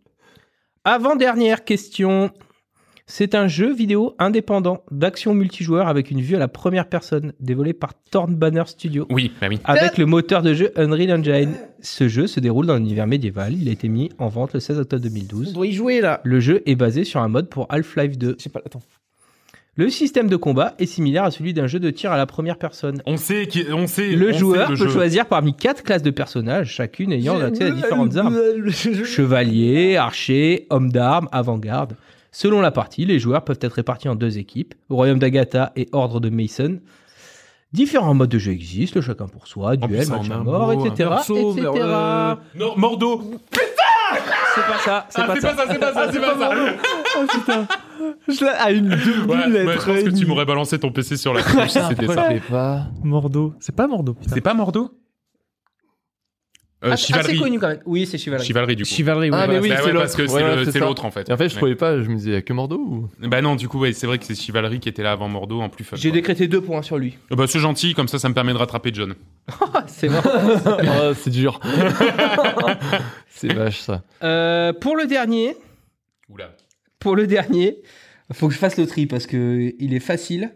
Avant-dernière 0.84 1.64
question. 1.66 2.32
C'est 3.08 3.36
un 3.36 3.48
jeu 3.48 3.72
vidéo 3.72 4.16
indépendant 4.18 4.84
d'action 4.90 5.36
multijoueur 5.36 5.88
avec 5.88 6.10
une 6.10 6.22
vue 6.22 6.36
à 6.36 6.40
la 6.40 6.48
première 6.48 6.88
personne, 6.90 7.34
dévoilé 7.40 7.74
par 7.74 7.92
Thorn 8.10 8.34
Banner 8.34 8.64
Studio. 8.66 9.06
Oui, 9.12 9.32
bah 9.40 9.46
oui. 9.48 9.60
Avec 9.64 10.00
le 10.00 10.08
moteur 10.08 10.42
de 10.42 10.56
jeu 10.56 10.72
Unreal 10.76 11.12
Engine. 11.20 11.54
Ce 11.82 12.08
jeu 12.08 12.26
se 12.26 12.40
déroule 12.40 12.66
dans 12.66 12.78
l'univers 12.78 13.06
médiéval. 13.06 13.54
Il 13.54 13.70
a 13.70 13.72
été 13.72 13.90
mis 13.90 14.10
en 14.18 14.28
vente 14.28 14.54
le 14.54 14.60
16 14.60 14.80
octobre 14.80 15.04
On 15.06 15.10
2012. 15.10 15.54
doit 15.54 15.68
y 15.68 15.72
jouer 15.74 16.02
là. 16.02 16.20
Le 16.24 16.40
jeu 16.40 16.64
est 16.66 16.74
basé 16.74 17.04
sur 17.04 17.20
un 17.22 17.28
mode 17.28 17.48
pour 17.48 17.68
Half-Life 17.70 18.18
2. 18.18 18.36
Je 18.40 18.44
sais 18.44 18.50
pas. 18.50 18.62
Attends. 18.66 18.82
Le 19.76 19.90
système 19.92 20.28
de 20.28 20.36
combat 20.38 20.74
est 20.80 20.86
similaire 20.88 21.26
à 21.26 21.32
celui 21.32 21.54
d'un 21.54 21.68
jeu 21.68 21.80
de 21.80 21.92
tir 21.92 22.12
à 22.12 22.18
la 22.18 22.26
première 22.26 22.58
personne. 22.58 23.04
On 23.06 23.18
sait, 23.18 23.46
qui, 23.46 23.66
on 23.72 23.86
sait. 23.86 24.14
Le 24.16 24.30
on 24.30 24.34
sait 24.34 24.40
joueur 24.40 24.72
le 24.72 24.78
peut 24.78 24.86
jeu. 24.86 24.90
choisir 24.90 25.28
parmi 25.28 25.54
quatre 25.54 25.84
classes 25.84 26.02
de 26.02 26.12
personnages, 26.12 26.72
chacune 26.72 27.12
ayant 27.12 27.40
accès 27.40 27.66
à 27.66 27.70
différentes 27.72 28.16
armes. 28.16 28.40
Chevalier, 28.72 29.96
archer, 29.98 30.66
homme 30.72 30.92
d'armes, 30.92 31.28
avant-garde. 31.32 31.94
Selon 32.38 32.60
la 32.60 32.70
partie, 32.72 33.06
les 33.06 33.18
joueurs 33.18 33.46
peuvent 33.46 33.60
être 33.62 33.72
répartis 33.76 34.10
en 34.10 34.16
deux 34.16 34.38
équipes, 34.38 34.74
Royaume 34.90 35.20
d'Agatha 35.20 35.72
et 35.78 35.88
Ordre 35.94 36.20
de 36.20 36.30
Mason. 36.30 36.82
Différents 37.72 38.14
modes 38.14 38.30
de 38.30 38.38
jeu 38.38 38.52
existent, 38.52 38.98
le 39.00 39.02
chacun 39.06 39.28
pour 39.28 39.48
soi, 39.48 39.78
duel, 39.78 40.02
plus, 40.06 40.12
en 40.12 40.18
match 40.18 40.30
à 40.30 40.36
un 40.36 40.44
mort, 40.44 40.74
mot, 40.76 40.86
etc. 40.86 41.10
perso, 41.12 41.54
etc. 41.54 41.70
vers 41.74 42.38
Non, 42.56 42.74
Mordo. 42.76 43.22
C'est 43.54 44.68
pas 44.68 44.78
ça, 44.84 45.06
c'est 45.10 45.22
Ah, 45.22 45.28
pas 45.28 45.34
c'est 45.36 45.42
ça. 45.42 45.54
pas 45.54 45.56
ça, 45.66 45.72
c'est 45.72 45.80
pas 45.80 45.94
ça, 45.94 46.12
c'est 46.12 46.20
pas 46.20 46.38
ça. 46.38 46.52
Oh 47.18 47.26
putain. 47.32 47.66
Je 48.28 48.42
l'ai 48.44 48.50
à 48.50 48.72
une 48.72 48.90
Ouais, 48.92 48.98
demi 48.98 49.28
ouais, 49.30 49.48
lettre. 49.66 49.72
je 49.72 49.86
pense 49.94 50.04
que 50.04 50.10
tu 50.20 50.26
m'aurais 50.26 50.44
balancé 50.46 50.78
ton 50.78 50.92
PC 50.92 51.16
sur 51.16 51.34
la 51.34 51.42
couche 51.44 51.70
si 51.70 51.80
c'était 51.88 52.08
ça. 52.08 52.28
pas 52.52 52.88
Mordo. 53.02 53.54
C'est 53.62 53.74
pas 53.74 53.88
Mordo. 53.88 54.14
putain. 54.16 54.36
C'est 54.36 54.42
pas 54.42 54.54
Mordo? 54.54 54.92
Euh, 56.84 56.92
Assez- 56.92 57.14
assez 57.14 57.22
Chivalry. 57.32 57.40
connu 57.40 57.60
quand 57.60 57.70
même. 57.70 57.80
Oui, 57.86 58.06
c'est 58.06 58.18
Chivalry. 58.18 58.46
Chivalry, 58.46 58.76
du 58.76 58.84
coup. 58.84 58.90
Chivalry. 58.90 59.30
Ah, 59.32 59.36
ouais, 59.36 59.48
mais 59.48 59.60
voilà. 59.60 59.62
oui, 59.62 59.70
Bah 59.70 59.76
c'est 59.80 59.86
ouais, 59.86 59.92
l'autre. 59.94 60.04
parce 60.06 60.16
que 60.16 60.22
Ouais, 60.66 60.72
c'est 60.72 60.80
l'autre, 60.80 61.06
en 61.06 61.12
fait. 61.12 61.30
Et 61.30 61.34
en 61.34 61.38
fait, 61.38 61.48
je 61.50 61.54
Ouais. 61.56 61.60
trouvais 61.60 61.76
pas, 61.76 62.02
je 62.02 62.10
me 62.10 62.16
disais, 62.16 62.30
il 62.32 62.34
y 62.34 62.38
a 62.38 62.42
que 62.42 62.54
Mordo 62.54 62.78
ou? 62.78 63.10
Bah 63.28 63.42
non, 63.42 63.56
du 63.56 63.68
coup, 63.68 63.80
ouais, 63.80 63.94
c'est 63.94 64.06
vrai 64.08 64.18
que 64.20 64.26
c'est 64.26 64.36
Chivalry 64.36 64.80
qui 64.80 64.90
était 64.90 65.02
là 65.02 65.14
avant 65.14 65.28
Mordo 65.30 65.62
en 65.62 65.70
plus 65.70 65.84
fun. 65.84 65.96
J'ai 65.96 66.12
décrété 66.12 66.48
deux 66.48 66.62
points 66.62 66.82
sur 66.82 66.98
lui. 66.98 67.18
Euh, 67.32 67.36
Bah 67.36 67.46
c'est 67.48 67.60
gentil, 67.60 67.94
comme 67.94 68.08
ça, 68.08 68.20
ça 68.20 68.28
me 68.30 68.34
permet 68.34 68.52
de 68.54 68.58
rattraper 68.58 68.92
John. 68.94 69.16
c'est 69.88 70.08
vrai. 70.10 70.22
Ah, 70.88 71.12
c'est 71.16 71.30
dur. 71.32 71.60
c'est 73.30 73.54
vache 73.54 73.80
ça. 73.80 74.04
Euh, 74.24 74.74
pour 74.74 74.96
le 74.98 75.06
dernier, 75.08 75.56
Oula. 76.30 76.52
pour 77.00 77.16
le 77.16 77.26
dernier, 77.26 77.78
faut 78.34 78.48
que 78.48 78.54
je 78.54 78.60
fasse 78.60 78.78
le 78.78 78.86
tri 78.86 79.06
parce 79.06 79.26
que 79.28 79.74
il 79.80 79.94
est 79.94 80.00
facile 80.00 80.52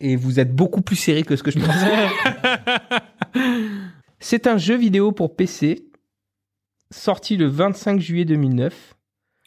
et 0.00 0.16
vous 0.16 0.40
êtes 0.40 0.54
beaucoup 0.54 0.82
plus 0.82 0.96
serré 0.96 1.22
que 1.22 1.36
ce 1.36 1.42
que 1.42 1.50
je 1.50 1.58
pensais. 1.58 2.08
C'est 4.26 4.46
un 4.46 4.56
jeu 4.56 4.74
vidéo 4.74 5.12
pour 5.12 5.36
PC 5.36 5.84
sorti 6.90 7.36
le 7.36 7.46
25 7.46 8.00
juillet 8.00 8.24
2009. 8.24 8.94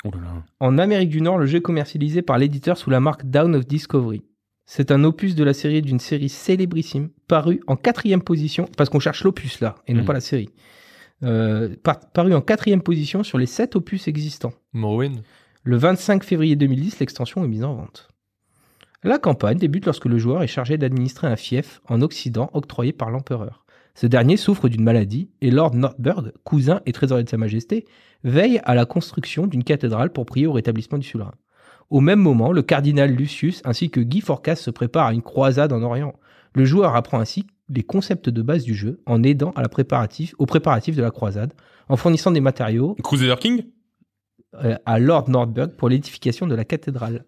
Oh 0.06 0.12
là 0.14 0.20
là. 0.22 0.44
En 0.60 0.78
Amérique 0.78 1.10
du 1.10 1.20
Nord, 1.20 1.40
le 1.40 1.48
jeu 1.48 1.58
est 1.58 1.62
commercialisé 1.64 2.22
par 2.22 2.38
l'éditeur 2.38 2.78
sous 2.78 2.92
la 2.92 3.00
marque 3.00 3.26
Down 3.26 3.56
of 3.56 3.66
Discovery. 3.66 4.22
C'est 4.68 4.92
un 4.92 5.04
opus 5.04 5.34
de 5.34 5.44
la 5.44 5.56
série 5.56 5.82
d'une 5.82 6.00
série 6.00 6.30
célébrissime, 6.30 7.10
paru 7.28 7.60
en 7.66 7.76
quatrième 7.76 8.22
position, 8.22 8.70
parce 8.78 8.92
qu'on 8.92 9.00
cherche 9.00 9.24
l'opus 9.24 9.62
là, 9.62 9.74
et 9.88 9.96
non 9.96 10.02
Mhm. 10.02 10.06
pas 10.06 10.14
la 10.14 10.20
série. 10.22 10.50
Euh, 11.24 11.76
par- 11.82 12.12
paru 12.12 12.36
en 12.36 12.42
quatrième 12.42 12.84
position 12.84 13.24
sur 13.24 13.40
les 13.40 13.48
sept 13.48 13.76
opus 13.76 14.08
existants. 14.08 14.54
Morrowind. 14.74 15.24
Le 15.64 15.78
25 15.78 16.24
février 16.24 16.56
2010, 16.56 17.00
l'extension 17.00 17.44
est 17.44 17.48
mise 17.48 17.64
en 17.64 17.74
vente. 17.74 18.10
La 19.04 19.18
campagne 19.18 19.58
débute 19.58 19.86
lorsque 19.88 20.06
le 20.06 20.20
joueur 20.20 20.44
est 20.44 20.48
chargé 20.48 20.78
d'administrer 20.78 21.26
un 21.26 21.36
fief 21.36 21.82
en 21.90 22.04
Occident 22.04 22.52
octroyé 22.54 22.94
par 22.94 23.10
l'empereur. 23.10 23.66
Ce 23.98 24.06
dernier 24.06 24.38
souffre 24.38 24.70
d'une 24.70 24.84
maladie 24.84 25.32
et 25.42 25.50
Lord 25.50 25.74
Northbird, 25.74 26.32
cousin 26.44 26.82
et 26.86 26.92
trésorier 26.92 27.24
de 27.24 27.30
Sa 27.30 27.38
Majesté, 27.38 27.88
veille 28.24 28.62
à 28.64 28.76
la 28.76 28.86
construction 28.86 29.48
d'une 29.48 29.64
cathédrale 29.64 30.12
pour 30.12 30.28
prier 30.28 30.46
au 30.46 30.52
rétablissement 30.52 31.00
du 31.00 31.08
souverain. 31.08 31.34
Au 31.90 32.00
même 32.00 32.20
moment, 32.20 32.52
le 32.52 32.62
cardinal 32.62 33.10
Lucius 33.10 33.60
ainsi 33.66 33.90
que 33.90 34.00
Guy 34.00 34.22
Forcas 34.22 34.58
se 34.58 34.70
préparent 34.70 35.08
à 35.08 35.14
une 35.14 35.24
croisade 35.24 35.74
en 35.74 35.82
Orient. 35.82 36.14
Le 36.54 36.64
joueur 36.64 36.96
apprend 36.96 37.20
ainsi 37.20 37.48
les 37.70 37.82
concepts 37.82 38.30
de 38.30 38.44
base 38.44 38.64
du 38.64 38.76
jeu 38.76 39.02
en 39.08 39.24
aidant 39.24 39.50
à 39.56 39.64
la 39.64 39.68
préparatif, 39.68 40.36
au 40.38 40.46
préparatif 40.46 40.96
de 40.96 41.02
la 41.02 41.10
croisade, 41.10 41.54
en 41.90 41.98
fournissant 41.98 42.30
des 42.30 42.40
matériaux 42.40 42.96
Crusader 43.04 43.38
King? 43.40 43.64
euh, 44.64 44.76
à 44.86 45.00
Lord 45.00 45.28
Nordberg 45.28 45.72
pour 45.72 45.90
l'édification 45.90 46.46
de 46.46 46.54
la 46.54 46.66
cathédrale. 46.66 47.26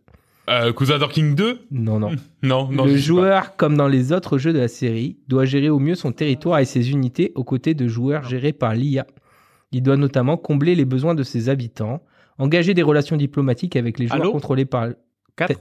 Euh, 0.50 0.74
Crusader 0.74 1.08
King 1.10 1.36
2 1.36 1.68
Non, 1.72 2.00
non. 2.00 2.12
Non, 2.44 2.70
non. 2.72 2.86
le 2.86 2.98
joueur, 2.98 3.56
comme 3.56 3.78
dans 3.78 3.88
les 3.88 4.12
autres 4.12 4.38
jeux 4.38 4.54
de 4.54 4.60
la 4.60 4.68
série, 4.68 5.18
doit 5.28 5.46
gérer 5.46 5.70
au 5.70 5.80
mieux 5.80 5.96
son 5.96 6.12
territoire 6.12 6.60
et 6.60 6.66
ses 6.66 6.92
unités 6.92 7.32
aux 7.36 7.44
côtés 7.44 7.74
de 7.74 7.88
joueurs 7.88 8.24
gérés 8.24 8.54
par 8.54 8.74
l'IA. 8.74 9.06
Il 9.72 9.84
doit 9.84 9.98
notamment 9.98 10.38
combler 10.38 10.76
les 10.76 10.86
besoins 10.86 11.16
de 11.16 11.24
ses 11.24 11.50
habitants, 11.50 12.02
engager 12.38 12.74
des 12.74 12.84
relations 12.84 13.18
diplomatiques 13.18 13.76
avec 13.76 14.00
les 14.00 14.08
joueurs 14.08 14.22
Allô 14.22 14.32
contrôlés 14.32 14.66
par... 14.66 14.90
4 15.36 15.60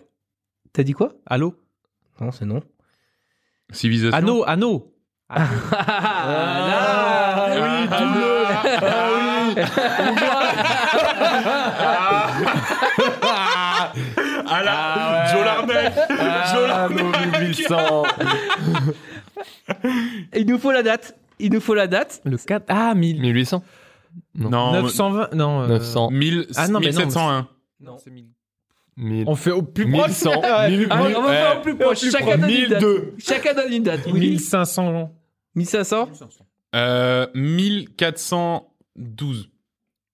T'as 0.72 0.82
dit 0.82 0.92
quoi? 0.92 1.12
Allô 1.26 1.54
Non, 2.20 2.30
c'est 2.30 2.44
non. 2.46 2.62
Civilisation. 3.70 4.16
Anneau, 4.16 4.44
anneau. 4.46 4.94
Ah, 5.28 5.46
Ah, 5.70 7.46
oui. 7.54 7.88
Ah 8.80 9.08
là, 14.62 15.32
Joe 15.32 15.44
Larnay. 15.44 15.92
Joe 16.52 16.68
Larnay. 16.68 17.38
1800. 17.40 18.02
Il 20.36 20.46
nous 20.46 20.58
faut 20.58 20.72
la 20.72 20.82
date. 20.82 21.16
Il 21.38 21.52
nous 21.52 21.60
faut 21.60 21.74
la 21.74 21.86
date. 21.86 22.20
Le 22.24 22.36
4. 22.36 22.64
Ah, 22.68 22.94
1000. 22.94 23.20
1800. 23.20 23.62
Non, 24.34 24.72
920. 24.82 25.34
Non. 25.34 25.62
euh, 25.62 25.66
900. 25.68 26.10
1000, 26.10 26.46
Ah 26.56 26.68
non, 26.68 26.80
mais 26.80 26.90
non, 26.90 27.04
1701. 27.06 27.48
Non, 27.80 27.96
c'est 27.98 28.10
1000. 28.10 28.26
1000. 28.96 29.24
On 29.28 29.36
fait 29.36 29.52
au 29.52 29.62
plus 29.62 29.88
proche. 29.90 30.08
1100. 30.08 30.30
Ouais. 30.42 30.70
1000. 30.70 30.86
Ah, 30.90 31.02
on 31.16 31.22
va 31.22 31.32
faire 31.32 31.58
au 31.58 31.62
plus 31.62 31.76
proche. 31.76 32.10
Chacun 32.10 32.36
donne 32.38 32.50
une 32.50 32.68
date. 32.68 32.82
1002. 32.82 33.14
Chacun 33.18 33.54
donne 33.54 33.72
une 33.72 33.82
date. 33.84 34.06
1500. 34.06 35.12
1500 35.54 36.08
Euh, 36.74 37.26
1412. 37.34 39.50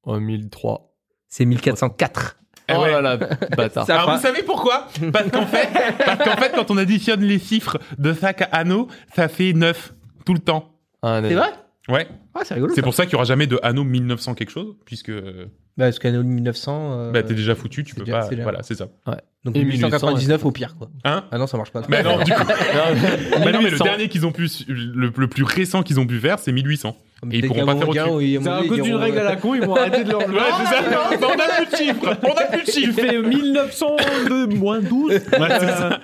Oh, 0.05 0.21
1003. 0.21 0.91
C'est 1.29 1.45
1404. 1.47 2.37
Eh 2.69 2.73
oh 2.77 2.81
ouais. 2.83 2.91
là 2.93 3.01
là, 3.03 3.17
bâtard. 3.57 3.87
Ça 3.87 3.95
Alors 3.95 4.07
fera- 4.07 4.17
vous 4.17 4.23
savez 4.23 4.43
pourquoi? 4.43 4.89
Parce 5.13 5.31
qu'en 5.31 5.47
fait, 5.47 5.69
parce 6.05 6.25
qu'en 6.25 6.37
fait, 6.41 6.53
quand 6.55 6.71
on 6.71 6.77
additionne 6.79 7.21
les 7.23 7.39
chiffres 7.39 7.79
de 7.99 8.15
chaque 8.15 8.49
anneau, 8.53 8.89
ça 9.15 9.29
fait 9.29 9.53
9 9.53 9.93
tout 10.25 10.33
le 10.35 10.41
temps. 10.41 10.73
Ah, 11.03 11.21
C'est 11.23 11.35
vrai? 11.35 11.51
Ouais. 11.89 12.09
Ah, 12.35 12.41
c'est 12.45 12.55
rigolo. 12.55 12.73
C'est 12.75 12.81
ça. 12.81 12.85
pour 12.85 12.95
ça 12.95 13.05
qu'il 13.05 13.13
y 13.13 13.17
aura 13.17 13.25
jamais 13.25 13.47
de 13.47 13.61
anneau 13.63 13.85
1900 13.85 14.33
quelque 14.35 14.51
chose, 14.51 14.75
puisque 14.87 15.11
euh, 15.11 15.45
Bah, 15.77 15.85
parce 15.85 15.99
qu'année 15.99 16.17
1900. 16.17 16.93
euh, 16.93 17.13
bah, 17.13 17.23
t'es 17.23 17.35
déjà 17.35 17.55
foutu, 17.55 17.85
tu 17.85 17.91
c'est 17.91 17.99
peux 18.01 18.05
déjà- 18.07 18.21
pas. 18.21 18.29
déjà- 18.29 18.43
Voilà, 18.45 18.63
c'est 18.63 18.75
ça. 18.75 18.87
Donc 19.45 19.55
Et 19.57 19.63
1899 19.65 20.47
au 20.47 20.51
pire, 20.51 20.75
quoi. 20.79 20.89
Hein? 21.05 21.25
Ah 21.31 21.37
non, 21.37 21.47
ça 21.47 21.59
marche 21.59 21.71
pas. 21.71 21.83
Mais 21.91 22.03
non, 22.03 22.17
du 22.23 22.33
coup. 22.33 22.43
Bah 22.47 22.51
non, 22.95 23.45
mais 23.45 23.53
le 23.53 23.59
1800. 23.59 23.85
dernier 23.85 24.09
qu'ils 24.09 24.25
ont 24.25 24.33
pu, 24.33 24.49
le, 24.69 25.13
le 25.15 25.29
plus 25.29 25.43
récent 25.45 25.83
qu'ils 25.83 26.01
ont 26.01 26.07
pu 26.07 26.19
faire, 26.19 26.39
c'est 26.39 26.53
1800. 26.53 26.97
Et 27.33 27.39
ils 27.39 27.47
pourront 27.47 27.65
pas 27.65 27.75
faire 27.77 27.87
moment, 27.87 28.13
au-dessus. 28.17 28.25
il 28.27 28.31
y 28.33 28.37
a 28.37 28.41
un 28.41 28.43
C'est 28.43 28.51
à 28.51 28.69
cause 28.69 28.81
d'une 28.83 28.95
règle 28.97 29.19
à 29.19 29.21
euh, 29.23 29.25
la 29.31 29.37
con, 29.37 29.55
ils 29.55 29.63
vont 29.63 29.75
arrêter 29.77 30.05
de 30.05 30.11
leur 30.11 30.21
Ouais, 30.29 30.35
c'est 30.59 30.75
ça. 30.75 30.83
Bah, 30.83 31.09
on 31.23 31.41
a 31.41 31.65
plus 31.65 31.67
de 31.73 31.77
chiffres. 31.77 32.19
On 32.23 32.33
a 32.33 32.45
plus 32.45 32.61
de 32.61 32.65
Tu 32.67 32.73
chiffres. 32.73 33.01
fais 33.01 33.19
1902 33.19 34.47
moins 34.49 34.81
12. 34.81 35.11
Ouais, 35.13 35.21
c'est 35.33 35.39
ça. 35.69 36.01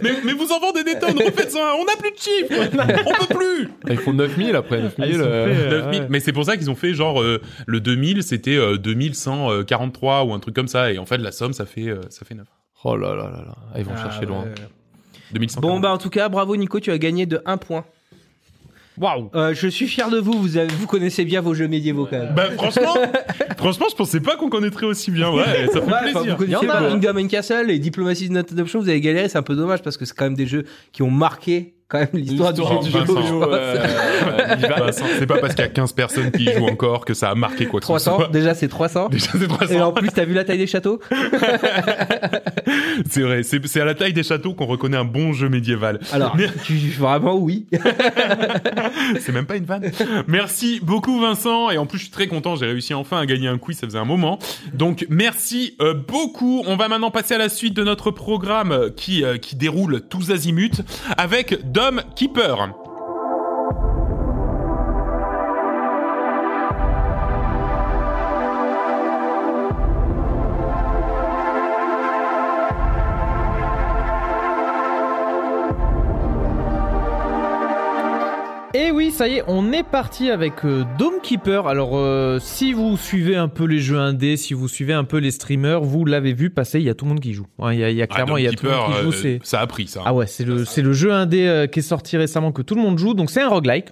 Mais, 0.00 0.10
mais 0.24 0.32
vous 0.32 0.52
en 0.52 0.60
vendez 0.60 0.84
des 0.84 0.98
tonnes, 0.98 1.18
refaites-en 1.18 1.58
un. 1.58 1.72
On 1.80 1.84
a 1.84 1.96
plus 1.98 2.12
de 2.12 2.16
chiffres. 2.18 2.70
On 3.06 3.26
peut 3.26 3.34
plus. 3.34 3.68
Ils 3.88 3.98
font 3.98 4.12
9000 4.12 4.54
après. 4.54 4.80
9000. 4.80 4.94
Ah, 4.98 5.24
euh, 5.24 5.46
faits, 5.54 5.72
euh, 5.72 5.80
9000. 5.82 6.00
ouais. 6.02 6.06
Mais 6.08 6.20
c'est 6.20 6.32
pour 6.32 6.44
ça 6.44 6.56
qu'ils 6.56 6.70
ont 6.70 6.76
fait 6.76 6.94
genre 6.94 7.20
euh, 7.20 7.40
le 7.66 7.80
2000, 7.80 8.22
c'était 8.22 8.56
euh, 8.56 8.76
2143 8.76 10.24
ou 10.24 10.32
un 10.34 10.38
truc 10.38 10.54
comme 10.54 10.68
ça. 10.68 10.92
Et 10.92 10.98
en 10.98 11.06
fait, 11.06 11.18
la 11.18 11.32
somme, 11.32 11.52
ça 11.52 11.66
fait 11.66 11.88
euh, 11.88 12.00
ça 12.10 12.24
fait 12.24 12.34
9. 12.34 12.46
Oh 12.84 12.96
là 12.96 13.08
là 13.10 13.24
là 13.24 13.44
là. 13.46 13.54
Ils 13.76 13.84
vont 13.84 13.92
Ah, 13.96 14.02
chercher 14.04 14.20
ouais. 14.20 14.26
loin. 14.26 14.44
2140. 15.32 15.60
Bon, 15.62 15.80
bah, 15.80 15.92
en 15.92 15.98
tout 15.98 16.10
cas, 16.10 16.28
bravo 16.28 16.56
Nico, 16.56 16.80
tu 16.80 16.90
as 16.90 16.98
gagné 16.98 17.26
de 17.26 17.40
1 17.44 17.56
point. 17.56 17.84
Waouh. 19.00 19.30
Euh, 19.34 19.54
je 19.54 19.66
suis 19.68 19.86
fier 19.88 20.10
de 20.10 20.18
vous, 20.18 20.32
vous, 20.32 20.56
avez- 20.58 20.72
vous 20.74 20.86
connaissez 20.86 21.24
bien 21.24 21.40
vos 21.40 21.54
jeux 21.54 21.68
médiévaux 21.68 22.06
quand 22.08 22.18
même. 22.18 22.34
Bah 22.34 22.50
franchement, 22.56 22.94
franchement, 23.56 23.86
je 23.90 23.96
pensais 23.96 24.20
pas 24.20 24.36
qu'on 24.36 24.50
connaîtrait 24.50 24.86
aussi 24.86 25.10
bien. 25.10 25.30
Ouais, 25.32 25.44
ça 25.72 25.80
fait 25.80 25.86
Ouais, 25.86 25.92
enfin, 25.92 26.00
plaisir. 26.02 26.20
vous 26.22 26.36
connaissez 26.36 26.44
Il 26.62 26.66
y 26.66 26.70
en 26.70 26.74
a, 26.74 26.80
pas. 26.80 26.88
Kingdom 26.90 27.16
and 27.18 27.28
Castle 27.28 27.70
et 27.70 27.78
Diplomacy 27.78 28.26
is 28.26 28.30
not 28.30 28.40
an 28.54 28.58
option, 28.58 28.80
vous 28.80 28.88
avez 28.88 29.00
galéré, 29.00 29.28
c'est 29.28 29.38
un 29.38 29.42
peu 29.42 29.56
dommage 29.56 29.82
parce 29.82 29.96
que 29.96 30.04
c'est 30.04 30.14
quand 30.14 30.24
même 30.26 30.34
des 30.34 30.46
jeux 30.46 30.64
qui 30.92 31.02
ont 31.02 31.10
marqué 31.10 31.74
quand 31.90 31.98
même 31.98 32.08
l'histoire 32.14 32.52
du 32.52 32.62
jeu 32.62 32.78
du 32.82 32.88
vidéo, 32.88 33.42
euh, 33.42 33.84
c'est 34.92 35.26
pas 35.26 35.38
parce 35.38 35.54
qu'il 35.54 35.64
y 35.64 35.66
a 35.66 35.70
15 35.70 35.92
personnes 35.92 36.30
qui 36.30 36.44
y 36.44 36.52
jouent 36.52 36.68
encore 36.68 37.04
que 37.04 37.14
ça 37.14 37.30
a 37.30 37.34
marqué 37.34 37.66
quoi 37.66 37.80
que 37.80 37.86
ce 37.86 37.92
300, 37.92 38.16
soit. 38.16 38.28
déjà 38.28 38.54
c'est 38.54 38.68
300. 38.68 39.08
Déjà, 39.10 39.26
c'est 39.32 39.48
300. 39.48 39.74
Et 39.74 39.80
en 39.82 39.92
plus, 39.92 40.08
t'as 40.08 40.24
vu 40.24 40.34
la 40.34 40.44
taille 40.44 40.58
des 40.58 40.66
châteaux? 40.66 41.00
C'est 43.08 43.22
vrai, 43.22 43.42
c'est 43.42 43.66
c'est 43.66 43.80
à 43.80 43.84
la 43.84 43.94
taille 43.94 44.12
des 44.12 44.22
châteaux 44.22 44.54
qu'on 44.54 44.66
reconnaît 44.66 44.96
un 44.96 45.04
bon 45.04 45.32
jeu 45.32 45.48
médiéval. 45.48 45.98
Alors, 46.12 46.36
tu, 46.64 46.74
vraiment 46.98 47.34
oui. 47.36 47.66
C'est 49.20 49.32
même 49.32 49.46
pas 49.46 49.56
une 49.56 49.64
vanne. 49.64 49.90
Merci 50.28 50.80
beaucoup 50.82 51.20
Vincent 51.20 51.70
et 51.70 51.78
en 51.78 51.86
plus 51.86 51.98
je 51.98 52.04
suis 52.04 52.12
très 52.12 52.28
content, 52.28 52.56
j'ai 52.56 52.66
réussi 52.66 52.94
enfin 52.94 53.18
à 53.18 53.26
gagner 53.26 53.48
un 53.48 53.58
quiz, 53.58 53.78
ça 53.78 53.86
faisait 53.86 53.98
un 53.98 54.04
moment. 54.04 54.38
Donc 54.72 55.06
merci 55.08 55.74
euh, 55.80 55.94
beaucoup. 55.94 56.62
On 56.66 56.76
va 56.76 56.88
maintenant 56.88 57.10
passer 57.10 57.34
à 57.34 57.38
la 57.38 57.48
suite 57.48 57.74
de 57.74 57.82
notre 57.82 58.10
programme 58.10 58.90
qui 58.96 59.24
euh, 59.24 59.38
qui 59.38 59.56
déroule 59.56 60.02
tous 60.08 60.30
azimuts 60.30 60.82
avec 61.16 61.70
Dom 61.80 61.98
Keeper. 62.14 62.89
Et 78.72 78.92
oui, 78.92 79.10
ça 79.10 79.26
y 79.26 79.34
est, 79.38 79.42
on 79.48 79.72
est 79.72 79.82
parti 79.82 80.30
avec 80.30 80.64
euh, 80.64 80.84
Dome 80.96 81.14
Keeper. 81.24 81.66
Alors, 81.66 81.96
euh, 81.98 82.38
si 82.40 82.72
vous 82.72 82.96
suivez 82.96 83.34
un 83.34 83.48
peu 83.48 83.64
les 83.64 83.80
jeux 83.80 83.98
indés, 83.98 84.36
si 84.36 84.54
vous 84.54 84.68
suivez 84.68 84.92
un 84.92 85.02
peu 85.02 85.16
les 85.18 85.32
streamers, 85.32 85.80
vous 85.82 86.04
l'avez 86.04 86.32
vu 86.32 86.50
passer, 86.50 86.78
il 86.78 86.84
y 86.84 86.88
a 86.88 86.94
tout 86.94 87.04
le 87.04 87.08
monde 87.08 87.20
qui 87.20 87.32
joue. 87.32 87.46
Ouais, 87.58 87.76
Il 87.76 87.90
y 87.90 87.94
y 87.94 88.02
a 88.02 88.06
clairement, 88.06 88.34
Ah, 88.36 88.40
il 88.40 88.44
y 88.44 88.46
a 88.46 88.52
tout 88.52 88.66
le 88.66 88.70
monde 88.72 88.94
qui 88.94 89.02
joue. 89.02 89.26
euh, 89.26 89.38
ça 89.42 89.58
a 89.60 89.66
pris 89.66 89.88
ça. 89.88 90.02
Ah 90.04 90.14
ouais, 90.14 90.28
c'est 90.28 90.44
le, 90.44 90.64
c'est 90.64 90.82
le 90.82 90.92
jeu 90.92 91.12
indé 91.12 91.48
euh, 91.48 91.66
qui 91.66 91.80
est 91.80 91.82
sorti 91.82 92.16
récemment 92.16 92.52
que 92.52 92.62
tout 92.62 92.76
le 92.76 92.80
monde 92.82 92.96
joue. 92.96 93.12
Donc, 93.14 93.30
c'est 93.32 93.42
un 93.42 93.48
roguelike. 93.48 93.88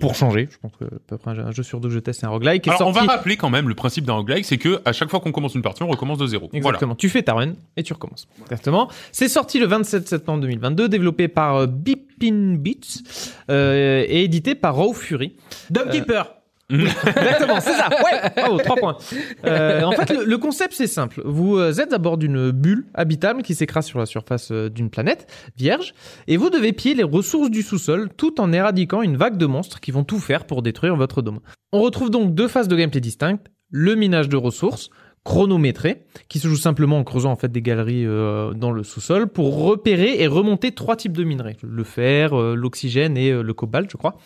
Pour 0.00 0.14
changer, 0.14 0.48
je 0.50 0.56
pense 0.58 0.72
que 0.76 0.84
à 0.84 0.98
peu 1.06 1.18
près 1.18 1.30
un 1.32 1.52
jeu- 1.52 1.62
sur 1.62 1.80
deux 1.80 1.88
que 1.88 1.94
je 1.94 1.98
teste, 2.00 2.20
c'est 2.20 2.26
un 2.26 2.30
roguelike. 2.30 2.62
qui 2.62 2.70
est 2.70 2.72
Alors 2.72 2.88
on 2.88 2.92
va 2.92 3.02
rappeler 3.02 3.36
quand 3.36 3.50
même 3.50 3.68
le 3.68 3.74
principe 3.74 4.04
d'un 4.04 4.14
roguelike, 4.14 4.44
c'est 4.44 4.58
que 4.58 4.80
à 4.84 4.92
chaque 4.92 5.10
fois 5.10 5.20
qu'on 5.20 5.32
commence 5.32 5.54
une 5.54 5.62
partie, 5.62 5.82
on 5.82 5.88
recommence 5.88 6.18
de 6.18 6.26
zéro. 6.26 6.48
Exactement. 6.52 6.94
Tu 6.94 7.08
fais 7.08 7.22
ta 7.22 7.34
run 7.34 7.52
et 7.76 7.82
tu 7.82 7.92
recommences. 7.92 8.26
Exactement. 8.42 8.88
C'est 9.12 9.28
sorti 9.28 9.58
le 9.58 9.66
27 9.66 10.08
septembre 10.08 10.40
2022, 10.40 10.88
développé 10.88 11.28
par 11.28 11.56
euh, 11.56 11.66
Bipin 11.66 12.56
Beats 12.56 13.02
euh, 13.50 14.04
et 14.08 14.24
édité 14.24 14.54
par 14.54 14.74
Raw 14.76 14.92
Fury. 14.92 15.36
Dom 15.70 15.88
Keeper. 15.90 16.34
Exactement, 16.70 17.60
c'est 17.60 17.74
ça. 17.74 17.88
Ouais. 17.88 18.30
Bravo, 18.36 18.58
trois 18.58 18.76
points. 18.76 18.96
Euh, 19.44 19.82
en 19.82 19.92
fait, 19.92 20.10
le, 20.10 20.24
le 20.24 20.38
concept 20.38 20.74
c'est 20.74 20.86
simple. 20.86 21.22
Vous 21.24 21.58
euh, 21.58 21.72
êtes 21.72 21.92
à 21.92 21.98
bord 21.98 22.16
d'une 22.16 22.50
bulle 22.50 22.86
habitable 22.94 23.42
qui 23.42 23.54
s'écrase 23.54 23.86
sur 23.86 23.98
la 23.98 24.06
surface 24.06 24.50
euh, 24.52 24.68
d'une 24.68 24.90
planète 24.90 25.26
vierge, 25.56 25.94
et 26.28 26.36
vous 26.36 26.50
devez 26.50 26.72
piller 26.72 26.94
les 26.94 27.02
ressources 27.02 27.50
du 27.50 27.62
sous-sol 27.62 28.08
tout 28.16 28.40
en 28.40 28.52
éradiquant 28.52 29.02
une 29.02 29.16
vague 29.16 29.36
de 29.36 29.46
monstres 29.46 29.80
qui 29.80 29.90
vont 29.90 30.04
tout 30.04 30.18
faire 30.18 30.44
pour 30.44 30.62
détruire 30.62 30.96
votre 30.96 31.22
dôme. 31.22 31.40
On 31.72 31.80
retrouve 31.80 32.10
donc 32.10 32.34
deux 32.34 32.48
phases 32.48 32.68
de 32.68 32.76
gameplay 32.76 33.00
distinctes 33.00 33.46
le 33.70 33.94
minage 33.94 34.28
de 34.28 34.36
ressources 34.36 34.90
chronométré 35.22 36.02
qui 36.28 36.38
se 36.38 36.48
joue 36.48 36.56
simplement 36.56 36.98
en 36.98 37.04
creusant 37.04 37.30
en 37.30 37.36
fait 37.36 37.52
des 37.52 37.60
galeries 37.60 38.06
euh, 38.06 38.54
dans 38.54 38.72
le 38.72 38.82
sous-sol 38.82 39.26
pour 39.28 39.62
repérer 39.64 40.22
et 40.22 40.26
remonter 40.26 40.72
trois 40.72 40.96
types 40.96 41.12
de 41.12 41.24
minerais 41.24 41.56
le 41.62 41.84
fer, 41.84 42.32
euh, 42.32 42.54
l'oxygène 42.54 43.16
et 43.18 43.30
euh, 43.30 43.42
le 43.42 43.52
cobalt, 43.52 43.90
je 43.90 43.96
crois. 43.98 44.16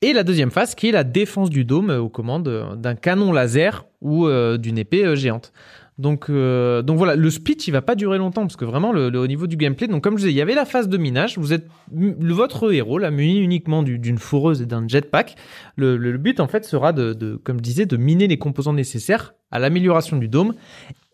Et 0.00 0.12
la 0.12 0.22
deuxième 0.22 0.52
phase 0.52 0.76
qui 0.76 0.88
est 0.88 0.92
la 0.92 1.02
défense 1.02 1.50
du 1.50 1.64
dôme 1.64 1.90
euh, 1.90 2.00
aux 2.00 2.08
commandes 2.08 2.46
euh, 2.46 2.76
d'un 2.76 2.94
canon 2.94 3.32
laser 3.32 3.84
ou 4.00 4.28
euh, 4.28 4.56
d'une 4.56 4.78
épée 4.78 5.16
géante. 5.16 5.52
Donc, 5.98 6.30
euh, 6.30 6.80
donc 6.82 6.96
voilà, 6.96 7.16
le 7.16 7.28
speech 7.28 7.66
il 7.66 7.72
va 7.72 7.82
pas 7.82 7.96
durer 7.96 8.18
longtemps 8.18 8.42
parce 8.42 8.54
que 8.54 8.64
vraiment 8.64 8.92
le, 8.92 9.10
le- 9.10 9.18
au 9.18 9.26
niveau 9.26 9.48
du 9.48 9.56
gameplay, 9.56 9.88
donc 9.88 10.04
comme 10.04 10.14
je 10.14 10.18
disais, 10.22 10.30
il 10.32 10.36
y 10.36 10.40
avait 10.40 10.54
la 10.54 10.64
phase 10.64 10.88
de 10.88 10.96
minage. 10.96 11.36
Vous 11.38 11.52
êtes 11.52 11.66
votre 11.90 12.72
héros, 12.72 12.98
là, 12.98 13.10
muni 13.10 13.38
uniquement 13.40 13.82
du- 13.82 13.98
d'une 13.98 14.18
foreuse 14.18 14.62
et 14.62 14.66
d'un 14.66 14.86
jetpack. 14.86 15.34
Le, 15.76 15.96
le- 15.96 16.16
but 16.18 16.38
en 16.40 16.46
fait 16.46 16.64
sera 16.64 16.92
de, 16.92 17.14
de, 17.14 17.34
comme 17.36 17.56
je 17.58 17.62
disais, 17.62 17.84
de 17.86 17.96
miner 17.96 18.28
les 18.28 18.38
composants 18.38 18.72
nécessaires 18.72 19.34
à 19.50 19.58
l'amélioration 19.58 20.16
du 20.18 20.28
dôme 20.28 20.54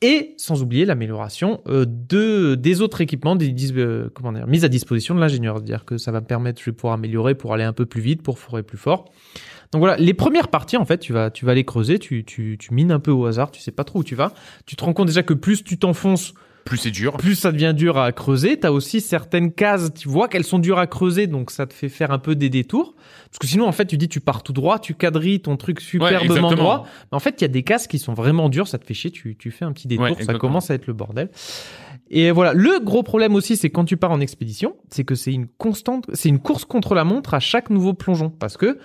et 0.03 0.35
sans 0.37 0.63
oublier 0.63 0.85
l'amélioration 0.85 1.61
euh, 1.69 1.87
de 1.89 2.57
des 2.57 2.83
autres 2.83 3.01
équipements 3.01 3.37
des 3.37 3.55
euh, 3.79 4.11
comment 4.13 4.33
dire 4.33 4.47
mis 4.49 4.65
à 4.65 4.69
disposition 4.69 5.15
de 5.15 5.21
l'ingénieur 5.21 5.57
c'est-à-dire 5.59 5.85
que 5.85 5.97
ça 5.99 6.11
va 6.11 6.21
me 6.21 6.27
permettre 6.27 6.61
je 6.61 6.67
vais 6.67 6.75
pouvoir 6.75 6.95
améliorer 6.95 7.35
pour 7.37 7.55
aller 7.55 7.63
un 7.65 7.73
peu 7.73 7.87
plus 7.87 8.01
vite 8.03 8.23
pour 8.23 8.39
forer 8.41 8.65
plus 8.65 8.77
fort 8.77 9.05
donc 9.75 9.81
voilà 9.81 9.97
les 9.97 10.15
premières 10.15 10.47
parties 10.49 10.77
en 10.77 10.85
fait 10.85 10.99
tu 10.99 11.13
vas 11.13 11.31
tu 11.31 11.45
vas 11.45 11.53
les 11.53 11.65
creuser 11.65 11.99
tu, 11.99 12.25
tu 12.25 12.57
tu 12.61 12.73
mines 12.73 12.93
un 12.93 13.01
peu 13.01 13.11
au 13.11 13.27
hasard 13.27 13.51
tu 13.51 13.61
sais 13.61 13.73
pas 13.73 13.83
trop 13.83 13.99
où 13.99 14.05
tu 14.05 14.15
vas 14.15 14.33
tu 14.67 14.77
te 14.77 14.85
rends 14.85 14.93
compte 14.93 15.09
déjà 15.09 15.25
que 15.25 15.35
plus 15.35 15.65
tu 15.65 15.79
t'enfonces 15.79 16.33
Plus 16.65 16.77
c'est 16.79 16.93
dur. 16.93 17.17
plus 17.17 17.35
ça 17.35 17.51
devient 17.51 17.75
dur 17.77 17.99
à 17.99 18.13
creuser. 18.13 18.59
T'as 18.59 18.71
aussi 18.71 19.01
certaines 19.01 19.53
cases, 19.53 19.93
tu 19.93 20.09
vois 20.09 20.29
qu'elles 20.29 20.45
sont 20.45 20.61
dures 20.61 20.79
à 20.79 20.87
creuser, 20.87 21.27
donc 21.27 21.51
ça 21.51 21.67
te 21.67 21.75
fait 21.75 21.89
faire 21.91 22.11
un 22.13 22.19
peu 22.19 22.37
des 22.37 22.49
détours. 22.51 22.95
Parce 23.27 23.39
que 23.39 23.47
sinon, 23.47 23.67
en 23.67 23.73
fait, 23.73 23.85
tu 23.85 23.99
dis 23.99 24.09
tu 24.09 24.21
pars 24.21 24.43
tout 24.43 24.55
droit, 24.55 24.79
tu 24.79 24.95
quadrilles 24.95 25.41
ton 25.41 25.57
truc 25.57 25.81
superbement 25.81 26.53
droit. 26.53 26.87
Mais 27.11 27.17
en 27.17 27.21
fait, 27.21 27.41
il 27.41 27.43
y 27.43 27.45
a 27.45 27.49
des 27.49 27.65
cases 27.65 27.87
qui 27.87 27.99
sont 27.99 28.15
vraiment 28.15 28.49
dures, 28.49 28.69
ça 28.69 28.79
te 28.79 28.87
fait 28.87 28.95
chier, 28.95 29.11
tu, 29.11 29.37
tu 29.37 29.51
fais 29.51 29.65
un 29.67 29.73
petit 29.73 29.89
détour, 29.89 30.05
Ouais, 30.05 30.25
ça 30.25 30.35
commence 30.35 30.71
à 30.71 30.75
être 30.75 30.87
le 30.87 30.95
bordel. 30.95 31.29
Et 32.11 32.31
voilà, 32.31 32.55
le 32.55 32.81
gros 32.81 33.03
problème 33.03 33.35
aussi, 33.35 33.57
c'est 33.57 33.71
quand 33.71 33.85
tu 33.85 33.97
pars 33.97 34.13
en 34.13 34.21
expédition, 34.21 34.77
c'est 34.89 35.05
que 35.05 35.15
c'est 35.15 35.33
une 35.33 35.49
constante, 35.49 36.07
c'est 36.15 36.29
une 36.29 36.39
course 36.39 36.65
contre 36.65 36.95
la 36.95 37.05
montre 37.05 37.35
à 37.35 37.41
chaque 37.41 37.69
nouveau 37.69 37.93
plongeon, 37.93 38.31
parce 38.31 38.57
que 38.57 38.79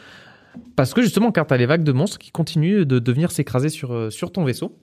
parce 0.76 0.94
que 0.94 1.02
justement, 1.02 1.32
car 1.32 1.46
t'as 1.48 1.58
les 1.58 1.66
vagues 1.66 1.84
de 1.84 1.92
monstres 1.92 2.18
qui 2.18 2.32
continuent 2.32 2.84
de, 2.86 3.00
de 3.00 3.12
venir 3.12 3.32
s'écraser 3.32 3.70
sur 3.70 3.92
euh, 3.94 4.10
sur 4.10 4.32
ton 4.32 4.44
vaisseau. 4.44 4.78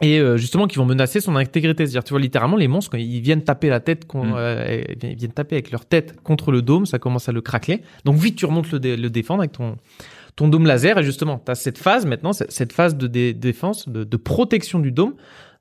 Et 0.00 0.18
euh, 0.18 0.36
justement, 0.36 0.66
qui 0.66 0.76
vont 0.78 0.84
menacer 0.86 1.20
son 1.20 1.36
intégrité. 1.36 1.86
C'est-à-dire, 1.86 2.02
tu 2.02 2.10
vois, 2.12 2.20
littéralement, 2.20 2.56
les 2.56 2.66
monstres, 2.66 2.90
quand 2.90 2.98
ils 2.98 3.20
viennent 3.20 3.44
taper 3.44 3.68
la 3.68 3.78
tête, 3.78 4.12
Mm. 4.12 4.32
euh, 4.36 4.82
ils 5.04 5.14
viennent 5.14 5.32
taper 5.32 5.54
avec 5.54 5.70
leur 5.70 5.86
tête 5.86 6.20
contre 6.22 6.50
le 6.50 6.62
dôme, 6.62 6.84
ça 6.84 6.98
commence 6.98 7.28
à 7.28 7.32
le 7.32 7.40
craquer. 7.40 7.80
Donc, 8.04 8.16
vite, 8.16 8.34
tu 8.36 8.44
remontes 8.44 8.72
le, 8.72 8.80
dé- 8.80 8.96
le 8.96 9.08
défendre 9.08 9.40
avec 9.42 9.52
ton, 9.52 9.76
ton 10.34 10.48
dôme 10.48 10.66
laser. 10.66 10.98
Et 10.98 11.04
justement, 11.04 11.38
tu 11.38 11.50
as 11.52 11.54
cette 11.54 11.78
phase 11.78 12.06
maintenant, 12.06 12.32
cette 12.32 12.72
phase 12.72 12.96
de 12.96 13.06
dé- 13.06 13.34
défense, 13.34 13.88
de, 13.88 14.02
de 14.02 14.16
protection 14.16 14.80
du 14.80 14.90
dôme. 14.90 15.14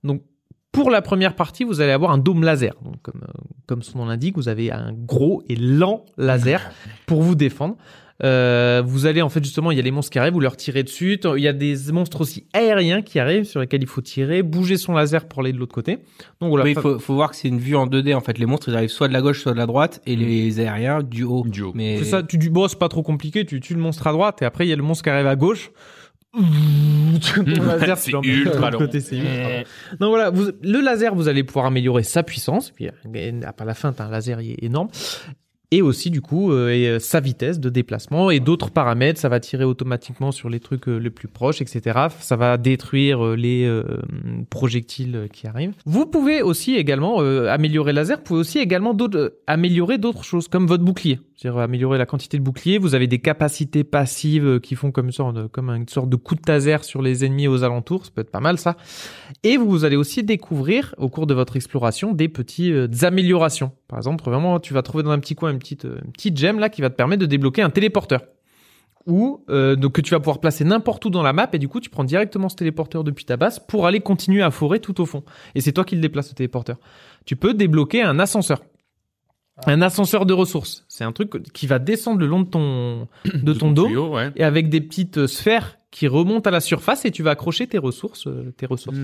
Donc, 0.03 0.23
pour 0.71 0.89
la 0.89 1.03
première 1.03 1.35
partie, 1.35 1.63
vous 1.63 1.79
allez 1.81 1.91
avoir 1.91 2.09
un 2.09 2.17
dôme 2.17 2.43
laser. 2.43 2.73
Donc, 2.83 2.99
comme, 3.03 3.21
comme 3.67 3.83
son 3.83 3.99
nom 3.99 4.05
l'indique, 4.07 4.35
vous 4.35 4.49
avez 4.49 4.71
un 4.71 4.93
gros 4.93 5.43
et 5.47 5.55
lent 5.55 6.05
laser 6.17 6.71
pour 7.05 7.21
vous 7.21 7.35
défendre. 7.35 7.75
Euh, 8.23 8.81
vous 8.85 9.05
allez 9.05 9.21
en 9.21 9.29
fait 9.29 9.43
justement, 9.43 9.71
il 9.71 9.77
y 9.77 9.79
a 9.79 9.83
les 9.83 9.91
monstres 9.91 10.11
qui 10.11 10.19
arrivent, 10.19 10.33
vous 10.33 10.39
leur 10.39 10.55
tirez 10.55 10.83
dessus. 10.83 11.19
Il 11.35 11.41
y 11.41 11.47
a 11.47 11.53
des 11.53 11.75
monstres 11.91 12.21
aussi 12.21 12.45
aériens 12.53 13.01
qui 13.01 13.19
arrivent 13.19 13.43
sur 13.43 13.59
lesquels 13.59 13.81
il 13.81 13.87
faut 13.87 14.01
tirer, 14.01 14.43
bouger 14.43 14.77
son 14.77 14.93
laser 14.93 15.27
pour 15.27 15.41
aller 15.41 15.51
de 15.51 15.57
l'autre 15.57 15.73
côté. 15.73 15.99
Donc 16.39 16.49
voilà. 16.49 16.63
Oui, 16.65 16.71
il 16.71 16.79
faut, 16.79 16.99
faut 16.99 17.15
voir 17.15 17.31
que 17.31 17.35
c'est 17.35 17.49
une 17.49 17.59
vue 17.59 17.75
en 17.75 17.87
2D 17.87 18.15
en 18.15 18.21
fait. 18.21 18.37
Les 18.37 18.45
monstres 18.45 18.69
ils 18.69 18.75
arrivent 18.75 18.89
soit 18.89 19.07
de 19.07 19.13
la 19.13 19.21
gauche, 19.21 19.41
soit 19.41 19.53
de 19.53 19.57
la 19.57 19.65
droite, 19.65 20.01
et 20.05 20.15
les 20.15 20.59
aériens 20.59 21.03
du 21.03 21.23
haut. 21.23 21.43
Du 21.45 21.61
haut. 21.63 21.71
Mais 21.75 21.97
C'est 21.99 22.05
ça, 22.05 22.23
tu 22.23 22.37
dis 22.37 22.49
bon, 22.49 22.67
c'est 22.67 22.79
pas 22.79 22.89
trop 22.89 23.03
compliqué, 23.03 23.45
tu 23.45 23.59
tues 23.59 23.73
le 23.73 23.81
monstre 23.81 24.07
à 24.07 24.11
droite 24.13 24.41
et 24.41 24.45
après 24.45 24.65
il 24.65 24.69
y 24.69 24.73
a 24.73 24.77
le 24.77 24.83
monstre 24.83 25.03
qui 25.03 25.09
arrive 25.09 25.27
à 25.27 25.35
gauche. 25.35 25.71
Laser, 26.33 27.97
C'est 27.97 28.11
ultra 28.11 28.71
long. 28.71 28.79
côté, 28.79 28.99
c'est 29.01 29.17
ultra. 29.17 29.49
Donc 29.99 30.09
voilà, 30.09 30.31
vous, 30.31 30.47
le 30.63 30.81
laser, 30.81 31.13
vous 31.13 31.27
allez 31.27 31.43
pouvoir 31.43 31.65
améliorer 31.67 32.01
sa 32.03 32.23
puissance. 32.23 32.71
Puis 32.71 32.87
à 32.87 33.65
la 33.65 33.73
fin, 33.75 33.93
t'as 33.93 34.05
un 34.05 34.09
laser 34.09 34.41
il 34.41 34.51
est 34.51 34.63
énorme. 34.63 34.87
Et 35.75 35.81
aussi, 35.81 36.11
du 36.11 36.21
coup, 36.21 36.51
euh, 36.51 36.69
et, 36.69 36.87
euh, 36.87 36.99
sa 36.99 37.19
vitesse 37.19 37.59
de 37.59 37.67
déplacement 37.67 38.29
et 38.29 38.39
d'autres 38.39 38.69
paramètres. 38.69 39.19
Ça 39.19 39.27
va 39.27 39.39
tirer 39.39 39.63
automatiquement 39.63 40.31
sur 40.31 40.47
les 40.47 40.59
trucs 40.59 40.87
euh, 40.87 40.97
les 40.97 41.09
plus 41.09 41.27
proches, 41.27 41.61
etc. 41.63 41.99
Ça 42.19 42.35
va 42.35 42.57
détruire 42.57 43.35
les 43.35 43.81
projectiles 44.51 45.27
qui 45.33 45.47
arrivent. 45.47 45.73
Vous 45.87 46.05
pouvez 46.05 46.43
aussi 46.43 46.75
également 46.75 47.21
améliorer 47.21 47.91
le 47.91 47.95
laser. 47.95 48.17
Vous 48.17 48.23
pouvez 48.23 48.39
aussi 48.39 48.59
également 48.59 48.95
améliorer 49.47 49.97
d'autres 49.97 50.23
choses, 50.23 50.47
comme 50.47 50.67
votre 50.67 50.83
bouclier. 50.83 51.19
C'est-à-dire 51.43 51.59
améliorer 51.59 51.97
la 51.97 52.05
quantité 52.05 52.37
de 52.37 52.41
bouclier. 52.41 52.77
Vous 52.77 52.95
avez 52.95 53.05
des 53.05 53.19
capacités 53.19 53.83
passives 53.83 54.61
qui 54.61 54.75
font 54.75 54.91
comme 54.91 55.07
une 55.07 55.11
sorte 55.11 55.35
de, 55.35 55.47
comme 55.47 55.69
une 55.71 55.89
sorte 55.89 56.07
de 56.07 56.15
coup 56.15 56.35
de 56.35 56.41
taser 56.41 56.77
sur 56.83 57.01
les 57.01 57.25
ennemis 57.25 57.49
aux 57.49 57.65
alentours. 57.65 58.05
Ça 58.05 58.11
peut 58.15 58.21
être 58.21 58.31
pas 58.31 58.39
mal, 58.39 58.57
ça. 58.57 58.77
Et 59.43 59.57
vous 59.57 59.83
allez 59.83 59.97
aussi 59.97 60.23
découvrir 60.23 60.95
au 60.97 61.09
cours 61.09 61.27
de 61.27 61.33
votre 61.33 61.57
exploration 61.57 62.13
des 62.13 62.29
petits 62.29 62.71
euh, 62.71 62.87
améliorations. 63.01 63.73
Par 63.89 63.99
exemple, 63.99 64.23
vraiment, 64.23 64.61
tu 64.61 64.73
vas 64.73 64.83
trouver 64.83 65.03
dans 65.03 65.11
un 65.11 65.19
petit 65.19 65.35
coin 65.35 65.51
une 65.51 65.59
petite 65.59 65.83
euh, 65.83 65.99
petite 66.13 66.37
gemme 66.37 66.59
là 66.59 66.69
qui 66.69 66.81
va 66.81 66.89
te 66.89 66.95
permettre 66.95 67.19
de 67.19 67.25
débloquer 67.25 67.61
un 67.61 67.69
téléporteur. 67.69 68.21
Ou 69.05 69.43
euh, 69.49 69.75
donc 69.75 69.91
que 69.91 70.01
tu 70.01 70.11
vas 70.11 70.21
pouvoir 70.21 70.39
placer 70.39 70.63
n'importe 70.63 71.03
où 71.03 71.09
dans 71.09 71.23
la 71.23 71.33
map 71.33 71.49
et 71.51 71.59
du 71.59 71.67
coup 71.67 71.81
tu 71.81 71.89
prends 71.89 72.05
directement 72.05 72.47
ce 72.47 72.55
téléporteur 72.55 73.03
depuis 73.03 73.25
ta 73.25 73.35
base 73.35 73.59
pour 73.59 73.85
aller 73.85 73.99
continuer 73.99 74.43
à 74.43 74.49
forer 74.49 74.79
tout 74.79 75.01
au 75.01 75.05
fond. 75.05 75.23
Et 75.55 75.59
c'est 75.59 75.73
toi 75.73 75.83
qui 75.83 75.95
le 75.95 76.01
déplaces 76.01 76.29
le 76.29 76.35
téléporteur. 76.35 76.77
Tu 77.25 77.35
peux 77.35 77.53
débloquer 77.53 78.01
un 78.01 78.17
ascenseur. 78.19 78.61
Un 79.65 79.81
ascenseur 79.81 80.25
de 80.25 80.33
ressources. 80.33 80.85
C'est 80.87 81.03
un 81.03 81.11
truc 81.11 81.51
qui 81.53 81.67
va 81.67 81.79
descendre 81.79 82.19
le 82.19 82.25
long 82.25 82.41
de 82.41 82.49
ton 82.49 83.07
de 83.33 83.53
ton 83.53 83.71
dos 83.71 83.87
Tuyau, 83.87 84.15
ouais. 84.15 84.31
et 84.35 84.43
avec 84.43 84.69
des 84.69 84.81
petites 84.81 85.19
euh, 85.19 85.27
sphères 85.27 85.77
qui 85.91 86.07
remontent 86.07 86.47
à 86.47 86.51
la 86.51 86.59
surface 86.59 87.05
et 87.05 87.11
tu 87.11 87.21
vas 87.21 87.31
accrocher 87.31 87.67
tes 87.67 87.77
ressources, 87.77 88.25
euh, 88.27 88.51
tes 88.57 88.65
ressources. 88.65 88.97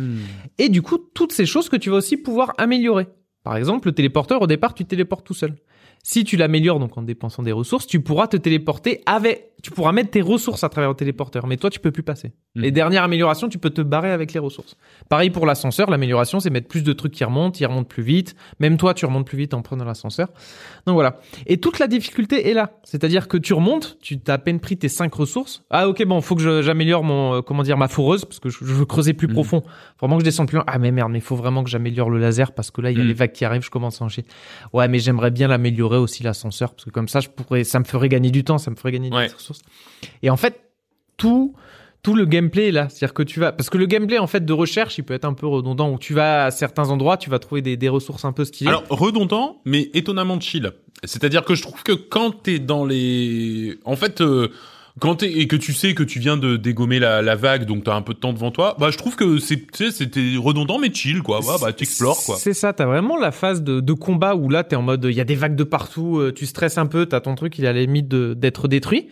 Et 0.58 0.70
du 0.70 0.82
coup, 0.82 0.98
toutes 0.98 1.32
ces 1.32 1.46
choses 1.46 1.70
que 1.70 1.76
tu 1.76 1.92
vas 1.92 1.98
aussi 1.98 2.18
pouvoir 2.18 2.54
améliorer. 2.58 3.08
Par 3.44 3.56
exemple, 3.56 3.90
le 3.90 3.94
téléporteur, 3.94 4.42
au 4.42 4.48
départ, 4.48 4.74
tu 4.74 4.86
téléportes 4.86 5.26
tout 5.26 5.36
seul. 5.36 5.56
Si 6.04 6.24
tu 6.24 6.38
l'améliores 6.38 6.80
donc 6.80 6.98
en 6.98 7.04
dépensant 7.04 7.44
des 7.44 7.52
ressources, 7.52 7.86
tu 7.86 8.02
pourras 8.02 8.28
te 8.28 8.38
téléporter 8.38 9.02
avec, 9.06 9.54
tu 9.62 9.72
pourras 9.72 9.92
mettre 9.92 10.12
tes 10.12 10.22
ressources 10.22 10.64
à 10.64 10.70
travers 10.70 10.90
le 10.90 10.96
téléporteur, 10.96 11.48
mais 11.48 11.58
toi 11.58 11.70
tu 11.70 11.80
peux 11.80 11.92
plus 11.92 12.04
passer. 12.04 12.32
Mhm. 12.56 12.62
Les 12.64 12.72
dernières 12.72 13.04
améliorations, 13.04 13.50
tu 13.50 13.58
peux 13.58 13.70
te 13.70 13.82
barrer 13.82 14.12
avec 14.12 14.34
les 14.34 14.40
ressources. 14.40 14.76
Pareil 15.10 15.30
pour 15.30 15.46
l'ascenseur, 15.46 15.90
l'amélioration 15.90 16.40
c'est 16.40 16.50
mettre 16.50 16.68
plus 16.68 16.84
de 16.84 16.94
trucs 16.94 17.14
qui 17.14 17.24
remontent, 17.24 17.58
ils 17.60 17.66
remontent 17.66 17.88
plus 17.88 18.04
vite. 18.04 18.36
Même 18.60 18.78
toi 18.78 18.94
tu 18.94 19.06
remontes 19.06 19.26
plus 19.28 19.38
vite 19.38 19.54
en 19.54 19.62
prenant 19.62 19.86
l'ascenseur. 19.86 20.30
Donc 20.86 20.94
voilà. 20.96 21.20
Et 21.46 21.58
toute 21.58 21.80
la 21.80 21.88
difficulté 21.88 22.50
est 22.50 22.54
là, 22.54 22.72
c'est-à-dire 22.84 23.28
que 23.28 23.38
tu 23.38 23.54
remontes, 23.54 23.98
tu 24.02 24.20
t'as 24.20 24.34
à 24.36 24.38
peine 24.38 24.60
pris 24.60 24.78
tes 24.78 24.90
cinq 24.90 25.14
ressources. 25.14 25.64
Ah 25.70 25.88
ok 25.88 26.06
bon, 26.06 26.22
faut 26.22 26.36
que 26.36 26.62
j'améliore 26.62 27.04
mon 27.04 27.36
euh, 27.36 27.42
comment 27.42 27.64
dire 27.64 27.78
ma 27.78 27.88
foreuse 27.88 28.26
parce 28.26 28.40
que 28.40 28.50
je, 28.50 28.60
je 28.60 28.74
veux 28.74 28.86
creuser 28.86 29.14
plus 29.14 29.28
Mhm. 29.28 29.34
profond. 29.34 29.62
Faut 29.62 29.70
Vraiment 30.08 30.16
que 30.18 30.22
je 30.22 30.26
descende 30.26 30.48
plus 30.48 30.56
loin. 30.56 30.64
Ah 30.68 30.80
mais 30.80 30.92
merde, 30.92 31.12
mais 31.12 31.20
il 31.20 31.24
faut 31.24 31.36
vraiment 31.36 31.64
que 31.64 31.70
j'améliore 31.70 32.10
le 32.10 32.20
laser 32.20 32.52
parce 32.54 32.72
que 32.72 32.82
là 32.82 32.92
il 32.92 32.98
y 32.98 33.02
a 33.02 33.04
Mhm. 33.04 33.08
les 33.10 33.14
vagues 33.14 33.32
qui 33.34 33.46
arrivent, 33.46 33.64
je 33.64 33.70
commence 33.70 34.02
à 34.02 34.06
en 34.06 34.10
chier. 34.10 34.26
Ouais, 34.74 34.88
mais 34.88 35.00
j'aimerais 35.00 35.32
bien 35.32 35.48
l'améliorer 35.48 35.98
aussi 35.98 36.24
l'ascenseur 36.24 36.72
parce 36.74 36.86
que 36.86 36.90
comme 36.90 37.08
ça 37.08 37.20
je 37.20 37.30
pourrais 37.30 37.64
ça 37.64 37.80
me 37.80 37.84
ferait 37.86 38.10
gagner 38.10 38.32
du 38.32 38.44
temps, 38.44 38.58
ça 38.58 38.72
me 38.72 38.76
ferait 38.76 38.92
gagner 38.92 39.12
Ouais. 39.12 39.28
des 39.28 39.34
ressources. 39.50 39.62
Et 40.24 40.30
en 40.30 40.38
fait, 40.38 40.62
tout 41.18 41.54
tout 42.02 42.16
le 42.16 42.26
gameplay 42.26 42.70
est 42.70 42.72
là, 42.72 42.88
c'est-à-dire 42.88 43.14
que 43.14 43.24
tu 43.24 43.42
vas 43.42 43.52
parce 43.52 43.70
que 43.70 43.78
le 43.78 43.86
gameplay 43.86 44.20
en 44.20 44.28
fait 44.28 44.46
de 44.46 44.54
recherche, 44.54 44.98
il 44.98 45.04
peut 45.04 45.14
être 45.14 45.26
un 45.26 45.34
peu 45.34 45.46
redondant 45.48 45.92
où 45.92 46.00
tu 46.00 46.14
vas 46.14 46.46
à 46.46 46.52
certains 46.52 46.90
endroits, 46.92 47.18
tu 47.18 47.30
vas 47.30 47.40
trouver 47.40 47.62
des, 47.62 47.76
des 47.76 47.90
ressources 47.90 48.24
un 48.24 48.32
peu 48.32 48.46
stylées. 48.46 48.70
Alors 48.70 48.86
redondant, 48.90 49.62
mais 49.66 49.90
étonnamment 49.94 50.40
chill. 50.40 50.72
C'est-à-dire 51.04 51.44
que 51.44 51.56
je 51.56 51.62
trouve 51.62 51.84
que 51.84 51.92
quand 51.92 52.44
t'es 52.44 52.60
dans 52.60 52.86
les, 52.86 53.78
en 53.84 53.98
fait, 53.98 54.22
euh, 54.22 54.48
quand 55.00 55.16
t'es 55.16 55.32
et 55.32 55.48
que 55.48 55.58
tu 55.58 55.74
sais 55.74 55.94
que 55.94 56.04
tu 56.04 56.20
viens 56.20 56.38
de 56.38 56.56
dégommer 56.56 57.00
la, 57.00 57.22
la 57.22 57.36
vague, 57.36 57.66
donc 57.66 57.84
t'as 57.84 57.96
un 57.96 58.02
peu 58.02 58.14
de 58.14 58.20
temps 58.20 58.34
devant 58.34 58.52
toi, 58.52 58.78
bah 58.80 58.92
je 58.92 58.98
trouve 58.98 59.18
que 59.18 59.38
c'est, 59.38 59.68
c'était 59.92 60.36
redondant 60.38 60.80
mais 60.80 60.94
chill 60.94 61.22
quoi. 61.22 61.40
Ouais, 61.40 61.56
bah 61.62 61.74
t'explores 61.74 62.24
quoi. 62.26 62.38
C'est 62.38 62.54
ça, 62.54 62.72
t'as 62.72 62.86
vraiment 62.86 63.18
la 63.18 63.32
phase 63.32 63.62
de, 63.62 63.82
de 63.82 63.94
combat 63.94 64.36
où 64.36 64.50
là 64.50 64.64
t'es 64.64 64.78
en 64.78 64.82
mode 64.84 65.06
il 65.10 65.16
y 65.16 65.22
a 65.22 65.26
des 65.26 65.36
vagues 65.36 65.56
de 65.56 65.66
partout, 65.66 66.20
euh, 66.20 66.34
tu 66.34 66.46
stresses 66.46 66.78
un 66.78 66.86
peu, 66.86 67.06
t'as 67.06 67.20
ton 67.20 67.36
truc 67.36 67.58
il 67.60 67.66
est 67.66 67.68
à 67.68 67.74
la 67.74 67.82
limite 67.82 68.08
d'être 68.08 68.70
détruit. 68.70 69.08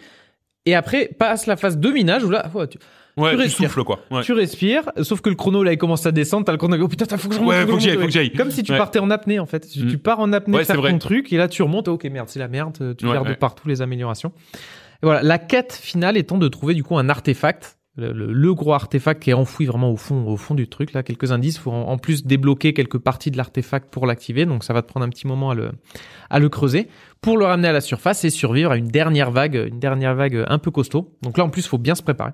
Et 0.68 0.76
après 0.76 1.10
passe 1.18 1.48
la 1.48 1.56
phase 1.56 1.78
de 1.78 1.90
minage 1.90 2.24
où 2.24 2.30
là 2.30 2.50
ouais, 2.54 2.68
tu, 2.68 2.78
Ouais, 3.18 3.32
tu 3.32 3.36
tu, 3.38 3.42
respires. 3.42 3.70
souffles 3.70 3.84
quoi. 3.84 4.00
Ouais. 4.12 4.22
tu 4.22 4.34
respires, 4.34 4.92
sauf 5.02 5.22
que 5.22 5.30
le 5.30 5.36
chrono 5.36 5.64
là 5.64 5.72
il 5.74 5.78
commence 5.80 6.06
à 6.06 6.12
descendre, 6.12 6.46
t'as 6.46 6.52
le 6.52 6.60
chrono 6.60 6.78
oh 6.80 6.88
putain 6.88 7.06
t'as- 7.06 7.18
faut 7.18 7.30
que 7.30 7.34
je 7.34 7.40
remonte, 7.40 7.56
Ouais, 7.56 7.66
faut 7.66 7.74
que 7.74 7.80
je 7.80 7.80
j'y 7.80 7.90
aille, 7.90 7.96
remonte. 7.96 8.02
faut 8.04 8.08
que 8.08 8.12
j'y 8.14 8.20
aille. 8.20 8.32
Comme 8.34 8.52
si 8.52 8.62
tu 8.62 8.74
partais 8.78 9.00
en 9.00 9.10
apnée 9.10 9.40
en 9.40 9.48
fait. 9.48 9.68
Tu, 9.68 9.84
Mm. 9.86 9.88
tu 9.90 9.98
pars 9.98 10.20
en 10.20 10.32
apnée 10.34 10.64
faire 10.64 10.80
ton 10.82 10.98
truc 11.00 11.34
et 11.34 11.38
là 11.38 11.48
tu 11.48 11.64
remontes, 11.64 11.88
ok 11.88 12.04
merde 12.06 12.28
c'est 12.30 12.38
la 12.40 12.48
merde, 12.48 12.96
tu 12.98 13.06
perds 13.08 13.24
de 13.26 13.34
partout 13.34 13.68
les 13.68 13.82
améliorations. 13.82 14.32
Et 15.02 15.06
voilà, 15.06 15.24
la 15.24 15.40
quête 15.40 15.74
finale 15.74 16.16
étant 16.18 16.38
de 16.38 16.48
trouver 16.48 16.74
du 16.76 16.84
coup 16.84 16.98
un 16.98 17.10
artefact. 17.10 17.76
Le, 18.00 18.12
le- 18.12 18.32
le 18.32 18.54
gros 18.54 18.74
artefact 18.74 19.24
qui 19.24 19.32
est 19.32 19.34
enfoui 19.34 19.66
vraiment 19.66 19.90
au 19.92 19.98
fond, 19.98 20.24
au 20.28 20.38
fond 20.38 20.54
du 20.54 20.68
truc 20.68 20.94
là, 20.94 21.02
quelques 21.02 21.32
indices. 21.32 21.58
Faut 21.58 21.72
en, 21.72 21.82
en 21.88 21.98
plus 21.98 22.24
débloquer 22.28 22.74
quelques 22.76 23.00
parties 23.00 23.32
de 23.32 23.38
l'artefact 23.38 23.90
pour 23.92 24.06
l'activer, 24.06 24.46
donc 24.46 24.64
ça 24.64 24.72
va 24.74 24.84
te 24.84 24.88
prendre 24.88 25.04
un 25.04 25.10
petit 25.10 25.26
moment 25.26 25.50
à 25.50 25.56
le, 25.56 25.72
à 26.30 26.40
le 26.40 26.50
creuser 26.50 26.88
pour 27.22 27.38
le 27.38 27.46
ramener 27.46 27.68
à 27.68 27.72
la 27.74 27.82
surface 27.82 28.24
et 28.26 28.30
survivre 28.30 28.72
à 28.72 28.78
une 28.78 28.88
dernière 28.88 29.32
vague, 29.32 29.56
une 29.72 29.80
dernière 29.80 30.16
vague 30.16 30.46
un 30.48 30.60
peu 30.60 30.72
costaud. 30.72 31.16
Donc 31.22 31.38
là 31.38 31.44
en 31.44 31.50
plus 31.50 31.66
faut 31.68 31.78
bien 31.78 31.96
se 31.96 32.04
préparer. 32.04 32.32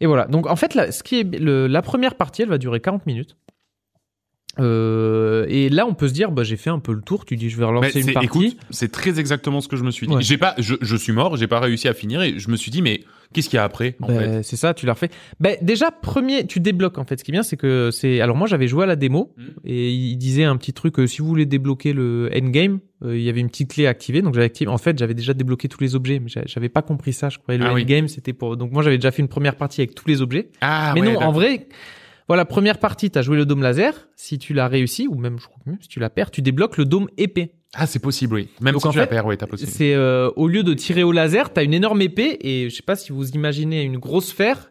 Et 0.00 0.06
voilà. 0.06 0.26
Donc 0.26 0.46
en 0.48 0.56
fait, 0.56 0.74
là, 0.74 0.90
ce 0.90 1.02
qui 1.02 1.20
est 1.20 1.38
le- 1.38 1.66
la 1.68 1.80
première 1.80 2.16
partie, 2.16 2.42
elle 2.42 2.48
va 2.48 2.58
durer 2.58 2.80
40 2.80 3.06
minutes. 3.06 3.36
Euh, 4.60 5.46
et 5.48 5.68
là, 5.68 5.86
on 5.86 5.94
peut 5.94 6.08
se 6.08 6.12
dire, 6.12 6.30
bah, 6.30 6.44
j'ai 6.44 6.56
fait 6.56 6.70
un 6.70 6.78
peu 6.78 6.92
le 6.92 7.00
tour. 7.02 7.24
Tu 7.24 7.36
dis, 7.36 7.50
je 7.50 7.56
vais 7.58 7.64
relancer 7.64 8.00
une 8.00 8.12
partie. 8.12 8.26
écoute, 8.26 8.56
c'est 8.70 8.90
très 8.92 9.18
exactement 9.18 9.60
ce 9.60 9.68
que 9.68 9.76
je 9.76 9.82
me 9.84 9.90
suis 9.90 10.06
dit. 10.06 10.14
Ouais. 10.14 10.22
J'ai 10.22 10.38
pas, 10.38 10.54
je, 10.58 10.74
je 10.80 10.96
suis 10.96 11.12
mort, 11.12 11.36
j'ai 11.36 11.46
pas 11.48 11.60
réussi 11.60 11.88
à 11.88 11.94
finir 11.94 12.22
et 12.22 12.38
je 12.38 12.48
me 12.50 12.56
suis 12.56 12.70
dit 12.70 12.82
mais 12.82 13.02
qu'est-ce 13.34 13.50
qu'il 13.50 13.56
y 13.56 13.60
a 13.60 13.64
après 13.64 13.96
en 14.00 14.06
Ben, 14.06 14.18
fait 14.18 14.42
c'est 14.44 14.56
ça, 14.56 14.72
tu 14.72 14.86
l'as 14.86 14.94
refait. 14.94 15.10
Ben, 15.40 15.56
déjà, 15.60 15.90
premier, 15.90 16.46
tu 16.46 16.60
débloques 16.60 16.96
en 16.96 17.04
fait. 17.04 17.18
Ce 17.18 17.24
qui 17.24 17.30
est 17.30 17.32
bien, 17.32 17.42
c'est 17.42 17.56
que 17.58 17.90
c'est. 17.92 18.20
Alors 18.22 18.36
moi, 18.36 18.46
j'avais 18.46 18.66
joué 18.68 18.84
à 18.84 18.86
la 18.86 18.96
démo 18.96 19.32
Mm. 19.36 19.42
et 19.66 19.90
il 19.92 20.16
disait 20.16 20.44
un 20.44 20.56
petit 20.56 20.72
truc. 20.72 20.98
euh, 20.98 21.06
si 21.06 21.18
vous 21.20 21.26
voulez 21.28 21.44
débloquer 21.46 21.92
le 21.92 22.30
endgame, 22.34 22.78
euh, 23.04 23.16
il 23.18 23.22
y 23.22 23.28
avait 23.28 23.40
une 23.40 23.48
petite 23.48 23.72
clé 23.72 23.86
à 23.86 23.90
activer. 23.90 24.22
Donc 24.22 24.34
j'avais 24.34 24.46
activé. 24.46 24.70
En 24.70 24.78
fait, 24.78 24.96
j'avais 24.98 25.14
déjà 25.14 25.34
débloqué 25.34 25.68
tous 25.68 25.80
les 25.80 25.94
objets, 25.94 26.20
mais 26.20 26.28
j'a- 26.28 26.44
j'avais 26.46 26.68
pas 26.68 26.82
compris 26.82 27.12
ça. 27.12 27.28
Je 27.28 27.38
croyais 27.38 27.58
le 27.58 27.66
Ah 27.66 27.74
oui. 27.74 27.82
endgame, 27.82 28.08
c'était 28.08 28.32
pour. 28.32 28.56
Donc 28.56 28.72
moi, 28.72 28.82
j'avais 28.82 28.96
déjà 28.98 29.10
fait 29.10 29.20
une 29.22 29.28
première 29.28 29.56
partie 29.56 29.80
avec 29.80 29.94
tous 29.94 30.06
les 30.08 30.22
objets. 30.22 30.48
Ah 30.60 30.92
mais 30.94 31.00
ouais, 31.02 31.12
non, 31.12 31.20
en 31.20 31.32
vrai. 31.32 31.66
Voilà, 32.26 32.46
première 32.46 32.78
partie, 32.78 33.10
t'as 33.10 33.20
joué 33.20 33.36
le 33.36 33.44
dôme 33.44 33.60
laser. 33.60 34.08
Si 34.16 34.38
tu 34.38 34.54
l'as 34.54 34.66
réussi, 34.66 35.06
ou 35.08 35.16
même, 35.16 35.38
je 35.38 35.44
crois 35.44 35.58
que 35.66 35.70
si 35.82 35.88
tu 35.88 36.00
la 36.00 36.08
perds, 36.08 36.30
tu 36.30 36.40
débloques 36.40 36.78
le 36.78 36.86
dôme 36.86 37.06
épée. 37.18 37.52
Ah 37.76 37.86
c'est 37.86 37.98
possible 37.98 38.34
oui. 38.34 38.48
Même 38.60 38.72
Donc, 38.74 38.82
si 38.82 38.88
en 38.88 38.92
tu 38.92 38.98
la 38.98 39.06
perds, 39.06 39.26
oui, 39.26 39.36
t'as 39.36 39.46
possible. 39.46 39.70
C'est 39.70 39.94
euh, 39.94 40.30
au 40.36 40.48
lieu 40.48 40.62
de 40.62 40.74
tirer 40.74 41.02
au 41.02 41.12
laser, 41.12 41.52
t'as 41.52 41.64
une 41.64 41.74
énorme 41.74 42.00
épée 42.02 42.36
et 42.40 42.70
je 42.70 42.74
sais 42.74 42.82
pas 42.82 42.96
si 42.96 43.12
vous 43.12 43.30
imaginez 43.30 43.82
une 43.82 43.98
grosse 43.98 44.28
sphère 44.28 44.70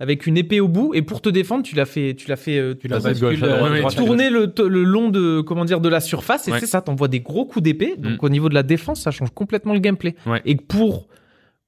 avec 0.00 0.26
une 0.26 0.36
épée 0.38 0.60
au 0.60 0.68
bout 0.68 0.94
et 0.94 1.02
pour 1.02 1.20
te 1.20 1.28
défendre, 1.28 1.64
tu 1.64 1.74
l'as 1.74 1.84
fait, 1.84 2.14
tu 2.14 2.28
l'as 2.28 2.36
fait, 2.36 2.56
euh, 2.58 2.74
tu 2.74 2.86
l'as 2.88 3.04
à 3.04 3.08
euh, 3.10 3.14
droite 3.14 3.84
à 3.84 3.96
tourner 3.96 4.30
le, 4.30 4.52
le 4.68 4.84
long 4.84 5.08
de 5.10 5.40
comment 5.40 5.64
dire 5.64 5.80
de 5.80 5.88
la 5.88 6.00
surface 6.00 6.46
et 6.48 6.52
Ouais. 6.52 6.60
c'est 6.60 6.66
ça, 6.66 6.80
t'envoies 6.80 7.08
des 7.08 7.20
gros 7.20 7.44
coups 7.46 7.64
d'épée. 7.64 7.94
Donc 7.98 8.22
Mm. 8.22 8.24
au 8.24 8.28
niveau 8.28 8.48
de 8.48 8.54
la 8.54 8.62
défense, 8.62 9.00
ça 9.02 9.10
change 9.10 9.30
complètement 9.34 9.74
le 9.74 9.80
gameplay. 9.80 10.14
Ouais. 10.24 10.40
Et 10.44 10.54
pour 10.56 11.08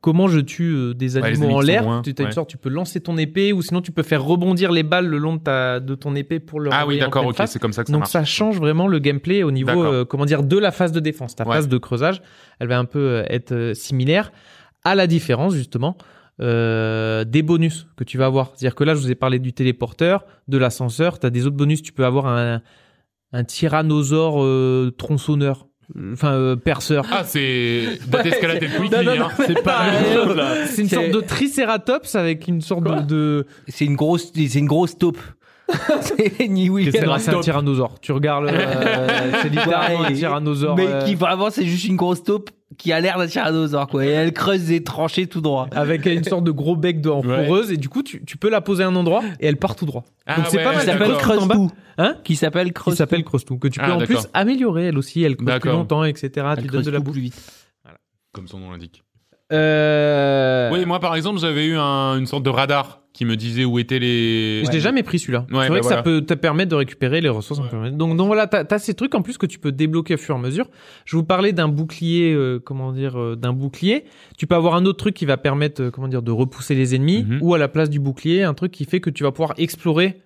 comment 0.01 0.29
je 0.29 0.41
tue 0.41 0.73
euh, 0.75 0.95
des 0.95 1.17
animaux 1.19 1.51
en 1.51 1.61
l'air, 1.61 2.01
tu 2.03 2.11
as 2.17 2.21
une 2.21 2.27
ouais. 2.27 2.33
sorte, 2.33 2.49
tu 2.49 2.57
peux 2.57 2.71
lancer 2.71 3.01
ton 3.01 3.19
épée 3.19 3.53
ou 3.53 3.61
sinon 3.63 3.83
tu 3.83 3.93
peux 3.93 4.03
faire 4.03 4.25
rebondir 4.25 4.73
les 4.73 4.83
balles 4.83 5.07
le 5.07 5.19
long 5.19 5.35
de 5.37 5.41
ta 5.41 5.79
de 5.81 5.95
ton 5.95 6.15
épée 6.15 6.41
pour 6.41 6.59
le 6.61 6.71
Ah 6.73 6.87
oui 6.87 6.99
d'accord, 6.99 7.27
ok, 7.27 7.37
c'est 7.47 7.59
comme 7.59 7.73
ça 7.75 7.83
que 7.83 7.89
ça 7.89 7.93
Donc 7.93 8.01
marche. 8.01 8.13
ça 8.13 8.25
change 8.25 8.59
vraiment 8.59 8.87
le 8.87 8.99
gameplay 8.99 9.43
au 9.43 9.51
niveau, 9.51 9.85
euh, 9.85 10.05
comment 10.07 10.25
dire, 10.25 10.43
de 10.43 10.59
la 10.59 10.71
phase 10.71 10.93
de 10.93 11.01
défense. 11.01 11.37
Ta 11.37 11.47
Ouais. 11.47 11.57
phase 11.57 11.69
de 11.69 11.77
creusage, 11.79 12.23
elle 12.61 12.69
va 12.69 12.79
un 12.79 12.85
peu 12.87 12.99
euh, 12.99 13.25
être 13.29 13.73
similaire, 13.75 14.33
à 14.85 14.95
la 14.95 15.07
différence 15.07 15.55
justement 15.55 15.97
euh, 16.41 17.25
des 17.25 17.43
bonus 17.43 17.87
que 17.97 18.05
tu 18.05 18.17
vas 18.17 18.25
avoir. 18.25 18.53
C'est-à-dire 18.57 18.75
que 18.75 18.85
là, 18.85 18.95
je 18.95 19.01
vous 19.01 19.11
ai 19.11 19.15
parlé 19.15 19.39
du 19.39 19.53
téléporteur, 19.53 20.25
de 20.49 20.57
l'ascenseur. 20.57 21.19
Tu 21.19 21.27
as 21.27 21.31
des 21.31 21.47
autres 21.47 21.57
bonus. 21.57 21.83
Tu 21.83 21.93
peux 21.93 22.07
avoir 22.07 22.27
un, 22.27 22.63
un 23.35 23.45
tyrannosaure 23.45 24.43
tronçonneur, 24.97 25.67
enfin 26.13 26.33
euh, 26.33 26.57
perceur. 26.57 27.07
Ah, 27.11 27.25
c'est 27.25 27.99
That 28.11 28.23
Escalated 28.23 28.77
Quickly, 28.77 29.09
hein. 29.09 29.29
C'est 29.47 29.63
pas 29.63 29.87
la 29.87 29.93
même 29.93 30.15
chose, 30.15 30.37
là. 30.37 30.67
c'est 30.67 30.83
une 30.83 30.89
sorte 30.89 31.11
de 31.11 31.21
tricératops 31.21 32.15
avec 32.15 32.49
une 32.49 32.61
sorte 32.61 32.85
de, 32.85 33.01
de... 33.01 33.47
C'est 33.69 33.85
une 33.85 33.97
grosse, 33.97 34.33
c'est 34.35 34.59
une 34.59 34.67
grosse 34.67 34.97
taupe. 34.99 35.19
c'est 36.01 36.49
ni 36.49 36.69
oui. 36.69 36.91
C'est 36.91 37.05
un 37.05 37.41
tyrannosaure. 37.41 38.01
Tu 38.01 38.13
regardes, 38.13 38.47
euh, 38.47 39.33
c'est 39.43 39.49
littéralement 39.49 40.05
un 40.05 40.13
tyrannosaure. 40.13 40.77
Mais 40.77 40.87
euh, 40.87 41.03
qui 41.03 41.15
vraiment, 41.15 41.51
c'est 41.51 41.65
juste 41.65 41.87
une 41.87 41.97
grosse 41.97 42.23
taupe 42.23 42.51
qui 42.79 42.93
a 42.93 43.01
l'air 43.01 43.19
d'un 43.19 43.27
tyrannosaure, 43.27 43.87
quoi. 43.89 44.05
Et 44.05 44.09
elle 44.09 44.33
creuse 44.33 44.67
des 44.67 44.83
tranchées 44.85 45.27
tout 45.27 45.41
droit. 45.41 45.69
avec 45.73 46.07
une 46.07 46.25
sorte 46.25 46.45
de 46.45 46.51
gros 46.51 46.77
bec 46.77 47.01
de 47.01 47.11
en 47.11 47.21
Ouais. 47.23 47.73
et 47.73 47.77
du 47.77 47.89
coup 47.89 48.03
tu, 48.03 48.25
tu 48.25 48.37
peux 48.37 48.49
la 48.49 48.61
poser 48.61 48.85
à 48.85 48.89
un 48.89 48.95
endroit 48.97 49.23
et 49.41 49.47
elle 49.47 49.57
part 49.57 49.75
tout 49.77 49.87
droit. 49.87 50.05
Ah 50.27 50.37
Donc 50.37 50.47
c'est 50.49 50.59
ouais, 50.59 50.65
pas 50.65 50.73
mal. 50.73 50.81
Qui 50.81 50.87
s'appelle 50.87 51.09
peux 51.09 51.15
d'accord. 51.15 51.33
tout. 51.35 51.47
Creuse-tout. 51.49 51.71
Hein 51.99 52.17
Qui 52.25 52.37
s'appelle 52.37 52.67
Qui 52.69 52.73
Creuse. 52.75 52.95
s'appelle 52.97 53.25
creuse 53.25 53.45
tout 53.45 53.59
que 53.59 53.69
tu 53.69 53.79
peux 53.81 53.87
Ah, 53.87 53.95
en 53.95 53.99
plus 53.99 54.15
d'accord. 54.15 54.31
améliorer 54.35 54.85
elle 54.87 54.99
aussi. 54.99 55.23
Elle 55.23 55.35
creuse 55.37 55.47
plus 55.47 55.53
D'accord. 55.53 55.73
longtemps 55.75 56.05
etc. 56.05 56.31
Elle 56.37 56.57
tu 56.57 56.63
donnes 56.63 56.69
creuse 56.71 56.87
de 56.87 56.91
la 56.93 57.01
bouffe. 57.01 57.13
plus 57.13 57.23
vite. 57.23 57.53
Comme 58.33 58.47
son 58.47 58.59
nom 58.61 58.71
l'indique. 58.71 59.03
Euh... 59.53 60.71
Oui, 60.73 60.85
moi, 60.87 61.01
par 61.01 61.15
exemple, 61.17 61.41
j'avais 61.41 61.67
eu 61.67 61.77
un- 61.77 62.17
une 62.19 62.27
sorte 62.27 62.43
de 62.45 62.51
radar 62.51 63.01
qui 63.13 63.25
me 63.25 63.35
disait 63.37 63.65
où 63.65 63.79
étaient 63.81 63.99
les... 63.99 64.63
Je 64.65 64.71
l'ai 64.71 64.79
jamais 64.81 65.03
pris 65.03 65.19
celui-là. 65.19 65.41
Ouais, 65.51 65.63
c'est 65.65 65.69
vrai 65.69 65.69
bah 65.69 65.77
que 65.79 65.83
voilà. 65.83 65.97
ça 65.97 66.03
peut 66.03 66.21
te 66.21 66.35
permettre 66.35 66.71
de 66.71 66.77
récupérer 66.77 67.21
les 67.21 67.29
ressources. 67.29 67.59
en 67.61 67.67
permanence. 67.67 67.97
Donc, 67.97 68.17
donc 68.17 68.29
voilà, 68.29 68.47
t'as 68.47 68.65
as 68.71 68.79
ces 68.79 68.95
trucs 68.95 69.15
en 69.17 69.23
plus 69.23 69.37
que 69.37 69.47
tu 69.47 69.59
peux 69.59 69.73
débloquer 69.73 70.15
au 70.15 70.19
fur 70.19 70.37
et 70.37 70.39
à 70.39 70.41
mesure. 70.41 70.67
Je 71.05 71.17
vous 71.17 71.25
parlais 71.25 71.53
d'un 71.53 71.67
bouclier, 71.69 72.33
euh, 72.33 72.61
comment 72.65 72.93
dire, 72.93 73.19
euh, 73.21 73.35
d'un 73.37 73.53
bouclier. 73.53 74.05
Tu 74.39 74.47
peux 74.47 74.55
avoir 74.55 74.77
un 74.77 74.85
autre 74.87 74.99
truc 74.99 75.15
qui 75.15 75.27
va 75.27 75.37
permettre, 75.37 75.83
euh, 75.83 75.91
comment 75.91 76.07
dire, 76.09 76.23
de 76.23 76.31
repousser 76.31 76.75
les 76.77 76.95
ennemis, 76.95 77.25
Mhm. 77.25 77.39
ou 77.43 77.53
à 77.55 77.59
la 77.59 77.67
place 77.69 77.91
du 77.91 77.99
bouclier, 77.99 78.45
un 78.45 78.55
truc 78.55 78.71
qui 78.71 78.85
fait 78.85 79.01
que 79.01 79.11
tu 79.11 79.25
vas 79.25 79.33
pouvoir 79.33 79.55
explorer 79.59 80.21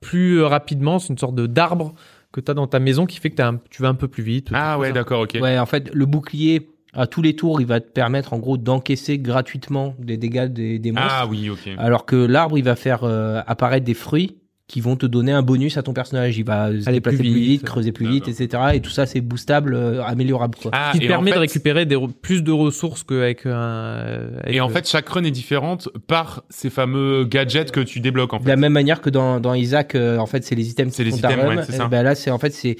plus 0.00 0.40
euh, 0.40 0.46
rapidement. 0.48 0.98
C'est 0.98 1.08
une 1.12 1.18
sorte 1.18 1.36
de 1.36 1.46
d'arbre 1.46 1.94
que 2.32 2.40
tu 2.40 2.50
as 2.50 2.54
dans 2.54 2.66
ta 2.66 2.80
maison 2.80 3.06
qui 3.06 3.18
fait 3.20 3.30
que 3.30 3.36
t'as 3.36 3.48
un- 3.48 3.60
tu 3.70 3.82
vas 3.82 3.88
un 3.88 3.94
peu 3.94 4.08
plus 4.08 4.24
vite. 4.24 4.48
Ah 4.52 4.78
ouais, 4.78 4.90
d'accord, 4.92 5.20
ok. 5.22 5.38
Ouais, 5.40 5.58
en 5.58 5.66
fait, 5.66 5.90
le 5.94 6.06
bouclier, 6.06 6.68
à 6.96 7.06
tous 7.06 7.22
les 7.22 7.36
tours, 7.36 7.60
il 7.60 7.66
va 7.66 7.80
te 7.80 7.90
permettre, 7.90 8.32
en 8.32 8.38
gros, 8.38 8.56
d'encaisser 8.56 9.18
gratuitement 9.18 9.94
des 9.98 10.16
dégâts 10.16 10.46
des, 10.46 10.78
des 10.78 10.92
monstres. 10.92 11.08
Ah 11.10 11.26
oui, 11.28 11.50
ok. 11.50 11.70
Alors 11.78 12.06
que 12.06 12.16
l'arbre, 12.16 12.58
il 12.58 12.64
va 12.64 12.76
faire 12.76 13.04
euh, 13.04 13.40
apparaître 13.46 13.84
des 13.84 13.94
fruits 13.94 14.36
qui 14.68 14.80
vont 14.80 14.96
te 14.96 15.06
donner 15.06 15.30
un 15.30 15.42
bonus 15.42 15.76
à 15.76 15.84
ton 15.84 15.92
personnage. 15.92 16.36
Il 16.38 16.44
va 16.44 16.70
se 16.72 16.88
Aller 16.88 16.96
déplacer 16.96 17.18
plus 17.18 17.30
plus 17.30 17.40
vite, 17.40 17.62
creuser 17.62 17.92
plus 17.92 18.08
vite, 18.08 18.26
etc. 18.26 18.48
Et 18.74 18.80
tout 18.80 18.90
ça, 18.90 19.06
c'est 19.06 19.20
boostable, 19.20 19.74
euh, 19.76 20.02
améliorable, 20.02 20.58
quoi. 20.60 20.72
Ah, 20.74 20.90
qui 20.92 20.98
te 20.98 21.04
en 21.04 21.08
permet 21.08 21.30
de 21.30 21.38
récupérer 21.38 21.86
des, 21.86 21.94
re- 21.94 22.10
plus 22.12 22.42
de 22.42 22.50
ressources 22.50 23.04
qu'avec 23.04 23.46
un. 23.46 23.50
euh, 23.50 24.40
avec, 24.42 24.56
Et 24.56 24.60
en 24.60 24.68
euh, 24.68 24.72
fait, 24.72 24.88
chaque 24.88 25.08
run 25.08 25.22
est 25.22 25.30
différente 25.30 25.88
par 26.08 26.42
ces 26.50 26.68
fameux 26.68 27.24
gadgets 27.24 27.70
que 27.70 27.78
tu 27.78 28.00
débloques, 28.00 28.34
en 28.34 28.38
De 28.38 28.42
fait. 28.42 28.48
la 28.50 28.56
même 28.56 28.72
manière 28.72 29.00
que 29.00 29.08
dans, 29.10 29.38
dans 29.38 29.54
Isaac, 29.54 29.94
euh, 29.94 30.18
en 30.18 30.26
fait, 30.26 30.42
c'est 30.44 30.56
les 30.56 30.68
items 30.68 30.92
C'est 30.92 31.04
qui 31.04 31.10
les 31.10 31.16
font 31.16 31.22
ta 31.22 31.30
items, 31.32 31.46
run. 31.48 31.56
ouais, 31.58 31.62
c'est 31.64 31.74
Eh 31.74 31.76
ça. 31.76 31.86
ben 31.86 32.02
là, 32.02 32.16
c'est 32.16 32.32
en 32.32 32.38
fait 32.38 32.52
c'est 32.52 32.76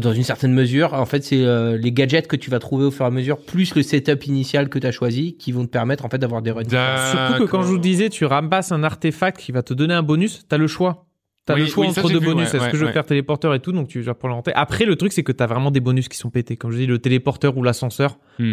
dans 0.00 0.12
une 0.12 0.22
certaine 0.22 0.52
mesure, 0.52 0.94
en 0.94 1.04
fait, 1.04 1.22
c'est 1.24 1.44
euh, 1.44 1.76
les 1.76 1.92
gadgets 1.92 2.26
que 2.26 2.36
tu 2.36 2.50
vas 2.50 2.58
trouver 2.58 2.86
au 2.86 2.90
fur 2.90 3.04
et 3.04 3.08
à 3.08 3.10
mesure, 3.10 3.38
plus 3.38 3.74
le 3.74 3.82
setup 3.82 4.26
initial 4.26 4.68
que 4.68 4.78
tu 4.78 4.86
as 4.86 4.92
choisi, 4.92 5.36
qui 5.36 5.52
vont 5.52 5.64
te 5.66 5.70
permettre 5.70 6.04
en 6.04 6.08
fait 6.08 6.18
d'avoir 6.18 6.40
des 6.42 6.50
runs. 6.50 6.62
Surtout 6.64 7.44
que 7.44 7.50
quand 7.50 7.62
je 7.62 7.68
vous 7.68 7.78
disais, 7.78 8.08
tu 8.08 8.24
ramasses 8.24 8.72
un 8.72 8.82
artefact 8.82 9.38
qui 9.38 9.52
va 9.52 9.62
te 9.62 9.74
donner 9.74 9.94
un 9.94 10.02
bonus, 10.02 10.44
t'as 10.48 10.56
le 10.58 10.66
choix. 10.66 11.04
T'as 11.44 11.54
Oui, 11.54 11.60
le 11.60 11.66
choix 11.66 11.84
oui, 11.86 11.90
entre 11.90 12.10
deux 12.10 12.18
vu, 12.18 12.26
bonus. 12.26 12.48
ouais, 12.50 12.56
Est-ce 12.56 12.64
ouais, 12.64 12.70
que 12.70 12.76
je 12.76 12.80
veux 12.82 12.88
ouais. 12.88 12.92
faire 12.92 13.06
téléporteur 13.06 13.54
et 13.54 13.60
tout 13.60 13.72
Donc 13.72 13.88
tu 13.88 14.00
vas 14.02 14.14
pour. 14.14 14.30
Après, 14.54 14.84
le 14.84 14.96
truc, 14.96 15.12
c'est 15.12 15.22
que 15.22 15.32
t'as 15.32 15.46
vraiment 15.46 15.70
des 15.70 15.80
bonus 15.80 16.08
qui 16.08 16.18
sont 16.18 16.28
pétés. 16.30 16.56
Comme 16.56 16.72
je 16.72 16.76
dis, 16.78 16.86
le 16.86 16.98
téléporteur 16.98 17.56
ou 17.56 17.62
l'ascenseur, 17.62 18.18
Hmm. 18.38 18.52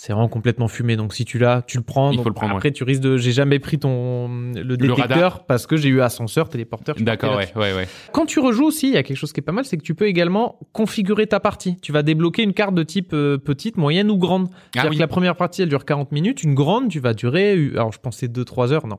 C'est 0.00 0.12
vraiment 0.12 0.28
complètement 0.28 0.68
fumé. 0.68 0.94
Donc 0.94 1.12
si 1.12 1.24
tu 1.24 1.38
l'as, 1.40 1.62
tu 1.62 1.76
le 1.76 1.82
prends. 1.82 2.12
Il 2.12 2.16
Donc, 2.16 2.22
faut 2.22 2.28
le 2.30 2.34
prendre, 2.34 2.54
Après, 2.54 2.70
tu 2.70 2.84
risques 2.84 3.00
de. 3.00 3.16
J'ai 3.16 3.32
jamais 3.32 3.58
pris 3.58 3.80
ton 3.80 4.28
le 4.54 4.76
détecteur 4.76 5.44
parce 5.44 5.66
que 5.66 5.76
j'ai 5.76 5.88
eu 5.88 6.00
ascenseur, 6.00 6.48
téléporteur. 6.48 6.94
D'accord, 7.00 7.36
ouais, 7.36 7.50
ouais, 7.56 7.74
ouais. 7.74 7.88
Quand 8.12 8.24
tu 8.24 8.38
rejoues 8.38 8.66
aussi, 8.66 8.86
il 8.86 8.94
y 8.94 8.96
a 8.96 9.02
quelque 9.02 9.16
chose 9.16 9.32
qui 9.32 9.40
est 9.40 9.42
pas 9.42 9.50
mal, 9.50 9.64
c'est 9.64 9.76
que 9.76 9.82
tu 9.82 9.96
peux 9.96 10.06
également 10.06 10.60
configurer 10.72 11.26
ta 11.26 11.40
partie. 11.40 11.80
Tu 11.80 11.90
vas 11.90 12.04
débloquer 12.04 12.44
une 12.44 12.52
carte 12.52 12.76
de 12.76 12.84
type 12.84 13.10
euh, 13.12 13.38
petite, 13.38 13.76
moyenne 13.76 14.08
ou 14.08 14.18
grande. 14.18 14.46
C'est-à-dire 14.46 14.82
Ah 14.84 14.88
oui. 14.90 14.96
que 14.96 15.00
la 15.00 15.08
première 15.08 15.34
partie, 15.34 15.62
elle 15.62 15.68
dure 15.68 15.84
40 15.84 16.12
minutes. 16.12 16.44
Une 16.44 16.54
grande, 16.54 16.90
tu 16.90 17.00
vas 17.00 17.12
durer, 17.12 17.70
alors 17.72 17.90
je 17.92 17.98
pensais 17.98 18.28
2-3 18.28 18.70
heures, 18.72 18.86
non. 18.86 18.98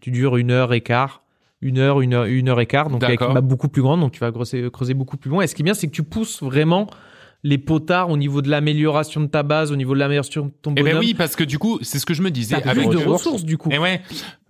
Tu 0.00 0.10
dures 0.10 0.38
une 0.38 0.50
heure 0.50 0.72
et 0.72 0.80
quart. 0.80 1.24
Une 1.60 1.76
heure, 1.78 2.00
une 2.00 2.14
heure, 2.14 2.24
une 2.24 2.48
heure 2.48 2.60
et 2.60 2.66
quart. 2.66 2.88
Donc 2.88 3.02
avec 3.04 3.20
une 3.20 3.34
map 3.34 3.42
beaucoup 3.42 3.68
plus 3.68 3.82
grande, 3.82 4.00
donc 4.00 4.12
tu 4.12 4.20
vas 4.20 4.32
creuser, 4.32 4.70
creuser 4.70 4.94
beaucoup 4.94 5.18
plus 5.18 5.30
loin. 5.30 5.42
Et 5.42 5.46
ce 5.46 5.54
qui 5.54 5.60
est 5.60 5.64
bien, 5.64 5.74
c'est 5.74 5.88
que 5.88 5.92
tu 5.92 6.02
pousses 6.02 6.42
vraiment 6.42 6.86
les 7.48 7.58
potards 7.58 8.10
au 8.10 8.16
niveau 8.16 8.42
de 8.42 8.50
l'amélioration 8.50 9.20
de 9.20 9.26
ta 9.26 9.42
base, 9.44 9.70
au 9.70 9.76
niveau 9.76 9.94
de 9.94 10.00
l'amélioration 10.00 10.46
de 10.46 10.50
ton 10.62 10.72
Eh 10.76 10.80
bonhomme. 10.82 10.94
ben 10.94 10.98
oui, 10.98 11.14
parce 11.14 11.36
que 11.36 11.44
du 11.44 11.58
coup, 11.58 11.78
c'est 11.82 11.98
ce 12.00 12.04
que 12.06 12.12
je 12.12 12.22
me 12.22 12.30
disais. 12.32 12.60
T'as 12.60 12.70
Avec 12.70 12.88
plus 12.88 12.92
de 12.92 12.96
ressources. 12.98 13.24
ressources 13.24 13.44
du 13.44 13.56
coup. 13.56 13.70
Et 13.70 13.78
ouais, 13.78 14.00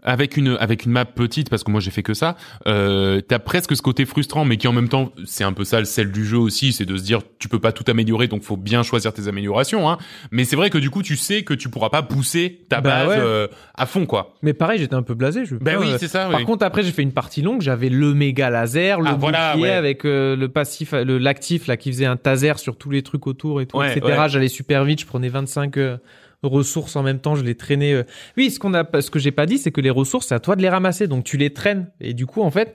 avec 0.07 0.37
une 0.39 0.57
avec 0.61 0.87
une 0.87 0.93
map 0.93 1.05
petite 1.05 1.51
parce 1.51 1.63
que 1.65 1.71
moi 1.71 1.81
j'ai 1.81 1.91
fait 1.91 2.03
que 2.03 2.15
ça, 2.15 2.37
euh, 2.67 3.21
t'as 3.21 3.39
presque 3.39 3.77
ce 3.77 3.83
côté 3.83 4.07
frustrant, 4.07 4.45
mais 4.47 4.57
qui 4.57 4.67
en 4.69 4.73
même 4.73 4.89
temps 4.89 5.13
c'est 5.27 5.45
un 5.45 5.53
peu 5.53 5.65
ça 5.65 5.79
le 5.81 5.85
sel 5.85 6.11
du 6.11 6.25
jeu 6.25 6.39
aussi, 6.39 6.73
c'est 6.73 6.87
de 6.87 6.97
se 6.97 7.03
dire 7.03 7.21
tu 7.39 7.49
peux 7.49 7.59
pas 7.59 7.73
tout 7.73 7.85
améliorer, 7.89 8.29
donc 8.29 8.43
faut 8.43 8.57
bien 8.57 8.83
choisir 8.83 9.13
tes 9.13 9.29
améliorations. 9.29 9.91
Hein. 9.91 9.99
Mais 10.31 10.45
c'est 10.45 10.57
vrai 10.57 10.71
que 10.71 10.79
du 10.79 10.89
coup 10.91 11.03
tu 11.03 11.17
sais 11.17 11.43
que 11.43 11.53
tu 11.53 11.69
pourras 11.69 11.91
pas 11.91 12.03
pousser 12.03 12.61
ta 12.69 12.81
Bah 12.81 12.91
base 13.05 13.09
ouais. 13.09 13.17
euh, 13.19 13.47
à 13.75 13.85
fond 13.87 14.07
quoi. 14.07 14.35
Mais 14.43 14.55
pareil, 14.55 14.79
j'étais 14.79 14.95
un 14.95 15.03
peu 15.03 15.15
blasé. 15.15 15.45
Je, 15.45 15.57
putain, 15.57 15.77
oui, 15.79 15.91
euh, 15.91 15.97
c'est 15.99 16.09
ça. 16.09 16.27
Par 16.31 16.39
oui. 16.41 16.45
contre, 16.47 16.65
après, 16.65 16.83
j'ai 16.83 16.93
fait 16.93 17.03
une 17.03 17.13
partie 17.13 17.43
longue. 17.43 17.61
J'avais 17.61 17.89
le 17.89 18.15
méga 18.15 18.49
laser, 18.49 19.01
le 19.01 19.09
Ah, 19.11 19.17
voilà, 19.19 19.53
bouclier 19.55 19.71
ouais. 19.71 19.75
avec 19.75 20.05
euh, 20.05 20.37
le 20.37 20.49
passif, 20.49 20.93
le 20.93 21.19
l'actif 21.19 21.67
là 21.67 21.77
qui 21.77 21.91
faisait 21.91 22.07
un 22.07 22.17
taser 22.17 22.53
sur 22.59 22.77
tous 22.77 22.91
les 22.91 23.03
trucs 23.03 23.27
autour 23.27 23.61
et 23.61 23.67
tout, 23.67 23.79
Ouais, 23.79 23.97
etc. 23.97 24.25
J'allais 24.29 24.49
super 24.49 24.85
vite. 24.85 25.01
Je 25.01 25.07
prenais 25.07 25.29
25 25.29 25.77
euh, 25.79 25.97
ressources 26.47 26.97
en 26.97 27.03
même 27.03 27.19
temps. 27.19 27.35
Je 27.35 27.45
les 27.45 27.55
traînais. 27.55 27.93
euh. 27.93 28.03
Oui, 28.37 28.51
ce 28.51 28.59
qu'on 28.59 28.75
a, 28.75 28.85
ce 29.01 29.11
que 29.11 29.19
j'ai 29.19 29.33
pas 29.33 29.47
dit, 29.47 29.59
c'est 29.59 29.73
que 29.73 29.81
les 29.81 29.91
ressources, 29.91 30.27
c'est 30.29 30.35
à 30.35 30.41
toi 30.41 30.57
de 30.57 30.63
les 30.63 30.69
ramasser. 30.69 31.07
Donc 31.09 31.25
tu 31.25 31.37
les 31.37 31.53
traînes. 31.53 31.89
Et 32.01 32.15
du 32.15 32.27
coup, 32.27 32.43
en 32.43 32.51
fait. 32.51 32.75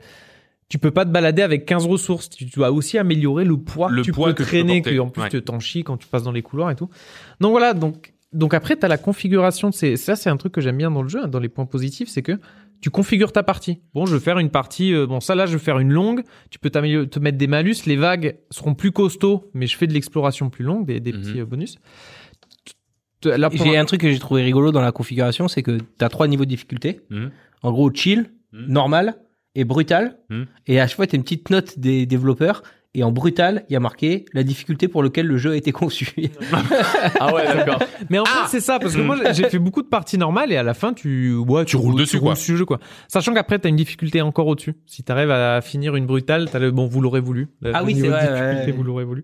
Tu 0.70 0.80
peux 0.80 0.92
pas 0.92 1.04
te 1.04 1.10
balader 1.10 1.42
avec 1.42 1.66
15 1.66 1.86
ressources. 1.86 2.30
Tu 2.30 2.46
tu 2.46 2.56
dois 2.56 2.72
aussi 2.72 2.98
améliorer 2.98 3.44
le 3.44 3.58
poids 3.58 3.90
Le 3.92 3.98
que 4.04 4.06
tu 4.06 4.12
poids 4.14 4.28
peux 4.28 4.34
que 4.36 4.38
tu 4.38 4.44
peux 4.44 4.48
traîner, 4.58 4.82
porter. 4.82 4.96
que 4.96 5.02
en 5.02 5.10
plus 5.10 5.22
Ouais. 5.24 5.30
tu 5.30 5.42
t'en 5.42 5.60
chies 5.60 5.84
quand 5.84 5.98
tu 5.98 6.08
passes 6.08 6.24
dans 6.24 6.32
les 6.32 6.42
couloirs 6.42 6.72
et 6.72 6.76
tout. 6.78 6.90
Donc 7.42 7.52
voilà, 7.52 7.74
donc 7.74 8.14
donc 8.32 8.54
après 8.54 8.78
tu 8.78 8.86
as 8.86 8.88
la 8.88 8.98
configuration 8.98 9.68
de 9.70 9.74
ces 9.74 9.98
ça 9.98 10.16
c'est 10.16 10.30
un 10.30 10.38
truc 10.38 10.54
que 10.54 10.62
j'aime 10.62 10.78
bien 10.78 10.90
dans 10.90 11.04
le 11.04 11.10
jeu, 11.10 11.20
hein, 11.24 11.28
dans 11.28 11.40
les 11.42 11.50
points 11.50 11.66
positifs, 11.66 12.08
c'est 12.08 12.22
que 12.22 12.40
tu 12.80 12.90
configures 12.90 13.34
ta 13.34 13.44
partie. 13.44 13.82
Bon, 13.94 14.06
je 14.06 14.16
vais 14.16 14.22
faire 14.22 14.40
une 14.40 14.50
partie 14.50 14.94
euh, 14.94 15.06
bon 15.06 15.20
ça 15.20 15.36
là 15.36 15.46
je 15.46 15.52
vais 15.58 15.60
faire 15.62 15.78
une 15.80 15.92
longue, 15.92 16.24
tu 16.52 16.58
peux 16.58 16.70
te 16.70 17.20
mettre 17.20 17.38
des 17.38 17.48
malus, 17.48 17.76
les 17.86 17.98
vagues 17.98 18.38
seront 18.50 18.74
plus 18.74 18.94
costauds, 18.94 19.52
mais 19.54 19.68
je 19.68 19.76
fais 19.76 19.88
de 19.88 19.94
l'exploration 19.94 20.50
plus 20.50 20.64
longue, 20.64 20.86
des, 20.86 21.02
des 21.02 21.12
Mhm. 21.12 21.22
petits 21.22 21.40
euh, 21.42 21.46
bonus. 21.46 21.80
J'ai 23.24 23.78
un 23.78 23.86
truc 23.86 24.02
que 24.02 24.10
j'ai 24.12 24.20
trouvé 24.20 24.42
rigolo 24.44 24.72
dans 24.72 24.82
la 24.82 24.92
configuration, 24.92 25.48
c'est 25.48 25.64
que 25.64 25.78
tu 25.78 26.06
as 26.06 26.10
trois 26.10 26.28
niveaux 26.28 26.46
de 26.46 26.50
difficulté. 26.50 27.02
Mhm. 27.10 27.32
En 27.64 27.72
gros, 27.72 27.92
chill, 27.94 28.32
Mhm. 28.54 28.66
normal 28.68 29.16
et 29.56 29.64
brutal. 29.64 30.18
Mhm. 30.30 30.46
Et 30.68 30.80
à 30.82 30.88
chaque 30.88 30.96
fois, 30.98 31.08
tu 31.08 31.16
as 31.16 31.18
une 31.18 31.24
petite 31.24 31.50
note 31.50 31.78
des 31.80 32.06
développeurs. 32.06 32.64
Et 32.94 33.04
en 33.04 33.12
brutal, 33.14 33.64
il 33.70 33.74
y 33.74 33.76
a 33.78 33.80
marqué 33.80 34.26
la 34.34 34.44
difficulté 34.44 34.90
pour 34.90 35.02
laquelle 35.02 35.26
le 35.26 35.38
jeu 35.38 35.52
a 35.52 35.56
été 35.56 35.72
conçu. 35.72 36.14
Ah 37.22 37.34
ouais, 37.34 37.46
d'accord. 37.46 37.80
Mais 38.10 38.20
en 38.20 38.24
Ah 38.28 38.44
fait, 38.44 38.58
c'est 38.58 38.60
ça, 38.60 38.80
parce 38.80 38.96
que 38.98 39.02
moi, 39.02 39.16
j'ai 39.32 39.48
fait 39.50 39.60
beaucoup 39.60 39.82
de 39.82 39.88
parties 39.88 40.18
normales 40.18 40.52
et 40.52 40.58
à 40.58 40.64
la 40.64 40.74
fin, 40.74 40.92
tu, 40.94 41.34
ouais, 41.36 41.64
Tu 41.64 41.78
roules 41.78 41.96
dessus, 41.98 42.20
quoi. 42.20 42.36
sur 42.36 42.52
le 42.54 42.58
jeu, 42.60 42.66
quoi. 42.66 42.80
Sachant 43.08 43.34
qu'après, 43.34 43.60
t'as 43.60 43.70
une 43.70 43.78
difficulté 43.78 44.22
encore 44.22 44.48
au-dessus. 44.48 44.74
Si 44.88 45.04
t'arrives 45.04 45.32
à 45.32 45.62
finir 45.62 45.96
une 45.96 46.06
brutale, 46.06 46.50
t'as 46.52 46.60
le, 46.60 46.72
bon, 46.72 46.86
vous 46.88 47.00
l'aurez 47.00 47.22
voulu. 47.22 47.48
Ah 47.64 47.80
le 47.80 47.86
oui, 47.86 47.96
c'est 47.96 48.08
vrai, 48.10 48.20
difficulté, 48.24 48.56
ouais, 48.60 48.66
ouais. 48.66 48.72
vous 48.72 48.84
l'aurez 48.84 49.06
voulu. 49.06 49.24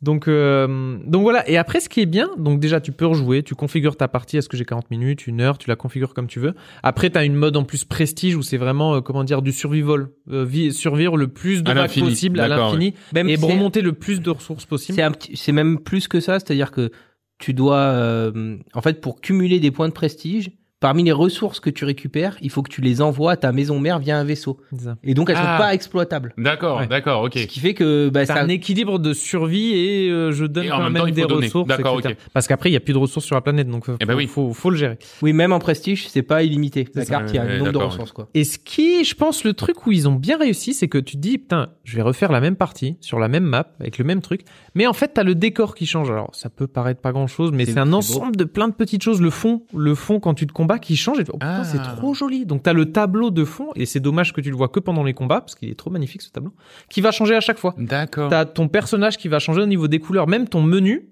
Donc, 0.00 0.28
euh, 0.28 0.96
donc 1.04 1.22
voilà. 1.22 1.48
Et 1.50 1.56
après, 1.56 1.80
ce 1.80 1.88
qui 1.88 2.00
est 2.00 2.06
bien, 2.06 2.28
donc 2.38 2.60
déjà, 2.60 2.80
tu 2.80 2.92
peux 2.92 3.06
rejouer, 3.06 3.42
tu 3.42 3.54
configures 3.56 3.96
ta 3.96 4.06
partie. 4.06 4.36
Est-ce 4.36 4.48
que 4.48 4.56
j'ai 4.56 4.64
40 4.64 4.90
minutes, 4.92 5.26
une 5.26 5.40
heure, 5.40 5.58
tu 5.58 5.68
la 5.68 5.74
configures 5.76 6.14
comme 6.14 6.28
tu 6.28 6.38
veux. 6.38 6.54
Après, 6.84 7.10
t'as 7.10 7.24
une 7.24 7.34
mode 7.34 7.56
en 7.56 7.64
plus 7.64 7.84
prestige 7.84 8.36
où 8.36 8.42
c'est 8.42 8.58
vraiment, 8.58 8.94
euh, 8.94 9.00
comment 9.00 9.24
dire, 9.24 9.42
du 9.42 9.50
survival. 9.50 10.08
Euh, 10.30 10.44
vi- 10.44 10.72
survivre 10.72 11.16
le 11.16 11.26
plus 11.28 11.62
de 11.64 11.70
vagues 11.74 11.90
possible 12.10 12.38
à 12.40 12.48
l'infini 12.70 12.94
Même 13.12 13.28
et 13.28 13.36
remonter 13.48 13.82
le 13.82 13.92
plus 13.92 14.20
de 14.20 14.30
ressources 14.30 14.66
possible. 14.66 14.94
C'est 14.94 15.02
un 15.02 15.10
petit- 15.10 15.36
c'est 15.36 15.52
même 15.52 15.78
plus 15.80 16.06
que 16.06 16.20
ça, 16.20 16.34
c'est-à-dire 16.38 16.70
que 16.70 16.90
tu 17.38 17.52
dois, 17.52 17.76
euh, 17.78 18.56
en 18.74 18.82
fait, 18.82 19.00
pour 19.00 19.20
cumuler 19.20 19.58
des 19.58 19.70
points 19.72 19.88
de 19.88 19.92
prestige, 19.94 20.50
parmi 20.80 21.02
les 21.02 21.12
ressources 21.12 21.60
que 21.60 21.70
tu 21.70 21.84
récupères, 21.84 22.36
il 22.40 22.50
faut 22.50 22.62
que 22.62 22.70
tu 22.70 22.80
les 22.80 23.00
envoies 23.02 23.32
à 23.32 23.36
ta 23.36 23.52
maison 23.52 23.80
mère 23.80 23.98
via 23.98 24.18
un 24.18 24.24
vaisseau. 24.24 24.60
Et 25.02 25.14
donc 25.14 25.28
elles 25.30 25.36
Ah. 25.38 25.56
sont 25.56 25.62
pas 25.62 25.74
exploitables. 25.74 26.34
D'accord, 26.38 26.78
Ouais. 26.78 26.86
d'accord, 26.86 27.22
ok. 27.24 27.32
Ce 27.36 27.46
qui 27.46 27.60
fait 27.60 27.74
que 27.74 28.08
bah, 28.10 28.26
ça, 28.26 28.40
un 28.40 28.48
équilibre 28.48 28.98
de 28.98 29.12
survie 29.12 29.72
et 29.74 30.10
euh, 30.10 30.30
je 30.32 30.44
donne 30.44 30.64
Et 30.66 30.70
en 30.72 30.76
quand 30.78 30.82
même 30.84 30.92
même, 30.92 31.02
temps, 31.06 31.10
des 31.12 31.24
ressources. 31.24 31.68
D'accord, 31.68 31.98
etc. 31.98 32.14
ok. 32.18 32.30
Parce 32.32 32.46
qu'après, 32.46 32.70
il 32.70 32.72
y 32.72 32.76
a 32.76 32.80
plus 32.80 32.92
de 32.94 32.98
ressources 32.98 33.26
sur 33.26 33.34
la 33.34 33.40
planète, 33.40 33.68
donc 33.68 33.86
faut, 33.86 33.96
Eh 34.00 34.04
ben 34.04 34.14
oui. 34.14 34.26
faut, 34.26 34.52
faut 34.52 34.70
le 34.70 34.76
gérer. 34.76 34.98
oui, 35.22 35.32
même 35.32 35.52
en 35.52 35.58
prestige, 35.58 36.08
c'est 36.08 36.22
pas 36.22 36.42
illimité. 36.42 36.86
La 36.94 37.04
carte, 37.04 37.30
il 37.30 37.36
y 37.36 37.38
a 37.38 37.42
un 37.42 37.58
nombre 37.58 37.72
de 37.72 37.78
ressources 37.78 38.12
quoi. 38.12 38.28
Et 38.34 38.44
ce 38.44 38.58
qui, 38.58 39.04
je 39.04 39.14
pense, 39.14 39.44
le 39.44 39.54
truc 39.54 39.86
où 39.86 39.92
ils 39.92 40.08
ont 40.08 40.14
bien 40.14 40.38
réussi, 40.38 40.74
c'est 40.74 40.88
que 40.88 40.98
tu 40.98 41.16
te 41.16 41.20
dis, 41.20 41.38
putain, 41.38 41.70
je 41.84 41.96
vais 41.96 42.02
refaire 42.02 42.30
la 42.32 42.40
même 42.40 42.56
partie 42.56 42.96
sur 43.00 43.18
la 43.18 43.28
même 43.28 43.44
map 43.44 43.72
avec 43.80 43.98
le 43.98 44.04
même 44.04 44.20
truc, 44.20 44.42
mais 44.74 44.86
en 44.86 44.92
fait, 44.92 45.08
t'as 45.14 45.22
le 45.24 45.34
décor 45.34 45.74
qui 45.74 45.86
change. 45.86 46.10
Alors, 46.10 46.34
ça 46.34 46.50
peut 46.50 46.66
paraître 46.66 47.00
pas 47.00 47.12
grand 47.12 47.26
chose, 47.26 47.50
mais 47.52 47.64
C'est- 47.64 47.78
un 47.78 47.86
beau. 47.86 47.96
ensemble 47.96 48.36
de 48.36 48.44
plein 48.44 48.68
de 48.68 48.74
petites 48.74 49.02
choses. 49.02 49.20
Le 49.20 49.30
fond, 49.30 49.62
le 49.74 49.94
fond 49.94 50.20
quand 50.20 50.34
tu 50.34 50.46
te 50.46 50.52
combats 50.68 50.78
qui 50.78 50.96
change. 50.96 51.18
Et 51.18 51.24
tu 51.24 51.26
fais, 51.26 51.32
oh, 51.34 51.38
putain, 51.38 51.60
Ah. 51.60 51.64
c'est 51.64 51.78
trop 51.96 52.14
joli. 52.14 52.44
Donc, 52.46 52.62
t'as 52.62 52.72
le 52.72 52.92
tableau 52.92 53.30
de 53.30 53.44
fond, 53.44 53.68
et 53.74 53.86
c'est 53.86 54.00
dommage 54.00 54.32
que 54.32 54.40
tu 54.40 54.50
le 54.50 54.56
vois 54.56 54.68
que 54.68 54.80
pendant 54.80 55.02
les 55.02 55.14
combats, 55.14 55.40
parce 55.40 55.54
qu'il 55.54 55.68
est 55.70 55.74
trop 55.78 55.90
magnifique 55.90 56.22
ce 56.22 56.30
tableau, 56.30 56.52
qui 56.90 57.00
va 57.00 57.10
changer 57.10 57.34
à 57.34 57.40
chaque 57.40 57.58
fois. 57.58 57.74
D'accord. 57.78 58.28
T'as 58.30 58.44
ton 58.44 58.68
personnage 58.68 59.16
qui 59.16 59.28
va 59.28 59.38
changer 59.38 59.62
au 59.62 59.66
niveau 59.66 59.88
des 59.88 59.98
couleurs, 59.98 60.26
même 60.28 60.46
ton 60.48 60.62
menu. 60.62 61.08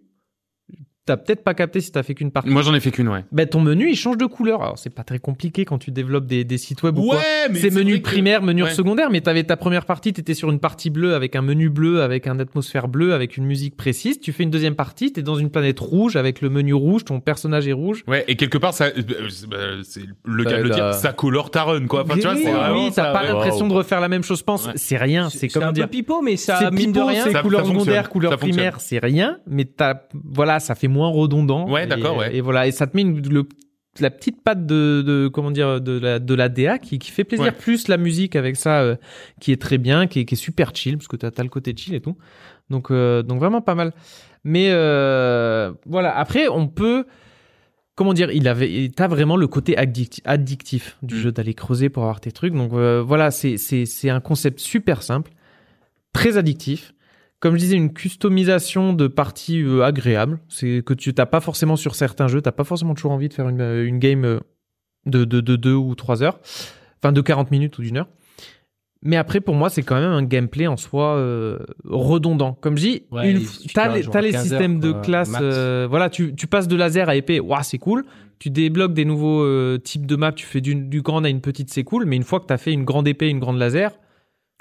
T'as 1.07 1.17
peut-être 1.17 1.43
pas 1.45 1.55
capté 1.55 1.81
si 1.81 1.91
t'as 1.93 2.03
fait 2.03 2.15
qu'une 2.15 2.31
partie. 2.33 2.51
Moi, 2.51 2.63
j'en 2.63 2.75
ai 2.75 2.81
fait 2.81 2.91
qu'une, 2.91 3.09
ouais. 3.09 3.25
Ben, 3.33 3.47
ton 3.47 3.61
menu, 3.61 3.89
il 3.89 3.97
change 3.97 4.19
de 4.19 4.27
couleur. 4.27 4.61
Alors, 4.63 4.79
c'est 4.79 4.91
pas 4.91 5.05
très 5.05 5.19
compliqué 5.19 5.65
quand 5.65 5.79
tu 5.79 5.91
développes 5.93 6.27
des, 6.27 6.45
des 6.45 6.59
sites 6.59 6.83
web 6.83 6.99
ou 6.99 7.11
quoi. 7.11 7.21
mais 7.51 7.59
C'est 7.59 7.71
menu 7.71 7.93
vrai 7.93 8.01
que- 8.01 8.05
primaire, 8.09 8.43
menu 8.43 8.65
ouais. 8.65 8.71
secondaire, 8.71 9.11
mais 9.11 9.21
t'avais 9.21 9.45
ta 9.45 9.57
première 9.57 9.85
partie, 9.87 10.13
t'étais 10.13 10.35
sur 10.35 10.51
une 10.51 10.59
partie 10.59 10.91
bleue 10.91 11.15
avec 11.15 11.37
un 11.37 11.43
menu 11.43 11.71
bleu, 11.71 12.03
avec 12.03 12.27
une 12.27 12.41
atmosphère 12.41 12.89
bleue, 12.89 13.15
avec 13.15 13.37
une 13.37 13.45
musique 13.47 13.77
précise. 13.77 14.21
Tu 14.21 14.33
fais 14.33 14.43
une 14.43 14.51
deuxième 14.51 14.75
partie, 14.75 15.13
t'es 15.13 15.23
dans 15.23 15.37
une 15.37 15.51
planète 15.51 15.79
rouge 15.81 16.17
avec 16.17 16.41
le 16.41 16.51
menu 16.51 16.75
rouge, 16.75 17.05
ton 17.05 17.21
personnage 17.21 17.69
est 17.69 17.73
rouge. 17.73 18.03
Ouais, 18.09 18.25
et 18.29 18.37
quelque 18.37 18.59
part, 18.59 18.75
ça, 18.75 18.87
euh, 18.87 19.29
c'est 19.31 19.49
bah, 19.49 19.57
c'est 19.85 20.03
le 20.25 20.45
cas 20.45 20.59
de 20.59 20.63
le 20.65 20.71
dire, 20.71 20.93
ça 20.95 21.13
colore 21.13 21.51
ta 21.51 21.63
run, 21.63 21.87
quoi. 21.87 22.03
Enfin, 22.03 22.15
tu 22.17 22.23
vois, 22.23 22.33
oui, 22.35 22.43
c'est 22.45 22.73
oui, 22.73 22.91
t'as 22.95 23.13
pas 23.13 23.23
ouais. 23.23 23.29
l'impression 23.29 23.69
de 23.69 23.73
refaire 23.73 24.01
la 24.01 24.09
même 24.09 24.25
chose, 24.25 24.43
pense. 24.43 24.67
Ouais. 24.67 24.73
C'est 24.75 24.97
rien, 24.97 25.31
c'est 25.31 25.39
C'est 25.39 25.49
comment 25.49 25.67
un 25.67 25.73
dire. 25.73 25.85
peu 25.85 25.91
pipeau, 25.93 26.21
mais 26.23 26.37
ça, 26.37 26.59
C'est 26.59 26.71
mine 26.73 26.91
de 26.91 26.99
pipeau, 26.99 27.07
rien. 27.07 27.25
c'est 27.25 27.41
couleur 27.43 27.65
secondaire, 27.65 28.09
couleur 28.11 28.37
primaire, 28.37 28.81
c'est 28.81 28.99
rien, 28.99 29.39
mais 29.47 29.65
t'as, 29.65 30.01
voilà, 30.13 30.59
ça 30.59 30.75
fait 30.75 30.89
moins 30.97 31.09
redondant. 31.09 31.71
Ouais, 31.71 31.87
d'accord, 31.87 32.17
ouais. 32.17 32.35
Et 32.35 32.41
voilà, 32.41 32.67
et 32.67 32.73
ça 32.73 32.87
te 32.89 32.97
met 32.97 33.03
une- 33.03 33.21
le, 33.29 33.45
la 34.01 34.11
petite 34.11 34.43
patte 34.43 34.67
de, 34.67 35.03
de, 35.07 35.29
comment 35.29 35.51
dire, 35.51 35.81
de 35.81 35.99
la, 35.99 36.19
de 36.19 36.35
la 36.35 36.49
DA 36.49 36.79
qui, 36.79 36.99
qui 36.99 37.11
fait 37.11 37.25
plaisir 37.25 37.47
Ouais. 37.47 37.53
plus 37.53 37.89
la 37.89 37.97
musique 37.97 38.35
avec 38.37 38.57
ça, 38.57 38.81
euh, 38.83 38.97
qui 39.41 39.53
est 39.53 39.61
très 39.61 39.79
bien, 39.79 40.07
qui 40.07 40.21
est, 40.21 40.25
qui 40.27 40.35
est 40.35 40.37
super 40.37 40.75
chill, 40.75 40.97
parce 40.99 41.09
que 41.09 41.17
t'as, 41.17 41.31
t'as 41.31 41.43
le 41.43 41.49
côté 41.49 41.73
chill 41.77 41.95
et 41.95 42.01
tout. 42.01 42.17
Donc, 42.69 42.91
euh, 42.91 43.23
donc 43.23 43.39
vraiment 43.39 43.61
pas 43.63 43.75
mal. 43.75 43.93
Mais, 44.45 44.69
euh, 44.71 45.73
voilà. 45.87 46.17
Après, 46.17 46.49
on 46.49 46.69
peut, 46.69 47.07
comment 47.95 48.13
dire, 48.13 48.31
il 48.33 48.47
avait, 48.49 48.91
t'as 48.95 49.09
vraiment 49.09 49.37
le 49.37 49.47
côté 49.47 49.77
addictif, 49.79 50.23
addictif 50.27 50.99
du 51.03 51.15
Mm. 51.15 51.19
jeu 51.19 51.33
d'aller 51.33 51.55
creuser 51.55 51.89
pour 51.89 52.03
avoir 52.03 52.21
tes 52.21 52.33
trucs. 52.33 52.53
Donc 52.55 52.73
voilà, 52.73 53.31
c'est 53.31 53.57
c'est 53.57 53.87
c'est 53.87 54.11
un 54.11 54.21
concept 54.21 54.61
super 54.61 55.03
simple, 55.03 55.33
très 56.13 56.37
addictif. 56.37 56.93
Comme 57.41 57.55
je 57.55 57.59
disais, 57.61 57.77
une 57.77 57.93
customisation 57.93 58.93
de 58.93 59.07
parties 59.09 59.61
euh, 59.63 59.83
agréable. 59.85 60.39
C'est 60.49 60.83
que 60.85 60.95
tu 60.95 61.13
t'as 61.13 61.27
pas 61.27 61.41
forcément 61.41 61.77
sur 61.77 61.95
certains 61.95 62.29
jeux, 62.29 62.41
t'as 62.41 62.53
pas 62.53 62.65
forcément 62.65 62.95
toujours 62.95 63.13
envie 63.13 63.29
de 63.29 63.35
faire 63.35 63.49
une, 63.49 63.61
euh, 63.61 63.87
une 63.87 63.99
game 63.99 64.25
euh, 64.25 64.41
de, 65.05 65.25
de, 65.25 65.41
de 65.41 65.57
deux 65.57 65.75
ou 65.75 65.95
trois 65.95 66.23
heures, 66.23 66.41
enfin 67.03 67.13
de 67.13 67.21
40 67.21 67.51
minutes 67.51 67.79
ou 67.79 67.83
d'une 67.83 67.99
heure. 67.99 68.09
Mais 69.03 69.17
après, 69.17 69.41
pour 69.41 69.55
moi, 69.55 69.69
c'est 69.69 69.83
quand 69.83 69.95
même 70.01 70.11
un 70.11 70.23
gameplay 70.25 70.67
en 70.67 70.77
soi 70.79 71.17
euh, 71.17 71.59
redondant. 71.85 72.55
Comme 72.55 72.77
je 72.79 72.83
dis, 72.83 73.03
Ouais, 73.13 73.31
une, 73.31 73.43
t'as 73.75 73.95
les, 73.95 74.09
à 74.09 74.21
les 74.23 74.33
15 74.33 74.43
systèmes 74.43 74.75
heures, 74.77 74.81
de 74.81 74.93
classe. 75.05 75.31
euh, 75.41 75.87
voilà, 75.89 76.09
tu, 76.11 76.35
tu 76.35 76.47
passes 76.47 76.67
de 76.67 76.75
laser 76.75 77.09
à 77.09 77.15
épée, 77.15 77.39
waouh, 77.39 77.63
c'est 77.63 77.79
cool. 77.79 78.05
Tu 78.39 78.51
débloques 78.51 78.95
des 78.95 79.05
nouveaux 79.05 79.43
euh, 79.45 79.79
types 79.79 80.07
de 80.07 80.17
maps, 80.17 80.33
tu 80.33 80.47
fais 80.47 80.61
du, 80.63 80.75
du 80.75 81.03
grand 81.03 81.23
à 81.25 81.29
une 81.29 81.43
petite, 81.43 81.71
c'est 81.71 81.85
cool. 81.85 82.07
Mais 82.07 82.17
une 82.17 82.25
fois 82.25 82.41
que 82.41 82.47
t'as 82.47 82.57
fait 82.59 82.73
une 82.73 82.85
grande 82.85 83.07
épée, 83.07 83.29
une 83.29 83.39
grande 83.39 83.59
laser, 83.59 83.93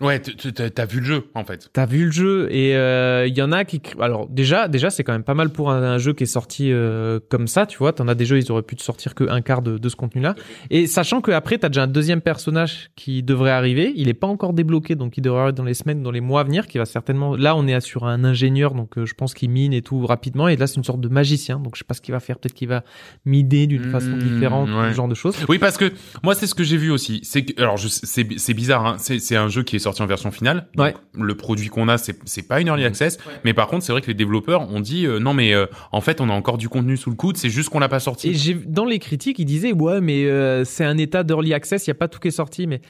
Ouais, 0.02 0.20
t'as 0.20 0.86
vu 0.86 1.00
le 1.00 1.06
jeu, 1.06 1.24
en 1.36 1.46
fait. 1.46 1.70
T'as 1.72 1.86
vu 1.86 2.06
le 2.08 2.12
jeu 2.12 2.48
et 2.52 2.76
euh, 2.76 3.26
il 3.28 3.38
y 3.38 3.42
en 3.42 3.54
a 3.54 3.64
qui 3.64 3.82
alors 4.02 4.28
déjà 4.28 4.68
déjà 4.68 4.90
c'est 4.90 5.06
quand 5.06 5.14
même 5.14 5.24
pas 5.24 5.36
mal 5.36 5.50
pour 5.52 5.72
un, 5.72 5.82
un 5.82 5.98
jeu 5.98 6.12
qui 6.12 6.24
est 6.24 6.28
sorti 6.28 6.70
euh, 6.72 7.22
comme 7.30 7.48
ça 7.48 7.66
tu 7.66 7.78
vois 7.78 7.94
t'en 7.94 8.10
as 8.10 8.16
des 8.16 8.26
jeux 8.26 8.38
ils 8.38 8.52
auraient 8.52 8.62
pu 8.62 8.76
te 8.76 8.84
sortir 8.84 9.16
que 9.16 9.24
un 9.30 9.40
quart 9.42 9.62
de, 9.62 9.78
de 9.78 9.88
ce 9.90 9.96
contenu 9.96 10.22
là 10.22 10.36
et 10.70 10.86
sachant 10.88 11.22
que 11.22 11.32
après 11.32 11.58
t'as 11.60 11.70
déjà 11.70 11.84
un 11.84 11.88
deuxième 11.88 12.20
personnage 12.20 12.90
qui 12.98 13.24
devrait 13.24 13.52
arriver 13.52 13.94
il 13.96 14.10
est 14.10 14.14
pas 14.14 14.28
encore 14.28 14.52
débloqué 14.52 14.96
donc 14.96 15.18
il 15.18 15.22
devrait 15.22 15.42
arriver 15.44 15.56
dans 15.56 15.64
les 15.64 15.74
semaines 15.74 16.04
dans 16.04 16.12
les 16.12 16.20
mois 16.20 16.42
à 16.42 16.44
venir 16.44 16.68
qui 16.68 16.78
va 16.78 16.84
certainement 16.86 17.38
là 17.38 17.56
on 17.56 17.66
est 17.66 17.80
sur 17.80 18.04
un 18.06 18.26
ingénieur 18.26 18.74
donc 18.74 18.98
euh, 18.98 19.06
je 19.06 19.14
pense 19.14 19.34
qu'il 19.34 19.50
mine 19.50 19.72
et 19.72 19.82
tout 19.82 20.06
rapidement 20.06 20.50
et 20.50 20.58
là 20.58 20.68
c'est 20.68 20.76
une 20.76 20.84
sorte 20.84 21.00
de 21.00 21.08
magicien 21.08 21.58
donc 21.60 21.76
je 21.76 21.80
sais 21.80 21.86
pas 21.86 21.94
ce 21.94 22.02
qu'il 22.02 22.12
va 22.14 22.20
faire 22.20 22.38
peut-être 22.38 22.54
qu'il 22.54 22.68
va 22.68 22.84
mider 23.26 23.66
d'une 23.68 23.92
façon 23.92 24.10
Mmh, 24.10 24.20
différente 24.20 24.70
ouais. 24.70 24.90
ce 24.92 24.96
genre 24.96 25.08
de 25.08 25.16
choses 25.16 25.36
Oui, 25.48 25.58
parce 25.58 25.78
que 25.78 25.92
moi, 26.24 26.36
c'est 26.36 26.48
ce 26.48 26.54
que 26.56 26.64
j'ai 26.64 26.78
vu 26.78 26.92
aussi. 26.92 27.22
C'est 27.24 27.60
alors, 27.60 27.78
je- 27.78 27.88
c'est 27.88 28.54
bizarre. 28.54 28.86
Hein. 28.86 28.96
C'est 29.00 29.20
c'est 29.20 29.36
un 29.36 29.48
jeu 29.48 29.64
qui 29.64 29.76
est 29.76 29.80
sorti 29.86 30.02
en 30.02 30.06
version 30.06 30.32
finale. 30.32 30.68
Donc, 30.76 30.86
Ouais. 30.86 30.94
Le 31.14 31.36
produit 31.36 31.70
qu'on 31.70 31.88
a, 31.88 31.98
c'est 31.98 32.16
c'est 32.26 32.48
pas 32.48 32.62
une 32.62 32.68
early 32.68 32.86
access. 32.86 33.18
Mais 33.44 33.54
par 33.54 33.68
contre, 33.68 33.84
c'est 33.86 33.92
vrai 33.92 34.02
que 34.02 34.08
les 34.08 34.14
développeurs 34.14 34.70
ont 34.72 34.80
dit 34.80 35.06
euh, 35.08 35.20
non, 35.20 35.34
mais 35.34 35.54
euh, 35.54 35.66
en 35.92 36.02
fait, 36.02 36.22
on 36.22 36.30
a 36.30 36.34
encore 36.34 36.58
du 36.58 36.70
contenu 36.70 36.98
sous 36.98 37.10
le 37.10 37.16
coude. 37.16 37.38
C'est 37.38 37.50
juste 37.50 37.70
qu'on 37.70 37.80
l'a 37.80 37.90
pas 37.90 38.00
sorti. 38.00 38.30
Et 38.30 38.34
j'ai 38.34 38.54
dans 38.54 38.86
les 38.86 39.00
critiques, 39.00 39.40
ils 39.40 39.46
disaient 39.46 39.72
ouais, 39.74 40.02
mais 40.02 40.26
euh, 40.26 40.64
c'est 40.66 40.86
un 40.86 40.98
état 40.98 41.24
d'early 41.24 41.54
access, 41.54 41.88
il 41.88 41.90
y 41.90 41.92
a 41.92 41.96
pas 41.96 42.08
tout 42.08 42.20
qui 42.20 42.28
est 42.28 42.32
sorti, 42.32 42.68
mais 42.68 42.82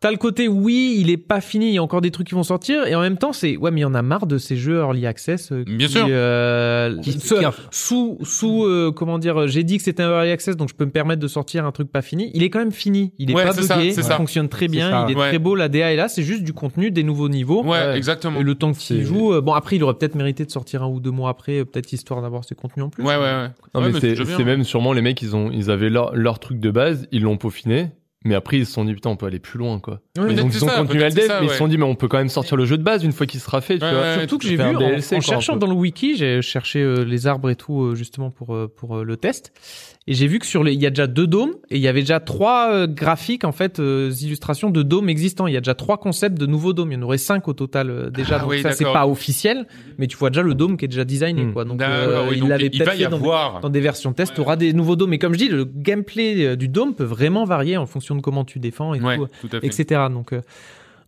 t'as 0.00 0.10
le 0.10 0.16
côté 0.16 0.48
oui, 0.48 0.96
il 0.98 1.10
est 1.10 1.16
pas 1.16 1.40
fini, 1.40 1.68
il 1.68 1.74
y 1.74 1.78
a 1.78 1.82
encore 1.82 2.00
des 2.00 2.10
trucs 2.10 2.28
qui 2.28 2.34
vont 2.34 2.42
sortir, 2.42 2.86
et 2.86 2.94
en 2.94 3.00
même 3.00 3.16
temps 3.18 3.32
c'est 3.32 3.56
ouais, 3.56 3.70
mais 3.70 3.80
il 3.80 3.82
y 3.82 3.86
en 3.86 3.94
a 3.94 4.02
marre 4.02 4.26
de 4.26 4.38
ces 4.38 4.56
jeux 4.56 4.78
early 4.78 5.06
access. 5.06 5.50
euh, 5.52 5.64
Bien 5.66 5.86
qui, 5.86 5.92
sûr. 5.94 6.06
euh, 6.08 6.98
Qui- 7.00 7.12
ce- 7.12 7.34
qui- 7.34 7.44
sous 7.70 8.18
sous 8.22 8.64
euh, 8.64 8.92
comment 8.94 9.18
dire, 9.18 9.48
j'ai 9.48 9.64
dit 9.64 9.76
que 9.78 9.82
c'était 9.82 10.02
un 10.02 10.10
early 10.10 10.30
access, 10.30 10.56
donc 10.56 10.68
je 10.68 10.74
peux 10.74 10.84
me 10.84 10.90
permettre 10.90 11.20
de 11.20 11.28
sortir 11.28 11.64
un 11.66 11.72
truc 11.72 11.90
pas 11.90 12.02
fini. 12.02 12.30
Il 12.34 12.42
est 12.42 12.50
quand 12.50 12.58
même 12.60 12.72
fini, 12.72 13.12
il 13.18 13.30
est 13.30 13.34
Ouais, 13.34 13.44
pas 13.44 13.52
c'est 13.52 13.62
ça, 13.62 13.76
buggé, 13.76 13.92
c'est 13.92 14.00
il 14.02 14.04
ça. 14.04 14.16
fonctionne 14.16 14.48
très 14.48 14.68
bien, 14.68 14.90
ça. 14.90 15.06
il 15.08 15.12
est 15.12 15.18
Ouais. 15.20 15.28
très 15.28 15.38
beau, 15.38 15.54
la 15.54 15.68
DA 15.68 15.92
est 15.92 15.96
là, 15.96 16.08
c'est 16.08 16.22
juste 16.22 16.42
du 16.44 16.52
contenu, 16.52 16.90
des 16.90 17.02
nouveaux 17.02 17.28
niveaux. 17.28 17.64
Ouais, 17.64 17.96
exactement. 17.96 18.40
Et 18.40 18.42
le 18.42 18.54
temps 18.54 18.72
que 18.72 18.78
tu 18.78 18.82
C'est- 18.84 19.02
joues, 19.02 19.32
euh, 19.32 19.40
bon 19.40 19.52
après 19.54 19.76
il 19.76 19.82
aurait 19.84 19.94
peut-être 19.94 20.14
mérité 20.14 20.44
de 20.44 20.50
sortir 20.50 20.82
un 20.82 20.88
ou 20.88 21.00
deux 21.00 21.10
mois 21.10 21.30
après, 21.30 21.58
euh, 21.60 21.64
peut-être 21.64 21.92
histoire 21.92 22.22
d'avoir 22.22 22.44
ses 22.44 22.54
contenus 22.54 22.84
en 22.86 22.90
plus. 22.90 23.02
Ouais, 23.04 23.16
ouais, 23.16 23.20
ouais. 23.20 23.48
Non, 23.74 23.80
Ouais, 23.80 23.86
mais 23.88 23.92
mais 23.92 24.00
c'est 24.00 24.14
bien. 24.14 24.36
c'est 24.36 24.44
même 24.44 24.64
sûrement 24.64 24.92
les 24.92 25.02
mecs, 25.02 25.20
ils 25.22 25.34
ont, 25.34 25.50
ils 25.52 25.70
avaient 25.70 25.90
leur, 25.90 26.14
leur 26.14 26.38
truc 26.38 26.60
de 26.60 26.70
base, 26.70 27.06
ils 27.12 27.22
l'ont 27.22 27.36
peaufiné. 27.36 27.90
Mais 28.24 28.34
après, 28.34 28.58
ils 28.58 28.66
se 28.66 28.72
sont 28.72 28.84
dit, 28.84 28.94
putain, 28.94 29.10
on 29.10 29.16
peut 29.16 29.26
aller 29.26 29.38
plus 29.38 29.58
loin, 29.58 29.78
quoi. 29.78 29.94
Ouais, 29.94 30.00
Mais 30.22 30.26
peut-être 30.26 30.40
donc, 30.40 30.52
c'est 30.52 30.58
ils 30.58 30.64
ont 30.64 30.68
ça, 30.68 30.76
continué 30.78 31.04
à 31.04 31.08
le 31.08 31.14
dev, 31.14 31.28
mais 31.40 31.46
ils 31.46 31.50
se 31.50 31.56
sont 31.56 31.68
dit, 31.68 31.78
mais 31.78 31.84
on 31.84 31.94
peut 31.94 32.08
quand 32.08 32.18
même 32.18 32.28
sortir 32.28 32.56
le 32.56 32.64
jeu 32.64 32.76
de 32.76 32.82
base 32.82 33.04
une 33.04 33.12
fois 33.12 33.26
qu'il 33.26 33.38
sera 33.38 33.60
fait, 33.60 33.78
tu 33.78 33.84
Ouais, 33.84 33.92
vois. 33.92 34.14
Surtout 34.14 34.38
que 34.38 34.46
j'ai 34.46 34.56
vu 34.56 34.62
en, 34.62 34.76
DLC, 34.76 35.20
cherchant 35.20 35.56
dans 35.56 35.68
le 35.68 35.74
wiki, 35.74 36.16
j'ai 36.16 36.42
cherché 36.42 36.82
euh, 36.82 37.04
les 37.04 37.28
arbres 37.28 37.48
et 37.48 37.56
tout 37.56 37.80
euh, 37.80 37.94
justement 37.94 38.30
pour 38.30 38.56
euh, 38.56 38.66
pour 38.66 39.04
le 39.04 39.16
test, 39.16 39.52
et 40.10 40.14
j'ai 40.14 40.26
vu 40.26 40.38
que 40.38 40.46
sur 40.46 40.64
les, 40.64 40.72
il 40.72 40.80
y 40.80 40.86
a 40.86 40.90
déjà 40.90 41.06
deux 41.06 41.26
dômes 41.26 41.52
et 41.70 41.76
il 41.76 41.82
y 41.82 41.86
avait 41.86 42.00
déjà 42.00 42.18
trois 42.18 42.70
euh, 42.72 42.86
graphiques 42.86 43.44
en 43.44 43.52
fait, 43.52 43.78
euh, 43.78 44.10
illustrations 44.22 44.70
de 44.70 44.82
dômes 44.82 45.08
existants. 45.10 45.46
Il 45.46 45.52
y 45.52 45.56
a 45.56 45.60
déjà 45.60 45.74
trois 45.74 45.98
concepts 45.98 46.38
de 46.38 46.46
nouveaux 46.46 46.72
dômes. 46.72 46.90
Il 46.92 46.94
y 46.94 46.98
en 46.98 47.02
aurait 47.02 47.18
cinq 47.18 47.46
au 47.46 47.52
total 47.52 47.90
euh, 47.90 48.10
déjà. 48.10 48.36
Ah 48.36 48.38
donc 48.40 48.50
oui, 48.50 48.62
ça 48.62 48.72
c'est 48.72 48.84
pas 48.84 49.06
officiel, 49.06 49.66
mais 49.98 50.06
tu 50.06 50.16
vois 50.16 50.30
déjà 50.30 50.42
le 50.42 50.54
dôme 50.54 50.76
qui 50.78 50.86
est 50.86 50.88
déjà 50.88 51.04
designé 51.04 51.44
Hmm. 51.44 51.52
quoi. 51.52 51.64
Donc, 51.66 51.82
euh, 51.82 52.22
oui, 52.30 52.36
il 52.36 52.40
donc 52.40 52.48
l'avait 52.48 52.66
il 52.66 52.78
peut-être 52.78 52.94
y 52.94 52.98
fait 52.98 53.04
dans 53.04 53.18
des- 53.18 53.24
avoir. 53.24 53.60
dans 53.60 53.68
des 53.70 53.80
versions 53.80 54.12
test, 54.14 54.32
tu 54.34 54.40
auras 54.40 54.56
des 54.56 54.72
nouveaux 54.72 54.96
dômes. 54.96 55.12
Et 55.12 55.18
comme 55.18 55.34
je 55.34 55.38
dis, 55.38 55.48
le 55.48 55.64
gameplay 55.66 56.46
euh, 56.46 56.56
du 56.56 56.68
dôme 56.68 56.94
peut 56.94 57.04
vraiment 57.04 57.44
varier 57.44 57.76
en 57.76 57.84
fonction 57.86 58.14
de 58.16 58.22
comment 58.22 58.44
tu 58.44 58.58
défends 58.58 58.94
et 58.94 59.00
Ouais, 59.00 59.16
tout 59.18 59.28
tout 59.48 59.56
à 59.56 59.60
fait. 59.60 59.66
etc. 59.66 60.00
Donc, 60.10 60.32
euh, 60.32 60.40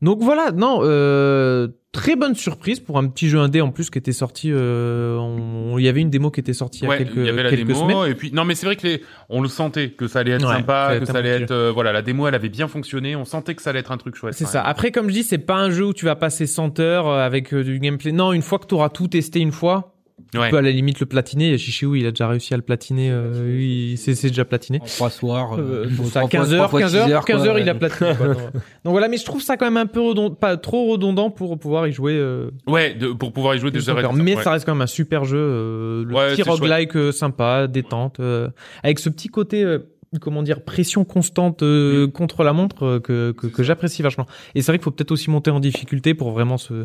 donc 0.02 0.22
voilà, 0.22 0.50
non, 0.52 0.80
euh, 0.82 1.68
très 1.92 2.14
bonne 2.16 2.34
surprise 2.34 2.78
pour 2.80 2.98
un 2.98 3.06
petit 3.08 3.28
jeu 3.28 3.38
indé 3.38 3.60
en 3.60 3.70
plus 3.70 3.90
qui 3.90 3.98
était 3.98 4.12
sorti. 4.12 4.50
euh, 4.52 5.16
on- 5.18 5.76
il 5.78 5.84
y 5.84 5.88
avait 5.88 6.00
une 6.00 6.08
démo 6.10 6.30
qui 6.30 6.40
était 6.40 6.52
sortie 6.52 6.84
il 6.84 6.92
y 6.94 6.96
quelques, 6.98 7.16
y 7.16 7.28
avait 7.28 7.42
la 7.42 7.50
quelques 7.50 7.66
démo 7.66 7.80
semaines. 7.80 8.10
et 8.10 8.14
puis 8.14 8.30
non 8.32 8.44
mais 8.44 8.54
c'est 8.54 8.66
vrai 8.66 8.76
que 8.76 8.86
les 8.86 9.02
on 9.28 9.40
le 9.42 9.48
sentait 9.48 9.90
que 9.90 10.06
ça 10.06 10.20
allait 10.20 10.32
être 10.32 10.46
Ouais, 10.48 10.54
sympa, 10.54 10.96
que 11.00 11.04
ça 11.04 11.18
allait 11.18 11.42
être 11.42 11.50
euh, 11.50 11.70
voilà 11.74 11.92
la 11.92 12.02
démo 12.02 12.28
elle 12.28 12.34
avait 12.34 12.48
bien 12.48 12.68
fonctionné, 12.68 13.16
on 13.16 13.24
sentait 13.24 13.54
que 13.54 13.62
ça 13.62 13.70
allait 13.70 13.80
être 13.80 13.92
un 13.92 13.96
truc 13.98 14.14
chouette. 14.14 14.34
C'est 14.34 14.44
ouais. 14.44 14.50
ça. 14.50 14.62
Après, 14.62 14.90
comme 14.92 15.08
je 15.08 15.14
dis, 15.14 15.22
c'est 15.24 15.38
pas 15.38 15.56
un 15.56 15.70
jeu 15.70 15.86
où 15.86 15.92
tu 15.92 16.04
vas 16.04 16.16
passer 16.16 16.46
100 16.46 16.78
heures 16.80 17.08
avec 17.08 17.52
du 17.54 17.78
gameplay. 17.80 18.12
Non, 18.12 18.32
une 18.32 18.42
fois 18.42 18.58
que 18.58 18.66
tu 18.66 18.74
auras 18.74 18.88
tout 18.90 19.08
testé 19.08 19.40
une 19.40 19.52
fois, 19.52 19.94
Ouais. 20.34 20.44
tu 20.46 20.50
peux 20.52 20.56
à 20.58 20.62
la 20.62 20.70
limite 20.70 21.00
le 21.00 21.06
platiner. 21.06 21.58
Chichiou, 21.58 21.94
il 21.96 22.06
a 22.06 22.10
déjà 22.10 22.28
réussi 22.28 22.54
à 22.54 22.56
le 22.56 22.62
platiner. 22.62 23.10
euh, 23.10 23.58
il- 23.60 23.98
c'est 23.98 24.28
déjà 24.28 24.44
platiné. 24.44 24.80
En 24.80 24.86
trois 24.86 25.10
soirs. 25.10 25.54
Euh, 25.58 25.86
euh, 25.86 26.04
ça, 26.04 26.20
trois 26.20 26.28
15 26.28 26.48
fois- 26.48 26.54
heures, 26.56 26.58
trois 26.58 26.68
fois 26.68 26.80
15 26.80 26.90
six 26.92 27.12
heures, 27.12 27.24
15 27.24 27.40
quoi, 27.42 27.48
heures, 27.48 27.58
il 27.58 27.68
a 27.68 27.74
platiné. 27.74 28.14
quoi. 28.16 28.26
Donc, 28.84 28.92
voilà, 28.92 29.08
mais 29.08 29.16
je 29.16 29.24
trouve 29.24 29.42
ça 29.42 29.56
quand 29.56 29.66
même 29.66 29.76
un 29.76 29.86
peu 29.86 30.00
redondant, 30.00 30.34
pas 30.34 30.56
trop 30.56 30.92
redondant 30.92 31.30
pour 31.30 31.58
pouvoir 31.58 31.86
y 31.88 31.92
jouer. 31.92 32.14
euh, 32.14 32.50
Ouais, 32.66 32.94
de- 32.94 33.08
pour 33.12 33.32
pouvoir 33.32 33.54
y 33.54 33.58
jouer 33.58 33.70
des 33.70 33.88
heures 33.90 34.12
mais 34.14 34.36
ouais. 34.36 34.42
ça 34.42 34.52
reste 34.52 34.64
quand 34.66 34.74
même 34.74 34.82
un 34.82 34.86
super 34.86 35.24
jeu, 35.24 35.36
euh, 35.38 36.04
le 36.04 36.14
Ouais, 36.14 36.30
petit 36.34 36.42
roguelike 36.42 36.96
euh, 36.96 37.12
sympa, 37.12 37.66
détente, 37.66 38.20
euh, 38.20 38.48
avec 38.82 38.98
ce 38.98 39.08
petit 39.08 39.28
côté, 39.28 39.64
euh, 39.64 39.78
comment 40.20 40.42
dire, 40.42 40.62
pression 40.62 41.04
constante 41.04 41.62
euh, 41.62 42.06
Mm. 42.06 42.12
contre 42.12 42.42
la 42.44 42.52
montre 42.52 42.84
euh, 42.84 43.00
que, 43.00 43.32
que, 43.32 43.46
que 43.46 43.62
j'apprécie 43.62 44.02
vachement. 44.02 44.26
Et 44.54 44.62
c'est 44.62 44.72
vrai 44.72 44.78
qu'il 44.78 44.84
faut 44.84 44.90
peut-être 44.90 45.12
aussi 45.12 45.30
monter 45.30 45.50
en 45.50 45.60
difficulté 45.60 46.14
pour 46.14 46.30
vraiment 46.32 46.58
se 46.58 46.84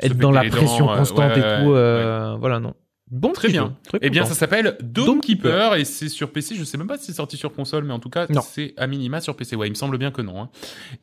être 0.00 0.16
dans 0.16 0.30
la 0.30 0.44
pression 0.44 0.86
dents, 0.86 0.92
euh, 0.94 0.98
constante 0.98 1.18
ouais, 1.32 1.38
et 1.38 1.42
ouais, 1.42 1.62
tout. 1.64 1.72
euh, 1.72 2.36
Voilà, 2.38 2.58
non. 2.60 2.74
Bon, 3.10 3.32
Très 3.32 3.48
bien. 3.48 3.64
jeu, 3.66 3.70
très 3.86 3.98
Eh 4.02 4.10
bien, 4.10 4.24
ça 4.24 4.34
s'appelle 4.34 4.76
Dome, 4.82 5.06
Dome 5.06 5.20
Keeper 5.20 5.74
et 5.76 5.84
c'est 5.84 6.08
sur 6.08 6.32
PC. 6.32 6.56
Je 6.56 6.64
sais 6.64 6.78
même 6.78 6.86
pas 6.88 6.96
si 6.98 7.04
c'est 7.06 7.12
sorti 7.12 7.36
sur 7.36 7.52
console, 7.52 7.84
mais 7.84 7.92
en 7.92 7.98
tout 8.00 8.08
cas, 8.08 8.26
c'est 8.42 8.74
à 8.76 8.86
minima 8.88 9.20
sur 9.20 9.36
PC. 9.36 9.54
Ouais, 9.56 9.68
il 9.68 9.70
me 9.70 9.74
semble 9.76 9.98
bien 9.98 10.10
que 10.10 10.22
non. 10.22 10.40
hein. 10.42 10.48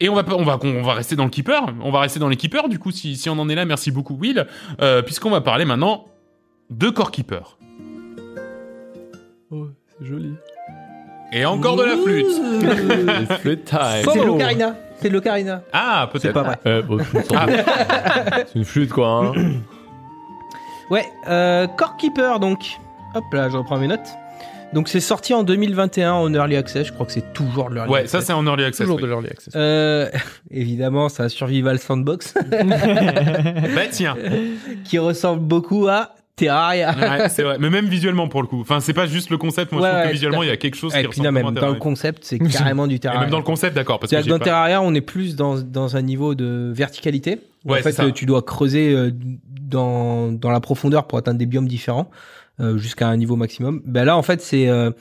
Et 0.01 0.09
on 0.09 0.15
va, 0.15 0.25
on 0.35 0.43
va, 0.43 0.59
on 0.63 0.81
va 0.81 0.93
rester 0.95 1.15
dans 1.15 1.23
le 1.23 1.29
Keeper. 1.29 1.63
On 1.81 1.91
va 1.91 1.99
rester 2.01 2.19
dans 2.19 2.27
les 2.27 2.35
Keepers. 2.37 2.67
Du 2.69 2.79
coup, 2.79 2.91
si, 2.91 3.15
si 3.15 3.29
on 3.29 3.37
en 3.39 3.47
est 3.49 3.55
là, 3.55 3.65
merci 3.65 3.91
beaucoup 3.91 4.17
Will, 4.19 4.45
euh, 4.81 5.01
puisqu'on 5.03 5.29
va 5.29 5.39
parler 5.41 5.63
maintenant 5.63 6.05
de 6.69 6.89
Core 6.89 7.11
Keeper. 7.11 7.57
Oh, 9.51 9.67
c'est 9.99 10.05
joli. 10.05 10.33
Et 11.31 11.45
encore 11.45 11.77
de 11.77 11.83
la 11.83 11.95
flûte. 11.97 12.25
It's 13.21 13.33
flute 13.41 13.63
time. 13.63 14.03
C'est 14.11 14.25
l'ocarina. 14.25 14.75
C'est 15.01 15.09
de 15.09 15.13
l'ocarina. 15.13 15.61
Ah, 15.73 16.09
C'est 16.13 16.19
peut-être. 16.21 16.33
pas 16.33 16.43
vrai. 16.43 16.57
Euh, 16.65 16.81
bon, 16.81 16.97
c'est 17.11 17.33
une 17.35 18.45
c'est 18.53 18.63
flûte, 18.63 18.91
quoi. 18.91 19.07
Hein. 19.07 19.33
Ouais, 20.89 21.05
euh, 21.29 21.67
Core 21.67 21.95
Keeper 21.95 22.39
donc. 22.41 22.77
Hop 23.15 23.23
là, 23.31 23.47
je 23.49 23.55
reprends 23.55 23.77
mes 23.77 23.87
notes. 23.87 24.09
Donc 24.73 24.89
c'est 24.89 24.99
sorti 24.99 25.33
en 25.33 25.43
2021 25.43 26.11
en 26.13 26.33
Early 26.33 26.55
Access, 26.57 26.87
je 26.87 26.91
crois 26.93 27.05
que 27.05 27.11
c'est 27.13 27.31
toujours 27.33 27.69
de 27.69 27.75
l'Early 27.75 27.89
Ouais, 27.91 27.99
Access. 28.01 28.11
ça 28.21 28.25
c'est 28.25 28.33
en 28.33 28.45
early 28.45 28.63
access. 28.65 28.85
toujours 28.85 28.97
oui. 28.97 29.03
de 29.03 29.07
l'early 29.07 29.27
access. 29.29 29.53
Euh, 29.55 30.09
évidemment, 30.51 31.07
c'est 31.09 31.23
un 31.23 31.29
Survival 31.29 31.79
Sandbox 31.79 32.33
Bah 32.51 33.81
tiens. 33.91 34.15
qui 34.83 34.97
ressemble 34.99 35.41
beaucoup 35.41 35.87
à 35.87 36.15
Terraria. 36.45 36.95
Ouais, 36.95 37.29
c'est 37.29 37.43
vrai. 37.43 37.57
Mais 37.59 37.69
même 37.69 37.85
visuellement 37.87 38.27
pour 38.27 38.41
le 38.41 38.47
coup. 38.47 38.59
Enfin, 38.61 38.79
c'est 38.79 38.93
pas 38.93 39.05
juste 39.07 39.29
le 39.29 39.37
concept. 39.37 39.71
Moi, 39.71 39.81
Ouais, 39.81 39.87
je 39.87 39.93
trouve 39.93 40.07
que 40.07 40.13
visuellement, 40.13 40.43
il 40.43 40.49
y 40.49 40.51
a 40.51 40.57
quelque 40.57 40.75
chose 40.75 40.93
Et 40.95 41.01
qui 41.01 41.07
ressemble 41.07 41.27
non, 41.27 41.31
même 41.31 41.45
à 41.47 41.51
dans 41.51 41.69
le 41.69 41.75
concept, 41.75 42.23
c'est 42.23 42.39
carrément 42.39 42.87
du 42.87 42.95
Et 42.97 42.99
Terraria. 42.99 43.21
même 43.21 43.29
dans 43.29 43.37
le 43.37 43.43
concept, 43.43 43.75
d'accord. 43.75 43.99
Parce 43.99 44.11
que 44.11 44.27
dans 44.29 44.37
pas- 44.39 44.43
Terraria, 44.45 44.81
on 44.81 44.93
est 44.93 45.01
plus 45.01 45.35
dans, 45.35 45.59
dans 45.59 45.95
un 45.97 46.01
niveau 46.01 46.35
de 46.35 46.71
verticalité. 46.73 47.39
où 47.65 47.71
Ouais, 47.71 47.79
en 47.79 47.83
fait, 47.83 47.91
ça. 47.93 48.09
tu 48.11 48.25
dois 48.25 48.41
creuser 48.41 48.93
euh, 48.93 49.11
dans, 49.61 50.31
dans 50.31 50.51
la 50.51 50.59
profondeur 50.59 51.07
pour 51.07 51.17
atteindre 51.17 51.37
des 51.37 51.45
biomes 51.45 51.67
différents. 51.67 52.09
euh, 52.59 52.77
jusqu'à 52.77 53.07
un 53.07 53.17
niveau 53.17 53.35
maximum. 53.35 53.81
Ben 53.85 54.03
là, 54.03 54.15
en 54.17 54.21
fait, 54.21 54.41
c'est 54.41 54.67
euh, 54.67 54.91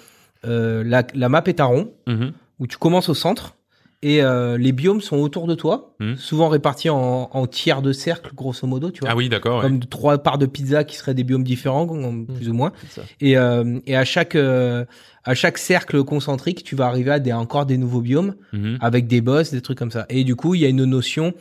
la, 0.44 1.02
la 1.14 1.28
map 1.28 1.42
est 1.46 1.60
à 1.60 1.64
rond 1.64 1.90
Mhm. 2.06 2.32
où 2.58 2.66
tu 2.66 2.76
commences 2.78 3.08
au 3.08 3.14
centre 3.14 3.54
et 4.02 4.22
euh, 4.22 4.56
les 4.56 4.72
biomes 4.72 5.01
sont 5.02 5.18
autour 5.18 5.47
de 5.47 5.55
toi, 5.55 5.94
Mhm. 6.01 6.16
souvent 6.16 6.48
répartis 6.48 6.89
en, 6.89 7.28
en 7.32 7.47
tiers 7.47 7.82
de 7.82 7.93
cercle, 7.93 8.31
grosso 8.35 8.66
modo, 8.66 8.90
tu 8.90 9.01
vois. 9.01 9.10
Ah 9.10 9.16
oui, 9.16 9.28
d'accord. 9.28 9.60
Comme 9.60 9.81
trois 9.81 10.16
parts 10.18 10.39
de 10.39 10.47
pizza 10.47 10.85
qui 10.85 10.97
seraient 10.97 11.12
des 11.14 11.24
biomes 11.24 11.44
différents, 11.44 11.86
comme- 11.86 12.27
plus 12.27 12.48
ou 12.48 12.55
moins. 12.55 12.72
Et, 13.20 13.36
euh, 13.36 13.78
et 13.86 13.97
à 13.97 14.05
chaque 14.05 14.35
euh, 14.36 14.85
à 15.24 15.35
chaque 15.35 15.59
cercle 15.59 16.02
concentrique, 16.02 16.64
tu 16.64 16.74
vas 16.77 16.86
arriver 16.86 17.10
à 17.10 17.18
des, 17.18 17.32
encore 17.35 17.66
des 17.66 17.77
nouveaux 17.77 18.01
biomes 18.01 18.35
Mhm. 18.55 18.78
avec 18.81 19.06
des 19.06 19.20
boss, 19.20 19.51
des 19.51 19.60
trucs 19.60 19.77
comme 19.78 19.90
ça. 19.90 20.06
Et 20.09 20.24
du 20.24 20.35
coup, 20.35 20.55
il 20.55 20.62
y 20.62 20.64
a 20.64 20.68
une 20.68 20.85
notion 20.86 21.35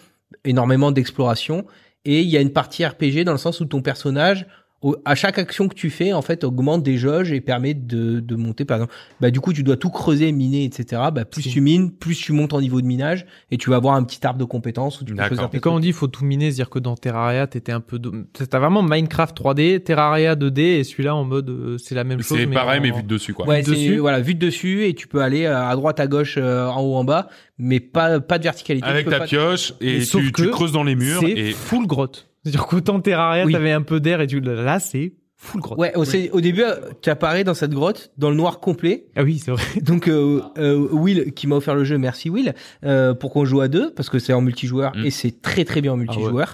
énormément 0.44 0.92
d'exploration 0.92 1.66
et 2.06 2.22
il 2.22 2.28
y 2.30 2.36
a 2.38 2.42
une 2.42 2.52
partie 2.52 2.86
RPG 2.86 3.24
dans 3.24 3.32
le 3.32 3.38
sens 3.38 3.62
où 3.62 3.66
ton 3.66 3.82
personnage 3.82 4.48
au- 4.82 4.96
à 5.06 5.16
chaque 5.16 5.38
action 5.38 5.68
que 5.68 5.76
tu 5.76 5.90
fais, 5.90 6.14
en 6.14 6.22
fait, 6.22 6.44
augmente 6.44 6.84
des 6.84 6.98
jauges 6.98 7.32
et 7.32 7.42
permet 7.42 7.74
de, 7.74 8.20
de 8.20 8.36
monter, 8.36 8.66
par 8.66 8.78
exemple. 8.78 8.94
Bah, 9.20 9.30
du 9.32 9.40
coup, 9.42 9.52
tu 9.54 9.64
dois 9.64 9.76
tout 9.78 9.90
creuser, 9.90 10.32
miner, 10.32 10.64
etc. 10.64 11.02
Bah, 11.14 11.26
plus 11.26 11.42
Si. 11.44 11.50
tu 11.50 11.62
mines, 11.62 11.92
plus 11.92 12.18
tu 12.18 12.32
montes 12.32 12.54
en 12.54 12.62
niveau 12.62 12.82
de 12.82 12.86
minage 12.88 13.26
et 13.52 13.58
tu 13.58 13.70
vas 13.70 13.76
avoir 13.76 13.96
un 13.96 14.04
petit 14.04 14.26
arbre 14.26 14.40
de 14.40 14.46
compétences 14.46 15.02
où 15.02 15.06
tu 15.06 15.14
peux 15.14 15.22
Et 15.54 15.60
quand 15.60 15.76
on 15.76 15.80
dit 15.80 15.92
faut 15.92 16.08
tout 16.08 16.24
miner, 16.24 16.46
c'est-à-dire 16.52 16.70
que 16.70 16.80
dans 16.80 16.96
Terraria, 16.96 17.46
t'étais 17.48 17.72
un 17.72 17.82
peu, 17.82 18.00
de... 18.00 18.26
t'as 18.50 18.60
vraiment 18.60 18.82
Minecraft 18.84 19.36
3D, 19.38 19.84
Terraria 19.84 20.36
2D, 20.36 20.60
et 20.60 20.84
celui-là 20.84 21.16
en 21.16 21.26
mode, 21.26 21.50
euh, 21.50 21.78
c'est 21.78 21.96
la 21.96 22.04
même 22.04 22.22
chose. 22.22 22.38
C'est 22.38 22.48
pareil, 22.48 22.80
en- 22.80 22.84
mais 22.84 22.92
vu 22.92 23.04
de 23.04 23.08
dessus, 23.08 23.34
quoi. 23.34 23.48
Ouais, 23.48 23.62
dessus. 23.62 23.98
voilà, 23.98 24.22
vue 24.22 24.36
de 24.36 24.40
dessus 24.46 24.86
et 24.86 24.94
tu 24.94 25.08
peux 25.08 25.22
aller 25.22 25.46
euh, 25.46 25.62
à 25.62 25.76
droite, 25.76 26.00
à 26.00 26.08
gauche, 26.08 26.36
euh, 26.38 26.68
en 26.68 26.82
haut, 26.82 26.96
en 26.96 27.04
bas, 27.04 27.28
mais 27.58 27.80
pas 27.82 28.20
pas 28.22 28.38
de 28.38 28.44
verticalité. 28.44 28.88
Avec 28.88 29.10
ta 29.10 29.22
pioche 29.22 29.74
et 29.82 30.02
sauf 30.02 30.22
tu, 30.24 30.32
tu 30.32 30.50
creuses 30.50 30.72
dans 30.72 30.84
les 30.84 30.96
murs 30.96 31.20
C'est 31.22 31.32
et 31.32 31.52
full 31.52 31.86
grotte. 31.86 32.29
C'est-à-dire 32.44 32.68
qu'autant 32.68 33.00
Terraria, 33.00 33.46
Oui. 33.46 33.54
t'avais 33.54 33.72
un 33.72 33.82
peu 33.82 34.00
d'air 34.00 34.22
et 34.22 34.28
tu, 34.28 34.40
là, 34.40 34.80
c'est 34.80 35.14
full 35.36 35.62
grotte. 35.62 35.80
Ouais, 35.80 35.94
au, 35.96 36.42
début, 36.42 36.64
tu 37.02 37.10
apparais 37.10 37.44
dans 37.46 37.54
cette 37.54 37.72
grotte, 37.72 38.12
dans 38.18 38.30
le 38.30 38.36
noir 38.36 38.60
complet. 38.60 39.06
Ah 39.16 39.24
oui, 39.24 39.40
c'est 39.40 39.52
vrai. 39.52 39.64
Donc 39.82 40.08
euh, 40.08 40.42
euh, 40.58 40.76
Will, 40.92 41.32
qui 41.34 41.48
m'a 41.48 41.56
offert 41.56 41.76
le 41.76 41.86
jeu, 41.86 41.98
merci 41.98 42.30
Will, 42.30 42.54
euh, 42.84 43.14
pour 43.14 43.32
qu'on 43.32 43.46
joue 43.46 43.62
à 43.62 43.70
deux, 43.70 43.94
parce 43.94 44.10
que 44.10 44.20
c'est 44.20 44.34
en 44.34 44.42
multijoueur 44.42 44.96
Mm. 44.96 45.06
et 45.06 45.12
c'est 45.12 45.42
très 45.42 45.64
très 45.64 45.82
bien 45.82 45.94
en 45.94 46.00
ouais. 46.00 46.46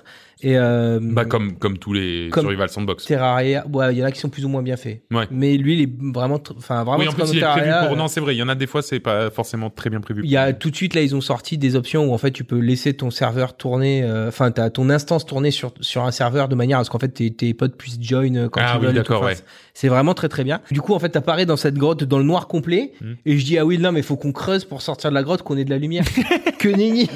Et 0.41 0.57
euh, 0.57 0.99
bah 1.02 1.24
comme 1.26 1.57
comme 1.57 1.78
tous 1.78 1.94
les 1.94 2.30
Comme- 2.32 2.44
survival 2.44 2.70
sandbox. 2.70 3.06
Terraria, 3.06 3.66
ouais, 3.72 3.94
il 3.94 3.99
y 3.99 4.03
en 4.03 4.06
a 4.06 4.12
qui 4.12 4.20
sont 4.20 4.28
plus 4.30 4.44
ou 4.44 4.49
moins 4.49 4.62
bien 4.62 4.76
faits. 4.76 5.02
Ouais. 5.12 5.26
Mais 5.32 5.56
lui, 5.57 5.76
il 5.76 5.82
est 5.84 5.90
vraiment, 6.14 6.41
enfin 6.57 6.84
vraiment. 6.84 6.99
Oui, 6.99 7.07
en 7.07 7.14
plus 7.14 7.32
il 7.32 7.38
est 7.38 7.41
prévu 7.41 7.70
pour. 7.84 7.94
euh, 7.94 7.95
Non, 7.95 8.07
c'est 8.10 8.20
vrai. 8.20 8.36
Il 8.36 8.40
y 8.40 8.44
en 8.44 8.49
a 8.49 8.56
des 8.56 8.68
fois, 8.68 8.82
c'est 8.82 8.99
pas 8.99 9.30
forcément 9.30 9.70
très 9.70 9.90
bien 9.90 10.02
prévu. 10.02 10.22
Il 10.26 10.30
y 10.30 10.36
a 10.38 10.52
tout 10.52 10.70
de 10.70 10.76
suite 10.76 10.94
là, 10.94 11.02
ils 11.02 11.16
ont 11.16 11.22
sorti 11.22 11.57
des 11.57 11.76
options 11.78 12.06
où 12.10 12.14
en 12.14 12.18
fait 12.18 12.32
tu 12.32 12.44
peux 12.44 12.60
laisser 12.60 12.94
ton 12.94 13.12
serveur 13.12 13.56
tourner, 13.56 14.03
euh, 14.03 14.28
enfin 14.28 14.52
t'as 14.52 14.70
ton 14.70 14.90
instance 14.90 15.26
tourner 15.26 15.52
sur 15.52 15.74
sur 15.80 16.03
un 16.03 16.12
serveur 16.12 16.49
de 16.49 16.56
manière 16.56 16.80
à 16.80 16.84
ce 16.84 16.90
qu'en 16.90 16.99
fait 16.99 17.07
tes, 17.10 17.32
tes 17.32 17.53
potes 17.53 17.78
puissent 17.78 17.98
join 18.02 18.36
euh, 18.36 18.49
quand 18.49 18.60
Ah 18.64 18.74
ils 18.76 18.80
oui, 18.82 18.86
veulent. 18.88 18.95
d'accord, 18.95 19.24
ouais. 19.24 19.36
c'est- 19.74 19.88
vraiment 19.88 20.14
très 20.14 20.28
très 20.30 20.44
bien. 20.44 20.60
Du 20.72 20.82
coup 20.82 20.94
en 20.94 20.99
fait 20.99 21.10
t'apparais 21.10 21.45
dans 21.45 21.57
cette 21.57 21.76
grotte 21.76 22.03
dans 22.03 22.18
le 22.18 22.24
noir 22.26 22.48
complet 22.48 22.91
Mm. 23.02 23.14
et 23.26 23.38
je 23.38 23.45
dis 23.45 23.57
ah 23.57 23.66
oui 23.66 23.78
non 23.78 23.91
mais 23.91 24.02
faut 24.02 24.16
qu'on 24.18 24.32
creuse 24.32 24.66
pour 24.66 24.82
sortir 24.82 25.10
de 25.12 25.16
la 25.16 25.24
grotte 25.24 25.41
qu'on 25.44 25.56
ait 25.57 25.64
de 25.66 25.70
la 25.70 25.78
lumière. 25.78 26.03
que 26.60 26.68
nenni, 26.70 27.10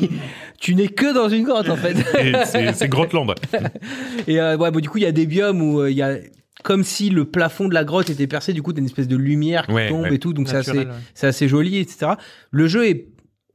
tu 0.59 0.75
n'es 0.75 0.87
que 0.87 1.13
dans 1.13 1.27
une 1.29 1.43
grotte 1.43 1.69
en 1.69 1.75
fait. 1.75 1.95
C'est 2.45 2.73
c'est 2.73 2.87
Grotland. 3.09 3.35
Et 4.27 4.39
euh, 4.39 4.57
ouais, 4.57 4.71
bon, 4.71 4.79
du 4.79 4.89
coup, 4.89 4.97
il 4.97 5.03
y 5.03 5.07
a 5.07 5.11
des 5.11 5.25
biomes 5.25 5.61
où 5.61 5.81
euh, 5.81 5.91
il 5.91 5.97
y 5.97 6.01
a 6.01 6.15
comme 6.63 6.83
si 6.83 7.09
le 7.09 7.23
plafond 7.25 7.67
de 7.69 7.73
la 7.73 7.85
grotte 7.85 8.09
était 8.09 8.27
percé, 8.27 8.51
du 8.53 8.61
coup, 8.61 8.73
t'as 8.73 8.79
une 8.79 8.85
espèce 8.85 9.07
de 9.07 9.15
lumière 9.15 9.65
qui 9.65 9.71
Ouais, 9.73 9.87
tombe 9.89 10.01
ouais. 10.03 10.15
et 10.15 10.19
tout, 10.19 10.33
donc 10.33 10.49
c'est 10.49 10.57
assez, 10.57 10.87
c'est 11.13 11.27
assez 11.27 11.47
joli, 11.47 11.77
etc. 11.77 12.13
Le 12.51 12.67
jeu 12.67 12.85
est 12.85 13.07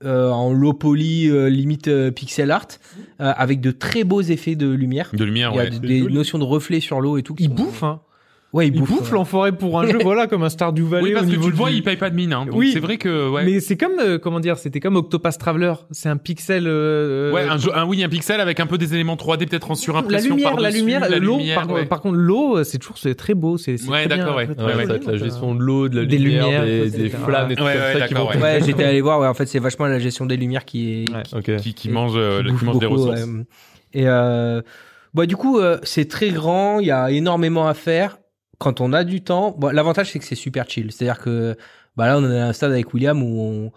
euh, 0.04 0.30
en 0.30 0.52
low 0.52 0.72
poly, 0.72 1.28
euh, 1.28 1.48
limite 1.50 1.88
euh, 1.88 2.10
pixel 2.10 2.50
art, 2.50 2.66
euh, 3.20 3.32
avec 3.36 3.60
de 3.60 3.70
très 3.72 4.04
beaux 4.04 4.22
effets 4.22 4.54
de 4.56 4.68
lumière. 4.70 5.10
De 5.12 5.22
lumière, 5.24 5.50
Il 5.52 5.56
y 5.56 5.60
a 5.60 5.64
ouais. 5.64 5.70
des, 5.70 5.78
des 5.80 6.00
notions 6.02 6.38
de 6.38 6.44
reflets 6.44 6.80
sur 6.80 7.00
l'eau 7.00 7.18
et 7.18 7.22
tout. 7.22 7.34
qui 7.34 7.44
Il 7.44 7.50
bouffe, 7.50 7.82
hein. 7.82 8.00
Ouais, 8.54 8.68
il 8.68 8.74
Il 8.74 8.78
bouffe. 8.78 8.88
bouffe 8.90 9.08
ouais. 9.10 9.14
l'enfoiré 9.14 9.50
pour 9.50 9.80
un 9.80 9.86
jeu, 9.88 9.98
voilà, 10.02 10.28
comme 10.28 10.44
un 10.44 10.48
Stardew 10.48 10.84
Valley 10.86 11.02
Oui, 11.08 11.12
parce 11.12 11.24
au 11.26 11.28
que 11.28 11.32
niveau 11.32 11.44
tu 11.46 11.50
le 11.50 11.56
vois, 11.56 11.70
du- 11.70 11.74
il 11.76 11.82
paye 11.82 11.96
pas 11.96 12.08
de 12.08 12.14
mine. 12.14 12.32
Hein. 12.32 12.46
Donc 12.46 12.54
Oui. 12.54 12.70
c'est 12.72 12.78
vrai 12.78 12.98
que 12.98 13.28
ouais. 13.28 13.44
Mais 13.44 13.58
c'est 13.58 13.76
comme, 13.76 13.98
euh, 13.98 14.16
comment 14.18 14.38
dire, 14.38 14.58
c'était 14.58 14.78
comme 14.78 14.94
Octopass 14.94 15.38
Traveler. 15.38 15.72
C'est 15.90 16.08
un 16.08 16.16
pixel. 16.16 16.64
euh, 16.68 17.32
Ouais, 17.32 17.42
un, 17.42 17.58
jeu, 17.58 17.76
un 17.76 17.84
oui, 17.84 18.04
un 18.04 18.08
pixel 18.08 18.40
avec 18.40 18.60
un 18.60 18.66
peu 18.66 18.78
des 18.78 18.94
éléments 18.94 19.16
3D 19.16 19.46
peut-être 19.48 19.72
en 19.72 19.74
la 19.74 19.78
surimpression 19.80 20.36
lumière, 20.36 20.54
la 20.56 20.70
lumière, 20.70 21.00
la 21.10 21.18
l'eau. 21.18 21.38
lumière, 21.38 21.62
Par, 21.62 21.70
ouais. 21.72 21.84
par 21.86 22.00
contre, 22.00 22.14
l'eau, 22.16 22.58
euh, 22.58 22.62
c'est 22.64 22.78
toujours, 22.78 22.96
c'est 22.96 23.16
très 23.16 23.34
beau. 23.34 23.58
C'est, 23.58 23.76
c'est 23.76 23.88
Ouais, 23.90 24.06
d'accord, 24.06 24.36
ouais. 24.36 24.46
très, 24.46 24.54
très 24.54 24.64
Ouais, 24.76 24.86
ça 24.86 25.10
la 25.10 25.16
gestion 25.18 25.54
de 25.56 25.60
l'eau, 25.60 25.88
de 25.88 26.00
la 26.00 26.06
des 26.06 26.16
lumière, 26.16 26.62
lumières, 26.62 26.64
des, 26.64 26.90
des 26.90 27.08
flammes 27.08 27.50
et 27.50 27.56
tout 27.56 27.64
Ouais, 27.64 27.72
comme 27.72 27.82
ouais, 27.82 27.98
ça 27.98 28.06
qui 28.06 28.14
vont. 28.14 28.26
Ouais, 28.28 28.60
j'étais 28.64 28.84
allé 28.84 29.00
voir, 29.00 29.18
ouais, 29.18 29.26
en 29.26 29.34
fait, 29.34 29.46
c'est 29.46 29.58
vachement 29.58 29.86
la 29.86 29.98
gestion 29.98 30.26
des 30.26 30.36
lumières 30.36 30.64
qui 30.64 31.06
qui- 31.24 31.34
Ok. 31.36 31.56
qui, 31.74 31.88
mange, 31.90 32.12
euh, 32.14 32.38
qui 32.38 32.44
qui 32.46 32.52
bouffe 32.52 32.62
mange 32.62 32.78
des 32.78 32.86
ressources. 32.86 33.20
Et 33.94 34.06
euh, 34.06 34.62
bah, 35.12 35.26
du 35.26 35.34
coup, 35.34 35.58
c'est 35.82 36.08
très 36.08 36.30
grand, 36.30 36.78
il 36.78 36.86
y 36.86 36.92
a 36.92 37.10
énormément 37.10 37.66
à 37.66 37.74
faire. 37.74 38.18
Quand 38.58 38.80
on 38.80 38.92
a 38.92 39.04
du 39.04 39.22
temps, 39.22 39.54
bon, 39.58 39.68
l'avantage 39.74 40.10
c'est 40.12 40.18
que 40.18 40.24
c'est 40.24 40.34
super 40.34 40.68
chill. 40.68 40.92
C'est-à-dire 40.92 41.18
que 41.22 41.56
bah 41.96 42.06
là, 42.06 42.18
on 42.18 42.30
est 42.30 42.38
à 42.40 42.46
un 42.48 42.52
stade 42.52 42.72
avec 42.72 42.92
William 42.94 43.22
où 43.22 43.40
on, 43.40 43.72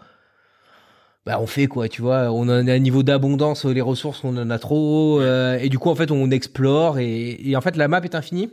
bah, 1.26 1.40
on 1.42 1.48
fait 1.48 1.68
quoi, 1.68 1.90
tu 1.90 2.02
vois? 2.02 2.32
On 2.32 2.44
en 2.44 2.68
a 2.68 2.74
un 2.74 2.80
niveau 2.80 3.04
d'abondance, 3.04 3.66
les 3.66 3.82
ressources, 3.82 4.24
on 4.24 4.36
en 4.38 4.50
a 4.50 4.60
trop. 4.60 5.20
euh, 5.20 5.58
et 5.60 5.68
du 5.70 5.78
coup, 5.78 5.90
en 5.90 5.96
fait, 5.96 6.10
on 6.12 6.32
explore 6.32 7.00
et, 7.00 7.38
et 7.44 7.56
en 7.56 7.62
fait, 7.62 7.76
la 7.76 7.88
map 7.88 8.02
est 8.02 8.16
infinie, 8.16 8.50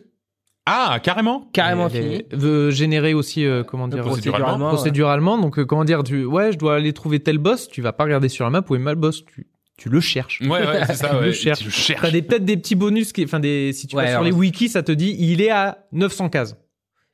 Ah, 0.66 0.98
carrément? 1.02 1.48
Carrément 1.52 1.88
est- 1.88 2.34
veut 2.34 2.70
générer 2.70 3.14
aussi, 3.14 3.44
euh, 3.46 3.62
comment 3.62 3.86
dire, 3.86 4.02
Procéduralement. 4.02 4.68
procéduralement. 4.68 5.38
Donc, 5.38 5.58
euh, 5.58 5.64
comment 5.66 5.84
dire, 5.84 6.02
tu, 6.02 6.24
ouais, 6.24 6.52
je 6.52 6.58
dois 6.58 6.76
aller 6.76 6.92
trouver 6.92 7.20
tel 7.20 7.38
boss. 7.38 7.68
Tu 7.68 7.80
vas 7.82 7.92
pas 7.92 8.04
regarder 8.04 8.28
sur 8.28 8.44
la 8.44 8.50
map 8.50 8.62
où 8.68 8.74
est 8.74 8.78
mal 8.78 8.96
boss. 8.96 9.24
Tu, 9.26 9.46
tu 9.76 9.88
le 9.88 10.00
cherches. 10.00 10.40
Ouais, 10.42 10.48
ouais, 10.66 10.86
c'est 10.86 10.94
ça. 10.94 11.08
Tu 11.10 11.16
ouais. 11.16 11.26
le 11.26 11.32
cherches. 11.32 11.58
Tu 11.60 11.64
le 11.66 11.70
cherches. 11.70 12.00
T'as 12.02 12.10
des, 12.10 12.22
peut-être 12.22 12.44
des 12.44 12.56
petits 12.56 12.74
bonus 12.76 13.12
qui, 13.12 13.24
enfin, 13.24 13.40
des, 13.40 13.72
si 13.72 13.86
tu 13.86 13.96
Ouais, 13.96 14.04
vas 14.04 14.10
sur 14.12 14.22
les 14.22 14.32
wikis, 14.32 14.68
ça 14.68 14.82
te 14.82 14.92
dit, 14.92 15.16
il 15.18 15.40
est 15.40 15.50
à 15.50 15.78
900 15.92 16.28
cases. 16.28 16.56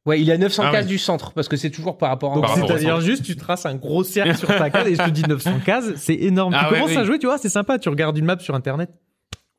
Ouais, 0.07 0.19
il 0.21 0.27
y 0.27 0.33
a 0.33 0.39
900 0.39 0.63
Ah 0.67 0.73
cases 0.73 0.87
du 0.87 0.97
centre 0.99 1.33
parce 1.33 1.47
que 1.49 1.57
c'est 1.59 1.71
toujours 1.71 1.99
par 1.99 2.09
rapport 2.09 2.33
à 2.33 2.35
Donc, 2.37 2.47
c'est-à-dire 2.49 3.01
juste, 3.03 3.23
tu 3.23 3.37
traces 3.37 3.67
un 3.67 3.75
gros 3.75 4.03
cercle 4.03 4.35
sur 4.37 4.49
ta 4.49 4.71
case 4.71 4.89
et 4.89 4.95
je 4.95 5.03
te 5.03 5.11
dis 5.11 5.23
900 5.29 5.61
cases. 5.65 5.93
C'est 5.97 6.15
énorme. 6.15 6.55
Ah 6.57 6.65
tu 6.69 6.73
ouais, 6.75 6.81
commences 6.81 6.95
oui. 6.97 7.03
à 7.03 7.05
jouer, 7.05 7.19
tu 7.19 7.27
vois, 7.27 7.37
c'est 7.39 7.51
sympa. 7.51 7.79
Tu 7.79 7.89
regardes 7.91 8.17
une 8.17 8.25
map 8.25 8.39
sur 8.39 8.55
internet. 8.55 8.91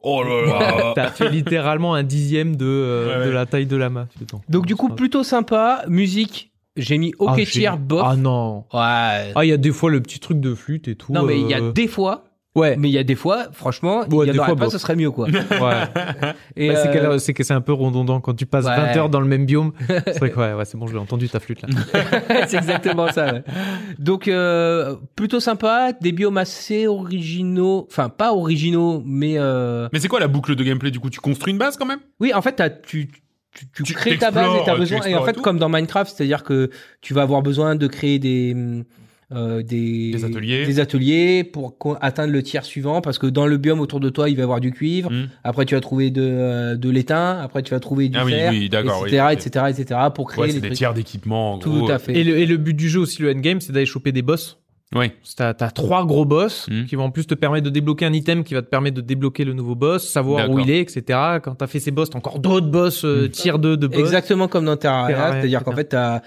Oh 0.03 0.23
là 0.23 0.45
là. 0.47 0.91
T'as 0.95 1.11
fait 1.11 1.29
littéralement 1.29 1.93
un 1.93 2.01
dixième 2.03 2.55
de, 2.55 2.65
euh, 2.65 3.07
Ouais, 3.07 3.19
ouais. 3.19 3.25
de 3.27 3.31
la 3.31 3.45
taille 3.45 3.67
de 3.67 3.75
la 3.77 3.89
map. 3.91 4.07
Donc 4.49 4.65
du 4.65 4.75
coup, 4.75 4.89
plutôt 4.89 5.23
sympa. 5.23 5.83
Musique, 5.87 6.51
j'ai 6.75 6.97
mis 6.97 7.13
OK 7.19 7.39
Ah, 7.39 7.45
tier, 7.45 7.69
bof. 7.79 8.01
Ah 8.03 8.15
non. 8.15 8.65
Ouais. 8.73 9.31
Ah, 9.35 9.41
il 9.43 9.47
y 9.49 9.51
a 9.53 9.57
des 9.57 9.71
fois 9.71 9.91
le 9.91 10.01
petit 10.01 10.19
truc 10.19 10.39
de 10.39 10.55
flûte 10.55 10.87
et 10.87 10.95
tout. 10.95 11.13
non, 11.13 11.21
mais 11.21 11.39
il 11.39 11.47
y 11.47 11.53
a 11.53 11.59
euh, 11.61 11.71
des 11.71 11.87
fois, 11.87 12.23
Ouais. 12.53 12.75
mais 12.77 12.89
il 12.89 12.91
y 12.91 12.97
a 12.97 13.03
des 13.03 13.15
fois, 13.15 13.45
franchement, 13.53 14.03
il 14.09 14.13
Ouais, 14.13 14.27
y 14.27 14.29
en 14.29 14.33
des 14.33 14.39
aurait 14.39 14.47
fois, 14.49 14.55
pas, 14.57 14.69
ce 14.69 14.77
serait 14.77 14.95
mieux, 14.97 15.09
quoi. 15.11 15.27
Ouais. 15.51 15.73
Et, 16.57 16.67
Bah, 16.69 16.75
c'est 16.75 16.89
euh, 16.89 16.91
qu'elle- 17.11 17.19
c'est 17.21 17.33
que 17.33 17.43
c'est 17.43 17.53
un 17.53 17.61
peu 17.61 17.71
redondant 17.71 18.19
quand 18.19 18.33
tu 18.33 18.45
passes 18.45 18.65
Ouais. 18.65 18.75
20 18.75 18.97
heures 18.97 19.09
dans 19.09 19.21
le 19.21 19.27
même 19.27 19.45
biome. 19.45 19.71
C'est 19.87 20.19
vrai 20.19 20.31
que 20.31 20.37
ouais, 20.39 20.53
ouais, 20.53 20.65
c'est 20.65 20.77
bon, 20.77 20.85
je 20.87 20.93
l'ai 20.93 20.99
entendu 20.99 21.29
ta 21.29 21.39
flûte 21.39 21.61
là. 21.61 21.69
c'est 22.47 22.57
exactement 22.57 23.09
ça. 23.11 23.33
ouais. 23.33 23.43
Donc 23.99 24.27
euh, 24.27 24.95
plutôt 25.15 25.39
sympa, 25.39 25.93
des 25.93 26.11
biomes 26.11 26.37
assez 26.37 26.87
originaux, 26.87 27.87
enfin 27.89 28.09
pas 28.09 28.33
originaux, 28.33 29.01
mais 29.05 29.35
euh, 29.37 29.87
Mais 29.93 29.99
c'est 29.99 30.07
quoi 30.09 30.19
la 30.19 30.27
boucle 30.27 30.55
de 30.55 30.63
gameplay 30.63 30.91
du 30.91 30.99
coup? 30.99 31.09
Tu 31.09 31.19
construis 31.21 31.53
une 31.53 31.59
base 31.59 31.77
quand 31.77 31.85
même? 31.85 31.99
Oui, 32.19 32.33
en 32.33 32.41
fait, 32.41 32.53
t'as- 32.53 32.69
tu 32.69 33.09
tu, 33.53 33.65
tu 33.73 33.83
Tu 33.83 33.93
crées 33.93 34.17
ta 34.17 34.31
base 34.31 34.45
et 34.45 34.49
t'as 34.65 34.75
t'explores, 34.75 34.77
besoin 34.77 35.01
et 35.05 35.15
en 35.15 35.23
fait 35.25 35.37
et 35.37 35.41
comme 35.41 35.59
dans 35.59 35.67
Minecraft, 35.67 36.13
c'est-à-dire 36.15 36.43
que 36.43 36.69
tu 37.01 37.13
vas 37.13 37.21
avoir 37.23 37.41
besoin 37.41 37.75
de 37.75 37.85
créer 37.87 38.17
des 38.17 38.55
euh, 39.33 39.61
des, 39.63 40.11
Des 40.11 40.25
ateliers. 40.25 40.65
des 40.65 40.79
ateliers 40.79 41.43
pour 41.43 41.75
atteindre 42.01 42.33
le 42.33 42.43
tiers 42.43 42.65
suivant 42.65 43.01
parce 43.01 43.17
que 43.17 43.27
dans 43.27 43.47
le 43.47 43.57
biome 43.57 43.79
autour 43.79 43.99
de 43.99 44.09
toi 44.09 44.29
il 44.29 44.35
va 44.35 44.41
y 44.41 44.43
avoir 44.43 44.59
du 44.59 44.71
cuivre 44.71 45.09
Hmm. 45.11 45.27
après 45.43 45.65
tu 45.65 45.73
vas 45.75 45.81
trouver 45.81 46.09
de, 46.09 46.21
euh, 46.21 46.75
de 46.75 46.89
l'étain 46.89 47.39
après 47.41 47.63
tu 47.63 47.71
vas 47.73 47.79
trouver 47.79 48.09
du 48.09 48.17
Ah 48.17 48.25
oui, 48.25 48.31
fer 48.31 48.51
oui, 48.51 48.65
etc 48.65 49.23
oui. 49.27 49.33
etc 49.33 49.65
etc 49.69 49.99
pour 50.13 50.27
créer 50.27 50.41
Ouais, 50.41 50.47
des 50.47 50.53
c'est 50.53 50.59
des 50.61 50.67
trucs 50.67 50.77
tiers 50.77 50.93
d'équipement 50.93 51.53
en 51.53 51.57
tout 51.59 51.71
gros. 51.71 51.91
à 51.91 51.97
fait 51.99 52.13
Et 52.17 52.23
le, 52.23 52.37
et 52.37 52.45
le 52.45 52.57
but 52.57 52.73
du 52.73 52.89
jeu 52.89 52.99
aussi, 52.99 53.21
le 53.21 53.31
endgame, 53.31 53.61
c'est 53.61 53.71
d'aller 53.73 53.85
choper 53.85 54.11
des 54.11 54.21
boss. 54.21 54.57
Oui. 54.93 55.09
T'as 55.37 55.51
as 55.57 55.71
trois 55.71 56.05
gros 56.05 56.25
boss 56.25 56.67
Mhm. 56.69 56.85
qui 56.85 56.97
vont 56.97 57.05
en 57.05 57.11
plus 57.11 57.25
te 57.25 57.33
permettre 57.33 57.63
de 57.63 57.69
débloquer 57.69 58.05
un 58.05 58.11
item 58.11 58.43
qui 58.43 58.53
va 58.55 58.61
te 58.61 58.67
permettre 58.67 58.97
de 58.97 59.01
débloquer 59.01 59.45
le 59.45 59.53
nouveau 59.53 59.73
boss, 59.75 60.05
savoir 60.09 60.49
où 60.49 60.59
il 60.59 60.69
est, 60.69 60.81
etc. 60.81 61.17
Quand 61.41 61.55
t'as 61.55 61.67
fait 61.67 61.79
ces 61.79 61.91
boss, 61.91 62.09
t'as 62.09 62.17
encore 62.17 62.39
d'autres 62.39 62.67
boss, 62.67 63.05
euh, 63.05 63.29
tier 63.29 63.53
2 63.57 63.77
de 63.77 63.87
boss. 63.87 63.97
Exactement 63.99 64.49
comme 64.49 64.65
dans 64.65 64.75
Terraria, 64.75 65.31
c'est-à-dire 65.31 65.63
qu'en 65.63 65.71
etc. 65.71 65.81
fait, 65.83 65.89
t'as 65.95 66.21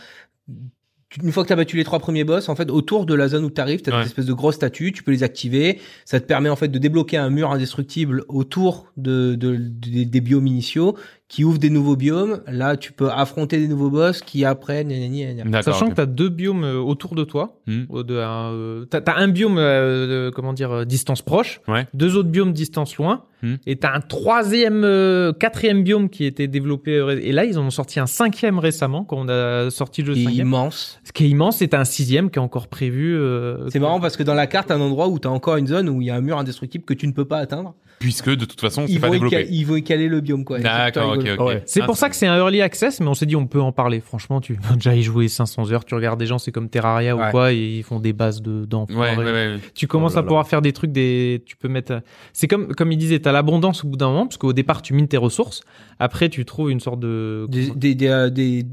une 1.23 1.31
fois 1.32 1.43
que 1.45 1.49
tu 1.49 1.53
as 1.53 1.57
battu 1.57 1.77
les 1.77 1.85
trois 1.85 1.99
premiers 1.99 2.24
boss, 2.24 2.49
en 2.49 2.57
fait, 2.57 2.70
autour 2.70 3.07
de 3.07 3.15
la 3.15 3.28
zone 3.28 3.45
où 3.45 3.51
tu 3.51 3.61
arrives, 3.61 3.82
tu 3.82 3.91
as 3.91 3.95
Ouais. 3.95 4.01
des 4.03 4.07
espèces 4.09 4.27
de 4.27 4.32
grosses 4.32 4.57
statues, 4.57 4.93
tu 4.93 5.03
peux 5.03 5.12
les 5.12 5.23
activer. 5.23 5.78
Ça 6.05 6.19
te 6.20 6.27
permet 6.27 6.49
en 6.49 6.57
fait 6.57 6.69
de 6.69 6.78
débloquer 6.78 7.16
un 7.16 7.31
mur 7.31 7.51
indestructible 7.51 8.24
autour 8.28 8.86
de, 8.97 9.35
de- 9.35 9.57
de- 9.57 10.05
des 10.05 10.20
biomes 10.20 10.47
initiaux 10.47 10.97
qui 11.26 11.42
ouvrent 11.42 11.59
des 11.59 11.70
nouveaux 11.70 11.96
biomes. 11.96 12.42
Là, 12.46 12.76
tu 12.76 12.92
peux 12.92 13.10
affronter 13.10 13.59
des 13.59 13.66
nouveaux 13.66 13.90
boss 13.90 14.20
qui 14.20 14.44
après, 14.44 14.84
gna 14.84 14.94
gna 14.96 15.09
gna 15.09 15.32
gna. 15.34 15.44
D'accord. 15.44 15.74
Sachant 15.74 15.88
que 15.88 15.94
t'as 15.94 16.06
deux 16.06 16.28
biomes 16.28 16.64
euh, 16.64 16.76
autour 16.78 17.14
de 17.14 17.24
toi. 17.24 17.60
Hmm. 17.66 17.84
euh, 17.94 18.02
De, 18.02 18.18
un, 18.18 18.84
t'as, 18.90 19.01
t'as 19.01 19.16
un 19.16 19.28
biome, 19.28 19.56
euh, 19.59 20.26
de- 20.28 20.30
comment 20.30 20.52
dire, 20.52 20.70
euh, 20.70 20.84
distance 20.84 21.22
proche. 21.22 21.60
Ouais. 21.66 21.86
Deux 21.94 22.16
autres 22.16 22.28
biomes 22.28 22.52
distance 22.52 22.96
loin. 22.98 23.24
Hmm. 23.42 23.55
Et 23.66 23.76
t'as 23.76 23.94
un 23.94 24.01
troisième, 24.01 24.84
euh, 24.84 25.32
quatrième 25.32 25.82
biome 25.82 26.09
qui 26.10 26.24
était 26.26 26.46
développé. 26.46 26.92
Et 27.22 27.32
là, 27.32 27.44
ils 27.46 27.59
en 27.59 27.64
ont 27.64 27.70
sorti 27.70 28.01
un 28.01 28.06
cinquième 28.06 28.59
récemment 28.59 29.05
quand 29.05 29.16
on 29.18 29.28
a 29.28 29.70
sorti 29.70 30.02
le 30.02 30.14
jeu 30.14 30.14
Qui 30.14 30.26
est 30.40 30.42
immense. 30.42 31.01
Ce 31.05 31.12
qui 31.12 31.24
est 31.24 31.28
immense, 31.30 31.56
c'est 31.59 31.72
un 31.74 31.84
sixième 31.84 32.30
qui 32.30 32.38
est 32.38 32.42
encore 32.42 32.68
prévu. 32.68 33.16
euh, 33.16 33.68
C'est 33.70 33.80
marrant 33.80 33.98
parce 34.01 34.16
que 34.18 34.22
dans 34.22 34.34
la 34.34 34.46
carte, 34.46 34.68
t'as 34.68 34.76
un 34.76 34.80
endroit 34.80 35.09
où 35.09 35.18
tu 35.18 35.26
as 35.26 35.30
encore 35.30 35.56
une 35.56 35.66
zone 35.66 35.88
où 35.88 36.01
il 36.02 36.06
y 36.06 36.10
a 36.10 36.14
un 36.16 36.20
mur 36.20 36.38
indestructible 36.38 36.84
que 36.84 36.94
tu 36.94 37.06
ne 37.06 37.12
peux 37.12 37.24
pas 37.24 37.38
atteindre. 37.38 37.74
Puisque 38.01 38.28
de 38.28 38.44
toute 38.44 38.60
façon, 38.60 38.86
c'est 38.88 38.98
pas 38.98 39.09
développé. 39.09 39.46
ils 39.51 39.64
vont 39.64 39.76
y 39.76 39.82
caler 39.82 40.09
le 40.09 40.20
biome, 40.20 40.44
quoi. 40.44 40.59
D'accord, 40.59 41.14
D'accord, 41.16 41.23
ok, 41.24 41.31
rigolo. 41.31 41.49
ok. 41.51 41.55
Ouais. 41.57 41.62
C'est 41.66 41.82
Ah, 41.82 41.86
pour 41.86 41.97
ça 41.97 42.09
que 42.09 42.16
c'est 42.16 42.27
un 42.27 42.36
early 42.36 42.61
access, 42.61 43.01
mais 43.01 43.07
on 43.09 43.15
s'est 43.15 43.27
dit 43.27 43.36
on 43.36 43.47
peut 43.47 43.61
en 43.61 43.73
parler. 43.73 44.01
Franchement, 44.01 44.41
tu 44.41 44.55
vas 44.55 44.74
déjà 44.74 44.95
y 44.95 45.03
jouer 45.03 45.28
500 45.28 45.70
heures, 45.73 45.85
tu 45.85 45.95
regardes 45.95 46.19
des 46.19 46.27
gens, 46.27 46.39
c'est 46.39 46.53
comme 46.53 46.69
Terraria 46.69 47.16
Ouais. 47.16 47.27
ou 47.28 47.31
quoi, 47.31 47.53
et 47.53 47.78
ils 47.78 47.82
font 47.82 48.01
des 48.01 48.12
bases 48.12 48.43
de 48.43 48.65
d'enfants. 48.65 48.95
Ouais, 48.99 49.16
ouais, 49.16 49.24
ouais. 49.24 49.57
Tu 49.74 49.86
commences 49.86 50.12
Oh 50.12 50.16
là 50.16 50.20
à 50.20 50.23
pouvoir 50.24 50.47
faire 50.49 50.62
des 50.62 50.73
trucs, 50.73 50.93
des, 50.93 51.43
tu 51.47 51.57
peux 51.57 51.69
mettre. 51.69 52.01
C'est 52.32 52.49
comme 52.49 52.74
comme 52.74 52.93
il 52.93 52.99
disait, 52.99 53.19
t'as 53.20 53.32
l'abondance 53.32 53.85
au 53.85 53.89
bout 53.89 53.97
d'un 53.97 54.09
moment, 54.09 54.27
parce 54.27 54.36
qu'au 54.39 54.53
départ 54.53 54.82
tu 54.82 54.95
mines 54.95 55.09
tes 55.09 55.16
ressources. 55.16 55.62
Après, 55.99 56.28
tu 56.28 56.45
trouves 56.45 56.70
une 56.70 56.81
sorte 56.81 57.01
de. 57.01 57.47
Des, 57.49 57.70
des, 57.70 57.95
des, 57.95 58.09
euh, 58.09 58.31
des, 58.31 58.65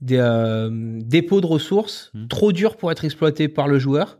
des, 0.00 0.16
euh, 0.18 0.68
dépôts 0.72 1.40
de 1.40 1.46
ressources 1.46 2.10
Mhm. 2.14 2.28
trop 2.28 2.52
durs 2.52 2.76
pour 2.76 2.90
être 2.92 3.04
exploités 3.04 3.48
par 3.48 3.68
le 3.68 3.78
joueur. 3.78 4.18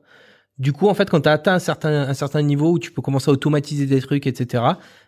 Du 0.58 0.72
coup, 0.72 0.88
en 0.88 0.94
fait, 0.94 1.10
quand 1.10 1.20
tu 1.20 1.28
as 1.28 1.32
atteint 1.32 1.52
un 1.54 1.58
certain, 1.58 2.08
un 2.08 2.14
certain 2.14 2.40
niveau 2.40 2.70
où 2.72 2.78
tu 2.78 2.90
peux 2.90 3.02
commencer 3.02 3.28
à 3.30 3.32
automatiser 3.32 3.84
des 3.84 4.00
trucs, 4.00 4.26
etc., 4.26 4.62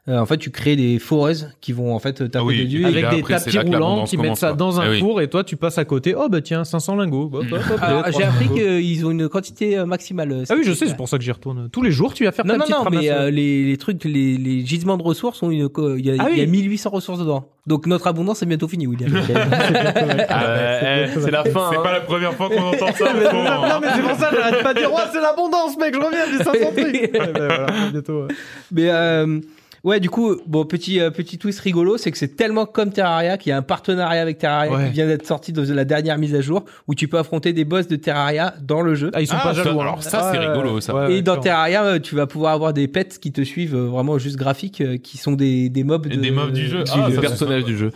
euh, 0.07 0.19
en 0.19 0.27
fait, 0.27 0.37
tu 0.37 0.51
crées 0.51 0.77
des 0.77 0.99
foreuses 0.99 1.49
qui 1.63 1.73
vont 1.73 1.95
en 1.95 1.99
fait 1.99 2.13
taper 2.15 2.39
Ah 2.39 2.45
oui, 2.45 2.67
dessus. 2.67 2.85
Avec 2.85 3.03
là, 3.03 3.11
des 3.15 3.21
après, 3.21 3.39
tapis 3.41 3.59
roulants 3.59 4.05
qui 4.05 4.19
mettent 4.19 4.37
ça 4.37 4.49
quoi. 4.49 4.57
dans 4.57 4.79
un 4.79 4.85
Ah 4.87 4.91
oui. 4.91 5.01
four 5.01 5.21
et 5.23 5.29
toi 5.29 5.45
tu 5.45 5.57
passes 5.57 5.79
à 5.79 5.85
côté. 5.87 6.15
Oh 6.15 6.29
bah 6.31 6.41
tiens, 6.43 6.65
500 6.65 6.97
lingots. 6.97 7.31
Les 7.43 7.49
j'ai 7.49 7.59
300 7.59 8.21
appris 8.21 8.49
qu'ils 8.51 9.07
ont 9.07 9.11
une 9.11 9.29
quantité 9.29 9.79
euh, 9.79 9.87
maximale. 9.87 10.33
euh, 10.33 10.45
Ah 10.51 10.55
oui, 10.55 10.65
je 10.65 10.73
sais, 10.75 10.87
c'est 10.87 10.97
pour 10.97 11.09
ça 11.09 11.17
que 11.19 11.25
j'y 11.25 11.33
retourne. 11.33 11.69
Tous 11.71 11.83
les 11.83 11.91
jours, 11.93 12.13
tu 12.15 12.25
vas 12.25 12.33
faire 12.33 12.45
Non, 12.47 12.53
ta 12.55 12.59
non, 12.59 12.65
petite 12.65 12.77
non, 12.93 13.01
mais 13.01 13.11
euh, 13.11 13.31
les, 13.31 13.65
les 13.65 13.77
trucs, 13.79 14.05
les, 14.05 14.37
les 14.37 14.65
gisements 14.67 14.97
de 14.99 15.03
ressources 15.03 15.43
ont 15.43 15.51
une, 15.51 15.69
il 15.99 16.07
y 16.07 16.11
a, 16.11 16.15
Ah 16.19 16.29
il 16.31 16.37
y 16.39 16.41
a 16.41 16.45
oui. 16.45 16.47
1800 16.51 16.91
ressources 16.91 17.19
dedans. 17.21 17.49
Donc 17.69 17.87
notre 17.87 18.07
abondance 18.07 18.43
est 18.43 18.47
bientôt 18.47 18.67
finie, 18.67 18.87
William. 18.87 19.13
Ouais, 19.29 21.11
eh, 21.15 21.21
c'est 21.21 21.31
la 21.31 21.45
fin. 21.45 21.69
C'est 21.71 21.77
hein. 21.77 21.83
pas 21.83 21.93
la 21.93 22.01
première 22.01 22.33
fois 22.33 22.49
qu'on 22.49 22.63
entend 22.63 22.93
ça. 22.95 23.13
Mais 23.15 23.31
bon, 23.31 23.43
non, 23.43 23.51
hein. 23.51 23.69
non, 23.69 23.81
mais 23.81 23.89
c'est 23.95 24.03
pour 24.03 24.17
ça 24.19 24.31
que 24.31 24.37
j'arrête 24.37 24.63
pas 24.63 24.73
de 24.75 24.79
dire, 24.79 24.91
oh, 24.93 25.01
c'est 25.13 25.21
l'abondance, 25.21 25.77
mec, 25.77 25.95
je 25.95 26.01
reviens, 26.01 26.25
j'ai 26.31 26.45
500 26.45 26.53
trucs. 26.77 26.95
Ouais, 26.95 27.11
ben 27.13 27.47
voilà, 27.47 27.67
bientôt, 27.93 28.23
ouais. 28.23 28.35
Mais 28.73 28.89
euh, 28.89 29.41
ouais, 29.85 30.01
du 30.01 30.11
coup, 30.11 30.37
bon 30.47 30.65
petit 30.65 31.01
euh, 31.01 31.11
petit 31.11 31.39
twist 31.39 31.61
rigolo, 31.61 31.97
c'est 31.97 32.11
que 32.11 32.19
c'est 32.19 32.37
tellement 32.37 32.67
comme 32.67 32.91
Terraria 32.93 33.37
qu'il 33.39 33.51
y 33.51 33.53
a 33.53 33.57
un 33.57 33.63
partenariat 33.63 34.23
avec 34.23 34.39
Terraria 34.39 34.73
Ouais. 34.73 34.87
qui 34.87 34.93
vient 34.93 35.07
d'être 35.07 35.27
sorti 35.27 35.53
dans 35.53 35.63
la 35.69 35.85
dernière 35.85 36.19
mise 36.19 36.35
à 36.35 36.41
jour 36.41 36.65
où 36.87 36.95
tu 36.95 37.09
peux 37.09 37.19
affronter 37.19 37.53
des 37.53 37.65
boss 37.65 37.89
de 37.89 37.97
Terraria 37.97 38.55
dans 38.63 38.81
le 38.83 38.95
jeu. 38.95 39.11
Ah, 39.15 39.21
ils 39.21 39.27
sont 39.27 39.37
Ah, 39.39 39.43
pas 39.49 39.53
jaloux. 39.55 39.81
alors 39.81 40.03
ça, 40.03 40.31
c'est 40.33 40.39
rigolo, 40.39 40.81
ça. 40.81 40.95
ouais, 40.95 41.15
Et 41.15 41.23
dans. 41.23 41.37
Terraria, 41.39 41.85
euh, 41.85 41.99
tu 42.01 42.15
vas 42.17 42.27
pouvoir 42.27 42.53
avoir 42.53 42.73
des 42.73 42.89
pets 42.89 43.19
qui 43.19 43.31
te 43.33 43.43
suivent 43.43 43.77
euh, 43.77 43.87
vraiment 43.87 44.19
juste 44.19 44.37
graphiques, 44.37 44.83
qui 45.03 45.17
sont 45.19 45.33
des, 45.33 45.69
des 45.69 45.85
mobs. 45.85 46.07
De- 46.09 46.17
des 46.17 46.31
mobs 46.31 46.53
du 46.53 46.67
jeu. 46.67 46.83
du 46.85 46.91
Ah, 46.95 47.09
personnage 47.21 47.65
du 47.65 47.77
jeu. 47.77 47.91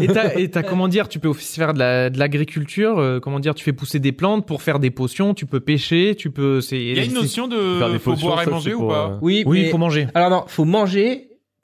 Et 0.00 0.06
t'as, 0.06 0.34
et 0.38 0.48
t'as, 0.50 0.62
comment 0.62 0.86
dire, 0.88 1.08
tu 1.08 1.18
peux 1.18 1.28
aussi 1.28 1.58
faire 1.58 1.74
de, 1.74 1.78
la, 1.80 2.10
de 2.10 2.18
l'agriculture, 2.18 2.98
euh, 2.98 3.18
comment 3.20 3.40
dire, 3.40 3.54
tu 3.54 3.64
fais 3.64 3.72
pousser 3.72 3.98
des 3.98 4.12
plantes 4.12 4.46
pour 4.46 4.62
faire 4.62 4.78
des 4.78 4.90
potions, 4.90 5.34
tu 5.34 5.46
peux 5.46 5.60
pêcher, 5.60 6.14
tu 6.16 6.30
peux, 6.30 6.60
c'est, 6.60 6.78
Il 6.80 6.96
y 6.96 7.00
a 7.00 7.04
une 7.04 7.12
notion 7.14 7.48
Faire 7.48 7.88
de 7.88 7.92
des 7.94 7.98
faut 7.98 8.12
potions, 8.12 8.28
boire 8.28 8.42
et 8.42 8.46
manger 8.50 8.74
ou 8.74 8.86
pas? 8.88 9.18
Oui, 9.20 9.42
Oui, 9.46 9.58
il 9.58 9.62
mais- 9.64 9.70
faut 9.70 9.78
manger. 9.78 10.06
Alors 10.14 10.30
non, 10.30 10.44
faut 10.46 10.64
manger, 10.64 11.09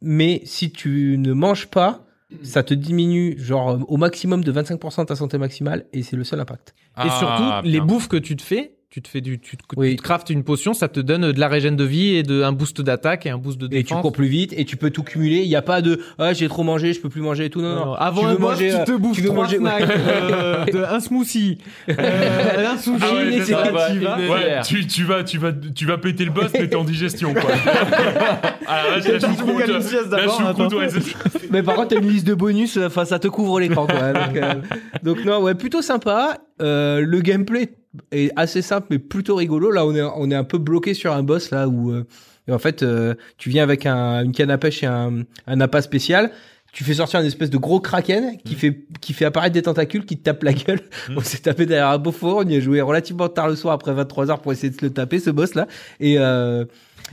mais 0.02 0.42
si 0.44 0.70
tu 0.70 1.16
ne 1.18 1.32
manges 1.32 1.66
pas, 1.68 2.04
ça 2.42 2.62
te 2.62 2.74
diminue 2.74 3.36
genre 3.38 3.78
au 3.88 3.96
maximum 3.96 4.42
de 4.42 4.52
25% 4.52 5.02
de 5.02 5.06
ta 5.06 5.16
santé 5.16 5.38
maximale 5.38 5.86
et 5.92 6.02
c'est 6.02 6.16
le 6.16 6.24
seul 6.24 6.40
impact. 6.40 6.74
Et 6.98 7.08
surtout, 7.08 7.24
Ah, 7.42 7.60
les 7.64 7.72
bien. 7.78 7.84
bouffes 7.84 8.08
que 8.08 8.16
tu 8.16 8.36
te 8.36 8.42
fais, 8.42 8.75
tu 8.96 9.02
te 9.02 9.08
fais 9.08 9.20
du, 9.20 9.38
tu 9.38 9.58
te, 9.58 9.62
Oui. 9.76 9.90
tu 9.90 9.96
te 9.96 10.02
craftes 10.02 10.30
une 10.30 10.42
potion, 10.42 10.72
ça 10.72 10.88
te 10.88 11.00
donne 11.00 11.30
de 11.32 11.38
la 11.38 11.48
régène 11.48 11.76
de 11.76 11.84
vie 11.84 12.14
et 12.14 12.22
de, 12.22 12.42
un 12.42 12.52
boost 12.52 12.80
d'attaque 12.80 13.26
et 13.26 13.30
un 13.30 13.36
boost 13.36 13.58
de 13.58 13.66
Et 13.66 13.68
tu 13.68 13.74
défense. 13.82 14.00
cours 14.00 14.12
plus 14.12 14.26
vite 14.26 14.54
et 14.56 14.64
tu 14.64 14.78
peux 14.78 14.88
tout 14.88 15.02
cumuler. 15.02 15.42
Il 15.42 15.48
n'y 15.48 15.54
a 15.54 15.60
pas 15.60 15.82
de 15.82 16.00
ah 16.18 16.32
j'ai 16.32 16.48
trop 16.48 16.62
mangé, 16.62 16.94
je 16.94 17.00
peux 17.02 17.10
plus 17.10 17.20
manger 17.20 17.44
et 17.44 17.50
tout. 17.50 17.60
Non, 17.60 17.74
non. 17.74 17.84
Non, 17.84 17.92
Avant 17.92 18.22
tu 18.22 18.26
un 18.28 18.30
veux 18.30 18.38
boss, 18.38 18.50
manger, 18.52 18.70
tu 18.78 18.84
te 18.84 18.92
euh, 18.92 18.96
bouffes 18.98 19.16
tu 19.16 19.20
veux 19.22 19.32
manger- 19.32 19.58
snacks, 19.58 19.82
euh, 19.90 20.64
de- 20.72 20.82
un 20.82 21.00
smoothie, 21.00 21.58
euh, 21.90 22.66
un 22.72 22.78
sushi, 22.78 22.98
Ah 23.02 23.14
ouais, 23.14 23.40
ça, 23.42 23.70
bah, 23.70 23.88
tu 23.92 23.98
vas. 23.98 24.16
Ouais, 24.16 24.60
tu, 24.66 24.86
tu 24.86 25.04
vas, 25.04 25.24
tu 25.24 25.36
vas, 25.36 25.52
tu 25.52 25.84
vas 25.84 25.98
péter 25.98 26.24
le 26.24 26.30
boss, 26.30 26.50
mais 26.54 26.66
t'es 26.66 26.76
en 26.76 26.84
digestion, 26.84 27.34
quoi. 27.34 27.50
ah, 28.66 28.82
là, 28.90 28.96
la 28.96 29.20
choucroute. 29.20 29.66
La 30.10 30.28
choucroute, 30.28 30.72
ouais, 30.74 30.88
c'est- 30.88 31.50
Mais 31.50 31.62
par 31.62 31.74
contre, 31.74 31.88
t'as 31.88 32.00
une 32.00 32.08
liste 32.08 32.26
de 32.26 32.32
bonus, 32.34 32.78
enfin, 32.78 33.04
ça 33.04 33.18
te 33.18 33.28
couvre 33.28 33.60
l'écran, 33.60 33.86
quoi. 33.86 34.12
Donc, 34.14 34.36
euh, 34.36 34.54
donc, 35.02 35.24
non, 35.26 35.42
ouais, 35.42 35.54
plutôt 35.54 35.82
sympa. 35.82 36.38
Euh, 36.60 37.00
le 37.00 37.20
gameplay 37.20 37.70
est 38.12 38.30
assez 38.36 38.62
simple, 38.62 38.88
mais 38.90 38.98
plutôt 38.98 39.36
rigolo. 39.36 39.70
Là, 39.70 39.86
on 39.86 40.30
est, 40.30 40.34
un 40.34 40.44
peu 40.44 40.58
bloqué 40.58 40.94
sur 40.94 41.12
un 41.12 41.22
boss, 41.22 41.50
là, 41.50 41.68
où, 41.68 41.92
euh, 41.92 42.04
en 42.50 42.58
fait, 42.58 42.82
euh, 42.82 43.14
tu 43.38 43.50
viens 43.50 43.62
avec 43.62 43.86
un, 43.86 44.24
une 44.24 44.32
canne 44.32 44.50
à 44.50 44.58
pêche 44.58 44.82
et 44.82 44.86
un, 44.86 45.22
un 45.46 45.60
appât 45.60 45.82
spécial. 45.82 46.30
Tu 46.76 46.84
fais 46.84 46.92
sortir 46.92 47.20
une 47.20 47.26
espèce 47.26 47.48
de 47.48 47.56
gros 47.56 47.80
kraken 47.80 48.36
qui 48.44 48.54
fait, 48.54 48.84
qui 49.00 49.14
fait 49.14 49.24
apparaître 49.24 49.54
des 49.54 49.62
tentacules 49.62 50.04
qui 50.04 50.18
te 50.18 50.24
tapent 50.24 50.42
la 50.42 50.52
gueule. 50.52 50.80
On 51.16 51.20
s'est 51.22 51.38
tapé 51.38 51.64
derrière 51.64 51.88
un 51.88 51.96
beau 51.96 52.12
four. 52.12 52.42
On 52.44 52.48
y 52.50 52.54
a 52.54 52.60
joué 52.60 52.82
relativement 52.82 53.30
tard 53.30 53.48
le 53.48 53.56
soir 53.56 53.72
après 53.72 53.94
23 53.94 54.30
heures 54.30 54.42
pour 54.42 54.52
essayer 54.52 54.68
de 54.68 54.78
se 54.78 54.84
le 54.84 54.90
taper, 54.90 55.18
ce 55.18 55.30
boss-là. 55.30 55.68
Et, 56.00 56.16
euh, 56.18 56.66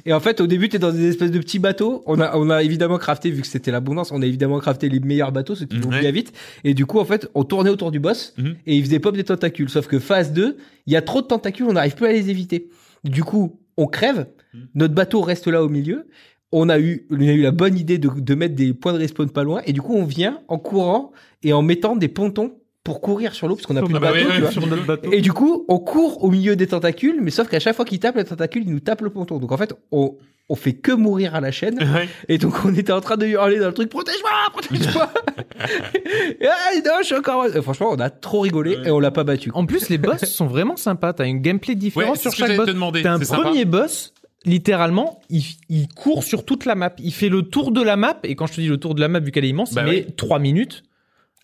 et 0.06 0.12
en 0.12 0.20
fait, 0.20 0.42
au 0.42 0.48
début, 0.48 0.68
t'es 0.68 0.80
dans 0.80 0.92
des 0.92 1.08
espèces 1.08 1.32
de 1.32 1.40
petits 1.40 1.60
bateaux. 1.60 2.04
On 2.08 2.20
a, 2.20 2.36
on 2.36 2.50
a 2.50 2.62
évidemment 2.62 2.98
crafté, 2.98 3.32
vu 3.32 3.40
que 3.42 3.48
c'était 3.48 3.72
l'abondance, 3.72 4.12
on 4.12 4.22
a 4.22 4.26
évidemment 4.26 4.60
crafté 4.60 4.90
les 4.90 5.00
meilleurs 5.00 5.32
bateaux, 5.32 5.56
ceux 5.56 5.66
qui 5.66 5.78
vont 5.80 5.92
Ouais. 5.92 6.02
bien 6.02 6.12
vite. 6.12 6.34
Et 6.66 6.74
du 6.74 6.86
coup, 6.86 7.00
en 7.00 7.06
fait, 7.06 7.30
on 7.34 7.46
tournait 7.46 7.70
autour 7.70 7.92
du 7.92 8.02
boss 8.02 8.36
et 8.66 8.76
il 8.76 8.84
faisait 8.84 9.00
pop 9.00 9.16
des 9.16 9.24
tentacules. 9.24 9.70
Sauf 9.70 9.88
que 9.88 9.98
phase 9.98 10.34
2, 10.34 10.58
il 10.88 10.92
y 10.94 10.98
a 10.98 11.02
trop 11.02 11.22
de 11.22 11.28
tentacules, 11.28 11.68
on 11.70 11.74
n'arrive 11.74 11.96
plus 11.96 12.08
à 12.08 12.12
les 12.12 12.30
éviter. 12.30 12.68
Du 13.06 13.24
coup, 13.24 13.62
on 13.78 13.88
crève. 13.88 14.28
Notre 14.76 14.94
bateau 14.94 15.22
reste 15.22 15.48
là 15.48 15.64
au 15.64 15.70
milieu. 15.70 16.06
On 16.56 16.70
a 16.70 16.80
eu, 16.80 17.08
on 17.10 17.20
a 17.20 17.24
eu 17.24 17.42
la 17.42 17.52
bonne 17.52 17.78
idée 17.78 17.98
de, 17.98 18.10
de 18.10 18.36
mettre 18.36 18.56
des 18.56 18.74
points 18.74 18.94
de 18.94 19.00
respawn 19.00 19.30
pas 19.30 19.44
loin. 19.44 19.62
Et 19.66 19.74
du 19.74 19.82
coup, 19.82 19.96
on 19.96 20.06
vient 20.06 20.40
en 20.48 20.60
courant 20.60 21.12
et 21.42 21.52
en 21.52 21.62
mettant 21.62 21.96
des 21.96 22.08
pontons 22.08 22.54
pour 22.84 23.00
courir 23.00 23.34
sur 23.34 23.48
l'eau, 23.48 23.56
parce 23.56 23.66
qu'on 23.66 23.78
a 23.78 23.82
plus 23.82 23.94
de 23.94 24.00
bateau, 24.00 24.16
oui, 24.18 24.24
tu 24.24 24.40
vois. 24.40 24.48
oui, 24.50 24.54
sur 24.54 24.68
notre 24.68 24.86
bateau. 24.86 25.12
Et 25.12 25.22
du 25.22 25.32
coup, 25.32 25.66
on 25.70 25.80
court 25.80 26.24
au 26.24 26.30
milieu 26.30 26.56
des 26.58 26.68
tentacules, 26.68 27.20
mais 27.22 27.32
sauf 27.32 27.48
qu'à 27.48 27.60
chaque 27.62 27.76
fois 27.76 27.86
qu'il 27.86 28.00
tape 28.00 28.18
les 28.18 28.26
tentacules, 28.26 28.64
il 28.66 28.72
nous 28.72 28.82
tape 28.82 29.02
le 29.02 29.10
ponton. 29.10 29.40
Donc 29.40 29.54
en 29.54 29.58
fait, 29.58 29.74
on, 29.92 30.18
on 30.50 30.56
fait 30.56 30.74
que 30.74 30.92
mourir 30.92 31.34
à 31.34 31.40
la 31.40 31.52
chaîne. 31.52 31.78
Ouais. 31.80 32.10
Et 32.28 32.38
donc 32.38 32.54
on 32.66 32.76
était 32.76 32.92
en 32.92 33.00
train 33.00 33.16
de 33.16 33.26
hurler 33.26 33.58
dans 33.60 33.68
le 33.68 33.74
truc, 33.74 33.90
protège-moi, 33.90 34.32
protège-moi. 34.52 35.10
et, 36.42 36.46
ah, 36.46 36.72
non, 36.86 36.92
je 37.00 37.06
suis 37.06 37.16
encore. 37.16 37.46
Et 37.46 37.62
franchement, 37.62 37.90
on 37.92 38.00
a 38.00 38.10
trop 38.10 38.42
rigolé 38.42 38.78
et 38.84 38.92
on 38.92 39.00
l'a 39.00 39.12
pas 39.12 39.24
battu. 39.24 39.50
En 39.54 39.66
plus, 39.66 39.88
les 39.88 39.98
boss 39.98 40.26
sont 40.26 40.48
vraiment 40.48 40.76
sympas. 40.76 41.14
T'as 41.14 41.26
une 41.26 41.40
gameplay 41.40 41.76
différente 41.76 42.16
Ouais, 42.16 42.18
sur 42.20 42.34
chaque 42.34 42.58
boss. 42.58 42.70
T'as 43.02 43.14
un 43.14 43.24
sympa. 43.24 43.44
premier 43.44 43.64
boss, 43.64 44.14
littéralement, 44.46 45.20
il, 45.30 45.44
il 45.70 45.88
court 45.88 46.24
sur 46.24 46.46
toute 46.46 46.66
la 46.66 46.76
map. 46.76 46.94
Il 47.00 47.14
fait 47.14 47.30
le 47.30 47.44
tour 47.44 47.72
de 47.72 47.82
la 47.82 47.96
map. 47.96 48.18
Et 48.24 48.36
quand 48.36 48.48
je 48.48 48.54
te 48.56 48.62
dis 48.62 48.68
le 48.68 48.78
tour 48.78 48.96
de 48.96 49.02
la 49.02 49.08
map, 49.08 49.20
vu 49.20 49.32
qu'elle 49.32 49.46
est 49.46 49.50
immense, 49.50 49.74
Bah 49.74 49.84
il 49.86 49.90
met 49.92 50.06
oui. 50.08 50.14
3 50.16 50.40
minutes 50.40 50.84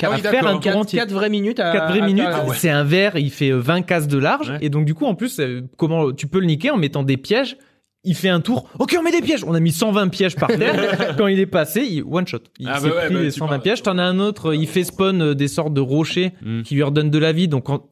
Ah 0.04 0.08
à 0.08 0.16
oui, 0.16 0.22
faire 0.22 0.48
un 0.48 0.54
tour 0.54 0.62
4, 0.62 0.78
entier. 0.78 1.02
vraies 1.10 1.30
minutes 1.30 1.60
à. 1.60 1.72
4 1.74 1.90
vraies 1.90 2.02
à 2.02 2.06
minutes, 2.06 2.26
c'est 2.56 2.70
un 2.70 2.84
verre, 2.84 3.18
il 3.18 3.32
fait 3.32 3.50
euh, 3.52 3.58
20 3.60 3.82
cases 3.84 4.08
de 4.08 4.18
large. 4.18 4.50
Ouais. 4.50 4.58
Et 4.62 4.70
donc, 4.70 4.86
du 4.86 4.94
coup, 4.94 5.06
en 5.06 5.16
plus, 5.16 5.40
euh, 5.40 5.62
comment 5.78 6.12
tu 6.12 6.28
peux 6.28 6.40
le 6.40 6.46
niquer 6.46 6.72
en 6.72 6.78
mettant 6.78 7.04
des 7.04 7.18
pièges? 7.18 7.58
Il 8.06 8.16
fait 8.16 8.30
un 8.30 8.40
tour. 8.40 8.70
Ok, 8.80 8.96
on 8.98 9.04
met 9.04 9.12
des 9.12 9.22
pièges. 9.22 9.44
On 9.44 9.54
a 9.54 9.60
mis 9.60 9.74
120 9.74 10.08
pièges 10.08 10.38
par 10.38 10.48
terre. 10.48 11.16
Quand 11.18 11.28
il 11.28 11.38
est 11.38 11.46
passé, 11.46 11.82
il 11.82 12.04
one 12.04 12.26
shot. 12.26 12.38
Il 12.58 12.70
Ah 12.70 12.80
s'est 12.80 12.88
bah 12.88 12.96
ouais, 12.96 13.06
pris 13.08 13.14
bah, 13.16 13.22
les 13.24 13.32
tu 13.32 13.40
120 13.40 13.50
parles. 13.50 13.62
pièges. 13.62 13.84
T'en 13.84 13.98
as 13.98 14.04
un 14.04 14.20
autre. 14.20 14.54
Il 14.56 14.68
fait 14.70 14.86
spawn 14.86 15.22
euh, 15.22 15.36
des 15.36 15.50
sortes 15.50 15.74
de 15.74 15.82
rochers 15.82 16.32
Mm. 16.42 16.62
qui 16.62 16.76
lui 16.76 16.84
redonnent 16.84 17.10
de 17.10 17.18
la 17.20 17.34
vie. 17.34 17.50
Donc 17.50 17.66
quand 17.66 17.88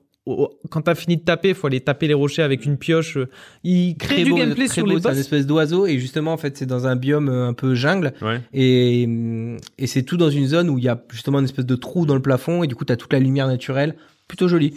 quand 0.70 0.82
t'as 0.82 0.96
fini 0.96 1.18
de 1.18 1.22
taper, 1.22 1.54
faut 1.54 1.68
aller 1.68 1.80
taper 1.82 2.08
les 2.08 2.14
rochers 2.14 2.42
avec 2.44 2.66
une 2.66 2.78
pioche. 2.78 3.18
Il 3.64 3.96
crée 3.98 4.16
Très 4.16 4.24
du 4.26 4.30
beau, 4.32 4.38
gameplay 4.38 4.66
très 4.66 4.74
sur 4.76 4.86
beau, 4.86 4.92
les 4.96 5.02
C'est 5.02 5.08
un 5.08 5.12
boss. 5.12 5.20
espèce 5.20 5.46
d'oiseau 5.48 5.86
et 5.88 6.00
justement 6.00 6.34
en 6.34 6.38
fait 6.38 6.58
c'est 6.58 6.66
dans 6.66 6.88
un 6.88 6.96
biome 6.96 7.30
euh, 7.30 7.48
un 7.48 7.54
peu 7.54 7.76
jungle 7.76 8.14
Ouais. 8.22 8.42
et, 8.54 9.06
hum, 9.08 9.58
et 9.78 9.88
c'est 9.88 10.04
tout 10.04 10.18
dans 10.18 10.30
une 10.30 10.48
zone 10.48 10.70
où 10.70 10.78
il 10.78 10.84
y 10.84 10.90
a 10.90 11.02
justement 11.12 11.40
une 11.40 11.46
espèce 11.46 11.66
de 11.66 11.76
trou 11.76 12.06
dans 12.06 12.16
le 12.16 12.22
plafond 12.22 12.64
et 12.64 12.68
du 12.68 12.76
coup 12.76 12.86
t'as 12.86 12.96
toute 12.96 13.14
la 13.14 13.20
lumière 13.20 13.48
naturelle 13.48 13.96
plutôt 14.28 14.48
joli. 14.48 14.74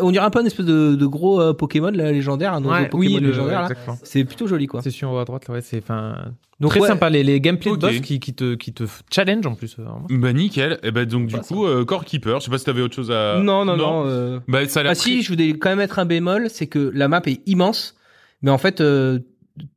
On 0.00 0.10
dirait 0.10 0.24
un 0.24 0.30
peu 0.30 0.40
une 0.40 0.46
espèce 0.46 0.66
de, 0.66 0.94
de 0.96 1.06
gros 1.06 1.40
euh, 1.40 1.52
Pokémon 1.54 1.90
là, 1.90 2.10
légendaire, 2.12 2.54
un 2.54 2.64
Ouais, 2.64 2.88
Pokémon 2.88 3.16
oui, 3.18 3.20
légendaire. 3.24 3.68
C'est 4.02 4.24
plutôt 4.24 4.46
joli 4.46 4.66
quoi. 4.66 4.82
C'est 4.82 4.90
sur 4.90 5.18
à 5.18 5.24
droite 5.24 5.46
là, 5.48 5.54
ouais, 5.54 5.60
c'est 5.60 5.78
enfin 5.78 6.16
Donc 6.60 6.72
très 6.72 6.80
ouais, 6.80 6.88
sympa 6.88 7.08
les, 7.10 7.22
les 7.22 7.40
gameplays 7.40 7.70
Ok. 7.70 7.80
de 7.80 7.86
boss 7.86 8.00
qui, 8.00 8.18
qui 8.20 8.34
te 8.34 8.54
qui 8.54 8.72
te 8.72 8.84
challenge 9.10 9.46
en 9.46 9.54
plus. 9.54 9.76
euh, 9.78 9.82
vraiment. 9.84 10.06
Bah 10.10 10.32
nickel. 10.32 10.78
Et 10.82 10.90
bah 10.90 11.04
donc 11.04 11.26
du 11.28 11.34
Bah, 11.36 11.42
coup, 11.46 11.66
euh, 11.66 11.84
Core 11.84 12.04
Keeper. 12.04 12.40
Je 12.40 12.44
sais 12.46 12.50
pas 12.50 12.58
si 12.58 12.64
t'avais 12.64 12.82
autre 12.82 12.94
chose 12.96 13.10
à. 13.10 13.38
Non 13.40 13.64
non 13.64 13.76
non. 13.76 14.04
euh, 14.06 14.40
Bah 14.48 14.66
ça 14.66 14.80
a 14.80 14.82
l'air. 14.82 14.92
Ah 14.92 14.94
si, 14.96 15.22
je 15.22 15.28
voulais 15.32 15.50
quand 15.50 15.68
même 15.70 15.78
mettre 15.78 15.98
un 15.98 16.04
bémol, 16.04 16.48
c'est 16.50 16.66
que 16.66 16.90
la 16.94 17.06
map 17.08 17.22
est 17.26 17.40
immense, 17.48 17.96
mais 18.42 18.50
en 18.50 18.58
fait, 18.58 18.80
euh, 18.80 19.20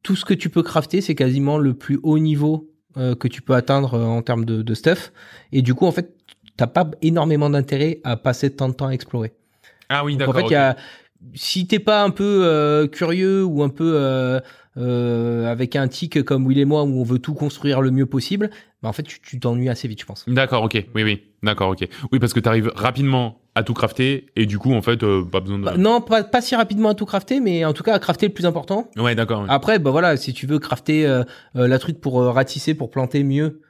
tout 0.02 0.15
ce 0.15 0.26
que 0.26 0.34
tu 0.34 0.49
peux 0.49 0.64
crafter, 0.64 1.02
c'est 1.02 1.15
quasiment 1.15 1.57
le 1.57 1.73
plus 1.73 1.99
haut 2.03 2.18
niveau 2.19 2.69
euh, 2.98 3.15
que 3.15 3.27
tu 3.27 3.41
peux 3.41 3.53
atteindre 3.53 3.95
euh, 3.95 4.03
en 4.06 4.22
termes 4.22 4.45
de, 4.45 4.61
de 4.61 4.73
stuff. 4.73 5.11
Et 5.52 5.61
du 5.61 5.73
coup, 5.73 5.85
en 5.85 5.91
fait, 5.91 6.15
t'as 6.57 6.67
pas 6.67 6.89
énormément 7.01 7.49
d'intérêt 7.49 7.99
à 8.03 8.17
passer 8.17 8.49
tant 8.51 8.69
de 8.69 8.73
temps 8.73 8.88
à 8.88 8.91
explorer. 8.91 9.34
Ah 9.89 10.03
oui, 10.05 10.13
Donc, 10.13 10.30
en 10.30 10.34
d'accord. 10.34 10.49
fait, 10.49 10.53
il 10.53 10.57
y 10.57 10.61
a, 10.61 10.75
si 11.34 11.67
t'es 11.67 11.80
pas 11.80 12.03
un 12.03 12.09
peu 12.09 12.41
euh, 12.43 12.88
curieux 12.88 13.43
ou 13.43 13.63
un 13.63 13.69
peu 13.69 13.93
euh, 13.95 14.39
euh, 14.77 15.45
avec 15.51 15.75
un 15.75 15.88
tic 15.88 16.23
comme 16.23 16.45
Will 16.45 16.59
et 16.59 16.65
moi 16.65 16.84
où 16.84 16.99
on 16.99 17.03
veut 17.03 17.19
tout 17.19 17.34
construire 17.34 17.81
le 17.81 17.91
mieux 17.91 18.05
possible, 18.05 18.49
bah 18.81 18.89
en 18.89 18.93
fait, 18.93 19.03
tu 19.03 19.39
t'ennuies 19.39 19.69
assez 19.69 19.88
vite, 19.88 20.01
je 20.01 20.05
pense. 20.05 20.25
D'accord, 20.27 20.63
ok. 20.63 20.85
Oui, 20.95 21.03
oui. 21.03 21.23
D'accord, 21.43 21.69
ok. 21.69 21.88
Oui, 22.11 22.19
parce 22.19 22.34
que 22.34 22.39
t'arrives 22.39 22.71
rapidement 22.75 23.39
à 23.55 23.63
tout 23.63 23.73
crafter 23.73 24.27
et 24.35 24.45
du 24.45 24.57
coup, 24.57 24.73
en 24.73 24.81
fait, 24.81 25.03
euh, 25.03 25.23
pas 25.23 25.39
besoin 25.41 25.59
de. 25.59 25.63
Bah, 25.63 25.77
non, 25.77 26.01
pas, 26.01 26.23
pas 26.23 26.41
si 26.41 26.55
rapidement 26.55 26.89
à 26.89 26.95
tout 26.95 27.05
crafter, 27.05 27.39
mais 27.39 27.65
en 27.65 27.73
tout 27.73 27.84
cas 27.84 27.93
à 27.93 27.99
crafter 27.99 28.27
le 28.27 28.34
plus 28.34 28.45
important. 28.45 28.89
Ouais, 28.97 29.15
d'accord. 29.15 29.45
Après, 29.47 29.80
bah 29.80 29.91
voilà, 29.91 30.17
si 30.17 30.34
tu 30.34 30.47
veux 30.47 30.59
crafter 30.59 31.05
euh, 31.05 31.23
euh, 31.55 31.67
la 31.67 31.80
truc 31.80 32.01
pour 32.01 32.21
ratisser, 32.23 32.73
pour 32.73 32.89
planter 32.89 33.23
mieux 33.23 33.61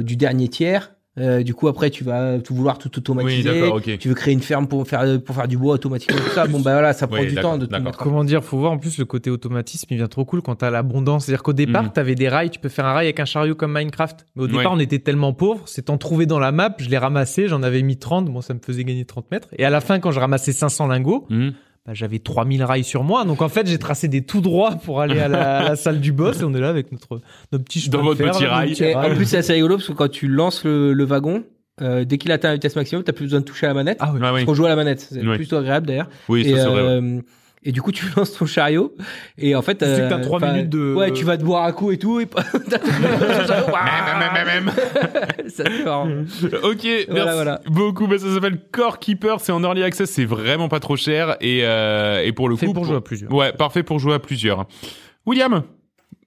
du 0.00 0.16
dernier 0.16 0.48
tiers, 0.48 0.92
Euh, 1.18 1.42
du 1.42 1.52
coup, 1.54 1.68
après, 1.68 1.90
tu 1.90 2.04
vas 2.04 2.38
tout 2.38 2.54
vouloir 2.54 2.78
tout 2.78 2.96
automatiser. 2.96 3.50
Oui, 3.50 3.60
d'accord, 3.60 3.76
ok. 3.76 3.98
Tu 3.98 4.08
veux 4.08 4.14
créer 4.14 4.32
une 4.34 4.40
ferme 4.42 4.66
pour 4.68 4.86
faire 4.86 5.20
pour 5.22 5.34
faire 5.34 5.48
du 5.48 5.56
bois 5.58 5.74
automatiquement 5.74 6.18
tout 6.18 6.30
ça. 6.34 6.46
Bon 6.46 6.60
bah 6.60 6.72
voilà, 6.72 6.92
ça 6.92 7.06
prend 7.06 7.18
Oui, 7.20 7.26
du 7.28 7.34
temps 7.34 7.58
de 7.58 7.66
tout 7.66 7.82
mettre. 7.82 7.98
Comment 7.98 8.24
dire, 8.24 8.44
faut 8.44 8.58
voir 8.58 8.72
en 8.72 8.78
plus 8.78 8.98
le 8.98 9.04
côté 9.04 9.30
automatisme, 9.30 9.86
il 9.90 9.96
vient 9.96 10.06
trop 10.08 10.24
cool 10.24 10.42
quand 10.42 10.54
t'as 10.56 10.70
l'abondance. 10.70 11.24
C'est-à-dire 11.26 11.42
qu'au 11.42 11.52
départ, 11.52 11.82
Mhm. 11.84 11.90
t'avais 11.92 12.14
des 12.14 12.28
rails, 12.28 12.50
tu 12.50 12.58
peux 12.60 12.68
faire 12.68 12.86
un 12.86 12.92
rail 12.92 13.06
avec 13.06 13.18
un 13.20 13.24
chariot 13.24 13.54
comme 13.54 13.72
Minecraft. 13.72 14.26
Mais 14.36 14.42
au 14.42 14.46
Ouais. 14.46 14.52
départ, 14.52 14.72
on 14.72 14.78
était 14.78 14.98
tellement 15.00 15.32
pauvres, 15.32 15.62
c'est 15.66 15.90
en 15.90 15.98
trouvé 15.98 16.26
dans 16.26 16.38
la 16.38 16.52
map, 16.52 16.74
je 16.78 16.88
l'ai 16.88 16.98
ramassé, 16.98 17.48
j'en 17.48 17.62
avais 17.62 17.82
mis 17.82 17.96
30, 17.96 18.26
bon, 18.26 18.40
ça 18.40 18.54
me 18.54 18.60
faisait 18.64 18.84
gagner 18.84 19.04
30 19.04 19.30
mètres. 19.30 19.48
Et 19.58 19.64
à 19.64 19.70
la 19.70 19.80
fin, 19.80 19.98
quand 19.98 20.12
je 20.12 20.20
ramassais 20.20 20.52
500 20.52 20.86
lingots, 20.86 21.26
Hmm. 21.30 21.50
Bah, 21.88 21.94
j'avais 21.94 22.18
3000 22.18 22.62
rails 22.64 22.84
sur 22.84 23.02
moi. 23.02 23.24
Donc 23.24 23.40
en 23.40 23.48
fait, 23.48 23.66
j'ai 23.66 23.78
tracé 23.78 24.08
des 24.08 24.20
tout 24.20 24.42
droits 24.42 24.72
pour 24.84 25.00
aller 25.00 25.18
à 25.20 25.26
la, 25.28 25.58
à 25.60 25.68
la 25.70 25.76
salle 25.76 26.00
du 26.00 26.12
boss 26.12 26.38
et 26.38 26.44
on 26.44 26.52
est 26.52 26.60
là 26.60 26.68
avec 26.68 26.92
notre, 26.92 27.22
notre 27.50 27.64
petit 27.64 27.80
chemin 27.80 27.92
Dans 27.96 28.02
de 28.02 28.08
votre 28.08 28.22
fer, 28.22 28.32
petit 28.32 28.44
rail. 28.44 28.74
Et 28.78 28.94
rail. 28.94 29.12
en 29.12 29.16
plus, 29.16 29.24
c'est 29.24 29.38
assez 29.38 29.54
rigolo 29.54 29.76
parce 29.76 29.88
que 29.88 29.94
quand 29.94 30.10
tu 30.10 30.28
lances 30.28 30.64
le, 30.64 30.92
le 30.92 31.04
wagon, 31.04 31.44
euh, 31.80 32.04
dès 32.04 32.18
qu'il 32.18 32.30
atteint 32.30 32.48
la 32.48 32.54
vitesse 32.56 32.76
maximum, 32.76 33.04
t'as 33.04 33.14
plus 33.14 33.24
besoin 33.24 33.40
de 33.40 33.46
toucher 33.46 33.64
à 33.64 33.70
la 33.70 33.74
manette. 33.74 33.96
Ah 34.00 34.10
oui. 34.12 34.20
Ah 34.22 34.34
oui. 34.34 34.54
Jouer 34.54 34.66
à 34.66 34.68
la 34.68 34.76
manette, 34.76 35.00
c'est 35.00 35.18
plutôt 35.22 35.56
agréable 35.56 35.86
d'ailleurs. 35.86 36.10
Oui, 36.28 36.44
ça 36.44 36.50
et, 36.50 36.54
c'est 36.56 36.64
vrai. 36.66 36.74
ouais. 36.74 36.78
euh, 36.80 37.20
et 37.64 37.72
du 37.72 37.82
coup, 37.82 37.92
tu 37.92 38.06
lances 38.16 38.32
ton 38.32 38.46
chariot 38.46 38.94
et 39.36 39.54
en 39.54 39.62
fait, 39.62 39.76
Tu 39.78 39.84
sais 39.84 40.08
que 40.08 40.22
trois 40.22 40.38
enfin, 40.38 40.52
minutes 40.52 40.70
de- 40.70 40.94
Ouais, 40.94 41.12
tu 41.12 41.24
vas 41.24 41.36
te 41.36 41.42
boire 41.44 41.64
un 41.64 41.72
coup 41.72 41.90
et 41.92 41.98
tout. 41.98 42.20
Et 42.20 42.26
t'as 42.70 42.78
ton 42.78 43.46
chariot, 43.46 43.66
Même, 43.74 44.18
même, 44.18 44.46
même, 44.46 44.64
même. 44.64 45.48
Ça. 45.48 45.64
Ok, 46.62 46.82
merci 46.84 47.06
Voilà, 47.08 47.34
voilà. 47.34 47.60
beaucoup. 47.66 48.06
Bah, 48.06 48.18
ça 48.18 48.32
s'appelle 48.32 48.60
Core 48.72 48.98
Keeper, 48.98 49.40
c'est 49.40 49.52
en 49.52 49.62
early 49.62 49.82
access, 49.82 50.10
c'est 50.10 50.24
vraiment 50.24 50.68
pas 50.68 50.80
trop 50.80 50.96
cher 50.96 51.36
et 51.40 51.60
euh, 51.64 52.22
et 52.24 52.32
pour 52.32 52.48
le 52.48 52.56
Fait 52.56 52.66
coup 52.66 52.72
pour 52.74 52.84
jouer 52.84 52.96
à 52.96 53.00
plusieurs. 53.00 53.32
Ouais, 53.32 53.52
parfait 53.52 53.82
pour 53.82 53.98
jouer 53.98 54.14
à 54.14 54.18
plusieurs. 54.18 54.66
William, 55.26 55.62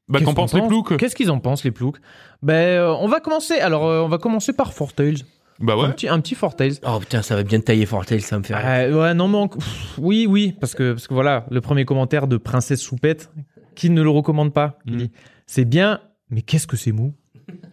bah 0.07 0.19
qu'en 0.23 0.33
pensent 0.33 0.53
les 0.53 0.61
ploucs? 0.67 0.97
Qu'est-ce 0.97 1.15
qu'ils 1.15 1.31
en 1.31 1.39
pensent, 1.39 1.63
les 1.63 1.71
ploucs? 1.71 1.97
Ben, 2.41 2.53
euh, 2.53 2.93
on 2.99 3.07
va 3.07 3.19
commencer. 3.19 3.59
Alors, 3.59 3.87
euh, 3.87 4.01
on 4.01 4.07
va 4.07 4.17
commencer 4.17 4.53
par 4.53 4.73
Four 4.73 4.93
Tales. 4.93 5.15
Bah 5.61 5.77
ouais. 5.77 5.85
Un 5.85 5.91
petit, 5.91 6.07
un 6.07 6.19
petit 6.19 6.35
Four 6.35 6.55
Tales. 6.55 6.73
Oh 6.85 6.99
putain, 6.99 7.21
ça 7.21 7.35
va 7.35 7.43
bien 7.43 7.59
tailler 7.59 7.85
Fortail, 7.85 8.21
ça 8.21 8.37
me 8.39 8.43
fait 8.43 8.55
rire. 8.55 8.65
Euh, 8.93 9.01
ouais, 9.01 9.13
non, 9.13 9.27
mais 9.27 9.47
pff, 9.47 9.95
oui, 9.97 10.25
oui, 10.27 10.53
parce 10.59 10.73
que, 10.75 10.93
parce 10.93 11.07
que 11.07 11.13
voilà, 11.13 11.45
le 11.51 11.61
premier 11.61 11.85
commentaire 11.85 12.27
de 12.27 12.37
Princesse 12.37 12.81
Soupette, 12.81 13.31
qui 13.75 13.89
ne 13.89 14.01
le 14.01 14.09
recommande 14.09 14.53
pas, 14.53 14.79
il 14.85 14.93
Mm. 14.93 14.97
dit 14.97 15.11
c'est 15.45 15.65
bien, 15.65 15.99
mais 16.29 16.41
qu'est-ce 16.41 16.67
que 16.67 16.77
c'est 16.77 16.91
mou? 16.91 17.13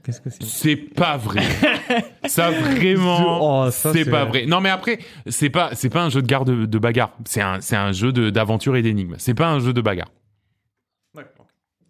Qu'est-ce 0.02 0.20
que 0.20 0.30
c'est 0.30 0.42
C'est 0.42 0.76
pas 0.76 1.16
vrai. 1.16 1.42
ça 2.26 2.50
vraiment, 2.50 3.64
Oh, 3.66 3.70
ça, 3.70 3.92
c'est 3.92 4.04
pas 4.10 4.24
vrai. 4.24 4.44
Non 4.46 4.60
mais 4.60 4.70
après, 4.70 4.98
c'est 5.26 5.50
pas 5.50 5.70
c'est 5.74 5.88
pas 5.90 6.02
un 6.02 6.08
jeu 6.08 6.20
de 6.22 6.26
garde 6.26 6.50
de, 6.50 6.66
de 6.66 6.78
bagarre. 6.78 7.12
C'est 7.26 7.42
un 7.42 7.60
c'est 7.60 7.76
un 7.76 7.92
jeu 7.92 8.12
d'aventure 8.12 8.74
et 8.76 8.82
d'énigmes. 8.82 9.14
C'est 9.18 9.34
pas 9.34 9.48
un 9.48 9.60
jeu 9.60 9.72
de 9.72 9.80
bagarre. 9.80 10.08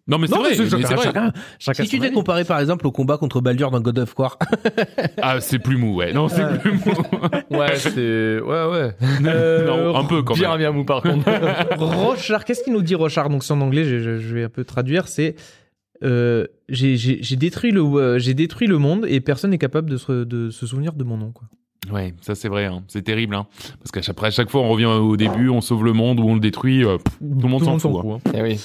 Non 0.09 0.17
mais 0.17 0.27
c'est 0.27 0.35
vrai. 0.35 0.49
mais 0.57 0.69
chacun, 0.69 0.95
vrai. 0.95 1.05
chacun, 1.05 1.31
chacun 1.59 1.83
Si 1.83 1.89
tu 1.89 2.03
avis. 2.03 2.11
comparé 2.13 2.43
par 2.43 2.59
exemple 2.59 2.85
au 2.87 2.91
combat 2.91 3.17
contre 3.17 3.39
Baldur 3.41 3.71
dans 3.71 3.79
God 3.79 3.99
of 3.99 4.13
War, 4.17 4.37
Ah 5.21 5.39
c'est 5.39 5.59
plus 5.59 5.77
mou 5.77 5.95
ouais. 5.95 6.11
Non 6.11 6.27
c'est 6.27 6.59
plus 6.59 6.73
mou. 6.73 6.79
Ouais, 7.57 7.75
c'est. 7.77 8.39
Ouais, 8.41 8.65
ouais. 8.65 8.95
non 9.63 9.95
un 9.95 10.03
peu 10.05 10.21
quand 10.23 10.33
Bien, 10.33 10.49
même. 10.49 10.57
bien 10.57 10.71
mou 10.71 10.83
par 10.83 11.01
contre. 11.01 11.25
Rochard, 11.77 12.43
qu'est-ce 12.45 12.63
qu'il 12.63 12.73
nous 12.73 12.81
dit 12.81 12.95
Rochard 12.95 13.29
Donc 13.29 13.43
c'est 13.43 13.53
en 13.53 13.61
anglais, 13.61 13.83
je, 13.85 13.99
je- 13.99 14.17
je 14.19 14.33
vais 14.35 14.43
un 14.43 14.49
peu 14.49 14.63
traduire. 14.65 15.07
C'est 15.07 15.35
euh, 16.03 16.45
j'ai 16.69 16.95
détruit 17.35 17.71
le 17.71 17.81
euh, 17.81 18.19
j'ai 18.19 18.33
détruit 18.33 18.67
le 18.67 18.77
monde 18.77 19.05
et 19.07 19.19
personne 19.21 19.51
n'est 19.51 19.57
capable 19.57 19.89
de 19.89 19.97
se, 19.97 20.23
de 20.23 20.49
se 20.49 20.65
souvenir 20.65 20.93
de 20.93 21.03
mon 21.03 21.17
nom. 21.17 21.31
Quoi. 21.31 21.47
Ouais, 21.91 22.13
ça 22.21 22.35
c'est 22.35 22.49
vrai, 22.49 22.65
hein. 22.65 22.83
c'est 22.87 23.01
terrible, 23.01 23.33
hein. 23.35 23.47
parce 23.79 23.91
qu'à 23.91 24.01
chaque, 24.01 24.31
chaque 24.31 24.49
fois 24.49 24.61
on 24.61 24.69
revient 24.69 24.85
au 24.85 25.15
début, 25.15 25.47
on 25.49 25.61
sauve 25.61 25.85
le 25.85 25.93
monde 25.93 26.19
ou 26.19 26.23
on 26.23 26.33
le 26.35 26.41
détruit, 26.41 26.83
euh, 26.83 26.97
pff, 26.97 27.17
tout 27.19 27.41
le 27.41 27.47
monde 27.47 27.63
s'en 27.63 27.79
fout. 27.79 27.91
hein. 28.05 28.31
Eh 28.35 28.41
oui. 28.41 28.59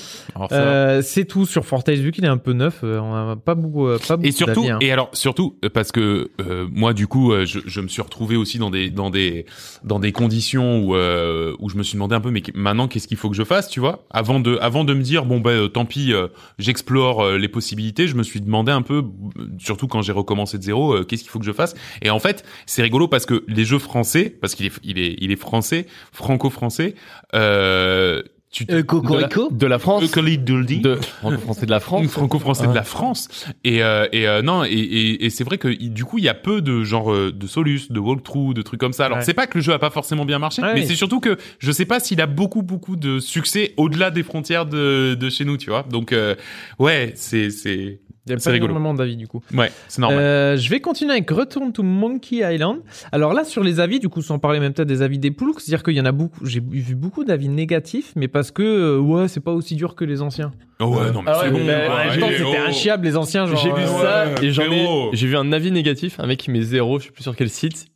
Euh, 0.50 1.00
c'est 1.00 1.24
tout 1.24 1.46
sur 1.46 1.64
Fortnite 1.64 2.00
vu 2.00 2.10
qu'il 2.10 2.24
est 2.24 2.28
un 2.28 2.36
peu 2.38 2.52
neuf. 2.52 2.80
euh, 2.82 2.98
on 2.98 3.14
a 3.30 3.36
pas 3.36 3.54
beaucoup, 3.54 3.86
euh, 3.86 3.98
pas 4.06 4.16
beaucoup 4.16 4.28
Et 4.28 4.32
surtout, 4.32 4.66
hein. 4.68 4.78
et 4.80 4.90
alors 4.92 5.10
surtout 5.12 5.56
parce 5.72 5.92
que 5.92 6.32
euh, 6.40 6.66
moi 6.72 6.92
du 6.92 7.06
coup, 7.06 7.32
je, 7.46 7.60
je 7.64 7.80
me 7.80 7.86
suis 7.88 8.02
retrouvé 8.02 8.36
aussi 8.36 8.58
dans 8.58 8.70
des 8.70 8.90
dans 8.90 9.10
des 9.10 9.46
dans 9.84 10.00
des 10.00 10.10
conditions 10.12 10.80
où 10.80 10.96
euh, 10.96 11.54
où 11.60 11.70
je 11.70 11.76
me 11.76 11.84
suis 11.84 11.94
demandé 11.94 12.16
un 12.16 12.20
peu, 12.20 12.30
mais 12.32 12.42
maintenant 12.54 12.88
qu'est-ce 12.88 13.06
qu'il 13.08 13.16
faut 13.16 13.30
que 13.30 13.36
je 13.36 13.44
fasse, 13.44 13.68
tu 13.70 13.78
vois? 13.80 14.04
Avant 14.10 14.40
de 14.40 14.58
avant 14.60 14.82
de 14.84 14.92
me 14.92 15.02
dire 15.02 15.24
bon 15.24 15.38
ben 15.40 15.68
tant 15.68 15.84
pis, 15.86 16.12
euh, 16.12 16.26
j'explore 16.58 17.20
euh, 17.22 17.38
les 17.38 17.48
possibilités, 17.48 18.08
je 18.08 18.16
me 18.16 18.24
suis 18.24 18.40
demandé 18.40 18.72
un 18.72 18.82
peu, 18.82 19.04
surtout 19.58 19.86
quand 19.86 20.02
j'ai 20.02 20.12
recommencé 20.12 20.58
de 20.58 20.62
zéro, 20.64 20.92
euh, 20.94 21.04
qu'est-ce 21.04 21.22
qu'il 21.22 21.30
faut 21.30 21.38
que 21.38 21.46
je 21.46 21.52
fasse? 21.52 21.74
Et 22.02 22.10
en 22.10 22.18
fait, 22.18 22.44
c'est 22.66 22.82
rigolo 22.82 23.03
parce 23.08 23.26
que 23.26 23.44
les 23.48 23.64
jeux 23.64 23.78
français, 23.78 24.34
parce 24.40 24.54
qu'il 24.54 24.66
est 24.66 24.72
il 24.82 24.98
est 24.98 25.16
il 25.20 25.30
est 25.32 25.36
français, 25.36 25.86
franco-français, 26.12 26.94
euh, 27.34 28.22
tu 28.50 28.64
euh, 28.70 28.72
De 28.72 28.76
la, 28.76 28.82
Cocorico, 28.84 29.48
de 29.50 29.66
la 29.66 29.78
France. 29.80 30.04
Eucalyptus. 30.04 30.80
De 30.80 30.94
français 31.42 31.66
de 31.66 31.70
la 31.72 31.80
France. 31.80 32.06
franco-français 32.06 32.68
de 32.68 32.72
la 32.72 32.84
France 32.84 33.28
et 33.64 33.82
euh, 33.82 34.06
et 34.12 34.28
euh, 34.28 34.42
non 34.42 34.62
et, 34.64 34.68
et, 34.70 35.24
et 35.24 35.30
c'est 35.30 35.42
vrai 35.42 35.58
que 35.58 35.66
du 35.68 36.04
coup 36.04 36.18
il 36.18 36.24
y 36.24 36.28
a 36.28 36.34
peu 36.34 36.62
de 36.62 36.84
genre 36.84 37.12
euh, 37.12 37.32
de 37.32 37.46
solus 37.48 37.90
de 37.90 37.98
walkthrough 37.98 38.54
de 38.54 38.62
trucs 38.62 38.78
comme 38.78 38.92
ça 38.92 39.06
alors 39.06 39.18
Ouais. 39.18 39.24
c'est 39.24 39.34
pas 39.34 39.48
que 39.48 39.58
le 39.58 39.64
jeu 39.64 39.72
a 39.72 39.80
pas 39.80 39.90
forcément 39.90 40.24
bien 40.24 40.38
marché 40.38 40.62
Ouais, 40.62 40.72
mais 40.74 40.82
oui. 40.82 40.86
c'est 40.86 40.94
surtout 40.94 41.18
que 41.18 41.36
je 41.58 41.72
sais 41.72 41.84
pas 41.84 41.98
s'il 41.98 42.20
a 42.20 42.26
beaucoup 42.26 42.62
beaucoup 42.62 42.94
de 42.94 43.18
succès 43.18 43.74
au-delà 43.76 44.12
des 44.12 44.22
frontières 44.22 44.66
de, 44.66 45.16
de 45.18 45.30
chez 45.30 45.44
nous 45.44 45.56
tu 45.56 45.70
vois 45.70 45.82
donc 45.90 46.12
euh, 46.12 46.36
ouais 46.78 47.12
c'est 47.16 47.50
c'est 47.50 47.98
Il 48.26 48.32
y 48.32 48.34
a 48.34 48.38
c'est 48.38 48.44
pas 48.48 48.52
rigolo. 48.52 48.70
énormément 48.72 48.94
d'avis 48.94 49.16
du 49.16 49.26
coup. 49.28 49.42
ouais 49.52 49.70
c'est 49.88 50.00
normal 50.00 50.18
Euh, 50.18 50.56
je 50.56 50.70
vais 50.70 50.80
continuer 50.80 51.12
avec 51.12 51.30
Return 51.30 51.72
to 51.72 51.82
Monkey 51.82 52.36
Island. 52.42 52.78
Alors 53.12 53.34
là, 53.34 53.44
sur 53.44 53.62
les 53.62 53.80
avis, 53.80 54.00
du 54.00 54.08
coup, 54.08 54.22
sans 54.22 54.38
parler 54.38 54.60
même 54.60 54.72
peut-être 54.72 54.88
des 54.88 55.02
avis 55.02 55.18
des 55.18 55.30
ploucs, 55.30 55.60
c'est-à-dire 55.60 55.82
qu'il 55.82 55.94
y 55.94 56.00
en 56.00 56.06
a 56.06 56.12
beaucoup, 56.12 56.46
j'ai 56.46 56.60
vu 56.60 56.94
beaucoup 56.94 57.24
d'avis 57.24 57.48
négatifs, 57.50 58.12
mais 58.16 58.28
parce 58.28 58.50
que, 58.50 58.62
euh, 58.62 58.98
ouais, 58.98 59.28
c'est 59.28 59.40
pas 59.40 59.52
aussi 59.52 59.74
dur 59.76 59.94
que 59.94 60.04
les 60.06 60.22
anciens. 60.22 60.52
oh 60.80 60.86
ouais 60.86 61.12
non 61.12 61.20
mais 61.22 61.30
Ah 61.34 61.38
c'est 61.42 61.46
ouais, 61.46 61.52
bon 61.52 61.58
mais- 61.66 61.88
ouais, 62.22 62.28
c'était 62.32 62.44
oh. 62.46 62.68
inchiable, 62.68 63.04
les 63.04 63.16
anciens, 63.16 63.46
genre. 63.46 63.58
J'ai 63.58 63.68
vu 63.72 63.82
euh, 63.82 63.86
ça 64.02 64.26
ouais, 64.40 64.46
et 64.46 64.50
j'en 64.52 64.70
ai. 64.70 65.10
J'ai 65.12 65.26
vu 65.26 65.36
un 65.36 65.52
avis 65.52 65.70
négatif, 65.70 66.18
un 66.18 66.26
mec 66.26 66.38
qui 66.40 66.50
met 66.50 66.62
zéro, 66.62 66.98
je 67.00 67.06
sais 67.06 67.10
plus 67.12 67.22
sur 67.22 67.36
quel 67.36 67.50
site. 67.50 67.86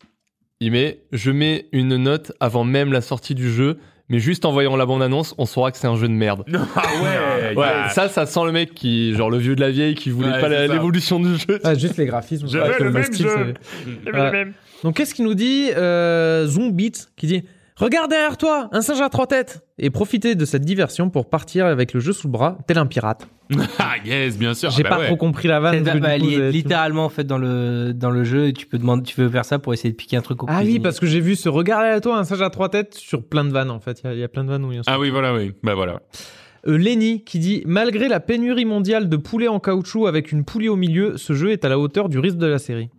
Il 0.61 0.73
met 0.73 1.01
Je 1.13 1.31
mets 1.31 1.69
une 1.73 1.97
note 1.97 2.33
avant 2.41 2.65
même 2.65 2.93
la 2.93 3.01
sortie 3.01 3.35
du 3.35 3.51
jeu, 3.51 3.79
mais 4.09 4.19
juste 4.19 4.45
en 4.45 4.53
voyant 4.53 4.77
la 4.77 4.87
bande-annonce, 4.87 5.35
on 5.39 5.47
saura 5.47 5.71
que 5.71 5.79
c'est 5.79 5.87
un 5.87 5.97
jeu 5.97 6.09
de 6.09 6.13
merde. 6.13 6.45
ah 6.55 6.83
ouais, 7.03 7.55
Ouais, 7.57 7.67
yeah. 7.67 7.89
ça, 7.91 8.09
ça 8.09 8.27
sent 8.27 8.41
le 8.45 8.53
mec 8.53 8.75
qui, 8.75 9.15
genre 9.15 9.31
le 9.31 9.39
vieux 9.39 9.55
de 9.57 9.61
la 9.61 9.71
vieille, 9.71 9.95
qui 9.95 10.11
voulait 10.11 10.31
Ouais, 10.33 10.41
pas 10.41 10.49
l'évolution 10.49 11.19
du 11.21 11.37
jeu. 11.37 11.61
Ah, 11.65 11.75
juste 11.75 11.97
les 11.97 12.07
graphismes. 12.07 12.47
Avec 12.59 12.79
veux 12.79 12.85
le 12.85 12.91
même 12.93 13.03
style, 13.05 13.27
jeu. 13.27 13.55
ça- 14.07 14.31
Ouais. 14.31 14.47
Donc, 14.85 14.97
qu'est-ce 14.97 15.15
qu'il 15.15 15.25
nous 15.25 15.35
dit 15.35 15.71
euh, 15.77 16.47
Zombit 16.47 16.93
qui 17.17 17.27
dit 17.27 17.43
Regarde 17.79 18.11
derrière 18.11 18.37
toi, 18.37 18.69
un 18.73 18.83
singe 18.83 19.01
à 19.01 19.09
trois 19.09 19.27
têtes 19.29 19.63
Et 19.79 19.91
profitez 19.91 20.35
de 20.35 20.45
cette 20.45 20.65
diversion 20.65 21.11
pour 21.11 21.31
partir 21.31 21.65
avec 21.67 21.93
le 21.93 22.01
jeu 22.01 22.13
sous 22.13 22.27
le 22.27 22.33
bras, 22.33 22.59
tel 22.67 22.77
un 22.79 22.87
pirate. 22.87 23.29
ah 23.79 23.95
yes 24.05 24.37
bien 24.37 24.53
sûr 24.55 24.71
J'ai 24.71 24.83
Ah, 24.85 24.89
bah 24.91 24.97
pas 24.97 25.01
ouais. 25.03 25.07
trop 25.07 25.17
compris 25.17 25.47
la 25.49 25.61
vanne. 25.61 25.85
Que 25.85 25.99
bah, 25.99 26.19
coup, 26.19 26.29
j'ai- 26.29 26.51
littéralement 26.51 27.05
en 27.05 27.09
fait 27.09 27.25
dans 27.25 27.39
le 27.39 27.93
dans 27.95 28.11
le 28.11 28.25
jeu, 28.25 28.53
tu 28.53 28.67
peux 28.67 28.79
demander, 28.79 29.05
tu 29.05 29.15
peux 29.15 29.29
faire 29.29 29.45
ça 29.45 29.59
pour 29.61 29.73
essayer 29.75 29.91
de 29.91 29.97
piquer 29.97 30.17
un 30.17 30.23
truc 30.23 30.43
au 30.43 30.47
Ah 30.49 30.61
oui, 30.65 30.81
parce 30.81 30.99
que 31.01 31.07
j'ai 31.07 31.21
vu 31.21 31.37
ce 31.37 31.49
Regarde 31.49 31.83
derrière 31.83 32.01
toi, 32.01 32.19
un 32.19 32.25
singe 32.25 32.43
à 32.43 32.51
trois 32.51 32.69
têtes 32.69 32.95
sur 32.95 33.23
plein 33.23 33.45
de 33.45 33.51
vannes 33.53 33.71
en 33.71 33.79
fait. 33.81 34.01
Il 34.03 34.07
y 34.09 34.11
a- 34.11 34.15
il 34.15 34.21
y, 34.21 34.25
a 34.25 34.29
plein 34.29 34.45
de 34.45 34.51
vannes 34.51 34.65
où 34.65 34.73
il 34.73 34.77
y 34.77 34.79
a 34.79 34.83
ah 34.87 34.99
oui 34.99 35.11
voilà 35.11 35.33
oui 35.35 35.53
bah 35.63 35.75
voilà 35.75 36.01
Euh, 36.67 36.77
Lenny 36.77 37.23
qui 37.25 37.39
dit 37.39 37.63
Malgré 37.65 38.09
la 38.09 38.19
pénurie 38.19 38.65
mondiale 38.65 39.09
de 39.09 39.17
poulets 39.17 39.47
en 39.49 39.61
caoutchouc 39.61 40.07
avec 40.09 40.33
une 40.33 40.45
poulie 40.45 40.69
au 40.69 40.77
milieu, 40.77 41.17
ce 41.17 41.33
jeu 41.33 41.53
est 41.53 41.65
à 41.65 41.69
la 41.69 41.79
hauteur 41.79 42.09
du 42.09 42.19
risque 42.19 42.37
de 42.39 42.47
la 42.49 42.59
série. 42.59 42.91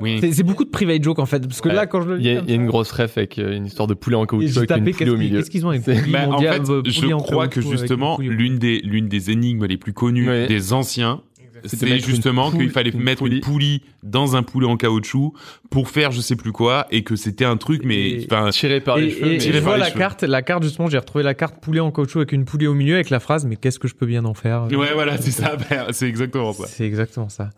Oui 0.00 0.20
C'est 0.32 0.42
beaucoup 0.42 0.64
de 0.64 0.70
private 0.70 1.02
joke 1.02 1.18
en 1.18 1.26
fait, 1.26 1.40
parce 1.46 1.60
que 1.60 1.68
Ouais. 1.68 1.74
là 1.74 1.86
quand 1.86 2.00
je 2.02 2.08
le 2.10 2.18
Il 2.20 2.26
y, 2.26 2.30
a, 2.30 2.40
il 2.40 2.48
y 2.48 2.52
a 2.52 2.54
une 2.56 2.66
grosse 2.66 2.90
ref 2.92 3.18
avec 3.18 3.38
euh, 3.38 3.56
une 3.56 3.66
histoire 3.66 3.86
de 3.88 3.94
poulet 3.94 4.16
en 4.16 4.26
caoutchouc 4.26 4.58
avec 4.60 4.70
une 4.76 4.84
qu'est-ce 4.84 5.10
au 5.10 5.14
qu'ils 5.14 5.18
milieu. 5.18 5.38
qu'est-ce 5.38 5.50
qu'ils 5.50 5.66
ont 5.66 5.70
avec 5.70 5.82
C'est- 5.84 6.00
poulie 6.00 6.12
Bah, 6.12 6.28
en 6.30 6.38
fait, 6.40 6.68
euh, 6.70 6.82
je 6.84 7.14
crois 7.16 7.48
que 7.48 7.60
justement 7.60 8.18
l'une 8.20 8.58
des 8.58 8.80
l'une 8.80 9.08
des 9.08 9.30
énigmes 9.30 9.66
les 9.66 9.76
plus 9.76 9.92
connues 9.92 10.28
Ouais. 10.28 10.46
des 10.46 10.72
anciens, 10.72 11.22
C'était 11.64 11.88
c'est 11.88 11.98
justement 11.98 12.50
qu'il 12.50 12.70
fallait 12.70 12.88
une 12.90 13.02
mettre 13.02 13.26
une 13.26 13.40
poulie 13.40 13.82
dans 14.02 14.34
un 14.34 14.42
poulet 14.42 14.66
en 14.66 14.78
caoutchouc 14.78 15.34
pour 15.70 15.90
faire 15.90 16.10
je 16.10 16.20
sais 16.22 16.34
plus 16.36 16.52
quoi 16.52 16.86
et 16.90 17.02
que 17.04 17.16
c'était 17.16 17.44
un 17.44 17.58
truc 17.58 17.82
mais 17.84 18.24
enfin 18.24 18.48
Tiré 18.50 18.80
par 18.80 18.96
Et, 18.98 19.02
les 19.02 19.10
cheveux. 19.10 19.32
et- 19.32 19.40
je 19.40 19.58
vois 19.58 19.74
les 19.74 19.80
la 19.80 19.88
cheveux. 19.88 19.98
carte, 19.98 20.22
la 20.22 20.40
carte 20.40 20.62
justement, 20.62 20.88
j'ai 20.88 20.96
retrouvé 20.96 21.22
la 21.22 21.34
carte 21.34 21.60
poulet 21.60 21.80
en 21.80 21.90
caoutchouc 21.90 22.20
avec 22.20 22.32
une 22.32 22.46
poulie 22.46 22.66
au 22.66 22.72
milieu 22.74 22.94
avec 22.94 23.10
la 23.10 23.20
phrase 23.20 23.44
mais 23.44 23.56
qu'est-ce 23.56 23.78
que 23.78 23.88
je 23.88 23.94
peux 23.94 24.06
bien 24.06 24.24
en 24.24 24.32
faire? 24.32 24.68
Ouais 24.70 24.94
voilà 24.94 25.18
c'est 25.18 25.32
ça 25.32 25.56
c'est 25.90 26.08
exactement 26.08 26.52
ça. 26.54 26.66
C'est 26.66 26.86
exactement 26.86 27.28
ça. 27.28 27.50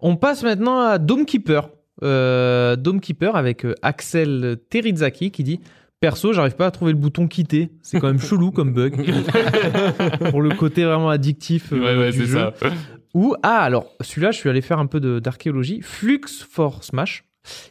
On 0.00 0.14
passe 0.14 0.44
maintenant 0.44 0.78
à 0.78 0.98
Dome 0.98 1.24
Keeper. 1.26 1.68
Euh, 2.02 2.76
Dome 2.76 3.00
Keeper 3.00 3.36
avec 3.36 3.64
euh, 3.64 3.74
Axel 3.82 4.58
Terizaki 4.70 5.30
qui 5.30 5.42
dit 5.42 5.60
Perso, 6.00 6.32
j'arrive 6.32 6.54
pas 6.54 6.66
à 6.66 6.70
trouver 6.70 6.92
le 6.92 6.98
bouton 6.98 7.26
quitter. 7.26 7.70
C'est 7.82 7.98
quand 7.98 8.06
même 8.06 8.20
chelou 8.20 8.52
comme 8.52 8.72
bug. 8.72 8.94
Pour 10.30 10.42
le 10.42 10.50
côté 10.50 10.84
vraiment 10.84 11.10
addictif 11.10 11.72
euh, 11.72 11.80
Ouais 11.80 11.98
ouais 11.98 12.12
du 12.12 12.26
jeu. 12.26 12.38
ça. 12.38 12.54
Ou, 13.14 13.34
ah, 13.42 13.60
alors, 13.62 13.86
celui-là, 14.00 14.30
je 14.30 14.38
suis 14.38 14.48
allé 14.48 14.60
faire 14.60 14.78
un 14.78 14.86
peu 14.86 15.00
d'archéologie. 15.20 15.80
Flux 15.82 16.20
for 16.48 16.84
Smash, 16.84 17.24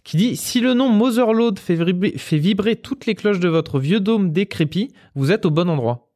qui 0.04 0.18
dit 0.18 0.36
Si 0.36 0.60
le 0.60 0.74
nom 0.74 0.90
Motherload 0.90 1.58
fait 1.58 1.76
vibrer, 1.76 2.14
fait 2.18 2.38
vibrer 2.38 2.76
toutes 2.76 3.06
les 3.06 3.16
cloches 3.16 3.40
de 3.40 3.48
votre 3.48 3.80
vieux 3.80 4.02
dôme 4.02 4.32
décrépit, 4.32 4.92
vous 5.16 5.32
êtes 5.32 5.46
au 5.46 5.52
bon 5.52 5.70
endroit. 5.70 6.10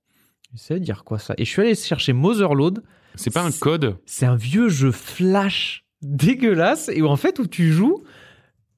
Ça 0.56 0.74
veut 0.74 0.80
dire 0.82 1.06
quoi 1.06 1.18
ça 1.18 1.34
Et 1.38 1.46
je 1.46 1.50
suis 1.50 1.62
allé 1.62 1.76
chercher 1.76 2.12
Motherload. 2.12 2.84
C'est 3.16 3.34
pas 3.34 3.44
un 3.44 3.52
code 3.52 3.98
C'est 4.06 4.26
un 4.26 4.36
vieux 4.36 4.68
jeu 4.68 4.92
flash 4.92 5.81
dégueulasse 6.02 6.90
et 6.94 7.02
où 7.02 7.08
en 7.08 7.16
fait, 7.18 7.40
où 7.40 7.48
tu 7.48 7.72
joues 7.72 8.04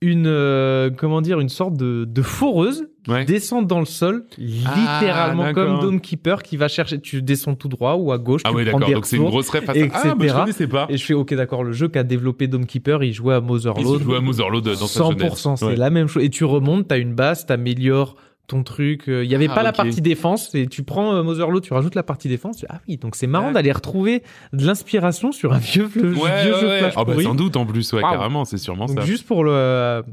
une 0.01 0.27
euh, 0.27 0.89
comment 0.89 1.21
dire 1.21 1.39
une 1.39 1.47
sorte 1.49 1.75
de, 1.77 2.05
de 2.05 2.21
foreuse 2.21 2.87
Ouais. 3.05 3.25
descend 3.25 3.67
dans 3.67 3.79
le 3.81 3.85
sol 3.85 4.23
littéralement 4.37 5.43
Ah, 5.47 5.53
comme 5.53 5.65
d'accord. 5.67 5.81
Dome 5.81 5.99
Keeper 5.99 6.41
qui 6.41 6.55
va 6.55 6.69
chercher 6.69 7.01
tu 7.01 7.21
descends 7.21 7.53
tout 7.55 7.67
droit 7.67 7.95
ou 7.95 8.13
à 8.13 8.17
gauche 8.17 8.41
Ah 8.45 8.49
tu 8.51 8.55
ouais, 8.55 8.65
prends 8.65 8.79
des 8.79 8.93
Donc 8.93 9.05
c'est 9.05 9.17
une 9.17 9.25
grosse 9.25 9.49
ref 9.49 9.67
à 9.67 9.75
etc. 9.75 9.89
Ah, 9.93 10.15
bah, 10.15 10.25
je 10.27 10.33
connaissais 10.33 10.67
pas. 10.67 10.85
et 10.89 10.95
je 10.95 11.03
fais 11.05 11.13
ok 11.13 11.33
d'accord 11.33 11.65
le 11.65 11.73
jeu 11.73 11.89
qu'a 11.89 12.03
développé 12.03 12.47
Dome 12.47 12.65
Keeper 12.65 13.03
il 13.03 13.11
jouait 13.11 13.33
à 13.35 13.39
Il 13.39 13.43
Motherload 13.43 13.99
se 13.99 14.03
joue 14.05 14.15
à 14.15 14.21
Motherload 14.21 14.63
dans 14.63 14.75
sa 14.87 15.01
100% 15.03 15.55
c'est. 15.57 15.65
Ouais. 15.65 15.75
la 15.75 15.89
même 15.89 16.07
chose 16.07 16.23
et 16.23 16.29
tu 16.29 16.45
remontes 16.45 16.87
t'as 16.87 16.97
une 16.97 17.13
base 17.13 17.45
t'améliores 17.45 18.15
ton 18.47 18.63
truc 18.63 19.03
il 19.07 19.23
y 19.23 19.35
avait 19.35 19.47
Ah, 19.49 19.55
pas 19.55 19.63
la 19.63 19.71
partie 19.71 20.01
défense 20.01 20.53
et 20.53 20.67
tu 20.67 20.83
prends 20.83 21.15
euh, 21.15 21.59
tu 21.61 21.73
rajoutes 21.73 21.95
la 21.95 22.03
partie 22.03 22.27
défense 22.27 22.57
tu- 22.57 22.65
ah 22.69 22.81
oui 22.87 22.97
donc 22.97 23.15
c'est 23.15 23.25
marrant 23.27 23.51
d'aller 23.53 23.71
retrouver 23.71 24.21
de 24.51 24.65
l'inspiration 24.65 25.31
sur 25.31 25.53
un 25.53 25.59
vieux, 25.59 25.85
vieux 25.85 26.13
Ouais, 26.13 26.43
jeu 26.43 26.53
ouais. 26.67 26.79
Flash 26.79 26.93
Ah 26.97 27.05
bah 27.05 27.13
sans 27.21 27.35
doute 27.35 27.55
en 27.55 27.65
plus, 27.65 27.91
ouais, 27.93 28.01
carrément, 28.01 28.43
c'est 28.45 28.57
sûrement 28.57 28.85
Donc 28.87 28.99
ça. 28.99 29.05
juste 29.05 29.25
pour 29.25 29.43
le 29.43 30.03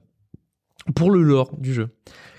pour 0.94 1.11
le 1.11 1.23
lore 1.23 1.57
du 1.59 1.74
jeu. 1.74 1.89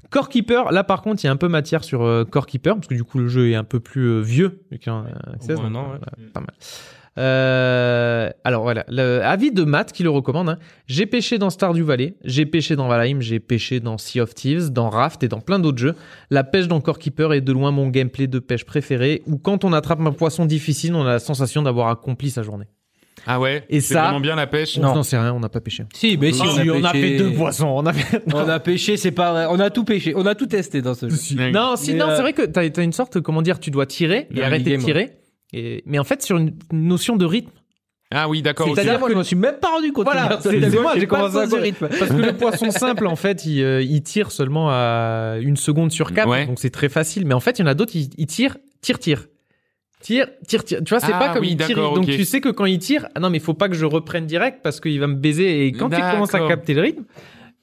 Core 0.10 0.28
Keeper, 0.30 0.72
là 0.72 0.84
par 0.84 1.02
contre, 1.02 1.24
il 1.24 1.28
y 1.28 1.30
a 1.30 1.32
un 1.32 1.38
peu 1.38 1.48
matière 1.48 1.84
sur 1.84 2.02
euh, 2.04 2.26
Core 2.26 2.46
Keeper 2.46 2.76
parce 2.76 2.88
que 2.88 2.96
du 2.96 3.04
coup 3.04 3.18
le 3.18 3.28
jeu 3.28 3.50
est 3.50 3.56
un 3.56 3.64
peu 3.64 3.80
plus 3.80 4.08
euh, 4.10 4.20
vieux 4.22 4.62
qu'un 4.82 5.06
euh, 5.06 5.34
Access, 5.36 5.58
moins 5.60 5.72
donc, 5.72 5.88
voilà, 5.88 6.06
pas 6.34 6.40
mal. 6.42 6.54
Euh, 7.18 8.30
alors 8.44 8.64
voilà, 8.64 8.86
le 8.88 9.20
avis 9.22 9.52
de 9.52 9.64
Matt 9.64 9.92
qui 9.92 10.04
le 10.04 10.10
recommande. 10.10 10.50
hein. 10.50 10.58
J'ai 10.88 11.06
pêché 11.06 11.38
dans 11.38 11.50
Stardew 11.50 11.84
Valley, 11.84 12.16
j'ai 12.24 12.46
pêché 12.46 12.76
dans 12.76 12.88
Valheim, 12.88 13.20
j'ai 13.20 13.40
pêché 13.40 13.80
dans 13.80 13.98
Sea 13.98 14.22
of 14.22 14.34
Thieves, 14.34 14.70
dans 14.72 14.90
Raft 14.90 15.24
et 15.24 15.28
dans 15.28 15.42
plein 15.42 15.60
d'autres 15.60 15.78
jeux. 15.80 15.96
La 16.30 16.44
pêche 16.44 16.68
dans 16.68 16.80
Core 16.80 17.00
Keeper 17.00 17.34
est 17.34 17.42
de 17.42 17.52
loin 17.52 17.72
mon 17.72 17.90
gameplay 17.90 18.28
de 18.28 18.40
pêche 18.40 18.64
préféré. 18.66 19.24
Où 19.28 19.38
quand 19.38 19.66
on 19.66 19.74
attrape 19.74 20.00
un 20.02 20.12
poisson 20.14 20.46
difficile, 20.46 20.96
on 20.96 21.02
a 21.06 21.14
la 21.14 21.20
sensation 21.20 21.62
d'avoir 21.62 21.90
accompli 21.90 22.30
sa 22.30 22.44
journée. 22.44 22.66
Ah 23.28 23.40
ouais? 23.40 23.66
Et 23.70 23.82
C'est 23.82 23.94
ça- 23.94 24.04
vraiment 24.04 24.20
bien 24.20 24.36
la 24.36 24.48
pêche? 24.48 24.78
On 24.80 24.82
n'en 24.82 25.04
sait 25.04 25.18
rien, 25.18 25.34
on 25.34 25.40
n'a 25.40 25.50
pas 25.50 25.60
pêché. 25.60 25.84
Si, 25.94 26.18
mais 26.20 26.32
si, 26.32 26.42
on, 26.42 26.46
on, 26.80 26.84
a 26.84 26.92
fait 26.92 27.18
deux 27.18 27.34
poissons. 27.34 27.68
On 27.68 27.86
a 27.86 27.94
fait... 27.94 28.24
On 28.34 28.50
a 28.50 28.60
pêché, 28.60 28.98
c'est 28.98 29.12
pas 29.12 29.32
vrai. 29.32 29.46
On 29.50 29.60
a 29.60 29.70
tout 29.70 29.84
pêché. 29.84 30.14
On 30.16 30.26
a 30.26 30.34
tout 30.34 30.48
testé 30.48 30.82
dans 30.82 30.96
ce 30.96 31.08
jeu. 31.08 31.52
Non, 31.52 31.76
si, 31.76 31.94
non, 31.94 32.08
euh, 32.08 32.16
c'est 32.16 32.22
vrai 32.22 32.34
que 32.34 32.44
t'as 32.44 32.62
as 32.62 32.82
une 32.84 32.94
sorte, 32.94 33.20
comment 33.20 33.44
dire, 33.44 33.60
tu 33.60 33.70
dois 33.70 33.86
tirer 33.86 34.28
et 34.34 34.42
arrêter 34.44 34.76
de 34.76 34.82
tirer. 34.82 35.12
Et, 35.54 35.84
mais 35.86 36.00
en 36.00 36.04
fait, 36.04 36.22
sur 36.22 36.38
une 36.38 36.54
notion 36.72 37.16
de 37.18 37.26
rythme. 37.26 37.52
Ah 38.14 38.28
oui, 38.28 38.42
d'accord. 38.42 38.68
C'est-à-dire, 38.76 39.00
moi, 39.00 39.10
je 39.10 39.16
m'en 39.16 39.24
suis 39.24 39.38
même 39.38 39.56
pas 39.56 39.70
rendu 39.70 39.94
compte. 39.94 40.04
Voilà, 40.04 40.38
C'est- 40.42 40.82
moi, 40.82 40.94
j'ai 40.98 41.08
commencé 41.08 41.38
à 41.38 41.60
rythme. 41.60 41.88
Parce 41.88 42.12
que 42.12 42.18
le 42.22 42.34
poisson 42.34 42.70
simple, 42.70 43.08
en 43.08 43.16
fait, 43.16 43.46
il, 43.46 43.64
euh, 43.64 43.82
il 43.82 44.02
tire 44.04 44.32
seulement 44.32 44.68
à 44.70 45.38
une 45.40 45.56
seconde 45.56 45.92
sur 45.92 46.12
quatre. 46.14 46.28
Ouais. 46.30 46.46
Donc 46.46 46.60
c'est 46.60 46.70
très 46.72 46.90
facile. 46.90 47.26
Mais 47.26 47.34
en 47.34 47.40
fait, 47.40 47.60
il 47.60 47.62
y 47.62 47.64
en 47.64 47.68
a 47.68 47.74
d'autres, 47.74 47.96
ils, 47.96 48.10
ils 48.18 48.28
tirent, 48.28 48.58
tire, 48.82 49.00
tire. 49.00 49.28
Tire, 50.02 50.28
tire, 50.48 50.64
tire. 50.66 50.80
Tu 50.84 50.90
vois, 50.90 51.00
c'est 51.00 51.14
Ah, 51.14 51.20
pas 51.20 51.30
comme 51.30 51.44
oui, 51.44 51.56
il 51.58 51.66
tire. 51.66 51.78
Donc 51.78 52.06
tu 52.06 52.26
sais 52.26 52.42
que 52.42 52.50
quand 52.50 52.66
il 52.66 52.80
tire, 52.80 53.08
ah 53.16 53.20
non, 53.22 53.30
mais 53.30 53.38
il 53.38 53.44
faut 53.44 53.54
pas 53.54 53.70
que 53.70 53.76
je 53.76 53.86
reprenne 53.86 54.26
direct 54.26 54.60
parce 54.62 54.82
qu'il 54.82 55.00
va 55.00 55.08
me 55.08 55.16
baiser. 55.16 55.66
Et 55.68 55.72
quand 55.72 55.90
tu 55.90 55.96
commences 56.02 56.34
à 56.36 56.46
capter 56.48 56.74
le 56.74 56.82
rythme, 56.82 57.04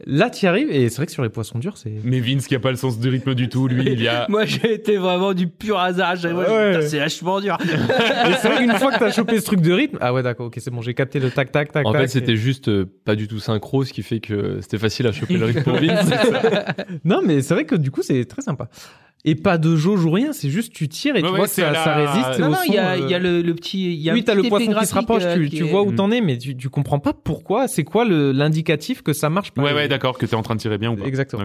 là, 0.06 0.30
tu 0.30 0.44
y 0.44 0.48
arrives. 0.48 0.70
Et 0.70 0.88
c'est 0.88 0.96
vrai 0.96 1.06
que 1.06 1.12
sur 1.12 1.22
les 1.22 1.28
poissons 1.28 1.58
durs, 1.58 1.76
c'est. 1.76 1.92
Mais 2.04 2.20
Vince 2.20 2.46
qui 2.46 2.54
a 2.54 2.60
pas 2.60 2.70
le 2.70 2.76
sens 2.76 2.98
du 2.98 3.08
rythme 3.08 3.34
du 3.34 3.48
tout, 3.48 3.68
lui, 3.68 3.84
il 3.92 4.00
y 4.02 4.08
a. 4.08 4.26
Moi, 4.30 4.44
j'ai 4.44 4.74
été 4.74 4.96
vraiment 4.96 5.34
du 5.34 5.48
pur 5.48 5.78
hasard. 5.78 6.16
J'ai- 6.16 6.32
moi, 6.32 6.44
Ouais. 6.50 6.74
putain, 6.76 6.86
C'est 6.88 6.98
vachement 6.98 7.40
dur. 7.40 7.56
Et 7.64 8.32
c'est 8.40 8.48
vrai 8.48 8.58
qu'une 8.58 8.72
fois 8.72 8.92
que 8.92 8.98
t'as 8.98 9.10
chopé 9.10 9.40
ce 9.40 9.44
truc 9.46 9.60
de 9.60 9.72
rythme, 9.72 9.98
ah 10.00 10.12
ouais, 10.14 10.22
d'accord, 10.22 10.46
ok, 10.46 10.56
c'est 10.58 10.70
bon, 10.70 10.80
j'ai 10.82 10.94
capté 10.94 11.20
le 11.20 11.30
tac, 11.30 11.50
tac, 11.52 11.72
tac. 11.72 11.86
En 11.86 11.92
tac, 11.92 12.02
fait, 12.02 12.08
c'était 12.08 12.36
juste 12.36 12.68
euh, 12.68 12.86
pas 13.04 13.14
du 13.16 13.28
tout 13.28 13.38
synchro, 13.40 13.84
ce 13.84 13.92
qui 13.92 14.02
fait 14.02 14.20
que 14.20 14.58
c'était 14.60 14.78
facile 14.78 15.06
à 15.06 15.12
choper 15.12 15.36
le 15.36 15.44
rythme 15.46 15.62
pour 15.62 15.74
Vince. 15.80 16.10
Non, 17.04 17.20
mais 17.24 17.40
c'est 17.42 17.54
vrai 17.54 17.64
que 17.64 17.74
du 17.74 17.90
coup, 17.90 18.02
c'est 18.02 18.24
très 18.24 18.42
sympa. 18.42 18.68
Et 19.24 19.34
pas 19.34 19.58
de 19.58 19.74
jauge 19.76 20.04
ou 20.04 20.10
rien, 20.12 20.32
c'est 20.32 20.48
juste 20.48 20.72
tu 20.72 20.88
tires 20.88 21.16
et 21.16 21.22
Ouais, 21.22 21.28
tu 21.28 21.34
vois 21.36 21.44
que 21.46 21.50
ça, 21.50 21.68
à 21.68 21.72
la- 21.72 21.84
ça 21.84 21.94
résiste. 21.96 22.40
Non, 22.40 22.50
non, 22.50 22.58
il 22.66 22.72
y 22.74 22.78
a, 22.78 22.96
il 22.96 23.10
y 23.10 23.14
a 23.14 23.16
euh, 23.16 23.20
le, 23.20 23.42
le 23.42 23.54
petit. 23.54 23.92
Y 23.96 24.10
a 24.10 24.12
oui, 24.14 24.22
t'as 24.22 24.34
le 24.34 24.44
poisson 24.44 24.72
qui 24.72 24.86
se 24.86 24.94
rapproche, 24.94 25.24
euh, 25.24 25.34
tu, 25.34 25.48
qui 25.48 25.56
tu 25.56 25.64
est- 25.66 25.70
vois 25.70 25.82
où 25.82 25.92
t'en 25.92 26.10
es, 26.12 26.20
mais 26.20 26.38
tu, 26.38 26.56
tu 26.56 26.68
comprends 26.70 27.00
pas 27.00 27.12
pourquoi, 27.12 27.66
c'est 27.66 27.82
quoi 27.84 28.04
l'indicatif 28.04 29.02
que 29.02 29.12
ça 29.12 29.28
marche 29.28 29.50
pas. 29.50 29.62
Ouais, 29.62 29.72
ouais, 29.74 29.88
d'accord, 29.88 30.18
que 30.18 30.24
t'es 30.26 30.36
en 30.36 30.42
train 30.42 30.54
de 30.54 30.60
tirer 30.60 30.78
bien 30.78 30.92
ou 30.92 30.96
pas. 30.96 31.04
Exactement. 31.06 31.44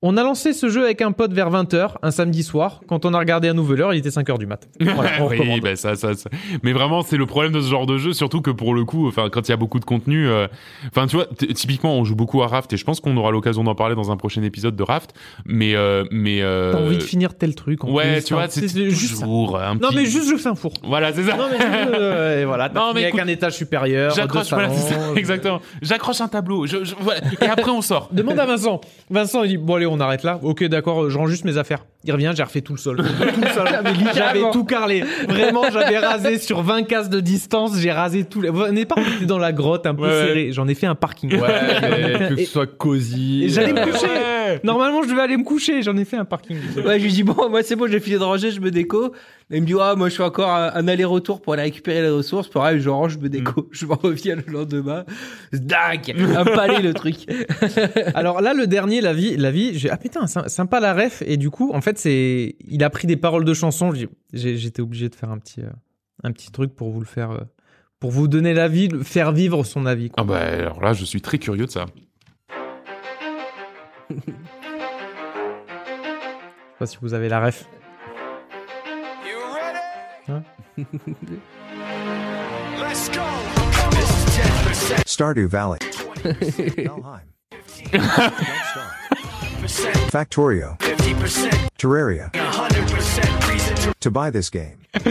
On 0.00 0.16
a 0.16 0.22
lancé 0.22 0.52
ce 0.52 0.68
jeu 0.68 0.84
avec 0.84 1.02
un 1.02 1.10
pote 1.10 1.32
vers 1.32 1.50
20h, 1.50 1.94
un 2.04 2.10
samedi 2.12 2.44
soir. 2.44 2.82
Quand 2.86 3.04
on 3.04 3.14
a 3.14 3.18
regardé 3.18 3.48
à 3.48 3.52
Nouvelle 3.52 3.80
Heure, 3.82 3.94
il 3.94 3.98
était 3.98 4.10
5h 4.10 4.38
du 4.38 4.46
mat. 4.46 4.68
Voilà, 4.80 5.26
oui, 5.28 5.60
bah 5.60 5.74
ça, 5.74 5.96
ça, 5.96 6.14
ça. 6.14 6.30
Mais 6.62 6.72
vraiment, 6.72 7.02
c'est 7.02 7.16
le 7.16 7.26
problème 7.26 7.50
de 7.50 7.60
ce 7.60 7.68
genre 7.68 7.84
de 7.84 7.98
jeu, 7.98 8.12
surtout 8.12 8.40
que 8.40 8.52
pour 8.52 8.74
le 8.74 8.84
coup, 8.84 9.08
enfin, 9.08 9.28
quand 9.28 9.48
il 9.48 9.50
y 9.50 9.54
a 9.54 9.56
beaucoup 9.56 9.80
de 9.80 9.84
contenu, 9.84 10.28
euh, 10.28 10.46
enfin, 10.86 11.08
tu 11.08 11.16
vois, 11.16 11.26
typiquement, 11.52 11.96
on 11.96 12.04
joue 12.04 12.14
beaucoup 12.14 12.40
à 12.44 12.46
Raft 12.46 12.72
et 12.72 12.76
je 12.76 12.84
pense 12.84 13.00
qu'on 13.00 13.16
aura 13.16 13.32
l'occasion 13.32 13.64
d'en 13.64 13.74
parler 13.74 13.96
dans 13.96 14.12
un 14.12 14.16
prochain 14.16 14.42
épisode 14.44 14.76
de 14.76 14.82
Raft. 14.84 15.14
Mais, 15.44 15.74
euh, 15.74 16.04
mais. 16.12 16.42
Euh... 16.42 16.70
T'as 16.72 16.78
envie 16.78 16.98
de 16.98 17.02
finir 17.02 17.36
tel 17.36 17.56
truc. 17.56 17.82
En 17.82 17.90
Ouais, 17.92 18.14
plus, 18.14 18.24
tu 18.24 18.34
vois, 18.34 18.46
c'est 18.48 18.68
juste 18.90 19.18
toujours 19.20 19.58
un 19.58 19.74
Non, 19.74 19.88
mais 19.92 20.04
juste 20.06 20.30
je 20.30 20.36
fais 20.36 20.48
un 20.48 20.54
four. 20.54 20.74
Voilà, 20.84 21.12
c'est 21.12 21.24
ça. 21.24 21.36
Non, 21.36 21.46
mais 21.50 21.58
juste, 21.58 21.94
et 22.40 22.44
voilà, 22.46 22.68
Non, 22.68 22.92
mais 22.94 23.00
avec 23.02 23.14
écoute, 23.14 23.20
un 23.20 23.26
étage 23.28 23.54
supérieur. 23.56 24.14
J'accroche, 24.14 24.50
voilà, 24.50 24.68
exactement. 25.16 25.60
J'accroche 25.82 26.20
un 26.20 26.28
tableau, 26.28 26.66
je, 26.66 26.84
je- 26.84 26.94
voilà, 27.00 27.20
et 27.40 27.46
après 27.46 27.72
on 27.72 27.82
sort. 27.82 28.08
Demande 28.12 28.38
à 28.38 28.46
Vincent. 28.46 28.80
Vincent, 29.10 29.42
il 29.42 29.48
dit 29.48 29.56
Bon, 29.56 29.74
allez, 29.74 29.87
on 29.90 30.00
arrête 30.00 30.22
là. 30.22 30.38
Ok, 30.42 30.64
d'accord, 30.64 31.10
je 31.10 31.16
rends 31.18 31.26
juste 31.26 31.44
mes 31.44 31.58
affaires. 31.58 31.84
Il 32.04 32.12
revient, 32.12 32.32
j'ai 32.36 32.42
refait 32.42 32.60
tout 32.60 32.72
le 32.74 32.78
sol. 32.78 32.96
tout 33.34 33.40
le 33.40 33.48
sol. 33.48 33.68
J'avais 34.14 34.50
tout 34.52 34.64
carrelé. 34.64 35.02
Vraiment, 35.28 35.64
j'avais 35.72 35.98
rasé 35.98 36.38
sur 36.38 36.62
20 36.62 36.84
cases 36.84 37.08
de 37.10 37.20
distance. 37.20 37.76
J'ai 37.78 37.90
rasé 37.92 38.24
tout. 38.24 38.40
les- 38.40 38.50
Vous 38.50 38.66
n'êtes 38.68 38.88
pas 38.88 38.94
on 39.22 39.26
dans 39.26 39.38
la 39.38 39.52
grotte 39.52 39.86
un 39.86 39.94
peu 39.94 40.02
Ouais, 40.02 40.08
ouais. 40.08 40.26
serré. 40.26 40.52
J'en 40.52 40.68
ai 40.68 40.74
fait 40.74 40.86
un 40.86 40.94
parking. 40.94 41.32
Ouais, 41.34 41.48
mais 42.20 42.28
que 42.28 42.36
ce 42.44 42.50
soit 42.50 42.66
cosy. 42.66 43.44
et 43.44 43.48
j'allais 43.48 43.72
me 43.72 43.80
euh, 43.80 43.84
coucher. 43.86 44.06
Ouais. 44.06 44.60
Normalement, 44.64 45.02
je 45.02 45.08
devais 45.08 45.22
aller 45.22 45.36
me 45.36 45.44
coucher. 45.44 45.82
J'en 45.82 45.96
ai 45.96 46.04
fait 46.04 46.16
un 46.16 46.24
parking. 46.24 46.56
Ouais, 46.84 46.98
je 46.98 47.04
lui 47.04 47.12
dis 47.12 47.22
bon, 47.24 47.48
moi 47.50 47.62
c'est 47.62 47.76
bon, 47.76 47.88
j'ai 47.90 48.00
fini 48.00 48.16
de 48.18 48.22
ranger, 48.22 48.50
je 48.52 48.60
me 48.60 48.70
déco. 48.70 49.12
Et 49.50 49.56
il 49.56 49.62
me 49.62 49.66
dit 49.66 49.74
ah, 49.80 49.94
moi 49.96 50.10
je 50.10 50.14
fais 50.16 50.22
encore 50.22 50.50
un, 50.50 50.70
un 50.74 50.88
aller-retour 50.88 51.40
pour 51.40 51.54
aller 51.54 51.62
récupérer 51.62 52.02
les 52.02 52.10
ressources. 52.10 52.48
Pareil, 52.48 52.80
je 52.80 52.90
range, 52.90 53.14
je 53.14 53.18
me 53.18 53.28
déco, 53.30 53.66
je 53.72 53.86
m'en 53.86 53.94
reviens 53.96 54.36
le 54.36 54.52
lendemain. 54.52 55.04
Dingue, 55.52 56.14
un 56.36 56.44
palais 56.44 56.80
le 56.82 56.92
truc. 56.94 57.16
Alors 58.14 58.40
là, 58.40 58.52
le 58.54 58.66
dernier, 58.66 59.00
la 59.00 59.12
vie, 59.14 59.36
la 59.36 59.50
vie, 59.50 59.77
j'ai 59.78 59.90
ah 59.90 59.96
putain, 59.96 60.26
sy- 60.26 60.38
sympa 60.48 60.80
la 60.80 60.92
ref. 60.94 61.22
Et 61.26 61.36
du 61.36 61.50
coup, 61.50 61.72
en 61.72 61.80
fait, 61.80 61.98
c'est, 61.98 62.56
il 62.66 62.82
a 62.84 62.90
pris 62.90 63.06
des 63.06 63.16
paroles 63.16 63.44
de 63.44 63.54
chansons. 63.54 63.92
J'étais 64.32 64.82
obligé 64.82 65.08
de 65.08 65.14
faire 65.14 65.30
un 65.30 65.38
petit, 65.38 65.60
euh, 65.62 65.70
un 66.24 66.32
petit 66.32 66.50
truc 66.50 66.74
pour 66.74 66.90
vous 66.90 67.00
le 67.00 67.06
faire, 67.06 67.30
euh, 67.30 67.40
pour 68.00 68.10
vous 68.10 68.28
donner 68.28 68.52
l'avis, 68.54 68.88
faire 69.02 69.32
vivre 69.32 69.64
son 69.64 69.86
avis. 69.86 70.10
quoi. 70.10 70.22
Ah 70.22 70.26
bah 70.26 70.38
alors 70.40 70.80
là, 70.82 70.92
je 70.92 71.04
suis 71.04 71.20
très 71.22 71.38
curieux 71.38 71.66
de 71.66 71.70
ça. 71.70 71.86
Je 74.10 74.14
sais 74.14 74.20
pas 76.78 76.86
si 76.86 76.98
vous 77.00 77.14
avez 77.14 77.28
la 77.28 77.44
ref. 77.44 77.64
Hein? 80.28 80.42
Stardew 85.06 85.48
Valley. 85.48 85.78
Factorio. 90.10 90.76
Terraria. 91.76 92.30
To 94.00 94.10
buy 94.10 94.30
this 94.30 94.50
game. 94.50 94.78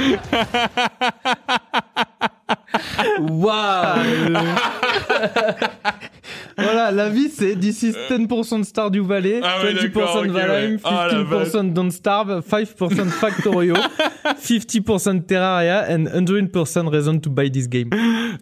Waouh. 3.19 3.97
Voilà, 6.57 6.91
la 6.91 7.09
vie, 7.09 7.29
c'est 7.29 7.55
this 7.55 7.83
is 7.83 7.93
10% 8.09 8.63
Stardew 8.63 9.03
Valley, 9.05 9.41
Ah 9.43 9.61
ouais, 9.63 9.73
20% 9.73 9.81
d'accord, 9.93 10.15
ok, 10.17 10.27
Valheim, 10.29 10.71
ouais. 10.75 10.79
Ah, 10.83 11.07
la 11.11 11.23
15% 11.23 11.73
Don't 11.73 11.91
Starve, 11.91 12.39
5% 12.41 13.05
Factorio, 13.09 13.75
50% 14.41 15.25
Terraria, 15.27 15.85
and 15.89 16.07
100% 16.07 16.89
Reason 16.91 17.19
to 17.19 17.29
buy 17.29 17.49
this 17.51 17.67
game. 17.69 17.89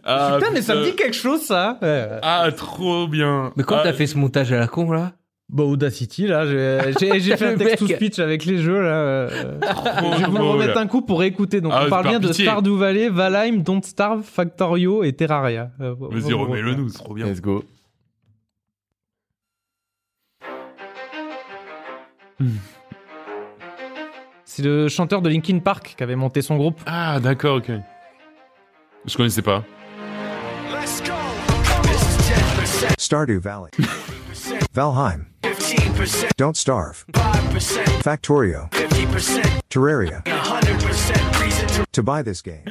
Ah, 0.06 0.38
Putain, 0.40 0.52
mais 0.54 0.62
ça 0.62 0.76
me 0.76 0.86
dit 0.86 0.96
quelque 0.96 1.16
chose, 1.16 1.42
ça. 1.42 1.78
Ouais. 1.82 2.08
Ah, 2.22 2.48
trop 2.56 3.08
bien. 3.08 3.52
Mais 3.58 3.64
quand 3.64 3.76
Ah, 3.78 3.84
t'as 3.84 3.94
fait 3.94 4.08
ce 4.08 4.18
montage 4.18 4.52
à 4.54 4.60
la 4.60 4.68
con 4.68 4.90
là? 4.92 5.12
Bah, 5.48 5.64
Audacity, 5.64 6.26
là, 6.26 6.46
j'ai 6.48 6.92
fait 7.38 7.46
un 7.46 7.52
Le 7.52 7.58
text 7.58 7.78
to 7.80 7.86
mec. 7.88 7.96
speech 7.98 8.20
avec 8.20 8.46
les 8.46 8.58
jeux, 8.58 8.82
là. 8.82 8.96
euh, 8.96 9.30
Je 9.62 10.32
vais 10.32 10.40
remettre 10.40 10.78
un 10.80 10.88
coup 10.88 11.04
pour 11.04 11.22
écouter. 11.24 11.62
Donc, 11.62 11.72
Ah, 11.76 11.84
on 11.86 11.90
parle 11.90 12.04
par 12.04 12.12
bien 12.12 12.20
de. 12.20 12.34
Stardew 12.34 12.76
Valley, 12.78 13.10
Valheim, 13.10 13.62
Don't 13.62 13.84
Starve, 13.84 14.24
Factorio 14.24 15.04
et 15.04 15.14
Terraria. 15.14 15.70
Euh, 15.82 15.94
Vas-y, 16.00 16.34
remets-le 16.34 16.74
nous, 16.74 16.90
c'est 16.90 16.98
trop 17.04 17.14
bien. 17.14 17.28
Let's 17.28 17.42
go. 17.42 17.64
C'est 24.44 24.64
le 24.64 24.88
chanteur 24.88 25.22
de 25.22 25.30
Linkin 25.30 25.60
Park 25.60 25.96
qui 25.98 26.04
avait 26.04 26.16
monté 26.16 26.42
son 26.42 26.56
groupe. 26.58 26.80
Ah, 26.86 27.20
d'accord, 27.20 27.58
ok. 27.58 27.72
Je 29.06 29.18
connaissais 29.18 29.42
pas. 29.42 29.64
Stardew 32.98 33.40
Valley. 33.40 33.70
Valheim. 34.76 35.26
Don't 36.38 36.57
Starve. 36.57 37.06
Factorio. 38.03 38.68
Terraria. 39.69 40.22
To 41.93 42.03
buy 42.03 42.22
this 42.22 42.41
game. 42.41 42.60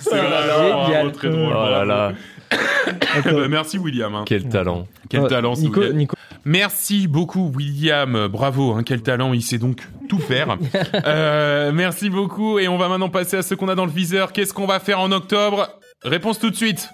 C'est 0.00 0.16
vraiment 0.16 0.86
génial. 0.86 1.12
très 1.12 1.28
drôle. 1.28 1.52
Oh 1.54 1.70
là 1.70 1.84
là, 1.84 2.12
Bah, 2.50 3.48
merci 3.48 3.76
William. 3.76 4.14
hein. 4.14 4.24
quel 4.26 4.48
talent. 4.48 4.86
Quel 5.10 5.26
talent, 5.28 5.52
Nico. 5.58 5.84
Nico. 5.92 6.16
Merci 6.46 7.06
beaucoup 7.08 7.52
William, 7.54 8.26
bravo, 8.28 8.72
hein, 8.72 8.82
quel 8.84 9.02
talent, 9.02 9.32
il 9.34 9.42
sait 9.42 9.58
donc 9.58 9.80
tout 10.08 10.18
faire. 10.18 10.56
Euh, 11.06 11.72
merci 11.72 12.08
beaucoup 12.10 12.58
et 12.58 12.68
on 12.68 12.78
va 12.78 12.88
maintenant 12.88 13.08
passer 13.10 13.36
à 13.36 13.42
ce 13.42 13.54
qu'on 13.54 13.68
a 13.68 13.74
dans 13.74 13.84
le 13.86 13.90
viseur. 13.92 14.32
Qu'est-ce 14.32 14.54
qu'on 14.54 14.66
va 14.66 14.80
faire 14.80 14.98
en 15.00 15.12
octobre? 15.12 15.68
Réponse 16.04 16.38
tout 16.38 16.48
de 16.50 16.56
suite. 16.56 16.88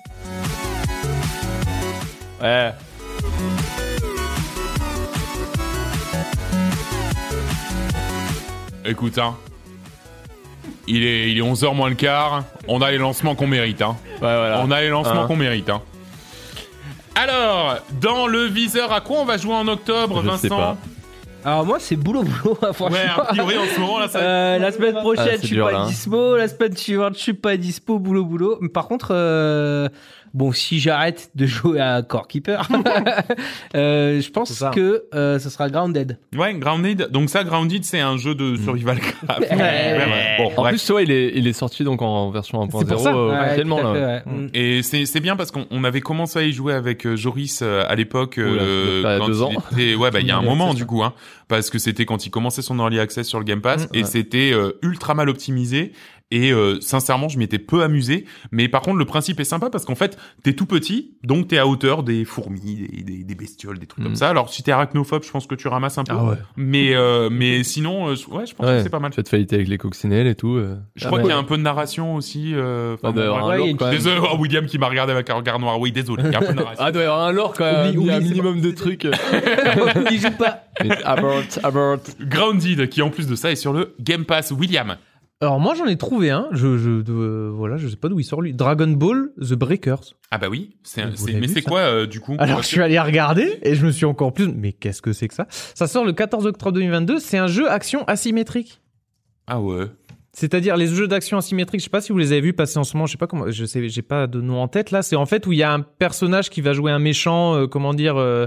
Ouais. 2.43 2.73
Écoute, 8.89 9.19
hein. 9.19 9.37
Il 10.87 11.05
est, 11.05 11.31
il 11.31 11.39
est 11.39 11.43
11h 11.43 11.75
moins 11.75 11.89
le 11.91 11.95
quart. 11.95 12.45
On 12.67 12.81
a 12.81 12.91
les 12.91 12.99
lancements 12.99 13.35
qu'on 13.35 13.47
mérite, 13.47 13.83
hein. 13.83 13.97
Ouais, 14.13 14.19
voilà. 14.21 14.63
On 14.65 14.71
a 14.71 14.81
les 14.81 14.89
lancements 14.89 15.23
Hein. 15.23 15.27
qu'on 15.27 15.37
mérite, 15.37 15.69
hein. 15.69 15.83
Alors, 17.15 17.77
dans 18.01 18.27
le 18.27 18.45
viseur, 18.45 18.93
à 18.93 19.01
quoi 19.01 19.19
on 19.21 19.25
va 19.25 19.37
jouer 19.37 19.55
en 19.55 19.67
octobre, 19.69 20.23
Je 20.23 20.27
Vincent 20.29 20.39
sais 20.39 20.49
pas. 20.49 20.77
Alors 21.45 21.65
moi, 21.65 21.79
c'est 21.81 21.97
boulot 21.97 22.23
boulot, 22.25 22.57
franchement. 22.73 22.89
Ouais, 22.91 23.07
a 23.17 23.25
priori, 23.25 23.57
en 23.59 23.65
ce 23.75 23.81
moment, 23.81 23.99
là, 23.99 24.09
ça... 24.09 24.19
Euh, 24.19 24.59
la 24.59 24.73
semaine 24.73 24.95
prochaine, 24.95 25.25
Ah, 25.29 25.31
c'est 25.37 25.43
je 25.43 25.47
suis 25.47 25.57
dur, 25.57 25.67
pas 25.67 25.73
là, 25.73 25.79
hein. 25.81 25.87
dispo. 25.87 26.37
La 26.37 26.49
semaine 26.49 26.77
suivante, 26.77 27.15
je 27.15 27.21
suis 27.21 27.33
pas 27.35 27.57
dispo. 27.57 27.99
Boulot, 27.99 28.25
boulot. 28.25 28.59
Mais 28.61 28.69
par 28.69 28.87
contre, 28.89 29.09
euh, 29.13 29.89
bon, 30.39 30.53
si 30.53 30.79
j'arrête 30.81 31.31
de 31.35 31.45
jouer 31.47 31.81
à 31.81 32.03
Core 32.03 32.29
Keeper, 32.29 32.67
euh, 33.75 34.21
je 34.21 34.31
pense 34.31 34.53
ça. 34.53 34.71
que 34.71 35.05
euh, 35.15 35.39
ce 35.39 35.51
sera 35.51 35.69
Grounded. 35.69 36.19
Ouais, 36.37 36.55
Grounded. 36.55 37.09
Donc 37.11 37.29
ça, 37.29 37.45
Grounded, 37.45 37.85
c'est 37.85 38.01
un 38.01 38.17
jeu 38.17 38.35
de 38.35 38.57
survival 38.57 38.99
craft. 39.01 39.41
Ouais. 39.51 39.57
ouais. 39.57 40.37
Bon, 40.39 40.51
En 40.57 40.63
bref. 40.63 40.71
plus, 40.73 40.91
ouais, 40.95 41.05
il 41.05 41.11
est, 41.11 41.33
il 41.35 41.47
est 41.47 41.53
sorti 41.53 41.85
donc 41.85 42.01
en 42.03 42.31
version 42.31 42.65
1.0 42.65 42.79
C'est 42.81 42.89
pour 42.89 43.01
ça. 43.01 43.15
euh, 43.15 43.31
Ouais, 43.31 43.41
officiellement. 43.47 43.95
Mm. 44.27 44.47
Et 44.55 44.83
c'est 44.83 45.21
bien 45.21 45.37
parce 45.37 45.51
qu'on 45.51 45.67
on 45.71 45.85
avait 45.85 46.01
commencé 46.01 46.39
à 46.39 46.43
y 46.43 46.53
jouer 46.53 46.73
avec 46.75 47.07
euh, 47.07 47.17
Joris 47.17 47.61
euh, 47.63 47.85
à 47.89 47.95
l'époque. 47.95 48.39
Euh, 48.39 49.03
ça 49.03 49.03
doit 49.03 49.11
faire 49.11 49.19
quand 49.21 49.27
deux 49.27 49.39
il 49.39 49.43
ans. 49.43 49.63
était- 49.73 49.95
ouais, 49.97 50.11
bah 50.11 50.21
il 50.21 50.27
y 50.27 50.31
a 50.31 50.37
un 50.37 50.39
Early 50.43 50.49
moment 50.49 50.65
access, 50.67 50.79
du 50.79 50.87
coup, 50.87 51.03
hein, 51.03 51.15
parce 51.49 51.71
que 51.71 51.79
c'était 51.79 52.05
quand 52.05 52.25
il 52.27 52.31
commençait 52.31 52.63
son 52.63 52.79
early 52.79 52.99
access 53.01 53.27
sur 53.27 53.39
le 53.39 53.45
Game 53.45 53.61
Pass 53.61 53.87
Mm, 53.87 53.89
et 53.95 53.99
ouais. 54.03 54.05
c'était 54.05 54.51
euh, 54.53 54.73
ultra 54.83 55.15
mal 55.15 55.29
optimisé. 55.29 55.93
Et 56.31 56.53
euh, 56.53 56.79
sincèrement, 56.83 57.29
je 57.31 57.39
m'y 57.39 57.45
étais 57.45 57.59
peu 57.59 57.83
amusé. 57.83 58.27
Mais 58.53 58.69
par 58.69 58.83
contre, 58.83 58.99
le 58.99 59.07
principe 59.07 59.41
est 59.41 59.45
sympa 59.45 59.71
parce 59.71 59.87
qu'en 59.87 59.95
fait, 59.95 60.19
t'es 60.43 60.53
tout 60.53 60.67
petit, 60.67 61.17
donc 61.25 61.49
t'es 61.49 61.57
à 61.57 61.67
hauteur 61.67 62.03
des 62.03 62.27
fourmis, 62.27 62.87
des, 62.93 63.03
des, 63.03 63.25
des 63.25 63.35
bestioles, 63.35 63.79
des 63.79 63.87
trucs 63.87 64.03
Mm. 64.05 64.07
comme 64.09 64.15
ça. 64.17 64.29
Alors, 64.29 64.51
si 64.53 64.63
t'es 64.63 64.71
arachnophobe, 64.71 65.23
je 65.25 65.31
pense 65.31 65.47
que 65.47 65.55
tu 65.55 65.69
ramasses 65.69 65.97
un 65.97 66.05
peu. 66.05 66.13
Ah 66.15 66.25
ouais. 66.25 66.37
Mais 66.57 66.95
euh, 66.95 67.31
mais 67.31 67.65
sinon, 67.65 68.09
euh, 68.09 68.15
ouais, 68.31 68.45
je 68.47 68.55
pense 68.55 68.67
que 68.67 68.83
c'est 68.83 68.91
pas 68.91 68.99
mal. 68.99 69.11
Tu 69.11 69.17
vas 69.17 69.23
te 69.23 69.29
fighter 69.31 69.57
avec 69.57 69.69
les 69.69 69.79
coccinelles 69.79 70.27
et 70.27 70.35
tout. 70.35 70.57
euh. 70.57 70.77
Je 70.97 71.05
Ah 71.05 71.07
crois 71.07 71.19
ouais. 71.19 71.25
qu'il 71.25 71.31
y 71.33 71.35
a 71.35 71.39
un 71.39 71.45
peu 71.45 71.57
de 71.57 71.63
narration 71.63 72.15
aussi. 72.15 72.53
Euh, 72.55 72.97
Ah, 73.03 73.11
bon, 73.11 73.21
un 73.23 73.57
lore. 73.57 73.91
Désolé, 73.91 74.21
oh, 74.23 74.37
William 74.39 74.67
qui 74.67 74.79
m'a 74.79 74.89
regardé 74.89 75.13
avec 75.15 75.31
un 75.31 75.35
regard 75.35 75.59
noir. 75.59 75.81
Oui, 75.81 75.93
désolé, 75.93 76.25
il 76.27 76.33
y 76.33 76.35
a 76.35 76.39
un 76.39 76.43
peu 76.43 76.49
de 76.53 76.59
narration. 76.59 76.85
Ah, 76.85 76.93
doit 76.93 77.03
y 77.03 77.07
avoir 77.07 77.23
un 77.27 77.33
lore 77.33 77.55
quand 77.57 77.65
même. 77.65 77.97
Oublie- 77.97 78.01
il 78.03 78.07
y 78.07 78.11
a 78.11 78.17
un 78.17 78.21
minimum 78.21 78.61
de 78.61 78.71
trucs. 78.71 79.05
Il 80.11 80.21
joue 80.21 80.31
pas. 80.39 80.65
Mais 80.85 81.03
abort, 81.05 81.41
abort. 81.63 81.97
Grounded, 82.21 82.89
qui 82.91 83.03
en 83.03 83.11
plus 83.11 83.27
de 83.27 83.35
ça 83.35 83.51
est 83.51 83.57
sur 83.57 83.73
le 83.73 83.95
Game 84.01 84.25
Pass. 84.25 84.51
William. 84.53 84.97
Alors 85.41 85.61
moi 85.61 85.75
j'en 85.77 85.87
ai 85.87 85.97
trouvé 85.97 86.31
un. 86.31 86.49
Je, 86.51 86.79
je 86.79 86.91
voilà, 87.51 87.77
je 87.77 87.87
sais 87.87 87.97
pas 87.97 88.09
d'où 88.09 88.19
il 88.19 88.25
sort 88.25 88.43
lui. 88.43 88.53
Dragon 88.55 88.89
Ball 88.89 89.31
The 89.41 89.55
Breakers. 89.55 90.15
Ah 90.33 90.39
bah 90.39 90.49
oui, 90.51 90.77
c'est, 90.83 91.05
mais 91.39 91.47
c'est 91.47 91.63
quoi 91.63 91.81
euh, 91.81 92.07
du 92.07 92.19
coup 92.21 92.35
Alors 92.39 92.63
je 92.63 92.67
suis 92.67 92.81
allé 92.83 92.99
regarder 92.99 93.59
et 93.63 93.75
je 93.77 93.87
me 93.87 93.93
suis 93.93 94.05
encore 94.05 94.33
plus. 94.33 94.49
Mais 94.49 94.73
qu'est-ce 94.73 95.01
que 95.01 95.13
c'est 95.13 95.29
que 95.29 95.35
ça? 95.35 95.47
Ça 95.51 95.87
sort 95.87 96.05
le 96.05 96.13
14 96.13 96.45
octobre 96.47 96.73
2022. 96.73 97.21
C'est 97.21 97.39
un 97.39 97.47
jeu 97.47 97.71
action 97.71 98.05
asymétrique. 98.07 98.81
que- 98.81 98.81
Ah 99.47 99.61
ouais. 99.61 99.87
C'est-à-dire 100.33 100.77
les 100.77 100.89
jeux 100.89 101.07
d'action 101.09 101.39
asymétrique, 101.39 101.81
je 101.81 101.85
sais 101.85 101.91
pas 101.91 102.01
si 102.01 102.13
vous 102.13 102.19
les 102.19 102.33
avez 102.33 102.41
vus 102.41 102.53
passer 102.53 102.79
en 102.79 102.85
ce 102.85 102.97
moment, 102.97 103.07
je 103.07 103.13
sais 103.13 103.19
pas 103.19 103.27
comment, 103.27 103.51
je 103.51 103.65
sais, 103.65 103.89
j'ai 103.89 104.03
pas 104.03 104.27
de 104.27 104.41
nom 104.41 104.61
en 104.61 104.69
tête 104.69 104.91
là. 104.91 105.03
C'est 105.03 105.17
en 105.17 105.27
fait 105.27 105.47
où 105.47 105.53
il 105.53 105.59
y 105.59 105.63
a 105.63 105.73
un 105.73 105.81
personnage 105.81 106.51
qui 106.51 106.61
va 106.61 106.73
jouer 106.73 106.91
un 106.93 106.99
méchant, 107.01 107.55
euh, 107.55 107.67
comment 107.67 107.95
dire, 107.95 108.17
euh, 108.19 108.47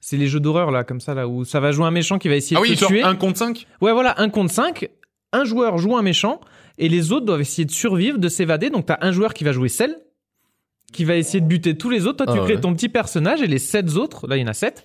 c'est 0.00 0.16
les 0.16 0.26
jeux 0.28 0.40
d'horreur 0.40 0.70
là, 0.70 0.82
comme 0.84 1.00
ça 1.00 1.14
là, 1.14 1.28
où 1.28 1.44
ça 1.44 1.60
va 1.60 1.70
jouer 1.72 1.84
un 1.86 1.90
méchant 1.92 2.18
qui 2.18 2.28
va 2.28 2.34
essayer 2.36 2.56
Ah 2.56 2.60
de 2.64 2.68
oui, 2.70 2.76
te 2.76 2.84
tuer. 2.84 3.02
1 3.02 3.14
contre 3.16 3.38
5 3.38 3.66
Ouais, 3.80 3.92
voilà, 3.92 4.14
un 4.20 4.30
contre 4.30 4.52
5. 4.52 4.88
Un 5.32 5.44
joueur 5.44 5.78
joue 5.78 5.96
un 5.96 6.02
méchant 6.02 6.40
et 6.78 6.88
les 6.88 7.12
autres 7.12 7.26
doivent 7.26 7.40
essayer 7.40 7.66
de 7.66 7.70
survivre, 7.70 8.18
de 8.18 8.28
s'évader. 8.28 8.70
Donc 8.70 8.86
t'as 8.86 8.98
un 9.02 9.12
joueur 9.12 9.34
qui 9.34 9.44
va 9.44 9.52
jouer 9.52 9.68
celle, 9.68 9.98
qui 10.92 11.04
va 11.04 11.16
essayer 11.16 11.40
de 11.40 11.46
buter 11.46 11.76
tous 11.76 11.90
les 11.90 12.06
autres. 12.06 12.24
Toi, 12.24 12.32
tu 12.34 12.40
Ah 12.40 12.44
crées 12.44 12.54
ouais. 12.54 12.60
ton 12.60 12.72
petit 12.74 12.88
personnage 12.88 13.42
et 13.42 13.46
les 13.46 13.58
sept 13.58 13.94
autres, 13.96 14.26
là 14.26 14.36
il 14.36 14.40
y 14.40 14.44
en 14.44 14.48
a 14.48 14.54
sept, 14.54 14.84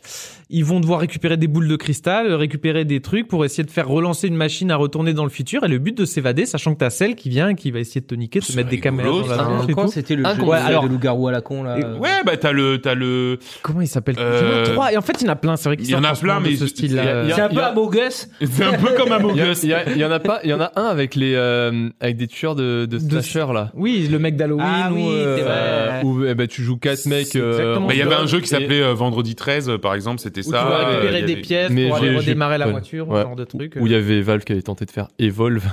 ils 0.49 0.63
vont 0.65 0.79
devoir 0.81 0.99
récupérer 0.99 1.37
des 1.37 1.47
boules 1.47 1.67
de 1.67 1.75
cristal, 1.77 2.27
euh, 2.27 2.35
récupérer 2.37 2.83
des 2.85 2.99
trucs 2.99 3.27
pour 3.27 3.45
essayer 3.45 3.63
de 3.63 3.71
faire 3.71 3.87
relancer 3.87 4.27
une 4.27 4.35
machine 4.35 4.69
à 4.69 4.75
retourner 4.75 5.13
dans 5.13 5.23
le 5.23 5.29
futur. 5.29 5.63
Et 5.63 5.67
le 5.69 5.79
but 5.79 5.97
de 5.97 6.05
s'évader, 6.05 6.45
sachant 6.45 6.73
que 6.73 6.79
t'as 6.79 6.89
celle 6.89 7.15
qui 7.15 7.29
vient 7.29 7.49
et 7.49 7.55
qui 7.55 7.71
va 7.71 7.79
essayer 7.79 8.01
de 8.01 8.05
te 8.05 8.15
niquer, 8.15 8.39
de 8.41 8.45
te 8.45 8.55
mettre 8.55 8.69
des 8.69 8.79
caméras 8.79 9.09
dans 9.09 9.27
la 9.27 9.63
et 9.67 9.73
tout. 9.73 9.87
c'était 9.87 10.15
le 10.15 10.23
jeu 10.25 10.29
cinq. 10.35 10.49
Alors- 10.51 10.83
de 10.83 10.89
loup-garou 10.89 11.29
à 11.29 11.31
la 11.31 11.41
con 11.41 11.63
là. 11.63 11.79
Et- 11.79 11.83
Ouais, 11.99 12.09
bah 12.25 12.35
t'as 12.37 12.51
le, 12.51 12.79
t'as 12.79 12.95
le. 12.95 13.39
Comment 13.61 13.81
il 13.81 13.87
s'appelle? 13.87 14.15
Euh, 14.19 14.41
Il 14.43 14.47
y 14.47 14.53
en 14.53 14.61
a 14.61 14.63
trois. 14.73 14.93
Et 14.93 14.97
en 14.97 15.01
fait, 15.01 15.13
il 15.21 15.25
y 15.25 15.29
en 15.29 15.33
a 15.33 15.35
plein. 15.37 15.55
C'est 15.55 15.69
vrai 15.69 15.77
qu'il 15.77 15.87
il 15.87 15.91
y 15.91 15.95
en 15.95 16.03
a 16.03 16.13
plein, 16.15 16.39
mais 16.41 16.55
ce 16.55 16.65
a- 16.65 16.67
C'est 16.67 17.41
un 17.41 17.49
peu 17.49 17.61
a- 17.61 17.67
Among 17.67 17.95
Us. 17.95 18.27
C'est 18.41 18.63
un 18.63 18.73
peu 18.73 18.89
comme 18.97 19.11
Among 19.11 19.31
Il 19.35 19.37
y, 19.37 19.41
a- 19.41 19.51
Us. 19.51 19.63
il 19.63 19.97
y 19.97 20.05
en 20.05 20.11
a 20.11 20.19
pas, 20.19 20.41
il 20.43 20.49
y 20.49 20.53
en 20.53 20.59
a 20.61 20.71
un 20.75 20.85
avec 20.85 21.15
les, 21.15 21.33
euh, 21.35 21.89
avec 22.01 22.17
des 22.17 22.27
tueurs 22.27 22.55
de, 22.55 22.85
de 22.85 22.99
slasher 22.99 23.51
là. 23.53 23.71
Oui, 23.73 24.07
le 24.11 24.19
mec 24.19 24.35
d'Halloween. 24.35 24.65
Ah 24.67 24.91
ou, 24.91 24.95
oui, 24.95 25.03
euh, 25.09 25.37
c'est 25.37 25.43
vrai. 25.43 25.92
Euh, 25.99 26.03
où 26.03 26.25
eh 26.25 26.33
ben, 26.35 26.47
tu 26.47 26.61
joues 26.63 26.77
quatre 26.77 27.05
mecs. 27.05 27.35
Euh, 27.35 27.79
Bah, 27.79 27.87
il 27.91 27.97
y 27.97 28.01
avait 28.01 28.15
un 28.15 28.25
jeu 28.25 28.39
qui 28.39 28.45
et- 28.45 28.47
s'appelait 28.47 28.81
euh, 28.81 28.93
Vendredi 28.93 29.35
13, 29.35 29.69
euh, 29.69 29.77
par 29.77 29.93
exemple, 29.95 30.19
c'était 30.19 30.43
ça. 30.43 30.65
tu 30.67 30.73
euh, 30.73 30.87
récupérer 30.89 31.19
y 31.21 31.25
des 31.25 31.33
avait- 31.33 31.41
pièces 31.41 31.71
Mais 31.71 31.87
pour 31.87 31.97
aller 31.97 32.15
redémarrer 32.15 32.57
la 32.57 32.67
voiture, 32.67 33.07
ouais. 33.09 33.21
ce 33.21 33.23
genre 33.27 33.35
de 33.35 33.43
truc. 33.45 33.77
Où 33.79 33.85
il 33.87 33.91
y 33.91 33.95
avait 33.95 34.21
Valve 34.21 34.43
qui 34.43 34.51
avait 34.53 34.61
tenté 34.61 34.85
de 34.85 34.91
faire 34.91 35.07
Evolve. 35.19 35.65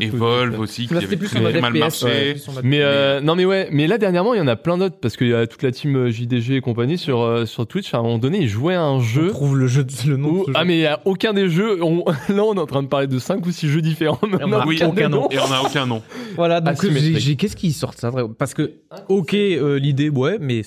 Evolve 0.00 0.58
aussi, 0.60 0.86
qui 0.88 0.94
avait 0.94 1.16
plus 1.16 1.28
très 1.28 1.40
mal 1.40 1.72
FPS, 1.74 1.78
marché. 1.78 2.04
ouais, 2.06 2.36
Mais 2.62 2.80
euh, 2.82 3.20
non 3.20 3.34
mais 3.34 3.44
ouais, 3.44 3.68
mais 3.72 3.86
là 3.86 3.96
dernièrement 3.98 4.34
il 4.34 4.38
y 4.38 4.40
en 4.40 4.46
a 4.48 4.56
plein 4.56 4.76
d'autres 4.76 4.96
parce 5.00 5.16
qu'il 5.16 5.28
y 5.28 5.34
a 5.34 5.46
toute 5.46 5.62
la 5.62 5.70
team 5.72 5.96
euh, 5.96 6.10
JDG 6.10 6.56
et 6.56 6.60
compagnie 6.60 6.98
sur 6.98 7.20
euh, 7.22 7.46
sur 7.46 7.66
Twitch 7.66 7.94
à 7.94 7.98
un 7.98 8.02
moment 8.02 8.18
donné 8.18 8.40
ils 8.42 8.48
jouaient 8.48 8.74
à 8.74 8.82
un 8.82 8.94
On 8.96 9.00
jeu 9.00 9.28
trouve 9.28 9.56
le 9.56 9.66
jeu, 9.66 9.84
de- 9.84 9.92
le 10.10 10.16
nom. 10.16 10.28
où 10.28 10.40
de 10.40 10.44
ce 10.46 10.50
ah 10.54 10.60
jeu. 10.60 10.66
mais 10.66 10.76
il 10.76 10.80
y 10.80 10.86
a 10.86 11.00
aucun 11.06 11.32
des 11.32 11.48
jeux 11.48 11.82
on- 11.82 12.04
là 12.28 12.42
on 12.44 12.54
est 12.54 12.58
en 12.60 12.66
train 12.66 12.82
de 12.82 12.88
parler 12.88 13.06
de 13.06 13.18
5 13.18 13.46
ou 13.46 13.50
6 13.52 13.68
jeux 13.68 13.80
différents 13.82 14.18
mais 14.22 14.38
on 14.44 14.52
a 14.52 14.66
Oui, 14.66 14.78
aucun 14.84 15.08
nom. 15.08 15.28
Et 15.30 15.38
on 15.38 15.50
a 15.52 15.60
aucun 15.62 15.86
nom. 15.86 16.02
Voilà, 16.36 16.60
donc 16.60 16.78
qu'est-ce 16.80 17.56
qu'ils 17.56 17.72
sortent 17.72 17.98
ça 17.98 18.10
Parce 18.38 18.52
que, 18.54 18.72
ok, 19.08 19.32
euh, 19.34 19.78
l'idée, 19.78 20.10
ouais, 20.10 20.36
mais 20.40 20.62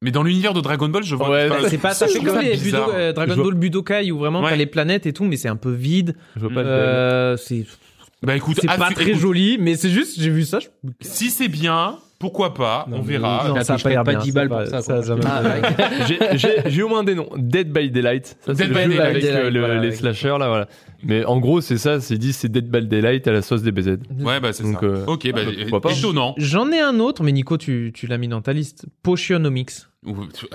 Mais 0.00 0.10
dans 0.10 0.22
l'univers 0.22 0.54
de 0.54 0.60
Dragon 0.60 0.88
Ball, 0.88 1.02
je 1.02 1.14
vois. 1.16 1.28
Ouais, 1.30 1.48
c'est 1.68 1.78
pas 1.78 1.92
ça. 1.94 2.06
fait 2.06 2.18
comme 2.20 2.38
les. 2.40 2.56
Budo- 2.56 2.76
euh, 2.94 3.12
Dragon 3.12 3.36
Ball 3.36 3.54
Budokai 3.54 4.10
où 4.12 4.18
vraiment 4.18 4.40
Ouais. 4.42 4.50
t'as 4.50 4.56
les 4.56 4.66
planètes 4.66 5.06
et 5.06 5.12
tout, 5.12 5.24
mais 5.24 5.36
c'est 5.36 5.48
un 5.48 5.56
peu 5.56 5.72
vide. 5.72 6.14
je 6.36 6.40
vois 6.40 6.50
pas 6.50 6.62
le 6.62 6.68
Euh, 6.68 7.36
c'est, 7.36 7.64
Bah 8.24 8.36
écoute, 8.36 8.58
c'est 8.60 8.68
ah, 8.70 8.76
pas 8.78 8.90
très 8.90 9.08
écoute, 9.10 9.20
joli, 9.20 9.56
mais 9.58 9.74
c'est 9.76 9.90
juste, 9.90 10.20
j'ai 10.20 10.30
vu 10.30 10.44
ça. 10.44 10.58
je- 10.60 10.68
Si 11.00 11.30
c'est 11.30 11.48
bien, 11.48 11.96
pourquoi 12.18 12.54
pas 12.54 12.86
On 12.92 13.00
verra. 13.02 13.44
Non, 13.48 13.54
Là, 13.54 13.64
ça 13.64 13.74
a 13.74 13.76
je 13.76 13.82
pas 13.84 13.90
pas 14.02 14.02
bien. 14.12 14.18
10 14.20 14.32
ça 14.32 14.34
balles 14.34 14.48
pour 14.48 14.66
ça, 14.66 14.82
ça, 14.82 15.02
ça 15.02 15.16
Ah, 15.26 15.42
j'ai- 16.08 16.18
j'ai 16.38 16.62
j'ai 16.66 16.82
au 16.82 16.88
moins 16.88 17.04
des 17.04 17.14
noms 17.14 17.28
Dead 17.36 17.70
by 17.72 17.90
Daylight 17.90 18.36
ça 18.46 18.54
c'est 18.54 18.66
Dead 18.66 18.68
le 18.68 18.74
by 18.74 18.80
jeu 18.82 18.88
Daylight, 18.90 19.06
avec 19.10 19.24
euh, 19.24 19.50
le- 19.50 19.58
voilà, 19.60 19.74
les 19.80 19.86
avec- 19.88 19.98
slashers 19.98 20.38
là 20.38 20.48
voilà 20.48 20.68
mais 21.06 21.24
en 21.24 21.38
gros 21.38 21.60
c'est 21.60 21.78
ça 21.78 22.00
c'est 22.00 22.18
dit 22.18 22.32
c'est 22.32 22.48
Dead 22.50 22.70
by 22.70 22.86
Daylight 22.86 23.26
à 23.28 23.32
la 23.32 23.42
sauce 23.42 23.62
des 23.62 23.72
BZ 23.72 23.98
Ouais, 24.20 24.40
bah 24.40 24.52
c'est 24.52 24.62
Donc, 24.62 24.80
ça. 24.80 24.86
euh, 24.86 25.04
ok, 25.06 25.30
bah 25.32 25.40
bah, 25.44 25.50
pourquoi 25.62 25.80
pas. 25.80 25.92
étonnant. 25.98 26.34
J'en 26.38 26.70
ai 26.72 26.80
un 26.80 26.98
autre, 27.00 27.22
mais 27.22 27.32
Nico, 27.32 27.56
tu, 27.58 27.92
tu 27.94 28.06
l'as 28.06 28.18
mis 28.18 28.28
dans 28.28 28.40
ta 28.42 28.52
liste. 28.52 28.86
Potionomics. 29.02 29.70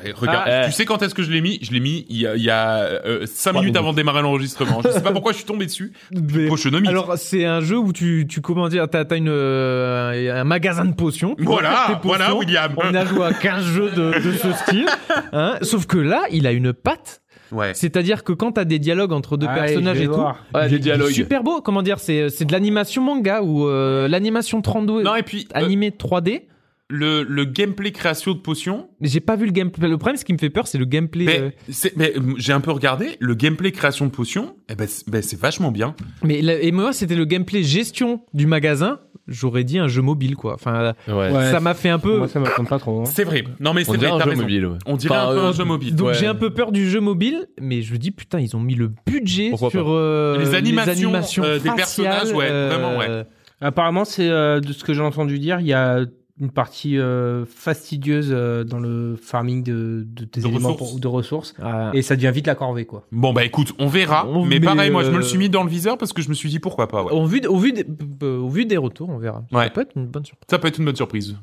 Eh, 0.06 0.12
Regarde, 0.12 0.44
Ah, 0.48 0.66
tu 0.68 0.72
sais 0.74 0.86
quand 0.86 1.02
est-ce 1.02 1.16
que 1.16 1.24
je 1.24 1.32
l'ai 1.32 1.42
mis? 1.42 1.58
Je 1.64 1.72
l'ai 1.72 1.80
mis 1.80 2.06
il 2.08 2.18
y 2.18 2.28
a, 2.28 2.36
il 2.36 2.44
y 2.44 2.52
a 2.52 3.00
5 3.26 3.52
Trois 3.52 3.54
minutes 3.54 3.64
minutes. 3.64 3.78
avant 3.78 3.92
de 3.94 3.96
démarrer 3.96 4.22
l'enregistrement. 4.22 4.82
Je 4.84 4.90
sais 4.90 5.02
pas 5.02 5.12
pourquoi 5.12 5.32
je 5.32 5.38
suis 5.38 5.46
tombé 5.46 5.66
dessus. 5.66 5.92
Potionomics. 6.48 6.88
Alors, 6.88 7.18
c'est 7.18 7.46
un 7.46 7.60
jeu 7.60 7.78
où 7.78 7.92
tu, 7.92 8.28
tu 8.30 8.42
comment 8.42 8.70
dire, 8.70 8.88
t'as, 8.90 9.06
une, 9.18 9.28
euh, 9.28 10.40
un 10.40 10.44
magasin 10.44 10.86
de 10.86 10.94
potions. 10.94 11.36
Voilà, 11.40 12.00
voilà, 12.04 12.36
William. 12.36 12.74
On 12.78 12.94
a 12.94 13.06
joué 13.06 13.26
à 13.26 13.34
15 13.34 13.66
jeux 13.66 13.90
de, 13.90 14.22
de 14.24 14.32
ce 14.38 14.52
style. 14.54 14.86
Hein. 15.34 15.56
Sauf 15.64 15.88
que 15.88 15.98
là, 15.98 16.22
il 16.32 16.46
a 16.46 16.52
une 16.52 16.72
patte. 16.74 17.22
Ouais. 17.52 17.74
C'est-à-dire 17.74 18.24
que 18.24 18.34
quand 18.34 18.54
t'as 18.54 18.66
des 18.66 18.80
dialogues 18.80 19.12
entre 19.14 19.38
deux 19.38 19.48
Allez, 19.48 19.62
personnages 19.62 20.02
et 20.02 20.06
tout, 20.06 20.14
voir. 20.14 20.46
ouais, 20.54 20.70
des 20.70 20.76
est 20.76 20.80
dialogues 20.80 21.12
super 21.12 21.44
beau. 21.44 21.62
Comment 21.62 21.82
dire, 21.82 22.00
c'est, 22.00 22.30
c'est 22.30 22.46
de 22.46 22.52
l'animation 22.52 23.02
manga 23.04 23.42
ou 23.42 23.68
euh, 23.68 24.08
l'animation 24.08 24.62
32 24.62 25.04
Non, 25.04 25.16
et 25.16 25.24
puis 25.24 25.48
euh, 25.56 25.60
animé 25.60 25.90
3D. 25.92 26.44
le, 26.92 27.24
le 27.24 27.46
gameplay 27.46 27.92
création 27.92 28.34
de 28.34 28.40
potions, 28.40 28.90
j'ai 29.02 29.20
pas 29.20 29.36
vu 29.36 29.46
le 29.46 29.52
gameplay. 29.52 29.88
Le 29.88 29.98
problème, 29.98 30.18
ce 30.18 30.26
qui 30.26 30.34
me 30.34 30.38
fait 30.40 30.50
peur, 30.50 30.68
c'est 30.68 30.78
le 30.80 30.86
gameplay. 30.86 31.26
mais, 31.26 31.40
euh, 31.40 31.50
c'est- 31.70 31.96
mais, 31.96 32.14
euh, 32.18 32.34
j'ai 32.38 32.52
un 32.54 32.62
peu 32.62 32.72
regardé, 32.72 33.16
le 33.20 33.36
gameplay 33.36 33.72
création 33.72 34.06
de 34.06 34.12
potions, 34.12 34.56
eh 34.70 34.76
ben, 34.76 34.88
c'est 34.88 35.08
ben, 35.08 35.22
c'est 35.22 35.40
vachement 35.40 35.72
bien. 35.72 35.96
Mais 36.24 36.42
la- 36.42 36.60
et 36.60 36.72
moi, 36.72 36.92
c'était 36.94 37.16
le 37.16 37.26
gameplay 37.26 37.62
gestion 37.64 38.22
du 38.34 38.48
magasin. 38.48 39.00
J'aurais 39.30 39.64
dit 39.64 39.80
un 39.80 39.88
jeu 39.88 40.02
mobile, 40.02 40.36
quoi. 40.36 40.56
Enfin, 40.56 40.94
ouais, 41.08 41.32
ça 41.52 41.60
m'a 41.60 41.74
fait 41.74 41.90
un 41.90 42.00
peu. 42.00 42.18
Moi, 42.18 42.28
ça 42.28 42.40
me 42.40 42.46
tente 42.56 42.68
pas 42.68 42.80
trop. 42.80 43.02
hein. 43.02 43.06
C'est 43.06 43.24
vrai. 43.24 43.44
Non, 43.60 43.74
mais 43.74 43.88
on 43.88 43.92
c'est 43.94 43.98
dirait 44.00 44.12
vrai, 44.12 44.16
un 44.16 44.20
t'as 44.20 44.24
jeu 44.26 44.30
raison. 44.32 44.42
mobile 44.42 44.66
ouais. 44.66 44.78
On 44.86 44.98
dirait 44.98 45.16
Enfin, 45.16 45.30
un 45.30 45.34
peu 45.34 45.40
euh, 45.40 45.50
un 45.50 45.52
jeu 45.54 45.64
mobile. 45.66 45.96
Donc 45.96 46.08
Ouais. 46.08 46.14
j'ai 46.16 46.28
un 46.28 46.36
peu 46.36 46.50
peur 46.50 46.72
du 46.72 46.90
jeu 46.90 47.00
mobile, 47.00 47.48
mais 47.62 47.82
je 47.82 47.96
dis 47.96 48.12
putain, 48.12 48.40
ils 48.40 48.56
ont 48.56 48.60
mis 48.60 48.76
le 48.76 48.92
budget 49.06 49.52
Pourquoi 49.52 49.70
sur 49.70 49.86
euh, 49.90 50.38
Les 50.40 50.56
animations, 50.56 50.92
animations 50.92 51.44
euh, 51.44 51.60
des 51.60 51.70
personnages, 51.72 52.32
ouais, 52.34 52.48
euh, 52.50 52.70
vraiment, 52.72 52.98
ouais. 52.98 53.24
Apparemment, 53.62 54.06
c'est 54.06 54.30
euh, 54.30 54.60
de 54.62 54.72
ce 54.74 54.84
que 54.84 54.94
j'ai 54.94 55.02
entendu 55.02 55.38
dire, 55.38 55.60
il 55.60 55.68
y 55.68 55.74
a 55.74 56.00
une 56.40 56.52
partie 56.52 56.98
euh, 56.98 57.46
fastidieuse 57.46 58.30
euh, 58.32 58.64
dans 58.64 58.80
le 58.80 59.18
farming 59.22 59.62
de, 59.64 60.06
de 60.10 60.24
tes 60.26 60.40
De 60.42 60.48
éléments 60.48 60.74
ressources. 60.74 60.92
pour- 60.92 61.00
de 61.02 61.08
ressources. 61.08 61.54
ah, 61.62 61.92
Et 61.94 62.02
ça 62.02 62.16
devient 62.16 62.32
vite 62.34 62.48
la 62.48 62.56
corvée, 62.56 62.86
quoi. 62.86 63.06
Bon, 63.12 63.34
bah 63.34 63.44
écoute, 63.44 63.74
on 63.78 63.88
verra. 63.88 64.26
On- 64.28 64.46
mais 64.46 64.60
mais, 64.60 64.66
pareil, 64.66 64.90
moi, 64.90 65.04
je 65.04 65.12
me 65.12 65.18
le 65.18 65.24
suis 65.24 65.38
mis 65.38 65.50
dans 65.50 65.64
le 65.64 65.70
viseur 65.70 65.98
parce 65.98 66.14
que 66.14 66.22
je 66.22 66.30
me 66.30 66.34
suis 66.34 66.50
dit 66.50 66.60
pourquoi 66.60 66.88
pas, 66.88 67.04
ouais. 67.04 67.12
au, 67.12 67.26
vu, 67.26 67.42
de- 67.42 67.48
au, 67.50 67.58
vu 67.58 67.74
des, 67.74 67.86
euh, 68.24 68.38
au 68.40 68.50
vu 68.50 68.66
des 68.66 68.78
retours, 68.78 69.10
on 69.10 69.18
verra. 69.18 69.44
Ouais. 69.52 69.66
Ça 69.66 69.70
peut 69.72 69.82
être 69.82 69.94
une 69.98 70.08
bonne 70.08 70.26
surprise. 70.26 70.46
Ça 70.50 70.60
peut 70.60 70.68
être 70.70 70.78
une 70.78 70.86
bonne 70.86 70.96
surprise. 70.96 71.36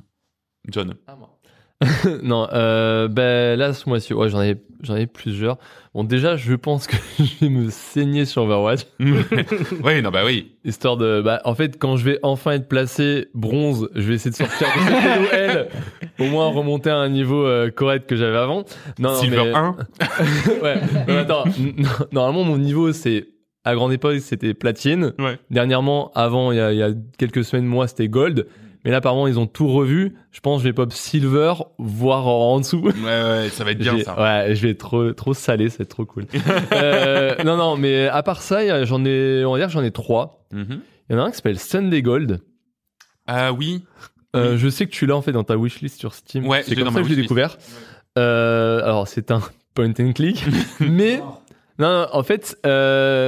John. 0.71 0.95
non, 2.23 2.49
euh, 2.55 3.07
ben 3.09 3.59
là 3.59 3.75
ce 3.75 3.87
mois-ci, 3.89 4.15
ouais, 4.15 4.31
j'en 4.31 4.41
ai, 4.43 4.57
j'en 4.83 4.97
ai 4.97 5.07
plusieurs. 5.07 5.59
Bon, 5.95 6.05
déjà, 6.05 6.37
je 6.37 6.55
pense 6.55 6.87
que 6.87 6.97
je 7.19 7.45
vais 7.45 7.49
me 7.51 7.69
saigner 7.71 8.25
sur 8.25 8.43
Overwatch, 8.45 8.83
oui, 8.99 10.03
non, 10.03 10.11
bah 10.11 10.23
oui. 10.25 10.53
histoire 10.65 10.97
de, 10.97 11.21
bah, 11.21 11.41
en 11.45 11.55
fait, 11.55 11.79
quand 11.79 11.97
je 11.97 12.05
vais 12.05 12.19
enfin 12.23 12.53
être 12.53 12.69
placé 12.69 13.29
bronze, 13.35 13.89
je 13.95 14.09
vais 14.09 14.15
essayer 14.15 14.31
de 14.31 14.37
sortir 14.37 14.67
de 14.69 14.81
cette 14.91 15.21
Noël, 15.33 15.69
au 16.19 16.25
moins 16.25 16.49
remonter 16.49 16.89
à 16.91 16.97
un 16.97 17.09
niveau 17.11 17.45
euh, 17.47 17.71
correct 17.71 18.09
que 18.09 18.17
j'avais 18.17 18.39
avant. 18.39 18.65
Non, 18.99 19.11
non, 19.11 19.15
Silver 19.15 19.45
mais- 19.45 19.55
1. 19.55 19.77
ouais. 20.63 21.15
Attends, 21.19 21.45
normalement, 22.13 22.45
mon 22.45 22.59
niveau, 22.59 22.93
c'est 22.93 23.29
à 23.65 23.75
grande 23.75 23.93
époque, 23.93 24.21
c'était 24.21 24.55
platine. 24.55 25.13
Ouais. 25.19 25.39
Dernièrement, 25.51 26.11
avant, 26.15 26.53
il 26.53 26.59
y 26.59 26.61
a, 26.61 26.73
il 26.73 26.79
y 26.79 26.83
a 26.83 26.91
quelques 27.19 27.45
semaines, 27.45 27.67
moi, 27.67 27.87
c'était 27.89 28.09
gold. 28.09 28.47
Mais 28.87 28.93
là, 28.93 28.99
apparemment, 28.99 29.27
ils 29.27 29.39
ont 29.39 29.47
tout 29.49 29.67
revu. 29.69 30.15
Je 30.31 30.41
pense 30.41 30.59
que 30.59 30.63
je 30.65 30.69
vais 30.69 30.73
pop 30.73 30.93
silver, 30.93 31.55
voire 31.79 32.27
en, 32.29 32.61
dessous. 32.61 32.79
Ouais, 32.81 32.93
ouais, 32.95 33.49
ça 33.51 33.65
va 33.65 33.73
être 33.73 33.79
bien 33.79 33.97
J'ai- 33.99 34.05
ça. 34.05 34.15
Ouais, 34.19 34.55
je 34.55 34.63
vais 34.63 34.71
être 34.71 34.79
trop, 34.79 35.13
trop 35.13 35.35
salé, 35.35 35.69
c'est 35.69 35.85
trop 35.87 36.05
cool. 36.07 36.27
euh, 36.73 37.35
non, 37.45 37.57
non, 37.57 37.77
mais 37.77 38.07
à 38.07 38.23
part 38.23 38.41
ça, 38.43 38.85
j'en 38.85 39.05
ai, 39.05 39.45
on 39.45 39.53
va 39.53 39.59
dire 39.59 39.67
que 39.67 39.73
j'en 39.73 39.83
ai 39.83 39.91
trois. 39.91 40.47
Mhm. 40.53 40.81
Il 41.11 41.17
y 41.17 41.19
en 41.19 41.23
a 41.23 41.27
un 41.27 41.31
qui 41.31 41.37
s'appelle 41.37 41.59
Sunday 41.59 42.01
Gold. 42.01 42.41
Ah 43.27 43.53
oui. 43.53 43.85
Euh, 44.37 44.57
Je 44.57 44.69
sais 44.69 44.87
que 44.87 44.93
tu 44.93 45.05
l'as 45.07 45.17
en 45.17 45.23
fait 45.23 45.33
dans 45.33 45.45
ta 45.45 45.57
wishlist 45.57 45.99
sur 45.99 46.15
Steam. 46.15 46.47
Ouais, 46.47 46.63
c'est 46.63 46.77
comme 46.77 46.85
ça 46.93 47.01
que 47.01 47.03
je 47.03 47.03
l'ai 47.03 47.09
wishlist. 47.17 47.23
découvert. 47.23 47.59
Euh, 48.19 48.83
alors 48.85 49.09
c'est 49.09 49.31
un 49.33 49.41
point 49.75 49.93
and 49.99 50.13
click, 50.13 50.45
mais 50.81 51.19
non, 51.79 51.91
non, 51.91 52.07
en 52.13 52.23
fait, 52.23 52.57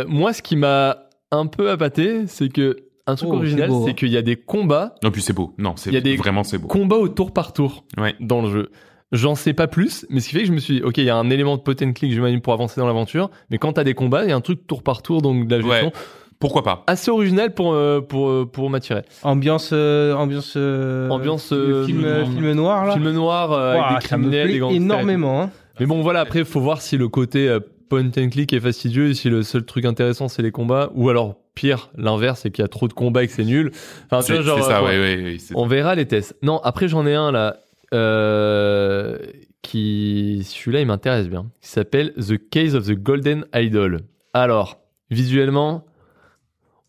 moi 0.08 0.32
ce 0.32 0.40
qui 0.40 0.54
m'a 0.56 0.98
un 1.32 1.46
peu 1.46 1.70
appâté, 1.70 2.26
c'est 2.28 2.48
que 2.48 2.76
un 3.08 3.14
truc 3.16 3.30
Oh, 3.32 3.36
original, 3.36 3.70
c'est 3.84 3.90
hein. 3.90 3.94
qu'il 3.94 4.08
y 4.10 4.16
a 4.16 4.22
des 4.22 4.36
combats, 4.36 4.94
Non, 5.02 5.10
puis 5.10 5.22
c'est 5.22 5.32
beau. 5.32 5.54
Non, 5.58 5.74
c'est 5.76 5.90
Il 5.90 5.94
y 5.94 5.96
a 5.96 6.00
des 6.00 6.16
vraiment 6.16 6.44
c'est 6.44 6.58
beau. 6.58 6.68
combats 6.68 6.96
au 6.96 7.08
tour 7.08 7.32
par 7.32 7.52
tour 7.52 7.84
Ouais. 7.96 8.14
dans 8.20 8.42
le 8.42 8.50
jeu. 8.50 8.70
J'en 9.10 9.34
sais 9.34 9.54
pas 9.54 9.66
plus, 9.68 10.04
mais 10.10 10.20
ce 10.20 10.28
qui 10.28 10.34
fait 10.34 10.42
que 10.42 10.48
je 10.48 10.52
me 10.52 10.58
suis 10.58 10.74
dit, 10.76 10.82
ok, 10.82 10.98
il 10.98 11.04
y 11.04 11.10
a 11.10 11.16
un 11.16 11.30
élément 11.30 11.56
de 11.56 11.62
point 11.62 11.74
and 11.82 11.92
click, 11.94 12.12
j'imagine, 12.12 12.40
pour 12.42 12.52
avancer 12.52 12.78
dans 12.80 12.86
l'aventure, 12.86 13.30
mais 13.50 13.56
quand 13.58 13.72
t'as 13.72 13.84
des 13.84 13.94
combats, 13.94 14.24
il 14.24 14.28
y 14.28 14.32
a 14.32 14.36
un 14.36 14.42
truc 14.42 14.66
tour 14.66 14.82
par 14.82 15.00
tour, 15.02 15.22
donc 15.22 15.46
de 15.48 15.56
la 15.56 15.62
gestion, 15.62 15.86
Ouais. 15.88 15.92
Pourquoi 16.40 16.62
pas 16.62 16.84
assez 16.86 17.10
original 17.10 17.52
pour, 17.52 17.72
euh, 17.72 18.00
pour, 18.00 18.28
euh, 18.28 18.46
pour 18.46 18.70
m'attirer. 18.70 19.02
Ambiance, 19.24 19.70
euh, 19.72 20.14
ambiance, 20.14 20.54
euh, 20.56 21.08
Ambiance, 21.08 21.50
euh, 21.52 21.84
film, 21.84 22.02
noir. 22.02 22.26
film 22.28 22.52
noir 22.52 22.86
là. 22.86 22.92
Film 22.92 23.10
noir, 23.10 23.50
euh, 23.52 23.74
Ouah, 23.74 23.86
avec 23.88 24.02
des 24.02 24.06
ça 24.08 24.18
me 24.18 24.22
criminels, 24.30 24.58
plaît 24.58 24.68
des 24.68 24.76
énormément. 24.76 25.42
Hein. 25.42 25.50
Mais 25.80 25.86
bon, 25.86 26.00
voilà, 26.00 26.20
après, 26.20 26.44
faut 26.44 26.60
voir 26.60 26.80
si 26.80 26.96
le 26.96 27.08
côté 27.08 27.48
euh, 27.48 27.58
point 27.88 28.04
and 28.16 28.28
click 28.30 28.52
est 28.52 28.60
fastidieux 28.60 29.08
et 29.08 29.14
si 29.14 29.28
le 29.30 29.42
seul 29.42 29.64
truc 29.64 29.84
intéressant, 29.84 30.28
c'est 30.28 30.42
les 30.42 30.52
combats. 30.52 30.90
Ou 30.94 31.08
alors, 31.08 31.34
pire, 31.58 31.90
l'inverse, 31.96 32.40
c'est 32.42 32.50
qu'il 32.52 32.62
y 32.62 32.64
a 32.64 32.68
trop 32.68 32.86
de 32.86 32.92
combats 32.92 33.24
et 33.24 33.26
que 33.26 33.32
c'est 33.32 33.44
nul. 33.44 33.72
Enfin, 34.10 34.20
tu 34.20 34.26
C'est 34.26 34.32
vois, 34.34 34.42
genre, 34.42 34.58
c'est 34.64 34.70
ça, 34.70 34.82
ouais, 34.84 34.98
ouais, 34.98 35.22
ouais, 35.22 35.36
c'est- 35.40 35.54
On 35.56 35.66
verra 35.66 35.96
les 35.96 36.06
tests. 36.06 36.36
Non, 36.42 36.58
après, 36.62 36.86
j'en 36.86 37.04
ai 37.04 37.14
un 37.14 37.32
là, 37.32 37.56
euh, 37.94 39.18
qui, 39.62 40.42
celui-là, 40.48 40.80
il 40.80 40.86
m'intéresse 40.86 41.28
bien. 41.28 41.46
Il 41.62 41.66
s'appelle 41.66 42.12
The 42.14 42.38
Case 42.50 42.74
of 42.76 42.86
the 42.86 42.92
Golden 42.92 43.44
Idol. 43.54 44.00
Alors, 44.34 44.78
visuellement, 45.10 45.84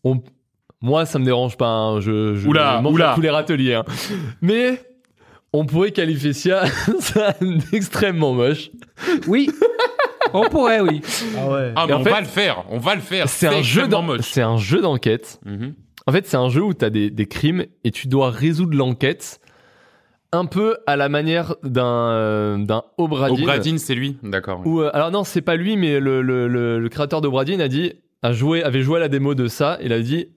on... 0.04 0.22
moi, 0.80 1.04
ça 1.04 1.18
me 1.18 1.24
dérange 1.24 1.56
pas. 1.56 1.66
hein. 1.68 2.00
Je, 2.00 2.36
je 2.36 2.48
Oula, 2.48 2.80
tous 3.14 3.20
les 3.20 3.30
râteliers. 3.30 3.74
hein. 3.74 3.84
Mais 4.40 4.80
on 5.52 5.66
pourrait 5.66 5.90
qualifier 5.90 6.32
ça, 6.32 6.64
ça 7.00 7.34
d'extrêmement 7.72 8.32
moche. 8.34 8.70
Oui, 9.26 9.50
on 10.34 10.48
pourrait, 10.48 10.80
oui. 10.80 11.00
Ah 11.36 11.48
ouais. 11.50 11.72
Ah, 11.76 11.84
mais 11.86 11.94
on 11.94 12.04
fait, 12.04 12.10
va 12.10 12.20
le 12.20 12.26
faire. 12.26 12.64
On 12.70 12.78
va 12.78 12.94
le 12.94 13.00
faire. 13.00 13.28
C'est 13.28 13.46
un 13.46 13.62
jeu 13.62 13.86
moche. 13.86 14.20
C'est 14.22 14.42
un 14.42 14.56
jeu 14.56 14.80
d'enquête. 14.80 15.40
Mhm. 15.44 15.74
En 16.06 16.12
fait, 16.12 16.26
c'est 16.26 16.36
un 16.36 16.48
jeu 16.48 16.62
où 16.62 16.74
tu 16.74 16.84
as 16.84 16.90
des, 16.90 17.10
des 17.10 17.26
crimes 17.26 17.66
et 17.84 17.90
tu 17.90 18.08
dois 18.08 18.30
résoudre 18.30 18.76
l'enquête 18.76 19.40
un 20.32 20.46
peu 20.46 20.78
à 20.86 20.96
la 20.96 21.08
manière 21.08 21.54
d'un 21.62 21.84
euh, 22.10 22.56
d'un 22.58 22.84
Obradin. 22.98 23.34
Obradin, 23.34 23.78
c'est 23.78 23.94
lui. 23.94 24.16
D'accord. 24.22 24.62
Euh, 24.66 24.90
alors 24.94 25.10
non, 25.10 25.24
c'est 25.24 25.42
pas 25.42 25.56
lui, 25.56 25.76
mais 25.76 26.00
le, 26.00 26.22
le, 26.22 26.46
le, 26.48 26.78
le 26.78 26.88
créateur 26.88 27.20
d'Obradin 27.20 27.58
a 27.60 27.68
dit, 27.68 27.92
a 28.22 28.32
joué, 28.32 28.62
avait 28.62 28.82
joué 28.82 28.96
à 28.96 29.00
la 29.00 29.08
démo 29.08 29.34
de 29.34 29.48
ça. 29.48 29.78
Il 29.82 29.92
a 29.92 30.00
dit, 30.00 30.28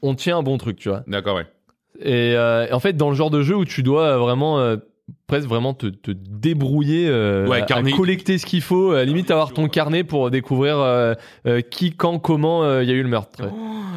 on 0.00 0.14
tient 0.14 0.38
un 0.38 0.42
bon 0.42 0.58
truc, 0.58 0.78
tu 0.78 0.88
vois. 0.88 1.02
D'accord, 1.06 1.36
ouais. 1.36 1.46
Et, 2.00 2.34
euh, 2.34 2.66
en 2.72 2.80
fait, 2.80 2.94
dans 2.94 3.10
le 3.10 3.14
genre 3.14 3.30
de 3.30 3.42
jeu 3.42 3.54
où 3.54 3.64
tu 3.64 3.82
dois 3.82 4.16
vraiment 4.16 4.58
euh, 4.58 4.76
presque 5.32 5.48
vraiment 5.48 5.72
te, 5.72 5.86
te 5.86 6.10
débrouiller 6.10 7.06
euh, 7.08 7.48
Ouais, 7.48 7.62
à- 7.62 7.82
collecter 7.96 8.36
ce 8.36 8.44
qu'il 8.44 8.60
faut, 8.60 8.90
à 8.90 9.02
limite 9.06 9.30
avoir 9.30 9.54
ton 9.54 9.66
carnet 9.66 10.04
pour 10.04 10.30
découvrir 10.30 10.78
euh, 10.78 11.14
euh, 11.46 11.62
qui, 11.62 11.92
quand, 11.92 12.18
comment 12.18 12.64
euh, 12.64 12.82
il 12.82 12.88
y 12.90 12.92
a 12.92 12.94
eu 12.94 13.02
le 13.02 13.08
meurtre. 13.08 13.40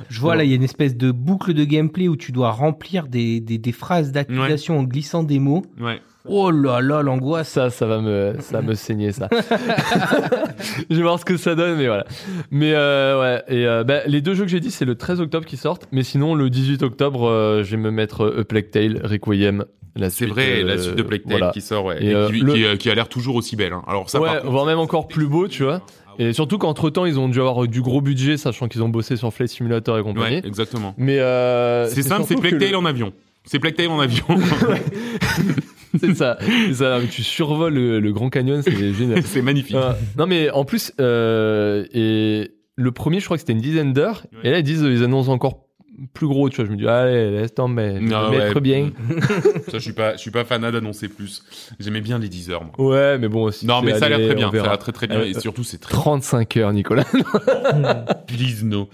Je 0.10 0.22
vois 0.22 0.38
là, 0.38 0.46
il 0.46 0.50
y 0.50 0.54
a 0.54 0.56
une 0.56 0.64
espèce 0.64 0.96
de 0.96 1.12
boucle 1.12 1.54
de 1.54 1.66
gameplay 1.66 2.08
où 2.08 2.16
tu 2.16 2.32
dois 2.32 2.52
remplir 2.52 3.08
des, 3.08 3.42
des, 3.42 3.58
des 3.58 3.72
phrases 3.74 4.14
d'accusation 4.14 4.80
en 4.80 4.84
glissant 4.84 5.24
des 5.24 5.40
mots. 5.40 5.66
Ouais. 5.78 6.00
Oh 6.28 6.52
là 6.52 6.80
là, 6.80 7.02
l'angoisse. 7.02 7.50
Ça, 7.50 7.70
ça 7.70 7.86
va 7.86 8.00
me, 8.00 8.36
ça 8.40 8.62
va 8.62 8.62
me 8.62 8.74
saigner 8.74 9.12
ça. 9.12 9.28
je 10.90 10.96
vais 10.96 11.02
voir 11.02 11.20
ce 11.20 11.26
que 11.26 11.36
ça 11.38 11.54
donne, 11.54 11.78
mais 11.78 11.88
voilà. 11.88 12.06
Mais 12.50 12.72
euh, 12.74 13.20
ouais, 13.20 13.44
et 13.50 13.68
euh, 13.68 13.84
bah, 13.84 14.00
les 14.08 14.22
deux 14.22 14.34
jeux 14.36 14.46
que 14.46 14.50
j'ai 14.52 14.60
dit, 14.62 14.72
c'est 14.72 14.86
le 14.86 14.96
13 14.96 15.20
octobre 15.22 15.46
qui 15.46 15.58
sortent, 15.58 15.88
mais 15.92 16.04
sinon 16.04 16.34
le 16.34 16.50
18 16.50 16.82
octobre, 16.84 17.28
euh, 17.28 17.64
je 17.64 17.72
vais 17.72 17.82
me 17.82 17.92
mettre 17.92 18.22
euh, 18.26 18.42
A 18.42 18.44
Plague 18.46 18.72
Tale 18.72 19.02
Requiem. 19.04 19.66
C'est 20.10 20.26
vrai, 20.26 20.62
euh, 20.62 20.66
la 20.66 20.78
suite 20.78 20.96
de 20.96 21.04
Plague 21.04 21.24
Tale 21.24 21.32
voilà. 21.38 21.52
qui 21.52 21.62
sort, 21.62 21.86
ouais. 21.86 22.04
Et, 22.04 22.10
Et, 22.10 22.14
euh, 22.16 22.28
qui, 22.30 22.40
le- 22.40 22.54
qui, 22.54 22.64
euh, 22.66 22.76
qui 22.76 22.90
a 22.90 22.96
l'air 22.96 23.08
toujours 23.08 23.36
aussi 23.36 23.56
belle. 23.56 23.74
hein. 23.74 23.84
Alors 23.88 24.10
ça, 24.10 24.20
ouais, 24.20 24.28
par 24.28 24.40
contre, 24.42 24.52
voire 24.52 24.66
même 24.66 24.80
encore 24.80 25.08
plus 25.08 25.28
beau, 25.28 25.48
tu 25.48 25.64
vois. 25.64 25.82
Et 26.20 26.32
surtout 26.34 26.58
qu'entre 26.58 26.90
temps, 26.90 27.06
ils 27.06 27.20
ont 27.20 27.28
dû 27.28 27.40
avoir 27.42 27.68
du 27.68 27.82
gros 27.82 28.00
budget, 28.02 28.38
sachant 28.38 28.68
qu'ils 28.70 28.82
ont 28.84 28.90
bossé 28.90 29.16
sur 29.18 29.34
Flight 29.34 29.50
Simulator 29.50 29.98
et 29.98 30.04
compagnie. 30.04 30.38
Ouais, 30.38 30.48
exactement. 30.48 30.94
Mais 30.98 31.20
euh, 31.20 31.88
C'est 31.88 32.04
simple, 32.04 32.24
c'est 32.28 32.36
Plague 32.40 32.54
le- 32.54 32.60
Tale 32.60 32.76
en 32.76 32.86
avion. 32.86 33.12
C'est 33.44 33.60
Plague 33.60 33.76
Tale 33.76 33.90
en 33.90 34.00
avion. 34.00 34.26
C'est 36.00 36.14
ça. 36.16 36.38
Ça. 36.74 37.00
Tu 37.10 37.24
survoles 37.24 37.74
le, 37.74 38.00
le 38.00 38.12
Grand 38.14 38.30
Canyon, 38.30 38.62
c'est 38.62 38.94
génial. 38.94 39.24
c'est 39.26 39.42
magnifique. 39.42 39.76
Euh, 39.76 39.94
non 40.18 40.26
mais 40.28 40.50
en 40.50 40.66
plus 40.66 40.92
euh, 41.00 41.86
et 41.94 42.52
le 42.76 42.92
premier 42.92 43.20
je 43.22 43.26
crois 43.26 43.38
que 43.38 43.42
c'était 43.42 43.54
une 43.54 43.62
dizaine 43.62 43.94
d'heures 43.94 44.26
et 44.44 44.52
là 44.52 44.60
ils 44.60 44.64
disent 44.64 44.82
ils 44.82 45.04
annoncent 45.06 45.32
encore 45.32 45.65
plus 46.14 46.28
gros 46.28 46.50
tu 46.50 46.58
vois 46.58 46.66
je 46.66 46.72
me 46.72 46.78
dis 46.78 46.88
allez 46.88 47.32
laisse 47.32 47.54
tomber 47.54 48.00
me 48.00 48.10
mettre 48.32 48.56
ouais. 48.56 48.62
bien 48.62 48.92
Ça, 49.68 49.74
je 49.74 49.80
suis 49.80 49.94
pas, 49.94 50.14
je 50.14 50.18
suis 50.18 50.32
pas 50.32 50.44
fanat 50.44 50.72
d'annoncer 50.72 51.08
plus. 51.08 51.44
J'aimais 51.80 52.02
bien 52.02 52.20
les 52.20 52.30
10 52.30 52.52
heures, 52.52 52.64
moi. 52.64 52.74
ouais 52.90 53.18
mais 53.18 53.28
bon 53.28 53.44
aussi 53.44 53.66
Non, 53.66 53.82
mais 53.82 53.98
ça 53.98 54.06
a 54.06 54.10
l'air 54.10 54.20
très 54.20 54.36
bien. 54.36 54.52
Ça 54.52 54.60
a 54.60 54.64
l'air 54.64 54.78
très 54.78 54.92
très 54.92 55.08
bien. 55.08 55.20
Euh, 55.20 55.26
Et 55.26 55.34
surtout, 55.40 55.64
c'est 55.64 55.78
très 55.80 55.94
35 55.94 56.58
heures 56.58 56.74
Nicolas 56.74 57.06
Please 58.28 58.64
no. 58.64 58.90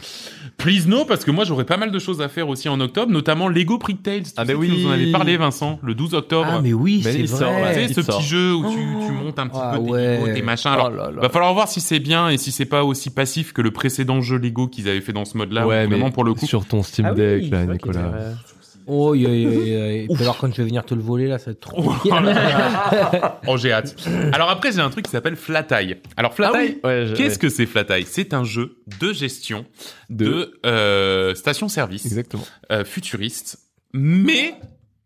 Please 0.61 0.88
no, 0.88 1.06
parce 1.06 1.25
que 1.25 1.31
moi 1.31 1.43
j'aurais 1.43 1.65
pas 1.65 1.77
mal 1.77 1.91
de 1.91 1.99
choses 1.99 2.22
à 2.22 2.30
faire 2.30 2.48
aussi 2.49 2.69
en 2.69 2.80
octobre, 2.80 3.11
notamment 3.11 3.48
Lego 3.48 3.77
Prick 3.77 4.03
Tales. 4.03 4.23
Tu 4.23 4.30
Ah 4.38 4.45
sais, 4.45 4.53
bah 4.53 4.59
Tu 4.64 4.69
nous 4.72 4.85
en 4.85 4.90
oui. 4.90 4.93
avais 4.93 5.11
parlé, 5.11 5.38
Vincent, 5.38 5.80
le 5.81 5.95
12 5.95 6.14
octobre. 6.14 6.48
Ah, 6.51 6.61
mais 6.61 6.73
oui, 6.73 7.01
Mais 7.03 7.14
c'est 7.14 7.19
il 7.19 7.27
sort, 7.27 7.51
là. 7.51 7.59
vrai. 7.59 7.73
Tu 7.73 7.80
sais, 7.80 7.85
il 7.90 7.95
ce 7.95 8.01
sort. 8.01 8.17
petit 8.19 8.27
jeu 8.27 8.53
où 8.53 8.72
tu, 8.72 8.77
tu 9.07 9.11
montes 9.11 9.40
un 9.40 9.48
petit 9.48 9.59
Ah 9.61 9.73
peu 9.77 9.83
tes 9.85 9.91
ouais. 9.91 10.17
Lego, 10.19 10.33
tes 10.33 10.41
machins. 10.41 10.72
Alors, 10.72 10.90
Oh 10.93 10.95
là 10.95 11.11
là. 11.11 11.22
va 11.22 11.30
falloir 11.30 11.53
voir 11.53 11.67
si 11.67 11.81
c'est 11.81 11.99
bien 11.99 12.30
et 12.30 12.38
si 12.38 12.51
c'est 12.51 12.65
pas 12.65 12.83
aussi 12.83 13.09
passif 13.09 13.53
que 13.53 13.61
le 13.61 13.72
précédent 13.72 14.22
jeu 14.22 14.38
Lego 14.38 14.67
qu'ils 14.67 14.88
avaient 14.88 15.01
fait 15.01 15.14
dans 15.14 15.25
ce 15.25 15.38
mode-là. 15.38 15.65
ouais 15.65 15.88
mais 15.88 15.95
vraiment 15.95 16.11
pour 16.11 16.23
le 16.23 16.33
coup. 16.33 16.45
sur 16.45 16.65
ton 16.65 16.83
Steam 16.83 17.06
Ah 17.07 17.11
oui, 17.14 17.17
Deck 17.17 17.51
là 17.51 17.65
Nicolas 17.65 17.99
était- 17.99 18.17
Oh, 18.93 19.15
y 19.15 19.25
a- 19.25 19.29
y 19.29 19.45
a- 19.47 19.49
y 19.49 19.75
a- 19.75 19.91
et 20.03 20.07
puis 20.13 20.21
alors 20.23 20.37
quand 20.37 20.51
je 20.53 20.57
vais 20.61 20.67
venir 20.67 20.83
te 20.83 20.93
le 20.93 21.01
voler 21.01 21.27
là, 21.27 21.39
ça 21.39 21.45
va 21.45 21.51
être 21.51 21.61
trop 21.61 21.93
Oh 23.47 23.57
j'ai 23.57 23.71
hâte. 23.71 23.95
Alors 24.33 24.49
après, 24.49 24.71
j'ai 24.71 24.79
un 24.81 24.89
truc 24.89 25.05
qui 25.05 25.11
s'appelle 25.11 25.35
Flatai. 25.35 26.01
Alors 26.17 26.31
ah 26.33 26.35
Flatai, 26.35 26.57
oui 26.59 26.79
ouais, 26.83 27.05
je- 27.07 27.15
qu'est-ce 27.15 27.39
que 27.39 27.49
c'est 27.49 27.65
Flatai 27.65 28.03
C'est 28.05 28.33
un 28.33 28.43
jeu 28.43 28.77
de 28.99 29.13
gestion 29.13 29.65
De- 30.09 30.25
de, 30.25 30.59
euh, 30.65 31.35
station-service 31.35 32.05
exactement 32.05 32.43
euh, 32.71 32.83
futuriste, 32.83 33.59
mais 33.93 34.55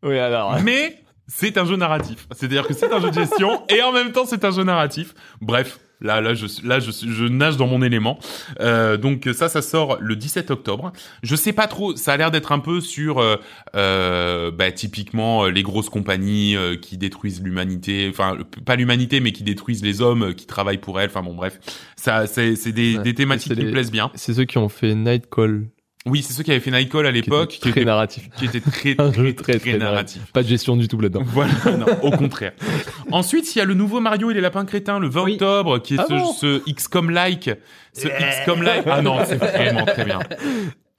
oui 0.03 0.17
alors 0.17 0.59
mais 0.63 1.01
c'est 1.27 1.57
un 1.57 1.65
jeu 1.65 1.75
narratif. 1.75 2.27
C'est-à-dire 2.35 2.67
que 2.67 2.73
c'est 2.73 2.91
un 2.91 2.99
jeu 2.99 3.09
de 3.09 3.15
gestion 3.15 3.63
et 3.69 3.81
en 3.81 3.91
même 3.91 4.11
temps 4.11 4.25
c'est 4.25 4.45
un 4.45 4.51
jeu 4.51 4.63
narratif. 4.63 5.13
Bref, 5.41 5.79
là 6.01 6.21
là 6.21 6.33
je 6.33 6.45
là 6.63 6.79
je, 6.79 6.91
je 6.91 7.25
nage 7.25 7.57
dans 7.57 7.67
mon 7.67 7.81
élément. 7.81 8.19
Euh, 8.59 8.97
donc 8.97 9.29
ça 9.33 9.49
ça 9.49 9.61
sort 9.61 9.97
le 10.01 10.15
17 10.15 10.51
octobre. 10.51 10.91
Je 11.23 11.35
sais 11.35 11.53
pas 11.53 11.67
trop, 11.67 11.95
ça 11.95 12.13
a 12.13 12.17
l'air 12.17 12.31
d'être 12.31 12.51
un 12.51 12.59
peu 12.59 12.81
sur 12.81 13.19
euh, 13.19 13.37
euh, 13.75 14.51
bah, 14.51 14.71
typiquement 14.71 15.45
euh, 15.45 15.49
les 15.51 15.63
grosses 15.63 15.89
compagnies 15.89 16.55
euh, 16.55 16.75
qui 16.75 16.97
détruisent 16.97 17.41
l'humanité, 17.43 18.07
enfin 18.09 18.37
pas 18.65 18.75
l'humanité 18.75 19.19
mais 19.19 19.31
qui 19.31 19.43
détruisent 19.43 19.83
les 19.83 20.01
hommes 20.01 20.33
qui 20.33 20.45
travaillent 20.45 20.77
pour 20.77 20.99
elles. 20.99 21.09
Enfin 21.09 21.23
bon 21.23 21.33
bref, 21.35 21.59
ça 21.95 22.27
c'est 22.27 22.53
des, 22.71 22.97
Ouais. 22.97 23.03
des 23.03 23.13
thématiques 23.13 23.53
qui 23.53 23.65
me 23.65 23.71
plaisent 23.71 23.91
bien. 23.91 24.11
c'est 24.15 24.33
ceux 24.33 24.45
qui 24.45 24.57
ont 24.57 24.69
fait 24.69 24.93
Nightcall 24.95 25.65
Oui, 26.07 26.21
c'est 26.21 26.33
ceux 26.33 26.43
qui 26.43 26.51
avaient 26.51 26.59
fait 26.59 26.69
Nightcall 26.71 27.05
à 27.07 27.09
qui 27.11 27.15
l'époque, 27.21 27.49
était 27.49 27.55
qui 27.55 27.59
très 27.61 27.69
était 27.71 27.85
narratif 27.85 28.29
qui 28.37 28.45
était 28.45 28.59
très 28.59 28.93
très 28.95 29.11
très, 29.11 29.33
très 29.33 29.59
très 29.59 29.77
narratif. 29.77 30.21
pas 30.33 30.43
de 30.43 30.47
gestion 30.47 30.75
du 30.77 30.87
tout 30.87 30.99
là-dedans 30.99 31.23
Voilà, 31.25 31.51
non, 31.77 31.85
au 32.03 32.11
contraire. 32.11 32.51
Ensuite, 33.11 33.55
il 33.55 33.59
y 33.59 33.61
a 33.61 33.65
le 33.65 33.73
nouveau 33.73 33.99
Mario 33.99 34.29
et 34.29 34.33
les 34.35 34.41
lapins 34.41 34.65
crétins 34.65 34.99
le 34.99 35.07
20 35.09 35.23
Oui. 35.23 35.33
octobre, 35.33 35.79
qui 35.79 35.95
est 35.95 35.99
Ah 35.99 36.05
ce, 36.07 36.13
bon 36.13 36.31
ce 36.33 36.71
XCOM-like. 36.71 37.49
Ce 37.93 38.07
XCOM-like. 38.07 38.83
Ah 38.85 39.01
non, 39.01 39.17
c'est 39.25 39.35
vraiment 39.37 39.85
très 39.85 40.05
bien. 40.05 40.19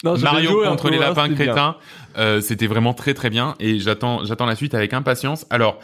Non, 0.04 0.18
Mario 0.18 0.62
contre 0.62 0.90
les 0.90 0.98
lapins 0.98 1.32
crétins, 1.32 1.76
euh, 2.18 2.42
c'était 2.42 2.66
vraiment 2.66 2.92
très 2.92 3.14
très 3.14 3.30
bien 3.30 3.54
et 3.60 3.78
j'attends 3.78 4.26
j'attends 4.26 4.44
la 4.44 4.54
suite 4.54 4.74
avec 4.74 4.92
impatience. 4.92 5.46
Alors, 5.48 5.78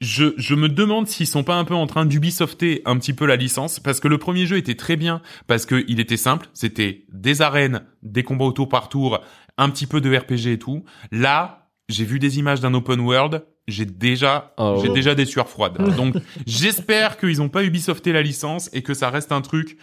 je, 0.00 0.34
je 0.36 0.54
me 0.54 0.68
demande 0.68 1.06
s'ils 1.06 1.26
sont 1.26 1.44
pas 1.44 1.54
un 1.56 1.64
peu 1.64 1.74
en 1.74 1.86
train 1.86 2.04
d'Ubisofter 2.04 2.82
un 2.84 2.98
petit 2.98 3.12
peu 3.12 3.26
la 3.26 3.36
licence 3.36 3.80
parce 3.80 4.00
que 4.00 4.08
le 4.08 4.18
premier 4.18 4.46
jeu 4.46 4.56
était 4.56 4.74
très 4.74 4.96
bien 4.96 5.22
parce 5.46 5.66
que 5.66 5.84
il 5.88 6.00
était 6.00 6.16
simple, 6.16 6.48
c'était 6.52 7.04
des 7.12 7.42
arènes, 7.42 7.84
des 8.02 8.22
combats 8.22 8.44
au 8.44 8.52
tour 8.52 8.68
par 8.68 8.88
tour, 8.88 9.20
un 9.56 9.70
petit 9.70 9.86
peu 9.86 10.00
de 10.00 10.14
RPG 10.14 10.48
et 10.52 10.58
tout. 10.58 10.84
Là, 11.10 11.70
j'ai 11.88 12.04
vu 12.04 12.18
des 12.18 12.38
images 12.38 12.60
d'un 12.60 12.74
open 12.74 13.00
world, 13.00 13.44
j'ai 13.68 13.86
déjà, 13.86 14.52
Oh. 14.58 14.80
j'ai 14.82 14.90
déjà 14.90 15.14
des 15.14 15.24
sueurs 15.26 15.48
froides. 15.48 15.78
Donc, 15.96 16.16
j'espère 16.46 17.16
qu'ils 17.16 17.40
ont 17.40 17.48
pas 17.48 17.64
Ubisofté 17.64 18.12
la 18.12 18.22
licence 18.22 18.68
et 18.72 18.82
que 18.82 18.94
ça 18.94 19.10
reste 19.10 19.32
un 19.32 19.40
truc 19.40 19.78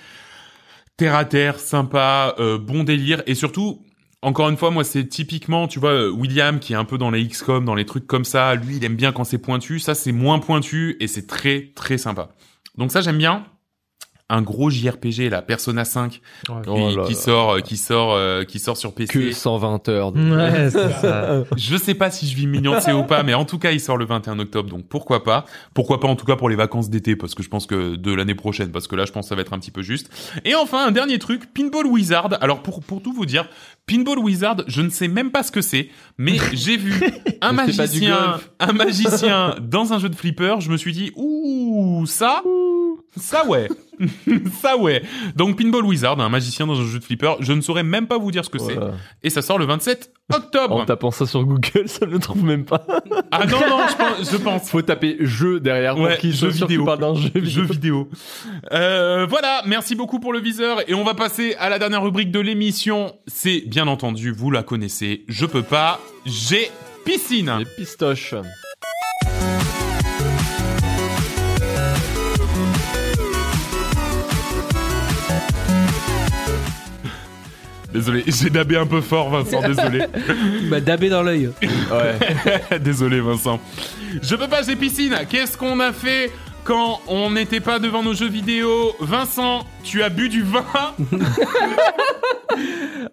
terre 0.98 1.16
à 1.16 1.26
terre, 1.26 1.60
sympa, 1.60 2.36
euh, 2.38 2.58
bon 2.60 2.84
délire 2.84 3.24
et 3.26 3.34
surtout. 3.34 3.84
Encore 4.24 4.50
une 4.50 4.58
fois, 4.58 4.70
moi, 4.70 4.84
c'est 4.84 5.06
typiquement, 5.08 5.68
tu 5.68 5.80
vois, 5.80 5.92
euh, 5.92 6.10
William 6.12 6.60
qui 6.60 6.74
est 6.74 6.76
un 6.76 6.86
peu 6.86 6.98
dans 7.00 7.10
les 7.10 7.28
XCOM, 7.28 7.66
dans 7.66 7.74
les 7.76 7.86
trucs 7.86 8.06
comme 8.06 8.26
ça. 8.26 8.54
Lui, 8.56 8.78
il 8.78 8.86
aime 8.86 8.96
bien 8.96 9.12
quand 9.12 9.24
c'est 9.24 9.40
pointu. 9.40 9.80
Ça, 9.80 9.96
c'est 9.96 10.12
moins 10.12 10.38
pointu 10.40 10.96
et 11.00 11.08
c'est 11.08 11.26
très, 11.26 11.72
très 11.76 11.98
sympa. 11.98 12.30
Donc 12.78 12.92
ça, 12.92 13.02
j'aime 13.02 13.18
bien. 13.18 13.46
Un 14.34 14.44
gros 14.44 14.70
JRPG, 14.70 15.30
la 15.30 15.42
Persona 15.42 15.84
5, 15.84 16.12
qui, 16.12 16.22
Oh 16.48 16.54
là 16.96 17.04
qui 17.06 17.12
là. 17.12 17.20
sort, 17.20 17.52
euh, 17.52 17.60
qui 17.60 17.76
sort, 17.76 18.14
euh, 18.14 18.46
qui 18.46 18.60
sort 18.60 18.78
sur 18.78 18.94
PC. 18.96 19.12
Que 19.12 19.32
120 19.34 19.90
heures. 19.90 20.16
Ouais, 20.16 20.70
c'est 20.70 20.90
ça. 21.02 21.44
Je 21.58 21.76
sais 21.76 21.96
pas 21.96 22.10
si 22.12 22.26
je 22.28 22.38
vis 22.38 22.48
mignon 22.48 22.80
c'est 22.80 22.94
ou 22.94 23.04
pas, 23.04 23.24
mais 23.24 23.34
en 23.34 23.44
tout 23.44 23.60
cas, 23.60 23.72
il 23.72 23.82
sort 23.82 23.98
le 23.98 24.06
21 24.06 24.40
octobre, 24.40 24.70
donc 24.70 24.88
pourquoi 24.88 25.26
pas. 25.26 25.44
Pourquoi 25.74 26.00
pas 26.00 26.08
en 26.08 26.16
tout 26.16 26.24
cas 26.26 26.38
pour 26.38 26.48
les 26.48 26.56
vacances 26.56 26.90
d'été, 26.90 27.18
parce 27.18 27.36
que 27.36 27.44
je 27.44 27.50
pense 27.50 27.66
que 27.66 27.98
de 27.98 28.14
l'année 28.14 28.34
prochaine, 28.34 28.72
parce 28.72 28.88
que 28.88 28.96
là, 28.96 29.04
je 29.06 29.12
pense 29.12 29.26
que 29.26 29.30
ça 29.30 29.36
va 29.36 29.42
être 29.42 29.52
un 29.52 29.60
petit 29.60 29.72
peu 29.72 29.82
juste. 29.82 30.10
Et 30.46 30.56
enfin, 30.56 30.88
un 30.88 30.92
dernier 30.92 31.20
truc, 31.20 31.54
Pinball 31.54 31.86
Wizard. 31.88 32.30
Alors 32.40 32.64
pour 32.64 32.80
pour 32.82 33.02
tout 33.02 33.12
vous 33.12 33.26
dire, 33.26 33.50
Pinball 33.88 34.20
Wizard, 34.20 34.58
je 34.68 34.82
ne 34.82 34.90
sais 34.90 35.08
même 35.08 35.32
pas 35.32 35.44
ce 35.44 35.52
que 35.52 35.62
c'est, 35.62 35.90
mais 36.18 36.38
j'ai 36.54 36.78
vu 36.78 36.94
un 37.42 37.52
magicien, 37.52 38.40
un 38.60 38.72
magicien 38.74 39.56
dans 39.62 39.94
un 39.94 40.00
jeu 40.00 40.10
de 40.10 40.16
flipper. 40.16 40.62
Je 40.62 40.70
me 40.70 40.78
suis 40.78 40.94
dit, 40.94 41.12
ouh, 41.16 42.06
ça, 42.06 42.42
ça 43.18 43.46
ouais. 43.48 43.68
ça 44.62 44.78
ouais. 44.78 45.04
Donc 45.36 45.58
Pinball 45.58 45.86
Wizard, 45.86 46.20
un 46.20 46.30
magicien 46.30 46.66
dans 46.66 46.80
un 46.80 46.86
jeu 46.86 47.00
de 47.00 47.04
flipper, 47.04 47.34
je 47.42 47.54
ne 47.54 47.62
saurais 47.62 47.84
même 47.84 48.08
pas 48.08 48.18
vous 48.18 48.32
dire 48.32 48.44
ce 48.46 48.50
que 48.50 48.58
Voilà. 48.58 48.94
c'est. 49.22 49.28
Et 49.28 49.30
ça 49.30 49.42
sort 49.42 49.58
le 49.60 49.66
27 49.66 50.12
octobre. 50.34 50.76
En 50.76 50.86
tapant 50.86 51.12
ça 51.12 51.26
sur 51.26 51.44
Google, 51.44 51.88
ça 51.88 52.06
ne 52.06 52.12
le 52.12 52.20
trouve 52.20 52.44
même 52.44 52.64
pas. 52.66 52.86
Ah 53.32 53.46
non, 53.46 53.60
non, 53.70 53.80
je 53.90 53.96
pense. 53.96 54.32
Je 54.32 54.38
pense. 54.38 54.70
Faut 54.70 54.82
taper 54.82 55.18
jeu 55.20 55.60
derrière 55.60 55.98
Ouais, 56.00 56.12
pour 56.12 56.18
qu'il 56.20 56.34
jeu 56.34 56.48
vidéo. 56.48 56.86
d'un 56.96 57.14
jeu 57.16 57.64
vidéo. 57.64 58.10
Euh, 58.72 59.26
voilà, 59.30 59.62
merci 59.68 59.94
beaucoup 59.96 60.20
pour 60.20 60.32
le 60.34 60.40
viseur 60.40 60.90
et 60.90 60.94
on 60.94 61.04
va 61.04 61.14
passer 61.14 61.56
à 61.60 61.70
la 61.70 61.78
dernière 61.78 62.02
rubrique 62.02 62.32
de 62.32 62.40
l'émission. 62.40 63.14
C'est 63.28 63.66
bien 63.72 63.88
entendu, 63.88 64.32
vous 64.32 64.52
la 64.52 64.64
connaissez. 64.64 65.24
Je 65.30 65.46
peux 65.46 65.64
pas, 65.64 66.02
j'ai 66.26 66.70
piscine. 67.06 67.54
Les 67.58 67.66
pistoches. 67.66 68.36
Désolé, 77.94 78.24
j'ai 78.28 78.50
dabé 78.50 78.78
un 78.78 78.86
peu 78.86 79.02
fort, 79.02 79.30
Vincent. 79.30 79.62
Désolé, 79.62 80.06
Bah, 80.70 80.80
dabé 80.80 81.10
dans 81.10 81.24
l'œil. 81.24 81.50
Ouais. 81.92 82.80
désolé, 82.80 83.20
Vincent. 83.20 83.60
Je 84.22 84.36
peux 84.36 84.48
pas, 84.48 84.62
j'ai 84.64 84.76
piscine. 84.78 85.14
Qu'est-ce 85.30 85.58
qu'on 85.58 85.80
a 85.82 85.92
fait 85.92 86.32
quand 86.64 87.00
on 87.08 87.32
n'était 87.32 87.60
pas 87.60 87.80
devant 87.80 88.04
nos 88.04 88.14
jeux 88.14 88.30
vidéo 88.30 88.70
Vincent, 89.00 89.62
tu 89.84 90.04
as 90.04 90.10
bu 90.10 90.30
du 90.30 90.44
vin 90.44 90.64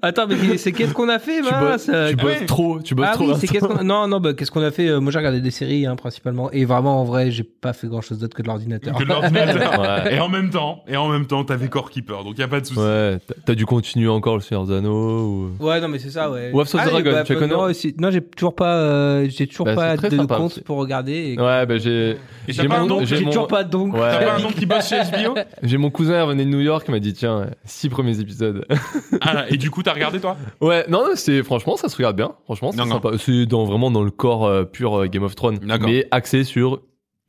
Attends, 0.02 0.26
mais 0.28 0.58
c'est 0.58 0.72
qu'est-ce 0.72 0.92
qu'on 0.94 1.08
a 1.08 1.18
fait, 1.18 1.40
Tu 1.42 1.42
bosses, 1.42 1.90
tu 2.10 2.16
bosses 2.16 2.24
ouais. 2.40 2.46
trop, 2.46 2.80
tu 2.82 2.94
bosses 2.94 3.06
Ah 3.10 3.14
trop. 3.14 3.28
oui, 3.30 3.34
c'est 3.38 3.46
qu'est-ce 3.48 3.64
qu'on 3.64 3.82
non 3.84 4.06
non 4.06 4.20
bah 4.20 4.32
qu'est-ce 4.34 4.50
qu'on 4.50 4.62
a 4.62 4.70
fait 4.70 4.88
Euh, 4.88 5.00
Moi 5.00 5.10
j'ai 5.10 5.18
regardé 5.18 5.40
des 5.40 5.50
séries 5.50 5.86
hein, 5.86 5.96
principalement 5.96 6.50
et 6.52 6.64
vraiment 6.64 7.00
en 7.00 7.04
vrai 7.04 7.30
j'ai 7.30 7.42
pas 7.44 7.72
fait 7.72 7.86
grand 7.88 8.00
chose 8.00 8.18
d'autre 8.18 8.36
que 8.36 8.42
de 8.42 8.48
l'ordinateur. 8.48 8.94
que 8.96 9.02
de 9.04 9.08
l'ordinateur. 9.08 9.78
Ouais. 9.78 10.16
Et 10.16 10.20
en 10.20 10.28
même 10.28 10.50
temps, 10.50 10.82
et 10.88 10.96
en 10.96 11.08
même 11.08 11.26
temps, 11.26 11.44
t'avais 11.44 11.68
Core 11.68 11.90
Keeper, 11.90 12.24
donc 12.24 12.36
y 12.38 12.42
a 12.42 12.48
pas 12.48 12.60
de 12.60 12.66
souci. 12.66 12.78
Ouais, 12.80 13.18
t'as- 13.44 13.54
dû 13.54 13.64
continuer 13.66 14.08
encore 14.08 14.34
le 14.36 14.40
Seigneur 14.42 14.66
des 14.66 14.74
Anneaux 14.74 15.20
ou... 15.60 15.64
Ouais 15.64 15.80
non 15.80 15.88
mais 15.88 15.98
c'est 15.98 16.10
ça 16.10 16.30
ouais. 16.30 16.50
Wolf 16.52 16.74
of 16.74 16.80
the 16.80 16.84
Ah, 16.86 16.90
Dragon, 16.90 17.10
bah, 17.12 17.22
tu 17.24 17.32
bah, 17.34 17.38
connais 17.40 17.54
Non, 17.54 17.60
aussi- 17.62 17.94
non, 17.98 18.10
j'ai 18.10 18.20
toujours 18.22 18.54
pas 18.54 18.74
euh, 18.76 19.26
j'ai 19.28 19.46
toujours 19.46 19.66
Bah, 19.66 19.74
pas 19.74 19.96
de 19.96 20.16
sympa 20.16 20.36
compte 20.36 20.60
pour 20.64 20.76
regarder. 20.78 21.34
Et... 21.36 21.40
Ouais, 21.40 21.64
bah 21.66 21.78
j'ai... 21.78 22.16
J'ai 22.48 22.66
pas 22.68 22.76
un 22.76 22.80
mon- 22.80 22.86
nom 22.86 23.00
j'ai 23.04 23.16
J'ai 23.16 23.24
mon- 23.24 23.30
toujours 23.38 23.48
pas 23.48 23.64
donc. 23.64 23.94
Ouais. 23.94 24.00
T'as 24.00 24.24
pas 24.24 24.34
un 24.36 24.38
nom 24.42 24.48
qui 24.50 24.66
bosse 24.66 24.88
chez 24.88 24.96
HBO 25.00 25.34
J'ai 25.62 25.76
mon 25.78 25.90
cousin 25.90 26.22
revenu 26.24 26.44
de 26.44 26.50
New 26.50 26.60
York 26.60 26.84
qui 26.84 26.90
m'a 26.90 27.00
dit 27.00 27.12
tiens, 27.12 27.50
six 27.64 27.88
premiers 27.88 28.20
épisodes. 28.20 28.64
ah, 29.20 29.44
Et 29.48 29.56
du 29.56 29.70
coup, 29.70 29.82
t'as 29.82 29.92
regardé 29.94 30.20
toi? 30.20 30.36
Ouais, 30.60 30.84
non, 30.88 31.00
non, 31.06 31.12
c'est 31.14 31.42
franchement 31.42 31.76
ça 31.76 31.88
se 31.88 31.96
regarde 31.96 32.16
bien. 32.16 32.32
Franchement, 32.44 32.72
c'est 32.72 32.78
sympa. 32.86 33.10
C'est 33.18 33.46
dans 33.46 33.64
vraiment 33.64 33.90
dans 33.90 34.02
le 34.02 34.10
corps 34.10 34.46
euh, 34.46 34.64
pur 34.64 34.94
euh, 34.98 35.06
Game 35.06 35.22
of 35.24 35.34
Thrones, 35.34 35.58
mais 35.80 36.06
axé 36.10 36.44
sur 36.44 36.80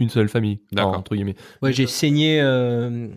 une 0.01 0.09
seule 0.09 0.29
famille. 0.29 0.59
D'accord. 0.71 0.91
Enfin, 0.91 0.99
entre 0.99 1.13
guillemets. 1.15 1.35
Ouais 1.61 1.73
j'ai 1.73 1.85
saigné 1.85 2.39
euh, 2.41 3.07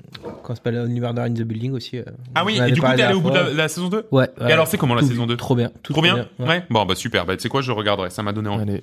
quand 0.43 0.55
c'est 0.57 0.63
pas 0.65 0.71
Only 0.71 0.99
Murder 1.01 1.21
in 1.23 1.33
the 1.33 1.43
Building 1.43 1.73
aussi. 1.75 1.99
euh, 1.99 2.03
Ah 2.35 2.45
oui, 2.45 2.59
et 2.61 2.73
du 2.73 2.81
coup, 2.81 2.89
t'es 2.97 3.03
allé 3.03 3.15
au 3.15 3.21
bout 3.21 3.31
de 3.31 3.37
la, 3.37 3.53
la 3.53 3.69
saison 3.69 3.89
2 3.89 4.07
Ouais. 4.11 4.29
Et 4.41 4.53
alors, 4.53 4.67
c'est 4.67 4.79
comment 4.79 4.95
la 4.97 5.03
Tout- 5.03 5.07
saison 5.09 5.27
2 5.27 5.37
Trop 5.37 5.55
bien. 5.55 5.71
Tout 5.85 5.93
Trop 5.93 6.03
bien 6.03 6.27
ouais. 6.41 6.47
ouais? 6.49 6.65
Bon, 6.71 6.85
bah 6.85 6.97
super. 6.97 7.25
Bah, 7.25 7.37
tu 7.37 7.43
sais 7.43 7.49
quoi, 7.49 7.61
je 7.63 7.71
regarderai. 7.71 8.11
Ça 8.11 8.25
m'a 8.25 8.33
donné 8.33 8.49
envie. 8.49 8.63
Allez. 8.63 8.83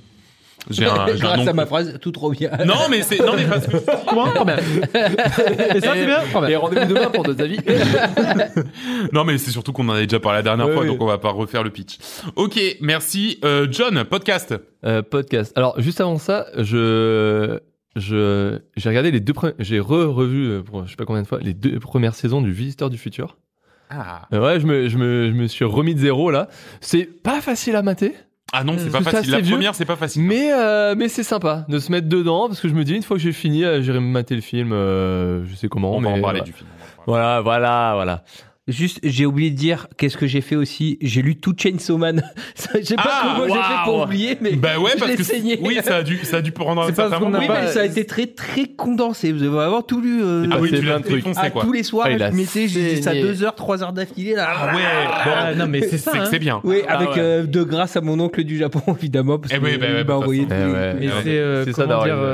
J'ai 0.69 0.85
un, 0.85 1.05
j'ai 1.07 1.11
un 1.13 1.15
Grâce 1.35 1.47
à 1.47 1.53
ma 1.53 1.65
phrase, 1.65 1.97
tout 2.01 2.11
trop 2.11 2.31
bien. 2.31 2.51
Non, 2.65 2.87
mais 2.89 3.01
c'est, 3.01 3.19
non, 3.19 3.33
mais 3.35 3.45
parce 3.45 3.65
que, 3.67 3.77
Trop 4.35 4.45
bien. 4.45 4.57
Et 4.57 5.81
ça, 5.81 5.93
c'est 5.93 6.05
bien 6.05 6.19
Trop 6.31 6.39
bien. 6.41 6.49
Et 6.49 6.55
rendez-vous 6.55 6.93
demain 6.93 7.09
pour 7.09 7.23
d'autres 7.23 7.41
avis. 7.43 7.59
non, 9.13 9.23
mais 9.23 9.37
c'est 9.37 9.51
surtout 9.51 9.73
qu'on 9.73 9.87
en 9.89 9.93
avait 9.93 10.07
déjà 10.07 10.19
parlé 10.19 10.37
la 10.39 10.43
dernière 10.43 10.67
Ouais, 10.67 10.73
fois, 10.73 10.81
ouais. 10.83 10.87
donc 10.89 11.01
on 11.01 11.05
va 11.05 11.17
pas 11.17 11.31
refaire 11.31 11.63
le 11.63 11.69
pitch. 11.69 11.97
Ok, 12.35 12.59
merci. 12.81 13.39
Euh, 13.43 13.67
John, 13.71 14.03
podcast. 14.03 14.53
Euh, 14.85 15.01
podcast. 15.01 15.51
Alors 15.57 15.79
juste 15.81 16.01
avant 16.01 16.17
ça, 16.17 16.47
je 16.57 17.59
je 17.95 18.59
j'ai 18.77 18.89
regardé 18.89 19.11
les 19.11 19.19
deux 19.19 19.33
premières, 19.33 19.55
j'ai 19.59 19.79
re-revu 19.79 20.45
euh, 20.49 20.61
pour 20.63 20.85
je 20.85 20.91
sais 20.91 20.95
pas 20.95 21.05
combien 21.05 21.23
de 21.23 21.27
fois 21.27 21.39
les 21.41 21.53
deux 21.53 21.79
premières 21.79 22.15
saisons 22.15 22.41
du 22.41 22.51
Visiteur 22.51 22.89
du 22.89 22.97
futur. 22.97 23.37
Ah. 23.89 24.27
Euh, 24.33 24.39
ouais, 24.39 24.59
je 24.59 24.67
me 24.67 24.87
je 24.87 24.97
me 24.97 25.27
je 25.29 25.33
me 25.33 25.47
suis 25.47 25.65
remis 25.65 25.95
de 25.95 25.99
zéro 25.99 26.29
là. 26.31 26.47
C'est 26.79 27.05
pas 27.05 27.41
facile 27.41 27.75
à 27.75 27.81
mater, 27.81 28.13
Ah 28.51 28.63
non, 28.63 28.75
c'est 28.77 28.89
pas 28.89 28.99
Tout 28.99 29.03
ça, 29.05 29.11
facile. 29.11 29.31
La 29.31 29.39
vieux. 29.41 29.51
première, 29.53 29.75
c'est 29.75 29.85
pas 29.85 29.95
facile. 29.95 30.23
mais 30.23 30.51
euh, 30.53 30.95
mais 30.97 31.07
c'est 31.07 31.23
sympa 31.23 31.65
de 31.67 31.79
se 31.79 31.91
mettre 31.91 32.07
dedans 32.07 32.47
parce 32.47 32.59
que 32.59 32.67
je 32.67 32.73
me 32.73 32.83
dis 32.83 32.95
une 32.95 33.03
fois 33.03 33.17
que 33.17 33.23
j'ai 33.23 33.31
fini, 33.31 33.63
euh, 33.63 33.81
j'irai 33.81 33.99
me 33.99 34.07
mater 34.07 34.35
le 34.35 34.41
film. 34.41 34.71
euh, 34.73 35.45
je 35.47 35.55
sais 35.55 35.67
comment. 35.67 35.95
on 35.95 36.01
va 36.01 36.09
en 36.09 36.11
parler 36.13 36.21
voilà. 36.21 36.39
du 36.41 36.53
film. 36.53 36.67
Voilà, 37.05 37.41
voilà, 37.41 37.91
voilà. 37.95 38.23
Juste, 38.69 38.99
j'ai 39.03 39.25
oublié 39.25 39.49
de 39.49 39.55
dire 39.55 39.87
qu'est-ce 39.97 40.15
que 40.15 40.27
j'ai 40.27 40.41
fait 40.41 40.55
aussi. 40.55 40.97
J'ai 41.01 41.21
lu 41.21 41.35
tout 41.35 41.53
Chainsaw 41.57 41.97
Man. 41.97 42.21
Je 42.79 42.83
sais 42.85 42.95
pas 42.95 43.03
Ah, 43.05 43.35
comment 43.37 43.53
j'ai 43.53 43.61
fait 43.61 43.83
pour 43.83 44.01
oublier, 44.03 44.37
mais 44.41 44.51
Bah 44.53 44.77
ouais, 44.79 44.91
je 44.93 44.99
parce 44.99 45.11
l'ai 45.11 45.17
que 45.17 45.23
saigné. 45.23 45.59
oui, 45.61 45.77
ça 45.83 45.97
a 45.97 46.03
dû, 46.03 46.17
ça 46.23 46.37
a 46.37 46.41
dû 46.41 46.53
rendre 46.57 46.83
un 46.83 46.93
certain 46.93 47.19
Oui, 47.21 47.47
pas- 47.47 47.61
mais 47.61 47.67
ça 47.67 47.81
a 47.81 47.85
été 47.85 48.05
très 48.05 48.27
très 48.27 48.65
condensé. 48.65 49.31
Vous 49.31 49.43
avez 49.43 49.59
avoir 49.59 49.85
tout 49.85 49.99
lu. 50.01 50.21
euh, 50.23 50.45
Ah 50.51 50.57
oui, 50.59 50.69
passé 50.69 50.81
tu 50.81 50.87
l'as 50.87 50.95
à 51.41 51.49
quoi. 51.49 51.63
tous 51.63 51.71
les 51.71 51.83
soirs, 51.83 52.07
Ah, 52.09 52.17
je 52.31 52.35
mettais, 52.35 52.67
j'ai 52.67 52.95
dit 52.95 53.03
ça 53.03 53.11
saigné. 53.11 53.23
2 53.23 53.43
heures, 53.43 53.55
3 53.55 53.83
heures 53.83 53.93
d'affilée 53.93 54.35
là. 54.35 54.47
Ah 54.55 54.75
ouais. 54.75 54.81
Bon, 55.25 55.31
Ah, 55.35 55.55
non, 55.55 55.67
mais 55.67 55.81
c'est 55.81 55.97
ça. 55.97 56.11
c'est 56.11 56.17
que 56.19 56.23
hein. 56.23 56.27
c'est 56.29 56.39
bien. 56.39 56.61
Oui, 56.63 56.81
Ah 56.87 56.97
avec 56.97 57.09
ouais. 57.09 57.15
euh, 57.19 57.43
de 57.45 57.63
grâce 57.63 57.95
à 57.97 58.01
mon 58.01 58.19
oncle 58.19 58.43
du 58.43 58.57
Japon 58.57 58.81
évidemment 58.99 59.39
parce 59.39 59.53
Eh 59.53 59.59
que 59.59 59.63
oui, 59.65 59.77
bah 59.77 59.87
bah, 59.91 60.03
m'a 60.03 60.15
envoyé. 60.19 60.43
Eh. 60.43 60.53
Mais 60.53 61.07
Ouais. 61.07 61.13
c'est 61.23 61.29
euh, 61.37 61.65
C'est 61.65 61.73
ça 61.73 61.83
comment 61.85 62.03
dire 62.03 62.15
d'arriver. 62.15 62.27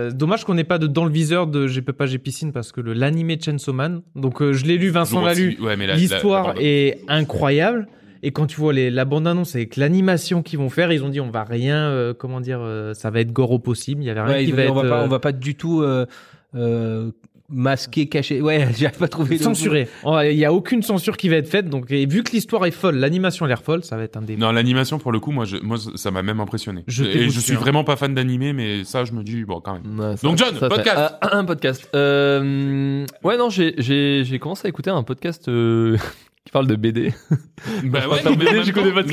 Euh, 0.00 0.10
dommage 0.10 0.44
qu'on 0.44 0.54
n'ait 0.54 0.64
pas 0.64 0.78
de 0.78 0.86
dans 0.86 1.04
le 1.04 1.10
viseur 1.10 1.46
de 1.46 1.66
j'ai 1.66 1.82
peux 1.82 1.92
pas 1.92 2.06
j'ai 2.06 2.18
piscine 2.18 2.52
parce 2.52 2.72
que 2.72 2.80
le 2.80 2.92
l'animé 2.92 3.38
Chainsaw 3.40 3.72
Man 3.72 4.02
donc 4.16 4.42
euh, 4.42 4.52
je 4.52 4.64
l'ai 4.64 4.76
lu 4.78 4.88
Vincent 4.90 5.18
Jour 5.18 5.26
l'a 5.26 5.34
lu. 5.34 5.56
Ouais, 5.60 5.76
l'histoire 5.94 6.54
est 6.58 7.00
incroyable. 7.08 7.86
Et 8.22 8.32
quand 8.32 8.46
tu 8.46 8.60
vois 8.60 8.74
les, 8.74 8.90
la 8.90 9.06
bande 9.06 9.26
annonce 9.26 9.54
avec 9.54 9.76
l'animation 9.76 10.42
qu'ils 10.42 10.58
vont 10.58 10.68
faire 10.68 10.92
ils 10.92 11.02
ont 11.02 11.08
dit 11.08 11.20
on 11.20 11.30
va 11.30 11.44
rien 11.44 11.88
euh, 11.88 12.12
comment 12.12 12.40
dire 12.40 12.60
euh, 12.60 12.92
ça 12.92 13.10
va 13.10 13.20
être 13.20 13.32
gore 13.32 13.50
au 13.52 13.58
possible. 13.58 14.02
Il 14.02 14.06
y 14.06 14.10
avait 14.10 14.20
rien 14.20 14.34
Ouais, 14.34 14.44
qui 14.44 14.52
va 14.52 14.62
dit, 14.62 14.68
être 14.68 14.72
on 14.72 14.82
va 14.82 14.88
pas, 14.88 15.04
on 15.04 15.08
va 15.08 15.18
pas 15.20 15.32
du 15.32 15.54
tout 15.54 15.82
euh, 15.82 17.10
masquer, 17.50 18.06
cacher. 18.06 18.40
Ouais, 18.40 18.68
j'arrive 18.78 18.98
pas 18.98 19.08
mot. 19.18 19.26
censuré 19.38 19.88
il 20.24 20.38
y 20.38 20.44
a 20.44 20.52
aucune 20.52 20.82
censure 20.82 21.16
qui 21.16 21.28
va 21.28 21.36
être 21.36 21.48
faite 21.48 21.68
donc 21.68 21.90
et 21.90 22.06
vu 22.06 22.22
que 22.22 22.32
l'histoire 22.32 22.64
est 22.66 22.70
folle 22.70 22.96
l'animation 22.96 23.44
a 23.44 23.48
l'air 23.48 23.62
folle 23.62 23.84
ça 23.84 23.96
va 23.96 24.04
être 24.04 24.16
un 24.16 24.22
des 24.22 24.36
Non, 24.36 24.52
l'animation 24.52 24.98
pour 24.98 25.12
le 25.12 25.20
coup, 25.20 25.32
moi, 25.32 25.44
je, 25.44 25.56
moi, 25.56 25.76
ça 25.94 26.10
m'a 26.10 26.22
même 26.22 26.40
impressionné. 26.40 26.84
Je 26.86 27.04
et 27.04 27.30
je 27.30 27.40
suis 27.40 27.54
vraiment 27.54 27.84
pas 27.84 27.96
fan 27.96 28.14
d'animé, 28.14 28.52
mais 28.52 28.84
ça, 28.84 29.04
je 29.04 29.12
me 29.12 29.22
dis 29.22 29.44
bon, 29.44 29.60
quand 29.60 29.74
même. 29.74 29.98
Ouais, 29.98 30.14
Donc, 30.22 30.38
John, 30.38 30.54
ça, 30.58 30.68
podcast. 30.68 31.14
un 31.22 31.44
podcast. 31.44 31.88
Euh, 31.94 33.04
ouais, 33.24 33.36
non, 33.36 33.50
j'ai 33.50 33.74
j'ai 33.78 34.22
j'ai 34.24 34.38
commencé 34.38 34.66
à 34.66 34.68
écouter 34.68 34.90
un 34.90 35.02
podcast 35.02 35.48
euh, 35.48 35.96
qui 36.44 36.52
parle 36.52 36.66
de 36.66 36.76
BD. 36.76 37.12
Bah 37.84 38.08
ouais, 38.08 38.22
Pas 38.22 38.30
mais 38.30 38.36
BD, 38.36 38.62
je 38.64 38.72
connais 38.72 38.92
pas 38.92 39.02
de 39.02 39.10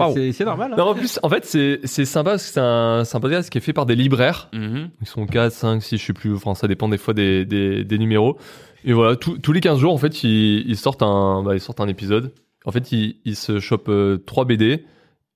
Ah, 0.00 0.10
ouais, 0.10 0.32
c'est- 0.32 0.44
normal. 0.44 0.72
hein. 0.72 0.76
Non, 0.76 0.84
en 0.88 0.94
plus, 0.94 1.20
en 1.22 1.28
fait, 1.28 1.44
c'est 1.44 1.80
c'est 1.84 2.04
sympa 2.04 2.30
parce 2.30 2.46
que 2.46 2.52
c'est 2.54 2.60
un, 2.60 3.02
un 3.12 3.20
podcast 3.20 3.48
qui 3.50 3.58
est 3.58 3.60
fait 3.60 3.72
par 3.72 3.86
des 3.86 3.94
libraires. 3.94 4.48
Mhm. 4.52 4.90
Ils 5.00 5.06
sont 5.06 5.26
4, 5.26 5.52
5, 5.52 5.80
6, 5.82 5.96
je 5.98 6.04
sais 6.06 6.12
plus. 6.12 6.34
Enfin, 6.34 6.54
ça 6.54 6.66
dépend 6.68 6.88
des 6.88 6.98
fois 6.98 7.14
des, 7.14 7.44
des, 7.44 7.84
des 7.84 7.98
numéros. 7.98 8.38
Et 8.84 8.92
voilà, 8.92 9.16
tous- 9.16 9.38
tous 9.38 9.52
les 9.52 9.60
15 9.60 9.78
jours, 9.78 9.92
en 9.92 9.98
fait, 9.98 10.22
ils, 10.24 10.68
ils, 10.68 10.76
sortent, 10.76 11.02
un, 11.02 11.42
bah, 11.44 11.54
ils 11.54 11.60
sortent 11.60 11.80
un 11.80 11.88
épisode. 11.88 12.32
En 12.64 12.72
fait, 12.72 12.90
ils, 12.92 13.16
ils 13.24 13.36
se 13.36 13.60
chopent 13.60 13.88
euh, 13.88 14.18
3 14.26 14.44
BD. 14.44 14.84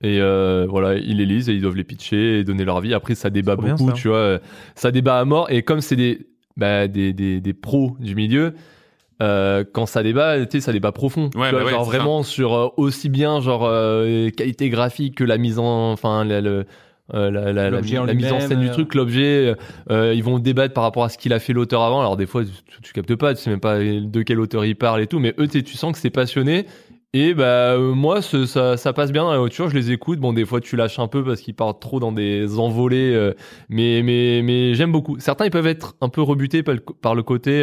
Et 0.04 0.20
euh, 0.20 0.66
voilà, 0.68 0.96
ils 0.96 1.18
les 1.18 1.26
lisent 1.26 1.48
et 1.48 1.52
ils 1.54 1.60
doivent 1.62 1.76
les 1.76 1.84
pitcher 1.84 2.40
et 2.40 2.44
donner 2.44 2.64
leur 2.64 2.76
avis. 2.78 2.92
Après, 2.94 3.14
ça 3.14 3.30
débat 3.30 3.54
bien, 3.54 3.74
beaucoup, 3.76 3.90
ça. 3.90 3.94
tu 3.94 4.08
vois. 4.08 4.40
Ça 4.74 4.90
débat 4.90 5.20
à 5.20 5.24
mort. 5.24 5.48
Et 5.50 5.62
comme 5.62 5.80
c'est 5.80 5.94
des, 5.94 6.26
bah, 6.56 6.88
des, 6.88 7.12
des, 7.12 7.40
des 7.40 7.52
pros 7.54 7.96
du 8.00 8.16
milieu, 8.16 8.54
euh, 9.22 9.64
quand 9.72 9.86
ça 9.86 10.02
débat, 10.02 10.44
tu 10.44 10.58
sais, 10.58 10.60
ça 10.60 10.72
débat 10.72 10.92
profond. 10.92 11.30
Tu 11.30 11.38
Ouais, 11.38 11.50
vois, 11.50 11.60
bah 11.60 11.64
ouais, 11.64 11.70
genre 11.70 11.84
c'est 11.84 11.96
vraiment 11.96 12.22
sur 12.22 12.52
euh, 12.54 12.68
aussi 12.76 13.08
bien 13.08 13.40
genre 13.40 13.64
euh, 13.64 14.28
qualité 14.30 14.68
graphique 14.68 15.16
que 15.16 15.24
la 15.24 15.38
mise 15.38 15.58
en, 15.58 15.92
enfin, 15.92 16.24
la, 16.24 16.40
le- 16.40 16.64
euh, 17.14 17.30
la, 17.30 17.52
la, 17.52 17.52
la, 17.52 17.70
L'objet 17.70 17.98
en 17.98 18.04
la 18.04 18.14
mise 18.14 18.32
en 18.32 18.40
scène 18.40 18.60
du 18.60 18.70
truc, 18.70 18.94
l'objet. 18.94 19.54
euh, 19.90 20.14
ils 20.14 20.22
vont 20.24 20.38
débattre 20.38 20.72
par 20.74 20.84
rapport 20.84 21.04
à 21.04 21.08
ce 21.08 21.18
qu'il 21.18 21.32
a 21.32 21.38
fait 21.40 21.52
l'auteur 21.52 21.82
avant. 21.82 22.00
Alors 22.00 22.16
des 22.16 22.26
fois, 22.26 22.42
tu, 22.44 22.50
tu 22.82 22.92
captes 22.92 23.14
pas, 23.16 23.34
tu 23.34 23.42
sais 23.42 23.50
même 23.50 23.60
pas 23.60 23.78
de 23.80 24.22
quel 24.22 24.40
auteur 24.40 24.64
il 24.64 24.76
parle 24.76 25.00
et 25.02 25.06
tout. 25.06 25.18
Mais 25.18 25.34
eux, 25.38 25.46
tu 25.46 25.58
sais, 25.58 25.62
tu 25.62 25.76
sens 25.76 25.92
que 25.92 25.98
c'est 25.98 26.10
passionné. 26.10 26.66
Et 27.14 27.34
bah 27.34 27.76
moi 27.76 28.22
ce- 28.22 28.46
ça, 28.46 28.78
ça 28.78 28.94
passe 28.94 29.12
bien 29.12 29.24
dans 29.24 29.32
la 29.32 29.38
voiture, 29.38 29.68
je 29.68 29.74
les 29.74 29.90
écoute. 29.92 30.18
Bon 30.18 30.32
des 30.32 30.46
fois 30.46 30.62
tu 30.62 30.76
lâches 30.76 30.98
un 30.98 31.08
peu 31.08 31.22
parce 31.22 31.42
qu'ils 31.42 31.52
partent 31.54 31.82
trop 31.82 32.00
dans 32.00 32.10
des 32.12 32.58
envolées, 32.58 33.12
euh, 33.14 33.34
mais 33.68 34.00
mais 34.02 34.40
mais 34.42 34.72
j'aime 34.74 34.92
beaucoup. 34.92 35.18
Certains 35.18 35.44
ils 35.44 35.50
peuvent 35.50 35.66
être 35.66 35.94
un 36.00 36.08
peu 36.08 36.22
rebutés 36.22 36.62
par 36.62 36.74
le, 36.74 36.80
par 36.80 37.14
le 37.14 37.22
côté. 37.22 37.62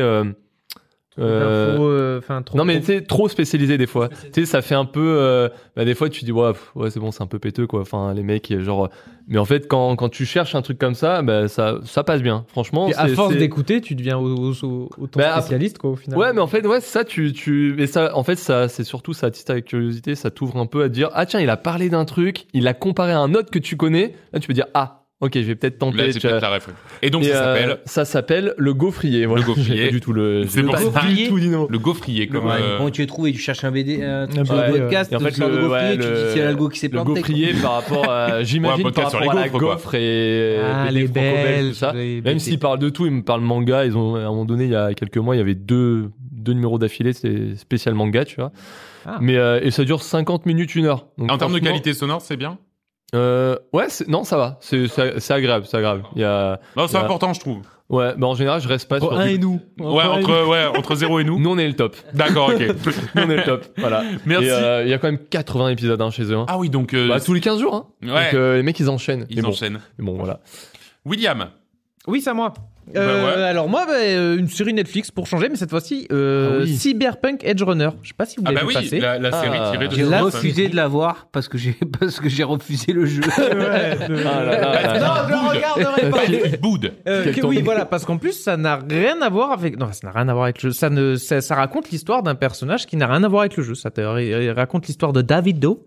Euh, 1.20 1.76
euh, 1.80 2.18
Info, 2.18 2.20
Enfin, 2.26 2.42
trop. 2.42 2.58
non 2.58 2.66
mais 2.66 2.82
sais 2.82 3.02
trop 3.02 3.28
spécialisé 3.30 3.78
des 3.78 3.88
fois. 3.88 4.10
Tu 4.10 4.42
sais 4.42 4.46
ça 4.46 4.62
fait 4.62 4.76
un 4.76 4.86
peu. 4.86 5.00
euh, 5.20 5.50
bah, 5.76 5.86
des 5.86 5.96
fois 5.96 6.10
tu 6.10 6.24
dis 6.26 6.32
ouais 6.32 6.52
pff, 6.54 6.72
ouais 6.76 6.90
c'est 6.90 7.00
bon 7.00 7.12
c'est 7.12 7.24
un 7.24 7.28
peu 7.28 7.40
péteux 7.40 7.68
quoi. 7.68 7.82
Enfin 7.82 8.14
les 8.14 8.24
mecs 8.24 8.54
genre. 8.60 8.90
Mais 9.28 9.38
en 9.38 9.46
fait 9.46 9.68
quand 9.68 9.96
quand 9.96 10.10
tu 10.10 10.26
cherches 10.26 10.56
un 10.56 10.62
truc 10.62 10.80
comme 10.80 10.96
ça 10.96 11.22
bah 11.22 11.48
ça 11.48 11.76
ça 11.86 12.04
passe 12.04 12.22
bien. 12.22 12.46
Franchement. 12.48 12.88
Et 12.90 12.94
à 12.96 13.08
c'est- 13.08 13.16
force 13.16 13.34
c'est- 13.34 13.40
d'écouter, 13.40 13.82
tu 13.82 13.96
deviens 13.96 14.18
au- 14.18 14.52
au- 14.52 14.66
au- 14.66 14.90
autant 14.98 15.20
Bah, 15.20 15.40
spécialiste, 15.40 15.78
quoi, 15.78 15.92
au 15.92 15.96
final. 15.96 16.18
Ouais, 16.18 16.34
mais 16.34 16.42
en 16.42 16.48
fait, 16.48 16.66
ouais, 16.66 16.82
c'est 16.82 16.90
ça, 16.92 17.04
tu, 17.04 17.32
tu, 17.34 17.74
mais 17.78 17.86
ça, 17.88 18.16
en 18.18 18.24
fait, 18.24 18.36
ça, 18.38 18.68
c'est 18.68 18.84
surtout, 18.84 19.14
ça 19.14 19.28
attise 19.28 19.44
ta 19.46 19.62
curiosité, 19.62 20.16
ça 20.16 20.32
t'ouvre 20.32 20.58
un 20.58 20.66
peu 20.66 20.84
à 20.84 20.90
dire, 20.90 21.10
ah 21.14 21.26
tiens, 21.26 21.40
il 21.40 21.50
a 21.50 21.58
parlé 21.58 21.90
d'un 21.90 22.06
truc, 22.06 22.46
il 22.54 22.68
a 22.68 22.74
comparé 22.74 23.12
à 23.12 23.20
un 23.20 23.34
autre 23.36 23.52
que 23.52 23.60
tu 23.60 23.78
connais, 23.78 24.16
là, 24.34 24.40
tu 24.40 24.48
peux 24.48 24.54
dire, 24.54 24.66
ah, 24.74 24.99
ok, 25.22 25.32
je 25.36 25.40
vais 25.40 25.56
peut-être 25.56 25.78
tenter. 25.80 25.98
Là, 25.98 26.12
c'est 26.12 26.20
peut-être 26.20 26.42
la 26.42 26.56
ref. 26.56 26.70
Et 27.02 27.10
donc, 27.10 27.24
Et, 27.24 27.28
ça 27.30 27.44
euh, 27.44 27.56
s'appelle 27.56 27.78
Ça 27.86 28.06
s'appelle 28.06 28.54
le 28.58 28.74
gaufrier. 28.74 29.26
Voilà. 29.26 29.44
gaufrier. 29.44 29.78
J'ai 29.78 29.86
pas 29.86 29.92
du 29.92 30.02
tout 30.02 30.14
le. 30.14 30.46
C'est 30.48 30.64
pas 30.64 30.80
du 31.06 31.28
tout 31.28 31.40
dit 31.40 31.50
non. 31.50 31.68
le 31.70 31.80
gaufrier, 31.80 32.28
comme. 32.28 32.46
Ouais, 32.46 32.54
euh, 32.60 32.90
tu 32.90 33.02
es 33.02 33.06
trouvé 33.06 33.32
Tu 33.32 33.40
cherches 33.40 33.64
un 33.64 33.72
BD, 33.72 34.04
un, 34.04 34.28
truc 34.28 34.48
BD, 34.48 34.80
podcast, 34.80 35.12
Et 35.12 35.16
en 35.16 35.20
fait, 35.20 35.38
le, 35.38 35.46
de 35.46 35.52
gaufrier, 35.62 35.70
ouais, 35.70 35.98
tu 35.98 36.08
le- 36.08 36.16
dis 36.16 36.34
c'est 36.34 36.44
l'algo 36.44 36.70
qui 36.70 36.80
s'est 36.80 36.88
le 36.88 36.92
planté. 36.92 37.14
gaufrier 37.14 37.54
par 37.62 37.74
rapport 37.74 38.10
à, 38.10 38.44
j'imagine, 38.44 38.86
Ouais, 38.86 38.92
par 38.92 39.06
rapport 39.06 39.22
à 39.22 39.36
les 39.36 39.42
la 39.42 39.50
gaufre 39.50 39.96
et 39.96 40.58
Ah, 40.64 40.88
BD 40.92 41.10
les 41.62 41.70
tout 41.70 41.74
ça. 41.76 41.92
les 41.94 42.22
Même 42.22 42.40
s'ils 42.40 42.60
parlent 42.60 42.80
de 42.80 42.90
tout, 42.90 43.06
ils 43.06 43.12
me 43.12 43.24
parlent 43.24 43.42
manga. 43.42 43.86
Ils 43.86 43.98
ont, 43.98 44.16
à 44.16 44.20
un 44.20 44.30
moment 44.30 44.46
donné, 44.46 44.66
il 44.66 44.72
y 44.72 44.76
a 44.76 44.94
quelques 44.94 45.18
mois, 45.18 45.36
il 45.36 45.40
y 45.40 45.42
avait 45.42 45.56
deux, 45.56 46.12
deux 46.32 46.54
numéros 46.54 46.78
d'affilée, 46.80 47.14
c'était 47.14 47.56
spécial 47.56 47.94
manga, 47.94 48.26
tu 48.26 48.36
vois. 48.38 48.52
Ah. 49.06 49.18
Mais, 49.22 49.38
euh, 49.38 49.60
et 49.62 49.72
ça 49.72 49.84
dure 49.84 50.02
50 50.04 50.46
minutes, 50.46 50.76
une 50.76 50.86
heure. 50.86 51.08
Donc, 51.18 51.32
En 51.32 51.38
termes 51.38 51.54
de 51.54 51.60
qualité 51.60 51.94
sonore, 51.94 52.22
c'est 52.22 52.38
bien? 52.38 52.58
Euh, 53.16 53.56
ouais, 53.74 53.88
non, 54.08 54.24
ça 54.24 54.38
va. 54.38 54.58
C'est, 54.62 54.86
agréable, 55.32 55.66
c'est 55.68 55.78
agréable. 55.78 56.04
Il 56.16 56.22
y 56.22 56.26
a, 56.26 56.60
Non, 56.78 56.88
c'est 56.88 56.98
important, 56.98 57.34
je 57.34 57.40
trouve. 57.40 57.62
ouais, 57.90 58.14
bah 58.18 58.28
en 58.28 58.36
général, 58.36 58.62
je 58.62 58.68
reste 58.68 58.88
pas 58.88 59.00
sur. 59.00 59.18
du- 59.18 59.40
nous. 59.40 59.60
Ouais, 59.80 60.04
entre, 60.04 60.48
ouais, 60.48 60.66
entre 60.78 60.94
0 60.96 61.20
et 61.20 61.24
nous. 61.24 61.40
Nous, 61.40 61.50
on 61.50 61.58
est 61.58 61.68
le 61.68 61.76
top. 61.76 61.96
D'accord, 62.14 62.50
ok. 62.50 62.60
Nous, 63.16 63.22
on 63.24 63.30
est 63.30 63.38
le 63.38 63.44
top. 63.44 63.66
Voilà. 63.78 64.04
Merci. 64.26 64.48
Et, 64.48 64.52
euh, 64.52 64.84
il 64.84 64.90
y 64.90 64.94
a 64.94 65.00
quand 65.00 65.08
même 65.08 65.18
80 65.18 65.70
épisodes 65.70 66.00
hein, 66.02 66.12
chez 66.12 66.24
eux. 66.24 66.36
hein. 66.38 66.46
Ah 66.48 66.58
oui, 66.60 66.70
donc. 66.70 66.94
euh, 66.94 67.08
Bah, 67.08 67.20
tous 67.20 67.34
les 67.34 67.42
15 67.42 67.60
jours. 67.60 67.74
Hein. 67.74 67.88
Ouais. 68.04 68.26
Donc, 68.26 68.34
euh, 68.36 68.58
les 68.58 68.64
mecs, 68.64 68.80
ils 68.80 68.90
enchaînent. 68.90 69.26
Ils 69.30 69.38
mais 69.38 69.42
bon, 69.42 69.50
enchaînent. 69.50 69.80
mais 69.98 70.06
bon, 70.06 70.14
voilà. 70.18 70.40
William. 71.06 71.48
Oui, 72.08 72.22
c'est 72.22 72.30
à 72.30 72.34
moi. 72.36 72.54
Bah 72.94 73.00
Euh, 73.02 73.36
ouais. 73.38 73.44
Alors 73.44 73.70
moi, 73.70 73.86
bah, 73.88 74.04
une 74.36 74.48
série 74.48 74.74
Netflix 74.74 75.12
pour 75.12 75.28
changer, 75.28 75.48
mais 75.50 75.56
cette 75.56 75.70
fois-ci, 75.70 76.08
euh, 76.12 76.60
Ah 76.60 76.64
oui. 76.64 76.76
Cyberpunk 76.76 77.42
Edge 77.44 77.62
Runner. 77.62 77.90
Je 78.02 78.10
sais 78.10 78.14
pas 78.18 78.26
si 78.26 78.38
vous 78.38 78.44
Ah 78.46 78.52
l'avez 78.52 78.66
bah 78.66 78.72
vu 78.72 78.78
oui, 78.78 78.84
passer. 78.84 79.00
la, 79.00 79.20
la 79.20 79.32
série 79.32 79.58
Ah. 79.62 79.70
tirée 79.72 79.88
de 79.88 79.94
J'ai 79.96 80.04
refusé 80.06 80.68
de 80.70 80.76
la 80.76 80.88
voir 80.88 81.28
parce 81.32 81.48
que 81.48 81.58
j'ai 81.58 81.76
parce 82.00 82.20
que 82.20 82.30
j'ai 82.30 82.44
refusé 82.44 82.94
le 82.94 83.06
jeu. 83.06 83.22
Ah 83.40 83.54
là 83.54 84.44
là 84.44 84.72
là 84.72 85.00
là. 85.00 85.00
Non, 85.00 85.28
je 85.28 85.32
le 85.32 85.50
regarderai 85.50 86.10
pas. 86.10 86.58
Boud. 86.62 86.92
Euh, 87.08 87.32
que- 87.34 87.46
oui, 87.46 87.62
voilà, 87.64 87.86
parce 87.86 88.06
qu'en 88.06 88.18
plus, 88.18 88.34
ça 88.34 88.58
n'a 88.58 88.80
rien 88.90 89.22
à 89.22 89.30
voir 89.30 89.52
avec. 89.52 89.78
Non, 89.80 89.88
ça 89.92 90.08
n'a 90.08 90.14
rien 90.14 90.28
à 90.30 90.34
voir 90.34 90.46
avec 90.46 90.62
le 90.64 90.70
jeu. 90.70 90.74
Ça 90.76 90.90
ne, 90.90 91.16
ça, 91.16 91.42
ça 91.42 91.56
raconte 91.56 91.90
l'histoire 91.92 92.24
d'un 92.24 92.36
personnage 92.36 92.86
qui 92.86 92.98
n'a 92.98 93.08
rien 93.08 93.24
à 93.24 93.28
voir 93.28 93.42
avec 93.42 93.56
le 93.58 93.64
jeu. 93.64 93.76
Ça 93.76 93.92
te 93.92 94.02
ra- 94.02 94.54
raconte 94.54 94.88
l'histoire 94.88 95.14
de 95.14 95.22
David 95.22 95.60
Do. 95.60 95.86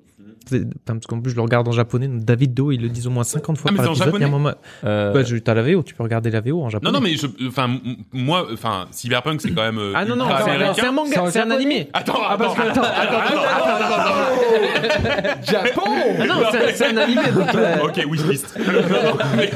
Parce 0.86 1.06
qu'en 1.06 1.20
plus, 1.20 1.30
je 1.30 1.36
le 1.36 1.42
regarde 1.42 1.66
en 1.68 1.72
japonais. 1.72 2.08
donc 2.08 2.24
David 2.24 2.54
Do, 2.54 2.70
ils 2.72 2.80
le 2.80 2.88
disent 2.88 3.06
au 3.06 3.10
moins 3.10 3.24
50 3.24 3.58
fois 3.58 3.70
Ah, 3.70 3.72
mais 3.72 3.76
par 3.78 3.84
c'est 3.86 3.90
en 3.90 3.92
épisode. 3.94 4.08
Il 4.16 4.20
y 4.20 4.24
a 4.24 4.26
un 4.26 4.30
japonais 4.30 4.38
moment. 4.44 4.54
Euh, 4.84 5.12
Bah, 5.12 5.22
je- 5.24 5.36
t'as 5.36 5.54
la 5.54 5.62
VO, 5.62 5.82
tu 5.82 5.94
peux 5.94 6.02
regarder 6.02 6.30
la 6.30 6.40
VO 6.40 6.62
en 6.62 6.68
japonais. 6.70 6.90
Non, 6.92 6.98
non, 6.98 7.04
mais 7.04 7.14
je, 7.16 7.26
enfin, 7.48 7.78
moi, 8.12 8.46
enfin, 8.52 8.86
Cyberpunk, 8.90 9.40
c'est 9.40 9.50
quand 9.52 9.62
même. 9.62 9.78
euh, 9.78 9.92
Ah 9.94 10.04
non, 10.04 10.16
non, 10.16 10.26
attends, 10.26 10.46
c'est 10.74 10.86
un 10.86 10.92
manga, 10.92 11.30
c'est 11.30 11.40
un 11.40 11.50
animé. 11.50 11.88
Attends, 11.92 12.18
Ah, 12.28 12.36
parce 12.38 12.52
attends, 12.58 12.62
que- 12.64 12.68
attends, 12.78 12.82
attends, 12.82 13.18
attends, 13.18 13.94
attends, 13.94 15.42
Japon 15.50 15.82
Ah 16.20 16.26
non, 16.26 16.34
c'est 16.74 16.86
un 16.86 16.96
animé. 16.96 17.22
donc, 17.34 17.54
euh, 17.54 17.76
Ok, 17.84 18.04
wishlist. 18.10 18.58
non, 18.66 18.72
non, 18.72 19.24
mais- 19.36 19.50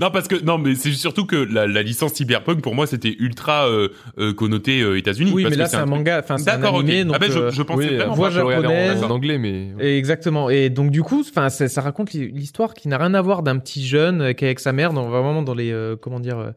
non, 0.00 0.10
parce 0.10 0.28
que 0.28 0.36
non, 0.44 0.58
mais 0.58 0.74
c'est 0.74 0.92
surtout 0.92 1.26
que 1.26 1.36
la, 1.36 1.66
la 1.66 1.82
licence 1.82 2.12
Cyberpunk 2.14 2.60
pour 2.62 2.74
moi 2.74 2.86
c'était 2.86 3.14
ultra 3.18 3.66
euh, 3.68 3.88
euh, 4.18 4.32
connoté 4.32 4.80
euh, 4.80 4.98
États-Unis. 4.98 5.30
Oui, 5.34 5.42
parce 5.44 5.54
mais 5.54 5.62
là, 5.62 5.66
c'est 5.68 5.76
un 5.76 5.86
manga. 5.86 6.20
Enfin, 6.22 6.38
c'est 6.38 6.50
un 6.50 6.58
D'accord, 6.58 6.74
ok. 6.76 6.80
animé. 6.88 7.10
ah 7.14 7.18
ben, 7.18 7.30
je, 7.30 7.62
pensais 7.62 7.96
vraiment 7.96 8.14
voix 8.14 8.30
japonaise. 8.30 9.02
en 9.02 9.10
anglais, 9.10 9.38
mais. 9.38 9.68
Exactement. 9.96 10.50
Et 10.50 10.70
donc 10.70 10.90
du 10.90 11.02
coup, 11.02 11.20
enfin, 11.20 11.48
ça, 11.48 11.68
ça 11.68 11.80
raconte 11.80 12.12
l'histoire 12.12 12.74
qui 12.74 12.88
n'a 12.88 12.98
rien 12.98 13.14
à 13.14 13.22
voir 13.22 13.42
d'un 13.42 13.58
petit 13.58 13.84
jeune 13.84 14.20
euh, 14.20 14.32
qui 14.32 14.44
est 14.44 14.48
avec 14.48 14.60
sa 14.60 14.72
mère, 14.72 14.92
dans, 14.92 15.08
vraiment 15.08 15.42
dans 15.42 15.54
les 15.54 15.70
euh, 15.72 15.96
comment 15.96 16.20
dire. 16.20 16.38
euh, 16.38 16.50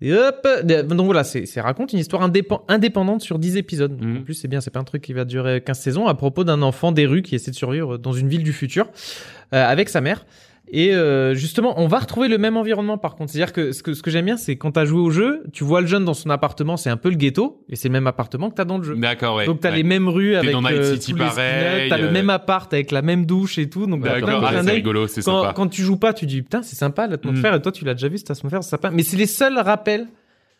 et 0.00 0.12
hop, 0.12 0.46
de- 0.64 0.82
donc 0.82 1.06
voilà, 1.06 1.24
c'est 1.24 1.60
raconte 1.60 1.92
une 1.92 1.98
histoire 2.00 2.28
indépen- 2.28 2.60
indépendante 2.68 3.22
sur 3.22 3.38
10 3.38 3.56
épisodes. 3.56 3.98
Mhm. 4.02 4.18
En 4.18 4.22
plus, 4.22 4.34
c'est 4.34 4.48
bien, 4.48 4.60
c'est 4.60 4.70
pas 4.72 4.80
un 4.80 4.84
truc 4.84 5.00
qui 5.02 5.12
va 5.12 5.24
durer 5.24 5.62
15 5.62 5.78
saisons 5.78 6.06
à 6.08 6.14
propos 6.14 6.44
d'un 6.44 6.60
enfant 6.62 6.92
des 6.92 7.06
rues 7.06 7.22
qui 7.22 7.34
essaie 7.36 7.52
de 7.52 7.56
survivre 7.56 7.96
dans 7.96 8.12
une 8.12 8.28
ville 8.28 8.42
du 8.42 8.52
futur 8.52 8.86
euh, 9.54 9.64
avec 9.64 9.88
sa 9.88 10.00
mère. 10.00 10.26
Et 10.70 10.94
euh, 10.94 11.34
justement, 11.34 11.78
on 11.78 11.86
va 11.86 11.98
retrouver 11.98 12.28
le 12.28 12.38
même 12.38 12.56
environnement 12.56 12.98
par 12.98 13.16
contre. 13.16 13.30
C'est-à-dire 13.30 13.52
que 13.52 13.72
ce 13.72 13.82
que, 13.82 13.94
ce 13.94 14.02
que 14.02 14.10
j'aime 14.10 14.24
bien, 14.24 14.36
c'est 14.36 14.56
quand 14.56 14.72
t'as 14.72 14.84
joué 14.84 15.00
au 15.00 15.10
jeu, 15.10 15.44
tu 15.52 15.62
vois 15.62 15.80
le 15.80 15.86
jeune 15.86 16.04
dans 16.04 16.14
son 16.14 16.30
appartement, 16.30 16.76
c'est 16.76 16.90
un 16.90 16.96
peu 16.96 17.10
le 17.10 17.16
ghetto, 17.16 17.62
et 17.68 17.76
c'est 17.76 17.88
le 17.88 17.92
même 17.92 18.06
appartement 18.06 18.50
que 18.50 18.54
t'as 18.54 18.64
dans 18.64 18.78
le 18.78 18.84
jeu. 18.84 18.96
D'accord, 18.96 19.36
ouais. 19.36 19.46
Donc 19.46 19.60
t'as 19.60 19.70
ouais. 19.70 19.76
les 19.76 19.82
mêmes 19.82 20.08
rues 20.08 20.36
avec 20.36 20.52
dans 20.52 20.64
euh, 20.64 20.94
City 20.94 21.12
tous 21.12 21.18
les 21.18 21.24
pareil, 21.24 21.88
t'as 21.90 21.98
euh, 21.98 22.02
le 22.02 22.10
même 22.10 22.30
appart 22.30 22.72
avec 22.72 22.90
la 22.92 23.02
même 23.02 23.26
douche 23.26 23.58
et 23.58 23.68
tout. 23.68 23.86
Donc 23.86 24.02
D'accord, 24.02 24.42
ah, 24.44 24.62
c'est 24.62 24.70
rigolo, 24.70 25.06
c'est 25.06 25.22
quand, 25.22 25.42
sympa. 25.42 25.52
quand 25.54 25.68
tu 25.68 25.82
joues 25.82 25.98
pas, 25.98 26.12
tu 26.12 26.26
dis 26.26 26.42
putain 26.42 26.62
c'est 26.62 26.76
sympa 26.76 27.06
l'atmosphère 27.06 27.52
Mm. 27.52 27.56
et 27.56 27.62
toi 27.62 27.72
tu 27.72 27.84
l'as 27.84 27.94
déjà 27.94 28.08
vu 28.08 28.18
cette 28.18 28.30
atmosphère 28.30 28.62
c'est 28.64 28.70
sympa. 28.70 28.90
Mais 28.90 29.02
c'est 29.02 29.16
les 29.16 29.26
seuls 29.26 29.58
rappels 29.58 30.06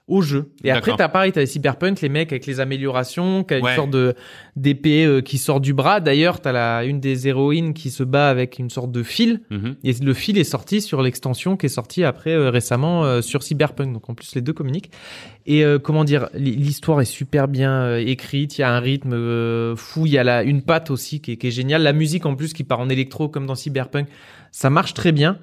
au 0.07 0.21
jeu. 0.21 0.51
Et 0.63 0.71
après 0.71 0.93
t'as 0.99 1.09
pareil 1.09 1.33
t'as 1.33 1.41
les 1.41 1.47
cyberpunk 1.47 2.03
les 2.03 2.11
mecs 2.11 2.31
avec 2.31 2.45
les 2.45 2.61
améliorations, 2.61 3.43
qui 3.43 3.55
a 3.55 3.59
une 3.59 3.65
Ouais. 3.65 3.75
sorte 3.75 3.89
de 3.91 4.15
d'épée 4.55 5.07
euh, 5.07 5.23
qui 5.23 5.39
sort 5.39 5.61
du 5.61 5.73
bras. 5.73 6.01
D'ailleurs 6.01 6.41
t'as 6.41 6.53
la 6.53 6.85
une 6.85 7.01
des 7.01 7.27
héroïnes 7.27 7.73
qui 7.73 7.91
se 7.91 8.03
bat 8.03 8.29
avec 8.29 8.59
une 8.59 8.69
sorte 8.69 8.93
de 8.93 9.03
fil. 9.03 9.41
Mhm. 9.51 9.77
Et 9.83 9.93
le 9.95 10.13
fil 10.15 10.37
est 10.37 10.45
sorti 10.45 10.83
sur 10.83 11.01
l'extension 11.01 11.57
qui 11.57 11.67
est 11.67 11.71
sortie 11.71 12.05
après 12.05 12.33
euh, 12.33 12.51
récemment 12.51 13.05
euh, 13.05 13.23
sur 13.23 13.43
Cyberpunk. 13.43 13.95
Donc 13.95 14.11
en 14.11 14.15
plus 14.15 14.35
les 14.35 14.43
deux 14.43 14.53
communiquent. 14.53 14.91
Et 15.47 15.65
euh, 15.65 15.79
comment 15.79 16.05
dire, 16.05 16.29
l'histoire 16.35 17.01
est 17.01 17.07
super 17.07 17.49
bien 17.49 17.97
écrite. 17.97 18.59
Il 18.59 18.61
y 18.61 18.65
a 18.65 18.75
un 18.75 18.81
rythme 18.81 19.75
fou. 19.77 20.05
Il 20.07 20.13
y 20.13 20.19
a 20.19 20.25
la, 20.25 20.43
une 20.43 20.61
patte 20.63 20.91
aussi 20.91 21.21
qui 21.21 21.33
est, 21.33 21.37
qui 21.39 21.47
est 21.49 21.51
géniale. 21.51 21.83
La 21.83 21.93
musique 21.95 22.27
en 22.27 22.35
plus 22.35 22.53
qui 22.53 22.65
part 22.65 22.81
en 22.81 22.89
électro 22.91 23.29
comme 23.29 23.47
dans 23.47 23.55
Cyberpunk, 23.55 24.07
ça 24.53 24.69
marche 24.71 24.93
très 24.95 25.13
bien. 25.13 25.39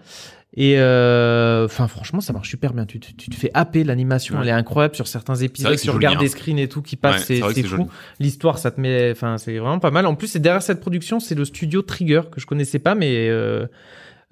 Et 0.57 0.75
euh, 0.79 1.63
enfin 1.65 1.87
franchement 1.87 2.19
ça 2.19 2.33
marche 2.33 2.49
super 2.49 2.73
bien. 2.73 2.85
Tu, 2.85 2.99
te- 2.99 3.13
tu 3.13 3.29
te 3.29 3.35
fais 3.35 3.51
happer. 3.53 3.83
L'animation 3.85 4.35
Ouais. 4.35 4.41
elle 4.43 4.49
est 4.49 4.51
incroyable 4.51 4.95
sur 4.95 5.07
certains 5.07 5.35
épisodes. 5.35 5.77
Tu 5.77 5.89
regardes 5.89 6.17
hein. 6.17 6.19
des 6.19 6.27
screens 6.27 6.59
et 6.59 6.67
tout 6.67 6.81
qui 6.81 6.97
passent. 6.97 7.25
c'est 7.25 7.39
fou. 7.63 7.89
L'histoire 8.19 8.57
ça 8.57 8.71
te 8.71 8.79
met. 8.81 9.11
Enfin 9.11 9.37
c'est 9.37 9.57
vraiment 9.57 9.79
pas 9.79 9.91
mal. 9.91 10.05
En 10.05 10.15
plus 10.15 10.27
c'est 10.27 10.39
derrière 10.39 10.61
cette 10.61 10.81
production 10.81 11.19
c'est 11.21 11.35
le 11.35 11.45
studio 11.45 11.81
Trigger 11.81 12.23
que 12.31 12.41
je 12.41 12.45
connaissais 12.45 12.79
pas 12.79 12.95
mais 12.95 13.29
euh, 13.29 13.65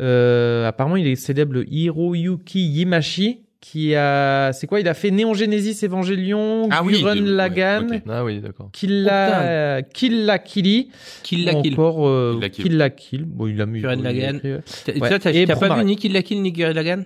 euh, 0.02 0.66
apparemment, 0.68 0.96
il 0.96 1.08
est 1.08 1.16
célèbre 1.16 1.54
le 1.54 1.66
Hiroyuki 1.74 2.62
Yimashi, 2.62 3.42
qui 3.62 3.94
a, 3.96 4.52
c'est 4.54 4.68
quoi? 4.68 4.80
Il 4.80 4.88
a 4.88 4.94
fait 4.94 5.12
Neon 5.12 5.34
Genesis 5.34 5.86
Evangelion, 5.86 6.70
Ah 6.72 6.82
oui, 6.84 6.94
Gurren 7.00 7.16
de- 7.16 7.22
ouais, 7.22 7.30
Lagann, 7.32 7.92
ok. 7.94 8.02
Ah 8.08 8.24
oui, 8.24 8.40
d'accord. 8.40 8.70
Kill 8.72 9.04
la, 9.04 9.82
Kill 9.82 10.26
la 10.26 10.40
Killy, 10.40 10.90
Kill 11.24 11.46
la 11.46 11.58
ou 11.58 11.62
kill. 11.62 11.74
encore 11.74 12.08
euh, 12.08 12.40
Kill 12.50 12.78
la 12.78 12.90
Kill. 12.90 13.26
Bon, 13.26 13.48
il 13.48 13.60
a 13.62 13.66
mis. 13.66 13.82
Gurren 13.82 14.00
Ouais. 14.02 14.62
Toi, 15.10 15.20
t'as 15.20 15.56
pas 15.56 15.78
vu 15.78 15.84
ni 15.86 15.96
Kill 15.98 16.14
la 16.14 16.22
Kill 16.24 16.42
ni 16.42 16.52
Gurren 16.52 16.74
Lagann? 16.74 17.06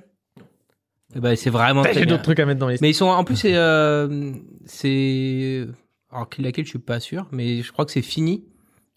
Eh 1.15 1.19
ben, 1.19 1.35
c'est 1.35 1.49
vraiment 1.51 1.83
J'ai 1.91 2.05
d'autres 2.05 2.23
trucs 2.23 2.39
à 2.39 2.45
mettre 2.45 2.59
dans 2.59 2.67
les. 2.69 2.77
Mais 2.81 2.89
ils 2.89 2.95
sont 2.95 3.05
en 3.05 3.23
plus 3.23 3.35
c'est 3.37 3.55
euh, 3.55 4.31
c'est 4.65 5.65
alors 6.11 6.29
Kill 6.29 6.43
la 6.45 6.51
Kill 6.51 6.65
je 6.65 6.69
suis 6.69 6.79
pas 6.79 6.99
sûr 6.99 7.27
mais 7.31 7.61
je 7.61 7.71
crois 7.71 7.85
que 7.85 7.91
c'est 7.91 8.01
fini 8.01 8.45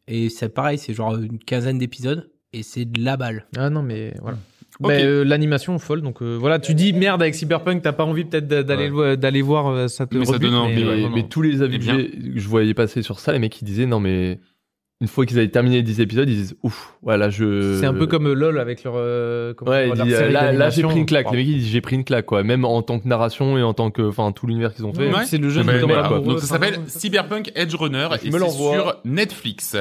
et 0.09 0.29
c'est 0.31 0.49
pareil 0.49 0.79
c'est 0.79 0.95
genre 0.95 1.17
une 1.17 1.39
quinzaine 1.39 1.79
d'épisodes 1.79 2.31
et 2.53 2.63
c'est 2.63 2.85
de 2.87 3.03
la 3.05 3.17
balle. 3.17 3.47
Ah 3.57 3.69
non, 3.71 3.83
mais 3.83 4.15
voilà. 4.23 4.39
Mais, 4.81 5.05
euh, 5.05 5.25
l'animation 5.25 5.79
folle 5.79 6.03
donc 6.03 6.21
euh, 6.23 6.37
voilà 6.39 6.59
tu 6.59 6.75
dis 6.75 6.93
merde 6.93 7.23
avec 7.23 7.35
Cyberpunk 7.35 7.81
t'as 7.83 7.93
pas 7.93 8.05
envie 8.05 8.25
peut-être 8.25 8.47
d'a- 8.47 8.63
d'aller 8.63 8.89
le- 8.89 9.17
d'aller 9.17 9.41
voir 9.43 9.69
euh, 9.69 9.89
ça 9.89 10.07
te 10.07 10.17
Mais 10.17 10.25
ça 10.27 10.39
donne 10.39 10.55
envie, 10.55 10.75
mais, 10.85 10.97
Mais, 10.97 11.05
ouais, 11.05 11.11
mais 11.15 11.23
tous 11.29 11.41
les 11.43 11.63
avis 11.63 11.77
Eh 11.77 11.79
que, 11.79 11.85
j'ai- 11.85 12.11
que 12.35 12.39
je 12.41 12.49
voyais 12.49 12.75
passer 12.75 13.01
sur 13.03 13.19
ça, 13.19 13.33
les 13.33 13.39
mecs 13.39 13.59
ils 13.61 13.65
disaient 13.65 13.87
non 13.87 14.01
mais 14.01 14.39
une 15.03 15.09
fois 15.09 15.27
qu'ils 15.27 15.37
avaient 15.39 15.49
terminé 15.49 15.77
les 15.77 15.83
10 15.83 16.01
épisodes, 16.01 16.27
ils 16.27 16.37
disent 16.37 16.57
ouf, 16.63 16.95
voilà 17.03 17.29
je. 17.29 17.79
c'est 17.81 17.85
un 17.87 17.93
peu 17.93 18.07
comme 18.07 18.33
LOL 18.33 18.59
avec 18.59 18.83
leur 18.83 18.95
euh, 18.97 19.53
comment 19.53 19.71
Ouais, 19.71 19.89
leur 19.89 20.07
dit, 20.07 20.11
là, 20.11 20.53
là 20.53 20.71
j'ai 20.71 20.83
pris 20.83 20.99
une 20.99 21.05
claque. 21.05 21.31
Les 21.31 21.37
mecs 21.37 21.47
ils 21.47 21.59
disent 21.59 21.69
j'ai 21.71 21.83
pris 21.83 21.97
une 21.97 22.05
claque 22.05 22.25
quoi, 22.25 22.43
même 22.43 22.65
en 22.65 22.81
tant 22.81 22.99
que 22.99 23.07
narration 23.07 23.59
et 23.59 23.63
en 23.63 23.75
tant 23.75 23.91
que, 23.91 24.01
enfin 24.01 24.33
tout 24.33 24.47
l'univers 24.47 24.73
qu'ils 24.75 24.87
ont 24.87 24.95
fait. 24.95 25.09
Ouais, 25.13 25.25
c'est 25.27 25.37
le 25.37 25.51
jeu 25.51 25.61
qui 25.61 25.67
tombe 25.69 25.91
voilà. 25.91 26.07
amoureux, 26.07 26.25
Donc 26.33 26.41
ça 26.41 26.47
s'appelle 26.47 26.79
Cyberpunk 26.87 27.53
Edge 27.55 27.75
Runner 27.75 28.09
et 28.25 28.31
me 28.31 28.39
c'est 28.39 28.51
sur 28.51 28.97
Netflix. 29.05 29.77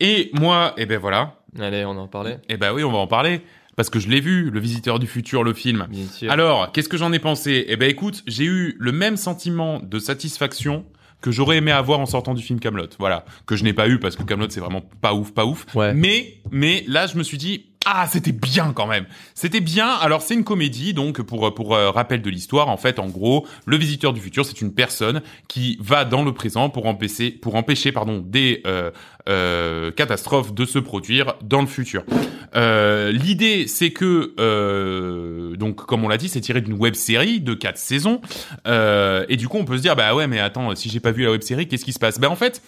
Et 0.00 0.30
moi, 0.38 0.74
eh 0.76 0.84
ben 0.84 0.98
voilà. 0.98 1.36
Allez, 1.58 1.84
on 1.86 1.92
en 1.96 2.06
parlait. 2.06 2.38
Eh 2.50 2.58
ben 2.58 2.72
oui, 2.74 2.84
on 2.84 2.92
va 2.92 2.98
en 2.98 3.06
parler 3.06 3.40
parce 3.78 3.90
que 3.90 4.00
je 4.00 4.08
l'ai 4.08 4.18
vu, 4.18 4.50
Le 4.50 4.58
Visiteur 4.58 4.98
du 4.98 5.06
futur, 5.06 5.44
le 5.44 5.54
film. 5.54 5.86
Bien 5.88 6.04
sûr. 6.12 6.32
Alors, 6.32 6.72
qu'est-ce 6.72 6.88
que 6.88 6.96
j'en 6.96 7.12
ai 7.12 7.20
pensé? 7.20 7.64
Eh 7.68 7.76
ben 7.76 7.88
écoute, 7.88 8.24
j'ai 8.26 8.42
eu 8.42 8.74
le 8.80 8.90
même 8.90 9.16
sentiment 9.16 9.78
de 9.78 10.00
satisfaction 10.00 10.84
que 11.20 11.30
j'aurais 11.30 11.58
aimé 11.58 11.70
avoir 11.70 12.00
en 12.00 12.06
sortant 12.06 12.34
du 12.34 12.42
film 12.42 12.58
Camelot. 12.58 12.88
Voilà, 12.98 13.24
que 13.46 13.54
je 13.54 13.62
n'ai 13.62 13.72
pas 13.72 13.88
eu 13.88 14.00
parce 14.00 14.16
que 14.16 14.24
Camelot 14.24 14.50
c'est 14.50 14.58
vraiment 14.58 14.82
pas 15.00 15.14
ouf, 15.14 15.32
pas 15.32 15.46
ouf. 15.46 15.64
Ouais. 15.76 15.94
Mais 15.94 16.40
mais 16.50 16.82
là, 16.88 17.06
je 17.06 17.16
me 17.16 17.22
suis 17.22 17.38
dit 17.38 17.66
ah, 17.90 18.06
c'était 18.06 18.32
bien 18.32 18.72
quand 18.74 18.86
même. 18.86 19.06
C'était 19.34 19.60
bien. 19.60 19.88
Alors 19.88 20.20
c'est 20.20 20.34
une 20.34 20.44
comédie, 20.44 20.92
donc 20.92 21.22
pour 21.22 21.54
pour 21.54 21.74
euh, 21.74 21.90
rappel 21.90 22.20
de 22.20 22.28
l'histoire, 22.28 22.68
en 22.68 22.76
fait, 22.76 22.98
en 22.98 23.08
gros, 23.08 23.46
le 23.64 23.76
visiteur 23.78 24.12
du 24.12 24.20
futur, 24.20 24.44
c'est 24.44 24.60
une 24.60 24.74
personne 24.74 25.22
qui 25.48 25.78
va 25.80 26.04
dans 26.04 26.22
le 26.22 26.32
présent 26.32 26.68
pour 26.68 26.86
empêcher 26.86 27.30
pour 27.30 27.54
empêcher 27.54 27.90
pardon 27.90 28.22
des 28.24 28.62
euh, 28.66 28.90
euh, 29.28 29.90
catastrophes 29.90 30.52
de 30.52 30.66
se 30.66 30.78
produire 30.78 31.34
dans 31.42 31.62
le 31.62 31.66
futur. 31.66 32.04
Euh, 32.54 33.10
L'idée, 33.10 33.66
c'est 33.66 33.90
que 33.90 34.34
euh, 34.38 35.56
donc 35.56 35.76
comme 35.86 36.04
on 36.04 36.08
l'a 36.08 36.18
dit, 36.18 36.28
c'est 36.28 36.42
tiré 36.42 36.60
d'une 36.60 36.74
web 36.74 36.94
série 36.94 37.40
de 37.40 37.54
quatre 37.54 37.78
saisons, 37.78 38.20
euh, 38.66 39.24
et 39.30 39.36
du 39.36 39.48
coup 39.48 39.56
on 39.56 39.64
peut 39.64 39.78
se 39.78 39.82
dire 39.82 39.96
bah 39.96 40.14
ouais 40.14 40.26
mais 40.26 40.40
attends 40.40 40.74
si 40.74 40.90
j'ai 40.90 41.00
pas 41.00 41.12
vu 41.12 41.24
la 41.24 41.30
web 41.30 41.42
série, 41.42 41.66
qu'est-ce 41.68 41.86
qui 41.86 41.94
se 41.94 41.98
passe? 41.98 42.20
Ben 42.20 42.28
en 42.28 42.36
fait 42.36 42.60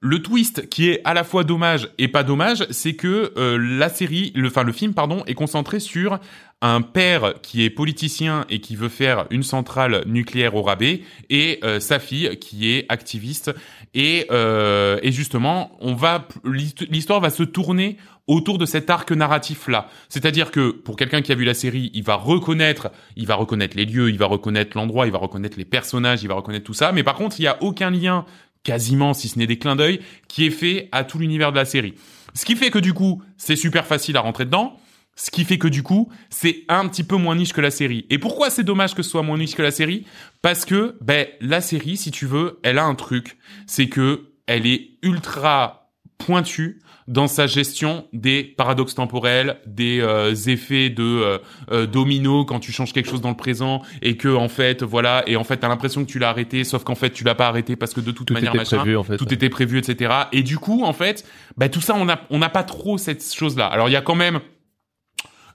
le 0.00 0.22
twist 0.22 0.68
qui 0.68 0.88
est 0.88 1.02
à 1.04 1.12
la 1.12 1.24
fois 1.24 1.44
dommage 1.44 1.90
et 1.98 2.08
pas 2.08 2.22
dommage, 2.22 2.66
c'est 2.70 2.94
que 2.94 3.32
euh, 3.36 3.58
la 3.58 3.90
série, 3.90 4.32
le, 4.34 4.48
enfin 4.48 4.62
le 4.62 4.72
film 4.72 4.94
pardon, 4.94 5.22
est 5.26 5.34
concentré 5.34 5.78
sur 5.78 6.18
un 6.62 6.82
père 6.82 7.34
qui 7.42 7.64
est 7.64 7.70
politicien 7.70 8.44
et 8.48 8.60
qui 8.60 8.76
veut 8.76 8.88
faire 8.88 9.26
une 9.30 9.42
centrale 9.42 10.02
nucléaire 10.06 10.54
au 10.54 10.62
rabais 10.62 11.02
et 11.28 11.58
euh, 11.64 11.80
sa 11.80 11.98
fille 11.98 12.38
qui 12.38 12.70
est 12.70 12.86
activiste 12.88 13.54
et, 13.94 14.26
euh, 14.30 14.98
et 15.02 15.12
justement 15.12 15.76
on 15.80 15.94
va 15.94 16.28
l'histoire 16.44 17.20
va 17.20 17.30
se 17.30 17.42
tourner 17.42 17.96
autour 18.26 18.58
de 18.58 18.66
cet 18.66 18.90
arc 18.90 19.10
narratif 19.10 19.68
là. 19.68 19.88
C'est-à-dire 20.08 20.50
que 20.50 20.70
pour 20.70 20.96
quelqu'un 20.96 21.20
qui 21.20 21.32
a 21.32 21.34
vu 21.34 21.44
la 21.44 21.54
série, 21.54 21.90
il 21.94 22.04
va 22.04 22.14
reconnaître, 22.14 22.90
il 23.16 23.26
va 23.26 23.34
reconnaître 23.34 23.76
les 23.76 23.84
lieux, 23.84 24.08
il 24.08 24.18
va 24.18 24.26
reconnaître 24.26 24.76
l'endroit, 24.76 25.06
il 25.06 25.12
va 25.12 25.18
reconnaître 25.18 25.58
les 25.58 25.64
personnages, 25.64 26.22
il 26.22 26.28
va 26.28 26.34
reconnaître 26.34 26.64
tout 26.64 26.74
ça, 26.74 26.92
mais 26.92 27.02
par 27.02 27.16
contre, 27.16 27.40
il 27.40 27.42
y 27.42 27.48
a 27.48 27.60
aucun 27.62 27.90
lien 27.90 28.24
quasiment, 28.62 29.14
si 29.14 29.28
ce 29.28 29.38
n'est 29.38 29.46
des 29.46 29.58
clins 29.58 29.76
d'œil, 29.76 30.00
qui 30.28 30.46
est 30.46 30.50
fait 30.50 30.88
à 30.92 31.04
tout 31.04 31.18
l'univers 31.18 31.52
de 31.52 31.56
la 31.56 31.64
série. 31.64 31.94
Ce 32.34 32.44
qui 32.44 32.56
fait 32.56 32.70
que 32.70 32.78
du 32.78 32.92
coup, 32.92 33.22
c'est 33.36 33.56
super 33.56 33.86
facile 33.86 34.16
à 34.16 34.20
rentrer 34.20 34.44
dedans. 34.44 34.78
Ce 35.16 35.30
qui 35.30 35.44
fait 35.44 35.58
que 35.58 35.68
du 35.68 35.82
coup, 35.82 36.10
c'est 36.30 36.64
un 36.68 36.88
petit 36.88 37.04
peu 37.04 37.16
moins 37.16 37.36
niche 37.36 37.52
que 37.52 37.60
la 37.60 37.70
série. 37.70 38.06
Et 38.10 38.18
pourquoi 38.18 38.48
c'est 38.48 38.64
dommage 38.64 38.94
que 38.94 39.02
ce 39.02 39.10
soit 39.10 39.22
moins 39.22 39.36
niche 39.36 39.54
que 39.54 39.62
la 39.62 39.70
série? 39.70 40.06
Parce 40.40 40.64
que 40.64 40.96
ben 41.00 41.26
la 41.40 41.60
série, 41.60 41.96
si 41.96 42.10
tu 42.10 42.26
veux, 42.26 42.58
elle 42.62 42.78
a 42.78 42.84
un 42.84 42.94
truc, 42.94 43.36
c'est 43.66 43.88
que 43.88 44.32
elle 44.46 44.66
est 44.66 44.92
ultra 45.02 45.92
pointue 46.18 46.80
dans 47.10 47.26
sa 47.26 47.46
gestion 47.46 48.06
des 48.14 48.42
paradoxes 48.42 48.94
temporels, 48.94 49.60
des 49.66 50.00
euh, 50.00 50.32
effets 50.46 50.88
de 50.88 51.02
euh, 51.02 51.38
euh, 51.70 51.86
domino 51.86 52.46
quand 52.46 52.60
tu 52.60 52.72
changes 52.72 52.94
quelque 52.94 53.10
chose 53.10 53.20
dans 53.20 53.28
le 53.28 53.36
présent 53.36 53.82
et 54.00 54.16
que 54.16 54.34
en 54.34 54.48
fait 54.48 54.82
voilà 54.82 55.22
et 55.26 55.36
en 55.36 55.44
fait 55.44 55.58
t'as 55.58 55.68
l'impression 55.68 56.04
que 56.04 56.10
tu 56.10 56.18
l'as 56.18 56.30
arrêté 56.30 56.64
sauf 56.64 56.84
qu'en 56.84 56.94
fait 56.94 57.10
tu 57.10 57.24
l'as 57.24 57.34
pas 57.34 57.48
arrêté 57.48 57.76
parce 57.76 57.92
que 57.92 58.00
de 58.00 58.12
toute 58.12 58.28
Tout 58.28 58.34
manière 58.34 58.52
était 58.52 58.58
machin, 58.58 58.78
prévu, 58.78 58.96
en 58.96 59.02
fait. 59.02 59.16
tout 59.18 59.34
était 59.34 59.50
prévu 59.50 59.78
etc 59.78 60.12
et 60.32 60.42
du 60.42 60.58
coup 60.58 60.84
en 60.84 60.92
fait 60.92 61.26
bah 61.56 61.68
tout 61.68 61.80
ça 61.80 61.94
on 61.96 62.08
a 62.08 62.20
on 62.30 62.38
n'a 62.38 62.48
pas 62.48 62.62
trop 62.62 62.96
cette 62.96 63.22
chose 63.34 63.56
là 63.56 63.66
alors 63.66 63.88
il 63.88 63.92
y 63.92 63.96
a 63.96 64.02
quand 64.02 64.14
même 64.14 64.40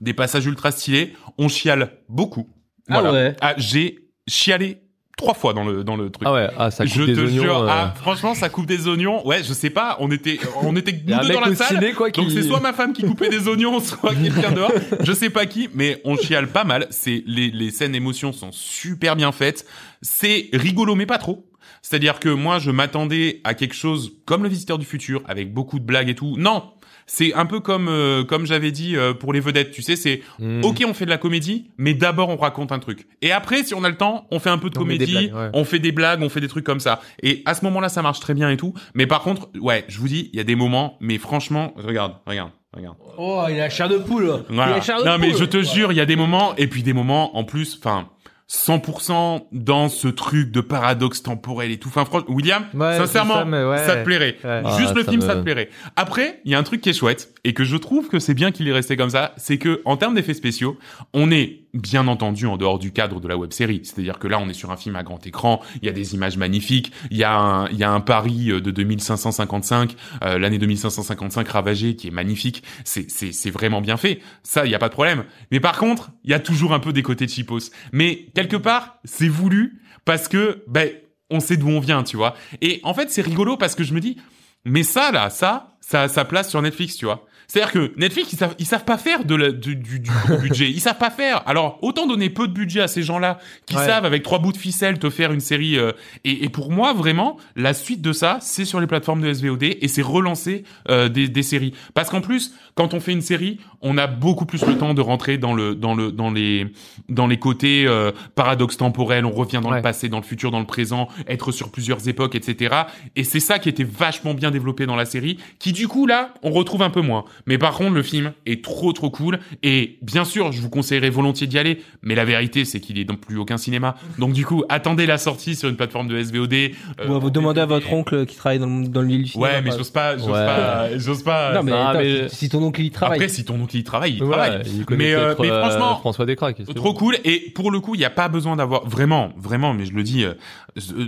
des 0.02 0.14
passages 0.14 0.46
ultra 0.46 0.72
stylés. 0.72 1.14
On 1.38 1.48
chiale 1.48 1.92
beaucoup. 2.10 2.48
Ah 2.88 3.02
voilà. 3.02 3.12
ouais. 3.12 3.36
Ah, 3.42 3.56
j'ai 3.58 4.00
chialé 4.28 4.82
trois 5.18 5.34
fois 5.34 5.54
dans 5.54 5.64
le 5.64 5.84
dans 5.84 5.96
le 5.96 6.10
truc 6.10 6.28
Ah 6.28 6.34
ouais, 6.34 6.50
ah, 6.58 6.72
ça 6.72 6.86
coupe 6.86 6.94
je 6.94 7.04
des 7.04 7.14
te 7.16 7.20
oignons. 7.22 7.42
jure, 7.44 7.58
euh. 7.64 7.68
ah, 7.70 7.94
franchement, 7.96 8.34
ça 8.36 8.50
coupe 8.50 8.66
des 8.66 8.88
oignons. 8.88 9.26
Ouais, 9.26 9.44
je 9.44 9.54
sais 9.54 9.70
pas, 9.70 9.98
on 10.00 10.12
était, 10.12 10.40
on 10.62 10.76
était 10.76 10.92
nous 10.92 11.00
deux 11.28 11.34
dans 11.34 11.42
la 11.42 11.56
salle. 11.56 11.80
ciné, 11.80 11.94
quoi, 11.94 12.10
Donc 12.10 12.32
c'est 12.32 12.44
soit 12.44 12.60
ma 12.60 12.74
femme 12.74 12.94
qui 12.94 13.04
coupait 13.04 13.30
des 13.30 13.48
oignons, 13.48 13.80
soit 13.82 14.14
quelqu'un 14.14 14.52
dehors. 14.52 14.72
Je 15.02 15.14
sais 15.14 15.30
pas 15.30 15.46
qui, 15.46 15.70
mais 15.74 16.02
on 16.04 16.18
chiale 16.18 16.48
pas 16.48 16.64
mal. 16.64 16.88
C'est 16.90 17.24
les 17.26 17.50
les 17.52 17.72
scènes 17.72 17.96
émotions 17.96 18.34
sont 18.34 18.52
super 18.52 19.16
bien 19.16 19.32
faites. 19.32 19.66
C'est 20.02 20.50
rigolo 20.54 20.96
mais 20.96 21.06
pas 21.06 21.18
trop. 21.18 21.46
C'est-à-dire 21.82 22.20
que 22.20 22.30
moi, 22.30 22.58
je 22.58 22.72
m'attendais 22.72 23.42
à 23.44 23.54
quelque 23.54 23.76
chose 23.76 24.14
comme 24.26 24.42
le 24.42 24.50
Visiteur 24.50 24.80
du 24.80 24.86
futur, 24.88 25.22
avec 25.28 25.54
beaucoup 25.54 25.78
de 25.78 25.86
blagues 25.86 26.10
et 26.10 26.16
tout. 26.16 26.36
Non, 26.36 26.64
c'est 27.08 27.34
un 27.34 27.46
peu 27.46 27.60
comme 27.60 27.88
euh, 27.88 28.24
comme 28.24 28.46
j'avais 28.46 28.72
dit 28.72 28.96
euh, 28.96 29.14
pour 29.14 29.34
les 29.34 29.40
vedettes. 29.40 29.72
Tu 29.72 29.82
sais, 29.82 29.96
c'est 29.96 30.22
Hmm. 30.40 30.64
ok, 30.64 30.84
on 30.88 30.94
fait 30.94 31.06
de 31.06 31.10
la 31.10 31.18
comédie, 31.18 31.72
mais 31.78 31.94
d'abord 31.94 32.30
on 32.30 32.36
raconte 32.38 32.72
un 32.72 32.80
truc. 32.80 33.08
Et 33.22 33.32
après, 33.32 33.64
si 33.64 33.74
on 33.74 33.84
a 33.84 33.90
le 33.90 33.98
temps, 33.98 34.28
on 34.32 34.40
fait 34.40 34.50
un 34.50 34.58
peu 34.58 34.70
de 34.70 34.78
On 34.78 34.82
comédie, 34.82 35.12
blagues, 35.12 35.34
ouais. 35.36 35.50
on 35.54 35.64
fait 35.66 35.80
des 35.80 35.92
blagues, 35.92 36.22
on 36.22 36.30
fait 36.30 36.42
des 36.42 36.48
trucs 36.48 36.66
comme 36.66 36.80
ça. 36.80 37.02
Et 37.24 37.42
à 37.46 37.54
ce 37.54 37.64
moment-là, 37.66 37.90
ça 37.90 38.02
marche 38.02 38.20
très 38.20 38.34
bien 38.34 38.50
et 38.50 38.58
tout. 38.58 38.74
Mais 38.94 39.08
par 39.08 39.22
contre, 39.22 39.50
ouais, 39.60 39.86
je 39.88 40.00
vous 40.00 40.08
dis, 40.08 40.30
il 40.34 40.38
y 40.38 40.40
a 40.40 40.44
des 40.44 40.56
moments, 40.56 40.98
mais 41.00 41.18
franchement, 41.18 41.74
regarde, 41.78 42.16
regarde, 42.26 42.52
regarde. 42.74 42.96
Oh, 43.18 43.44
il 43.50 43.60
a 43.60 43.70
chair 43.70 43.88
de 43.90 43.98
poule. 43.98 44.24
Il 44.50 44.54
a 44.60 44.66
Voilà. 44.66 44.82
chair 44.82 45.00
de 45.02 45.06
Non, 45.08 45.18
mais 45.18 45.32
je 45.34 45.46
te 45.46 45.62
jure, 45.64 45.92
il 45.92 45.96
y 45.96 46.02
a 46.02 46.06
des 46.06 46.16
moments, 46.16 46.56
et 46.58 46.68
puis 46.68 46.84
des 46.84 46.94
moments, 46.94 47.38
en 47.38 47.44
plus, 47.44 47.78
enfin, 47.80 48.10
100% 48.50 49.48
dans 49.52 49.90
ce 49.90 50.08
truc 50.08 50.52
de 50.52 50.62
paradoxe 50.62 51.22
temporel 51.24 51.72
et 51.72 51.78
tout. 51.78 51.90
Enfin, 51.90 52.06
franchement, 52.06 52.34
William, 52.34 52.64
Ouais, 52.74 52.98
sincèrement, 52.98 53.36
ça, 53.36 53.46
mais 53.46 53.64
ouais. 53.64 53.78
ça 53.86 53.98
te 53.98 54.04
plairait. 54.04 54.38
Ouais. 54.44 54.62
Juste 54.78 54.92
Ah, 54.92 54.98
le 54.98 55.04
ça 55.04 55.12
film, 55.12 55.22
me- 55.24 55.28
ça 55.28 55.36
te 55.36 55.42
plairait. 55.42 55.70
Après, 55.96 56.42
il 56.46 56.52
y 56.52 56.56
a 56.56 56.60
un 56.60 56.64
truc 56.64 56.82
qui 56.82 56.90
est 56.90 56.94
chouette, 56.94 57.34
et 57.46 57.54
que 57.54 57.64
je 57.64 57.78
trouve 57.78 58.10
que 58.10 58.18
c'est 58.18 58.34
bien 58.34 58.52
qu'il 58.52 58.68
est 58.68 58.74
resté 58.74 58.98
comme 58.98 59.12
ça, 59.12 59.34
c'est 59.38 59.60
que, 59.60 59.80
en 59.86 59.98
termes 59.98 60.16
d'effets 60.16 60.34
spéciaux, 60.34 60.80
on 61.14 61.30
est 61.30 61.62
bien 61.76 62.08
entendu 62.08 62.48
en 62.48 62.58
dehors 62.58 62.80
du 62.80 62.92
cadre 62.92 63.20
de 63.20 63.28
la 63.28 63.38
web 63.38 63.54
série. 63.54 63.82
C'est-à-dire 63.84 64.18
que 64.18 64.28
là, 64.28 64.40
on 64.40 64.50
est 64.50 64.54
sur 64.54 64.72
un 64.72 64.78
film 64.78 64.96
à 64.96 65.04
grand 65.04 65.26
écran, 65.28 65.62
il 65.80 65.86
y 65.86 65.90
a 65.90 65.92
des 65.92 66.16
images 66.16 66.38
magnifiques, 66.38 66.92
il 67.12 67.18
y 67.18 67.24
a 67.24 67.38
un, 67.38 67.70
il 67.70 67.78
y 67.78 67.84
a 67.84 67.92
un 67.92 68.02
Paris 68.02 68.50
euh, 68.50 68.62
de 68.62 68.72
2555, 68.72 69.96
euh, 70.24 70.40
l'année 70.40 70.58
2555 70.58 71.48
ravagée 71.48 71.96
qui 71.96 72.08
est 72.08 72.12
magnifique. 72.12 72.64
C'est, 72.84 73.12
c'est, 73.12 73.32
c'est 73.32 73.52
vraiment 73.52 73.80
bien 73.80 73.98
fait. 73.98 74.22
Ça, 74.42 74.66
il 74.66 74.72
y 74.72 74.76
a 74.76 74.80
pas 74.80 74.90
de 74.90 74.94
problème. 74.94 75.24
Mais 75.52 75.60
par 75.60 75.78
contre, 75.78 76.10
il 76.24 76.32
y 76.32 76.34
a 76.34 76.40
toujours 76.40 76.74
un 76.74 76.80
peu 76.80 76.94
des 76.94 77.04
côtés 77.04 77.28
cheapos. 77.28 77.70
Mais 77.92 78.26
quelque 78.34 78.58
part, 78.58 78.98
c'est 79.04 79.30
voulu 79.30 79.84
parce 80.04 80.28
que, 80.28 80.64
ben, 80.68 80.90
on 81.30 81.40
sait 81.40 81.58
d'où 81.58 81.70
on 81.70 81.80
vient, 81.80 82.02
tu 82.02 82.18
vois. 82.18 82.34
Et 82.62 82.80
en 82.82 82.96
fait, 82.96 83.12
c'est 83.12 83.22
rigolo 83.22 83.56
parce 83.56 83.76
que 83.76 83.84
je 83.84 83.94
me 83.94 84.00
dis, 84.00 84.18
mais 84.64 84.82
ça, 84.82 85.12
là, 85.12 85.30
ça, 85.30 85.78
ça 85.80 86.02
a 86.02 86.08
sa 86.08 86.26
place 86.26 86.50
sur 86.50 86.60
Netflix, 86.64 86.96
tu 86.96 87.06
vois. 87.06 87.28
C'est-à-dire 87.48 87.72
que 87.72 87.94
Netflix, 87.98 88.34
ils 88.34 88.38
savent, 88.38 88.56
ils 88.60 88.66
savent 88.66 88.86
pas 88.86 88.98
faire 88.98 89.24
de 89.26 89.36
la, 89.36 89.52
du, 89.52 89.76
du, 89.76 90.00
du 90.00 90.10
gros 90.26 90.38
budget. 90.38 90.70
Ils 90.70 90.80
savent 90.82 90.98
pas 90.98 91.10
faire. 91.12 91.44
Alors, 91.46 91.80
autant 91.82 92.08
donner 92.08 92.30
peu 92.30 92.48
de 92.48 92.54
budget 92.54 92.82
à 92.82 92.88
ces 92.88 93.04
gens-là 93.04 93.38
qui 93.66 93.76
Ouais. 93.76 93.86
savent, 93.86 94.06
avec 94.06 94.24
trois 94.24 94.40
bouts 94.40 94.52
de 94.52 94.58
ficelle, 94.58 95.00
te 95.00 95.10
faire 95.10 95.32
une 95.32 95.40
série. 95.40 95.78
euh, 95.78 95.92
et, 96.24 96.46
et 96.46 96.50
pour 96.50 96.72
moi, 96.72 96.94
vraiment, 96.94 97.38
la 97.56 97.74
suite 97.74 98.02
de 98.02 98.14
ça, 98.14 98.38
c'est 98.42 98.66
sur 98.66 98.80
les 98.80 98.88
plateformes 98.88 99.22
de 99.22 99.32
SVOD 99.34 99.64
et 99.64 99.88
c'est 99.88 100.02
relancer 100.02 100.64
euh, 100.90 101.10
des, 101.10 101.28
des 101.28 101.44
séries. 101.44 101.74
Parce 101.94 102.10
qu'en 102.10 102.22
plus, 102.22 102.54
quand 102.76 102.94
on 102.94 103.00
fait 103.00 103.12
une 103.12 103.22
série, 103.22 103.60
on 103.82 103.98
a 103.98 104.08
beaucoup 104.08 104.46
plus 104.46 104.66
le 104.66 104.78
temps 104.78 104.94
de 104.94 105.02
rentrer 105.02 105.38
dans 105.38 105.54
le, 105.54 105.76
dans 105.76 105.94
le, 105.96 106.12
dans 106.12 106.32
les, 106.32 106.68
dans 107.10 107.28
les 107.28 107.38
côtés 107.38 107.86
euh, 107.88 108.12
paradoxes 108.36 108.78
temporels. 108.78 109.26
On 109.26 109.32
revient 109.32 109.60
dans 109.62 109.72
le 109.72 109.82
passé, 109.82 110.10
dans 110.10 110.18
le 110.20 110.24
futur, 110.24 110.52
dans 110.52 110.60
le 110.60 110.66
présent, 110.66 111.08
être 111.28 111.52
sur 111.52 111.70
plusieurs 111.72 112.08
époques, 112.08 112.36
etc. 112.36 112.76
Et 113.16 113.24
c'est 113.24 113.40
ça 113.40 113.60
qui 113.60 113.70
était 113.70 113.84
vachement 113.84 114.34
bien 114.34 114.52
développé 114.52 114.86
dans 114.86 114.96
la 114.96 115.06
série, 115.06 115.38
qui 115.60 115.72
du 115.74 115.88
coup 115.88 116.06
là, 116.08 116.34
on 116.44 116.52
retrouve 116.52 116.82
un 116.82 116.90
peu 116.90 117.02
moins. 117.02 117.26
Mais 117.46 117.58
par 117.58 117.74
contre, 117.74 117.94
le 117.94 118.04
film 118.04 118.34
est 118.46 118.64
trop 118.64 118.94
trop 118.94 119.10
cool. 119.10 119.40
Et 119.64 119.98
bien 120.02 120.26
sûr, 120.26 120.52
je 120.52 120.62
vous 120.62 120.70
conseillerais 120.70 121.10
volontiers 121.10 121.48
d'y 121.48 121.58
aller. 121.60 121.82
Mais 122.02 122.16
la 122.16 122.26
vérité, 122.26 122.66
c'est 122.66 122.80
qu'il 122.80 122.98
est 123.00 123.06
dans 123.06 123.16
plus 123.16 123.38
aucun 123.38 123.58
cinéma. 123.58 123.96
Donc 124.20 124.34
du 124.34 124.46
coup, 124.46 124.64
attendez 124.70 125.06
la 125.06 125.18
sortie 125.18 125.56
sur 125.56 125.70
une 125.70 125.76
plateforme 125.76 126.08
de 126.08 126.18
SVOD. 126.22 126.54
euh, 126.54 126.70
Ou 127.08 127.20
vous 127.20 127.30
demandez 127.30 127.62
à 127.62 127.66
votre 127.66 127.92
oncle 127.94 128.26
qui 128.26 128.36
travaille 128.36 128.60
dans, 128.60 128.66
le- 128.68 128.88
dans 128.88 129.02
le 129.02 129.08
milieu 129.08 129.24
du 129.24 129.30
cinéma. 129.30 129.50
Ouais, 129.52 129.62
mais 129.62 129.72
j'ose 129.72 129.92
pas, 129.92 130.18
j'ose 130.18 130.28
Ouais. 130.28 130.34
pas, 130.46 130.98
j'ose 130.98 131.24
pas. 131.24 131.54
Non, 131.54 131.64
mais, 131.64 131.72
Non, 131.72 131.88
attends, 131.88 132.00
mais- 132.00 132.30
si 132.30 132.36
si 132.46 132.50
ton 132.50 132.62
oncle 132.64 132.82
y 132.82 132.92
travaille. 132.92 133.18
Après, 133.18 133.28
si 133.30 133.44
ton 133.46 133.60
oncle 133.62 133.76
il 133.78 133.84
travaille, 133.84 134.14
il 134.16 134.24
Voilà, 134.24 134.48
travaille. 134.62 134.66
il 134.90 134.96
Mais, 134.96 135.14
euh, 135.14 135.36
mais 135.40 135.50
euh, 135.52 135.62
franchement, 135.62 135.98
François 136.00 136.26
Descraques. 136.26 136.64
Trop 136.76 136.94
bon. 136.94 136.94
cool 136.94 137.18
et 137.24 137.52
pour 137.56 137.72
le 137.72 137.80
coup 137.80 137.96
il 137.96 138.00
n'y 138.00 138.06
a 138.06 138.10
pas 138.10 138.28
besoin 138.28 138.56
d'avoir 138.56 138.88
vraiment 138.88 139.32
vraiment 139.38 139.74
mais 139.74 139.86
je 139.86 139.94
le 139.94 140.04
dis 140.04 140.24
euh, 140.24 140.34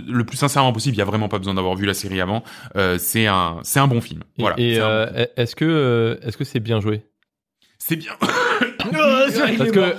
le 0.08 0.24
plus 0.24 0.36
sincèrement 0.36 0.72
possible 0.72 0.94
il 0.96 0.98
y 0.98 1.02
a 1.02 1.04
vraiment 1.04 1.28
pas 1.28 1.38
besoin 1.38 1.54
d'avoir 1.54 1.74
vu 1.74 1.86
la 1.86 1.94
série 1.94 2.20
avant 2.20 2.42
euh, 2.76 2.96
c'est 2.98 3.26
un 3.26 3.58
c'est 3.62 3.80
un 3.80 3.86
bon 3.88 4.00
film 4.00 4.22
voilà 4.38 4.54
Et 4.58 4.78
euh, 4.80 5.26
est-ce 5.36 5.54
que 5.56 5.64
euh, 5.64 6.16
est-ce 6.22 6.36
que 6.36 6.44
c'est 6.44 6.60
bien 6.60 6.80
joué? 6.80 7.02
C'est 7.78 7.96
bien 7.96 8.12
Parce 8.20 9.70
que 9.70 9.94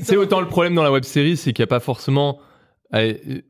c'est 0.02 0.16
autant 0.16 0.40
le 0.40 0.48
problème 0.48 0.74
dans 0.74 0.82
la 0.82 0.92
web 0.92 1.04
série, 1.04 1.36
c'est 1.36 1.52
qu'il 1.52 1.62
n'y 1.62 1.68
a 1.68 1.68
pas 1.68 1.80
forcément. 1.80 2.40
allez, 2.92 3.44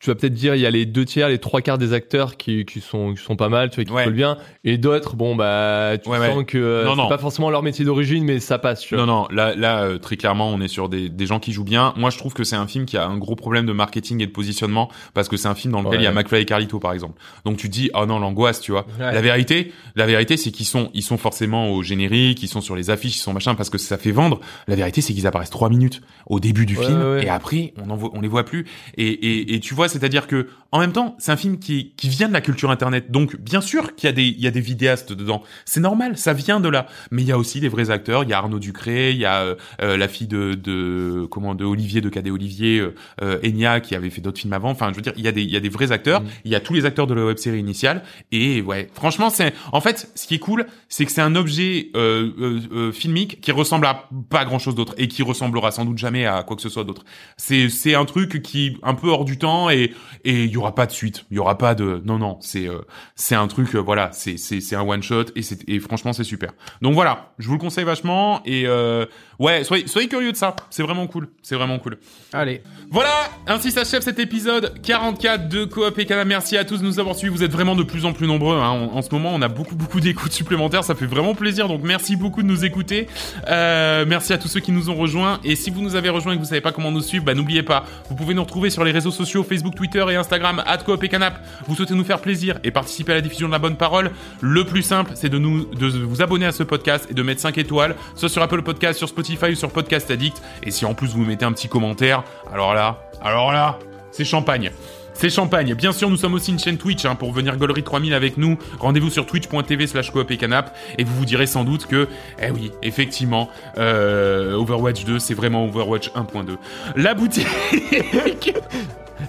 tu 0.00 0.10
vas 0.10 0.14
peut-être 0.14 0.34
dire 0.34 0.54
il 0.54 0.60
y 0.60 0.66
a 0.66 0.70
les 0.70 0.84
deux 0.86 1.04
tiers, 1.04 1.28
les 1.28 1.38
trois 1.38 1.60
quarts 1.62 1.78
des 1.78 1.92
acteurs 1.92 2.36
qui, 2.36 2.64
qui 2.66 2.80
sont 2.80 3.14
qui 3.14 3.22
sont 3.22 3.36
pas 3.36 3.48
mal, 3.48 3.70
tu 3.70 3.76
vois, 3.76 3.84
qui 3.84 3.92
Ouais. 3.92 4.04
collent 4.04 4.12
bien, 4.14 4.36
et 4.64 4.76
d'autres, 4.78 5.16
bon 5.16 5.34
bah, 5.34 5.92
tu 6.02 6.08
Ouais, 6.10 6.18
sens 6.18 6.36
ouais. 6.36 6.44
que 6.44 6.58
euh, 6.58 6.84
Non, 6.84 6.90
c'est 6.94 6.96
non. 7.02 7.08
pas 7.08 7.18
forcément 7.18 7.48
leur 7.50 7.62
métier 7.62 7.84
d'origine, 7.84 8.24
mais 8.24 8.38
ça 8.40 8.58
passe. 8.58 8.80
Tu 8.82 8.94
vois. 8.94 9.06
non 9.06 9.12
non 9.22 9.28
là 9.30 9.54
là 9.56 9.84
euh, 9.84 9.98
très 9.98 10.16
clairement 10.16 10.50
on 10.50 10.60
est 10.60 10.68
sur 10.68 10.88
des, 10.88 11.08
des 11.08 11.26
gens 11.26 11.40
qui 11.40 11.52
jouent 11.52 11.64
bien 11.64 11.94
moi 11.96 12.10
je 12.10 12.18
trouve 12.18 12.34
que 12.34 12.44
c'est 12.44 12.56
un 12.56 12.66
film 12.66 12.84
qui 12.84 12.96
a 12.96 13.06
un 13.06 13.16
gros 13.16 13.36
problème 13.36 13.64
de 13.66 13.72
marketing 13.72 14.22
et 14.22 14.26
de 14.26 14.32
positionnement 14.32 14.90
parce 15.14 15.28
que 15.28 15.36
c'est 15.36 15.48
un 15.48 15.54
film 15.54 15.72
dans 15.72 15.78
lequel 15.80 15.94
Ouais. 15.98 16.00
il 16.00 16.04
y 16.04 16.06
a 16.06 16.12
McFly 16.12 16.42
et 16.42 16.44
Carlito 16.44 16.78
par 16.78 16.92
exemple 16.92 17.18
donc 17.44 17.56
tu 17.56 17.68
te 17.68 17.72
dis 17.72 17.90
oh 17.94 18.04
non 18.06 18.18
l'angoisse 18.18 18.60
tu 18.60 18.72
vois 18.72 18.86
Ouais. 19.00 19.12
la 19.12 19.20
vérité 19.20 19.72
la 19.94 20.06
vérité 20.06 20.36
c'est 20.36 20.50
qu'ils 20.50 20.66
sont 20.66 20.90
ils 20.94 21.02
sont 21.02 21.16
forcément 21.18 21.70
au 21.70 21.82
générique 21.82 22.42
ils 22.42 22.48
sont 22.48 22.60
sur 22.60 22.76
les 22.76 22.90
affiches 22.90 23.16
ils 23.16 23.20
sont 23.20 23.32
machin 23.32 23.54
parce 23.54 23.70
que 23.70 23.78
ça 23.78 23.96
fait 23.98 24.12
vendre 24.12 24.40
la 24.68 24.76
vérité 24.76 25.00
c'est 25.00 25.14
qu'ils 25.14 25.26
apparaissent 25.26 25.50
trois 25.50 25.70
minutes 25.70 26.00
au 26.26 26.38
début 26.40 26.66
du 26.66 26.76
Ouais, 26.76 26.84
film 26.86 27.00
ouais. 27.02 27.24
et 27.24 27.28
après 27.28 27.72
on 27.82 27.88
en 27.90 27.96
voit, 27.96 28.10
on 28.14 28.20
les 28.20 28.28
voit 28.28 28.44
plus 28.44 28.66
et, 28.98 29.06
et, 29.06 29.54
et 29.54 29.60
tu 29.60 29.74
vois 29.74 29.85
vois, 29.86 29.88
c'est-à-dire 29.88 30.26
que 30.26 30.48
en 30.72 30.80
même 30.80 30.92
temps, 30.92 31.16
c'est 31.18 31.32
un 31.32 31.36
film 31.36 31.58
qui 31.58 31.92
qui 31.96 32.08
vient 32.08 32.28
de 32.28 32.32
la 32.32 32.40
culture 32.40 32.70
internet. 32.70 33.10
Donc 33.10 33.36
bien 33.36 33.60
sûr 33.60 33.94
qu'il 33.94 34.08
y 34.08 34.10
a 34.10 34.12
des 34.12 34.24
il 34.24 34.40
y 34.40 34.46
a 34.46 34.50
des 34.50 34.60
vidéastes 34.60 35.12
dedans. 35.12 35.42
C'est 35.64 35.80
normal, 35.80 36.16
ça 36.16 36.32
vient 36.32 36.60
de 36.60 36.68
là. 36.68 36.86
Mais 37.10 37.22
il 37.22 37.28
y 37.28 37.32
a 37.32 37.38
aussi 37.38 37.60
des 37.60 37.68
vrais 37.68 37.90
acteurs. 37.90 38.24
Il 38.24 38.30
y 38.30 38.32
a 38.32 38.38
Arnaud 38.38 38.58
Ducré, 38.58 39.10
il 39.10 39.18
y 39.18 39.24
a 39.24 39.42
euh, 39.42 39.54
euh, 39.82 39.96
la 39.96 40.08
fille 40.08 40.26
de 40.26 40.54
de 40.54 41.26
comment 41.30 41.54
de 41.54 41.64
Olivier 41.64 42.00
de 42.00 42.08
Cadet 42.08 42.30
Olivier, 42.30 42.78
euh, 42.78 42.94
euh, 43.22 43.38
Enya 43.44 43.80
qui 43.80 43.94
avait 43.94 44.10
fait 44.10 44.20
d'autres 44.20 44.40
films 44.40 44.52
avant. 44.52 44.70
Enfin, 44.70 44.90
je 44.90 44.96
veux 44.96 45.02
dire, 45.02 45.12
il 45.16 45.24
y 45.24 45.28
a 45.28 45.32
des 45.32 45.42
il 45.42 45.50
y 45.50 45.56
a 45.56 45.60
des 45.60 45.68
vrais 45.68 45.92
acteurs. 45.92 46.22
Mm. 46.22 46.26
Il 46.44 46.50
y 46.50 46.54
a 46.54 46.60
tous 46.60 46.74
les 46.74 46.84
acteurs 46.84 47.06
de 47.06 47.14
la 47.14 47.24
web 47.24 47.38
série 47.38 47.60
initiale. 47.60 48.02
Et 48.32 48.62
ouais, 48.62 48.88
franchement, 48.94 49.30
c'est 49.30 49.54
en 49.72 49.80
fait 49.80 50.10
ce 50.14 50.26
qui 50.26 50.34
est 50.34 50.38
cool, 50.38 50.66
c'est 50.88 51.04
que 51.04 51.12
c'est 51.12 51.22
un 51.22 51.36
objet 51.36 51.90
euh, 51.96 52.30
euh, 52.72 52.92
filmique 52.92 53.40
qui 53.40 53.52
ressemble 53.52 53.86
à 53.86 54.08
pas 54.30 54.44
grand 54.44 54.58
chose 54.58 54.74
d'autre 54.74 54.94
et 54.98 55.08
qui 55.08 55.22
ressemblera 55.22 55.70
sans 55.70 55.84
doute 55.84 55.98
jamais 55.98 56.26
à 56.26 56.42
quoi 56.42 56.56
que 56.56 56.62
ce 56.62 56.68
soit 56.68 56.84
d'autre. 56.84 57.04
C'est 57.36 57.68
c'est 57.68 57.94
un 57.94 58.04
truc 58.04 58.42
qui 58.42 58.76
un 58.82 58.94
peu 58.94 59.08
hors 59.08 59.24
du 59.24 59.38
temps 59.38 59.70
et 59.70 59.75
et 59.84 60.44
il 60.44 60.50
y 60.50 60.56
aura 60.56 60.74
pas 60.74 60.86
de 60.86 60.92
suite, 60.92 61.24
il 61.30 61.36
y 61.36 61.40
aura 61.40 61.58
pas 61.58 61.74
de 61.74 62.02
non 62.04 62.18
non, 62.18 62.38
c'est 62.40 62.68
euh, 62.68 62.80
c'est 63.14 63.34
un 63.34 63.46
truc 63.46 63.74
euh, 63.74 63.78
voilà, 63.78 64.10
c'est 64.12 64.36
c'est 64.36 64.60
c'est 64.60 64.76
un 64.76 64.82
one 64.82 65.02
shot 65.02 65.24
et 65.34 65.42
c'est 65.42 65.68
et 65.68 65.78
franchement 65.80 66.12
c'est 66.12 66.24
super. 66.24 66.52
Donc 66.82 66.94
voilà, 66.94 67.32
je 67.38 67.46
vous 67.46 67.54
le 67.54 67.58
conseille 67.58 67.84
vachement 67.84 68.40
et 68.44 68.66
euh, 68.66 69.06
ouais, 69.38 69.64
soyez 69.64 69.86
soyez 69.86 70.08
curieux 70.08 70.32
de 70.32 70.36
ça, 70.36 70.56
c'est 70.70 70.82
vraiment 70.82 71.06
cool, 71.06 71.28
c'est 71.42 71.54
vraiment 71.54 71.78
cool. 71.78 71.98
Allez. 72.32 72.62
Voilà, 72.90 73.30
ainsi 73.46 73.70
s'achève 73.70 74.02
cet 74.02 74.18
épisode 74.18 74.80
44 74.82 75.48
de 75.48 75.64
Coop 75.64 75.98
et 75.98 76.06
Cana. 76.06 76.24
Merci 76.24 76.56
à 76.56 76.64
tous 76.64 76.78
de 76.78 76.84
nous 76.84 76.98
avoir 77.00 77.16
suivis. 77.16 77.34
Vous 77.34 77.42
êtes 77.42 77.52
vraiment 77.52 77.74
de 77.74 77.82
plus 77.82 78.04
en 78.04 78.12
plus 78.12 78.26
nombreux. 78.26 78.56
Hein. 78.56 78.68
En, 78.68 78.96
en 78.96 79.02
ce 79.02 79.08
moment, 79.12 79.30
on 79.34 79.42
a 79.42 79.48
beaucoup 79.48 79.76
beaucoup 79.76 80.00
d'écoutes 80.00 80.32
supplémentaires. 80.32 80.84
Ça 80.84 80.94
fait 80.94 81.06
vraiment 81.06 81.34
plaisir. 81.34 81.68
Donc 81.68 81.82
merci 81.82 82.16
beaucoup 82.16 82.42
de 82.42 82.48
nous 82.48 82.64
écouter. 82.64 83.06
Merci 83.46 84.32
à 84.32 84.38
tous 84.38 84.48
ceux 84.48 84.60
qui 84.60 84.72
nous 84.72 84.90
ont 84.90 84.94
rejoints. 84.94 85.40
Et 85.44 85.56
si 85.56 85.70
vous 85.70 85.82
nous 85.82 85.94
avez 85.94 86.08
rejoints 86.08 86.32
et 86.32 86.36
que 86.36 86.42
vous 86.42 86.48
savez 86.48 86.60
pas 86.60 86.72
comment 86.72 86.90
nous 86.90 87.02
suivre, 87.02 87.24
bah 87.24 87.34
n'oubliez 87.34 87.62
pas, 87.62 87.84
vous 88.08 88.14
pouvez 88.14 88.34
nous 88.34 88.42
retrouver 88.42 88.70
sur 88.70 88.84
les 88.84 88.92
réseaux 88.92 89.10
sociaux 89.10 89.42
Facebook, 89.42 89.65
Twitter 89.74 90.04
et 90.10 90.16
Instagram 90.16 90.62
Coop 90.84 91.02
et 91.02 91.08
Canap. 91.08 91.40
Vous 91.66 91.74
souhaitez 91.74 91.94
nous 91.94 92.04
faire 92.04 92.20
plaisir 92.20 92.58
et 92.64 92.70
participer 92.70 93.12
à 93.12 93.14
la 93.16 93.20
diffusion 93.20 93.48
de 93.48 93.52
la 93.52 93.58
bonne 93.58 93.76
parole. 93.76 94.10
Le 94.40 94.64
plus 94.64 94.82
simple, 94.82 95.12
c'est 95.14 95.28
de 95.28 95.38
de 95.38 95.86
vous 96.04 96.22
abonner 96.22 96.46
à 96.46 96.52
ce 96.52 96.62
podcast 96.62 97.06
et 97.10 97.14
de 97.14 97.22
mettre 97.22 97.40
5 97.40 97.58
étoiles, 97.58 97.94
soit 98.14 98.28
sur 98.28 98.42
Apple 98.42 98.62
Podcast, 98.62 98.98
sur 98.98 99.08
Spotify 99.08 99.52
ou 99.52 99.54
sur 99.54 99.70
Podcast 99.70 100.10
Addict. 100.10 100.42
Et 100.62 100.70
si 100.70 100.84
en 100.84 100.94
plus 100.94 101.08
vous 101.08 101.24
mettez 101.24 101.44
un 101.44 101.52
petit 101.52 101.68
commentaire, 101.68 102.24
alors 102.52 102.74
là, 102.74 103.00
alors 103.22 103.52
là, 103.52 103.78
c'est 104.10 104.24
champagne. 104.24 104.70
C'est 105.16 105.30
champagne. 105.30 105.74
Bien 105.74 105.92
sûr, 105.92 106.10
nous 106.10 106.18
sommes 106.18 106.34
aussi 106.34 106.50
une 106.50 106.58
chaîne 106.58 106.76
Twitch 106.76 107.06
hein, 107.06 107.14
pour 107.14 107.32
venir 107.32 107.56
Gollery 107.56 107.82
3000 107.82 108.12
avec 108.12 108.36
nous. 108.36 108.58
Rendez-vous 108.78 109.08
sur 109.08 109.24
twitch.tv 109.24 109.86
slash 109.86 110.10
coop 110.10 110.30
et 110.30 110.36
canap 110.36 110.76
et 110.98 111.04
vous 111.04 111.14
vous 111.14 111.24
direz 111.24 111.46
sans 111.46 111.64
doute 111.64 111.86
que, 111.86 112.06
eh 112.38 112.50
oui, 112.50 112.70
effectivement, 112.82 113.48
euh, 113.78 114.54
Overwatch 114.54 115.04
2, 115.04 115.18
c'est 115.18 115.34
vraiment 115.34 115.64
Overwatch 115.64 116.10
1.2. 116.10 116.56
La 116.96 117.14
boutique... 117.14 117.46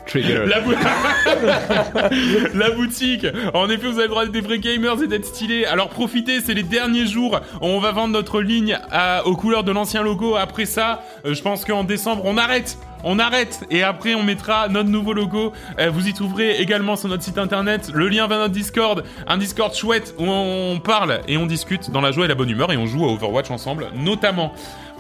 Trigger. 0.06 0.44
La, 0.46 0.60
bou- 0.62 0.74
La 2.54 2.72
boutique 2.72 3.26
En 3.54 3.70
effet, 3.70 3.88
vous 3.88 3.94
avez 4.00 4.04
le 4.04 4.08
droit 4.10 4.24
d'être 4.24 4.32
des 4.34 4.42
vrais 4.42 4.60
gamers 4.60 5.02
et 5.04 5.08
d'être 5.08 5.26
stylés. 5.26 5.66
Alors 5.66 5.90
profitez, 5.90 6.42
c'est 6.42 6.54
les 6.54 6.64
derniers 6.64 7.06
jours. 7.08 7.40
On 7.62 7.80
va 7.80 7.92
vendre 7.92 8.14
notre 8.14 8.42
ligne 8.42 8.78
aux 9.26 9.36
couleurs 9.36 9.64
de 9.64 9.72
l'ancien 9.72 10.04
logo. 10.04 10.36
Après 10.36 10.66
ça, 10.66 11.04
euh, 11.26 11.34
je 11.34 11.42
pense 11.42 11.66
qu'en 11.66 11.84
décembre, 11.84 12.24
on 12.26 12.38
arrête 12.38 12.78
on 13.04 13.20
arrête 13.20 13.60
et 13.70 13.84
après 13.84 14.16
on 14.16 14.24
mettra 14.24 14.70
notre 14.70 14.90
nouveau 14.90 15.14
logo. 15.14 15.54
Euh, 15.80 15.92
vous 15.92 16.08
y 16.08 16.14
trouverez 16.14 16.58
également 16.58 16.96
sur 16.96 17.08
notre 17.10 17.22
site 17.22 17.38
internet 17.38 17.92
le 17.94 18.10
lien 18.10 18.26
vers 18.28 18.40
notre 18.40 18.54
Discord, 18.56 19.04
un 19.28 19.38
Discord 19.38 19.74
chouette 19.76 20.16
où 20.18 20.26
on 20.28 20.80
parle 20.84 21.22
et 21.28 21.38
on 21.38 21.46
discute 21.46 21.92
dans 21.92 22.02
la 22.02 22.12
joie 22.12 22.26
et 22.26 22.28
la 22.28 22.34
bonne 22.34 22.50
humeur 22.50 22.72
et 22.74 22.78
on 22.78 22.88
joue 22.88 23.06
à 23.06 23.12
Overwatch 23.12 23.52
ensemble 23.52 23.90
notamment. 23.96 24.52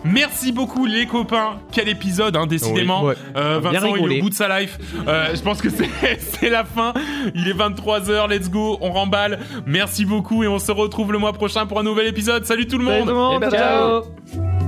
Merci 0.03 0.51
beaucoup 0.51 0.85
les 0.85 1.05
copains. 1.05 1.59
Quel 1.71 1.89
épisode, 1.89 2.35
hein, 2.35 2.47
décidément. 2.47 3.03
Oui, 3.03 3.09
ouais. 3.09 3.15
Euh, 3.35 3.59
Vincent, 3.61 3.95
il 3.95 4.11
est 4.11 4.19
au 4.19 4.21
bout 4.23 4.29
de 4.29 4.35
sa 4.35 4.59
life. 4.59 4.77
Euh, 5.07 5.35
je 5.35 5.41
pense 5.41 5.61
que 5.61 5.69
c'est 5.69 5.89
c'est 6.19 6.49
la 6.49 6.63
fin. 6.63 6.93
Il 7.35 7.47
est 7.47 7.53
23h, 7.53 8.29
let's 8.29 8.49
go, 8.49 8.77
on 8.81 8.91
remballe. 8.91 9.39
Merci 9.65 10.05
beaucoup 10.05 10.43
et 10.43 10.47
on 10.47 10.59
se 10.59 10.71
retrouve 10.71 11.11
le 11.11 11.17
mois 11.17 11.33
prochain 11.33 11.65
pour 11.65 11.79
un 11.79 11.83
nouvel 11.83 12.07
épisode. 12.07 12.45
Salut 12.45 12.67
tout 12.67 12.77
le 12.77 12.85
monde 12.85 12.93
Salut 12.93 13.05
tout 13.05 13.11
le 13.11 13.15
monde. 13.15 13.43
Eh 13.43 13.49
ben, 13.49 13.51
ciao. 13.51 14.01
ciao. 14.01 14.66